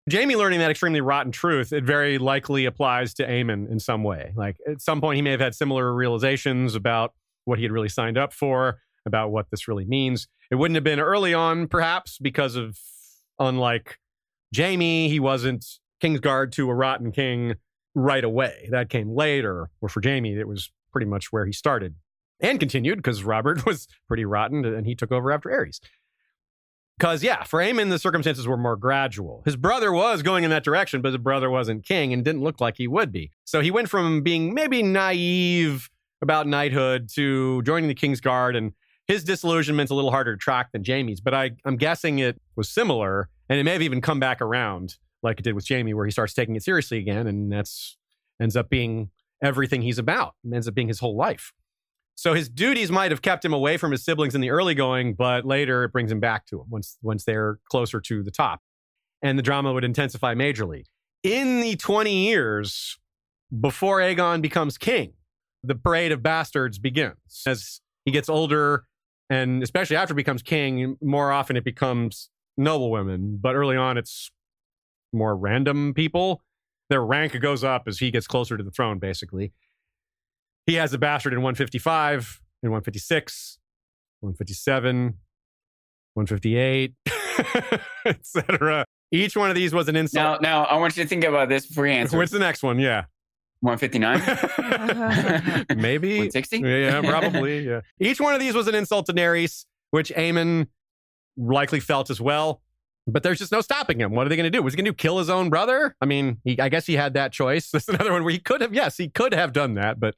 Jaime 0.09 0.37
learning 0.37 0.59
that 0.59 0.71
extremely 0.71 1.01
rotten 1.01 1.33
truth, 1.33 1.73
it 1.73 1.83
very 1.83 2.17
likely 2.17 2.63
applies 2.63 3.13
to 3.15 3.27
Aemon 3.27 3.69
in 3.69 3.79
some 3.79 4.03
way. 4.03 4.31
Like 4.37 4.55
at 4.65 4.81
some 4.81 5.01
point, 5.01 5.17
he 5.17 5.21
may 5.21 5.31
have 5.31 5.41
had 5.41 5.53
similar 5.53 5.93
realizations 5.93 6.75
about 6.75 7.13
what 7.43 7.57
he 7.57 7.63
had 7.63 7.73
really 7.73 7.89
signed 7.89 8.17
up 8.17 8.31
for, 8.31 8.79
about 9.05 9.31
what 9.31 9.47
this 9.51 9.67
really 9.67 9.83
means. 9.83 10.29
It 10.49 10.55
wouldn't 10.55 10.75
have 10.75 10.83
been 10.85 11.01
early 11.01 11.33
on, 11.33 11.67
perhaps, 11.67 12.19
because 12.19 12.55
of 12.55 12.77
unlike 13.37 13.97
Jaime, 14.55 15.09
he 15.09 15.19
wasn't 15.19 15.65
Kingsguard 16.01 16.51
to 16.53 16.69
a 16.69 16.73
rotten 16.73 17.11
king 17.11 17.55
right 17.95 18.23
away. 18.23 18.67
That 18.71 18.89
came 18.89 19.13
later. 19.13 19.69
Or 19.81 19.89
for 19.89 20.01
Jaime, 20.03 20.37
it 20.37 20.47
was 20.47 20.71
pretty 20.91 21.07
much 21.07 21.31
where 21.31 21.45
he 21.45 21.51
started 21.51 21.95
and 22.39 22.59
continued 22.59 22.97
because 22.97 23.23
Robert 23.23 23.65
was 23.65 23.87
pretty 24.07 24.25
rotten 24.25 24.63
and 24.65 24.85
he 24.85 24.95
took 24.95 25.11
over 25.11 25.31
after 25.31 25.49
Aerys. 25.49 25.79
Because, 26.97 27.21
yeah, 27.21 27.43
for 27.43 27.59
Aemon, 27.59 27.89
the 27.89 27.99
circumstances 27.99 28.47
were 28.47 28.57
more 28.57 28.75
gradual. 28.75 29.43
His 29.45 29.55
brother 29.55 29.91
was 29.91 30.23
going 30.23 30.43
in 30.43 30.49
that 30.49 30.63
direction, 30.63 31.01
but 31.01 31.09
his 31.09 31.17
brother 31.17 31.47
wasn't 31.47 31.85
king 31.85 32.11
and 32.11 32.25
didn't 32.25 32.41
look 32.41 32.59
like 32.59 32.77
he 32.77 32.87
would 32.87 33.11
be. 33.11 33.29
So 33.45 33.61
he 33.61 33.69
went 33.69 33.87
from 33.87 34.23
being 34.23 34.51
maybe 34.55 34.81
naive 34.81 35.91
about 36.23 36.47
knighthood 36.47 37.07
to 37.13 37.61
joining 37.61 37.87
the 37.87 37.93
King's 37.93 38.19
Guard. 38.19 38.55
And 38.55 38.73
his 39.05 39.23
disillusionment's 39.23 39.91
a 39.91 39.95
little 39.95 40.09
harder 40.09 40.35
to 40.35 40.39
track 40.39 40.71
than 40.71 40.83
Jaime's, 40.83 41.21
but 41.21 41.35
I, 41.35 41.51
I'm 41.65 41.77
guessing 41.77 42.17
it 42.17 42.41
was 42.55 42.67
similar. 42.67 43.29
And 43.49 43.59
it 43.59 43.63
may 43.63 43.73
have 43.73 43.81
even 43.81 44.01
come 44.01 44.19
back 44.19 44.41
around 44.41 44.97
like 45.23 45.39
it 45.39 45.43
did 45.43 45.55
with 45.55 45.67
Jaime, 45.67 45.93
where 45.93 46.05
he 46.05 46.11
starts 46.11 46.33
taking 46.33 46.55
it 46.55 46.63
seriously 46.63 46.97
again. 46.97 47.27
And 47.27 47.51
that's 47.51 47.97
ends 48.41 48.55
up 48.55 48.69
being 48.69 49.09
everything 49.41 49.81
he's 49.81 49.97
about, 49.97 50.35
ends 50.51 50.67
up 50.67 50.73
being 50.73 50.87
his 50.87 50.99
whole 50.99 51.15
life. 51.15 51.53
So 52.15 52.33
his 52.33 52.49
duties 52.49 52.91
might 52.91 53.11
have 53.11 53.21
kept 53.21 53.45
him 53.45 53.53
away 53.53 53.77
from 53.77 53.91
his 53.91 54.03
siblings 54.03 54.33
in 54.33 54.41
the 54.41 54.49
early 54.49 54.73
going, 54.73 55.13
but 55.13 55.45
later 55.45 55.83
it 55.83 55.91
brings 55.91 56.11
him 56.11 56.19
back 56.19 56.47
to 56.47 56.59
him 56.59 56.65
once 56.69 56.97
once 57.01 57.23
they're 57.23 57.59
closer 57.69 58.01
to 58.01 58.23
the 58.23 58.31
top. 58.31 58.61
And 59.21 59.37
the 59.37 59.43
drama 59.43 59.71
would 59.73 59.83
intensify 59.83 60.33
majorly. 60.33 60.85
In 61.23 61.61
the 61.61 61.75
20 61.75 62.27
years 62.27 62.97
before 63.59 63.99
Aegon 63.99 64.41
becomes 64.41 64.77
king, 64.77 65.13
the 65.63 65.75
parade 65.75 66.11
of 66.11 66.23
bastards 66.23 66.79
begins. 66.79 67.43
As 67.45 67.81
he 68.05 68.11
gets 68.11 68.29
older, 68.29 68.85
and 69.29 69.61
especially 69.61 69.95
after 69.95 70.13
he 70.13 70.17
becomes 70.17 70.41
king, 70.41 70.97
more 71.01 71.31
often 71.31 71.55
it 71.55 71.63
becomes 71.63 72.29
noble 72.57 72.91
women. 72.91 73.37
But 73.41 73.55
early 73.55 73.77
on, 73.77 73.97
it's 73.97 74.31
more 75.13 75.35
random 75.35 75.93
people. 75.93 76.43
Their 76.89 77.03
rank 77.03 77.39
goes 77.39 77.63
up 77.63 77.83
as 77.87 77.99
he 77.99 78.11
gets 78.11 78.27
closer 78.27 78.57
to 78.57 78.63
the 78.63 78.71
throne, 78.71 78.99
basically. 78.99 79.53
He 80.65 80.75
has 80.75 80.93
a 80.93 80.97
bastard 80.97 81.33
in 81.33 81.39
155, 81.39 82.41
in 82.63 82.71
156, 82.71 83.59
157, 84.21 85.13
158, 86.13 86.93
etc. 88.05 88.85
Each 89.11 89.37
one 89.37 89.49
of 89.49 89.55
these 89.55 89.73
was 89.73 89.87
an 89.87 89.95
insult. 89.95 90.41
Now, 90.41 90.61
now 90.61 90.65
I 90.65 90.77
want 90.77 90.97
you 90.97 91.03
to 91.03 91.09
think 91.09 91.23
about 91.23 91.49
this 91.49 91.65
before 91.65 91.87
you 91.87 91.93
answer. 91.93 92.17
What's 92.17 92.31
the 92.31 92.39
next 92.39 92.63
one? 92.63 92.79
Yeah. 92.79 93.05
159? 93.61 95.65
Maybe. 95.77 96.09
160? 96.09 96.59
Yeah, 96.59 97.01
probably. 97.01 97.67
Yeah. 97.67 97.81
Each 97.99 98.19
one 98.19 98.33
of 98.33 98.39
these 98.39 98.53
was 98.53 98.67
an 98.67 98.75
insult 98.75 99.07
to 99.07 99.13
Naerys, 99.13 99.65
which 99.91 100.11
Aemon 100.11 100.67
likely 101.37 101.79
felt 101.79 102.09
as 102.09 102.19
well. 102.19 102.61
But 103.09 103.23
there's 103.23 103.39
just 103.39 103.53
no 103.53 103.61
stopping 103.61 104.01
him. 104.01 104.11
What 104.11 104.25
are 104.25 104.29
they 104.29 104.35
going 104.35 104.51
to 104.51 104.57
do? 104.57 104.61
Was 104.61 104.73
he 104.73 104.77
going 104.77 104.85
to 104.85 104.93
kill 104.93 105.17
his 105.17 105.29
own 105.29 105.49
brother? 105.49 105.95
I 106.01 106.05
mean, 106.05 106.41
he, 106.43 106.59
I 106.59 106.67
guess 106.67 106.85
he 106.85 106.95
had 106.95 107.13
that 107.13 107.31
choice. 107.31 107.71
That's 107.71 107.87
another 107.87 108.11
one 108.11 108.23
where 108.25 108.33
he 108.33 108.39
could 108.39 108.59
have, 108.59 108.73
yes, 108.73 108.97
he 108.97 109.07
could 109.07 109.33
have 109.33 109.53
done 109.53 109.75
that, 109.75 109.97
but 109.97 110.15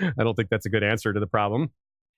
I 0.00 0.22
don't 0.22 0.34
think 0.34 0.48
that's 0.48 0.66
a 0.66 0.70
good 0.70 0.84
answer 0.84 1.12
to 1.12 1.18
the 1.18 1.26
problem. 1.26 1.70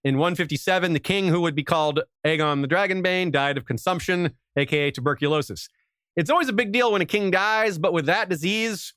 In 0.04 0.18
157, 0.18 0.92
the 0.92 1.00
king, 1.00 1.28
who 1.28 1.40
would 1.40 1.54
be 1.54 1.62
called 1.62 2.00
Aegon 2.26 2.62
the 2.62 2.68
Dragonbane, 2.68 3.32
died 3.32 3.56
of 3.56 3.64
consumption, 3.64 4.32
aka 4.56 4.90
tuberculosis. 4.90 5.68
It's 6.16 6.30
always 6.30 6.48
a 6.48 6.54
big 6.54 6.72
deal 6.72 6.92
when 6.92 7.02
a 7.02 7.06
king 7.06 7.30
dies, 7.30 7.78
but 7.78 7.92
with 7.92 8.06
that 8.06 8.28
disease, 8.28 8.94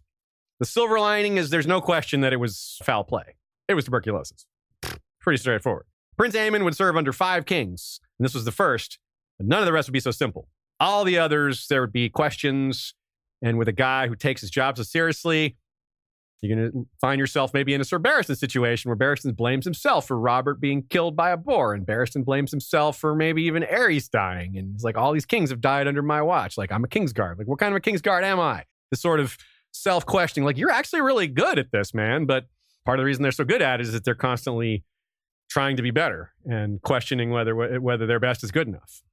the 0.60 0.66
silver 0.66 1.00
lining 1.00 1.38
is 1.38 1.50
there's 1.50 1.68
no 1.68 1.82
question 1.82 2.22
that 2.22 2.34
it 2.34 2.38
was 2.38 2.80
foul 2.84 3.04
play. 3.04 3.36
It 3.68 3.74
was 3.74 3.86
tuberculosis. 3.86 4.46
Pretty 5.20 5.38
straightforward. 5.38 5.86
Prince 6.18 6.36
Aemon 6.36 6.64
would 6.64 6.76
serve 6.76 6.96
under 6.96 7.12
five 7.12 7.46
kings, 7.46 8.00
and 8.18 8.26
this 8.26 8.34
was 8.34 8.46
the 8.46 8.52
first, 8.52 9.00
none 9.48 9.60
of 9.60 9.66
the 9.66 9.74
rest 9.74 9.88
would 9.88 9.94
be 9.94 10.00
so 10.00 10.12
simple. 10.12 10.48
All 10.80 11.04
the 11.04 11.18
others, 11.18 11.68
there 11.70 11.82
would 11.82 11.94
be 11.94 12.10
questions. 12.10 12.94
And 13.42 13.58
with 13.58 13.68
a 13.68 13.74
guy 13.74 14.08
who 14.08 14.16
takes 14.16 14.42
his 14.42 14.50
job 14.50 14.78
so 14.78 14.84
seriously, 14.84 15.58
you're 16.42 16.58
going 16.58 16.72
to 16.72 16.88
find 17.00 17.20
yourself 17.20 17.54
maybe 17.54 17.74
in 17.74 17.80
a 17.80 17.86
Sir 17.86 18.00
Barristan 18.00 18.38
situation 18.38 18.90
where 18.90 18.98
Barristan 18.98 19.36
blames 19.36 19.66
himself 19.66 20.08
for 20.08 20.20
Robert 20.20 20.60
being 20.60 20.84
killed 20.90 21.16
by 21.16 21.32
a 21.32 21.38
boar, 21.38 21.74
and 21.74 21.86
Barristan 21.86 22.26
blames 22.26 22.52
himself 22.52 22.98
for 22.98 23.16
maybe 23.16 23.44
even 23.44 23.64
Aerys 23.64 24.10
dying. 24.10 24.58
And 24.58 24.76
it's 24.76 24.84
like, 24.84 24.98
all 24.98 25.14
these 25.14 25.26
kings 25.26 25.52
have 25.52 25.62
died 25.62 25.88
under 25.88 26.02
my 26.02 26.22
watch. 26.22 26.58
Like, 26.58 26.72
I'm 26.72 26.84
a 26.84 26.88
Kingsguard. 26.88 27.38
Like, 27.38 27.48
what 27.48 27.60
kind 27.60 27.74
of 27.74 27.78
a 27.78 27.82
Kingsguard 27.82 28.24
am 28.24 28.40
I? 28.40 28.66
This 28.92 29.02
sort 29.02 29.22
of 29.22 29.38
self 29.72 30.06
questioning, 30.06 30.46
like, 30.46 30.58
you're 30.58 30.70
actually 30.70 31.02
really 31.02 31.28
good 31.28 31.60
at 31.60 31.72
this, 31.72 31.94
man. 31.94 32.26
But 32.26 32.48
part 32.86 33.00
of 33.00 33.04
the 33.04 33.06
reason 33.06 33.24
they're 33.24 33.32
so 33.32 33.46
good 33.46 33.62
at 33.62 33.80
it 33.80 33.86
is 33.86 33.94
that 33.94 34.04
they're 34.04 34.14
constantly 34.14 34.84
trying 35.50 35.78
to 35.78 35.82
be 35.82 35.92
better 35.92 36.34
and 36.46 36.82
questioning 36.82 37.30
whether 37.30 37.80
whether 37.80 38.06
their 38.06 38.20
best 38.20 38.44
is 38.44 38.52
good 38.52 38.68
enough 38.68 39.04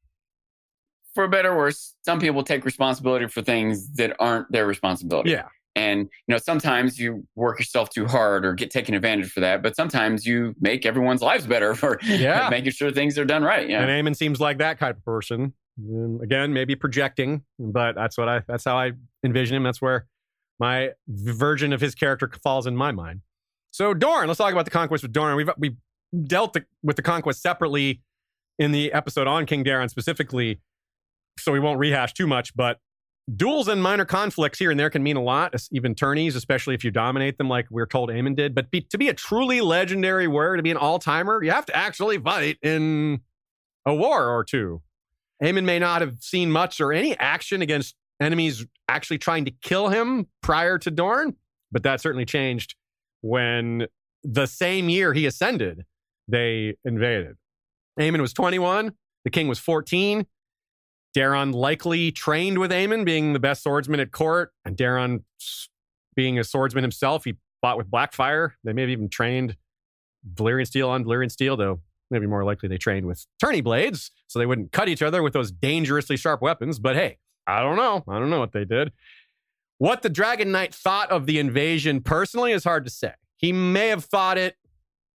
for 1.14 1.26
better 1.28 1.52
or 1.52 1.56
worse, 1.56 1.94
some 2.04 2.20
people 2.20 2.42
take 2.42 2.64
responsibility 2.64 3.26
for 3.26 3.42
things 3.42 3.92
that 3.94 4.16
aren't 4.18 4.50
their 4.52 4.66
responsibility. 4.66 5.30
Yeah. 5.30 5.48
And 5.76 6.00
you 6.00 6.32
know, 6.34 6.38
sometimes 6.38 6.98
you 6.98 7.26
work 7.36 7.58
yourself 7.58 7.90
too 7.90 8.06
hard 8.06 8.44
or 8.44 8.54
get 8.54 8.70
taken 8.70 8.94
advantage 8.94 9.30
for 9.30 9.40
that, 9.40 9.62
but 9.62 9.76
sometimes 9.76 10.26
you 10.26 10.54
make 10.60 10.84
everyone's 10.84 11.22
lives 11.22 11.46
better 11.46 11.74
for 11.74 11.98
yeah. 12.04 12.48
making 12.50 12.72
sure 12.72 12.90
things 12.90 13.18
are 13.18 13.24
done 13.24 13.42
right. 13.42 13.68
Yeah. 13.68 13.82
And 13.82 14.06
Aemon 14.06 14.16
seems 14.16 14.40
like 14.40 14.58
that 14.58 14.78
type 14.78 14.96
of 14.96 15.04
person. 15.04 15.52
And 15.78 16.20
again, 16.22 16.52
maybe 16.52 16.74
projecting, 16.74 17.42
but 17.58 17.94
that's 17.94 18.18
what 18.18 18.28
I 18.28 18.42
that's 18.46 18.64
how 18.64 18.76
I 18.76 18.92
envision 19.24 19.56
him. 19.56 19.62
That's 19.62 19.80
where 19.80 20.06
my 20.58 20.90
version 21.08 21.72
of 21.72 21.80
his 21.80 21.94
character 21.94 22.30
falls 22.42 22.66
in 22.66 22.76
my 22.76 22.92
mind. 22.92 23.22
So 23.70 23.94
Dorne, 23.94 24.26
let's 24.26 24.38
talk 24.38 24.52
about 24.52 24.64
the 24.64 24.70
conquest 24.70 25.02
with 25.02 25.12
Dorne. 25.12 25.36
We've 25.36 25.50
we 25.56 25.76
dealt 26.24 26.52
the, 26.52 26.64
with 26.82 26.96
the 26.96 27.02
conquest 27.02 27.40
separately 27.40 28.02
in 28.58 28.72
the 28.72 28.92
episode 28.92 29.26
on 29.26 29.46
King 29.46 29.64
Daeron 29.64 29.88
specifically 29.88 30.60
so 31.38 31.52
we 31.52 31.60
won't 31.60 31.78
rehash 31.78 32.12
too 32.12 32.26
much, 32.26 32.54
but 32.54 32.78
duels 33.36 33.68
and 33.68 33.82
minor 33.82 34.04
conflicts 34.04 34.58
here 34.58 34.70
and 34.70 34.78
there 34.78 34.90
can 34.90 35.02
mean 35.02 35.16
a 35.16 35.22
lot, 35.22 35.54
even 35.70 35.94
tourneys, 35.94 36.36
especially 36.36 36.74
if 36.74 36.84
you 36.84 36.90
dominate 36.90 37.38
them 37.38 37.48
like 37.48 37.66
we're 37.70 37.86
told 37.86 38.10
Aemon 38.10 38.36
did. 38.36 38.54
But 38.54 38.70
be, 38.70 38.80
to 38.82 38.98
be 38.98 39.08
a 39.08 39.14
truly 39.14 39.60
legendary 39.60 40.26
warrior, 40.26 40.56
to 40.56 40.62
be 40.62 40.70
an 40.70 40.76
all 40.76 40.98
timer, 40.98 41.42
you 41.42 41.50
have 41.50 41.66
to 41.66 41.76
actually 41.76 42.18
fight 42.18 42.58
in 42.62 43.20
a 43.86 43.94
war 43.94 44.28
or 44.28 44.44
two. 44.44 44.82
Aemon 45.42 45.64
may 45.64 45.78
not 45.78 46.00
have 46.00 46.16
seen 46.20 46.50
much 46.50 46.80
or 46.80 46.92
any 46.92 47.16
action 47.18 47.62
against 47.62 47.94
enemies 48.20 48.66
actually 48.88 49.18
trying 49.18 49.44
to 49.46 49.50
kill 49.62 49.88
him 49.88 50.26
prior 50.42 50.78
to 50.78 50.90
Dorne, 50.90 51.36
but 51.72 51.82
that 51.84 52.00
certainly 52.00 52.26
changed 52.26 52.74
when 53.22 53.86
the 54.22 54.46
same 54.46 54.88
year 54.88 55.14
he 55.14 55.26
ascended, 55.26 55.84
they 56.28 56.76
invaded. 56.84 57.36
Aemon 57.98 58.20
was 58.20 58.32
21, 58.32 58.92
the 59.24 59.30
king 59.30 59.48
was 59.48 59.58
14. 59.58 60.26
Daeron 61.16 61.52
likely 61.52 62.12
trained 62.12 62.58
with 62.58 62.70
Aemon, 62.70 63.04
being 63.04 63.32
the 63.32 63.40
best 63.40 63.62
swordsman 63.62 64.00
at 64.00 64.12
court, 64.12 64.52
and 64.64 64.76
Daeron 64.76 65.24
being 66.14 66.38
a 66.38 66.44
swordsman 66.44 66.84
himself, 66.84 67.24
he 67.24 67.36
fought 67.60 67.76
with 67.76 67.90
Blackfyre. 67.90 68.52
They 68.64 68.72
may 68.72 68.82
have 68.82 68.90
even 68.90 69.08
trained 69.08 69.56
Valyrian 70.34 70.66
steel 70.66 70.88
on 70.88 71.04
Valyrian 71.04 71.30
steel, 71.30 71.56
though 71.56 71.80
maybe 72.10 72.26
more 72.26 72.44
likely 72.44 72.68
they 72.68 72.78
trained 72.78 73.06
with 73.06 73.26
tourney 73.38 73.60
blades, 73.60 74.10
so 74.26 74.38
they 74.38 74.46
wouldn't 74.46 74.72
cut 74.72 74.88
each 74.88 75.02
other 75.02 75.22
with 75.22 75.32
those 75.32 75.50
dangerously 75.50 76.16
sharp 76.16 76.42
weapons. 76.42 76.78
But 76.78 76.96
hey, 76.96 77.18
I 77.46 77.60
don't 77.60 77.76
know. 77.76 78.04
I 78.08 78.18
don't 78.18 78.30
know 78.30 78.40
what 78.40 78.52
they 78.52 78.64
did. 78.64 78.92
What 79.78 80.02
the 80.02 80.10
Dragon 80.10 80.52
Knight 80.52 80.74
thought 80.74 81.10
of 81.10 81.26
the 81.26 81.38
invasion 81.38 82.02
personally 82.02 82.52
is 82.52 82.64
hard 82.64 82.84
to 82.84 82.90
say. 82.90 83.12
He 83.36 83.52
may 83.52 83.88
have 83.88 84.04
thought 84.04 84.36
it 84.36 84.56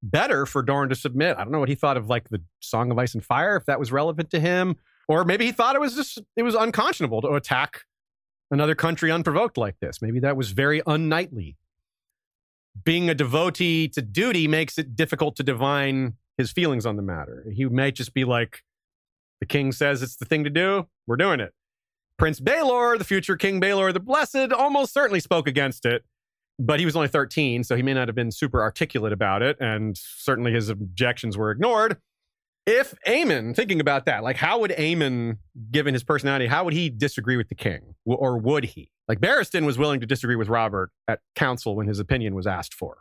better 0.02 0.46
for 0.46 0.62
Dorne 0.62 0.90
to 0.90 0.96
submit. 0.96 1.38
I 1.38 1.44
don't 1.44 1.52
know 1.52 1.60
what 1.60 1.70
he 1.70 1.76
thought 1.76 1.98
of 1.98 2.08
like 2.08 2.30
the 2.30 2.42
Song 2.62 2.90
of 2.92 2.98
Ice 2.98 3.14
and 3.14 3.24
Fire, 3.24 3.58
if 3.58 3.66
that 3.66 3.80
was 3.80 3.92
relevant 3.92 4.30
to 4.32 4.40
him, 4.40 4.78
or 5.08 5.26
maybe 5.26 5.46
he 5.46 5.52
thought 5.52 5.76
it 5.76 5.82
was 5.82 5.96
just 5.96 6.22
it 6.36 6.44
was 6.44 6.56
unconscionable 6.56 7.22
to 7.22 7.30
attack 7.30 7.82
another 8.52 8.76
country 8.76 9.12
unprovoked 9.12 9.58
like 9.58 9.80
this. 9.80 10.02
Maybe 10.02 10.20
that 10.20 10.38
was 10.38 10.52
very 10.52 10.82
unknightly. 10.86 11.58
Being 12.84 13.10
a 13.10 13.16
devotee 13.16 13.88
to 13.90 14.02
duty 14.02 14.48
makes 14.48 14.78
it 14.78 14.96
difficult 14.96 15.36
to 15.38 15.44
divine 15.44 16.14
his 16.38 16.52
feelings 16.52 16.86
on 16.86 16.96
the 16.96 17.02
matter. 17.02 17.46
He 17.54 17.66
might 17.66 17.96
just 17.96 18.14
be 18.14 18.24
like, 18.24 18.64
the 19.40 19.46
king 19.46 19.72
says 19.72 20.02
it's 20.02 20.16
the 20.16 20.26
thing 20.26 20.44
to 20.44 20.50
do, 20.50 20.88
we're 21.06 21.18
doing 21.18 21.40
it. 21.40 21.54
Prince 22.18 22.40
Baelor, 22.40 22.98
the 22.98 23.04
future 23.04 23.36
King 23.36 23.60
Baelor 23.60 23.94
the 23.94 24.00
Blessed, 24.00 24.54
almost 24.54 24.94
certainly 24.94 25.20
spoke 25.20 25.48
against 25.48 25.86
it, 25.86 26.04
but 26.58 26.80
he 26.80 26.86
was 26.86 26.96
only 26.96 27.08
13, 27.08 27.64
so 27.64 27.76
he 27.76 27.84
may 27.84 27.94
not 27.94 28.08
have 28.08 28.16
been 28.16 28.32
super 28.32 28.62
articulate 28.62 29.14
about 29.14 29.42
it, 29.42 29.58
and 29.60 29.98
certainly 29.98 30.52
his 30.52 30.70
objections 30.70 31.38
were 31.38 31.52
ignored 31.52 31.98
if 32.66 32.96
Aemon, 33.08 33.56
thinking 33.56 33.80
about 33.80 34.06
that, 34.06 34.24
like 34.24 34.38
how 34.38 34.60
would 34.60 34.72
Aemon, 34.72 35.38
given 35.72 35.94
his 35.94 36.04
personality, 36.04 36.48
how 36.48 36.64
would 36.64 36.74
he 36.74 36.90
disagree 36.90 37.38
with 37.38 37.50
the 37.50 37.56
king? 37.56 37.96
Or 38.06 38.38
would 38.38 38.64
he? 38.64 38.90
Like 39.08 39.20
Barristan 39.20 39.66
was 39.66 39.78
willing 39.78 40.00
to 40.00 40.06
disagree 40.06 40.36
with 40.36 40.48
Robert 40.48 40.90
at 41.08 41.20
council 41.36 41.76
when 41.76 41.88
his 41.88 42.00
opinion 42.00 42.36
was 42.36 42.48
asked 42.48 42.74
for. 42.74 42.98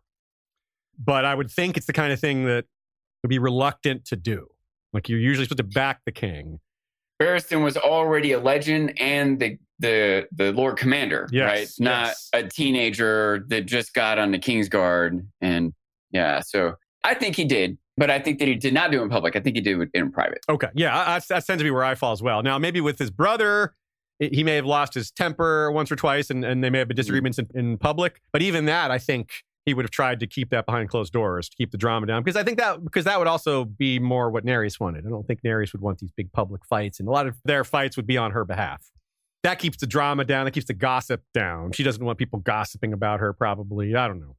But 0.98 1.24
I 1.24 1.34
would 1.34 1.50
think 1.50 1.76
it's 1.76 1.86
the 1.86 1.92
kind 1.92 2.12
of 2.12 2.20
thing 2.20 2.44
that 2.46 2.64
would 3.22 3.28
be 3.28 3.38
reluctant 3.38 4.04
to 4.06 4.16
do. 4.16 4.48
Like 4.92 5.08
you're 5.08 5.20
usually 5.20 5.46
supposed 5.46 5.58
to 5.58 5.64
back 5.64 6.00
the 6.04 6.12
king. 6.12 6.58
Barristan 7.20 7.62
was 7.62 7.76
already 7.76 8.32
a 8.32 8.40
legend 8.40 9.00
and 9.00 9.38
the 9.38 9.58
the 9.78 10.26
the 10.32 10.52
Lord 10.52 10.76
Commander, 10.76 11.28
yes, 11.30 11.48
right? 11.48 11.68
Not 11.78 12.06
yes. 12.08 12.30
a 12.32 12.42
teenager 12.42 13.44
that 13.48 13.66
just 13.66 13.94
got 13.94 14.18
on 14.18 14.32
the 14.32 14.38
King's 14.38 14.68
Guard. 14.68 15.26
And 15.40 15.72
yeah, 16.10 16.40
so 16.40 16.74
I 17.04 17.14
think 17.14 17.36
he 17.36 17.44
did 17.44 17.78
but 17.96 18.10
I 18.10 18.18
think 18.18 18.38
that 18.38 18.48
he 18.48 18.54
did 18.54 18.74
not 18.74 18.90
do 18.90 19.00
it 19.00 19.04
in 19.04 19.10
public. 19.10 19.36
I 19.36 19.40
think 19.40 19.56
he 19.56 19.62
did 19.62 19.80
it 19.80 19.90
in 19.94 20.10
private. 20.10 20.40
Okay. 20.48 20.68
Yeah, 20.74 21.18
that 21.18 21.28
tends 21.28 21.46
to 21.46 21.64
be 21.64 21.70
where 21.70 21.84
I 21.84 21.94
fall 21.94 22.12
as 22.12 22.22
well. 22.22 22.42
Now, 22.42 22.58
maybe 22.58 22.80
with 22.80 22.98
his 22.98 23.10
brother, 23.10 23.74
he 24.18 24.44
may 24.44 24.56
have 24.56 24.66
lost 24.66 24.94
his 24.94 25.10
temper 25.10 25.70
once 25.72 25.90
or 25.90 25.96
twice 25.96 26.30
and, 26.30 26.44
and 26.44 26.62
they 26.62 26.70
may 26.70 26.78
have 26.78 26.88
been 26.88 26.94
mm-hmm. 26.94 27.00
disagreements 27.00 27.38
in, 27.38 27.48
in 27.54 27.78
public. 27.78 28.20
But 28.32 28.42
even 28.42 28.66
that, 28.66 28.90
I 28.90 28.98
think 28.98 29.30
he 29.64 29.74
would 29.74 29.84
have 29.84 29.90
tried 29.90 30.20
to 30.20 30.26
keep 30.26 30.50
that 30.50 30.66
behind 30.66 30.88
closed 30.88 31.12
doors 31.12 31.48
to 31.48 31.56
keep 31.56 31.70
the 31.70 31.78
drama 31.78 32.06
down 32.06 32.22
because 32.22 32.36
I 32.36 32.42
think 32.42 32.58
that 32.58 32.82
because 32.82 33.04
that 33.04 33.18
would 33.18 33.28
also 33.28 33.64
be 33.64 33.98
more 33.98 34.30
what 34.30 34.44
Naerys 34.44 34.80
wanted. 34.80 35.06
I 35.06 35.10
don't 35.10 35.26
think 35.26 35.42
Naerys 35.42 35.72
would 35.72 35.82
want 35.82 35.98
these 35.98 36.10
big 36.10 36.32
public 36.32 36.64
fights, 36.66 36.98
and 36.98 37.08
a 37.08 37.12
lot 37.12 37.26
of 37.26 37.36
their 37.44 37.64
fights 37.64 37.96
would 37.96 38.06
be 38.06 38.16
on 38.16 38.32
her 38.32 38.44
behalf. 38.44 38.84
That 39.44 39.58
keeps 39.58 39.78
the 39.78 39.86
drama 39.86 40.24
down. 40.24 40.44
That 40.44 40.52
keeps 40.52 40.66
the 40.66 40.74
gossip 40.74 41.22
down. 41.34 41.72
She 41.72 41.82
doesn't 41.82 42.04
want 42.04 42.18
people 42.18 42.40
gossiping 42.40 42.92
about 42.92 43.20
her. 43.20 43.32
Probably, 43.32 43.94
I 43.94 44.08
don't 44.08 44.20
know. 44.20 44.36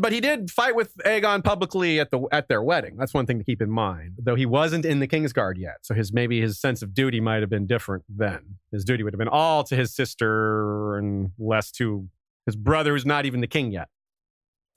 But 0.00 0.12
he 0.12 0.20
did 0.20 0.50
fight 0.50 0.76
with 0.76 0.96
Aegon 0.98 1.42
publicly 1.42 1.98
at 1.98 2.12
the 2.12 2.20
at 2.30 2.48
their 2.48 2.62
wedding. 2.62 2.96
That's 2.96 3.12
one 3.12 3.26
thing 3.26 3.38
to 3.38 3.44
keep 3.44 3.60
in 3.60 3.68
mind. 3.70 4.14
Though 4.18 4.36
he 4.36 4.46
wasn't 4.46 4.84
in 4.84 5.00
the 5.00 5.08
Kingsguard 5.08 5.54
yet, 5.56 5.78
so 5.82 5.92
his 5.92 6.12
maybe 6.12 6.40
his 6.40 6.60
sense 6.60 6.82
of 6.82 6.94
duty 6.94 7.20
might 7.20 7.40
have 7.40 7.50
been 7.50 7.66
different 7.66 8.04
then. 8.08 8.58
His 8.70 8.84
duty 8.84 9.02
would 9.02 9.12
have 9.12 9.18
been 9.18 9.26
all 9.28 9.64
to 9.64 9.74
his 9.74 9.92
sister 9.94 10.96
and 10.96 11.32
less 11.36 11.72
to 11.72 12.08
his 12.46 12.54
brother, 12.54 12.92
who's 12.92 13.04
not 13.04 13.26
even 13.26 13.40
the 13.40 13.48
king 13.48 13.72
yet. 13.72 13.88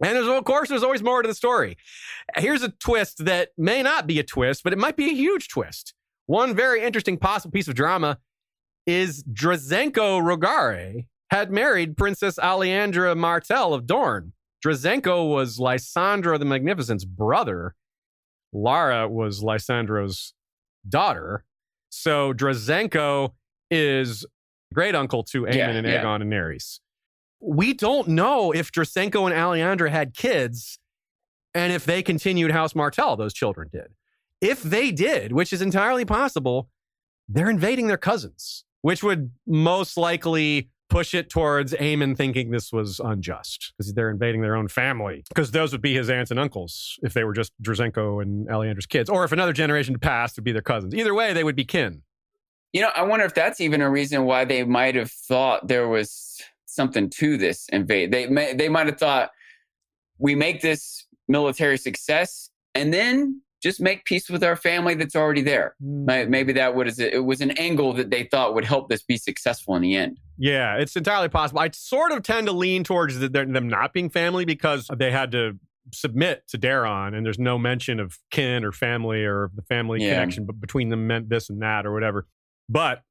And 0.04 0.16
there's, 0.16 0.28
of 0.28 0.44
course, 0.44 0.70
there's 0.70 0.82
always 0.82 1.04
more 1.04 1.22
to 1.22 1.28
the 1.28 1.36
story. 1.36 1.78
Here's 2.36 2.64
a 2.64 2.70
twist 2.70 3.24
that 3.26 3.50
may 3.56 3.84
not 3.84 4.08
be 4.08 4.18
a 4.18 4.24
twist, 4.24 4.64
but 4.64 4.74
it 4.74 4.80
might 4.80 4.98
be 4.98 5.12
a 5.12 5.14
huge 5.14 5.48
twist. 5.48 5.94
One 6.26 6.56
very 6.56 6.82
interesting 6.82 7.18
possible 7.18 7.52
piece 7.52 7.68
of 7.68 7.76
drama 7.76 8.18
is 8.88 9.24
Drazenko 9.24 10.20
Rogare 10.22 11.06
had 11.30 11.52
married 11.52 11.96
Princess 11.96 12.38
Aliandra 12.40 13.16
Martell 13.16 13.76
of 13.76 13.86
Dorne. 13.86 14.34
Drazenko 14.64 15.30
was 15.30 15.58
Lysandro 15.58 16.38
the 16.38 16.46
Magnificent's 16.46 17.06
brother. 17.06 17.76
Larra 18.54 19.08
was 19.08 19.42
Lysandro's 19.42 20.34
daughter. 20.88 21.46
So 21.90 22.34
Drazenko 22.34 23.34
is 23.70 24.26
great 24.74 24.96
uncle 24.96 25.24
to 25.24 25.44
Aemon 25.44 25.56
Yeah, 25.56 25.70
and 25.70 25.88
yeah. 25.88 26.04
Aegon 26.04 26.22
and 26.22 26.32
Naerys. 26.32 26.80
We 27.40 27.74
don't 27.74 28.10
know 28.10 28.52
if 28.52 28.72
Drazenko 28.72 29.26
and 29.26 29.36
Aliandra 29.36 29.90
had 29.90 30.14
kids 30.16 30.80
and 31.54 31.74
if 31.74 31.86
they 31.86 32.02
continued 32.02 32.52
House 32.52 32.76
Martell, 32.76 33.16
those 33.16 33.34
children 33.34 33.70
did. 33.72 33.88
If 34.40 34.64
they 34.64 34.92
did, 34.92 35.32
which 35.32 35.54
is 35.54 35.62
entirely 35.62 36.06
possible, 36.06 36.70
they're 37.28 37.50
invading 37.50 37.88
their 37.88 37.98
cousins, 37.98 38.64
which 38.82 39.04
would 39.04 39.32
most 39.46 39.98
likely 39.98 40.70
push 40.92 41.14
it 41.14 41.30
towards 41.30 41.74
Aemon 41.74 42.18
thinking 42.18 42.52
this 42.52 42.72
was 42.72 43.00
unjust 43.00 43.74
because 43.78 43.94
they're 43.94 44.10
invading 44.10 44.42
their 44.42 44.58
own 44.58 44.68
family. 44.68 45.24
Because 45.30 45.52
those 45.52 45.72
would 45.72 45.82
be 45.82 45.96
his 45.96 46.10
aunts 46.10 46.32
and 46.32 46.40
uncles 46.40 47.00
if 47.02 47.14
they 47.14 47.24
were 47.24 47.34
just 47.34 47.54
Drazenko 47.64 48.22
and 48.22 48.48
Aliandra's 48.50 48.86
kids, 48.86 49.10
or 49.10 49.24
if 49.24 49.32
another 49.32 49.54
generation 49.54 49.98
passed, 49.98 50.36
would 50.36 50.44
be 50.44 50.52
their 50.52 50.62
cousins. 50.62 50.94
Either 50.94 51.16
way, 51.16 51.32
they 51.32 51.46
would 51.46 51.56
be 51.56 51.64
kin. 51.64 52.02
You 52.74 52.82
know, 52.82 52.92
I 52.94 53.04
wonder 53.04 53.26
if 53.26 53.34
that's 53.34 53.62
even 53.62 53.82
a 53.82 53.90
reason 53.90 54.26
why 54.26 54.44
they 54.44 54.64
might 54.64 54.96
have 54.96 55.12
thought 55.12 55.68
there 55.68 55.88
was 55.88 56.42
something 56.66 57.10
to 57.10 57.38
this 57.38 57.68
invade. 57.70 58.12
They 58.12 58.28
may, 58.28 58.54
they 58.54 58.70
might 58.70 58.88
have 58.88 58.98
thought 58.98 59.32
we 60.18 60.36
make 60.36 60.62
this 60.62 61.06
military 61.28 61.78
success 61.78 62.50
and 62.76 62.94
then 62.94 63.42
just 63.62 63.80
make 63.80 64.06
peace 64.06 64.30
with 64.30 64.44
our 64.44 64.56
family 64.56 64.94
that's 64.96 65.16
already 65.16 65.42
there. 65.42 65.76
Hmm. 65.82 66.06
May- 66.06 66.26
Maybe 66.26 66.54
that 66.54 66.76
was 66.76 67.00
it 67.00 67.24
was 67.26 67.42
an 67.42 67.52
angle 67.52 67.94
that 67.94 68.10
they 68.10 68.24
thought 68.24 68.54
would 68.56 68.66
help 68.66 68.90
this 68.90 69.04
be 69.04 69.18
successful 69.18 69.76
in 69.76 69.82
the 69.82 69.96
end. 69.96 70.20
Yeah, 70.38 70.78
it's 70.78 70.96
entirely 70.96 71.30
possible. 71.30 71.60
I 71.62 71.70
sort 71.72 72.12
of 72.12 72.24
tend 72.24 72.48
to 72.48 72.54
lean 72.54 72.84
towards 72.84 73.20
the, 73.20 73.30
them 73.30 73.68
not 73.68 73.94
being 73.94 74.10
family 74.10 74.46
because 74.46 74.88
they 74.98 75.12
had 75.12 75.32
to 75.34 75.60
submit 75.94 76.48
to 76.48 76.58
Daeron, 76.58 77.16
and 77.16 77.26
there's 77.26 77.40
no 77.40 77.58
mention 77.58 78.00
of 78.00 78.18
kin 78.32 78.64
or 78.64 78.72
family 78.72 79.24
or 79.24 79.52
the 79.56 79.62
family 79.64 80.04
Yeah. 80.04 80.14
connection 80.16 80.46
but 80.46 80.60
between 80.60 80.90
them 80.90 81.06
meant 81.08 81.30
this 81.30 81.50
and 81.50 81.62
that 81.62 81.86
or 81.86 81.94
whatever. 81.94 82.28
But 82.70 83.04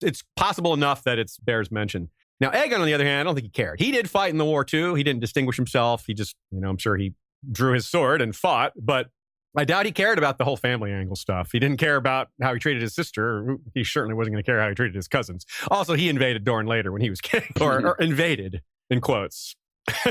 it's 0.00 0.22
possible 0.36 0.74
enough 0.74 1.02
that 1.04 1.18
it's 1.18 1.38
bears 1.38 1.70
mention. 1.72 2.08
Now, 2.40 2.50
Aegon, 2.50 2.78
on 2.78 2.86
the 2.86 2.94
other 2.94 3.04
hand, 3.04 3.20
I 3.20 3.22
don't 3.24 3.34
think 3.34 3.46
he 3.46 3.50
cared. 3.50 3.80
He 3.80 3.90
did 3.90 4.08
fight 4.08 4.30
in 4.30 4.38
the 4.38 4.44
war 4.44 4.64
too. 4.64 4.94
He 4.94 5.02
didn't 5.02 5.20
distinguish 5.20 5.56
himself. 5.56 6.04
He 6.06 6.14
just, 6.14 6.36
you 6.52 6.60
know, 6.60 6.68
I'm 6.70 6.78
sure 6.78 6.96
he 6.96 7.14
drew 7.50 7.72
his 7.74 7.86
sword 7.88 8.22
and 8.22 8.34
fought, 8.34 8.72
but 8.80 9.08
I 9.56 9.64
doubt 9.64 9.86
he 9.86 9.92
cared 9.92 10.18
about 10.18 10.38
the 10.38 10.44
whole 10.44 10.56
family 10.56 10.92
angle 10.92 11.16
stuff. 11.16 11.50
He 11.52 11.58
didn't 11.58 11.78
care 11.78 11.96
about 11.96 12.28
how 12.40 12.52
he 12.52 12.60
treated 12.60 12.82
his 12.82 12.94
sister. 12.94 13.56
He 13.74 13.82
certainly 13.82 14.14
wasn't 14.14 14.34
going 14.34 14.44
to 14.44 14.48
care 14.48 14.60
how 14.60 14.68
he 14.68 14.74
treated 14.74 14.94
his 14.94 15.08
cousins. 15.08 15.46
Also, 15.70 15.94
he 15.94 16.08
invaded 16.08 16.44
Dorne 16.44 16.66
later 16.66 16.92
when 16.92 17.00
he 17.00 17.10
was 17.10 17.20
king, 17.22 17.50
or, 17.60 17.86
or 17.86 17.96
invaded 18.00 18.62
in 18.90 19.00
quotes. 19.00 19.54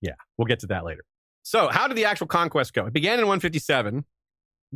yeah, 0.00 0.14
we'll 0.36 0.46
get 0.46 0.58
to 0.60 0.66
that 0.66 0.84
later. 0.84 1.04
So, 1.42 1.68
how 1.68 1.88
did 1.88 1.96
the 1.96 2.04
actual 2.04 2.26
conquest 2.26 2.74
go? 2.74 2.86
It 2.86 2.92
began 2.92 3.14
in 3.14 3.26
157. 3.26 4.04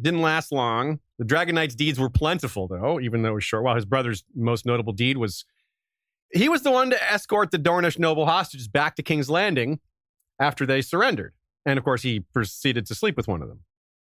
Didn't 0.01 0.23
last 0.23 0.51
long. 0.51 1.01
The 1.19 1.25
Dragon 1.25 1.55
Knight's 1.55 1.75
deeds 1.75 2.01
were 2.01 2.11
plentiful, 2.11 2.67
though, 2.67 3.01
even 3.01 3.23
though 3.23 3.31
it 3.31 3.35
was 3.35 3.45
short. 3.45 3.65
While 3.65 3.77
his 3.77 3.85
brother's 3.85 4.25
most 4.35 4.67
notable 4.67 4.93
deed 4.93 5.19
was 5.19 5.45
he 6.33 6.49
was 6.49 6.63
the 6.63 6.71
one 6.71 6.91
to 6.91 7.13
escort 7.13 7.51
the 7.51 7.59
Dornish 7.59 7.99
noble 7.99 8.27
hostages 8.27 8.67
back 8.67 8.97
to 8.97 9.03
King's 9.03 9.31
Landing 9.31 9.79
after 10.41 10.67
they 10.67 10.83
surrendered. 10.83 11.33
And 11.67 11.79
of 11.79 11.85
course, 11.85 12.03
he 12.03 12.21
proceeded 12.21 12.87
to 12.87 12.95
sleep 12.95 13.17
with 13.17 13.29
one 13.29 13.43
of 13.43 13.49
them. 13.49 13.61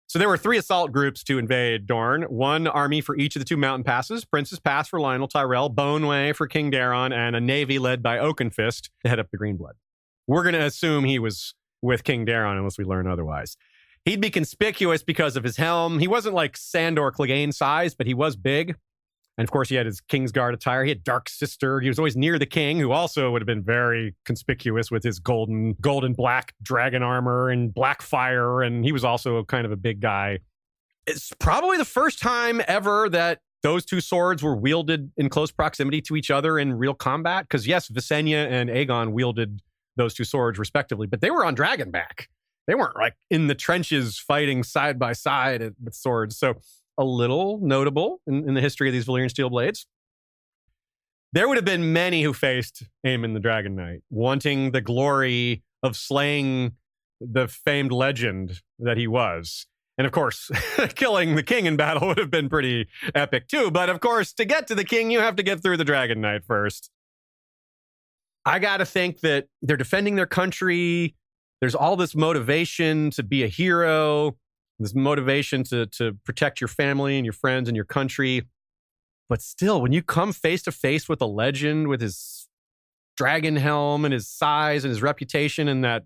So 0.07 0.19
there 0.19 0.27
were 0.27 0.37
three 0.37 0.57
assault 0.57 0.91
groups 0.91 1.23
to 1.23 1.39
invade 1.39 1.87
Dorne. 1.87 2.23
One 2.23 2.67
army 2.67 2.99
for 2.99 3.15
each 3.15 3.37
of 3.37 3.39
the 3.39 3.45
two 3.45 3.55
mountain 3.55 3.85
passes: 3.85 4.25
Prince's 4.25 4.59
Pass 4.59 4.89
for 4.89 4.99
Lyonel 4.99 5.29
Tyrell, 5.29 5.69
Boneway 5.69 6.33
for 6.33 6.47
King 6.47 6.69
Daeron, 6.69 7.13
and 7.13 7.35
a 7.35 7.39
navy 7.39 7.79
led 7.79 8.03
by 8.03 8.17
Oakenfist 8.17 8.89
to 9.03 9.09
head 9.09 9.19
up 9.19 9.31
the 9.31 9.37
Greenblood. 9.37 9.73
We're 10.27 10.43
going 10.43 10.55
to 10.55 10.65
assume 10.65 11.05
he 11.05 11.17
was 11.17 11.55
with 11.81 12.03
King 12.03 12.25
Daeron 12.25 12.57
unless 12.57 12.77
we 12.77 12.83
learn 12.83 13.07
otherwise. 13.07 13.55
He'd 14.03 14.19
be 14.19 14.29
conspicuous 14.29 15.03
because 15.03 15.37
of 15.37 15.43
his 15.43 15.57
helm. 15.57 15.99
He 15.99 16.07
wasn't 16.07 16.35
like 16.35 16.57
Sandor 16.57 17.11
Clegane 17.11 17.53
size, 17.53 17.95
but 17.95 18.07
he 18.07 18.13
was 18.13 18.35
big. 18.35 18.75
And 19.37 19.45
of 19.45 19.51
course, 19.51 19.69
he 19.69 19.75
had 19.75 19.85
his 19.85 20.01
Kingsguard 20.01 20.53
attire. 20.53 20.83
He 20.83 20.89
had 20.89 21.03
Dark 21.03 21.29
Sister. 21.29 21.79
He 21.79 21.87
was 21.87 21.97
always 21.97 22.17
near 22.17 22.37
the 22.37 22.45
king, 22.45 22.79
who 22.79 22.91
also 22.91 23.31
would 23.31 23.41
have 23.41 23.47
been 23.47 23.63
very 23.63 24.15
conspicuous 24.25 24.91
with 24.91 25.03
his 25.03 25.19
golden, 25.19 25.75
golden 25.81 26.13
black 26.13 26.53
dragon 26.61 27.01
armor 27.01 27.49
and 27.49 27.73
Blackfyre. 27.73 28.65
And 28.65 28.83
he 28.83 28.91
was 28.91 29.03
also 29.03 29.43
kind 29.45 29.65
of 29.65 29.71
a 29.71 29.77
big 29.77 30.01
guy. 30.01 30.39
It's 31.07 31.31
probably 31.39 31.77
the 31.77 31.85
first 31.85 32.19
time 32.19 32.61
ever 32.67 33.09
that 33.09 33.39
those 33.63 33.85
two 33.85 34.01
swords 34.01 34.43
were 34.43 34.55
wielded 34.55 35.11
in 35.17 35.29
close 35.29 35.51
proximity 35.51 36.01
to 36.01 36.15
each 36.15 36.29
other 36.29 36.59
in 36.59 36.73
real 36.73 36.93
combat. 36.93 37.45
Because 37.45 37.65
yes, 37.65 37.89
Visenya 37.89 38.49
and 38.49 38.69
Aegon 38.69 39.11
wielded 39.11 39.61
those 39.95 40.13
two 40.13 40.23
swords 40.23 40.59
respectively, 40.59 41.07
but 41.07 41.21
they 41.21 41.31
were 41.31 41.45
on 41.45 41.55
Dragonback. 41.55 42.27
They 42.67 42.75
weren't 42.75 42.95
like 42.95 43.15
in 43.29 43.47
the 43.47 43.55
trenches 43.55 44.19
fighting 44.19 44.63
side 44.63 44.99
by 44.99 45.13
side 45.13 45.73
with 45.83 45.95
swords. 45.95 46.37
So 46.37 46.55
a 47.01 47.03
little 47.03 47.59
notable 47.61 48.21
in, 48.27 48.47
in 48.47 48.53
the 48.53 48.61
history 48.61 48.87
of 48.87 48.93
these 48.93 49.05
Valyrian 49.05 49.29
steel 49.29 49.49
blades. 49.49 49.85
There 51.33 51.47
would 51.47 51.57
have 51.57 51.65
been 51.65 51.93
many 51.93 52.23
who 52.23 52.33
faced 52.33 52.83
Aemon 53.05 53.33
the 53.33 53.39
Dragon 53.39 53.75
Knight, 53.75 54.01
wanting 54.09 54.71
the 54.71 54.81
glory 54.81 55.63
of 55.81 55.95
slaying 55.95 56.73
the 57.19 57.47
famed 57.47 57.91
legend 57.91 58.61
that 58.79 58.97
he 58.97 59.07
was. 59.07 59.65
And 59.97 60.05
of 60.05 60.13
course, 60.13 60.49
killing 60.95 61.35
the 61.35 61.43
king 61.43 61.65
in 61.65 61.75
battle 61.75 62.07
would 62.09 62.17
have 62.17 62.31
been 62.31 62.49
pretty 62.49 62.87
epic 63.15 63.47
too. 63.47 63.71
But 63.71 63.89
of 63.89 63.99
course, 63.99 64.33
to 64.33 64.45
get 64.45 64.67
to 64.67 64.75
the 64.75 64.83
king, 64.83 65.11
you 65.11 65.19
have 65.19 65.35
to 65.37 65.43
get 65.43 65.61
through 65.61 65.77
the 65.77 65.83
Dragon 65.83 66.21
Knight 66.21 66.43
first. 66.45 66.89
I 68.45 68.59
got 68.59 68.77
to 68.77 68.85
think 68.85 69.21
that 69.21 69.47
they're 69.61 69.77
defending 69.77 70.15
their 70.15 70.25
country. 70.25 71.15
There's 71.59 71.75
all 71.75 71.95
this 71.95 72.15
motivation 72.15 73.11
to 73.11 73.23
be 73.23 73.43
a 73.43 73.47
hero, 73.47 74.35
this 74.83 74.95
motivation 74.95 75.63
to, 75.65 75.85
to 75.87 76.17
protect 76.25 76.61
your 76.61 76.67
family 76.67 77.17
and 77.17 77.25
your 77.25 77.33
friends 77.33 77.67
and 77.69 77.75
your 77.75 77.85
country. 77.85 78.43
But 79.29 79.41
still, 79.41 79.81
when 79.81 79.91
you 79.91 80.01
come 80.01 80.33
face 80.33 80.61
to 80.63 80.71
face 80.71 81.07
with 81.07 81.21
a 81.21 81.25
legend 81.25 81.87
with 81.87 82.01
his 82.01 82.47
dragon 83.17 83.55
helm 83.55 84.05
and 84.05 84.13
his 84.13 84.27
size 84.27 84.83
and 84.83 84.89
his 84.89 85.01
reputation 85.01 85.67
and 85.67 85.83
that 85.83 86.03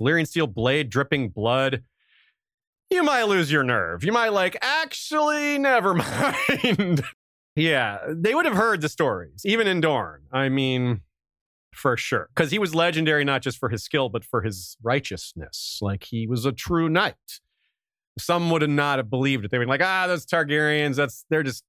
Valyrian 0.00 0.26
steel 0.26 0.46
blade 0.46 0.90
dripping 0.90 1.30
blood, 1.30 1.84
you 2.90 3.02
might 3.02 3.24
lose 3.24 3.52
your 3.52 3.62
nerve. 3.62 4.04
You 4.04 4.12
might 4.12 4.30
like, 4.32 4.56
actually, 4.60 5.58
never 5.58 5.94
mind. 6.64 7.02
yeah, 7.54 7.98
they 8.08 8.34
would 8.34 8.46
have 8.46 8.56
heard 8.56 8.80
the 8.80 8.88
stories, 8.88 9.42
even 9.44 9.66
in 9.66 9.80
Dorne. 9.80 10.22
I 10.32 10.48
mean, 10.48 11.02
for 11.72 11.96
sure. 11.96 12.28
Because 12.34 12.50
he 12.50 12.58
was 12.58 12.74
legendary 12.74 13.24
not 13.24 13.42
just 13.42 13.58
for 13.58 13.68
his 13.68 13.82
skill, 13.82 14.08
but 14.08 14.24
for 14.24 14.42
his 14.42 14.76
righteousness. 14.82 15.78
Like 15.80 16.04
he 16.04 16.26
was 16.26 16.44
a 16.44 16.52
true 16.52 16.88
knight. 16.88 17.14
Some 18.18 18.50
would 18.50 18.62
have 18.62 18.70
not 18.70 18.98
have 18.98 19.08
believed 19.08 19.44
it. 19.44 19.50
They 19.50 19.58
were 19.58 19.66
like, 19.66 19.82
ah, 19.82 20.06
those 20.06 20.26
Targaryens, 20.26 20.96
that's 20.96 21.24
they're 21.30 21.42
just 21.42 21.64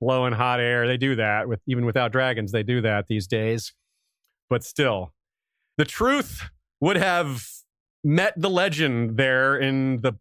blowing 0.00 0.32
hot 0.32 0.60
air. 0.60 0.86
They 0.86 0.96
do 0.96 1.16
that 1.16 1.48
with 1.48 1.60
even 1.66 1.86
without 1.86 2.12
dragons, 2.12 2.52
they 2.52 2.62
do 2.62 2.80
that 2.82 3.06
these 3.08 3.26
days. 3.26 3.72
But 4.50 4.62
still, 4.64 5.12
the 5.78 5.84
truth 5.84 6.48
would 6.80 6.96
have 6.96 7.46
met 8.02 8.34
the 8.36 8.50
legend 8.50 9.16
there 9.16 9.56
in 9.56 10.02
the 10.02 10.12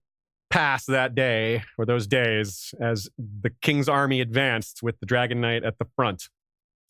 past 0.49 0.87
that 0.87 1.15
day 1.15 1.63
or 1.77 1.85
those 1.85 2.07
days 2.07 2.73
as 2.79 3.09
the 3.17 3.49
king's 3.61 3.89
army 3.89 4.21
advanced 4.21 4.81
with 4.83 4.99
the 4.99 5.05
dragon 5.05 5.41
knight 5.41 5.63
at 5.63 5.79
the 5.79 5.87
front. 5.95 6.29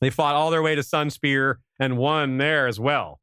They 0.02 0.10
fought 0.10 0.36
all 0.36 0.52
their 0.52 0.62
way 0.62 0.76
to 0.76 0.82
Sunspear 0.82 1.56
and 1.80 1.98
won 1.98 2.38
there 2.38 2.68
as 2.68 2.80
well. 2.80 3.22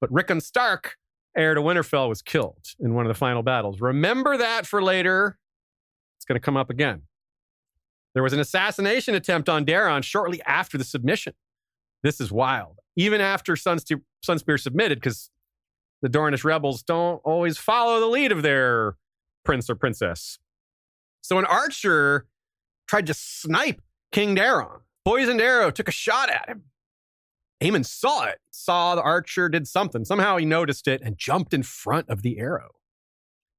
But 0.00 0.10
Rickon 0.10 0.40
Stark, 0.40 0.96
heir 1.36 1.54
to 1.54 1.60
Winterfell, 1.60 2.08
was 2.08 2.22
killed 2.22 2.66
in 2.80 2.94
one 2.94 3.04
of 3.04 3.08
the 3.08 3.18
final 3.18 3.42
battles. 3.42 3.80
Remember 3.80 4.36
that 4.36 4.66
for 4.66 4.82
later. 4.82 5.38
It's 6.16 6.24
going 6.24 6.36
to 6.36 6.44
come 6.44 6.56
up 6.56 6.70
again. 6.70 7.02
There 8.14 8.22
was 8.22 8.32
an 8.32 8.40
assassination 8.40 9.14
attempt 9.14 9.48
on 9.48 9.66
Daeron 9.66 10.02
shortly 10.02 10.40
after 10.46 10.78
the 10.78 10.84
submission. 10.84 11.34
This 12.02 12.20
is 12.20 12.32
wild. 12.32 12.78
Even 12.96 13.20
after 13.20 13.54
Sunspear, 13.54 14.00
submitted, 14.58 14.98
because 14.98 15.30
the 16.00 16.08
Dornish 16.08 16.44
rebels 16.44 16.82
don't 16.82 17.20
always 17.24 17.58
follow 17.58 18.00
the 18.00 18.06
lead 18.06 18.32
of 18.32 18.42
their 18.42 18.96
prince 19.44 19.68
or 19.68 19.74
princess. 19.74 20.38
So 21.20 21.38
an 21.38 21.44
archer 21.44 22.26
tried 22.86 23.06
to 23.08 23.14
snipe 23.14 23.82
King 24.12 24.34
Daeron. 24.34 24.80
Poisoned 25.04 25.40
arrow 25.40 25.70
took 25.70 25.88
a 25.88 25.92
shot 25.92 26.30
at 26.30 26.48
him. 26.48 26.62
Aemon 27.62 27.86
saw 27.86 28.24
it, 28.24 28.38
saw 28.50 28.94
the 28.94 29.02
archer 29.02 29.48
did 29.48 29.66
something. 29.66 30.04
Somehow 30.04 30.36
he 30.36 30.44
noticed 30.44 30.86
it 30.86 31.00
and 31.02 31.16
jumped 31.16 31.54
in 31.54 31.62
front 31.62 32.08
of 32.08 32.22
the 32.22 32.38
arrow. 32.38 32.70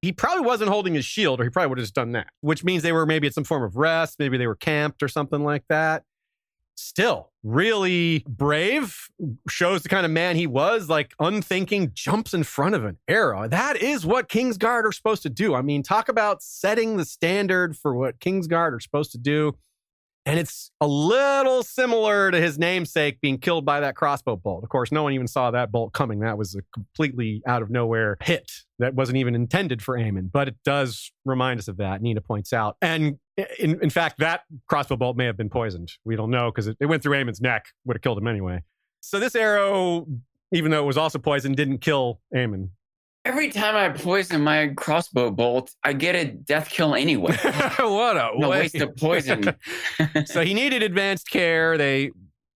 He 0.02 0.12
probably 0.12 0.46
wasn't 0.46 0.70
holding 0.70 0.94
his 0.94 1.06
shield, 1.06 1.42
or 1.42 1.44
he 1.44 1.50
probably 1.50 1.70
would 1.70 1.80
have 1.80 1.86
just 1.86 1.96
done 1.96 2.12
that, 2.12 2.28
which 2.42 2.64
means 2.64 2.84
they 2.84 2.92
were 2.92 3.08
maybe 3.08 3.26
at 3.26 3.34
some 3.34 3.44
form 3.44 3.64
of 3.64 3.76
rest. 3.76 4.20
Maybe 4.20 4.38
they 4.38 4.46
were 4.46 4.56
camped 4.56 5.02
or 5.02 5.08
something 5.08 5.44
like 5.44 5.64
that. 5.70 6.04
Still, 6.76 7.32
really 7.42 8.24
brave, 8.30 9.10
shows 9.50 9.82
the 9.82 9.90
kind 9.90 10.06
of 10.06 10.12
man 10.12 10.36
he 10.36 10.46
was, 10.46 10.88
like 10.88 11.16
unthinking, 11.20 11.92
jumps 11.96 12.36
in 12.36 12.44
front 12.44 12.76
of 12.76 12.86
an 12.86 13.00
arrow. 13.08 13.48
That 13.48 13.78
is 13.82 14.06
what 14.06 14.30
Kingsguard 14.30 14.84
are 14.84 14.92
supposed 14.92 15.24
to 15.24 15.30
do. 15.32 15.56
I 15.56 15.64
mean, 15.64 15.82
talk 15.82 16.08
about 16.08 16.44
setting 16.44 16.98
the 16.98 17.06
standard 17.06 17.76
for 17.76 17.96
what 17.96 18.20
Kingsguard 18.20 18.74
are 18.74 18.80
supposed 18.80 19.12
to 19.14 19.18
do. 19.18 19.58
And 20.28 20.38
it's 20.38 20.72
a 20.82 20.88
little 20.88 21.64
similar 21.64 22.32
to 22.32 22.42
his 22.42 22.60
namesake 22.60 23.22
being 23.22 23.38
killed 23.38 23.64
by 23.64 23.80
that 23.80 23.96
crossbow 23.96 24.36
bolt. 24.36 24.62
Of 24.62 24.68
course, 24.68 24.92
no 24.92 25.02
one 25.02 25.14
even 25.14 25.26
saw 25.26 25.52
that 25.52 25.72
bolt 25.72 25.94
coming. 25.94 26.20
That 26.20 26.38
was 26.38 26.54
a 26.54 26.64
completely 26.74 27.42
out 27.48 27.62
of 27.62 27.70
nowhere 27.70 28.18
hit 28.22 28.52
that 28.80 28.94
wasn't 28.94 29.20
even 29.20 29.36
intended 29.36 29.82
for 29.82 29.98
Aemon, 29.98 30.30
but 30.30 30.50
it 30.50 30.58
does 30.66 31.14
remind 31.24 31.62
us 31.62 31.70
of 31.70 31.78
that. 31.78 32.02
Nina 32.02 32.20
points 32.20 32.52
out. 32.52 32.76
And 32.82 33.20
in, 33.58 33.82
in 33.82 33.90
fact, 33.90 34.20
that 34.20 34.42
crossbow 34.68 34.98
bolt 34.98 35.16
may 35.16 35.24
have 35.24 35.38
been 35.38 35.50
poisoned. 35.50 35.94
We 36.04 36.18
don't 36.18 36.30
know 36.30 36.52
because 36.52 36.68
it, 36.68 36.76
it 36.82 36.88
went 36.88 37.04
through 37.04 37.16
Aemon's 37.16 37.40
neck, 37.40 37.68
would 37.86 37.96
have 37.96 38.02
killed 38.02 38.18
him 38.18 38.28
anyway. 38.28 38.64
So 39.00 39.22
this 39.22 39.34
arrow, 39.34 40.08
even 40.52 40.72
though 40.72 40.84
it 40.84 40.88
was 40.88 40.98
also 40.98 41.20
poisoned, 41.20 41.56
didn't 41.56 41.78
kill 41.78 42.20
Aemon. 42.36 42.72
Every 43.28 43.50
time 43.50 43.76
I 43.76 43.90
poison 43.90 44.42
my 44.42 44.70
crossbow 44.70 45.32
bolt, 45.32 45.76
I 45.84 45.92
get 45.92 46.16
a 46.16 46.24
death 46.24 46.70
kill 46.70 46.96
anyway. 46.96 47.36
what 47.80 48.16
a 48.16 48.32
no 48.38 48.50
waste 48.52 48.76
of 48.76 48.96
poison. 48.96 49.54
so 50.26 50.46
he 50.46 50.54
needed 50.54 50.82
advanced 50.82 51.30
care. 51.30 51.78
They, 51.78 52.12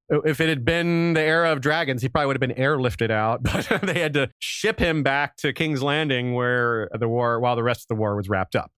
if 0.09 0.39
it 0.39 0.47
had 0.47 0.63
been 0.63 1.11
the 1.11 1.19
era 1.19 1.51
of 1.51 1.59
dragons, 1.59 2.01
he 2.01 2.07
probably 2.07 2.27
would 2.27 2.41
have 2.41 2.55
been 2.55 2.57
airlifted 2.57 3.11
out. 3.11 3.43
But 3.69 3.81
they 3.81 3.99
had 3.99 4.13
to 4.13 4.29
ship 4.39 4.79
him 4.79 5.03
back 5.03 5.35
to 5.37 5.51
King's 5.51 5.83
Landing, 5.83 6.35
where 6.35 6.89
the 6.97 7.09
war, 7.09 7.41
while 7.41 7.57
the 7.57 7.63
rest 7.63 7.81
of 7.81 7.87
the 7.89 7.95
war 7.95 8.15
was 8.15 8.29
wrapped 8.29 8.55
up. 8.55 8.71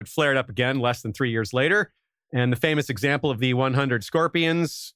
It 0.00 0.08
flared 0.08 0.38
up 0.38 0.48
again 0.48 0.78
less 0.80 1.02
than 1.02 1.12
three 1.12 1.30
years 1.30 1.52
later, 1.52 1.92
and 2.32 2.50
the 2.50 2.56
famous 2.56 2.88
example 2.88 3.30
of 3.30 3.40
the 3.40 3.52
100 3.52 4.04
scorpions 4.04 4.94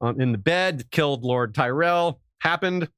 um, 0.00 0.18
in 0.18 0.32
the 0.32 0.38
bed 0.38 0.90
killed 0.90 1.22
Lord 1.22 1.54
Tyrell 1.54 2.18
happened. 2.40 2.88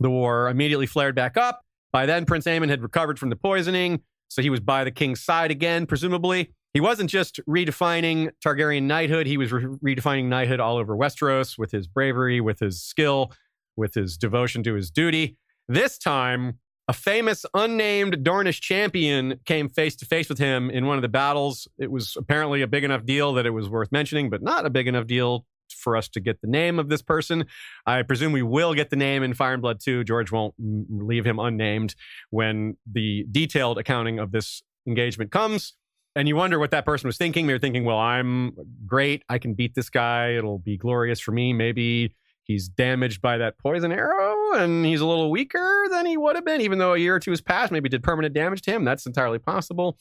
The 0.00 0.08
war 0.08 0.48
immediately 0.48 0.86
flared 0.86 1.14
back 1.14 1.36
up. 1.36 1.60
By 1.92 2.06
then, 2.06 2.24
Prince 2.24 2.44
Aemon 2.46 2.68
had 2.68 2.82
recovered 2.82 3.18
from 3.18 3.30
the 3.30 3.36
poisoning, 3.36 4.02
so 4.28 4.42
he 4.42 4.50
was 4.50 4.60
by 4.60 4.84
the 4.84 4.90
king's 4.90 5.22
side 5.22 5.50
again, 5.50 5.86
presumably. 5.86 6.52
He 6.74 6.80
wasn't 6.80 7.10
just 7.10 7.40
redefining 7.48 8.30
Targaryen 8.44 8.82
knighthood, 8.82 9.26
he 9.26 9.36
was 9.36 9.52
re- 9.52 9.64
redefining 9.94 10.26
knighthood 10.26 10.60
all 10.60 10.76
over 10.76 10.96
Westeros 10.96 11.58
with 11.58 11.72
his 11.72 11.86
bravery, 11.86 12.40
with 12.40 12.60
his 12.60 12.82
skill, 12.82 13.32
with 13.76 13.94
his 13.94 14.18
devotion 14.18 14.62
to 14.64 14.74
his 14.74 14.90
duty. 14.90 15.38
This 15.66 15.98
time, 15.98 16.58
a 16.88 16.92
famous 16.92 17.44
unnamed 17.54 18.18
Dornish 18.24 18.60
champion 18.60 19.40
came 19.44 19.68
face 19.68 19.94
to 19.96 20.06
face 20.06 20.28
with 20.28 20.38
him 20.38 20.70
in 20.70 20.86
one 20.86 20.96
of 20.96 21.02
the 21.02 21.08
battles. 21.08 21.68
It 21.78 21.90
was 21.90 22.16
apparently 22.16 22.62
a 22.62 22.66
big 22.66 22.84
enough 22.84 23.04
deal 23.04 23.34
that 23.34 23.46
it 23.46 23.50
was 23.50 23.68
worth 23.68 23.92
mentioning, 23.92 24.30
but 24.30 24.42
not 24.42 24.64
a 24.64 24.70
big 24.70 24.88
enough 24.88 25.06
deal 25.06 25.44
for 25.72 25.96
us 25.96 26.08
to 26.10 26.20
get 26.20 26.40
the 26.40 26.46
name 26.46 26.78
of 26.78 26.88
this 26.88 27.02
person. 27.02 27.46
I 27.86 28.02
presume 28.02 28.32
we 28.32 28.42
will 28.42 28.74
get 28.74 28.90
the 28.90 28.96
name 28.96 29.22
in 29.22 29.34
Fire 29.34 29.52
and 29.52 29.62
Blood 29.62 29.80
2. 29.80 30.04
George 30.04 30.32
won't 30.32 30.54
leave 30.58 31.24
him 31.24 31.38
unnamed 31.38 31.94
when 32.30 32.76
the 32.90 33.26
detailed 33.30 33.78
accounting 33.78 34.18
of 34.18 34.32
this 34.32 34.62
engagement 34.86 35.30
comes. 35.30 35.74
And 36.16 36.26
you 36.26 36.34
wonder 36.34 36.58
what 36.58 36.72
that 36.72 36.84
person 36.84 37.06
was 37.06 37.16
thinking. 37.16 37.46
They 37.46 37.52
were 37.52 37.58
thinking, 37.58 37.84
well, 37.84 37.98
I'm 37.98 38.56
great. 38.86 39.22
I 39.28 39.38
can 39.38 39.54
beat 39.54 39.74
this 39.74 39.88
guy. 39.88 40.30
It'll 40.30 40.58
be 40.58 40.76
glorious 40.76 41.20
for 41.20 41.30
me. 41.30 41.52
Maybe 41.52 42.14
he's 42.42 42.68
damaged 42.68 43.20
by 43.20 43.38
that 43.38 43.58
poison 43.58 43.92
arrow 43.92 44.54
and 44.54 44.84
he's 44.84 45.00
a 45.00 45.06
little 45.06 45.30
weaker 45.30 45.84
than 45.90 46.06
he 46.06 46.16
would 46.16 46.34
have 46.34 46.44
been, 46.44 46.60
even 46.60 46.78
though 46.78 46.94
a 46.94 46.98
year 46.98 47.14
or 47.14 47.20
two 47.20 47.30
has 47.30 47.40
passed. 47.40 47.70
Maybe 47.70 47.88
did 47.88 48.02
permanent 48.02 48.34
damage 48.34 48.62
to 48.62 48.72
him. 48.72 48.84
That's 48.84 49.06
entirely 49.06 49.38
possible. 49.38 49.98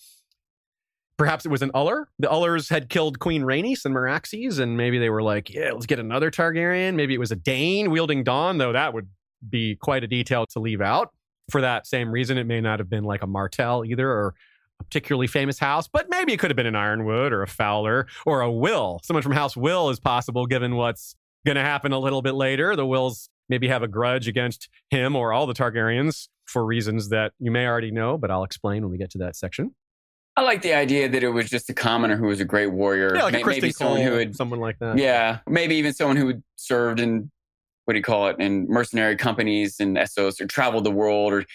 Perhaps 1.17 1.45
it 1.45 1.49
was 1.49 1.63
an 1.63 1.71
Uller. 1.73 2.07
The 2.19 2.29
Ullers 2.29 2.69
had 2.69 2.89
killed 2.89 3.17
Queen 3.19 3.41
Rhaenys 3.41 3.85
and 3.85 3.95
Meraxes, 3.95 4.59
and 4.59 4.77
maybe 4.77 4.99
they 4.99 5.09
were 5.09 5.23
like, 5.23 5.49
yeah, 5.49 5.71
let's 5.71 5.87
get 5.87 5.97
another 5.99 6.29
Targaryen. 6.29 6.93
Maybe 6.93 7.15
it 7.15 7.19
was 7.19 7.31
a 7.31 7.35
Dayne 7.35 7.89
wielding 7.89 8.23
Dawn, 8.23 8.59
though 8.59 8.73
that 8.73 8.93
would 8.93 9.07
be 9.47 9.75
quite 9.75 10.03
a 10.03 10.07
detail 10.07 10.45
to 10.47 10.59
leave 10.59 10.81
out. 10.81 11.11
For 11.49 11.61
that 11.61 11.87
same 11.87 12.11
reason, 12.11 12.37
it 12.37 12.43
may 12.43 12.61
not 12.61 12.79
have 12.79 12.89
been 12.89 13.03
like 13.03 13.23
a 13.23 13.27
Martell 13.27 13.83
either, 13.83 14.09
or 14.09 14.35
a 14.79 14.83
particularly 14.83 15.27
famous 15.27 15.57
house, 15.57 15.87
but 15.87 16.07
maybe 16.09 16.33
it 16.33 16.37
could 16.37 16.51
have 16.51 16.57
been 16.57 16.67
an 16.67 16.75
Ironwood 16.75 17.33
or 17.33 17.41
a 17.41 17.47
Fowler 17.47 18.05
or 18.25 18.41
a 18.41 18.51
Wyl. 18.51 18.99
Someone 19.03 19.23
from 19.23 19.31
House 19.31 19.57
Wyl 19.57 19.89
is 19.89 19.99
possible, 19.99 20.45
given 20.45 20.75
what's 20.75 21.15
going 21.45 21.55
to 21.55 21.61
happen 21.61 21.93
a 21.93 21.99
little 21.99 22.21
bit 22.21 22.35
later. 22.35 22.75
The 22.75 22.85
Wyls 22.85 23.29
maybe 23.49 23.69
have 23.69 23.81
a 23.81 23.87
grudge 23.87 24.27
against 24.27 24.69
him 24.89 25.15
or 25.15 25.33
all 25.33 25.47
the 25.47 25.53
Targaryens 25.53 26.27
for 26.45 26.65
reasons 26.65 27.09
that 27.09 27.31
you 27.39 27.49
may 27.49 27.65
already 27.65 27.91
know, 27.91 28.17
but 28.17 28.29
I'll 28.29 28.43
explain 28.43 28.83
when 28.83 28.91
we 28.91 28.97
get 28.97 29.09
to 29.11 29.17
that 29.19 29.35
section. 29.35 29.73
I 30.37 30.43
like 30.43 30.61
the 30.61 30.73
idea 30.75 31.09
that 31.09 31.23
it 31.23 31.29
was 31.29 31.49
just 31.49 31.67
a 31.69 31.73
commoner 31.73 32.15
who 32.15 32.27
was 32.27 32.39
a 32.39 32.45
great 32.45 32.67
warrior. 32.67 33.15
Yeah, 33.15 33.23
like 33.23 33.33
a 33.33 33.37
May- 33.37 33.43
Criston 33.43 33.61
maybe 33.61 33.71
someone 33.71 34.01
who 34.01 34.09
Cole, 34.09 34.19
had, 34.19 34.35
someone 34.35 34.59
like 34.59 34.77
that. 34.79 34.97
yeah, 34.99 35.39
maybe 35.49 35.75
even 35.75 35.93
someone 35.93 36.15
who 36.15 36.27
had 36.27 36.43
served 36.55 36.99
in 36.99 37.31
what 37.85 37.93
do 37.93 37.97
you 37.99 38.03
call 38.03 38.27
it, 38.27 38.35
in 38.39 38.67
mercenary 38.69 39.15
companies 39.15 39.79
and 39.79 39.97
SOS 40.07 40.39
or 40.41 40.45
traveled 40.45 40.83
the 40.83 40.91
world, 40.91 41.33
or 41.33 41.45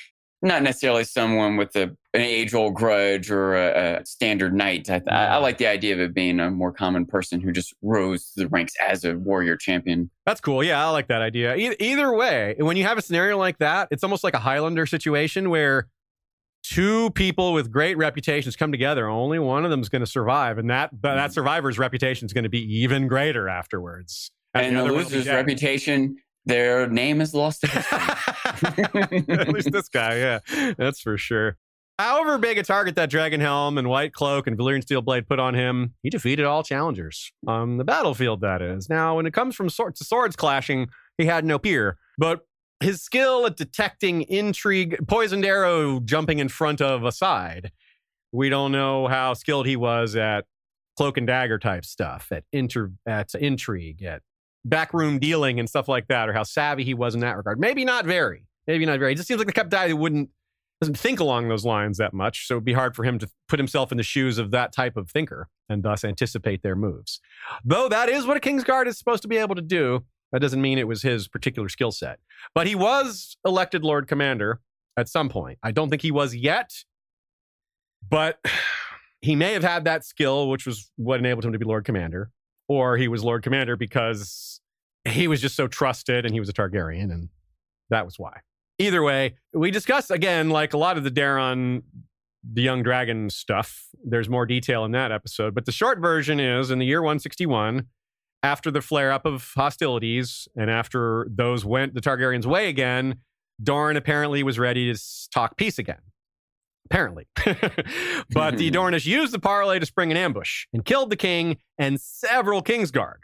not 0.41 0.63
necessarily 0.63 1.05
someone 1.05 1.57
with 1.59 1.77
a, 1.77 1.83
an 1.83 2.21
age-old 2.21 2.75
grudge 2.75 3.31
or 3.31 3.55
a, 3.55 4.01
a 4.01 4.07
standard 4.07 4.53
knight. 4.55 4.91
I, 4.91 5.01
I, 5.09 5.25
I 5.27 5.37
like 5.37 5.59
the 5.59 5.67
idea 5.69 5.95
of 5.95 6.01
it 6.01 6.15
being 6.15 6.41
a 6.41 6.51
more 6.51 6.73
common 6.73 7.05
person 7.07 7.41
who 7.41 7.53
just 7.53 7.75
rose 7.83 8.33
to 8.33 8.41
the 8.45 8.49
ranks 8.49 8.73
as 8.85 9.05
a 9.05 9.17
warrior 9.17 9.57
champion. 9.57 10.11
That's 10.27 10.41
cool. 10.41 10.65
Yeah, 10.65 10.85
I 10.85 10.91
like 10.91 11.07
that 11.09 11.23
idea. 11.23 11.55
E- 11.55 11.77
either 11.79 12.13
way, 12.13 12.57
when 12.59 12.77
you 12.77 12.85
have 12.85 12.99
a 12.99 13.03
scenario 13.03 13.37
like 13.39 13.59
that, 13.59 13.89
it's 13.93 14.03
almost 14.03 14.25
like 14.25 14.35
a 14.35 14.41
Highlander 14.41 14.87
situation 14.87 15.51
where 15.51 15.87
two 16.63 17.11
people 17.11 17.53
with 17.53 17.71
great 17.71 17.97
reputations 17.97 18.57
come 18.57 18.73
together. 18.73 19.09
Only 19.09 19.39
one 19.39 19.65
of 19.65 19.71
them 19.71 19.81
is 19.81 19.89
going 19.89 20.01
to 20.01 20.07
survive, 20.07 20.59
and 20.59 20.71
that 20.71 20.91
that, 20.91 21.03
that 21.03 21.17
mm-hmm. 21.17 21.33
survivor's 21.33 21.79
reputation 21.79 22.27
is 22.27 22.33
going 22.33 22.45
to 22.45 22.51
be 22.51 22.63
even 22.81 23.09
greater 23.09 23.49
afterwards. 23.49 24.31
And 24.55 24.77
the 24.77 24.81
other 24.81 24.93
one 24.93 25.05
will 25.05 25.11
be 25.11 25.17
loser's 25.17 25.29
reputation, 25.29 26.17
their 26.45 26.89
name 26.89 27.21
is 27.21 27.35
lost 27.35 27.61
to 27.63 27.67
history. 27.69 29.25
At 29.29 29.49
least 29.49 29.71
this 29.71 29.89
guy, 29.89 30.19
yeah, 30.19 30.75
that's 30.77 31.01
for 31.01 31.17
sure. 31.17 31.57
However 31.99 32.39
big 32.39 32.59
a 32.59 32.63
target 32.63 32.97
that 32.97 33.11
Dragon 33.11 33.41
Helm 33.41 33.79
and 33.79 33.89
White 33.89 34.13
Cloak 34.13 34.47
and 34.47 34.59
Valyrian 34.59 34.83
Steel 34.83 35.03
Blade 35.03 35.29
put 35.29 35.39
on 35.39 35.55
him, 35.55 35.95
he 36.03 36.11
defeated 36.11 36.45
all 36.45 36.63
challengers 36.63 37.31
on 37.47 37.77
the 37.77 37.85
battlefield. 37.85 38.41
That 38.41 38.61
is. 38.61 38.89
Now, 38.89 39.17
when 39.17 39.27
it 39.27 39.33
comes 39.33 39.55
from 39.55 39.69
sword 39.69 39.95
to 39.97 40.05
swords 40.05 40.35
clashing, 40.35 40.89
he 41.19 41.27
had 41.27 41.45
no 41.45 41.59
peer. 41.59 41.99
But 42.19 42.41
his 42.83 43.03
skill 43.03 43.47
at 43.47 43.57
detecting 43.57 44.23
intrigue, 44.23 44.97
poisoned 45.09 45.45
arrow 45.45 46.01
jumping 46.01 46.39
in 46.39 46.49
front 46.49 46.81
of 46.81 47.05
a 47.05 47.13
side, 47.13 47.73
we 48.33 48.49
don't 48.49 48.73
know 48.73 49.07
how 49.07 49.35
skilled 49.35 49.67
he 49.67 49.77
was 49.77 50.17
at 50.17 50.47
cloak 50.97 51.17
and 51.17 51.27
dagger 51.27 51.59
type 51.59 51.85
stuff, 51.85 52.29
at 52.31 52.45
inter 52.53 52.93
at 53.07 53.35
intrigue, 53.35 54.03
at 54.03 54.23
backroom 54.65 55.19
dealing 55.19 55.59
and 55.59 55.69
stuff 55.69 55.89
like 55.89 56.09
that, 56.09 56.29
or 56.29 56.33
how 56.33 56.43
savvy 56.43 56.85
he 56.85 56.95
was 56.95 57.15
in 57.15 57.21
that 57.21 57.37
regard. 57.37 57.59
Maybe 57.59 57.85
not 57.85 58.05
very. 58.05 58.47
Maybe 58.67 58.87
not 58.87 58.99
very. 58.99 59.13
It 59.13 59.17
just 59.17 59.29
seems 59.29 59.39
like 59.39 59.53
the 59.53 59.61
of 59.61 59.71
guy 59.71 59.89
who 59.89 59.97
wouldn't 59.97 60.31
doesn't 60.81 60.99
think 60.99 61.21
along 61.21 61.49
those 61.49 61.65
lines 61.65 61.99
that 61.99 62.13
much. 62.13 62.49
So 62.49 62.55
it'd 62.55 62.65
be 62.65 62.73
hard 62.73 62.97
for 62.97 63.05
him 63.05 63.21
to 63.21 63.31
put 63.49 63.61
himself 63.61 63.93
in 63.93 63.99
the 63.99 64.03
shoes 64.03 64.39
of 64.39 64.51
that 64.51 64.73
type 64.73 64.97
of 64.97 65.09
thinker 65.09 65.49
and 65.69 65.85
thus 65.85 66.03
anticipate 66.03 66.65
their 66.65 66.75
moves. 66.75 67.21
Though 67.65 67.89
that 67.89 68.09
is 68.09 68.27
what 68.27 68.37
a 68.37 68.41
Kingsguard 68.41 68.89
is 68.89 68.99
supposed 68.99 69.23
to 69.23 69.29
be 69.29 69.37
able 69.37 69.55
to 69.55 69.63
do. 69.63 70.05
That 70.33 70.41
doesn't 70.41 70.61
mean 70.61 70.79
it 70.79 70.89
was 70.89 71.03
his 71.03 71.29
particular 71.29 71.69
skill 71.69 71.93
set. 71.93 72.19
But 72.55 72.67
he 72.67 72.75
was 72.75 73.37
elected 73.45 73.85
Lord 73.85 74.09
Commander 74.09 74.61
at 74.97 75.09
some 75.09 75.29
point. 75.29 75.59
I 75.63 75.71
don't 75.71 75.91
think 75.91 76.03
he 76.03 76.11
was 76.11 76.35
yet, 76.35 76.73
but 78.09 78.39
he 79.21 79.37
may 79.37 79.53
have 79.53 79.63
had 79.63 79.85
that 79.85 80.05
skill, 80.05 80.49
which 80.49 80.67
was 80.67 80.91
what 80.97 81.19
enabled 81.19 81.45
him 81.45 81.53
to 81.53 81.59
be 81.59 81.65
Lord 81.65 81.85
Commander, 81.85 82.31
or 82.69 82.97
he 82.97 83.09
was 83.09 83.23
Lord 83.23 83.43
Commander 83.43 83.77
because 83.77 84.61
he 85.05 85.29
was 85.29 85.41
just 85.41 85.57
so 85.57 85.67
trusted 85.69 86.25
and 86.25 86.35
he 86.35 86.41
was 86.41 86.49
a 86.49 86.53
Targaryen, 86.53 87.11
and 87.11 87.29
that 87.91 88.05
was 88.05 88.19
why. 88.19 88.41
Either 88.79 89.03
way, 89.03 89.37
we 89.53 89.71
discuss 89.71 90.11
again, 90.11 90.51
like 90.51 90.73
a 90.73 90.79
lot 90.79 90.97
of 90.97 91.05
the 91.05 91.11
Daeron, 91.11 91.83
the 92.43 92.63
young 92.63 92.83
dragon 92.83 93.31
stuff. 93.31 93.87
There's 94.05 94.29
more 94.29 94.47
detail 94.47 94.85
in 94.85 94.93
that 94.93 95.13
episode, 95.13 95.55
but 95.55 95.67
the 95.67 95.73
short 95.73 96.01
version 96.01 96.41
is 96.41 96.71
in 96.71 96.79
the 96.79 96.87
year 96.87 97.01
161, 97.03 97.87
after 98.43 98.70
the 98.70 98.81
flare 98.81 99.12
up 99.12 99.24
of 99.24 99.52
hostilities 99.55 100.48
and 100.56 100.70
after 100.70 101.27
those 101.31 101.64
went 101.64 101.94
the 101.94 102.01
Targaryens' 102.01 102.47
way 102.47 102.69
again, 102.69 103.16
Dorne 103.62 103.97
apparently 103.97 104.43
was 104.43 104.59
ready 104.59 104.93
to 104.93 105.01
talk 105.32 105.56
peace 105.56 105.78
again. 105.78 106.01
Apparently. 106.86 107.27
but 108.31 108.59
the 108.59 108.70
Dornish 108.73 109.06
used 109.06 109.32
the 109.32 109.39
parley 109.39 109.78
to 109.78 109.86
spring 109.86 110.10
an 110.10 110.16
ambush 110.16 110.66
and 110.73 110.85
killed 110.85 111.10
the 111.10 111.16
king 111.16 111.59
and 111.78 112.01
several 112.01 112.62
Kingsguard. 112.62 113.20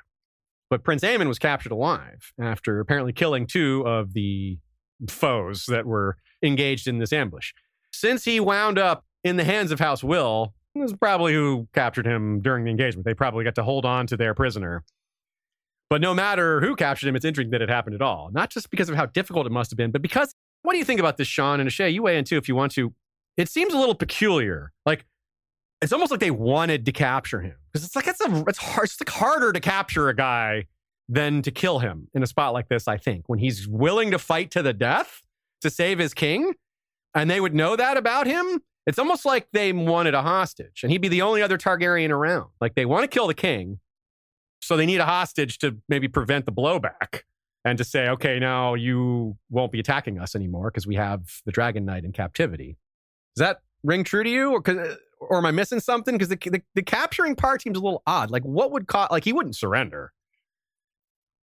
But 0.70 0.84
Prince 0.84 1.02
Aemon 1.02 1.28
was 1.28 1.38
captured 1.38 1.72
alive 1.72 2.32
after 2.40 2.80
apparently 2.80 3.12
killing 3.12 3.46
two 3.46 3.82
of 3.86 4.12
the 4.12 4.58
foes 5.08 5.64
that 5.66 5.86
were 5.86 6.16
engaged 6.42 6.86
in 6.86 6.98
this 6.98 7.12
ambush. 7.12 7.52
Since 7.92 8.24
he 8.24 8.38
wound 8.38 8.78
up 8.78 9.04
in 9.24 9.36
the 9.36 9.44
hands 9.44 9.72
of 9.72 9.80
House 9.80 10.04
Wyl, 10.04 10.54
it 10.74 10.80
was 10.80 10.92
probably 10.92 11.32
who 11.32 11.68
captured 11.74 12.06
him 12.06 12.40
during 12.40 12.64
the 12.64 12.70
engagement. 12.70 13.04
They 13.04 13.14
probably 13.14 13.44
got 13.44 13.54
to 13.56 13.64
hold 13.64 13.84
on 13.84 14.06
to 14.08 14.16
their 14.16 14.34
prisoner. 14.34 14.84
But 15.90 16.00
no 16.00 16.12
matter 16.12 16.60
who 16.60 16.76
captured 16.76 17.08
him, 17.08 17.16
it's 17.16 17.24
interesting 17.24 17.50
that 17.52 17.62
it 17.62 17.70
happened 17.70 17.94
at 17.94 18.02
all. 18.02 18.30
Not 18.32 18.50
just 18.50 18.70
because 18.70 18.88
of 18.88 18.96
how 18.96 19.06
difficult 19.06 19.46
it 19.46 19.52
must 19.52 19.70
have 19.70 19.76
been, 19.76 19.90
but 19.90 20.02
because 20.02 20.34
what 20.62 20.72
do 20.72 20.78
you 20.78 20.84
think 20.84 21.00
about 21.00 21.16
this, 21.16 21.28
Sean 21.28 21.60
and 21.60 21.68
Ashay? 21.68 21.92
You 21.92 22.02
weigh 22.02 22.18
in 22.18 22.24
too 22.24 22.36
if 22.36 22.48
you 22.48 22.54
want 22.54 22.72
to. 22.72 22.92
It 23.36 23.48
seems 23.48 23.72
a 23.72 23.78
little 23.78 23.94
peculiar. 23.94 24.72
Like 24.84 25.06
it's 25.80 25.92
almost 25.92 26.10
like 26.10 26.20
they 26.20 26.30
wanted 26.30 26.84
to 26.86 26.92
capture 26.92 27.40
him 27.40 27.54
because 27.72 27.86
it's 27.86 27.96
like 27.96 28.06
it's 28.06 28.20
a 28.20 28.44
it's 28.48 28.58
hard 28.58 28.84
it's 28.84 29.00
like 29.00 29.08
harder 29.08 29.52
to 29.52 29.60
capture 29.60 30.08
a 30.08 30.14
guy 30.14 30.66
than 31.08 31.40
to 31.42 31.50
kill 31.50 31.78
him 31.78 32.08
in 32.14 32.22
a 32.22 32.26
spot 32.26 32.52
like 32.52 32.68
this. 32.68 32.88
I 32.88 32.98
think 32.98 33.28
when 33.28 33.38
he's 33.38 33.66
willing 33.66 34.10
to 34.10 34.18
fight 34.18 34.50
to 34.52 34.62
the 34.62 34.72
death 34.72 35.22
to 35.62 35.70
save 35.70 35.98
his 35.98 36.14
king, 36.14 36.54
and 37.14 37.30
they 37.30 37.40
would 37.40 37.54
know 37.54 37.76
that 37.76 37.96
about 37.96 38.26
him. 38.26 38.60
It's 38.86 38.98
almost 38.98 39.26
like 39.26 39.48
they 39.52 39.70
wanted 39.72 40.14
a 40.14 40.22
hostage, 40.22 40.80
and 40.82 40.90
he'd 40.90 41.02
be 41.02 41.08
the 41.08 41.20
only 41.20 41.42
other 41.42 41.58
Targaryen 41.58 42.08
around. 42.08 42.48
Like 42.58 42.74
they 42.74 42.86
want 42.86 43.02
to 43.02 43.08
kill 43.08 43.26
the 43.26 43.34
king, 43.34 43.80
so 44.60 44.76
they 44.76 44.86
need 44.86 45.00
a 45.00 45.04
hostage 45.06 45.58
to 45.58 45.76
maybe 45.88 46.08
prevent 46.08 46.46
the 46.46 46.52
blowback 46.52 47.22
and 47.64 47.76
to 47.78 47.84
say, 47.84 48.08
okay, 48.08 48.38
now 48.38 48.74
you 48.74 49.36
won't 49.50 49.72
be 49.72 49.80
attacking 49.80 50.18
us 50.18 50.34
anymore 50.34 50.70
because 50.70 50.86
we 50.86 50.94
have 50.96 51.22
the 51.44 51.52
Dragon 51.52 51.84
Knight 51.84 52.04
in 52.04 52.12
captivity. 52.12 52.76
Does 53.36 53.46
that 53.46 53.58
ring 53.84 54.04
true 54.04 54.24
to 54.24 54.30
you, 54.30 54.52
or 54.52 54.62
uh, 54.68 54.94
or 55.20 55.38
am 55.38 55.46
I 55.46 55.50
missing 55.50 55.80
something? 55.80 56.14
Because 56.16 56.28
the, 56.28 56.36
the, 56.36 56.62
the 56.74 56.82
capturing 56.82 57.34
part 57.36 57.62
seems 57.62 57.76
a 57.78 57.80
little 57.80 58.02
odd. 58.06 58.30
Like, 58.30 58.42
what 58.44 58.70
would 58.72 58.86
cause? 58.86 59.08
Like, 59.10 59.24
he 59.24 59.32
wouldn't 59.32 59.56
surrender. 59.56 60.12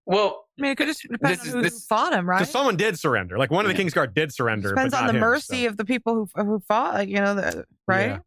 Well, 0.07 0.45
I 0.59 0.62
mean, 0.62 0.73
it 0.73 0.77
could 0.77 0.86
just 0.86 1.03
depend 1.03 1.32
This 1.35 1.41
on 1.41 1.47
is- 1.47 1.53
who 1.55 1.62
this- 1.62 1.86
fought 1.86 2.12
him, 2.12 2.28
right? 2.28 2.39
Because 2.39 2.53
someone 2.53 2.77
did 2.77 2.99
surrender. 2.99 3.39
Like 3.39 3.51
one 3.51 3.65
of 3.65 3.74
the 3.74 3.82
Yeah. 3.82 3.89
Kingsguard 3.89 4.15
did 4.15 4.32
surrender. 4.32 4.69
Depends 4.70 4.93
but 4.95 5.01
on 5.01 5.07
the 5.09 5.15
him, 5.15 5.20
mercy 5.20 5.62
so. 5.62 5.69
of 5.70 5.77
the 5.77 5.85
people 5.85 6.28
who 6.35 6.43
who 6.45 6.61
fought. 6.61 6.95
Like 6.95 7.09
you 7.09 7.16
know, 7.20 7.35
the, 7.35 7.65
right? 7.89 8.07
Yeah. 8.11 8.19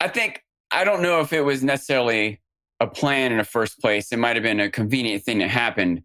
I 0.00 0.08
think 0.08 0.44
I 0.70 0.84
don't 0.84 1.02
know 1.02 1.20
if 1.20 1.32
it 1.32 1.40
was 1.40 1.62
necessarily 1.64 2.40
a 2.80 2.86
plan 2.86 3.32
in 3.32 3.38
the 3.38 3.44
first 3.44 3.80
place. 3.80 4.12
It 4.12 4.18
might 4.18 4.36
have 4.36 4.42
been 4.42 4.60
a 4.60 4.70
convenient 4.70 5.24
thing 5.24 5.38
that 5.38 5.48
happened. 5.48 6.02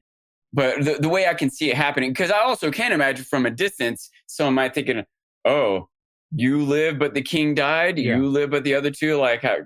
But 0.54 0.84
the, 0.84 0.98
the 1.00 1.10
way 1.10 1.28
I 1.28 1.34
can 1.34 1.50
see 1.50 1.72
it 1.72 1.76
happening, 1.76 2.12
because 2.12 2.30
I 2.32 2.40
also 2.40 2.70
can 2.72 2.92
imagine 2.92 3.26
from 3.26 3.46
a 3.46 3.50
distance, 3.52 4.10
someone 4.28 4.54
might 4.54 4.74
thinking, 4.76 5.04
"Oh, 5.46 5.90
you 6.32 6.64
live, 6.64 7.00
but 7.00 7.14
the 7.16 7.22
king 7.24 7.56
died. 7.56 7.98
Yeah. 7.98 8.18
You 8.18 8.28
live, 8.28 8.52
but 8.52 8.64
the 8.64 8.76
other 8.76 8.92
two, 8.92 9.18
like, 9.18 9.42
how, 9.42 9.58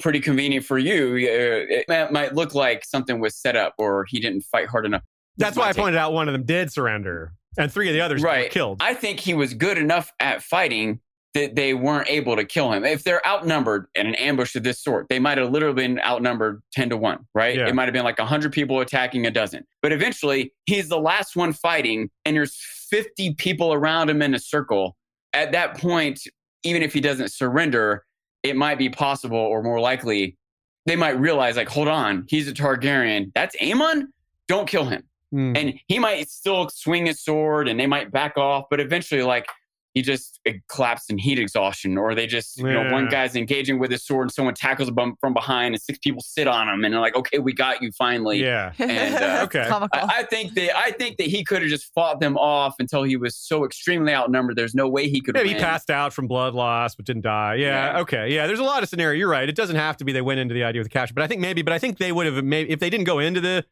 pretty 0.00 0.18
convenient 0.20 0.64
for 0.64 0.78
you." 0.78 1.14
Uh, 1.14 1.82
It 1.88 2.10
might, 2.12 2.34
look 2.34 2.54
like 2.54 2.84
something 2.84 3.20
was 3.20 3.36
set 3.36 3.54
up, 3.54 3.74
or 3.78 4.04
he 4.08 4.18
didn't 4.18 4.42
fight 4.42 4.66
hard 4.68 4.84
enough. 4.84 5.02
That's 5.36 5.56
why 5.56 5.68
I 5.68 5.72
pointed 5.72 5.96
out 5.96 6.12
one 6.12 6.28
of 6.28 6.32
them 6.32 6.44
did 6.44 6.72
surrender, 6.72 7.34
and 7.56 7.72
three 7.72 7.88
of 7.88 7.94
the 7.94 8.00
others 8.00 8.20
were 8.20 8.26
Right. 8.28 8.50
killed. 8.50 8.78
I 8.82 8.94
think 8.94 9.20
he 9.20 9.34
was 9.34 9.54
good 9.54 9.78
enough 9.78 10.10
at 10.18 10.42
fighting 10.42 11.00
that 11.34 11.54
they 11.54 11.72
weren't 11.72 12.08
able 12.08 12.36
to 12.36 12.44
kill 12.44 12.72
him. 12.72 12.84
If 12.84 13.04
they're 13.04 13.26
outnumbered 13.26 13.86
in 13.94 14.06
an 14.06 14.14
ambush 14.16 14.54
of 14.54 14.62
this 14.64 14.78
sort, 14.78 15.08
they 15.08 15.18
might 15.18 15.38
have 15.38 15.50
literally 15.50 15.74
been 15.74 15.98
outnumbered 16.00 16.62
10 16.72 16.90
to 16.90 16.96
1, 16.96 17.26
right? 17.34 17.56
Yeah. 17.56 17.68
It 17.68 17.74
might 17.74 17.84
have 17.84 17.94
been 17.94 18.04
like 18.04 18.18
100 18.18 18.52
people 18.52 18.80
attacking 18.80 19.26
a 19.26 19.30
dozen. 19.30 19.64
But 19.80 19.92
eventually, 19.92 20.52
he's 20.66 20.88
the 20.88 20.98
last 21.00 21.34
one 21.34 21.52
fighting, 21.54 22.10
and 22.26 22.36
there's 22.36 22.54
50 22.90 23.34
people 23.34 23.72
around 23.72 24.10
him 24.10 24.20
in 24.20 24.34
a 24.34 24.38
circle. 24.38 24.96
At 25.32 25.52
that 25.52 25.78
point, 25.78 26.20
even 26.64 26.82
if 26.82 26.92
he 26.92 27.00
doesn't 27.00 27.32
surrender, 27.32 28.04
it 28.42 28.54
might 28.56 28.76
be 28.76 28.90
possible 28.90 29.38
or 29.38 29.62
more 29.62 29.80
likely 29.80 30.36
they 30.84 30.96
might 30.96 31.18
realize, 31.18 31.56
like, 31.56 31.68
hold 31.68 31.88
on, 31.88 32.26
he's 32.28 32.48
a 32.48 32.52
Targaryen. 32.52 33.32
That's 33.34 33.56
Aemon? 33.56 34.08
Don't 34.48 34.68
kill 34.68 34.84
him 34.84 35.04
Hmm. 35.30 35.54
and 35.56 35.80
he 35.88 35.98
might 35.98 36.28
still 36.28 36.68
swing 36.68 37.06
his 37.06 37.18
sword 37.24 37.66
and 37.66 37.80
they 37.80 37.86
might 37.86 38.10
back 38.12 38.36
off 38.36 38.66
but 38.68 38.80
eventually 38.80 39.22
like 39.22 39.46
he 39.94 40.00
just 40.02 40.40
collapsed 40.68 41.10
in 41.10 41.18
heat 41.18 41.38
exhaustion 41.38 41.98
or 41.98 42.14
they 42.14 42.26
just 42.26 42.56
you 42.58 42.64
know 42.64 42.90
one 42.92 43.08
guy's 43.08 43.36
engaging 43.36 43.78
with 43.78 43.90
his 43.90 44.04
sword 44.04 44.24
and 44.24 44.32
someone 44.32 44.54
tackles 44.54 44.88
him 44.88 45.14
from 45.20 45.34
behind 45.34 45.74
and 45.74 45.82
six 45.82 45.98
people 45.98 46.22
sit 46.22 46.48
on 46.48 46.68
him 46.68 46.84
and 46.84 46.94
they're 46.94 47.00
like 47.00 47.14
okay 47.14 47.38
we 47.38 47.52
got 47.52 47.82
you 47.82 47.90
finally 47.92 48.38
yeah. 48.40 48.72
And, 48.78 49.14
uh, 49.14 49.42
Okay. 49.44 49.68
I, 49.70 49.88
I 49.92 50.22
think 50.24 50.54
that 50.54 50.76
I 50.76 50.92
think 50.92 51.16
that 51.18 51.26
he 51.26 51.44
could 51.44 51.62
have 51.62 51.70
just 51.70 51.92
fought 51.94 52.20
them 52.20 52.36
off 52.38 52.74
until 52.78 53.02
he 53.02 53.16
was 53.16 53.36
so 53.36 53.64
extremely 53.64 54.14
outnumbered. 54.14 54.56
There's 54.56 54.74
no 54.74 54.88
way 54.88 55.08
he 55.08 55.20
could. 55.20 55.34
Maybe 55.34 55.50
he 55.50 55.54
passed 55.56 55.90
out 55.90 56.12
from 56.12 56.26
blood 56.26 56.54
loss, 56.54 56.94
but 56.94 57.04
didn't 57.04 57.22
die. 57.22 57.56
Yeah, 57.56 57.92
Yeah. 57.92 58.00
Okay. 58.00 58.32
Yeah. 58.34 58.46
There's 58.46 58.60
a 58.60 58.64
lot 58.64 58.82
of 58.82 58.88
scenario. 58.88 59.18
You're 59.18 59.28
right. 59.28 59.48
It 59.48 59.56
doesn't 59.56 59.76
have 59.76 59.96
to 59.98 60.04
be 60.04 60.12
they 60.12 60.20
went 60.22 60.40
into 60.40 60.54
the 60.54 60.64
idea 60.64 60.80
with 60.80 60.86
the 60.86 60.92
capture, 60.92 61.14
but 61.14 61.22
I 61.22 61.26
think 61.26 61.40
maybe. 61.40 61.62
But 61.62 61.72
I 61.72 61.78
think 61.78 61.98
they 61.98 62.12
would 62.12 62.26
have 62.26 62.42
maybe 62.44 62.70
if 62.70 62.78
they 62.80 62.90
didn't 62.90 63.06
go 63.06 63.18
into 63.18 63.40
the 63.40 63.64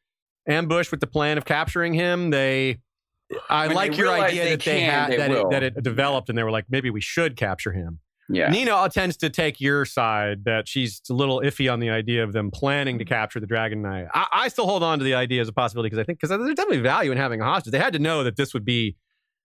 ambush 0.48 0.90
with 0.90 1.01
the 1.01 1.06
plan 1.06 1.38
of 1.38 1.44
capturing 1.44 1.94
him. 1.94 2.30
They. 2.30 2.78
I 3.48 3.69
When 3.69 3.77
like 3.77 3.97
your 3.97 4.11
idea 4.11 4.44
they 4.44 4.51
that 4.51 4.65
they 4.65 4.81
can, 4.81 4.90
had 4.90 5.12
they 5.12 5.16
that 5.16 5.31
it, 5.31 5.51
that 5.51 5.62
it 5.62 5.82
developed, 5.82 6.28
and 6.28 6.36
they 6.36 6.43
were 6.43 6.51
like, 6.51 6.66
maybe 6.69 6.90
we 6.90 7.01
should 7.01 7.36
capture 7.36 7.73
him. 7.73 8.01
Yeah, 8.28 8.48
Nina 8.48 8.89
tends 8.90 9.16
to 9.19 9.31
take 9.31 9.61
your 9.61 9.85
side 9.85 10.44
that 10.44 10.69
she's 10.69 11.01
a 11.11 11.15
little 11.15 11.40
iffy 11.40 11.73
on 11.73 11.81
the 11.81 11.90
idea 11.90 12.23
of 12.23 12.32
them 12.32 12.51
planning 12.51 12.98
to 12.98 13.05
mm-hmm. 13.05 13.12
capture 13.12 13.40
the 13.40 13.47
Dragon 13.47 13.82
Knight. 13.82 14.07
I, 14.15 14.27
I 14.32 14.48
still 14.48 14.66
hold 14.66 14.82
on 14.82 14.98
to 14.98 15.05
the 15.05 15.15
idea 15.15 15.40
as 15.40 15.48
a 15.48 15.52
possibility 15.52 15.89
because 15.89 15.98
I 15.98 16.05
think 16.05 16.20
because 16.20 16.31
there's 16.31 16.55
definitely 16.55 16.82
value 16.82 17.11
in 17.11 17.19
having 17.19 17.40
a 17.40 17.44
hostage. 17.44 17.73
They 17.73 17.78
had 17.78 17.93
to 17.94 17.98
know 17.98 18.23
that 18.24 18.36
this 18.36 18.55
would 18.55 18.65
be 18.65 18.97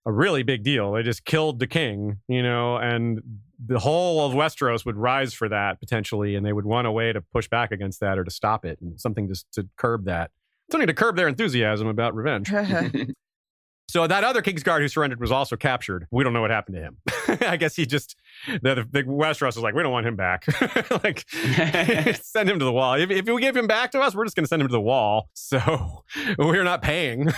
a 0.05 0.11
really 0.11 0.43
big 0.43 0.63
deal. 0.63 0.91
They 0.91 1.03
just 1.03 1.25
killed 1.25 1.59
the 1.59 1.67
king, 1.67 2.19
you 2.27 2.43
know, 2.43 2.77
and 2.77 3.21
the 3.63 3.79
whole 3.79 4.25
of 4.25 4.33
Westeros 4.33 4.85
would 4.85 4.97
rise 4.97 5.33
for 5.33 5.49
that 5.49 5.79
potentially, 5.79 6.35
and 6.35 6.45
they 6.45 6.53
would 6.53 6.65
want 6.65 6.87
a 6.87 6.91
way 6.91 7.11
to 7.11 7.21
push 7.21 7.47
back 7.47 7.71
against 7.71 7.99
that 8.01 8.19
or 8.19 8.23
to 8.23 8.31
stop 8.31 8.65
it 8.65 8.79
and 8.81 8.99
something 8.99 9.27
just 9.27 9.51
to 9.53 9.67
curb 9.77 10.05
that. 10.05 10.31
Something 10.71 10.87
to 10.87 10.93
curb 10.93 11.15
their 11.15 11.27
enthusiasm 11.27 11.87
about 11.87 12.15
revenge. 12.15 12.51
So 13.87 14.07
that 14.07 14.23
other 14.23 14.41
Kingsguard 14.41 14.79
who 14.79 14.87
surrendered 14.87 15.19
was 15.19 15.31
also 15.31 15.55
captured. 15.55 16.07
We 16.11 16.23
don't 16.23 16.33
know 16.33 16.41
what 16.41 16.51
happened 16.51 16.75
to 16.75 16.81
him. 16.81 16.97
I 17.47 17.55
guess 17.55 17.75
he 17.75 17.85
just 17.85 18.15
the, 18.61 18.85
the 18.89 19.03
Westeros 19.03 19.55
was 19.55 19.59
like, 19.59 19.75
we 19.75 19.83
don't 19.83 19.91
want 19.91 20.07
him 20.07 20.15
back. 20.15 20.45
like 21.03 21.23
send 22.21 22.49
him 22.49 22.59
to 22.59 22.65
the 22.65 22.71
wall. 22.71 22.95
If, 22.95 23.11
if 23.11 23.25
we 23.25 23.39
give 23.41 23.55
him 23.55 23.67
back 23.67 23.91
to 23.91 24.01
us, 24.01 24.15
we're 24.15 24.25
just 24.25 24.35
going 24.35 24.43
to 24.43 24.49
send 24.49 24.61
him 24.61 24.67
to 24.67 24.71
the 24.71 24.81
wall. 24.81 25.29
So 25.33 26.03
we're 26.37 26.63
not 26.63 26.81
paying. 26.81 27.29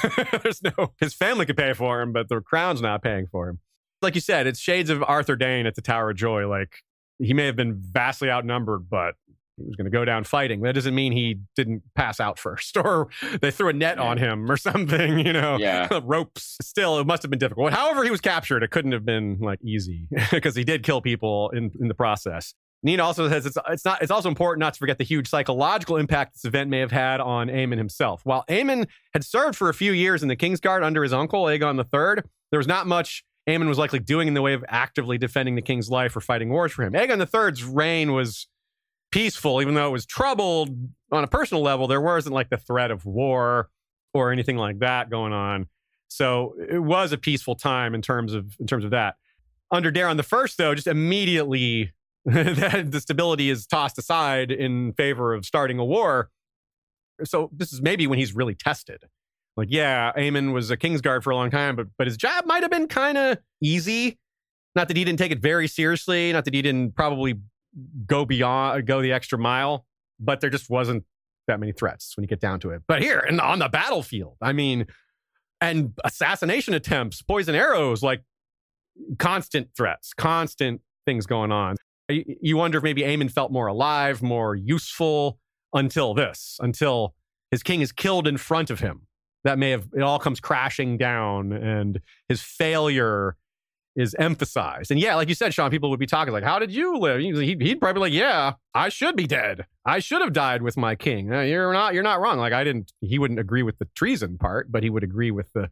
There's 0.43 0.63
no 0.63 0.93
his 0.99 1.13
family 1.13 1.45
could 1.45 1.57
pay 1.57 1.73
for 1.73 2.01
him, 2.01 2.13
but 2.13 2.29
the 2.29 2.39
crown's 2.41 2.81
not 2.81 3.03
paying 3.03 3.27
for 3.27 3.49
him. 3.49 3.59
Like 4.01 4.15
you 4.15 4.21
said, 4.21 4.47
it's 4.47 4.59
shades 4.59 4.89
of 4.89 5.03
Arthur 5.03 5.35
Dayne 5.35 5.65
at 5.65 5.75
the 5.75 5.81
Tower 5.81 6.11
of 6.11 6.17
Joy. 6.17 6.47
Like 6.47 6.83
he 7.19 7.33
may 7.33 7.45
have 7.45 7.55
been 7.55 7.75
vastly 7.75 8.29
outnumbered, 8.29 8.89
but 8.89 9.15
he 9.57 9.63
was 9.65 9.75
going 9.75 9.85
to 9.85 9.91
go 9.91 10.05
down 10.05 10.23
fighting. 10.23 10.61
That 10.61 10.75
doesn't 10.75 10.93
mean 10.95 11.11
he 11.11 11.39
didn't 11.55 11.83
pass 11.95 12.19
out 12.19 12.37
first, 12.39 12.77
or 12.83 13.07
they 13.41 13.51
threw 13.51 13.69
a 13.69 13.73
net 13.73 13.97
on 13.97 14.17
him 14.17 14.49
or 14.49 14.57
something. 14.57 15.19
You 15.19 15.33
know, 15.33 15.57
Yeah. 15.57 15.87
ropes. 16.03 16.57
Still, 16.61 16.99
it 16.99 17.07
must 17.07 17.23
have 17.23 17.29
been 17.29 17.39
difficult. 17.39 17.73
However, 17.73 18.03
he 18.03 18.11
was 18.11 18.21
captured. 18.21 18.63
It 18.63 18.71
couldn't 18.71 18.91
have 18.91 19.05
been 19.05 19.39
like 19.39 19.59
easy 19.63 20.07
because 20.31 20.55
he 20.55 20.63
did 20.63 20.83
kill 20.83 21.01
people 21.01 21.49
in 21.49 21.71
in 21.79 21.87
the 21.87 21.95
process. 21.95 22.53
Nina 22.83 23.03
also 23.03 23.27
says 23.27 23.45
it's 23.47 23.57
it's 23.69 23.83
not 23.83 24.01
it's 24.03 24.11
also 24.11 24.29
important 24.29 24.59
not 24.59 24.73
to 24.75 24.79
forget 24.79 24.99
the 24.99 25.03
huge 25.03 25.27
psychological 25.27 25.97
impact 25.97 26.35
this 26.35 26.45
event 26.45 26.69
may 26.69 26.79
have 26.79 26.91
had 26.91 27.19
on 27.19 27.47
Aemon 27.47 27.77
himself. 27.77 28.21
While 28.23 28.45
Aemon 28.49 28.87
had 29.13 29.23
served 29.23 29.55
for 29.55 29.69
a 29.69 29.73
few 29.73 29.91
years 29.91 30.21
in 30.21 30.29
the 30.29 30.35
Kingsguard 30.35 30.83
under 30.83 31.01
his 31.01 31.11
uncle 31.11 31.45
Aegon 31.45 31.77
III, 31.79 32.21
there 32.51 32.59
was 32.59 32.67
not 32.67 32.85
much 32.85 33.23
Aemon 33.49 33.67
was 33.67 33.79
likely 33.79 33.99
doing 33.99 34.27
in 34.27 34.35
the 34.35 34.41
way 34.43 34.53
of 34.53 34.63
actively 34.67 35.17
defending 35.17 35.55
the 35.55 35.61
king's 35.61 35.89
life 35.89 36.15
or 36.15 36.21
fighting 36.21 36.49
wars 36.49 36.71
for 36.71 36.83
him. 36.83 36.93
Aegon 36.93 37.19
III's 37.19 37.63
reign 37.63 38.13
was 38.13 38.47
peaceful, 39.11 39.61
even 39.61 39.73
though 39.73 39.87
it 39.87 39.91
was 39.91 40.05
troubled 40.05 40.69
on 41.11 41.23
a 41.23 41.27
personal 41.27 41.63
level. 41.63 41.87
There 41.87 42.01
wasn't 42.01 42.35
like 42.35 42.49
the 42.49 42.57
threat 42.57 42.91
of 42.91 43.05
war 43.05 43.69
or 44.13 44.31
anything 44.31 44.57
like 44.57 44.79
that 44.79 45.09
going 45.09 45.33
on. 45.33 45.67
So 46.09 46.55
it 46.69 46.79
was 46.79 47.11
a 47.11 47.17
peaceful 47.17 47.55
time 47.55 47.93
in 47.93 48.01
terms 48.01 48.33
of 48.33 48.55
in 48.59 48.67
terms 48.67 48.85
of 48.85 48.91
that. 48.91 49.15
Under 49.71 49.91
Daeron 49.91 50.17
the 50.17 50.23
First, 50.23 50.57
though, 50.57 50.73
just 50.73 50.87
immediately 50.87 51.91
that 52.25 52.91
the 52.91 53.01
stability 53.01 53.49
is 53.49 53.65
tossed 53.65 53.97
aside 53.97 54.51
in 54.51 54.93
favor 54.93 55.33
of 55.33 55.45
starting 55.45 55.79
a 55.79 55.85
war. 55.85 56.29
So 57.23 57.49
this 57.51 57.73
is 57.73 57.81
maybe 57.81 58.07
when 58.07 58.19
he's 58.19 58.35
really 58.35 58.55
tested. 58.55 59.03
Like, 59.55 59.69
yeah, 59.71 60.11
Aemon 60.15 60.53
was 60.53 60.69
a 60.69 60.77
Kingsguard 60.77 61.23
for 61.23 61.31
a 61.31 61.35
long 61.35 61.49
time, 61.49 61.75
but 61.75 61.87
but 61.97 62.07
his 62.07 62.15
job 62.15 62.45
might 62.45 62.61
have 62.61 62.71
been 62.71 62.87
kind 62.87 63.17
of 63.17 63.39
easy. 63.61 64.19
Not 64.75 64.87
that 64.87 64.95
he 64.95 65.03
didn't 65.03 65.17
take 65.17 65.31
it 65.31 65.41
very 65.41 65.67
seriously, 65.67 66.31
not 66.31 66.45
that 66.45 66.53
he 66.53 66.61
didn't 66.61 66.95
probably 66.95 67.35
go 68.05 68.25
beyond 68.25 68.85
go 68.85 69.01
the 69.01 69.11
extra 69.11 69.37
mile, 69.37 69.85
but 70.19 70.41
there 70.41 70.49
just 70.49 70.69
wasn't 70.69 71.03
that 71.47 71.59
many 71.59 71.71
threats 71.71 72.15
when 72.15 72.23
you 72.23 72.27
get 72.27 72.41
down 72.41 72.59
to 72.59 72.71
it. 72.71 72.81
But 72.87 73.01
here 73.01 73.19
and 73.19 73.39
on 73.39 73.59
the 73.59 73.69
battlefield, 73.69 74.37
I 74.41 74.53
mean, 74.53 74.85
and 75.61 75.93
assassination 76.03 76.73
attempts, 76.73 77.21
poison 77.21 77.55
arrows, 77.55 78.03
like 78.03 78.23
constant 79.17 79.69
threats, 79.75 80.13
constant 80.13 80.81
things 81.05 81.25
going 81.25 81.51
on. 81.51 81.77
You, 82.09 82.55
wonder 82.55 82.77
if 82.77 82.83
maybe 82.83 83.01
Aemon 83.01 83.31
felt 83.31 83.51
more 83.51 83.67
alive, 83.67 84.21
more 84.21 84.55
useful 84.55 85.39
until 85.73 86.13
this, 86.13 86.57
until 86.61 87.15
his 87.51 87.63
king 87.63 87.81
is 87.81 87.91
killed 87.91 88.27
in 88.27 88.37
front 88.37 88.69
of 88.69 88.79
him. 88.79 89.07
That 89.43 89.59
may 89.59 89.71
have 89.71 89.87
it 89.95 90.01
all 90.01 90.19
comes 90.19 90.39
crashing 90.39 90.97
down, 90.97 91.51
and 91.53 91.99
his 92.27 92.41
failure 92.41 93.35
is 93.97 94.15
emphasized. 94.19 94.91
And 94.91 94.99
yeah, 94.99 95.15
like 95.15 95.27
you 95.27 95.35
said, 95.35 95.53
Sean, 95.53 95.69
people 95.71 95.89
would 95.89 95.99
be 95.99 96.05
talking 96.05 96.31
like, 96.31 96.43
"How 96.43 96.59
did 96.59 96.71
you 96.71 96.97
live?" 96.97 97.19
He'd, 97.19 97.61
he'd 97.61 97.81
probably 97.81 97.93
be 97.93 97.99
like, 97.99 98.13
"Yeah, 98.13 98.53
I 98.73 98.89
should 98.89 99.15
be 99.15 99.27
dead. 99.27 99.65
I 99.85 99.99
should 99.99 100.21
have 100.21 100.33
died 100.33 100.61
with 100.61 100.77
my 100.77 100.95
king." 100.95 101.27
You're 101.27 101.73
not. 101.73 101.93
You're 101.93 102.03
not 102.03 102.21
wrong. 102.21 102.37
Like 102.37 102.53
I 102.53 102.63
didn't. 102.63 102.93
He 103.01 103.19
wouldn't 103.19 103.39
agree 103.39 103.63
with 103.63 103.79
the 103.79 103.89
treason 103.95 104.37
part, 104.37 104.71
but 104.71 104.83
he 104.83 104.89
would 104.89 105.03
agree 105.03 105.31
with 105.31 105.51
the 105.53 105.69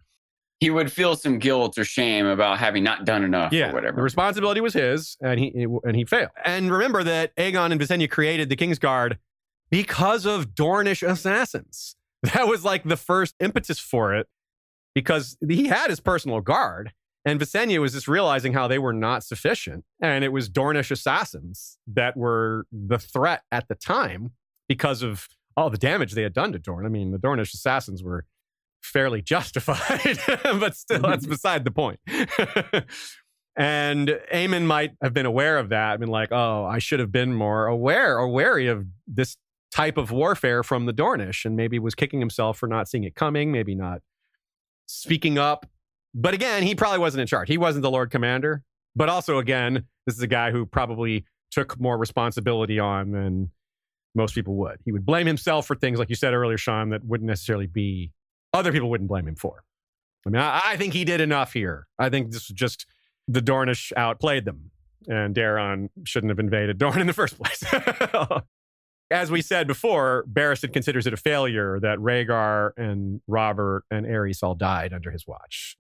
he 0.60 0.70
would 0.70 0.92
feel 0.92 1.16
some 1.16 1.38
guilt 1.38 1.78
or 1.78 1.84
shame 1.84 2.26
about 2.26 2.60
having 2.60 2.84
not 2.84 3.06
done 3.06 3.24
enough 3.24 3.52
yeah, 3.52 3.70
or 3.70 3.74
whatever. 3.74 3.98
The 3.98 4.04
responsibility 4.04 4.62
was 4.62 4.74
his, 4.74 5.18
and 5.22 5.40
he 5.40 5.66
and 5.84 5.96
he 5.96 6.06
failed. 6.06 6.32
And 6.44 6.72
remember 6.72 7.04
that 7.04 7.36
Aegon 7.36 7.72
and 7.72 7.80
Visenya 7.80 8.10
created 8.10 8.50
the 8.50 8.56
Kingsguard 8.56 9.18
because 9.70 10.26
of 10.26 10.56
Dornish 10.56 11.08
assassins. 11.08 11.96
That 12.34 12.48
was 12.48 12.66
like 12.66 12.84
the 12.84 12.98
first 12.98 13.36
impetus 13.40 13.78
for 13.78 14.16
it, 14.16 14.28
because 14.96 15.38
he 15.48 15.68
had 15.68 15.92
his 15.92 16.00
personal 16.00 16.42
guard, 16.42 16.92
and 17.26 17.40
Visenya 17.40 17.82
was 17.82 17.94
just 17.94 18.08
realizing 18.08 18.54
how 18.54 18.68
they 18.68 18.78
were 18.78 18.94
not 18.94 19.24
sufficient, 19.24 19.84
and 20.00 20.24
it 20.24 20.32
was 20.32 20.48
Dornish 20.48 20.92
assassins 20.92 21.78
that 21.88 22.16
were 22.16 22.68
the 22.72 23.00
threat 23.00 23.42
at 23.52 23.68
the 23.68 23.76
time 23.76 24.32
because 24.68 25.02
of 25.02 25.28
all 25.58 25.70
the 25.70 25.78
damage 25.78 26.14
they 26.14 26.22
had 26.22 26.34
done 26.34 26.52
to 26.52 26.60
Dorne. 26.60 26.86
I 26.86 26.90
mean, 26.90 27.12
the 27.12 27.18
Dornish 27.18 27.54
assassins 27.54 28.04
were 28.04 28.26
fairly 28.82 29.22
justified, 29.24 30.20
but 30.44 30.76
still, 30.76 31.02
that's 31.02 31.26
beside 31.28 31.66
the 31.66 31.72
point. 31.72 32.00
and 33.56 34.10
Aemon 34.32 34.66
might 34.66 34.92
have 35.02 35.14
been 35.14 35.26
aware 35.26 35.58
of 35.58 35.70
that, 35.70 35.94
I 35.94 35.98
mean, 35.98 36.10
like, 36.10 36.32
oh, 36.32 36.66
I 36.66 36.78
should 36.78 37.00
have 37.00 37.12
been 37.12 37.34
more 37.34 37.66
aware 37.66 38.20
or 38.20 38.28
wary 38.28 38.68
of 38.68 38.86
this 39.08 39.38
type 39.72 39.98
of 39.98 40.12
warfare 40.12 40.62
from 40.62 40.86
the 40.86 40.94
Dornish, 40.94 41.44
and 41.44 41.56
maybe 41.56 41.80
was 41.80 41.96
kicking 41.96 42.20
himself 42.20 42.58
for 42.58 42.68
not 42.68 42.88
seeing 42.88 43.04
it 43.04 43.16
coming, 43.16 43.52
maybe 43.52 43.74
not 43.74 44.02
speaking 44.86 45.40
up. 45.40 45.66
But 46.18 46.34
again, 46.34 46.64
he 46.64 46.74
probably 46.74 47.00
wasn't 47.00 47.22
in 47.22 47.28
charge. 47.28 47.50
He 47.50 47.58
wasn't 47.58 47.84
the 47.84 47.92
Lord 47.92 48.10
Commander. 48.10 48.64
But 48.96 49.10
also, 49.10 49.38
again, 49.38 49.86
this 50.06 50.16
is 50.16 50.22
a 50.22 50.28
guy 50.28 50.52
who 50.52 50.66
probably 50.66 51.26
took 51.52 51.80
more 51.80 51.98
responsibility 51.98 52.80
on 52.80 53.12
than 53.12 53.52
most 54.16 54.34
people 54.34 54.56
would. 54.56 54.80
He 54.86 54.94
would 54.94 55.06
blame 55.06 55.28
himself 55.28 55.68
for 55.68 55.76
things, 55.76 56.00
like 56.00 56.10
you 56.10 56.16
said 56.16 56.34
earlier, 56.34 56.58
Sean, 56.58 56.90
that 56.90 57.04
wouldn't 57.04 57.28
necessarily 57.28 57.68
be 57.68 58.14
other 58.54 58.72
people 58.72 58.90
wouldn't 58.90 59.10
blame 59.10 59.28
him 59.28 59.36
for. 59.36 59.64
I 60.26 60.30
mean, 60.30 60.42
I, 60.42 60.62
I 60.64 60.78
think 60.78 60.94
he 60.94 61.04
did 61.04 61.20
enough 61.20 61.52
here. 61.52 61.88
I 62.00 62.10
think 62.10 62.32
this 62.32 62.48
was 62.48 62.56
just 62.56 62.86
the 63.28 63.42
Dornish 63.42 63.92
outplayed 63.98 64.46
them, 64.46 64.72
and 65.08 65.36
Daeron 65.36 65.90
shouldn't 66.06 66.32
have 66.32 66.40
invaded 66.40 66.78
Dorne 66.78 67.02
in 67.02 67.08
the 67.08 67.14
first 67.14 67.38
place. 67.38 67.64
As 69.12 69.30
we 69.30 69.42
said 69.42 69.68
before, 69.68 70.26
Barristan 70.32 70.74
considers 70.74 71.06
it 71.06 71.14
a 71.14 71.18
failure 71.18 71.80
that 71.82 72.00
Rhaegar 72.00 72.72
and 72.78 73.22
Robert 73.28 73.84
and 73.92 74.06
Aerys 74.06 74.42
all 74.42 74.56
died 74.56 74.94
under 74.94 75.12
his 75.12 75.28
watch. 75.28 75.78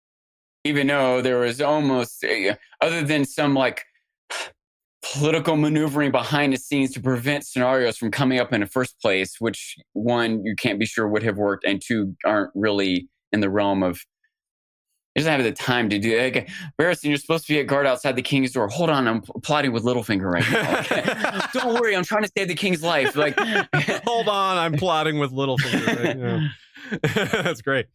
Even 0.65 0.87
though 0.87 1.21
there 1.21 1.37
was 1.37 1.61
almost, 1.61 2.23
a, 2.25 2.57
other 2.81 3.01
than 3.03 3.23
some 3.23 3.53
like 3.53 3.85
political 5.13 5.55
maneuvering 5.55 6.11
behind 6.11 6.53
the 6.53 6.57
scenes 6.57 6.91
to 6.91 6.99
prevent 6.99 7.45
scenarios 7.45 7.97
from 7.97 8.11
coming 8.11 8.39
up 8.39 8.51
in 8.51 8.61
the 8.61 8.67
first 8.67 8.99
place, 9.01 9.35
which 9.39 9.75
one, 9.93 10.43
you 10.43 10.55
can't 10.55 10.79
be 10.79 10.85
sure 10.85 11.07
would 11.07 11.23
have 11.23 11.37
worked, 11.37 11.63
and 11.65 11.81
two, 11.85 12.15
aren't 12.25 12.51
really 12.55 13.07
in 13.31 13.39
the 13.39 13.49
realm 13.49 13.83
of. 13.83 13.99
He 15.13 15.21
doesn't 15.21 15.31
have 15.31 15.43
the 15.43 15.53
time 15.53 15.87
to 15.91 15.99
do 15.99 16.17
it. 16.17 16.35
Like, 16.35 16.49
Barristan, 16.77 17.05
you're 17.05 17.17
supposed 17.17 17.47
to 17.47 17.53
be 17.53 17.59
a 17.59 17.63
guard 17.63 17.85
outside 17.85 18.17
the 18.17 18.21
king's 18.21 18.51
door. 18.51 18.67
Hold 18.67 18.89
on, 18.89 19.07
I'm 19.07 19.21
plotting 19.21 19.71
with 19.71 19.83
Littlefinger 19.83 20.29
right 20.29 20.51
now. 20.51 21.47
Don't 21.53 21.79
worry, 21.79 21.95
I'm 21.95 22.03
trying 22.03 22.23
to 22.23 22.31
save 22.37 22.49
the 22.49 22.55
king's 22.55 22.83
life. 22.83 23.15
Like, 23.15 23.39
hold 24.05 24.27
on, 24.27 24.57
I'm 24.57 24.73
plotting 24.73 25.17
with 25.17 25.31
Littlefinger. 25.31 26.51
Right 27.01 27.31
That's 27.43 27.61
great. 27.61 27.85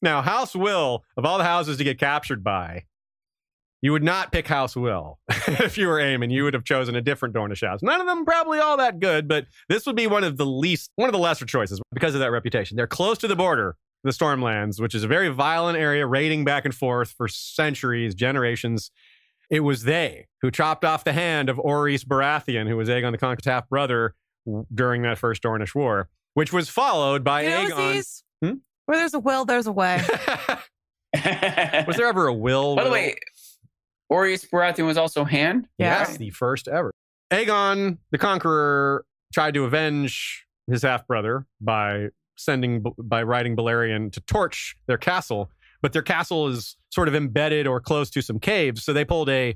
Now, 0.00 0.22
House 0.22 0.54
Wyl, 0.54 1.04
of 1.16 1.24
all 1.24 1.38
the 1.38 1.44
houses 1.44 1.76
to 1.78 1.84
get 1.84 1.98
captured 1.98 2.44
by, 2.44 2.84
you 3.80 3.92
would 3.92 4.02
not 4.02 4.32
pick 4.32 4.46
House 4.48 4.74
Wyl 4.74 5.18
if 5.28 5.78
you 5.78 5.86
were 5.86 5.98
Aemon. 5.98 6.32
You 6.32 6.44
would 6.44 6.54
have 6.54 6.64
chosen 6.64 6.96
a 6.96 7.00
different 7.00 7.34
Dornish 7.34 7.66
house. 7.66 7.80
None 7.82 8.00
of 8.00 8.06
them 8.06 8.24
probably 8.24 8.58
all 8.58 8.76
that 8.76 8.98
good, 8.98 9.28
but 9.28 9.46
this 9.68 9.86
would 9.86 9.96
be 9.96 10.06
one 10.06 10.24
of 10.24 10.36
the 10.36 10.46
least, 10.46 10.90
one 10.96 11.08
of 11.08 11.12
the 11.12 11.18
lesser 11.18 11.46
choices 11.46 11.80
because 11.92 12.14
of 12.14 12.20
that 12.20 12.32
reputation. 12.32 12.76
They're 12.76 12.86
close 12.86 13.18
to 13.18 13.28
the 13.28 13.36
border, 13.36 13.76
the 14.02 14.10
Stormlands, 14.10 14.80
which 14.80 14.94
is 14.94 15.04
a 15.04 15.08
very 15.08 15.28
violent 15.28 15.78
area, 15.78 16.06
raiding 16.06 16.44
back 16.44 16.64
and 16.64 16.74
forth 16.74 17.10
for 17.16 17.28
centuries, 17.28 18.14
generations. 18.14 18.90
It 19.50 19.60
was 19.60 19.84
they 19.84 20.26
who 20.42 20.50
chopped 20.50 20.84
off 20.84 21.04
the 21.04 21.12
hand 21.12 21.48
of 21.48 21.56
Orys 21.58 22.04
Baratheon, 22.04 22.68
who 22.68 22.76
was 22.76 22.88
Aegon 22.88 23.12
the 23.12 23.18
Conqueror's 23.18 23.46
half 23.46 23.68
brother 23.68 24.14
during 24.74 25.02
that 25.02 25.18
first 25.18 25.42
Dornish 25.42 25.74
War, 25.74 26.08
which 26.34 26.52
was 26.52 26.68
followed 26.68 27.22
by 27.22 27.42
You 27.42 27.50
know, 27.50 27.76
Aegon. 27.76 28.22
Hmm? 28.42 28.52
Where 28.88 28.96
there's 28.96 29.12
a 29.12 29.18
will, 29.18 29.44
there's 29.44 29.66
a 29.66 29.72
way. 29.72 30.02
was 31.86 31.96
there 31.96 32.06
ever 32.06 32.26
a 32.26 32.32
will? 32.32 32.74
By 32.74 32.84
the 32.84 32.88
will? 32.88 32.94
way, 32.94 33.16
Orys 34.10 34.48
Baratheon 34.48 34.86
was 34.86 34.96
also 34.96 35.24
hand. 35.24 35.68
Yeah. 35.76 35.98
Yes, 35.98 36.16
the 36.16 36.30
first 36.30 36.68
ever. 36.68 36.90
Aegon 37.30 37.98
the 38.12 38.16
Conqueror 38.16 39.04
tried 39.34 39.52
to 39.52 39.64
avenge 39.64 40.46
his 40.70 40.80
half 40.80 41.06
brother 41.06 41.44
by 41.60 42.06
sending 42.38 42.82
by 42.96 43.22
riding 43.24 43.54
Balerion 43.56 44.10
to 44.10 44.22
torch 44.22 44.74
their 44.86 44.96
castle, 44.96 45.50
but 45.82 45.92
their 45.92 46.00
castle 46.00 46.48
is 46.48 46.78
sort 46.88 47.08
of 47.08 47.14
embedded 47.14 47.66
or 47.66 47.80
close 47.80 48.08
to 48.08 48.22
some 48.22 48.40
caves, 48.40 48.84
so 48.84 48.94
they 48.94 49.04
pulled 49.04 49.28
a 49.28 49.54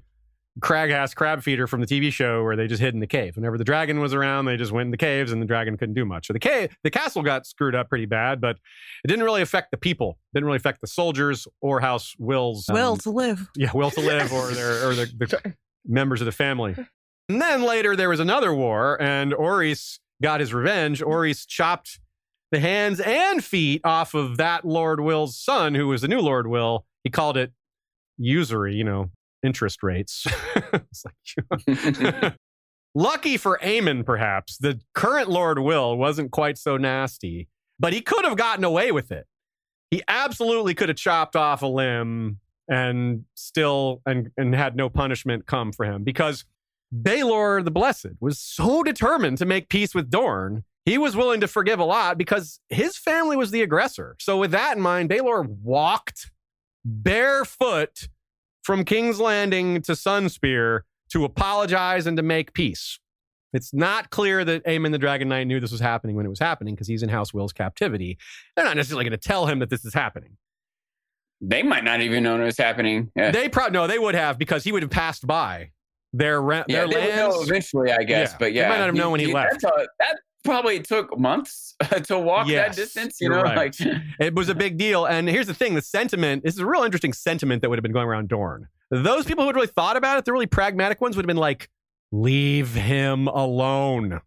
Craghas 0.61 1.15
crab 1.15 1.43
feeder 1.43 1.67
from 1.67 1.81
the 1.81 1.87
TV 1.87 2.13
show 2.13 2.43
where 2.45 2.57
they 2.57 2.67
just 2.67 2.83
hid 2.83 2.93
in 2.93 3.01
the 3.01 3.07
cave. 3.07 3.37
Whenever 3.37 3.57
the 3.57 3.65
dragon 3.65 4.01
was 4.01 4.13
around, 4.13 4.45
they 4.45 4.57
just 4.57 4.71
went 4.71 4.87
in 4.87 4.91
the 4.91 4.99
caves 4.99 5.33
and 5.33 5.41
the 5.41 5.47
dragon 5.47 5.79
couldn't 5.79 5.95
do 5.95 6.05
much. 6.05 6.27
So 6.27 6.35
the 6.35 6.39
cave, 6.39 6.77
the 6.85 6.91
castle 6.91 7.23
got 7.23 7.47
screwed 7.47 7.75
up 7.75 7.89
pretty 7.89 8.05
bad, 8.05 8.41
but 8.41 8.57
it 9.03 9.09
didn't 9.09 9.25
really 9.25 9.41
affect 9.41 9.71
the 9.71 9.79
people. 9.79 10.19
Didn't 10.35 10.45
really 10.45 10.57
affect 10.57 10.83
the 10.83 10.87
soldiers 10.87 11.49
or 11.63 11.81
House 11.81 12.15
Wyl's 12.19 12.69
um, 12.69 12.75
will 12.75 12.97
to 12.99 13.11
live. 13.11 13.49
yeah, 13.57 13.71
will 13.73 13.91
to 13.91 14.01
live 14.01 14.31
or 14.33 14.51
their 14.51 14.89
or 14.89 14.95
the, 14.95 15.07
the 15.07 15.55
members 15.87 16.21
of 16.21 16.27
the 16.27 16.33
family. 16.33 16.77
And 17.31 17.41
then 17.41 17.63
later 17.63 17.97
there 17.97 18.11
was 18.11 18.21
another 18.21 18.55
war, 18.55 19.01
and 19.01 19.33
Orys 19.33 20.01
got 20.23 20.41
his 20.41 20.53
revenge. 20.53 21.01
Orys 21.01 21.47
chopped 21.47 21.99
the 22.51 22.61
hands 22.61 23.01
and 23.01 23.43
feet 23.43 23.81
off 23.85 24.13
of 24.13 24.37
that 24.37 24.67
Lord 24.67 25.01
Wyl's 25.01 25.39
son, 25.39 25.75
who 25.75 25.89
was 25.89 26.03
the 26.03 26.09
new 26.09 26.21
Lord 26.21 26.47
Wyl. 26.47 26.85
He 27.05 27.11
called 27.11 27.39
it 27.39 27.53
usury, 28.19 28.75
you 28.75 28.85
know, 28.85 29.11
interest 29.43 29.83
rates. 29.83 30.27
lucky 32.95 33.37
for 33.37 33.59
Aemon, 33.63 34.05
perhaps 34.05 34.59
the 34.59 34.81
current 34.95 35.29
Lord 35.29 35.59
Wyl 35.59 35.97
wasn't 35.97 36.31
quite 36.31 36.59
so 36.59 36.77
nasty, 36.77 37.49
but 37.79 37.93
he 37.93 38.01
could 38.01 38.25
have 38.25 38.37
gotten 38.37 38.65
away 38.65 38.93
with 38.93 39.11
it. 39.11 39.27
He 39.91 40.03
absolutely 40.09 40.75
could 40.75 40.89
have 40.89 40.97
chopped 40.97 41.37
off 41.37 41.63
a 41.63 41.67
limb 41.67 42.39
and 42.69 43.25
still 43.35 44.01
and 44.07 44.31
and 44.37 44.55
had 44.55 44.77
no 44.77 44.89
punishment 44.89 45.47
come 45.47 45.73
for 45.73 45.85
him 45.85 46.05
because 46.05 46.45
Baelor 46.95 47.65
the 47.65 47.71
Blessed 47.71 48.21
was 48.21 48.39
so 48.39 48.83
determined 48.83 49.39
to 49.39 49.47
make 49.47 49.69
peace 49.69 49.95
with 49.95 50.11
Dorne. 50.11 50.65
He 50.85 50.99
was 50.99 51.15
willing 51.15 51.41
to 51.41 51.49
forgive 51.49 51.79
a 51.79 51.85
lot 51.85 52.19
because 52.19 52.61
his 52.69 52.97
family 52.97 53.37
was 53.37 53.51
the 53.51 53.63
aggressor. 53.63 54.17
So 54.19 54.39
with 54.39 54.51
that 54.51 54.77
in 54.77 54.83
mind, 54.83 55.11
Baelor 55.11 55.47
walked 55.47 56.31
barefoot 56.85 58.09
from 58.63 58.85
King's 58.85 59.21
Landing 59.21 59.83
to 59.83 59.93
Sunspear 59.93 60.81
to 61.11 61.25
apologize 61.25 62.07
and 62.07 62.17
to 62.17 62.23
make 62.23 62.53
peace. 62.55 62.99
It's 63.53 63.75
not 63.75 64.09
clear 64.11 64.45
that 64.47 64.65
Aemon 64.65 64.93
the 64.93 64.99
Dragon 64.99 65.29
Knight 65.29 65.47
knew 65.47 65.61
this 65.61 65.73
was 65.73 65.81
happening 65.81 66.17
when 66.17 66.25
it 66.25 66.31
was 66.31 66.39
happening 66.39 66.75
because 66.75 66.87
he's 66.89 67.03
in 67.03 67.11
House 67.11 67.35
Wyl's 67.35 67.53
captivity. 67.53 68.17
They're 68.57 68.65
not 68.65 68.77
necessarily 68.77 69.05
going 69.05 69.19
to 69.19 69.29
tell 69.29 69.47
him 69.47 69.59
that 69.59 69.69
this 69.69 69.85
is 69.85 69.93
happening. 69.93 70.39
They 71.43 71.63
might 71.63 71.85
not 71.85 72.01
even 72.01 72.23
know 72.23 72.41
it 72.41 72.45
was 72.45 72.57
happening. 72.57 73.11
Yeah, 73.17 73.31
They 73.33 73.49
probably 73.49 73.73
no, 73.73 73.87
they 73.87 73.99
would 73.99 74.15
have 74.15 74.39
because 74.39 74.65
he 74.65 74.73
would 74.73 74.83
have 74.83 74.91
passed 74.93 75.27
by 75.27 75.71
their 76.15 76.41
ra- 76.41 76.65
yeah 76.69 76.87
their 76.87 76.89
they 76.89 77.07
would 77.09 77.17
know 77.17 77.29
lands. 77.31 77.49
eventually, 77.51 77.91
I 77.93 78.05
guess. 78.05 78.31
Yeah. 78.31 78.37
But 78.39 78.45
They 78.47 78.51
yeah, 78.53 78.69
might 78.69 78.79
not 78.79 78.87
have 78.87 78.95
known 78.95 79.11
when 79.13 79.21
he 79.21 79.33
left. 79.35 79.61
that's 79.61 79.65
a- 79.65 79.87
that 79.99 80.19
probably 80.45 80.81
took 80.81 81.19
months 81.19 81.75
to 82.05 82.19
walk 82.19 82.49
Yes, 82.49 82.77
that 82.77 82.83
distance. 82.83 83.19
You 83.21 83.29
know, 83.31 83.43
right. 83.43 83.57
like 83.57 83.75
It 84.21 84.35
was 84.35 84.49
a 84.49 84.55
big 84.55 84.77
deal. 84.79 85.05
And 85.07 85.29
here's 85.29 85.47
the 85.47 85.55
thing: 85.55 85.75
the 85.75 85.83
sentiment. 85.83 86.45
This 86.45 86.55
is 86.55 86.61
a 86.61 86.67
real 86.67 86.83
interesting 86.83 87.13
sentiment 87.13 87.63
that 87.63 87.69
would 87.71 87.79
have 87.79 87.83
been 87.83 87.93
going 87.93 88.07
around 88.09 88.29
Dorne. 88.29 88.69
Those 88.91 89.25
people 89.25 89.45
who 89.45 89.49
had 89.49 89.55
really 89.57 89.69
thought 89.69 89.97
about 89.97 90.19
it, 90.19 90.25
the 90.25 90.33
really 90.33 90.47
pragmatic 90.47 91.01
ones, 91.01 91.17
would 91.17 91.25
have 91.25 91.29
been 91.29 91.37
like, 91.37 91.69
"Leave 92.11 92.75
him 92.75 93.27
alone." 93.29 94.21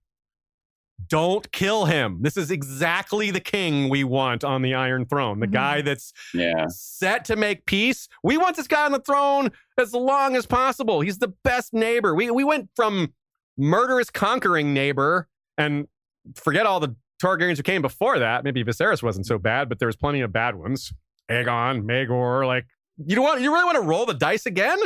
Don't 1.07 1.51
kill 1.51 1.85
him. 1.85 2.19
This 2.21 2.37
is 2.37 2.49
exactly 2.49 3.29
the 3.29 3.41
king 3.41 3.89
we 3.89 4.03
want 4.03 4.43
on 4.43 4.61
the 4.61 4.73
Iron 4.73 5.05
Throne. 5.05 5.39
The 5.39 5.47
Mhm. 5.47 5.51
guy 5.51 5.81
that's 5.81 6.13
yeah. 6.33 6.65
set 6.69 7.25
to 7.25 7.35
make 7.35 7.65
peace. 7.65 8.07
We 8.23 8.37
want 8.37 8.55
this 8.55 8.65
guy 8.67 8.85
on 8.85 8.91
the 8.91 8.99
throne 9.01 9.51
as 9.77 9.93
long 9.93 10.35
as 10.35 10.45
possible. 10.47 11.01
He's 11.01 11.19
the 11.19 11.33
best 11.43 11.73
neighbor. 11.73 12.15
We 12.15 12.31
we 12.31 12.43
went 12.43 12.69
from 12.75 13.13
murderous 13.57 14.09
conquering 14.09 14.73
neighbor 14.73 15.27
and 15.57 15.87
forget 16.35 16.65
all 16.65 16.79
the 16.79 16.95
Targaryens 17.21 17.57
who 17.57 17.63
came 17.63 17.81
before 17.81 18.19
that. 18.19 18.43
Maybe 18.43 18.63
Viserys 18.63 19.03
wasn't 19.03 19.25
so 19.25 19.37
bad, 19.37 19.69
but 19.69 19.79
there 19.79 19.87
was 19.87 19.95
plenty 19.95 20.21
of 20.21 20.31
bad 20.33 20.55
ones. 20.55 20.91
Aegon, 21.29 21.83
Maegor, 21.83 22.45
like 22.45 22.65
you 22.97 23.21
what? 23.21 23.41
You 23.41 23.51
really 23.53 23.65
want 23.65 23.75
to 23.75 23.81
roll 23.81 24.05
the 24.05 24.13
dice 24.13 24.45
again? 24.45 24.77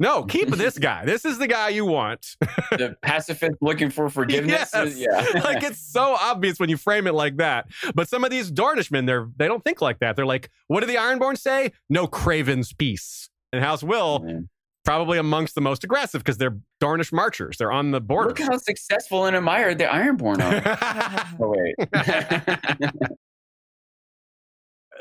No, 0.00 0.24
keep 0.24 0.48
this 0.56 0.78
guy. 0.78 1.04
This 1.04 1.24
is 1.24 1.38
the 1.38 1.46
guy 1.46 1.68
you 1.68 1.84
want. 1.84 2.36
the 2.70 2.96
pacifist 3.02 3.56
looking 3.60 3.90
for 3.90 4.08
forgiveness. 4.08 4.70
Yes. 4.72 4.98
yeah. 4.98 5.40
like 5.44 5.62
it's 5.62 5.80
so 5.80 6.16
obvious 6.18 6.58
when 6.58 6.68
you 6.68 6.76
frame 6.76 7.06
it 7.06 7.14
like 7.14 7.36
that. 7.36 7.66
But 7.94 8.08
some 8.08 8.24
of 8.24 8.30
these 8.30 8.50
Dornishmen, 8.50 9.06
they're 9.06 9.28
they 9.36 9.46
don't 9.46 9.62
think 9.62 9.80
like 9.80 10.00
that. 10.00 10.16
They're 10.16 10.26
like, 10.26 10.50
what 10.66 10.80
do 10.80 10.86
the 10.86 10.96
Ironborn 10.96 11.38
say? 11.38 11.72
No 11.88 12.06
Craven's 12.06 12.72
peace. 12.72 13.28
And 13.52 13.62
House 13.62 13.82
Wyl 13.82 14.24
Yeah. 14.26 14.38
Probably 14.84 15.18
amongst 15.18 15.54
the 15.54 15.62
most 15.62 15.82
aggressive 15.82 16.22
because 16.22 16.36
they're 16.36 16.58
Dornish 16.80 17.12
marchers. 17.12 17.56
They're 17.56 17.72
on 17.72 17.90
the 17.90 18.00
border. 18.00 18.28
Look 18.28 18.38
how 18.40 18.58
successful 18.58 19.24
and 19.24 19.34
admired 19.34 19.78
the 19.78 19.84
Ironborn 19.84 20.40
are. 20.40 21.36
oh 21.40 21.54
wait. 21.56 23.08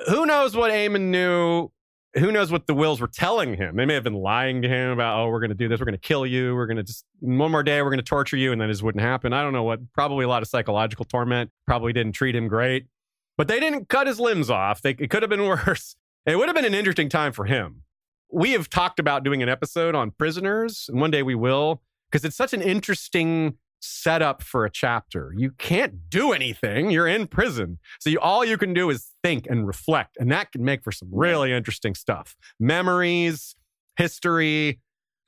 who 0.08 0.26
knows 0.26 0.56
what 0.56 0.72
Aemon 0.72 1.10
knew? 1.10 1.70
Who 2.16 2.32
knows 2.32 2.52
what 2.52 2.68
the 2.68 2.76
Wyls 2.76 3.02
were 3.02 3.08
telling 3.08 3.56
him? 3.56 3.76
They 3.76 3.86
may 3.86 3.96
have 3.96 4.04
been 4.04 4.14
lying 4.14 4.62
to 4.62 4.70
him 4.70 4.92
about, 4.92 5.20
oh, 5.20 5.30
we're 5.30 5.40
going 5.40 5.50
to 5.50 5.56
do 5.56 5.68
this. 5.68 5.80
We're 5.80 5.86
going 5.86 5.98
to 5.98 6.08
kill 6.08 6.28
you. 6.28 6.54
We're 6.54 6.68
going 6.68 6.78
to 6.78 6.84
just, 6.84 7.06
one 7.20 7.52
more 7.52 7.64
day, 7.64 7.82
we're 7.82 7.90
going 7.90 7.98
to 7.98 8.04
torture 8.04 8.38
you. 8.38 8.52
And 8.52 8.62
then 8.62 8.70
just 8.70 8.84
wouldn't 8.84 9.02
happen. 9.02 9.34
I 9.34 9.42
don't 9.42 9.52
know 9.52 9.64
what, 9.64 9.80
probably 9.94 10.24
a 10.24 10.28
lot 10.28 10.44
of 10.44 10.48
psychological 10.48 11.06
torment. 11.06 11.50
Probably 11.66 11.92
didn't 11.92 12.12
treat 12.14 12.36
him 12.36 12.48
great. 12.48 12.86
But 13.36 13.48
they 13.48 13.60
didn't 13.60 13.90
cut 13.90 14.06
his 14.06 14.20
limbs 14.20 14.52
off. 14.52 14.82
They, 14.84 14.92
it 14.92 15.10
could 15.10 15.24
have 15.24 15.30
been 15.30 15.44
worse. 15.48 15.96
It 16.28 16.38
would 16.38 16.48
have 16.48 16.56
been 16.56 16.66
an 16.66 16.76
interesting 16.76 17.10
time 17.10 17.34
for 17.34 17.46
him. 17.46 17.82
We 18.34 18.54
have 18.54 18.68
talked 18.68 18.98
about 18.98 19.24
doing 19.24 19.44
an 19.44 19.50
episode 19.50 19.94
on 19.94 20.10
prisoners, 20.10 20.88
and 20.90 21.00
one 21.00 21.12
day 21.12 21.22
we 21.22 21.36
will, 21.36 21.84
because 22.12 22.26
it's 22.26 22.36
such 22.36 22.52
an 22.52 22.64
interesting 22.64 23.60
setup 23.80 24.42
for 24.42 24.66
a 24.66 24.72
chapter. 24.72 25.32
You 25.38 25.52
can't 25.52 26.10
do 26.10 26.32
anything. 26.32 26.90
You're 26.90 27.08
in 27.08 27.28
prison. 27.28 27.78
So 28.00 28.10
you, 28.10 28.20
all 28.20 28.44
you 28.44 28.58
can 28.58 28.74
do 28.74 28.90
is 28.90 29.12
think 29.22 29.46
and 29.48 29.68
reflect. 29.68 30.18
And 30.20 30.32
that 30.32 30.52
can 30.52 30.64
make 30.64 30.84
for 30.84 30.92
some 30.92 31.10
really 31.12 31.52
interesting 31.52 31.94
stuff. 31.94 32.36
Memories, 32.60 33.56
history, 33.98 34.80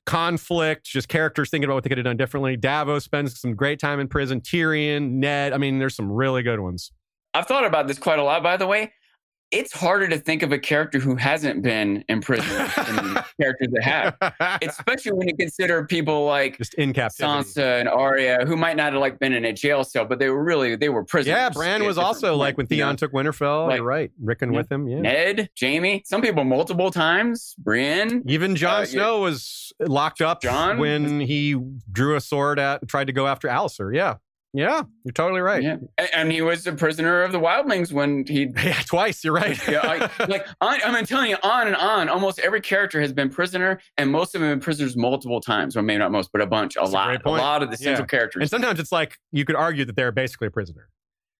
conflict, 0.04 0.86
just 0.86 1.06
characters 1.06 1.48
thinking 1.48 1.66
about 1.66 1.74
what 1.74 1.84
they 1.84 1.88
could 1.88 1.98
have 1.98 2.06
done 2.06 2.16
differently. 2.16 2.56
Davos 2.56 3.04
spends 3.04 3.38
some 3.38 3.54
great 3.54 3.78
time 3.78 4.00
in 4.00 4.08
prison. 4.08 4.40
Tyrion, 4.40 5.12
Ned. 5.12 5.52
I 5.52 5.58
mean, 5.58 5.78
there's 5.78 5.94
some 5.94 6.10
really 6.10 6.42
good 6.42 6.58
ones. 6.58 6.90
I've 7.34 7.46
thought 7.46 7.64
about 7.64 7.86
this 7.86 8.00
quite 8.00 8.18
a 8.18 8.24
lot, 8.24 8.42
by 8.42 8.56
the 8.56 8.66
way 8.66 8.90
it's 9.50 9.72
harder 9.72 10.08
to 10.08 10.18
think 10.18 10.42
of 10.42 10.52
a 10.52 10.58
character 10.58 10.98
who 10.98 11.14
hasn't 11.14 11.62
been 11.62 12.04
in 12.08 12.20
prison 12.20 12.48
than 12.76 13.24
characters 13.40 13.68
that 13.72 13.82
have. 13.82 14.60
Especially 14.62 15.12
when 15.12 15.28
you 15.28 15.36
consider 15.36 15.86
people 15.86 16.24
like 16.24 16.58
just 16.58 16.74
in 16.74 16.92
captivity. 16.92 17.44
Sansa 17.44 17.80
and 17.80 17.88
Arya, 17.88 18.44
who 18.46 18.56
might 18.56 18.76
not 18.76 18.92
have 18.92 19.00
like 19.00 19.18
been 19.18 19.32
in 19.32 19.44
a 19.44 19.52
jail 19.52 19.84
cell, 19.84 20.04
but 20.04 20.18
they 20.18 20.30
were 20.30 20.42
really 20.42 20.74
they 20.76 20.88
were 20.88 21.04
prisoners. 21.04 21.36
Yeah, 21.36 21.50
Bran 21.50 21.84
was 21.84 21.98
also 21.98 22.36
like 22.36 22.56
when 22.56 22.66
Theon 22.66 22.96
took 22.96 23.12
Winterfell. 23.12 23.68
Like, 23.68 23.76
you're 23.76 23.84
right, 23.84 24.10
Rickon 24.20 24.52
yeah. 24.52 24.56
with 24.56 24.70
him. 24.70 24.88
Yeah, 24.88 25.00
Ned, 25.00 25.50
Jaime, 25.60 26.02
some 26.04 26.22
people 26.22 26.44
multiple 26.44 26.90
times. 26.90 27.54
Brienne, 27.58 28.22
even 28.26 28.56
Jon 28.56 28.82
uh, 28.82 28.86
Snow 28.86 29.16
yeah. 29.16 29.22
was 29.22 29.72
locked 29.80 30.20
up 30.20 30.42
Jon 30.42 30.78
when 30.78 31.20
he 31.20 31.56
drew 31.90 32.16
a 32.16 32.20
sword 32.20 32.58
at 32.58 32.86
tried 32.88 33.06
to 33.06 33.12
go 33.12 33.26
after 33.26 33.48
Alliser. 33.48 33.94
Yeah, 33.94 34.16
yeah, 34.56 34.84
you're 35.04 35.12
totally 35.12 35.42
right. 35.42 35.62
Yeah, 35.62 35.76
and 36.14 36.32
he 36.32 36.40
was 36.40 36.66
a 36.66 36.72
prisoner 36.72 37.22
of 37.22 37.30
the 37.30 37.38
wildlings 37.38 37.92
when 37.92 38.24
he. 38.26 38.46
Yeah, 38.66 38.80
twice. 38.86 39.22
You're 39.22 39.34
right. 39.34 39.56
yeah, 39.68 40.08
I, 40.18 40.24
like 40.28 40.46
on, 40.62 40.80
I'm 40.82 41.04
telling 41.04 41.28
you, 41.28 41.36
on 41.42 41.66
and 41.66 41.76
on. 41.76 42.08
Almost 42.08 42.38
every 42.38 42.62
character 42.62 42.98
has 43.00 43.12
been 43.12 43.28
prisoner, 43.28 43.80
and 43.98 44.10
most 44.10 44.34
of 44.34 44.40
them 44.40 44.48
have 44.48 44.58
been 44.58 44.64
prisoners 44.64 44.96
multiple 44.96 45.42
times. 45.42 45.76
Well, 45.76 45.84
maybe 45.84 45.98
not 45.98 46.10
most, 46.10 46.30
but 46.32 46.40
a 46.40 46.46
bunch, 46.46 46.76
a 46.76 46.80
That's 46.80 46.92
lot, 46.92 47.14
a, 47.14 47.28
a, 47.28 47.30
lot 47.30 47.62
of 47.62 47.70
the 47.70 47.76
central 47.76 48.04
yeah. 48.04 48.06
characters. 48.06 48.40
And 48.40 48.50
sometimes 48.50 48.80
it's 48.80 48.92
like 48.92 49.18
you 49.30 49.44
could 49.44 49.56
argue 49.56 49.84
that 49.84 49.94
they're 49.94 50.10
basically 50.10 50.46
a 50.46 50.50
prisoner. 50.50 50.88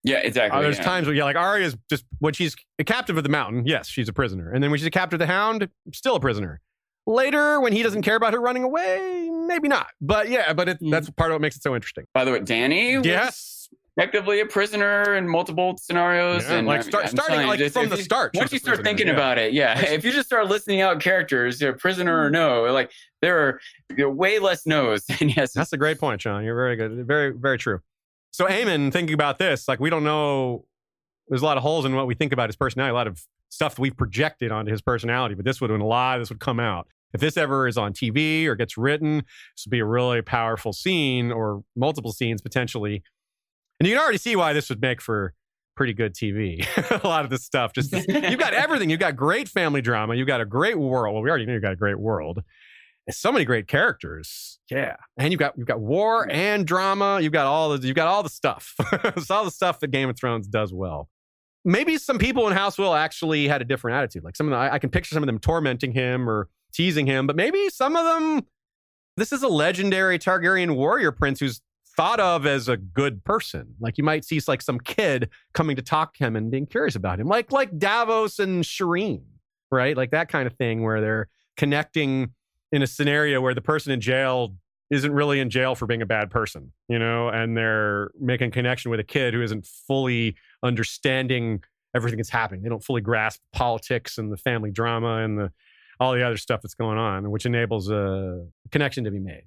Yeah, 0.05 0.19
exactly. 0.19 0.59
Uh, 0.59 0.63
there's 0.63 0.77
yeah. 0.77 0.85
times 0.85 1.07
where 1.07 1.17
yeah, 1.17 1.25
like 1.25 1.37
Arya 1.37 1.67
is 1.67 1.77
just 1.89 2.05
when 2.19 2.35
she's 2.35 2.55
a 2.79 2.85
captive 2.85 3.17
of 3.17 3.23
the 3.23 3.31
mountain. 3.31 3.67
Yes, 3.67 3.89
she's 3.89 4.11
a 4.11 4.13
prisoner, 4.13 4.53
and 4.53 4.63
then 4.63 4.71
when 4.71 4.79
she's 4.79 4.87
a 4.87 4.91
captive 4.91 5.21
of 5.21 5.27
the 5.27 5.33
Hound, 5.33 5.69
still 5.93 6.17
a 6.17 6.21
prisoner. 6.21 6.61
Later, 7.07 7.61
when 7.61 7.73
he 7.73 7.83
doesn't 7.83 8.03
care 8.03 8.17
about 8.17 8.33
her 8.33 8.41
running 8.41 8.65
away, 8.65 9.31
maybe 9.31 9.69
not. 9.69 9.89
But 10.01 10.29
yeah, 10.29 10.53
but 10.53 10.69
it, 10.69 10.79
hmm. 10.79 10.91
that's 10.91 11.09
part 11.11 11.31
of 11.31 11.37
what 11.37 11.41
makes 11.41 11.57
it 11.57 11.63
so 11.63 11.75
interesting. 11.75 12.05
By 12.13 12.25
the 12.25 12.33
way, 12.33 12.41
Dany 12.41 13.05
Yes 13.05 13.57
effectively 13.97 14.41
a 14.41 14.47
prisoner 14.47 15.15
in 15.15 15.29
multiple 15.29 15.77
scenarios. 15.79 16.45
Yeah, 16.45 16.57
and 16.57 16.67
like 16.67 16.81
uh, 16.81 16.85
start, 16.85 17.09
starting 17.09 17.47
like 17.47 17.59
just, 17.59 17.75
from 17.75 17.89
the 17.89 17.97
start. 17.97 18.33
Once 18.35 18.53
you 18.53 18.59
start 18.59 18.85
thinking 18.85 19.07
yeah. 19.07 19.15
about 19.15 19.39
it, 19.39 19.53
yeah. 19.53 19.79
If 19.81 20.05
you 20.05 20.13
just 20.13 20.27
start 20.27 20.49
listening 20.49 20.81
out 20.83 21.01
characters, 21.01 21.61
you're 21.61 21.71
a 21.71 21.77
prisoner 21.77 22.25
or 22.25 22.29
hmm. 22.29 22.35
no, 22.35 22.65
like 22.73 22.93
there 23.23 23.39
are 23.39 23.61
you 23.91 24.05
know, 24.05 24.11
way 24.11 24.39
less 24.39 24.67
no's 24.67 25.05
than 25.19 25.31
yes. 25.31 25.53
That's 25.53 25.73
a 25.73 25.79
great 25.79 25.99
point, 25.99 26.21
Sean. 26.23 26.45
You're 26.45 26.57
very 26.57 26.77
good. 26.77 27.07
Very, 27.07 27.33
very 27.33 27.59
true. 27.59 27.81
So 28.33 28.47
Aemon, 28.47 28.93
thinking 28.93 29.15
about 29.15 29.39
this, 29.39 29.67
like 29.67 29.81
we 29.81 29.91
don't 29.91 30.05
know. 30.05 30.65
There's 31.29 31.43
a 31.43 31.45
lot 31.45 31.57
of 31.57 31.65
holes 31.65 31.85
in 31.85 31.97
what 31.97 32.07
we 32.07 32.15
think 32.15 32.33
about 32.33 32.49
his 32.49 32.57
personality. 32.57 32.93
A 32.93 32.95
lot 32.95 33.09
of 33.09 33.21
stuff 33.49 33.75
that 33.75 33.81
we've 33.81 33.97
projected 33.97 34.53
onto 34.53 34.71
his 34.71 34.81
personality, 34.81 35.35
but 35.35 35.45
this 35.45 35.61
would 35.61 35.71
have 35.71 35.79
been 35.79 35.85
a 35.85 35.89
lot. 35.89 36.19
This 36.19 36.29
would 36.29 36.39
come 36.39 36.61
out. 36.61 36.87
If 37.17 37.21
this 37.21 37.37
ever 37.37 37.67
is 37.67 37.77
on 37.77 37.93
TV 37.93 38.47
or 38.47 38.55
gets 38.55 38.79
written, 38.79 39.17
this 39.17 39.67
would 39.67 39.71
be 39.71 39.81
a 39.81 39.85
really 39.85 40.23
powerful 40.23 40.73
scene 40.73 41.33
or 41.33 41.65
multiple 41.75 42.13
scenes 42.13 42.41
potentially 42.41 43.03
and 43.79 43.87
you 43.87 43.95
can 43.95 44.03
already 44.03 44.19
see 44.19 44.37
why 44.37 44.53
this 44.53 44.69
would 44.69 44.81
make 44.81 45.01
for 45.01 45.35
pretty 45.77 45.93
good 45.93 46.15
TV. 46.15 46.67
a 47.05 47.07
lot 47.07 47.25
of 47.25 47.31
this 47.31 47.45
stuff, 47.45 47.73
just 47.73 47.93
you've 47.93 48.39
got 48.39 48.55
everything. 48.55 48.89
You've 48.89 49.01
got 49.01 49.17
great 49.17 49.49
family 49.49 49.83
drama. 49.83 50.15
You've 50.15 50.27
got 50.27 50.41
a 50.41 50.47
great 50.47 50.79
world. 50.79 51.15
Well, 51.15 51.23
we 51.23 51.29
already 51.29 51.47
know 51.47 51.53
you've 51.53 51.63
got 51.63 51.73
a 51.73 51.77
great 51.77 51.99
world. 51.99 52.43
It's 53.07 53.19
so 53.19 53.31
many 53.31 53.45
great 53.45 53.69
characters. 53.69 54.59
Yeah, 54.71 54.97
and 55.17 55.31
you've 55.31 55.39
got 55.39 55.57
you've 55.57 55.67
got 55.67 55.81
war 55.81 56.27
and 56.31 56.67
drama. 56.67 57.21
You've 57.21 57.33
got 57.33 57.47
all 57.47 57.77
the 57.77 57.87
you've 57.87 57.97
got 57.97 58.09
all 58.09 58.23
the 58.23 58.31
stuff. 58.31 58.75
it's 59.05 59.31
all 59.31 59.45
the 59.45 59.51
stuff 59.51 59.79
that 59.81 59.89
Game 59.89 60.09
of 60.09 60.19
Thrones 60.19 60.49
does 60.49 60.73
well. 60.73 61.09
Maybe 61.65 61.99
some 61.99 62.19
people 62.19 62.47
in 62.47 62.55
House 62.55 62.79
Wyl 62.79 62.95
actually 62.95 63.49
had 63.49 63.61
a 63.61 63.65
different 63.65 63.97
attitude. 63.97 64.25
Like 64.25 64.37
some 64.37 64.47
of 64.47 64.53
them, 64.53 64.61
I, 64.61 64.75
I 64.75 64.79
can 64.79 64.89
picture 64.89 65.15
some 65.15 65.23
of 65.23 65.27
them 65.27 65.39
tormenting 65.39 65.93
him 65.93 66.29
or 66.29 66.49
teasing 66.77 67.07
him, 67.07 67.27
but 67.27 67.37
maybe 67.37 67.69
some 67.71 67.97
of 67.97 68.05
them. 68.05 68.47
This 69.17 69.33
is 69.33 69.43
a 69.43 69.49
legendary 69.49 70.19
Targaryen 70.19 70.77
warrior 70.77 71.11
prince 71.11 71.41
who's 71.41 71.63
thought 71.97 72.21
of 72.21 72.45
as 72.45 72.69
a 72.69 72.77
good 72.77 73.25
person. 73.25 73.75
Like 73.81 73.97
you 73.97 74.05
might 74.05 74.25
see 74.27 74.41
like 74.47 74.61
some 74.61 74.79
kid 74.79 75.31
coming 75.55 75.77
to 75.77 75.83
talk 75.83 76.15
to 76.15 76.25
him 76.25 76.37
and 76.37 76.51
being 76.51 76.67
curious 76.67 76.95
about 76.95 77.19
him, 77.19 77.27
like 77.27 77.51
like 77.51 77.79
Davos 77.79 78.39
and 78.39 78.63
Shireen, 78.63 79.23
right? 79.71 79.97
Like 79.97 80.11
that 80.11 80.29
kind 80.29 80.47
of 80.47 80.53
thing 80.55 80.83
where 80.83 81.01
they're 81.01 81.29
connecting 81.57 82.33
in 82.73 82.83
a 82.83 82.87
scenario 82.87 83.41
where 83.41 83.55
the 83.55 83.63
person 83.63 83.93
in 83.93 84.01
jail 84.01 84.55
isn't 84.91 85.13
really 85.13 85.41
in 85.41 85.51
jail 85.51 85.75
for 85.75 85.87
being 85.87 86.03
a 86.03 86.07
bad 86.07 86.31
person, 86.31 86.73
you 86.89 86.99
know, 86.99 87.29
and 87.29 87.57
they're 87.57 88.11
making 88.21 88.51
connection 88.51 88.91
with 88.91 89.01
a 89.01 89.05
kid 89.05 89.35
who 89.35 89.43
isn't 89.43 89.67
fully 89.67 90.37
understanding 90.63 91.63
everything 91.95 92.19
that's 92.19 92.31
happening. 92.31 92.63
They 92.63 92.69
don't 92.69 92.85
fully 92.85 93.01
grasp 93.01 93.41
politics 93.53 94.19
and 94.19 94.31
the 94.31 94.37
family 94.37 94.71
drama 94.71 95.23
and 95.25 95.39
the 95.39 95.53
all 95.99 96.13
the 96.15 96.23
other 96.23 96.37
stuff 96.37 96.63
that's 96.63 96.75
going 96.75 96.99
on, 96.99 97.31
which 97.31 97.47
enables 97.47 97.91
a 97.91 98.47
connection 98.71 99.05
to 99.05 99.11
be 99.11 99.19
made 99.19 99.45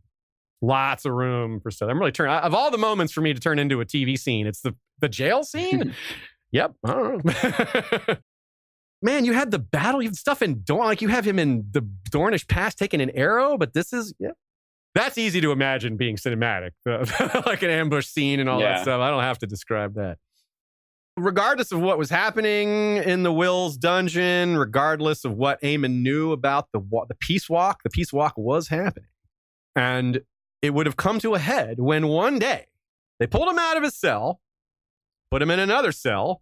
lots 0.61 1.05
of 1.05 1.13
room 1.13 1.59
for 1.59 1.71
stuff. 1.71 1.89
I'm 1.89 1.99
really 1.99 2.11
turning 2.11 2.35
of 2.35 2.53
all 2.53 2.71
the 2.71 2.77
moments 2.77 3.13
for 3.13 3.21
me 3.21 3.33
to 3.33 3.39
turn 3.39 3.59
into 3.59 3.81
a 3.81 3.85
TV 3.85 4.17
scene. 4.17 4.47
It's 4.47 4.61
the 4.61 4.75
the 4.99 5.09
jail 5.09 5.43
scene. 5.43 5.95
yep. 6.51 6.73
I 6.83 6.93
don't 6.93 7.25
know. 7.25 8.15
Man, 9.01 9.23
you 9.23 9.31
had 9.31 9.51
the 9.51 9.59
battle. 9.59 10.01
You 10.01 10.09
had 10.09 10.15
stuff 10.15 10.41
in 10.41 10.61
Dorne. 10.63 10.85
Like 10.85 11.01
you 11.01 11.07
have 11.07 11.25
him 11.25 11.39
in 11.39 11.65
the 11.71 11.87
Dornish 12.09 12.47
Pass 12.47 12.75
taking 12.75 12.99
an 12.99 13.11
arrow, 13.11 13.57
but 13.57 13.73
this 13.73 13.93
is 13.93 14.13
yeah. 14.19 14.31
That's 14.95 15.17
easy 15.19 15.39
to 15.41 15.51
imagine 15.51 15.97
being 15.97 16.17
cinematic, 16.17 16.71
like 17.45 17.61
an 17.61 17.69
ambush 17.69 18.07
scene 18.07 18.39
and 18.39 18.49
all 18.49 18.59
yeah. 18.59 18.73
that 18.73 18.81
stuff. 18.81 18.99
I 18.99 19.11
don't 19.11 19.21
have 19.21 19.37
to 19.39 19.47
describe 19.47 19.93
that. 19.93 20.17
Regardless 21.19 21.71
of 21.71 21.81
what 21.81 21.97
was 21.97 22.09
happening 22.09 22.97
in 22.97 23.23
the 23.23 23.31
Wyl's 23.31 23.77
dungeon, 23.77 24.57
regardless 24.57 25.25
of 25.25 25.33
what 25.33 25.61
Aemon 25.61 26.01
knew 26.01 26.31
about 26.31 26.69
the 26.71 26.79
the 26.79 27.15
peace 27.15 27.49
walk, 27.49 27.83
the 27.83 27.89
peace 27.89 28.13
walk 28.13 28.33
was 28.37 28.69
happening. 28.69 29.09
And 29.75 30.21
it 30.61 30.73
would 30.73 30.85
have 30.85 30.97
come 30.97 31.19
to 31.19 31.35
a 31.35 31.39
head 31.39 31.79
when 31.79 32.07
one 32.07 32.39
day 32.39 32.65
they 33.19 33.27
pulled 33.27 33.47
him 33.47 33.59
out 33.59 33.77
of 33.77 33.83
his 33.83 33.95
cell, 33.95 34.39
put 35.29 35.41
him 35.41 35.51
in 35.51 35.59
another 35.59 35.91
cell 35.91 36.41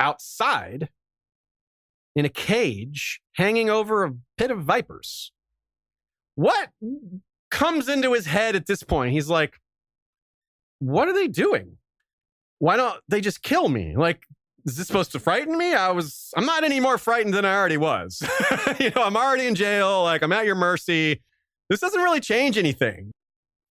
outside 0.00 0.88
in 2.14 2.24
a 2.24 2.28
cage 2.28 3.20
hanging 3.34 3.70
over 3.70 4.04
a 4.04 4.14
pit 4.36 4.50
of 4.50 4.62
vipers. 4.62 5.32
What 6.34 6.70
comes 7.50 7.88
into 7.88 8.12
his 8.12 8.26
head 8.26 8.56
at 8.56 8.66
this 8.66 8.82
point? 8.82 9.12
He's 9.12 9.28
like, 9.28 9.60
what 10.78 11.08
are 11.08 11.14
they 11.14 11.28
doing? 11.28 11.76
Why 12.62 12.76
don't 12.76 13.00
they 13.08 13.20
just 13.20 13.42
kill 13.42 13.68
me? 13.68 13.96
Like, 13.96 14.22
is 14.64 14.76
this 14.76 14.86
supposed 14.86 15.10
to 15.12 15.18
frighten 15.18 15.58
me? 15.58 15.74
I 15.74 15.90
was, 15.90 16.30
I'm 16.36 16.46
not 16.46 16.62
any 16.62 16.78
more 16.78 16.96
frightened 16.96 17.34
than 17.34 17.44
I 17.44 17.54
already 17.54 17.76
was. 17.76 18.22
you 18.78 18.90
know, 18.90 19.02
I'm 19.02 19.16
already 19.16 19.46
in 19.46 19.56
jail. 19.56 20.04
Like, 20.04 20.22
I'm 20.22 20.32
at 20.32 20.46
your 20.46 20.54
mercy. 20.54 21.22
This 21.68 21.80
doesn't 21.80 22.00
really 22.00 22.20
change 22.20 22.56
anything 22.56 23.10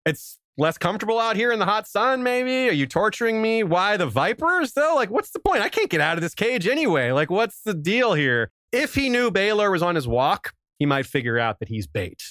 it's 0.06 0.40
less 0.58 0.78
comfortable 0.78 1.20
out 1.20 1.36
here 1.36 1.52
in 1.52 1.60
the 1.60 1.66
hot 1.66 1.88
sun, 1.88 2.24
maybe? 2.24 2.70
Are 2.70 2.74
you 2.74 2.86
torturing 2.86 3.42
me? 3.42 3.64
Why 3.64 3.98
the 3.98 4.08
Vipers, 4.08 4.74
though? 4.74 4.96
Like, 4.96 5.10
what's 5.10 5.32
the 5.32 5.40
point? 5.40 5.62
I 5.62 5.70
can't 5.70 5.90
get 5.90 6.02
out 6.02 6.18
of 6.18 6.22
this 6.22 6.36
cage 6.36 6.68
anyway. 6.68 7.12
Like, 7.12 7.30
what's 7.30 7.62
the 7.62 7.74
deal 7.74 8.14
here? 8.14 8.52
If 8.72 8.96
he 8.96 9.10
knew 9.10 9.32
Baelor 9.32 9.72
was 9.72 9.82
on 9.82 9.96
his 9.96 10.08
walk, 10.08 10.54
he 10.80 10.86
might 10.86 11.06
figure 11.06 11.38
out 11.38 11.60
that 11.60 11.70
he's 11.70 11.88
bait. 11.88 12.22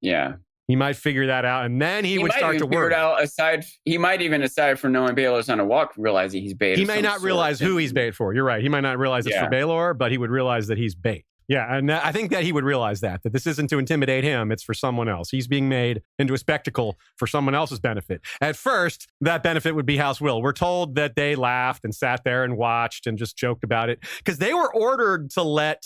Yeah. 0.00 0.34
He 0.68 0.76
might 0.76 0.96
figure 0.96 1.26
that 1.28 1.46
out, 1.46 1.64
and 1.64 1.80
then 1.80 2.04
he, 2.04 2.12
he 2.12 2.18
would 2.18 2.32
start 2.32 2.58
to 2.58 2.66
work. 2.66 2.92
out 2.92 3.22
aside. 3.22 3.64
He 3.86 3.96
might 3.96 4.20
even 4.20 4.42
aside 4.42 4.78
from 4.78 4.92
knowing 4.92 5.14
Baelor's 5.14 5.48
on 5.48 5.60
a 5.60 5.64
walk, 5.64 5.94
realizing 5.96 6.42
he's 6.42 6.52
bait. 6.52 6.76
He 6.76 6.84
may 6.84 7.00
not 7.00 7.22
realize 7.22 7.58
who 7.58 7.78
he's 7.78 7.94
bait 7.94 8.14
for. 8.14 8.34
You're 8.34 8.44
right. 8.44 8.62
He 8.62 8.68
might 8.68 8.82
not 8.82 8.98
realize 8.98 9.24
it's 9.24 9.34
yeah. 9.34 9.46
for 9.46 9.50
Baelor, 9.50 9.96
but 9.96 10.12
he 10.12 10.18
would 10.18 10.28
realize 10.28 10.66
that 10.66 10.76
he's 10.76 10.94
bait. 10.94 11.24
Yeah, 11.48 11.74
and 11.74 11.90
I 11.90 12.12
think 12.12 12.30
that 12.32 12.42
he 12.42 12.52
would 12.52 12.64
realize 12.64 13.00
that 13.00 13.22
that 13.22 13.32
this 13.32 13.46
isn't 13.46 13.68
to 13.68 13.78
intimidate 13.78 14.22
him; 14.22 14.52
it's 14.52 14.62
for 14.62 14.74
someone 14.74 15.08
else. 15.08 15.30
He's 15.30 15.46
being 15.46 15.70
made 15.70 16.02
into 16.18 16.34
a 16.34 16.38
spectacle 16.38 16.98
for 17.16 17.26
someone 17.26 17.54
else's 17.54 17.80
benefit. 17.80 18.20
At 18.42 18.54
first, 18.54 19.08
that 19.22 19.42
benefit 19.42 19.74
would 19.74 19.86
be 19.86 19.96
House 19.96 20.20
Wyl. 20.20 20.42
We're 20.42 20.52
told 20.52 20.96
that 20.96 21.16
they 21.16 21.34
laughed 21.34 21.84
and 21.84 21.94
sat 21.94 22.24
there 22.24 22.44
and 22.44 22.58
watched 22.58 23.06
and 23.06 23.16
just 23.16 23.38
joked 23.38 23.64
about 23.64 23.88
it 23.88 24.00
because 24.18 24.36
they 24.36 24.52
were 24.52 24.70
ordered 24.74 25.30
to 25.30 25.42
let 25.42 25.84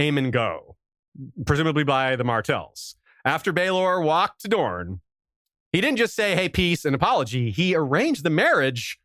Aemon 0.00 0.30
go, 0.30 0.76
presumably 1.44 1.84
by 1.84 2.16
the 2.16 2.24
Martells. 2.24 2.96
After 3.28 3.52
Baelor 3.52 4.02
walked 4.02 4.40
to 4.40 4.48
Dorne, 4.48 5.02
he 5.70 5.82
didn't 5.82 5.98
just 5.98 6.16
say, 6.16 6.34
"Hey, 6.34 6.48
peace," 6.48 6.86
and 6.86 6.94
apology. 6.94 7.50
He 7.50 7.74
arranged 7.74 8.24
the 8.24 8.30
marriage 8.30 8.98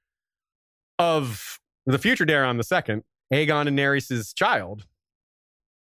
of 0.98 1.60
the 1.86 2.00
future 2.00 2.26
Daeron 2.26 2.56
II 2.56 3.02
Aegon 3.34 3.68
and 3.68 3.78
Daenerys' 3.78 4.34
child 4.34 4.86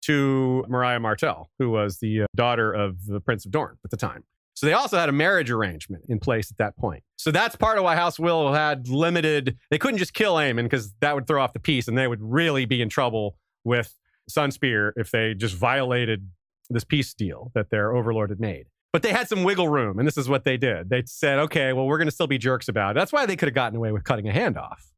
to 0.03 0.65
Myriah 0.69 0.99
Martell, 0.99 1.53
who 1.61 1.71
was 1.71 1.99
the 1.99 2.23
uh, 2.23 2.27
daughter 2.35 2.73
of 2.73 3.07
the 3.07 3.21
Prince 3.21 3.47
of 3.47 3.53
Dorne 3.53 3.79
at 3.85 3.93
the 3.93 3.97
time. 3.97 4.25
So 4.55 4.67
they 4.67 4.73
also 4.73 4.99
had 4.99 5.09
a 5.09 5.13
marriage 5.13 5.53
arrangement 5.53 6.07
in 6.09 6.19
place 6.19 6.51
at 6.51 6.57
that 6.57 6.77
point. 6.77 7.05
So 7.15 7.31
that's 7.31 7.55
part 7.55 7.79
of 7.79 7.85
why 7.85 7.95
House 7.95 8.19
Wyl 8.19 8.53
had 8.53 8.89
limited. 8.89 9.57
They 9.71 9.79
couldn't 9.79 9.99
just 9.99 10.13
kill 10.13 10.35
Aemon 10.35 10.65
because 10.65 10.93
that 10.99 11.15
would 11.15 11.29
throw 11.29 11.41
off 11.41 11.53
the 11.53 11.61
peace, 11.61 11.87
and 11.87 11.97
they 11.97 12.09
would 12.09 12.21
really 12.21 12.65
be 12.65 12.83
in 12.83 12.89
trouble 12.89 13.37
with 13.63 13.97
Sunspear 14.29 14.91
if 14.97 15.13
they 15.13 15.35
just 15.35 15.55
violated 15.55 16.31
this 16.71 16.85
peace 16.85 17.15
deal 17.15 17.51
that 17.55 17.71
their 17.71 17.95
overlord 17.95 18.31
had 18.31 18.41
made. 18.41 18.67
But 18.93 19.03
they 19.03 19.11
had 19.11 19.29
some 19.29 19.43
wiggle 19.43 19.69
room, 19.69 19.99
and 19.99 20.07
this 20.07 20.17
is 20.17 20.29
what 20.29 20.45
they 20.45 20.57
did. 20.57 20.89
They 20.89 21.03
said, 21.07 21.39
"Okay, 21.41 21.73
well, 21.73 21.87
we're 21.87 21.99
going 21.99 22.07
to 22.09 22.15
still 22.15 22.29
be 22.29 22.39
jerks 22.39 22.69
about 22.69 22.93
it." 22.93 22.95
That's 23.01 23.13
why 23.13 23.27
they 23.27 23.35
could 23.37 23.49
have 23.49 23.55
gotten 23.55 23.77
away 23.77 23.91
with 23.93 24.05
cutting 24.05 24.29
a 24.29 24.33
hand 24.33 24.57
off, 24.57 24.93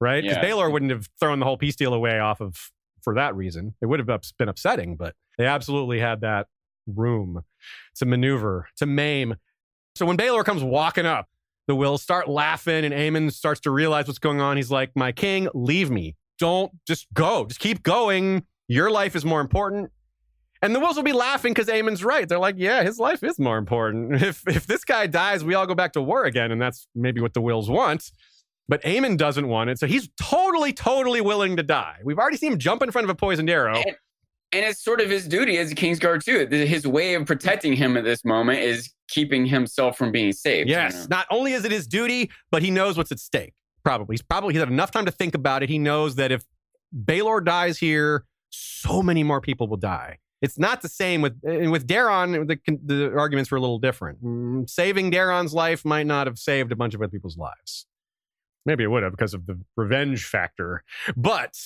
right? 0.00 0.22
Because 0.22 0.36
Yeah. 0.36 0.44
Baelor 0.44 0.70
wouldn't 0.70 0.90
have 0.92 1.08
thrown 1.18 1.38
the 1.38 1.46
whole 1.46 1.56
peace 1.56 1.74
deal 1.76 1.94
away 1.94 2.18
off 2.18 2.40
of 2.40 2.70
for 3.02 3.14
that 3.14 3.34
reason. 3.34 3.74
It 3.80 3.86
would 3.86 4.00
have 4.00 4.20
been 4.38 4.48
upsetting, 4.48 4.96
but 4.96 5.14
they 5.38 5.46
absolutely 5.46 5.98
had 6.00 6.20
that 6.20 6.48
room 6.86 7.42
to 7.96 8.06
maneuver, 8.06 8.68
to 8.76 8.86
maim. 8.86 9.36
So 9.96 10.04
when 10.04 10.16
Baelor 10.18 10.44
comes 10.44 10.62
walking 10.62 11.06
up, 11.06 11.26
the 11.68 11.74
Wyls 11.74 12.02
start 12.02 12.28
laughing, 12.28 12.84
and 12.84 12.92
Aemon 12.94 13.32
starts 13.32 13.60
to 13.60 13.70
realize 13.70 14.06
what's 14.06 14.18
going 14.18 14.40
on. 14.40 14.56
He's 14.56 14.70
like, 14.70 14.90
My 14.94 15.12
king, 15.12 15.48
leave 15.54 15.90
me. 15.90 16.16
Don't 16.38 16.72
just 16.86 17.06
go. 17.14 17.46
Just 17.46 17.60
keep 17.60 17.82
going. 17.82 18.44
Your 18.68 18.90
life 18.90 19.16
is 19.16 19.24
more 19.24 19.40
important. 19.40 19.90
And 20.60 20.74
the 20.74 20.80
Wyls 20.80 20.96
will 20.96 21.04
be 21.04 21.12
laughing 21.12 21.52
because 21.52 21.68
Aemon's 21.68 22.02
right. 22.02 22.28
They're 22.28 22.38
like, 22.38 22.56
Yeah, 22.58 22.82
his 22.82 22.98
life 22.98 23.22
is 23.22 23.38
more 23.38 23.58
important. 23.58 24.20
If 24.22 24.46
if 24.48 24.66
this 24.66 24.84
guy 24.84 25.06
dies, 25.06 25.44
we 25.44 25.54
all 25.54 25.66
go 25.66 25.74
back 25.74 25.92
to 25.92 26.02
war 26.02 26.24
again. 26.24 26.50
And 26.50 26.60
that's 26.60 26.88
maybe 26.94 27.20
what 27.20 27.34
the 27.34 27.40
Wyls 27.40 27.68
want. 27.70 28.10
But 28.68 28.82
Aemon 28.82 29.16
doesn't 29.16 29.48
want 29.48 29.70
it. 29.70 29.78
So 29.78 29.86
he's 29.86 30.08
totally, 30.20 30.72
totally 30.74 31.20
willing 31.22 31.56
to 31.56 31.62
die. 31.62 31.96
We've 32.04 32.18
already 32.18 32.36
seen 32.36 32.52
him 32.52 32.58
jump 32.58 32.82
in 32.82 32.90
front 32.90 33.04
of 33.04 33.10
a 33.10 33.14
poisoned 33.14 33.48
arrow. 33.48 33.76
And, 33.76 33.96
and 34.52 34.64
it's 34.66 34.82
sort 34.84 35.00
of 35.00 35.08
his 35.08 35.26
duty 35.26 35.56
as 35.58 35.70
a 35.72 35.74
Kingsguard 35.74 36.22
too. 36.24 36.46
His 36.54 36.86
way 36.86 37.14
of 37.14 37.24
protecting 37.26 37.72
him 37.72 37.96
at 37.96 38.04
this 38.04 38.24
moment 38.26 38.60
is 38.60 38.92
keeping 39.08 39.46
himself 39.46 39.96
from 39.96 40.12
being 40.12 40.32
saved. 40.32 40.68
you 40.68 40.74
Yes. 40.74 40.94
know? 41.08 41.16
Not 41.16 41.26
only 41.30 41.52
is 41.54 41.64
it 41.64 41.72
his 41.72 41.86
duty, 41.86 42.30
but 42.50 42.62
he 42.62 42.70
knows 42.70 42.98
what's 42.98 43.10
at 43.12 43.20
stake. 43.20 43.54
Probably. 43.84 44.14
He's 44.14 44.22
probably 44.22 44.52
he's 44.52 44.60
had 44.60 44.68
enough 44.68 44.90
time 44.90 45.06
to 45.06 45.12
think 45.12 45.34
about 45.34 45.62
it. 45.62 45.70
He 45.70 45.78
knows 45.78 46.16
that 46.16 46.30
if 46.30 46.44
Baelor 46.94 47.42
dies 47.42 47.78
here, 47.78 48.24
so 48.50 49.02
many 49.02 49.22
more 49.22 49.40
people 49.40 49.66
will 49.66 49.76
die. 49.78 50.18
It's 50.40 50.58
not 50.58 50.82
the 50.82 50.88
same 50.88 51.20
with 51.20 51.40
with 51.42 51.86
Daeron. 51.86 52.46
The, 52.46 52.78
the 52.84 53.12
arguments 53.16 53.50
were 53.50 53.58
a 53.58 53.60
little 53.60 53.78
different. 53.78 54.22
Mm, 54.22 54.68
saving 54.70 55.10
Daeron's 55.10 55.52
life 55.52 55.84
might 55.84 56.06
not 56.06 56.26
have 56.26 56.38
saved 56.38 56.70
a 56.72 56.76
bunch 56.76 56.94
of 56.94 57.02
other 57.02 57.10
people's 57.10 57.36
lives. 57.36 57.86
Maybe 58.64 58.84
it 58.84 58.88
would 58.88 59.02
have 59.02 59.12
because 59.12 59.34
of 59.34 59.46
the 59.46 59.58
revenge 59.76 60.24
factor. 60.24 60.84
But 61.16 61.56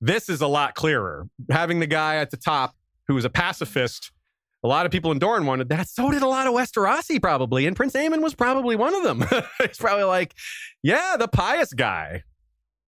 this 0.00 0.28
is 0.28 0.40
a 0.40 0.46
lot 0.46 0.74
clearer. 0.74 1.28
Having 1.50 1.80
the 1.80 1.86
guy 1.86 2.16
at 2.16 2.30
the 2.30 2.36
top 2.36 2.74
who 3.08 3.14
was 3.14 3.24
a 3.24 3.30
pacifist 3.30 4.12
a 4.62 4.68
lot 4.68 4.84
of 4.84 4.92
people 4.92 5.10
in 5.10 5.18
Dorne 5.18 5.46
wanted 5.46 5.68
that. 5.70 5.88
So 5.88 6.10
did 6.10 6.22
a 6.22 6.28
lot 6.28 6.46
of 6.46 6.52
Westerosi, 6.52 7.20
probably. 7.20 7.66
And 7.66 7.74
Prince 7.74 7.94
Aemon 7.94 8.22
was 8.22 8.34
probably 8.34 8.76
one 8.76 8.94
of 8.94 9.02
them. 9.02 9.24
He's 9.66 9.78
probably 9.78 10.04
like, 10.04 10.34
yeah, 10.82 11.16
the 11.18 11.28
pious 11.28 11.72
guy. 11.72 12.24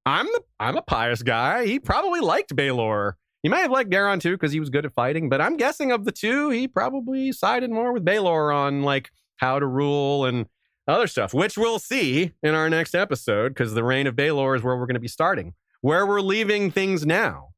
I'm 0.05 0.27
the 0.27 0.43
I'm 0.59 0.77
a 0.77 0.83
pious 0.83 1.23
guy. 1.23 1.65
He 1.65 1.79
probably 1.79 2.21
liked 2.21 2.55
Baelor. 2.55 3.13
He 3.43 3.49
might 3.49 3.61
have 3.61 3.71
liked 3.71 3.91
Daeron 3.91 4.21
too 4.21 4.33
because 4.33 4.53
he 4.53 4.61
was 4.61 4.71
good 4.71 4.87
at 4.87 4.93
fighting. 4.93 5.29
But 5.29 5.41
I'm 5.41 5.57
guessing 5.57 5.91
of 5.91 6.05
the 6.05 6.13
two, 6.13 6.51
he 6.51 6.69
probably 6.69 7.33
sided 7.33 7.71
more 7.71 7.93
with 7.93 8.05
Baelor 8.05 8.55
on 8.55 8.83
like 8.83 9.11
how 9.37 9.59
to 9.59 9.67
rule 9.67 10.25
and 10.25 10.47
other 10.87 11.07
stuff, 11.07 11.35
which 11.35 11.57
we'll 11.57 11.79
see 11.79 12.33
in 12.43 12.55
our 12.55 12.71
next 12.71 12.95
episode 12.95 13.51
because 13.51 13.75
the 13.75 13.85
reign 13.85 14.07
of 14.07 14.15
Baelor 14.15 14.57
is 14.57 14.63
where 14.63 14.77
we're 14.77 14.87
going 14.87 14.95
to 14.95 15.01
be 15.01 15.09
starting. 15.09 15.55
Where 15.81 16.07
we're 16.07 16.21
leaving 16.21 16.71
things 16.71 17.05
now 17.05 17.49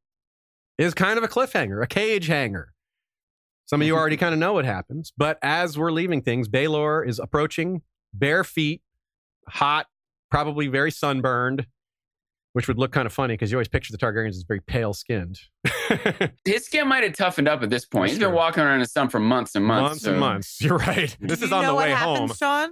is 0.78 0.94
kind 0.94 1.18
of 1.18 1.24
a 1.24 1.28
cliffhanger, 1.28 1.82
a 1.82 1.86
cage 1.86 2.26
hanger. 2.26 2.72
Some 3.66 3.80
of 3.80 3.86
you 3.86 3.94
mm-hmm. 3.94 4.00
already 4.00 4.16
kind 4.16 4.34
of 4.34 4.40
know 4.40 4.54
what 4.54 4.64
happens, 4.64 5.12
but 5.16 5.38
as 5.42 5.78
we're 5.78 5.92
leaving 5.92 6.22
things, 6.22 6.48
Baelor 6.48 7.06
is 7.06 7.18
approaching, 7.18 7.82
bare 8.12 8.44
feet, 8.44 8.82
hot, 9.48 9.86
probably 10.30 10.66
very 10.66 10.90
sunburned, 10.90 11.66
which 12.54 12.66
would 12.68 12.78
look 12.78 12.90
kind 12.92 13.04
of 13.04 13.12
funny 13.12 13.34
because 13.34 13.50
you 13.52 13.58
always 13.58 13.68
picture 13.68 13.92
the 13.92 13.98
Targaryens 13.98 14.30
as 14.30 14.44
very 14.48 14.60
pale 14.60 14.94
skinned. 14.94 15.38
His 16.44 16.64
skin 16.66 16.88
might 16.88 17.02
have 17.04 17.12
toughened 17.14 17.48
up 17.48 17.62
at 17.62 17.68
this 17.68 17.84
point. 17.84 18.04
That's 18.04 18.12
He's 18.12 18.18
been 18.26 18.32
walking 18.34 18.62
around 18.62 18.74
in 18.76 18.80
the 18.80 18.86
sun 18.86 19.08
for 19.08 19.20
months 19.20 19.54
and 19.54 19.64
months. 19.64 19.90
months 19.90 20.06
and 20.06 20.18
months. 20.20 20.60
You're 20.62 20.78
right. 20.78 21.14
This 21.20 21.40
Do 21.40 21.44
is 21.46 21.50
you 21.50 21.56
on 21.56 21.62
know 21.62 21.68
the 21.70 21.74
what 21.74 21.84
way 21.86 21.90
happened, 21.90 22.16
home. 22.16 22.32
Sean? 22.34 22.70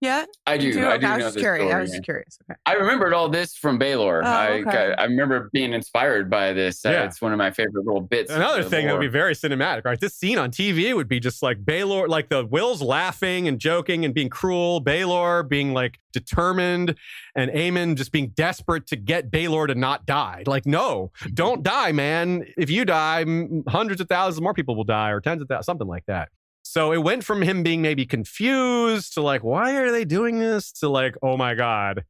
Yeah. 0.00 0.24
I 0.46 0.56
do. 0.56 0.68
You 0.68 0.88
I 0.88 0.96
do 0.96 1.06
Okay, 1.06 1.06
know 1.06 1.14
was 1.16 1.24
this 1.24 1.34
just 1.34 1.38
curious. 1.42 1.74
I 1.74 1.80
was 1.80 1.90
just 1.90 2.04
curious. 2.04 2.38
Okay. 2.50 2.58
I 2.64 2.72
remembered 2.72 3.12
all 3.12 3.28
this 3.28 3.54
from 3.54 3.78
Baelor. 3.78 4.22
Oh, 4.24 4.26
I, 4.26 4.60
okay. 4.66 4.94
I 4.96 5.04
remember 5.04 5.50
being 5.52 5.74
inspired 5.74 6.30
by 6.30 6.54
this. 6.54 6.86
Uh, 6.86 6.90
Yeah. 6.90 7.04
It's 7.04 7.20
one 7.20 7.32
of 7.32 7.38
my 7.38 7.50
favorite 7.50 7.84
little 7.84 8.00
bits. 8.00 8.30
Another 8.30 8.62
thing 8.62 8.86
that 8.86 8.94
would 8.94 9.00
be 9.00 9.08
very 9.08 9.34
cinematic, 9.34 9.84
right? 9.84 10.00
This 10.00 10.14
scene 10.16 10.38
on 10.38 10.50
TV 10.50 10.94
would 10.94 11.08
be 11.08 11.20
just 11.20 11.42
like 11.42 11.58
Baelor, 11.64 12.08
like 12.08 12.30
the 12.30 12.46
Wyls 12.46 12.80
laughing 12.80 13.46
and 13.46 13.58
joking 13.58 14.06
and 14.06 14.14
being 14.14 14.30
cruel, 14.30 14.82
Baelor 14.82 15.46
being 15.46 15.74
like 15.74 15.98
determined, 16.14 16.94
and 17.36 17.50
Aemon 17.50 17.96
just 17.96 18.10
being 18.10 18.28
desperate 18.30 18.86
to 18.88 18.96
get 18.96 19.30
Baelor 19.30 19.66
to 19.66 19.74
not 19.74 20.06
die. 20.06 20.44
Like, 20.46 20.64
no, 20.64 21.12
don't 21.34 21.62
die, 21.62 21.92
man. 21.92 22.46
If 22.56 22.70
you 22.70 22.86
die, 22.86 23.26
hundreds 23.68 24.00
of 24.00 24.08
thousands 24.08 24.40
more 24.40 24.54
people 24.54 24.74
will 24.76 24.84
die, 24.84 25.10
or 25.10 25.20
tens 25.20 25.42
of 25.42 25.48
thousands, 25.48 25.66
something 25.66 25.86
like 25.86 26.06
that. 26.06 26.30
So 26.70 26.92
it 26.92 26.98
went 26.98 27.24
from 27.24 27.42
him 27.42 27.64
being 27.64 27.82
maybe 27.82 28.06
confused 28.06 29.14
to 29.14 29.22
like, 29.22 29.42
why 29.42 29.74
are 29.74 29.90
they 29.90 30.04
doing 30.04 30.38
this? 30.38 30.70
To 30.74 30.88
like, 30.88 31.16
oh 31.20 31.36
my 31.36 31.54
God, 31.56 32.04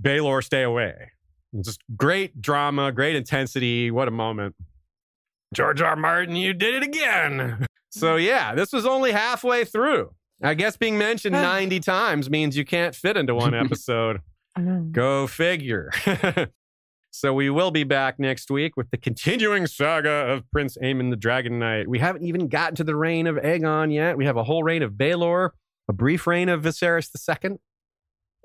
Baelor, 0.00 0.42
stay 0.42 0.62
away. 0.62 1.10
Just 1.62 1.82
great 1.98 2.40
drama, 2.40 2.92
great 2.92 3.14
intensity. 3.14 3.90
What 3.90 4.08
a 4.08 4.10
moment. 4.10 4.54
George 5.52 5.82
R. 5.82 5.96
Martin, 5.96 6.34
you 6.34 6.54
did 6.54 6.76
it 6.76 6.82
again. 6.82 7.66
So 7.90 8.16
mm. 8.16 8.24
yeah, 8.24 8.54
this 8.54 8.72
was 8.72 8.86
only 8.86 9.12
halfway 9.12 9.66
through. 9.66 10.14
I 10.42 10.54
guess 10.54 10.78
being 10.78 10.96
mentioned 10.96 11.34
90 11.34 11.80
times 11.80 12.30
means 12.30 12.56
you 12.56 12.64
can't 12.64 12.94
fit 12.94 13.18
into 13.18 13.34
one 13.34 13.54
episode. 13.66 14.20
Go 14.92 15.26
figure. 15.26 15.90
so 17.10 17.34
we 17.34 17.50
will 17.50 17.70
be 17.70 17.84
back 17.84 18.18
next 18.18 18.50
week 18.50 18.76
with 18.76 18.90
the 18.90 18.96
continuing 18.96 19.66
saga 19.66 20.10
of 20.10 20.48
Prince 20.50 20.78
Aemon 20.82 21.10
the 21.10 21.16
Dragon 21.16 21.58
Knight. 21.58 21.88
We 21.88 21.98
haven't 21.98 22.24
even 22.24 22.48
gotten 22.48 22.76
to 22.76 22.84
the 22.84 22.94
reign 22.94 23.26
of 23.26 23.36
Aegon 23.36 23.92
yet. 23.92 24.16
We 24.16 24.26
have 24.26 24.36
a 24.36 24.44
whole 24.44 24.62
reign 24.62 24.82
of 24.82 24.92
Baelor, 24.92 25.50
a 25.88 25.92
brief 25.92 26.26
reign 26.26 26.48
of 26.48 26.62
Viserys 26.62 27.10
II, 27.44 27.56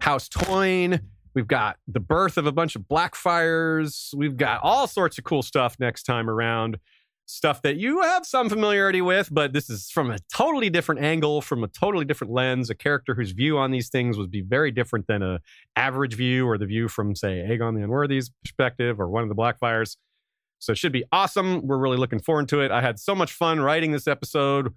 House 0.02 0.28
Toyne. 0.28 1.02
We've 1.36 1.48
got 1.48 1.78
the 1.88 2.00
birth 2.00 2.38
of 2.38 2.48
a 2.48 2.52
bunch 2.52 2.76
of 2.76 2.84
Blackfyres. 2.84 4.14
We've 4.16 4.38
got 4.38 4.62
all 4.64 4.88
sorts 4.88 5.18
of 5.18 5.26
cool 5.26 5.44
stuff 5.44 5.76
next 5.80 6.04
time 6.04 6.30
around. 6.30 6.78
Stuff 7.28 7.64
that 7.64 7.78
you 7.78 8.02
have 8.02 8.24
some 8.24 8.50
familiarity 8.50 9.02
with, 9.02 9.30
but 9.32 9.52
this 9.52 9.68
is 9.68 9.90
from 9.90 10.12
a 10.12 10.20
totally 10.32 10.70
different 10.70 11.02
angle, 11.02 11.42
from 11.42 11.64
a 11.64 11.68
totally 11.68 12.06
different 12.06 12.32
lens. 12.32 12.70
A 12.70 12.76
character 12.76 13.16
whose 13.16 13.32
view 13.32 13.58
on 13.58 13.72
these 13.72 13.90
things 13.90 14.16
would 14.18 14.30
be 14.30 14.42
very 14.42 14.70
different 14.70 15.08
than 15.08 15.24
a 15.24 15.40
average 15.76 16.14
view 16.14 16.48
or 16.48 16.60
the 16.60 16.68
view 16.68 16.88
from, 16.88 17.16
say, 17.16 17.44
Aegon 17.50 17.76
the 17.76 17.84
Unworthy's 17.84 18.30
perspective 18.44 19.00
or 19.00 19.10
one 19.10 19.24
of 19.24 19.30
the 19.30 19.36
Blackfyres. 19.36 19.98
So 20.60 20.72
it 20.72 20.78
should 20.78 20.92
be 20.92 21.04
awesome. 21.12 21.66
We're 21.66 21.80
really 21.80 21.98
looking 21.98 22.20
forward 22.20 22.48
to 22.50 22.62
it. 22.62 22.72
I 22.72 22.82
had 22.82 23.00
so 23.00 23.16
much 23.16 23.34
fun 23.34 23.60
writing 23.60 23.92
this 23.92 24.08
episode. 24.08 24.74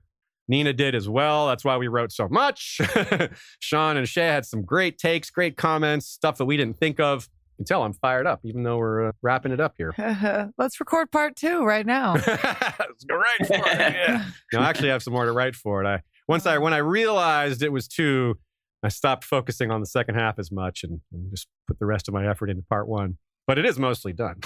Nina 0.48 0.72
did 0.72 0.94
as 0.94 1.08
well. 1.08 1.46
That's 1.46 1.64
why 1.64 1.76
we 1.76 1.88
wrote 1.88 2.12
so 2.12 2.28
much. 2.28 2.80
Sean 3.60 3.96
and 3.98 4.08
Shay 4.08 4.26
had 4.26 4.46
some 4.46 4.62
great 4.62 4.98
takes, 4.98 5.30
great 5.30 5.56
comments, 5.56 6.06
stuff 6.06 6.38
that 6.38 6.46
we 6.46 6.56
didn't 6.56 6.78
think 6.78 6.98
of. 6.98 7.28
You 7.58 7.64
can 7.64 7.74
tell 7.74 7.82
I'm 7.82 7.92
fired 7.92 8.28
up, 8.28 8.40
even 8.44 8.62
though 8.62 8.76
we're 8.76 9.08
uh, 9.08 9.12
wrapping 9.20 9.50
it 9.50 9.58
up 9.58 9.74
here. 9.76 9.92
Let's 10.58 10.78
record 10.78 11.10
part 11.10 11.34
two 11.34 11.64
right 11.64 11.84
now. 11.84 12.12
Let's 12.26 13.04
go 13.04 13.16
right 13.16 13.46
for 13.46 13.56
it. 13.56 13.78
Yeah. 13.78 14.24
No, 14.52 14.60
I 14.60 14.68
actually 14.68 14.90
have 14.90 15.02
some 15.02 15.12
more 15.12 15.24
to 15.24 15.32
write 15.32 15.56
for 15.56 15.82
it. 15.82 15.86
I 15.88 16.02
once 16.28 16.46
I 16.46 16.58
when 16.58 16.72
I 16.72 16.78
realized 16.78 17.62
it 17.62 17.72
was 17.72 17.88
two, 17.88 18.38
I 18.84 18.88
stopped 18.88 19.24
focusing 19.24 19.72
on 19.72 19.80
the 19.80 19.86
second 19.86 20.14
half 20.14 20.38
as 20.38 20.52
much 20.52 20.84
and, 20.84 21.00
and 21.12 21.30
just 21.30 21.48
put 21.66 21.80
the 21.80 21.86
rest 21.86 22.06
of 22.06 22.14
my 22.14 22.28
effort 22.28 22.48
into 22.48 22.62
part 22.62 22.88
one. 22.88 23.18
But 23.48 23.58
it 23.58 23.66
is 23.66 23.76
mostly 23.76 24.12
done. 24.12 24.36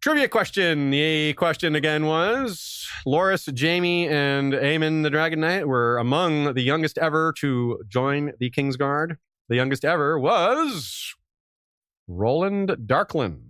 Trivia 0.00 0.28
question. 0.28 0.90
The 0.90 1.32
question 1.32 1.74
again 1.74 2.06
was 2.06 2.86
Loras, 3.06 3.48
Jaime, 3.58 4.06
and 4.08 4.52
Aemon 4.52 5.02
the 5.02 5.10
Dragon 5.10 5.40
Knight 5.40 5.66
were 5.66 5.98
among 5.98 6.54
the 6.54 6.62
youngest 6.62 6.96
ever 6.98 7.32
to 7.38 7.80
join 7.88 8.32
the 8.38 8.50
Kingsguard. 8.50 9.16
The 9.48 9.56
youngest 9.56 9.84
ever 9.84 10.18
was 10.18 11.14
Roland 12.08 12.70
Darklyn 12.86 13.40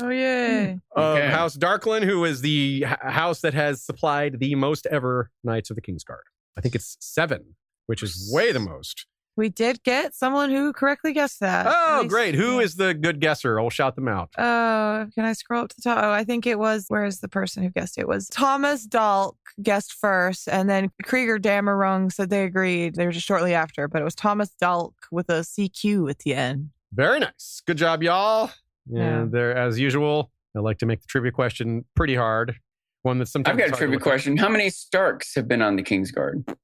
Oh 0.00 0.08
yay! 0.08 0.80
of 0.96 1.16
Okay. 1.16 1.28
House 1.28 1.56
Darklyn, 1.56 2.02
who 2.02 2.24
is 2.24 2.40
the 2.40 2.84
h- 2.86 2.96
house 3.02 3.40
that 3.42 3.54
has 3.54 3.82
supplied 3.82 4.40
the 4.40 4.54
most 4.56 4.84
ever 4.86 5.30
Knights 5.44 5.70
of 5.70 5.76
the 5.76 5.82
Kingsguard. 5.82 6.24
I 6.56 6.60
think 6.60 6.74
it's 6.74 6.96
seven, 7.00 7.54
which 7.86 8.02
is 8.02 8.28
way 8.34 8.50
the 8.50 8.58
most. 8.58 9.06
We 9.36 9.48
did 9.50 9.82
get 9.84 10.12
someone 10.14 10.50
who 10.50 10.72
correctly 10.72 11.12
guessed 11.12 11.38
that. 11.40 11.66
Oh, 11.68 12.00
Nice. 12.02 12.08
great. 12.10 12.34
Who 12.34 12.58
is 12.58 12.74
the 12.76 12.94
good 12.94 13.20
guesser? 13.20 13.60
I'll 13.60 13.68
shout 13.70 13.94
them 13.94 14.08
out. 14.08 14.30
Oh, 14.38 15.06
can 15.14 15.24
I 15.26 15.34
scroll 15.34 15.62
up 15.64 15.68
to 15.68 15.76
the 15.76 15.82
top? 15.82 16.02
Oh, 16.02 16.10
I 16.10 16.24
think 16.24 16.46
it 16.46 16.58
was. 16.58 16.86
Where 16.88 17.04
is 17.04 17.20
the 17.20 17.28
person 17.28 17.62
who 17.62 17.68
guessed 17.68 17.96
it? 17.98 18.00
It 18.02 18.08
was 18.08 18.28
Thomas 18.28 18.86
Dalk 18.88 19.34
guessed 19.62 19.92
first, 19.92 20.48
and 20.48 20.68
then 20.70 20.90
Krieger 21.04 21.38
Damerung 21.38 22.10
said 22.10 22.30
they 22.30 22.44
agreed. 22.44 22.94
They 22.96 23.04
were 23.06 23.12
just 23.12 23.26
shortly 23.26 23.52
after, 23.54 23.86
but 23.88 24.00
it 24.00 24.04
was 24.06 24.14
Thomas 24.16 24.50
Dalk 24.60 24.94
with 25.12 25.28
a 25.28 25.42
CQ 25.44 26.08
at 26.10 26.20
the 26.20 26.34
end. 26.34 26.70
Very 26.92 27.20
nice. 27.20 27.62
Good 27.66 27.78
job, 27.78 28.02
y'all. 28.02 28.50
Yeah. 28.88 29.02
And 29.22 29.32
there, 29.32 29.56
as 29.56 29.78
usual, 29.78 30.30
I 30.56 30.60
like 30.60 30.78
to 30.78 30.86
make 30.86 31.00
the 31.00 31.06
trivia 31.08 31.32
question 31.32 31.84
pretty 31.94 32.14
hard. 32.14 32.56
One 33.02 33.18
that's 33.18 33.30
sometimes 33.32 33.54
I've 33.54 33.58
got 33.70 33.74
a 33.74 33.78
trivia 33.78 33.96
look 33.96 34.02
up. 34.02 34.10
question. 34.10 34.36
How 34.36 34.48
many 34.48 34.70
Starks 34.70 35.34
have 35.34 35.46
been 35.46 35.62
on 35.62 35.76
the 35.76 35.82
Kingsguard? 35.82 36.56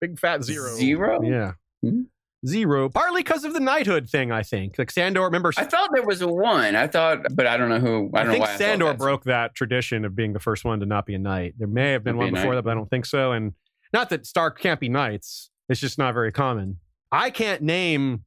Big 0.00 0.18
fat 0.18 0.42
zero. 0.42 0.74
Zero? 0.74 1.22
Yeah. 1.22 1.52
Hmm. 1.82 2.02
Zero. 2.44 2.88
Partly 2.88 3.22
because 3.22 3.44
of 3.44 3.52
the 3.54 3.60
knighthood 3.60 4.08
thing, 4.10 4.32
I 4.32 4.42
think. 4.42 4.76
Like 4.76 4.90
Sandor, 4.90 5.22
remember? 5.22 5.52
I 5.56 5.64
thought 5.64 5.90
there 5.94 6.02
was 6.02 6.20
a 6.22 6.26
one. 6.28 6.74
I 6.74 6.88
thought, 6.88 7.20
but 7.36 7.46
I 7.46 7.56
don't 7.56 7.68
know 7.68 7.78
who. 7.78 8.10
I 8.12 8.20
I, 8.20 8.24
don't 8.24 8.32
think 8.32 8.44
know 8.44 8.50
why. 8.50 8.56
Sandor 8.56 8.86
that. 8.86 8.98
broke 8.98 9.22
that 9.24 9.54
tradition 9.54 10.04
of 10.04 10.16
being 10.16 10.32
the 10.32 10.40
first 10.40 10.64
one 10.64 10.80
to 10.80 10.86
not 10.86 11.06
be 11.06 11.14
a 11.14 11.18
knight. 11.20 11.54
There 11.56 11.68
may 11.68 11.92
have 11.92 12.02
been 12.02 12.16
Not 12.16 12.24
one 12.24 12.28
a 12.30 12.32
before 12.32 12.50
knight. 12.50 12.54
that, 12.56 12.62
but 12.64 12.70
I 12.70 12.74
don't 12.74 12.90
think 12.90 13.06
so. 13.06 13.30
And 13.30 13.52
not 13.92 14.10
that 14.10 14.26
Stark 14.26 14.58
can't 14.58 14.80
be 14.80 14.88
knights. 14.88 15.50
It's 15.68 15.78
just 15.78 15.98
not 15.98 16.14
very 16.14 16.32
common. 16.32 16.78
I 17.12 17.30
can't 17.30 17.62
name 17.62 18.24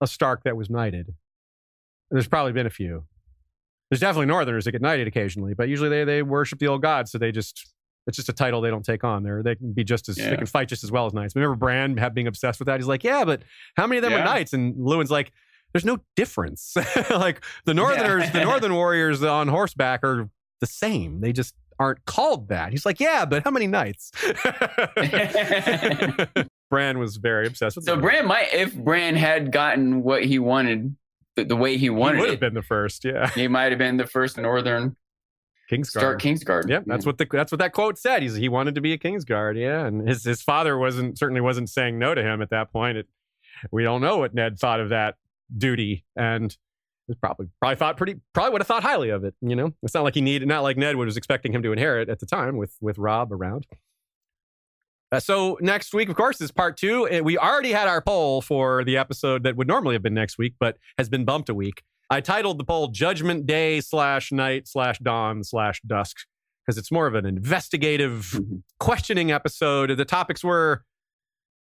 a 0.00 0.06
Stark 0.06 0.44
that 0.44 0.56
was 0.56 0.70
knighted. 0.70 1.14
There's 2.10 2.28
probably 2.28 2.52
been 2.52 2.66
a 2.66 2.70
few. 2.70 3.04
There's 3.90 4.00
definitely 4.00 4.26
Northerners 4.26 4.64
that 4.64 4.72
get 4.72 4.82
knighted 4.82 5.08
occasionally, 5.08 5.54
but 5.54 5.68
usually 5.68 5.88
they 5.88 6.04
they 6.04 6.22
worship 6.22 6.58
the 6.58 6.68
old 6.68 6.82
gods, 6.82 7.10
so 7.10 7.18
they 7.18 7.32
just 7.32 7.72
it's 8.06 8.16
just 8.16 8.28
a 8.28 8.32
title 8.32 8.60
they 8.60 8.70
don't 8.70 8.84
take 8.84 9.04
on. 9.04 9.22
They're 9.22 9.42
they 9.42 9.54
can 9.54 9.72
be 9.72 9.84
just 9.84 10.08
as 10.08 10.16
they 10.16 10.36
can 10.36 10.46
fight 10.46 10.68
just 10.68 10.82
as 10.82 10.90
well 10.90 11.06
as 11.06 11.12
knights. 11.12 11.36
Remember 11.36 11.56
Bran 11.56 11.96
have 11.98 12.14
being 12.14 12.26
obsessed 12.26 12.58
with 12.58 12.66
that? 12.66 12.80
He's 12.80 12.86
like, 12.86 13.04
yeah, 13.04 13.24
but 13.24 13.42
how 13.76 13.86
many 13.86 13.98
of 13.98 14.02
them 14.02 14.14
are 14.14 14.24
knights? 14.24 14.54
And 14.54 14.74
Luwin's 14.76 15.10
like, 15.10 15.32
there's 15.72 15.84
no 15.84 15.98
difference. 16.16 16.74
like 17.10 17.44
the 17.66 17.74
Northerners, 17.74 18.30
the 18.30 18.44
Northern 18.44 18.74
warriors 18.74 19.22
on 19.22 19.48
horseback 19.48 20.02
are 20.04 20.30
the 20.60 20.66
same. 20.66 21.20
They 21.20 21.32
just 21.32 21.54
aren't 21.78 22.04
called 22.06 22.48
that. 22.48 22.72
He's 22.72 22.86
like, 22.86 23.00
yeah, 23.00 23.24
but 23.24 23.44
how 23.44 23.50
many 23.50 23.66
knights? 23.66 24.10
Bran 26.70 26.98
was 26.98 27.16
very 27.16 27.46
obsessed 27.46 27.76
with 27.76 27.84
So 27.84 27.92
them. 27.92 28.00
Bran 28.02 28.26
might, 28.26 28.52
if 28.52 28.74
Bran 28.74 29.16
had 29.16 29.52
gotten 29.52 30.02
what 30.02 30.24
he 30.24 30.38
wanted, 30.38 30.96
the, 31.36 31.44
the 31.44 31.56
way 31.56 31.72
he 31.72 31.78
he 31.78 31.90
wanted 31.90 32.20
would 32.20 32.30
have 32.30 32.40
been 32.40 32.54
the 32.54 32.62
first, 32.62 33.04
yeah. 33.04 33.30
he 33.30 33.48
might 33.48 33.72
have 33.72 33.78
been 33.78 33.96
the 33.96 34.06
first 34.06 34.38
Northern 34.38 34.96
Kingsguard. 35.70 35.86
Stark 35.86 36.22
Kingsguard. 36.22 36.68
Yeah, 36.68 36.80
that's 36.86 37.04
what 37.04 37.18
the 37.18 37.26
that's 37.30 37.52
what 37.52 37.58
that 37.58 37.72
quote 37.72 37.98
said. 37.98 38.22
He's 38.22 38.34
he 38.34 38.48
wanted 38.48 38.74
to 38.74 38.80
be 38.80 38.92
a 38.92 38.98
Kingsguard. 38.98 39.60
Yeah, 39.60 39.86
and 39.86 40.08
his 40.08 40.24
his 40.24 40.42
father 40.42 40.78
wasn't 40.78 41.18
certainly 41.18 41.40
wasn't 41.40 41.68
saying 41.68 41.98
no 41.98 42.14
to 42.14 42.22
him 42.22 42.40
at 42.40 42.50
that 42.50 42.72
point. 42.72 42.98
It, 42.98 43.06
we 43.70 43.82
don't 43.82 44.00
know 44.00 44.18
what 44.18 44.34
Ned 44.34 44.58
thought 44.58 44.80
of 44.80 44.88
that 44.90 45.16
duty, 45.56 46.04
and 46.16 46.56
he 47.06 47.14
probably 47.14 47.48
probably 47.60 47.76
thought 47.76 47.96
pretty 47.96 48.16
probably 48.32 48.52
would 48.52 48.60
have 48.62 48.68
thought 48.68 48.82
highly 48.82 49.10
of 49.10 49.24
it. 49.24 49.34
You 49.42 49.56
know, 49.56 49.74
it's 49.82 49.94
not 49.94 50.04
like 50.04 50.14
he 50.14 50.22
needed 50.22 50.48
not 50.48 50.62
like 50.62 50.76
Ned 50.76 50.96
was 50.96 51.16
expecting 51.16 51.52
him 51.52 51.62
to 51.62 51.72
inherit 51.72 52.08
at 52.08 52.20
the 52.20 52.26
time 52.26 52.56
with 52.56 52.74
with 52.80 52.96
Robb 52.98 53.32
around. 53.32 53.66
Uh, 55.10 55.18
so 55.20 55.56
next 55.60 55.94
week, 55.94 56.08
of 56.08 56.16
course, 56.16 56.40
is 56.40 56.50
part 56.50 56.76
two. 56.76 57.08
We 57.22 57.38
already 57.38 57.72
had 57.72 57.88
our 57.88 58.02
poll 58.02 58.42
for 58.42 58.84
the 58.84 58.96
episode 58.98 59.42
that 59.44 59.56
would 59.56 59.66
normally 59.68 59.94
have 59.94 60.02
been 60.02 60.14
next 60.14 60.36
week, 60.38 60.54
but 60.60 60.76
has 60.98 61.08
been 61.08 61.24
bumped 61.24 61.48
a 61.48 61.54
week. 61.54 61.82
I 62.10 62.20
titled 62.20 62.58
the 62.58 62.64
poll 62.64 62.88
Judgment 62.88 63.46
Day 63.46 63.80
slash 63.80 64.32
night 64.32 64.68
slash 64.68 64.98
dawn 64.98 65.44
slash 65.44 65.80
dusk 65.86 66.16
because 66.66 66.78
it's 66.78 66.92
more 66.92 67.06
of 67.06 67.14
an 67.14 67.24
investigative 67.26 68.34
Mhm. 68.34 68.62
questioning 68.78 69.30
episode. 69.30 69.96
The 69.96 70.04
topics 70.04 70.44
were 70.44 70.84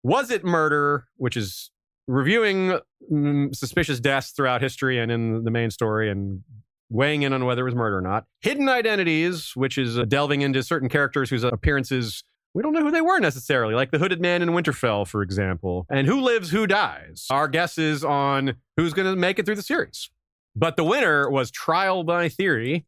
Was 0.05 0.31
it 0.31 0.45
murder, 0.45 1.07
which 1.17 1.37
is 1.37 1.71
reviewing 2.07 2.79
mm, 3.11 3.55
suspicious 3.57 3.99
deaths 4.01 4.31
throughout 4.33 4.61
history 4.61 4.99
and 4.99 5.11
in 5.11 5.45
the 5.45 5.51
main 5.51 5.71
story 5.71 6.11
and 6.11 6.43
weighing 6.91 7.23
in 7.23 7.33
on 7.33 7.45
whether 7.47 7.63
it 7.63 7.65
was 7.65 7.75
murder 7.75 7.97
or 7.99 8.01
not. 8.03 8.27
Hidden 8.43 8.69
identities, 8.69 9.53
which 9.57 9.79
is 9.79 9.99
uh, 9.99 10.05
delving 10.05 10.43
into 10.43 10.63
certain 10.63 10.89
characters 10.91 11.31
whose 11.31 11.43
appearances 11.43 12.23
we 12.55 12.63
don't 12.63 12.73
know 12.73 12.83
who 12.83 12.93
they 12.93 13.01
were 13.01 13.19
necessarily, 13.19 13.75
like 13.75 13.91
the 13.91 13.99
hooded 13.99 14.21
man 14.21 14.41
in 14.41 14.51
Winterfell, 14.51 15.09
for 15.09 15.23
example. 15.23 15.87
And 15.91 16.07
who 16.07 16.21
lives, 16.21 16.51
who 16.51 16.69
dies. 16.69 17.27
Our 17.29 17.49
guesses 17.49 18.05
on 18.05 18.55
who's 18.77 18.95
going 18.95 19.13
to 19.13 19.17
make 19.17 19.41
it 19.41 19.45
through 19.45 19.57
the 19.57 19.63
series. 19.63 20.09
But 20.55 20.77
the 20.77 20.85
winner 20.85 21.29
was 21.29 21.51
Trial 21.51 22.05
by 22.05 22.29
Theory. 22.29 22.87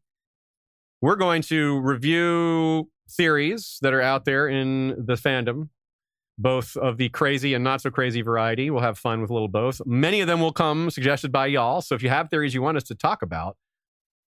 We're 1.01 1.17
going 1.17 1.41
to 1.43 1.79
review 1.81 2.89
theories 3.09 3.77
that 3.81 3.93
are 3.93 4.01
out 4.01 4.23
there 4.23 4.47
in 4.47 4.89
the 5.05 5.15
fandom, 5.15 5.67
both 6.37 6.77
of 6.77 6.97
the 6.97 7.09
crazy 7.09 7.53
and 7.53 7.63
not 7.63 7.81
so 7.81 7.91
crazy 7.91 8.21
variety. 8.21 8.69
We'll 8.69 8.81
have 8.81 8.97
fun 8.97 9.21
with 9.21 9.29
a 9.29 9.33
little 9.33 9.49
both. 9.49 9.81
Many 9.85 10.21
of 10.21 10.27
them 10.27 10.39
will 10.39 10.53
come 10.53 10.89
suggested 10.89 11.31
by 11.31 11.47
y'all. 11.47 11.81
So 11.81 11.93
if 11.93 12.01
you 12.01 12.09
have 12.09 12.29
theories 12.29 12.53
you 12.53 12.61
want 12.61 12.77
us 12.77 12.83
to 12.83 12.95
talk 12.95 13.21
about, 13.21 13.57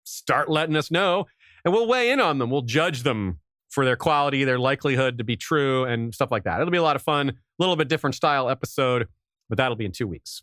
start 0.03 0.49
letting 0.49 0.75
us 0.75 0.91
know 0.91 1.27
and 1.63 1.73
we'll 1.73 1.87
weigh 1.87 2.11
in 2.11 2.19
on 2.19 2.39
them. 2.39 2.49
We'll 2.49 2.61
judge 2.61 3.03
them 3.03 3.39
for 3.69 3.85
their 3.85 3.95
quality, 3.95 4.43
their 4.43 4.59
likelihood 4.59 5.17
to 5.17 5.23
be 5.23 5.35
true, 5.35 5.85
and 5.85 6.13
stuff 6.13 6.31
like 6.31 6.43
that. 6.43 6.59
It'll 6.59 6.71
be 6.71 6.77
a 6.77 6.83
lot 6.83 6.95
of 6.95 7.01
fun, 7.01 7.29
a 7.29 7.33
little 7.59 7.75
bit 7.75 7.87
different 7.87 8.15
style 8.15 8.49
episode, 8.49 9.07
but 9.47 9.57
that'll 9.57 9.75
be 9.75 9.85
in 9.85 9.91
two 9.91 10.07
weeks. 10.07 10.41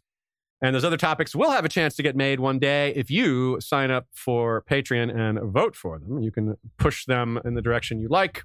And 0.63 0.75
those 0.75 0.85
other 0.85 0.97
topics 0.97 1.35
will 1.35 1.51
have 1.51 1.65
a 1.65 1.69
chance 1.69 1.95
to 1.97 2.03
get 2.03 2.17
made 2.17 2.41
one 2.41 2.59
day 2.59 2.93
if 2.97 3.11
you 3.11 3.61
sign 3.61 3.91
up 3.91 4.07
for 4.13 4.65
Patreon 4.71 5.15
and 5.15 5.39
vote 5.53 5.77
for 5.77 5.99
them. 5.99 6.23
You 6.23 6.31
can 6.31 6.57
push 6.79 7.05
them 7.05 7.39
in 7.45 7.55
the 7.55 7.63
direction 7.63 8.01
you 8.01 8.09
like. 8.09 8.45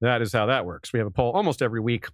That 0.00 0.22
is 0.22 0.32
how 0.32 0.46
that 0.46 0.66
works. 0.66 0.92
We 0.92 0.98
have 0.98 1.06
a 1.06 1.12
poll 1.12 1.32
almost 1.32 1.62
every 1.62 1.80
week. 1.80 2.06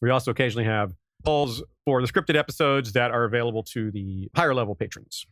We 0.00 0.10
also 0.10 0.32
occasionally 0.32 0.64
have 0.64 0.94
polls 1.24 1.62
for 1.84 2.02
the 2.02 2.08
scripted 2.08 2.36
episodes 2.36 2.92
that 2.92 3.12
are 3.12 3.24
available 3.24 3.62
to 3.62 3.90
the 3.90 4.28
higher 4.34 4.54
level 4.54 4.74
patrons. 4.74 5.26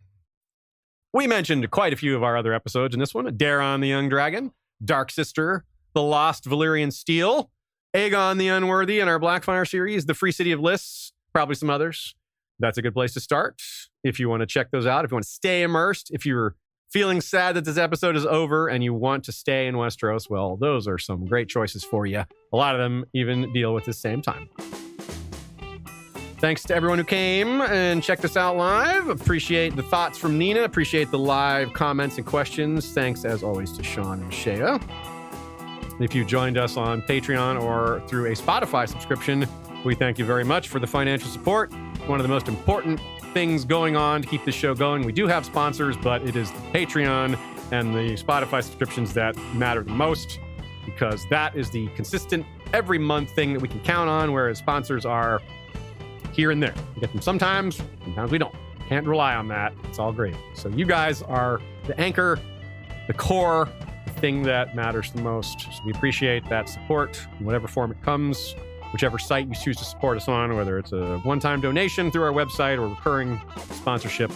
We 1.13 1.27
mentioned 1.27 1.71
quite 1.71 1.93
a 1.93 1.97
few 1.97 2.17
of 2.17 2.23
our 2.23 2.37
other 2.37 2.55
episodes 2.55 2.95
in 2.95 3.01
this 3.01 3.13
one 3.13 3.27
Daeron 3.37 3.81
the 3.81 3.89
Young 3.89 4.09
Dragon, 4.09 4.53
Dark 4.85 5.11
Sister, 5.11 5.65
The 5.95 6.03
Lost 6.03 6.45
Valyrian 6.45 6.93
Steel, 6.93 7.51
Aegon 7.95 8.39
the 8.39 8.49
Unworthy 8.49 9.01
in 9.01 9.09
our 9.09 9.21
Blackfyre 9.21 9.69
series, 9.69 10.07
The 10.07 10.15
Free 10.15 10.33
City 10.33 10.53
of 10.53 10.61
Lys, 10.61 11.13
probably 11.33 11.55
some 11.55 11.71
others. 11.71 12.15
That's 12.59 12.79
a 12.79 12.83
good 12.83 12.95
place 12.95 13.13
to 13.15 13.21
start 13.21 13.61
if 14.05 14.19
you 14.21 14.29
want 14.29 14.41
to 14.41 14.47
check 14.47 14.71
those 14.71 14.87
out. 14.87 15.05
If 15.05 15.11
you 15.11 15.17
want 15.17 15.25
to 15.25 15.31
stay 15.31 15.63
immersed, 15.63 16.11
if 16.11 16.25
you're 16.25 16.57
feeling 16.91 17.21
sad 17.21 17.57
that 17.57 17.65
this 17.65 17.79
episode 17.79 18.17
is 18.17 18.27
over 18.27 18.69
and 18.69 18.85
you 18.85 18.95
want 18.95 19.25
to 19.25 19.33
stay 19.33 19.67
in 19.67 19.75
Westeros, 19.75 20.29
well, 20.29 20.57
those 20.57 20.87
are 20.87 20.99
some 20.99 21.27
great 21.27 21.49
choices 21.49 21.83
for 21.85 22.07
you. 22.07 22.25
A 22.53 22.57
lot 22.57 22.75
of 22.75 22.81
them 22.81 23.05
even 23.15 23.53
deal 23.53 23.75
with 23.75 23.85
the 23.85 23.93
same 23.93 24.23
time. 24.23 24.49
Thanks 26.43 26.65
to 26.65 26.75
everyone 26.75 26.99
who 26.99 27.05
came 27.05 27.61
and 27.61 28.03
checked 28.03 28.25
us 28.25 28.37
out 28.37 28.57
live. 28.57 29.09
Appreciate 29.09 29.77
the 29.77 29.83
thoughts 29.85 30.19
from 30.19 30.37
Nina. 30.39 30.65
Appreciate 30.65 31.09
the 31.13 31.19
live 31.19 31.73
comments 31.73 32.17
and 32.17 32.27
questions. 32.27 32.93
Thanks, 32.93 33.25
as 33.25 33.45
always, 33.45 33.71
to 33.75 33.85
Sean 33.85 34.21
and 34.21 34.35
Shea. 34.35 34.81
If 36.01 36.17
you 36.17 36.25
joined 36.25 36.59
us 36.59 36.77
on 36.77 37.01
Patreon 37.03 37.63
or 37.63 38.03
through 38.09 38.33
a 38.33 38.35
Spotify 38.35 38.89
subscription, 38.89 39.47
we 39.85 39.95
thank 39.95 40.19
you 40.19 40.25
very 40.25 40.43
much 40.43 40.67
for 40.67 40.81
the 40.81 40.87
financial 40.89 41.31
support. 41.31 41.73
One 42.09 42.19
of 42.19 42.25
the 42.25 42.29
most 42.29 42.49
important 42.49 43.01
things 43.33 43.65
going 43.65 43.95
on 43.95 44.23
to 44.23 44.27
keep 44.27 44.45
this 44.45 44.57
show 44.57 44.75
going. 44.75 45.07
We 45.07 45.13
do 45.13 45.29
have 45.29 45.47
sponsors, 45.47 45.97
but 45.97 46.23
it 46.23 46.35
is 46.35 46.51
the 46.51 46.59
Patreon 46.73 47.39
and 47.71 47.95
the 47.95 48.17
Spotify 48.17 48.65
subscriptions 48.65 49.15
that 49.15 49.37
matter 49.55 49.85
the 49.85 49.93
most 49.93 50.41
because 50.85 51.25
that 51.31 51.55
is 51.55 51.71
the 51.71 51.87
consistent 51.95 52.45
every 52.73 52.99
month 52.99 53.31
thing 53.31 53.53
that 53.53 53.63
we 53.63 53.69
can 53.69 53.79
count 53.85 54.11
on, 54.11 54.33
whereas 54.33 54.59
sponsors 54.59 55.07
are 55.07 55.41
here 56.33 56.51
and 56.51 56.63
there. 56.63 56.75
We 56.95 57.01
get 57.01 57.13
them 57.13 57.21
sometimes, 57.23 57.81
sometimes 58.05 58.31
we 58.31 58.39
don't. 58.39 58.55
Can't 58.89 59.07
rely 59.07 59.35
on 59.35 59.49
that. 59.49 59.73
It's 59.85 59.99
all 59.99 60.13
great. 60.13 60.35
So 60.55 60.69
you 60.69 60.85
guys 60.85 61.23
are 61.23 61.61
the 61.87 61.99
anchor, 62.01 62.39
the 63.07 63.15
core, 63.15 63.69
the 64.07 64.13
thing 64.15 64.43
that 64.43 64.75
matters 64.77 65.11
the 65.13 65.23
most. 65.23 65.61
So 65.61 65.83
we 65.85 65.93
appreciate 65.93 66.49
that 66.49 66.69
support 66.69 67.21
in 67.39 67.47
whatever 67.47 67.69
form 67.69 67.91
it 67.93 68.03
comes, 68.03 68.55
whichever 68.93 69.19
site 69.19 69.49
you 69.49 69.55
choose 69.55 69.77
to 69.79 69.85
support 69.85 70.17
us 70.19 70.29
on, 70.29 70.55
whether 70.57 70.79
it's 70.79 70.93
a 70.93 71.19
one-time 71.21 71.61
donation 71.63 72.11
through 72.11 72.25
our 72.25 72.33
website 72.33 72.77
or 72.79 72.89
recurring 72.89 73.41
sponsorship 73.71 74.31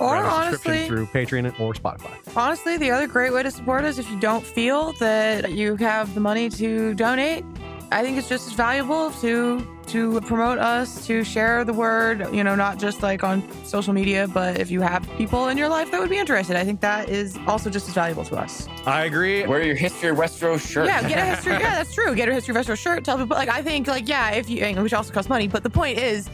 Or 0.00 0.16
honestly- 0.16 0.52
subscription 0.56 0.86
through 0.88 1.06
Patreon 1.06 1.60
or 1.60 1.72
Spotify. 1.74 2.10
Honestly, 2.36 2.76
the 2.78 2.90
other 2.90 3.06
great 3.06 3.32
way 3.32 3.42
to 3.44 3.50
support 3.50 3.84
us 3.84 3.98
if 3.98 4.10
you 4.10 4.18
don't 4.18 4.44
feel 4.44 4.92
that 4.94 5.52
you 5.52 5.76
have 5.76 6.12
the 6.14 6.20
money 6.20 6.48
to 6.50 6.94
donate, 6.94 7.44
I 7.92 8.02
think 8.02 8.18
it's 8.18 8.28
just 8.28 8.48
as 8.48 8.52
valuable 8.54 9.10
to 9.20 9.64
to 9.92 10.22
promote 10.22 10.58
us, 10.58 11.06
to 11.06 11.22
share 11.22 11.64
the 11.64 11.72
word, 11.72 12.26
you 12.32 12.42
know, 12.42 12.54
not 12.54 12.78
just 12.78 13.02
like 13.02 13.22
on 13.22 13.42
social 13.64 13.92
media, 13.92 14.26
but 14.26 14.58
if 14.58 14.70
you 14.70 14.80
have 14.80 15.06
people 15.18 15.48
in 15.48 15.58
your 15.58 15.68
life 15.68 15.90
that 15.90 16.00
would 16.00 16.08
be 16.08 16.16
interested, 16.16 16.56
I 16.56 16.64
think 16.64 16.80
that 16.80 17.10
is 17.10 17.38
also 17.46 17.68
just 17.68 17.88
as 17.88 17.94
valuable 17.94 18.24
to 18.24 18.36
us. 18.36 18.66
I 18.86 19.04
agree. 19.04 19.46
Wear 19.46 19.62
your 19.62 19.74
History 19.74 20.08
of 20.08 20.16
Westeros 20.16 20.66
shirt. 20.66 20.86
Yeah, 20.86 21.06
get 21.06 21.18
a 21.18 21.24
history. 21.26 21.52
Yeah, 21.52 21.76
that's 21.76 21.92
true. 21.92 22.14
Get 22.14 22.28
a 22.30 22.32
history 22.32 22.54
festival 22.54 22.76
shirt. 22.76 23.04
Tell 23.04 23.18
people 23.18 23.36
like 23.36 23.50
I 23.50 23.60
think 23.60 23.86
like 23.86 24.08
yeah, 24.08 24.30
if 24.30 24.48
you 24.48 24.64
which 24.82 24.94
also 24.94 25.12
costs 25.12 25.28
money, 25.28 25.46
but 25.46 25.62
the 25.62 25.70
point 25.70 25.98
is. 25.98 26.30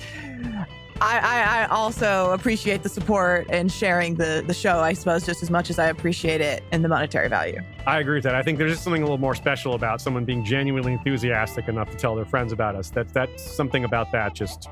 I, 1.01 1.19
I, 1.19 1.63
I 1.63 1.67
also 1.67 2.33
appreciate 2.33 2.83
the 2.83 2.89
support 2.89 3.47
and 3.51 3.71
sharing 3.71 4.17
the, 4.17 4.43
the 4.47 4.55
show, 4.55 4.81
I 4.81 4.95
suppose, 4.95 5.25
just 5.25 5.43
as 5.43 5.51
much 5.51 5.71
as 5.71 5.79
I 5.79 5.89
appreciate 5.89 6.41
it 6.41 6.65
and 6.73 6.85
the 6.85 6.89
monetary 6.89 7.29
value. 7.29 7.61
I 7.87 8.01
agree 8.01 8.17
with 8.17 8.25
that. 8.25 8.35
I 8.35 8.43
think 8.43 8.59
there's 8.59 8.73
just 8.73 8.83
something 8.83 9.03
a 9.03 9.05
little 9.05 9.19
more 9.19 9.35
special 9.35 9.75
about 9.75 10.01
someone 10.01 10.25
being 10.25 10.45
genuinely 10.45 10.93
enthusiastic 10.93 11.69
enough 11.69 11.91
to 11.91 11.97
tell 11.97 12.17
their 12.17 12.25
friends 12.25 12.53
about 12.53 12.75
us. 12.75 12.91
That 12.91 13.13
that's 13.15 13.43
something 13.43 13.85
about 13.85 14.11
that 14.13 14.35
just 14.35 14.69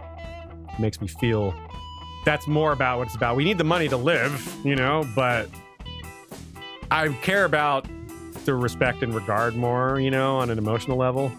makes 0.79 1.01
me 1.01 1.07
feel 1.07 1.55
that's 2.25 2.49
more 2.49 2.73
about 2.73 2.99
what 2.99 3.07
it's 3.07 3.17
about. 3.17 3.37
We 3.37 3.45
need 3.45 3.59
the 3.59 3.65
money 3.65 3.89
to 3.89 3.97
live, 3.97 4.57
you 4.65 4.75
know, 4.75 5.09
but 5.15 5.49
I 6.91 7.09
care 7.23 7.45
about 7.45 7.87
the 8.45 8.55
respect 8.55 9.03
and 9.03 9.15
regard 9.15 9.55
more, 9.55 10.01
you 10.01 10.11
know, 10.11 10.39
on 10.39 10.51
an 10.51 10.59
emotional 10.59 10.97
level. 10.97 11.33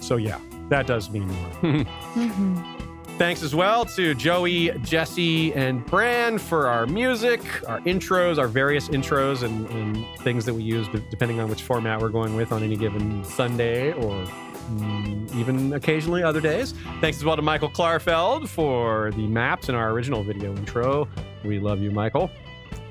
So 0.00 0.16
yeah, 0.16 0.40
that 0.70 0.86
does 0.86 1.10
mean 1.10 1.28
more. 1.28 1.84
Mm-hmm. 2.18 2.77
Thanks 3.18 3.42
as 3.42 3.52
well 3.52 3.84
to 3.84 4.14
Joey, 4.14 4.70
Jesse, 4.84 5.52
and 5.54 5.84
Bran 5.84 6.38
for 6.38 6.68
our 6.68 6.86
music, 6.86 7.40
our 7.68 7.80
intros, 7.80 8.38
our 8.38 8.46
various 8.46 8.88
intros, 8.90 9.42
and, 9.42 9.68
and 9.70 10.06
things 10.20 10.44
that 10.44 10.54
we 10.54 10.62
use 10.62 10.86
depending 11.10 11.40
on 11.40 11.48
which 11.48 11.62
format 11.62 12.00
we're 12.00 12.10
going 12.10 12.36
with 12.36 12.52
on 12.52 12.62
any 12.62 12.76
given 12.76 13.24
Sunday 13.24 13.92
or 13.94 14.24
mm, 14.70 15.34
even 15.34 15.72
occasionally 15.72 16.22
other 16.22 16.40
days. 16.40 16.74
Thanks 17.00 17.18
as 17.18 17.24
well 17.24 17.34
to 17.34 17.42
Michael 17.42 17.68
Klarfeld 17.68 18.46
for 18.46 19.10
the 19.10 19.26
maps 19.26 19.68
and 19.68 19.76
our 19.76 19.90
original 19.90 20.22
video 20.22 20.54
intro. 20.54 21.08
We 21.42 21.58
love 21.58 21.80
you, 21.80 21.90
Michael. 21.90 22.30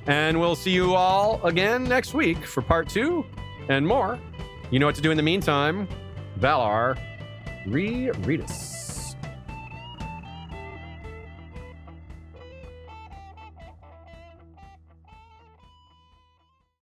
And 0.07 0.41
we'll 0.41 0.57
see 0.57 0.71
you 0.71 0.93
all 0.93 1.41
again 1.45 1.85
next 1.85 2.13
week 2.13 2.45
for 2.45 2.61
part 2.61 2.89
two 2.89 3.25
and 3.69 3.87
more. 3.87 4.19
You 4.71 4.79
know 4.79 4.87
what 4.87 4.95
to 4.95 5.01
do 5.01 5.09
in 5.09 5.15
the 5.15 5.23
meantime. 5.23 5.87
Valar, 6.37 6.99
re-read 7.65 8.41
us. 8.41 8.76